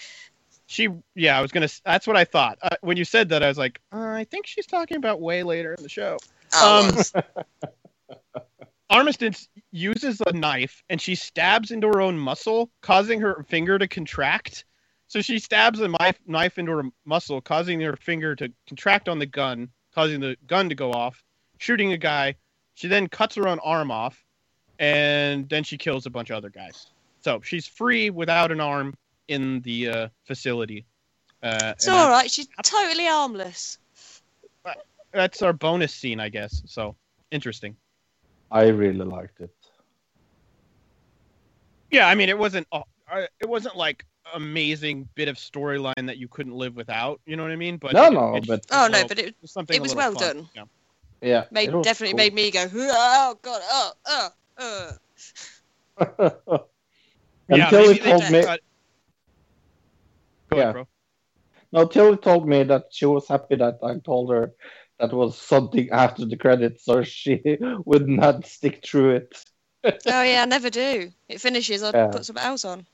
She, 0.67 0.87
yeah, 1.15 1.37
I 1.37 1.41
was 1.41 1.51
gonna. 1.51 1.67
That's 1.83 2.07
what 2.07 2.15
I 2.15 2.23
thought 2.23 2.57
uh, 2.61 2.77
when 2.81 2.95
you 2.95 3.03
said 3.03 3.29
that. 3.29 3.43
I 3.43 3.47
was 3.47 3.57
like, 3.57 3.81
uh, 3.91 3.97
I 3.97 4.23
think 4.23 4.47
she's 4.47 4.65
talking 4.65 4.97
about 4.97 5.19
way 5.19 5.43
later 5.43 5.73
in 5.73 5.83
the 5.83 5.89
show. 5.89 6.17
Oh, 6.53 7.03
Um, 7.15 7.23
Armistice 8.89 9.47
uses 9.71 10.21
a 10.25 10.33
knife 10.33 10.83
and 10.89 10.99
she 10.99 11.15
stabs 11.15 11.71
into 11.71 11.87
her 11.87 12.01
own 12.01 12.17
muscle, 12.17 12.69
causing 12.81 13.21
her 13.21 13.45
finger 13.47 13.79
to 13.79 13.87
contract. 13.87 14.65
So 15.07 15.21
she 15.21 15.39
stabs 15.39 15.79
a 15.79 15.87
knife, 15.87 16.19
knife 16.27 16.57
into 16.57 16.73
her 16.73 16.83
muscle, 17.05 17.41
causing 17.41 17.79
her 17.81 17.95
finger 17.95 18.35
to 18.35 18.51
contract 18.67 19.07
on 19.07 19.19
the 19.19 19.25
gun, 19.25 19.69
causing 19.95 20.19
the 20.19 20.35
gun 20.45 20.67
to 20.69 20.75
go 20.75 20.91
off, 20.91 21.23
shooting 21.57 21.93
a 21.93 21.97
guy. 21.97 22.35
She 22.75 22.89
then 22.89 23.07
cuts 23.07 23.35
her 23.35 23.47
own 23.47 23.59
arm 23.59 23.91
off, 23.91 24.23
and 24.81 25.47
then 25.47 25.63
she 25.63 25.77
kills 25.77 26.05
a 26.07 26.09
bunch 26.09 26.31
of 26.31 26.35
other 26.37 26.49
guys. 26.49 26.87
So 27.21 27.39
she's 27.41 27.67
free 27.67 28.09
without 28.09 28.51
an 28.51 28.59
arm 28.59 28.95
in 29.27 29.61
the 29.61 29.87
uh, 29.87 30.07
facility. 30.25 30.85
Uh, 31.43 31.73
it's 31.75 31.85
and 31.87 31.95
all 31.95 32.07
that- 32.07 32.11
right. 32.11 32.31
She's 32.31 32.49
totally 32.63 33.05
harmless. 33.05 33.77
That's 35.13 35.41
our 35.41 35.51
bonus 35.53 35.93
scene, 35.93 36.19
I 36.21 36.29
guess. 36.29 36.63
So 36.65 36.95
interesting. 37.31 37.75
I 38.49 38.67
really 38.69 39.05
liked 39.05 39.41
it. 39.41 39.49
Yeah, 41.91 42.07
I 42.07 42.15
mean, 42.15 42.29
it 42.29 42.37
wasn't 42.37 42.65
uh, 42.71 42.81
uh, 43.11 43.25
it 43.41 43.49
wasn't 43.49 43.75
like 43.75 44.05
amazing 44.33 45.09
bit 45.15 45.27
of 45.27 45.35
storyline 45.35 46.05
that 46.07 46.17
you 46.17 46.29
couldn't 46.29 46.53
live 46.53 46.77
without. 46.77 47.19
You 47.25 47.35
know 47.35 47.43
what 47.43 47.51
I 47.51 47.57
mean? 47.57 47.75
But 47.77 47.91
No, 47.93 48.05
it- 48.05 48.13
no, 48.13 48.35
it 48.35 48.47
but- 48.47 48.65
Oh 48.71 48.87
no, 48.89 49.05
but 49.05 49.19
it 49.19 49.35
was 49.41 49.51
something. 49.51 49.75
it 49.75 49.81
was 49.81 49.93
well 49.93 50.13
fun. 50.13 50.37
done. 50.37 50.49
Yeah. 50.55 50.63
Yeah, 51.21 51.43
made 51.51 51.69
it 51.69 51.83
definitely 51.83 52.13
cool. 52.13 52.17
made 52.17 52.33
me 52.33 52.49
go, 52.49 52.65
oh 52.73 53.37
god, 53.43 53.61
oh, 53.63 53.91
oh, 54.07 54.29
Yeah, 57.49 57.65
Until 57.65 57.81
maybe 57.88 57.93
he 57.99 57.99
told 57.99 58.31
me, 58.31 58.41
got- 58.43 58.59
Go 60.49 60.57
Yeah. 60.57 60.61
ahead, 60.64 60.73
bro. 60.73 60.88
no, 61.72 61.85
Tilly 61.88 62.17
told 62.17 62.48
me 62.48 62.64
that 62.64 62.85
she 62.91 63.06
was 63.06 63.27
happy 63.27 63.56
that 63.56 63.80
I 63.83 63.98
told 63.99 64.31
her 64.31 64.53
that 64.99 65.14
was 65.14 65.38
something 65.38 65.90
after 65.90 66.25
the 66.25 66.38
credits, 66.38 66.85
so 66.85 67.03
she 67.03 67.41
would 67.85 68.07
not 68.07 68.45
stick 68.45 68.85
through 68.85 69.15
it. 69.15 69.45
Oh 70.06 70.23
yeah, 70.23 70.43
I 70.43 70.45
never 70.57 70.69
do. 70.69 71.11
It 71.27 71.41
finishes, 71.41 71.83
I 71.83 71.91
Yeah. 71.91 72.07
put 72.07 72.25
something 72.25 72.43
else 72.43 72.65
on 72.65 72.85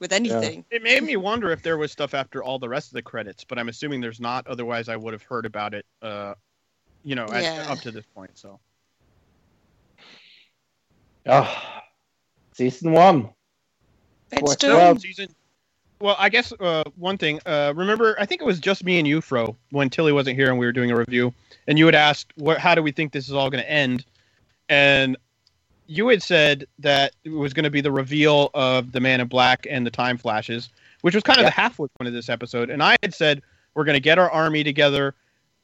with 0.00 0.12
anything. 0.12 0.64
It 0.70 0.82
made 0.82 1.02
me 1.02 1.16
wonder 1.16 1.50
if 1.50 1.62
there 1.62 1.78
was 1.78 1.92
stuff 1.92 2.14
after 2.14 2.42
all 2.42 2.58
the 2.58 2.68
rest 2.68 2.88
of 2.88 2.94
the 2.94 3.02
credits, 3.02 3.44
but 3.44 3.58
I'm 3.58 3.68
assuming 3.68 4.00
there's 4.00 4.20
not. 4.20 4.46
Otherwise, 4.46 4.88
I 4.88 4.96
would 4.96 5.12
have 5.12 5.22
heard 5.22 5.46
about 5.46 5.74
it. 5.74 5.86
Uh, 6.02 6.34
you 7.04 7.14
know, 7.14 7.30
at, 7.32 7.46
up 7.68 7.80
to 7.82 7.90
this 7.92 8.06
point. 8.14 8.30
So 8.34 8.58
Ah, 11.26 11.82
season 12.52 12.92
one. 12.92 13.30
It's 14.32 14.42
What- 14.42 14.58
done. 14.58 14.76
well- 14.76 14.98
season. 14.98 15.28
Well, 16.00 16.16
I 16.18 16.28
guess 16.28 16.52
uh, 16.60 16.82
one 16.96 17.16
thing. 17.16 17.40
Uh, 17.46 17.72
remember, 17.74 18.16
I 18.20 18.26
think 18.26 18.42
it 18.42 18.44
was 18.44 18.58
just 18.58 18.84
me 18.84 18.98
and 18.98 19.08
you, 19.08 19.20
Fro, 19.20 19.56
when 19.70 19.88
Tilly 19.88 20.12
wasn't 20.12 20.36
here 20.36 20.50
and 20.50 20.58
we 20.58 20.66
were 20.66 20.72
doing 20.72 20.90
a 20.90 20.96
review, 20.96 21.32
and 21.66 21.78
you 21.78 21.86
had 21.86 21.94
asked, 21.94 22.32
"What? 22.36 22.58
How 22.58 22.74
do 22.74 22.82
we 22.82 22.90
think 22.92 23.12
this 23.12 23.26
is 23.28 23.32
all 23.32 23.48
going 23.48 23.62
to 23.62 23.70
end?" 23.70 24.04
And 24.68 25.16
you 25.86 26.08
had 26.08 26.22
said 26.22 26.66
that 26.80 27.14
it 27.24 27.30
was 27.30 27.54
going 27.54 27.64
to 27.64 27.70
be 27.70 27.80
the 27.80 27.92
reveal 27.92 28.50
of 28.54 28.92
the 28.92 29.00
Man 29.00 29.20
in 29.20 29.28
Black 29.28 29.66
and 29.70 29.86
the 29.86 29.90
Time 29.90 30.18
Flashes, 30.18 30.68
which 31.02 31.14
was 31.14 31.22
kind 31.22 31.38
of 31.38 31.44
Yeah. 31.44 31.50
the 31.50 31.54
halfway 31.54 31.88
point 31.98 32.08
of 32.08 32.12
this 32.14 32.28
episode. 32.28 32.70
And 32.70 32.82
I 32.82 32.96
had 33.02 33.14
said 33.14 33.40
we're 33.74 33.84
going 33.84 33.96
to 33.96 34.00
get 34.00 34.18
our 34.18 34.30
army 34.30 34.64
together, 34.64 35.14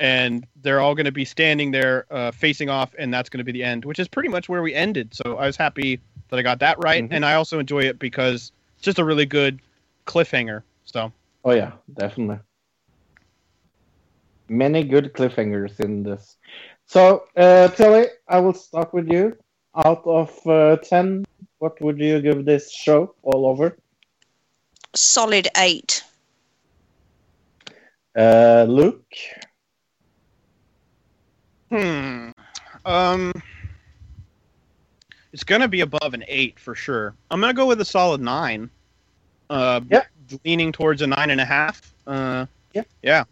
and 0.00 0.46
they're 0.62 0.80
all 0.80 0.94
going 0.94 1.04
to 1.04 1.12
be 1.12 1.26
standing 1.26 1.70
there 1.70 2.06
uh, 2.10 2.30
facing 2.32 2.68
off, 2.70 2.94
and 2.98 3.12
that's 3.12 3.28
going 3.28 3.38
to 3.38 3.44
be 3.44 3.52
the 3.52 3.62
end, 3.62 3.84
which 3.84 3.98
is 3.98 4.08
pretty 4.08 4.30
much 4.30 4.48
where 4.48 4.62
we 4.62 4.74
ended. 4.74 5.14
So 5.14 5.36
I 5.36 5.46
was 5.46 5.56
happy 5.56 6.00
that 6.30 6.38
I 6.38 6.42
got 6.42 6.58
that 6.60 6.82
right, 6.82 7.04
Mhm. 7.04 7.12
and 7.12 7.24
I 7.24 7.34
also 7.34 7.58
enjoy 7.60 7.80
it 7.80 7.98
because 7.98 8.50
it's 8.76 8.84
just 8.84 8.98
a 8.98 9.04
really 9.04 9.26
good 9.26 9.60
cliffhanger. 10.06 10.62
So 10.84 11.12
Oh 11.44 11.52
yeah, 11.52 11.72
definitely. 11.94 12.38
Many 14.48 14.82
good 14.84 15.12
cliffhangers 15.12 15.78
in 15.78 16.02
this. 16.02 16.36
So, 16.86 17.24
uh, 17.36 17.68
Tilly, 17.68 18.06
I 18.26 18.40
will 18.40 18.52
start 18.52 18.92
with 18.92 19.08
you. 19.08 19.36
Out 19.76 20.02
of 20.04 20.36
uh, 20.46 20.76
ten, 20.78 21.24
what 21.58 21.80
would 21.80 22.00
you 22.00 22.20
give 22.20 22.44
this 22.44 22.72
show 22.72 23.14
all 23.22 23.46
over? 23.46 23.76
Solid 24.94 25.46
eight. 25.56 26.02
Uh, 28.16 28.66
Luke, 28.68 29.14
Hmm. 31.70 32.30
Um. 32.84 33.32
It's 35.32 35.44
gonna 35.44 35.68
be 35.68 35.80
above 35.80 36.12
an 36.14 36.24
eight 36.26 36.58
for 36.58 36.74
sure. 36.74 37.14
I'm 37.30 37.40
gonna 37.40 37.54
go 37.54 37.66
with 37.66 37.80
a 37.80 37.84
solid 37.84 38.20
nine. 38.20 38.68
Uh, 39.48 39.80
Yep. 39.88 40.06
Leaning 40.44 40.72
towards 40.72 41.02
a 41.02 41.06
nine 41.06 41.30
and 41.30 41.40
a 41.40 41.44
half. 41.44 41.92
Uh, 42.06 42.46
Yep. 42.74 42.88
Yeah. 43.02 43.24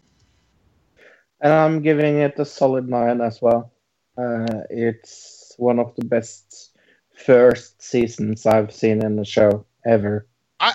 and 1.41 1.53
I'm 1.53 1.81
giving 1.81 2.17
it 2.17 2.37
a 2.39 2.45
solid 2.45 2.89
nine 2.89 3.21
as 3.21 3.41
well. 3.41 3.71
Uh, 4.17 4.63
it's 4.69 5.53
one 5.57 5.79
of 5.79 5.95
the 5.95 6.03
best 6.05 6.77
first 7.25 7.81
seasons 7.81 8.45
I've 8.45 8.73
seen 8.73 9.01
in 9.03 9.15
the 9.15 9.23
show 9.25 9.65
ever. 9.85 10.25
I 10.59 10.73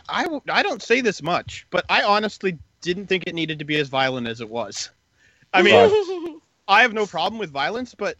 I 0.48 0.62
don't 0.62 0.82
say 0.82 1.00
this 1.02 1.22
much, 1.22 1.66
but 1.70 1.84
I 1.90 2.02
honestly 2.02 2.58
didn't 2.80 3.06
think 3.06 3.24
it 3.26 3.34
needed 3.34 3.58
to 3.58 3.64
be 3.66 3.76
as 3.76 3.88
violent 3.88 4.26
as 4.26 4.40
it 4.40 4.48
was. 4.48 4.90
I 5.52 5.62
mean, 5.62 6.33
I 6.66 6.82
have 6.82 6.92
no 6.92 7.06
problem 7.06 7.38
with 7.38 7.50
violence, 7.50 7.94
but 7.94 8.16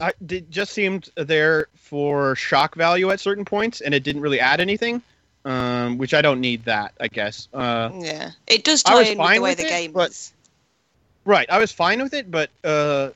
I, 0.00 0.12
it 0.28 0.50
just 0.50 0.72
seemed 0.72 1.10
there 1.16 1.68
for 1.74 2.36
shock 2.36 2.74
value 2.74 3.10
at 3.10 3.20
certain 3.20 3.44
points, 3.44 3.80
and 3.80 3.94
it 3.94 4.02
didn't 4.04 4.22
really 4.22 4.40
add 4.40 4.60
anything. 4.60 5.02
Um, 5.44 5.96
which 5.98 6.12
I 6.12 6.20
don't 6.20 6.40
need 6.40 6.64
that, 6.66 6.92
I 7.00 7.08
guess. 7.08 7.48
Uh, 7.54 7.90
yeah, 7.94 8.32
it 8.46 8.64
does 8.64 8.82
I 8.84 8.90
tie 8.90 8.98
was 8.98 9.08
in 9.08 9.18
with 9.18 9.26
fine 9.26 9.36
the 9.36 9.42
way 9.42 9.50
with 9.50 9.58
the 9.58 9.66
it, 9.66 9.70
game 9.70 9.92
but- 9.92 10.10
is. 10.10 10.32
Right, 11.24 11.48
I 11.50 11.58
was 11.58 11.70
fine 11.70 12.02
with 12.02 12.14
it, 12.14 12.30
but 12.30 12.50
uh, 12.64 13.10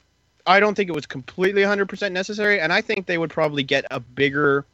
I 0.46 0.60
don't 0.60 0.74
think 0.74 0.90
it 0.90 0.94
was 0.94 1.06
completely 1.06 1.62
100% 1.62 2.12
necessary, 2.12 2.60
and 2.60 2.70
I 2.70 2.82
think 2.82 3.06
they 3.06 3.16
would 3.16 3.30
probably 3.30 3.62
get 3.62 3.86
a 3.90 4.00
bigger 4.00 4.66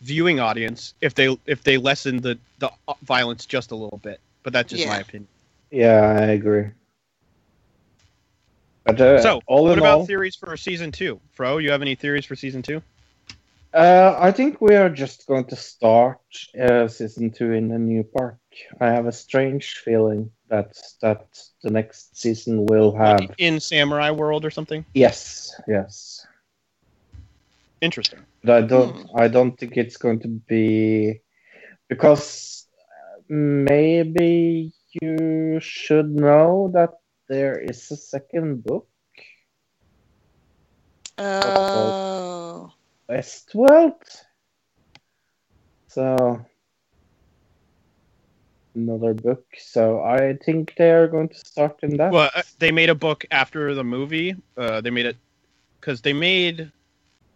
viewing 0.00 0.40
audience 0.40 0.94
if 1.00 1.14
they 1.14 1.36
if 1.46 1.64
they 1.64 1.78
lessened 1.78 2.22
the 2.22 2.38
the 2.58 2.70
uh, 2.86 2.94
violence 3.02 3.44
just 3.46 3.72
a 3.72 3.74
little 3.74 3.98
bit. 3.98 4.20
But 4.42 4.52
that's 4.52 4.72
just 4.72 4.86
my 4.86 4.98
opinion. 4.98 5.26
Yeah, 5.70 6.18
I 6.20 6.26
agree. 6.26 6.66
But 8.86 9.00
uh, 9.00 9.20
So, 9.20 9.40
all 9.48 9.64
what 9.64 9.78
about 9.78 9.98
all, 9.98 10.06
theories 10.06 10.36
for 10.36 10.56
season 10.56 10.92
two, 10.92 11.20
Fro? 11.32 11.58
You 11.58 11.72
have 11.72 11.82
any 11.82 11.96
theories 11.96 12.24
for 12.24 12.36
season 12.36 12.62
two? 12.62 12.80
uh, 13.74 14.16
I 14.16 14.30
think 14.30 14.60
we 14.60 14.76
are 14.76 14.88
just 14.88 15.26
going 15.26 15.46
to 15.46 15.56
start 15.56 16.20
uh, 16.58 16.86
season 16.86 17.32
two 17.32 17.52
in 17.52 17.72
a 17.72 17.78
new 17.78 18.04
park. 18.04 18.38
I 18.80 18.86
have 18.86 19.06
a 19.06 19.12
strange 19.12 19.74
feeling 19.84 20.30
that 20.48 20.76
that 21.02 21.26
the 21.64 21.70
next 21.70 22.16
season 22.16 22.64
will 22.66 22.94
have. 22.96 23.34
In 23.38 23.58
Samurai 23.58 24.12
World 24.12 24.44
or 24.44 24.50
something? 24.50 24.84
Yes, 24.94 25.52
yes. 25.66 26.24
Interesting. 27.82 28.20
But 28.44 28.64
I 28.64 28.66
don't. 28.66 29.10
I 29.16 29.26
don't 29.26 29.58
think 29.58 29.76
it's 29.76 29.96
going 29.96 30.20
to 30.20 30.28
be 30.28 31.22
because 31.88 32.66
uh, 32.78 33.22
maybe 33.28 34.72
you 35.02 35.58
should 35.60 36.08
know 36.08 36.70
that 36.72 36.90
there 37.28 37.58
is 37.58 37.90
a 37.90 37.96
second 37.96 38.64
book. 38.64 38.88
Oh. 41.18 42.72
Westworld. 43.10 44.02
So 45.88 46.44
another 48.74 49.14
book. 49.14 49.44
So 49.58 50.02
I 50.02 50.36
think 50.44 50.74
they 50.76 50.90
are 50.90 51.08
going 51.08 51.28
to 51.30 51.34
start 51.34 51.78
in 51.82 51.96
that. 51.96 52.12
Well, 52.12 52.30
uh, 52.34 52.42
they 52.58 52.70
made 52.70 52.90
a 52.90 52.94
book 52.94 53.24
after 53.30 53.74
the 53.74 53.84
movie. 53.84 54.36
Uh, 54.56 54.80
they 54.80 54.90
made 54.90 55.06
it 55.06 55.16
because 55.80 56.02
they 56.02 56.12
made 56.12 56.70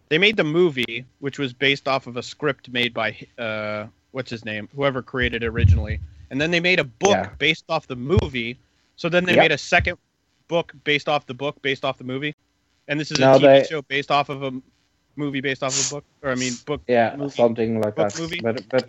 they 0.09 0.17
made 0.17 0.37
the 0.37 0.43
movie, 0.43 1.05
which 1.19 1.39
was 1.39 1.53
based 1.53 1.87
off 1.87 2.05
of 2.05 2.17
a 2.17 2.23
script 2.23 2.69
made 2.69 2.93
by 2.93 3.17
uh, 3.37 3.87
what's 4.11 4.29
his 4.29 4.45
name, 4.45 4.69
whoever 4.75 5.01
created 5.01 5.43
it 5.43 5.47
originally, 5.47 5.99
and 6.29 6.39
then 6.39 6.51
they 6.51 6.59
made 6.59 6.79
a 6.79 6.83
book 6.83 7.11
Yeah. 7.11 7.29
based 7.39 7.65
off 7.69 7.87
the 7.87 7.95
movie. 7.95 8.57
So 9.01 9.09
then 9.09 9.25
they 9.25 9.33
Yep. 9.33 9.41
made 9.45 9.51
a 9.51 9.57
second 9.57 9.97
book 10.47 10.73
based 10.83 11.09
off 11.09 11.25
the 11.25 11.33
book, 11.33 11.59
based 11.63 11.83
off 11.83 11.97
the 11.97 12.03
movie, 12.03 12.35
and 12.87 12.99
this 12.99 13.09
is 13.09 13.17
a 13.17 13.21
Now 13.21 13.37
TV 13.39 13.41
they- 13.61 13.67
show 13.67 13.81
based 13.81 14.11
off 14.11 14.29
of 14.29 14.43
a 14.43 14.51
movie 15.15 15.41
based 15.41 15.63
off 15.63 15.73
of 15.79 15.87
a 15.87 15.89
book, 15.95 16.05
or 16.21 16.29
I 16.29 16.35
mean 16.35 16.53
book. 16.67 16.81
yeah, 16.87 17.15
movie. 17.15 17.31
something 17.35 17.81
like 17.81 17.95
that. 17.95 18.19
movie. 18.19 18.39
But 18.43 18.69
but 18.69 18.85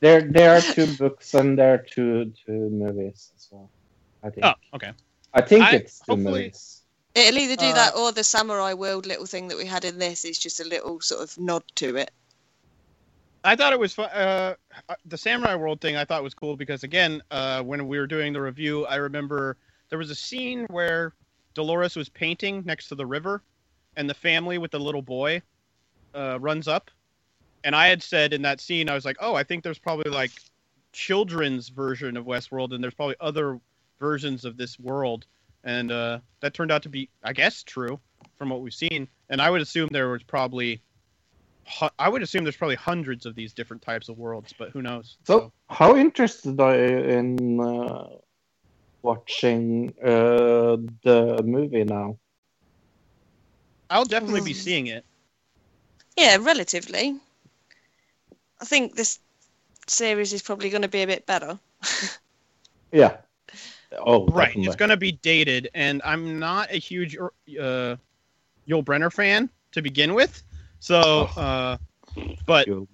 there 0.00 0.20
there 0.20 0.50
are 0.56 0.60
two 0.60 0.86
books 0.98 1.32
and 1.32 1.58
there 1.58 1.72
are 1.72 1.78
two 1.78 2.34
two 2.44 2.68
movies 2.82 3.32
as 3.34 3.48
well. 3.50 3.70
I 4.22 4.28
think. 4.28 4.44
Oh, 4.44 4.52
okay. 4.74 4.92
I 5.32 5.40
think 5.40 5.62
I- 5.64 5.76
it's 5.76 6.00
two 6.00 6.12
hopefully- 6.12 6.42
movies. 6.48 6.82
It'll 7.14 7.38
either 7.38 7.56
do 7.56 7.70
Uh, 7.72 7.72
that 7.80 7.96
or 7.96 8.12
the 8.12 8.24
Samurai 8.24 8.74
World 8.74 9.06
little 9.06 9.24
thing 9.24 9.48
that 9.48 9.56
we 9.56 9.64
had 9.64 9.86
in 9.86 9.98
this 9.98 10.26
is 10.26 10.38
just 10.38 10.60
a 10.60 10.64
little 10.64 11.00
sort 11.00 11.22
of 11.22 11.38
nod 11.38 11.62
to 11.76 11.96
it. 11.96 12.10
I 13.46 13.54
thought 13.54 13.72
it 13.72 13.78
was 13.78 13.92
fun. 13.92 14.10
Uh, 14.10 14.54
the 15.04 15.16
Samurai 15.16 15.54
World 15.54 15.80
thing 15.80 15.94
I 15.94 16.04
thought 16.04 16.24
was 16.24 16.34
cool 16.34 16.56
because 16.56 16.82
again, 16.82 17.22
uh, 17.30 17.62
when 17.62 17.86
we 17.86 17.96
were 17.96 18.08
doing 18.08 18.32
the 18.32 18.40
review, 18.40 18.84
I 18.86 18.96
remember 18.96 19.56
there 19.88 19.98
was 20.00 20.10
a 20.10 20.16
scene 20.16 20.66
where 20.68 21.14
Dolores 21.54 21.94
was 21.94 22.08
painting 22.08 22.64
next 22.66 22.88
to 22.88 22.96
the 22.96 23.06
river, 23.06 23.42
and 23.96 24.10
the 24.10 24.14
family 24.14 24.58
with 24.58 24.72
the 24.72 24.80
little 24.80 25.00
boy 25.00 25.40
uh, 26.12 26.40
runs 26.40 26.66
up, 26.66 26.90
and 27.62 27.76
I 27.76 27.86
had 27.86 28.02
said 28.02 28.32
in 28.32 28.42
that 28.42 28.60
scene, 28.60 28.88
I 28.88 28.94
was 28.94 29.04
like, 29.04 29.16
oh, 29.20 29.36
I 29.36 29.44
think 29.44 29.62
there's 29.62 29.78
probably 29.78 30.10
like 30.10 30.32
children's 30.92 31.68
version 31.68 32.16
of 32.16 32.24
Westworld, 32.24 32.74
and 32.74 32.82
there's 32.82 32.94
probably 32.94 33.16
other 33.20 33.60
versions 34.00 34.44
of 34.44 34.56
this 34.56 34.76
world, 34.80 35.24
and 35.62 35.92
uh, 35.92 36.18
that 36.40 36.52
turned 36.52 36.72
out 36.72 36.82
to 36.82 36.88
be, 36.88 37.08
I 37.22 37.32
guess, 37.32 37.62
true 37.62 38.00
from 38.36 38.50
what 38.50 38.60
we've 38.60 38.74
seen. 38.74 39.06
And 39.28 39.40
I 39.40 39.50
would 39.50 39.62
assume 39.62 39.88
there 39.92 40.08
was 40.08 40.24
probably 40.24 40.80
I 41.98 42.08
would 42.08 42.22
assume 42.22 42.44
there's 42.44 42.56
probably 42.56 42.76
hundreds 42.76 43.26
of 43.26 43.34
these 43.34 43.52
different 43.52 43.82
types 43.82 44.08
of 44.08 44.18
worlds, 44.18 44.54
but 44.56 44.70
who 44.70 44.82
knows? 44.82 45.16
So, 45.24 45.52
how 45.68 45.96
interested 45.96 46.60
are 46.60 46.76
you 46.76 46.98
in 46.98 47.60
uh, 47.60 48.08
watching 49.02 49.92
uh, 50.02 50.76
the 51.02 51.42
movie 51.44 51.84
now? 51.84 52.18
I'll 53.90 54.04
definitely 54.04 54.42
be 54.42 54.52
Mm. 54.52 54.62
seeing 54.62 54.86
it. 54.88 55.04
Yeah, 56.16 56.36
relatively. 56.40 57.18
I 58.60 58.64
think 58.64 58.94
this 58.94 59.18
series 59.86 60.32
is 60.32 60.42
probably 60.42 60.70
going 60.70 60.82
to 60.82 60.88
be 60.88 61.02
a 61.02 61.06
bit 61.06 61.26
better. 61.26 61.58
Yeah. 62.92 63.18
Oh, 63.98 64.26
Right, 64.26 64.48
definitely. 64.48 64.66
it's 64.66 64.76
going 64.76 64.88
to 64.90 64.96
be 64.96 65.12
dated, 65.12 65.68
and 65.74 66.00
I'm 66.04 66.38
not 66.38 66.72
a 66.72 66.76
huge 66.78 67.16
uh, 67.16 67.28
Yul 67.48 67.96
Brynner 68.84 69.12
fan 69.12 69.50
to 69.72 69.82
begin 69.82 70.14
with. 70.14 70.42
So, 70.80 71.28
uh, 71.36 71.76
but 72.46 72.68
Yul 72.68 72.86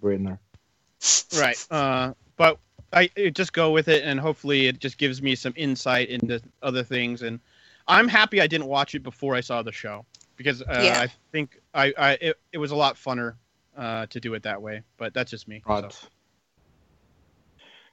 right, 1.38 1.66
uh, 1.70 2.12
but 2.36 2.58
I 2.92 3.10
I 3.16 3.30
just 3.30 3.52
go 3.52 3.70
with 3.70 3.88
it, 3.88 4.04
and 4.04 4.18
hopefully 4.20 4.66
it 4.66 4.78
just 4.78 4.98
gives 4.98 5.22
me 5.22 5.34
some 5.34 5.52
insight 5.56 6.08
into 6.08 6.40
other 6.62 6.82
things. 6.82 7.22
And 7.22 7.40
I'm 7.88 8.08
happy 8.08 8.40
I 8.40 8.46
didn't 8.46 8.66
watch 8.66 8.94
it 8.94 9.02
before 9.02 9.34
I 9.34 9.40
saw 9.40 9.62
the 9.62 9.72
show 9.72 10.04
because 10.36 10.62
uh, 10.62 10.66
Yeah. 10.68 11.00
I 11.00 11.08
think 11.32 11.60
I, 11.74 11.92
I 11.98 12.12
it, 12.20 12.38
it 12.52 12.58
was 12.58 12.70
a 12.70 12.76
lot 12.76 12.96
funner 12.96 13.34
uh, 13.76 14.06
to 14.06 14.20
do 14.20 14.34
it 14.34 14.42
that 14.44 14.60
way. 14.60 14.82
But 14.96 15.14
that's 15.14 15.30
just 15.30 15.48
me. 15.48 15.62
so. 15.66 15.72
Right. 15.74 16.08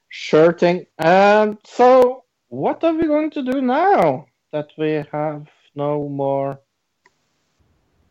Sure 0.08 0.52
thing. 0.52 0.86
Um, 0.98 1.58
so, 1.64 2.24
what 2.48 2.82
are 2.82 2.92
we 2.92 3.06
going 3.06 3.30
to 3.30 3.42
do 3.42 3.62
now 3.62 4.26
that 4.52 4.68
we 4.76 5.04
have 5.12 5.46
no 5.76 6.08
more? 6.08 6.60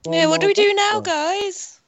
No 0.05 0.13
yeah, 0.13 0.25
what 0.27 0.41
do 0.41 0.47
we 0.47 0.53
do 0.53 0.73
now, 0.73 0.99
guys? 0.99 1.79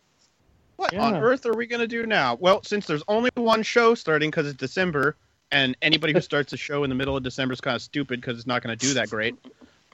What 0.75 0.95
on 0.97 1.15
earth 1.15 1.45
are 1.45 1.53
we 1.53 1.67
gonna 1.67 1.87
do 1.87 2.05
now? 2.05 2.35
Well, 2.39 2.63
since 2.63 2.87
there's 2.87 3.03
only 3.07 3.29
one 3.35 3.61
show 3.63 3.93
starting 3.93 4.31
because 4.31 4.47
it's 4.47 4.57
December, 4.57 5.15
and 5.51 5.77
anybody 5.81 6.13
who 6.13 6.21
starts 6.31 6.53
a 6.53 6.57
show 6.57 6.83
in 6.83 6.89
the 6.89 6.95
middle 6.95 7.15
of 7.15 7.23
December 7.23 7.53
is 7.53 7.61
kind 7.61 7.75
of 7.75 7.81
stupid 7.81 8.19
because 8.19 8.37
it's 8.37 8.47
not 8.47 8.63
gonna 8.63 8.75
do 8.75 8.93
that 8.95 9.09
great. 9.09 9.35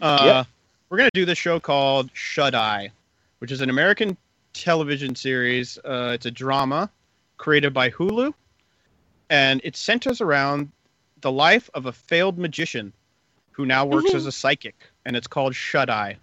Uh, 0.02 0.20
Yep. 0.24 0.48
We're 0.90 0.98
gonna 0.98 1.10
do 1.14 1.26
this 1.26 1.38
show 1.38 1.60
called 1.60 2.10
Shut 2.14 2.56
Eye, 2.56 2.92
which 3.40 3.52
is 3.52 3.60
an 3.60 3.70
American 3.70 4.16
television 4.54 5.16
series. 5.16 5.78
Uh, 5.84 6.12
it's 6.14 6.26
a 6.26 6.32
drama 6.32 6.90
created 7.36 7.74
by 7.74 7.90
Hulu, 7.92 8.34
and 9.30 9.60
it 9.64 9.76
centers 9.76 10.22
around 10.22 10.72
the 11.22 11.32
life 11.32 11.70
of 11.74 11.88
a 11.88 11.92
failed 11.92 12.38
magician 12.38 12.94
who 13.52 13.66
now 13.66 13.86
works 13.86 14.14
as 14.14 14.26
a 14.26 14.32
psychic, 14.32 14.76
and 15.06 15.16
it's 15.16 15.28
called 15.28 15.56
Shut 15.56 15.90
Eye, 15.90 16.18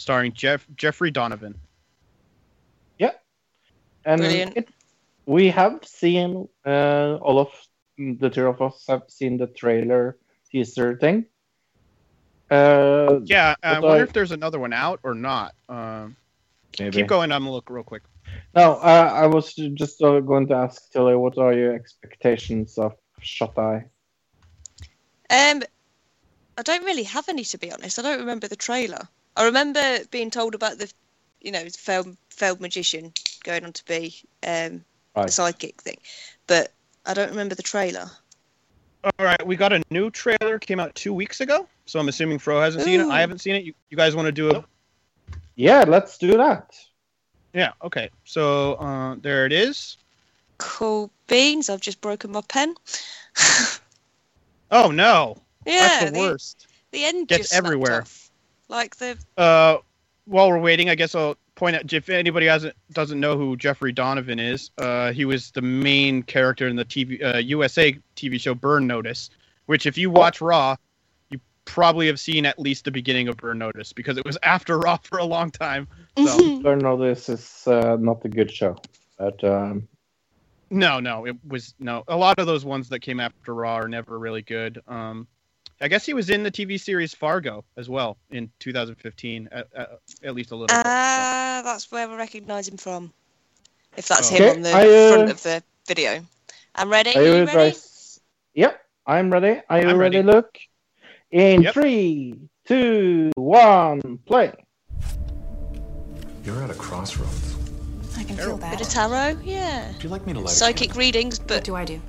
starring 0.00 0.32
Jeff 0.32 0.66
Jeffrey 0.76 1.10
Donovan. 1.10 1.54
Yeah, 2.98 3.12
and 4.04 4.22
it, 4.22 4.68
we 5.26 5.50
have 5.50 5.84
seen 5.84 6.48
uh, 6.64 7.16
all 7.20 7.38
of 7.38 7.48
the 7.98 8.30
two 8.30 8.46
of 8.46 8.62
us 8.62 8.84
have 8.88 9.02
seen 9.08 9.36
the 9.36 9.46
trailer 9.46 10.16
teaser 10.50 10.96
thing. 10.96 11.26
Uh, 12.50 13.20
Yeah, 13.24 13.54
I 13.62 13.78
wonder 13.78 14.00
I- 14.00 14.02
if 14.02 14.12
there's 14.12 14.32
another 14.32 14.58
one 14.58 14.72
out 14.72 15.00
or 15.02 15.14
not. 15.14 15.54
Um, 15.68 16.16
maybe. 16.78 16.96
keep 16.96 17.06
going. 17.06 17.30
I'm 17.30 17.42
gonna 17.42 17.52
look 17.52 17.68
real 17.68 17.84
quick. 17.84 18.02
No, 18.54 18.74
uh, 18.74 19.10
I 19.12 19.26
was 19.26 19.54
just 19.54 20.02
uh, 20.02 20.20
going 20.20 20.46
to 20.48 20.54
ask 20.54 20.90
Tilly, 20.92 21.14
what 21.16 21.36
are 21.36 21.52
your 21.52 21.74
expectations 21.74 22.78
of 22.78 22.94
Shut 23.20 23.58
Eye? 23.58 23.84
Um, 25.28 25.62
I 26.58 26.62
don't 26.62 26.84
really 26.84 27.02
have 27.04 27.28
any 27.28 27.44
to 27.44 27.58
be 27.58 27.70
honest. 27.72 27.98
I 27.98 28.02
don't 28.02 28.20
remember 28.20 28.48
the 28.48 28.56
trailer. 28.56 29.08
I 29.40 29.46
remember 29.46 30.00
being 30.10 30.30
told 30.30 30.54
about 30.54 30.76
the, 30.76 30.92
you 31.40 31.50
know, 31.50 31.64
failed 31.70 32.14
failed 32.28 32.60
magician 32.60 33.14
going 33.42 33.64
on 33.64 33.72
to 33.72 33.84
be 33.86 34.14
um, 34.46 34.84
a 35.16 35.22
Right. 35.22 35.28
sidekick 35.28 35.76
thing, 35.76 35.96
but 36.46 36.72
I 37.06 37.14
don't 37.14 37.30
remember 37.30 37.54
the 37.54 37.62
trailer. 37.62 38.10
All 39.02 39.24
right, 39.24 39.44
we 39.46 39.56
got 39.56 39.72
a 39.72 39.82
new 39.90 40.10
trailer. 40.10 40.58
Came 40.58 40.78
out 40.78 40.94
two 40.94 41.14
weeks 41.14 41.40
ago, 41.40 41.66
so 41.86 41.98
I'm 41.98 42.08
assuming 42.08 42.38
Fro 42.38 42.60
hasn't 42.60 42.84
seen 42.84 43.00
it. 43.00 43.06
I 43.06 43.20
haven't 43.20 43.40
seen 43.40 43.54
it. 43.54 43.64
You, 43.64 43.72
you 43.88 43.96
guys 43.96 44.14
want 44.14 44.26
to 44.26 44.32
do 44.32 44.50
a? 44.50 44.62
Yeah, 45.56 45.84
let's 45.88 46.18
do 46.18 46.36
that. 46.36 46.78
Yeah. 47.54 47.72
Okay. 47.82 48.10
So 48.24 48.74
uh, 48.74 49.16
there 49.22 49.46
it 49.46 49.52
is. 49.52 49.96
Cool 50.58 51.10
beans. 51.28 51.70
I've 51.70 51.80
just 51.80 52.02
broken 52.02 52.30
my 52.30 52.42
pen. 52.42 52.74
Oh 54.72 54.92
no, 54.92 55.36
yeah, 55.66 55.80
that's 55.80 56.04
the 56.04 56.10
the, 56.12 56.18
worst. 56.20 56.66
the 56.92 57.04
end 57.04 57.26
Gets 57.26 57.38
just 57.40 57.50
snapped 57.50 57.66
everywhere. 57.66 58.04
Off. 58.70 58.76
Like 58.76 58.96
the 58.96 59.18
Uh, 59.36 59.78
while 60.24 60.48
we're 60.48 60.60
waiting, 60.60 60.88
I 60.88 60.94
guess 60.94 61.14
I'll 61.14 61.36
point 61.54 61.76
out 61.76 61.92
if 61.92 62.08
anybody 62.08 62.46
hasn't 62.46 62.74
doesn't 62.92 63.20
know 63.20 63.36
who 63.36 63.56
Jeffrey 63.56 63.92
Donovan 63.92 64.38
is. 64.38 64.70
Uh, 64.78 65.12
he 65.12 65.24
was 65.24 65.50
the 65.50 65.62
main 65.62 66.22
character 66.22 66.66
in 66.66 66.76
the 66.76 66.84
TV 66.84 67.22
uh, 67.22 67.38
USA 67.38 67.96
TV 68.16 68.40
show 68.40 68.54
Burn 68.54 68.86
Notice, 68.86 69.30
which 69.66 69.86
if 69.86 69.98
you 69.98 70.10
watch 70.10 70.40
Raw, 70.40 70.76
you 71.30 71.40
probably 71.64 72.06
have 72.06 72.20
seen 72.20 72.46
at 72.46 72.58
least 72.58 72.84
the 72.84 72.90
beginning 72.90 73.28
of 73.28 73.36
Burn 73.36 73.58
Notice 73.58 73.92
because 73.92 74.16
it 74.16 74.24
was 74.24 74.38
after 74.42 74.78
Raw 74.78 74.98
for 75.02 75.18
a 75.18 75.24
long 75.24 75.50
time. 75.50 75.88
So 76.16 76.60
Burn 76.62 76.78
Notice 76.78 77.28
is 77.28 77.66
uh, 77.66 77.96
not 78.00 78.24
a 78.24 78.28
good 78.28 78.50
show, 78.50 78.76
but 79.18 79.42
um, 79.44 79.88
no, 80.70 81.00
no, 81.00 81.26
it 81.26 81.36
was 81.46 81.74
no. 81.78 82.04
A 82.08 82.16
lot 82.16 82.38
of 82.38 82.46
those 82.46 82.64
ones 82.64 82.88
that 82.90 83.00
came 83.00 83.20
after 83.20 83.54
Raw 83.54 83.74
are 83.74 83.88
never 83.88 84.18
really 84.18 84.42
good. 84.42 84.80
Um, 84.86 85.26
I 85.82 85.88
guess 85.88 86.04
he 86.04 86.12
was 86.12 86.28
in 86.28 86.42
the 86.42 86.50
TV 86.50 86.78
series 86.78 87.14
Fargo 87.14 87.64
as 87.76 87.88
well 87.88 88.18
in 88.30 88.50
2015, 88.58 89.48
at, 89.50 89.66
at, 89.74 89.90
at 90.22 90.34
least 90.34 90.50
a 90.50 90.54
little. 90.54 90.66
bit. 90.66 90.76
so. 90.76 90.82
Ah, 90.84 91.62
that's 91.64 91.90
where 91.90 92.06
I 92.08 92.14
recognise 92.16 92.68
him 92.68 92.76
from. 92.76 93.12
If 93.96 94.06
that's 94.08 94.30
Oh. 94.30 94.34
him 94.36 94.42
Okay, 94.42 94.50
on 94.50 94.62
the 94.62 94.70
I, 94.74 94.88
uh, 94.88 95.08
front 95.16 95.30
of 95.30 95.42
the 95.42 95.62
video. 95.86 96.22
I'm 96.74 96.90
ready. 96.90 97.16
are 97.16 97.22
you 97.22 97.34
you 97.36 97.44
ready? 97.44 97.52
guys? 97.70 98.20
Yep, 98.54 98.80
I'm 99.06 99.32
ready. 99.32 99.62
Are 99.70 99.80
you 99.80 99.88
I'm 99.88 99.96
ready, 99.98 100.18
ready. 100.18 100.30
Luke? 100.32 100.58
In 101.30 101.62
Yep. 101.62 101.74
three, 101.74 102.34
two, 102.66 103.30
one, 103.36 104.18
play. 104.26 104.52
You're 106.44 106.62
at 106.62 106.70
a 106.70 106.74
crossroads. 106.74 107.56
I 108.16 108.24
can 108.24 108.36
feel 108.36 108.56
that. 108.58 108.70
Bit 108.72 108.80
of 108.82 108.86
that. 108.92 109.08
tarot, 109.08 109.40
yeah. 109.44 109.92
Would 109.92 110.02
you 110.02 110.08
like 110.10 110.26
me 110.26 110.32
to 110.34 110.40
light 110.40 110.52
a 110.52 110.54
Psychic 110.54 110.88
candle? 110.88 110.98
readings, 110.98 111.38
What 111.38 111.48
but 111.48 111.64
do 111.64 111.74
I 111.74 111.84
do? 111.86 112.00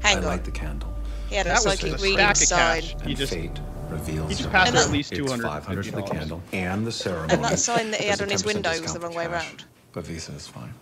hang 0.00 0.16
I 0.18 0.20
on. 0.20 0.24
light 0.26 0.44
the 0.44 0.50
candle. 0.52 0.92
He 1.28 1.34
had 1.34 1.46
a 1.46 1.50
That 1.50 1.54
was 1.56 1.62
psychic 1.64 1.90
just 1.92 2.02
a 2.02 2.04
reading 2.04 2.18
stack 2.18 2.30
of 2.30 2.36
sign. 2.36 2.82
cash. 2.82 2.96
And 3.02 3.16
just 3.16 3.32
fate 3.32 3.60
reveals 3.88 4.30
you 4.30 4.36
just 4.36 4.50
passed 4.50 4.72
her 4.74 4.80
at 4.80 4.90
least 4.90 5.12
It's 5.12 5.18
200 5.18 5.60
for 5.62 5.74
the 5.74 6.02
candle 6.02 6.42
and 6.52 6.86
the 6.86 6.92
ceremony. 6.92 7.32
And 7.34 7.44
that 7.44 7.58
sign 7.58 7.90
that 7.92 8.00
he 8.00 8.08
had 8.08 8.20
on 8.20 8.28
his 8.28 8.44
window 8.44 8.70
was 8.80 8.92
the 8.92 9.00
wrong 9.00 9.14
way 9.14 9.26
cash, 9.26 9.44
round. 9.44 9.64
But 9.92 10.04
Visa 10.06 10.32
is 10.32 10.46
fine. 10.46 10.74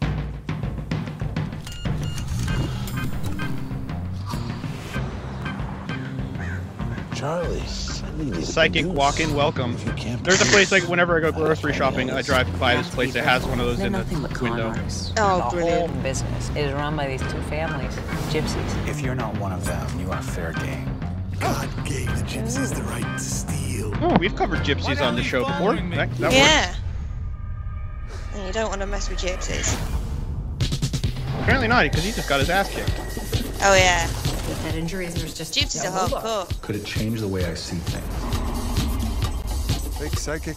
Charlie, 7.15 7.63
Psychic 8.43 8.87
walk-in 8.87 9.35
welcome. 9.35 9.77
There's 10.23 10.41
a 10.41 10.45
place 10.47 10.71
like 10.71 10.85
whenever 10.89 11.17
I 11.17 11.21
go 11.21 11.33
grocery 11.33 11.73
shopping, 11.73 12.11
I 12.11 12.23
drive 12.23 12.61
by 12.61 12.77
this 12.77 12.89
place. 12.89 13.15
It 13.17 13.25
has 13.25 13.45
one 13.45 13.59
of 13.59 13.67
those 13.67 13.81
in 13.81 13.93
the 13.93 14.05
window. 14.41 14.73
Oh, 15.19 15.51
the 15.51 15.57
brilliant. 15.57 15.91
whole 15.91 16.03
business 16.03 16.51
is 16.51 16.73
run 16.73 16.97
by 16.97 17.09
these 17.09 17.23
two 17.23 17.41
families, 17.43 17.95
gypsies. 18.31 18.89
If 18.89 19.01
you're 19.01 19.17
not 19.17 19.37
one 19.39 19.53
of 19.53 19.65
them, 19.65 20.01
you 20.01 20.11
are 20.13 20.23
fair 20.23 20.53
game. 20.53 20.89
God 21.41 21.69
gave 21.85 22.07
the 22.07 22.25
gypsies 22.25 22.75
the 22.75 22.83
right 22.85 23.19
to 23.19 23.25
steal. 23.25 23.93
Oh, 24.01 24.17
we've 24.19 24.37
covered 24.37 24.61
gypsies 24.61 25.05
on 25.05 25.17
the 25.17 25.23
show 25.23 25.45
before. 25.45 25.75
That, 25.75 26.09
that 26.19 26.21
works. 26.21 26.35
Yeah. 26.35 26.75
And 28.35 28.47
you 28.47 28.53
don't 28.53 28.69
want 28.69 28.81
to 28.81 28.87
mess 28.87 29.11
with 29.11 29.19
gypsies. 29.19 29.75
Apparently 31.41 31.67
not, 31.69 31.83
because 31.85 32.05
he 32.05 32.13
just 32.13 32.29
got 32.29 32.39
his 32.39 32.49
ass 32.49 32.71
kicked. 32.71 32.93
Oh 33.63 33.75
yeah. 33.75 34.09
Head 34.45 34.75
injuries, 34.75 35.15
there's 35.15 35.35
just 35.35 35.55
Gypsies 35.55 35.85
are 35.85 36.09
hardcore. 36.09 36.61
Could 36.63 36.77
it 36.77 36.85
change 36.85 37.21
the 37.21 37.29
way 37.29 37.45
I 37.47 37.55
see 37.55 37.77
things? 37.77 38.05
Fake 39.99 40.19
psychic, 40.19 40.57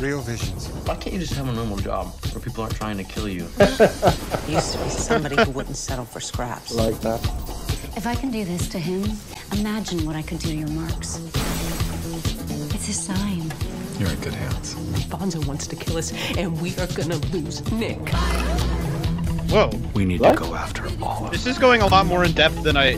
real 0.00 0.20
visions. 0.20 0.68
Why 0.86 0.96
can't 0.96 1.12
you 1.12 1.20
just 1.20 1.34
have 1.34 1.46
a 1.48 1.52
normal 1.52 1.76
job 1.76 2.14
where 2.32 2.40
people 2.40 2.62
aren't 2.62 2.76
trying 2.76 2.96
to 2.96 3.04
kill 3.04 3.28
you? 3.28 3.42
Used 4.48 4.72
to 4.72 4.78
be 4.78 4.88
somebody 4.88 5.36
who 5.42 5.50
wouldn't 5.50 5.76
settle 5.76 6.06
for 6.06 6.20
scraps. 6.20 6.74
Like 6.74 6.98
that. 7.00 7.22
If 7.96 8.06
I 8.06 8.14
can 8.14 8.30
do 8.30 8.44
this 8.44 8.68
to 8.68 8.78
him, 8.78 9.04
imagine 9.52 10.06
what 10.06 10.16
I 10.16 10.22
could 10.22 10.38
do 10.38 10.48
to 10.48 10.56
your 10.56 10.68
marks. 10.68 11.18
It's 12.74 12.88
a 12.88 12.92
sign. 12.92 13.52
You're 13.98 14.10
in 14.10 14.20
good 14.20 14.34
hands. 14.34 14.74
Bonzo 15.06 15.46
wants 15.46 15.66
to 15.66 15.76
kill 15.76 15.98
us, 15.98 16.12
and 16.36 16.60
we 16.60 16.74
are 16.76 16.86
gonna 16.88 17.16
lose 17.32 17.62
Nick. 17.72 17.98
Whoa. 19.48 19.70
We 19.94 20.04
need 20.04 20.20
What? 20.20 20.36
to 20.36 20.44
go 20.44 20.54
after 20.54 20.86
all 21.02 21.26
of 21.26 21.30
This 21.32 21.46
is 21.46 21.58
going 21.58 21.82
a 21.82 21.86
lot 21.86 22.06
more 22.06 22.24
in 22.24 22.32
depth 22.32 22.62
than 22.62 22.76
I 22.76 22.96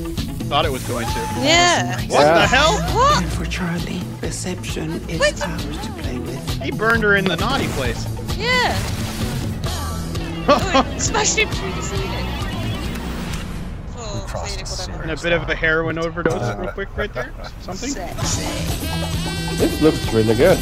thought 0.49 0.65
it 0.65 0.73
was 0.73 0.83
going 0.89 1.07
to. 1.07 1.13
Yeah. 1.41 2.01
What 2.09 2.25
the 2.25 2.47
hell? 2.47 2.73
What? 2.97 3.25
For 3.33 3.45
Charlie, 3.45 4.01
reception 4.23 4.93
is 5.09 5.21
ours 5.43 5.63
to 5.87 5.93
play 5.93 6.19
with. 6.19 6.63
He 6.63 6.71
burned 6.71 7.03
her 7.03 7.17
in 7.17 7.25
the 7.27 7.37
naughty 7.37 7.69
place. 7.69 8.03
Yeah. 8.39 8.75
oh, 10.51 10.93
it 10.97 11.01
smashed 11.01 11.37
him 11.37 11.49
through 11.51 11.73
the 11.73 11.83
ceiling. 11.83 12.09
Oh, 13.99 14.27
For 14.29 14.47
ceiling, 14.47 14.67
whatever. 14.67 15.03
And 15.03 15.11
a 15.11 15.23
bit 15.23 15.33
of 15.33 15.49
a 15.51 15.55
heroin 15.55 15.99
overdose, 15.99 16.35
real 16.57 16.69
uh, 16.69 16.73
quick, 16.73 16.97
right 16.97 17.13
there. 17.13 17.33
Uh, 17.39 17.43
uh, 17.43 17.49
Something. 17.61 17.93
This 19.59 19.81
looks 19.83 20.13
really 20.15 20.35
good. 20.35 20.59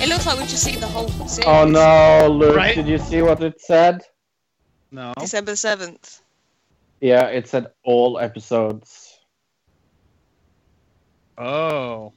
It 0.00 0.08
looks 0.08 0.26
like 0.26 0.38
we've 0.38 0.48
just 0.48 0.62
seen 0.62 0.78
the 0.78 0.86
whole 0.86 1.08
series. 1.26 1.44
Oh 1.46 1.64
no, 1.66 2.28
Luke, 2.30 2.54
Right? 2.54 2.76
did 2.76 2.86
you 2.86 2.98
see 2.98 3.20
what 3.22 3.42
it 3.42 3.60
said? 3.60 4.02
No. 4.90 5.12
December 5.18 5.56
seventh. 5.56 6.22
Yeah, 7.00 7.26
it 7.26 7.46
said 7.48 7.68
all 7.84 8.18
episodes. 8.18 9.18
Oh. 11.36 12.12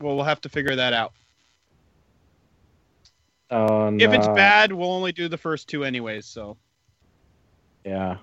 Well, 0.00 0.16
we'll 0.16 0.24
have 0.24 0.42
to 0.42 0.48
figure 0.48 0.76
that 0.76 0.92
out. 0.92 1.12
Oh 3.50 3.90
no. 3.90 4.04
If 4.04 4.12
it's 4.12 4.26
bad, 4.28 4.72
we'll 4.72 4.92
only 4.92 5.12
do 5.12 5.28
the 5.28 5.38
first 5.38 5.68
two 5.68 5.84
anyways. 5.84 6.26
So 6.26 6.56
Yeah. 7.84 8.18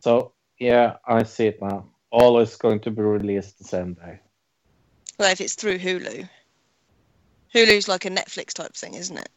So, 0.00 0.32
yeah, 0.58 0.96
I 1.04 1.24
see 1.24 1.48
it 1.48 1.60
now. 1.60 1.86
All 2.10 2.38
is 2.38 2.56
going 2.56 2.80
to 2.80 2.90
be 2.90 3.02
released 3.02 3.58
the 3.58 3.64
same 3.64 3.94
day. 3.94 4.20
Well, 5.18 5.32
if 5.32 5.40
it's 5.40 5.54
through 5.54 5.78
Hulu. 5.78 6.28
Hulu's 7.52 7.88
like 7.88 8.04
a 8.04 8.10
Netflix 8.10 8.52
type 8.52 8.74
thing, 8.74 8.94
isn't 8.94 9.18
it? 9.18 9.28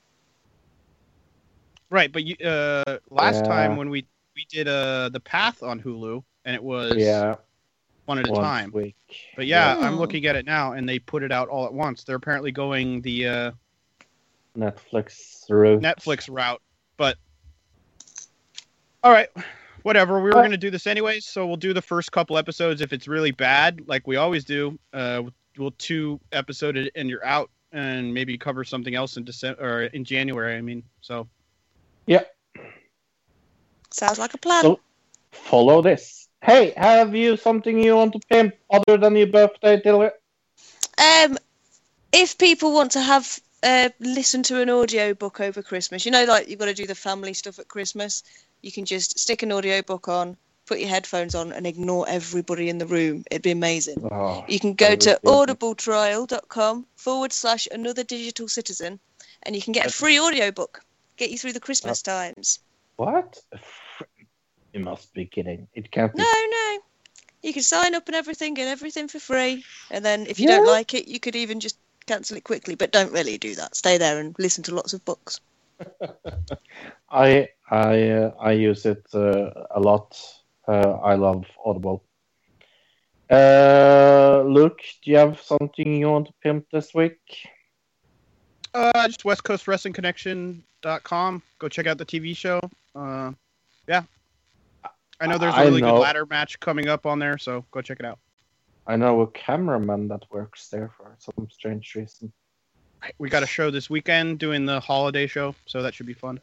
Right, 1.91 2.11
but 2.11 2.23
you, 2.25 2.35
uh, 2.45 2.97
last 3.09 3.41
Yeah. 3.43 3.47
time 3.47 3.75
when 3.75 3.89
we 3.89 4.05
we 4.33 4.45
did 4.49 4.67
uh 4.67 5.09
the 5.09 5.19
Path 5.19 5.61
on 5.61 5.81
Hulu, 5.81 6.23
and 6.45 6.55
it 6.55 6.63
was 6.63 6.97
Yeah. 6.97 7.35
one 8.05 8.17
at 8.17 8.27
a 8.27 8.31
once 8.31 8.41
time. 8.41 8.71
week. 8.71 8.95
But 9.35 9.45
yeah, 9.45 9.75
I'm 9.77 9.95
Oh. 9.95 9.99
looking 9.99 10.25
at 10.25 10.35
it 10.37 10.45
now, 10.45 10.71
and 10.71 10.87
they 10.87 10.99
put 10.99 11.21
it 11.21 11.31
out 11.31 11.49
all 11.49 11.65
at 11.65 11.73
once. 11.73 12.03
They're 12.03 12.15
apparently 12.15 12.51
going 12.51 13.01
the 13.01 13.27
uh, 13.27 13.51
Netflix 14.57 15.43
route. 15.49 15.81
Netflix 15.81 16.27
route. 16.29 16.61
But 16.97 17.17
all 19.03 19.11
right, 19.11 19.29
whatever. 19.83 20.19
We 20.21 20.29
were 20.29 20.31
going 20.33 20.51
to 20.51 20.57
do 20.57 20.69
this 20.69 20.87
anyways, 20.87 21.25
so 21.25 21.45
we'll 21.45 21.57
do 21.57 21.73
the 21.73 21.81
first 21.81 22.11
couple 22.11 22.37
episodes. 22.37 22.81
If 22.81 22.93
it's 22.93 23.07
really 23.07 23.31
bad, 23.31 23.81
like 23.87 24.07
we 24.07 24.15
always 24.15 24.45
do, 24.45 24.79
uh, 24.93 25.23
we'll 25.57 25.71
two 25.71 26.19
episode 26.31 26.77
it 26.77 26.91
and 26.95 27.09
you're 27.09 27.25
out, 27.25 27.49
and 27.73 28.13
maybe 28.13 28.37
cover 28.37 28.63
something 28.63 28.95
else 28.95 29.17
in 29.17 29.23
December 29.25 29.61
or 29.61 29.83
in 29.83 30.05
January. 30.05 30.55
I 30.55 30.61
mean, 30.61 30.83
so 31.01 31.27
Yeah. 32.05 32.23
Sounds 33.91 34.19
like 34.19 34.33
a 34.33 34.37
plan. 34.37 34.63
So, 34.63 34.79
follow 35.31 35.81
this. 35.81 36.29
Hey, 36.43 36.73
have 36.75 37.13
you 37.15 37.37
something 37.37 37.83
you 37.83 37.95
want 37.95 38.13
to 38.13 38.19
pimp 38.29 38.55
other 38.69 38.97
than 38.97 39.15
your 39.15 39.27
birthday, 39.27 39.79
Tilly? 39.79 40.09
Um, 40.97 41.37
if 42.11 42.37
people 42.37 42.73
want 42.73 42.91
to 42.91 43.01
have 43.01 43.39
uh, 43.63 43.89
listen 43.99 44.43
to 44.43 44.59
an 44.61 44.69
audio 44.69 45.13
book 45.13 45.39
over 45.39 45.61
Christmas, 45.61 46.05
you 46.05 46.11
know, 46.11 46.25
like 46.25 46.47
you've 46.47 46.59
got 46.59 46.65
to 46.65 46.73
do 46.73 46.87
the 46.87 46.95
family 46.95 47.33
stuff 47.33 47.59
at 47.59 47.67
Christmas, 47.67 48.23
you 48.61 48.71
can 48.71 48.85
just 48.85 49.19
stick 49.19 49.43
an 49.43 49.51
audio 49.51 49.81
book 49.81 50.07
on, 50.07 50.35
put 50.65 50.79
your 50.79 50.89
headphones 50.89 51.35
on, 51.35 51.51
and 51.51 51.67
ignore 51.67 52.05
everybody 52.09 52.69
in 52.69 52.79
the 52.79 52.87
room. 52.87 53.23
It'd 53.29 53.43
be 53.43 53.51
amazing. 53.51 54.07
Oh, 54.11 54.43
You 54.47 54.59
can 54.59 54.73
go 54.73 54.95
to 54.95 55.19
would 55.21 55.21
be 55.21 55.29
amazing. 55.29 55.55
audibletrial.com 55.55 56.85
forward 56.95 57.33
slash 57.33 57.67
another 57.71 58.03
digital 58.03 58.47
citizen, 58.47 58.99
and 59.43 59.55
you 59.55 59.61
can 59.61 59.73
get 59.73 59.85
a 59.85 59.91
free 59.91 60.19
audiobook. 60.19 60.81
Get 61.21 61.29
you 61.29 61.37
through 61.37 61.53
the 61.53 61.59
Christmas 61.59 62.01
times. 62.01 62.61
What? 62.95 63.37
You 64.73 64.79
must 64.79 65.13
be 65.13 65.25
kidding. 65.25 65.67
It 65.75 65.91
can't 65.91 66.15
be. 66.15 66.23
No, 66.23 66.33
no. 66.49 66.79
You 67.43 67.53
can 67.53 67.61
sign 67.61 67.93
up 67.93 68.07
and 68.07 68.15
everything, 68.15 68.53
get 68.53 68.69
everything 68.69 69.09
for 69.09 69.19
free. 69.19 69.65
And 69.91 70.03
then 70.03 70.25
if 70.27 70.39
you 70.39 70.47
don't 70.47 70.65
like 70.65 70.93
it, 70.93 71.09
you 71.09 71.19
could 71.19 71.35
even 71.35 71.59
just 71.59 71.77
cancel 72.07 72.37
it 72.37 72.45
quickly. 72.45 72.75
But 72.75 72.93
don't 72.93 73.11
really 73.11 73.37
do 73.37 73.53
that. 73.55 73.75
Stay 73.75 73.97
there 73.97 74.19
and 74.19 74.33
listen 74.39 74.63
to 74.63 74.73
lots 74.73 74.93
of 74.93 75.03
books. 75.03 75.41
I 77.11 77.49
I 77.69 78.09
uh, 78.09 78.31
I 78.39 78.53
use 78.53 78.85
it 78.85 79.05
uh, 79.13 79.51
a 79.75 79.79
lot. 79.79 80.17
Uh, 80.67 80.93
I 81.03 81.15
love 81.15 81.45
Audible. 81.65 82.03
Uh, 83.29 84.43
Luke, 84.47 84.79
do 85.03 85.11
you 85.11 85.17
have 85.17 85.41
something 85.41 85.97
you 85.97 86.09
want 86.09 86.27
to 86.27 86.33
pimp 86.41 86.65
this 86.71 86.93
week? 86.95 87.19
Uh, 88.73 89.07
just 89.07 89.25
West 89.25 89.43
Coast 89.43 89.67
Wrestling 89.67 89.93
Connection.com. 89.93 91.41
Go 91.59 91.69
check 91.69 91.87
out 91.87 91.97
the 91.97 92.05
TV 92.05 92.35
show. 92.35 92.59
Uh, 92.95 93.31
yeah, 93.87 94.03
I 95.19 95.27
know 95.27 95.37
there's 95.37 95.55
a 95.55 95.61
really 95.61 95.81
good 95.81 95.99
ladder 95.99 96.25
match 96.25 96.59
coming 96.59 96.87
up 96.87 97.05
on 97.05 97.19
there, 97.19 97.37
so 97.37 97.63
go 97.71 97.81
check 97.81 97.99
it 97.99 98.05
out. 98.05 98.19
I 98.87 98.95
know 98.95 99.21
a 99.21 99.27
cameraman 99.27 100.07
that 100.07 100.23
works 100.31 100.69
there 100.69 100.91
for 100.97 101.15
some 101.19 101.47
strange 101.51 101.93
reason. 101.95 102.31
We 103.17 103.29
got 103.29 103.43
a 103.43 103.47
show 103.47 103.71
this 103.71 103.89
weekend 103.89 104.39
doing 104.39 104.65
the 104.65 104.79
holiday 104.79 105.27
show, 105.27 105.55
so 105.65 105.81
that 105.83 105.93
should 105.93 106.07
be 106.07 106.13
fun. 106.13 106.39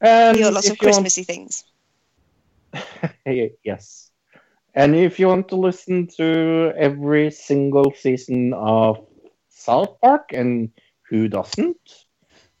And 0.00 0.36
you 0.36 0.44
got 0.44 0.52
lots 0.52 0.68
of 0.68 0.76
you 0.80 0.86
want- 0.86 0.94
Christmassy 0.94 1.24
things. 1.24 1.64
Yes. 3.64 4.10
And 4.74 4.96
if 4.96 5.18
you 5.18 5.28
want 5.28 5.48
to 5.48 5.56
listen 5.56 6.06
to 6.16 6.72
every 6.76 7.30
single 7.30 7.92
season 7.94 8.54
of 8.54 9.06
South 9.64 10.00
Park, 10.00 10.32
and 10.32 10.70
who 11.08 11.28
doesn't, 11.28 11.80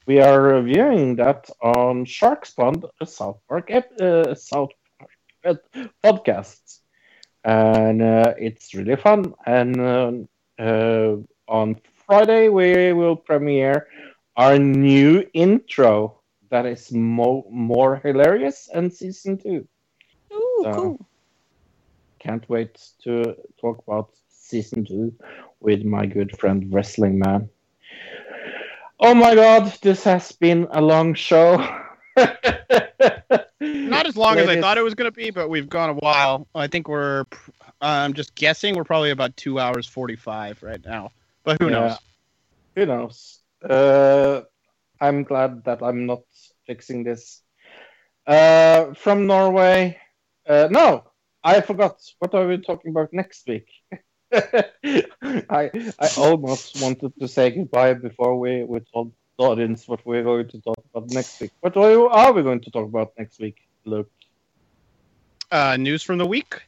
we 0.06 0.20
are 0.20 0.40
reviewing 0.42 1.16
that 1.16 1.48
on 1.62 2.04
Sharks 2.04 2.50
Pond, 2.52 2.84
a 3.00 3.06
South 3.06 3.40
Park 3.48 3.70
ep- 3.70 4.00
uh, 4.00 4.34
South 4.34 4.70
Park 5.00 5.10
uh, 5.44 5.54
podcast, 6.04 6.80
and 7.44 8.02
uh, 8.02 8.34
it's 8.38 8.74
really 8.74 8.96
fun. 8.96 9.34
And 9.46 9.80
um 9.80 10.28
uh, 10.58 11.16
on 11.48 11.76
Friday 12.06 12.48
we 12.48 12.92
will 12.92 13.16
premiere 13.16 13.86
our 14.36 14.58
new 14.58 15.24
intro 15.34 16.20
that 16.50 16.66
is 16.66 16.92
mo- 16.92 17.46
more 17.50 17.96
hilarious 18.04 18.68
and 18.74 18.92
season 18.92 19.38
two. 19.38 19.66
Ooh, 20.32 20.66
So, 20.66 20.72
cool. 20.72 20.98
Can't 22.20 22.48
wait 22.48 22.78
to 23.04 23.34
talk 23.60 23.82
about 23.86 24.10
season 24.28 24.84
two 24.84 25.12
with 25.62 25.84
my 25.84 26.06
good 26.06 26.38
friend 26.38 26.72
Wrestling 26.72 27.18
Man. 27.18 27.48
Oh 29.00 29.14
my 29.14 29.34
god, 29.34 29.72
this 29.82 30.04
has 30.04 30.32
been 30.32 30.68
a 30.70 30.80
long 30.80 31.14
show. 31.14 31.56
Not 33.60 34.06
as 34.06 34.16
long 34.16 34.38
as 34.38 34.48
I 34.48 34.60
thought 34.60 34.78
it 34.78 34.82
was 34.82 34.94
going 34.94 35.10
to 35.10 35.16
be, 35.16 35.30
but 35.30 35.48
we've 35.48 35.68
gone 35.68 35.90
a 35.90 35.94
while. 35.94 36.46
I 36.54 36.66
think 36.66 36.88
we're, 36.88 37.24
I'm 37.80 38.12
just 38.12 38.34
guessing, 38.34 38.76
we're 38.76 38.84
probably 38.84 39.10
about 39.10 39.36
two 39.36 39.58
hours 39.58 39.86
45 39.86 40.62
right 40.62 40.84
now. 40.84 41.10
But 41.44 41.60
who 41.60 41.68
Yeah. 41.68 41.80
knows? 41.80 41.98
Who 42.76 42.86
knows? 42.86 43.40
Uh, 43.68 44.42
I'm 45.00 45.24
glad 45.24 45.64
that 45.64 45.82
I'm 45.82 46.06
not 46.06 46.22
fixing 46.66 47.04
this. 47.04 47.42
Uh, 48.26 48.94
from 48.94 49.26
Norway. 49.26 49.98
Uh, 50.46 50.68
no, 50.70 51.04
I 51.42 51.60
forgot. 51.60 52.00
What 52.18 52.34
are 52.34 52.46
we 52.46 52.58
talking 52.58 52.90
about 52.90 53.12
next 53.12 53.46
week? 53.48 53.68
I 55.50 55.70
I 55.98 56.08
almost 56.16 56.80
wanted 56.80 57.12
to 57.20 57.28
say 57.28 57.50
goodbye 57.50 57.94
before 57.94 58.38
we, 58.38 58.64
we 58.64 58.80
told 58.92 59.12
the 59.38 59.44
audience 59.44 59.86
what 59.88 60.04
we're 60.06 60.22
going 60.22 60.48
to 60.48 60.60
talk 60.60 60.78
about 60.94 61.10
next 61.10 61.40
week. 61.40 61.50
What 61.60 61.76
are 61.76 62.32
we, 62.32 62.42
going 62.42 62.60
to 62.60 62.70
talk 62.70 62.86
about 62.86 63.12
next 63.18 63.38
week, 63.40 63.56
Luke? 63.84 64.10
Uh, 65.50 65.76
news 65.76 66.02
from 66.02 66.18
the 66.18 66.26
week. 66.26 66.60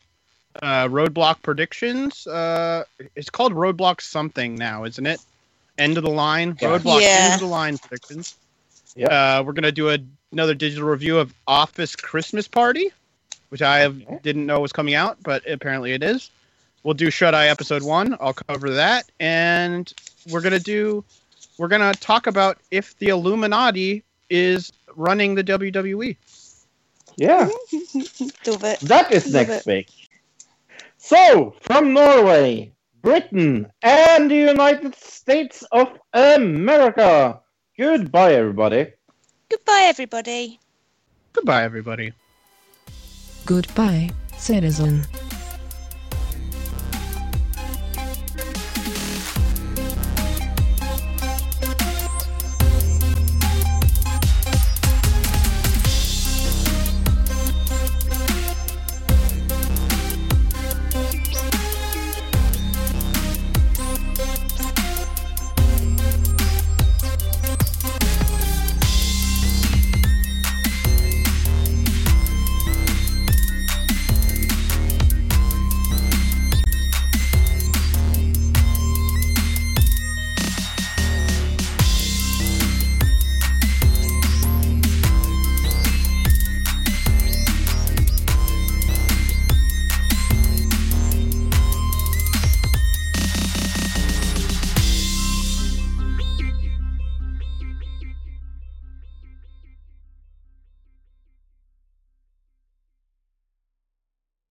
uh, 0.63 0.87
Roadblock 0.89 1.43
predictions. 1.43 2.27
Uh, 2.27 2.85
it's 3.17 3.31
called 3.31 3.53
Roadblock 3.55 4.01
something 4.01 4.55
now, 4.55 4.85
isn't 4.85 5.07
it? 5.07 5.21
End 5.79 5.97
of 5.97 6.05
the 6.05 6.11
line. 6.11 6.57
Yeah. 6.61 6.69
Roadblock 6.69 7.01
Yeah. 7.01 7.19
end 7.33 7.35
of 7.35 7.41
the 7.41 7.47
line 7.47 7.79
predictions. 7.79 8.37
Yep. 8.97 9.11
Uh, 9.11 9.43
we're 9.45 9.53
gonna 9.55 9.73
do 9.73 9.91
a, 9.91 9.99
another 10.33 10.55
digital 10.55 10.89
review 10.89 11.19
of 11.19 11.35
Office 11.49 11.97
Christmas 11.97 12.47
Party, 12.47 12.91
which 13.49 13.63
I 13.63 13.79
have, 13.81 14.01
Okay. 14.03 14.19
didn't 14.23 14.47
know 14.47 14.61
was 14.61 14.73
coming 14.73 14.95
out, 14.95 15.19
but 15.23 15.49
apparently 15.51 15.93
it 15.93 16.03
is. 16.05 16.31
We'll 16.85 16.95
do 16.95 17.11
Shut 17.11 17.35
Eye 17.35 17.49
episode 17.49 17.83
one. 17.83 18.15
I'll 18.21 18.35
cover 18.35 18.71
that, 18.71 19.11
and 19.19 19.91
we're 20.31 20.43
gonna 20.43 20.61
do. 20.61 21.03
We're 21.59 21.69
gonna 21.69 21.95
talk 21.95 22.27
about 22.27 22.59
if 22.71 22.97
the 22.99 23.09
Illuminati 23.09 24.05
is 24.29 24.71
running 24.95 25.35
the. 25.35 25.43
WWE. 25.43 26.17
Yeah, 27.17 27.49
Love 28.47 28.65
it. 28.65 28.81
that 28.81 29.13
is 29.13 29.33
Love 29.33 29.49
next 29.49 29.67
week. 29.67 29.89
So, 30.99 31.55
from 31.61 31.93
Norway, 31.95 32.73
Britain, 33.03 33.71
and 33.83 34.31
the 34.31 34.37
United 34.37 34.95
States 34.97 35.63
of 35.73 35.89
America. 36.13 37.41
Goodbye, 37.79 38.35
everybody. 38.35 38.93
Goodbye, 39.49 39.83
everybody. 39.85 40.59
Goodbye, 41.33 41.65
everybody. 41.65 42.13
Goodbye, 43.47 44.11
citizen. 44.37 45.05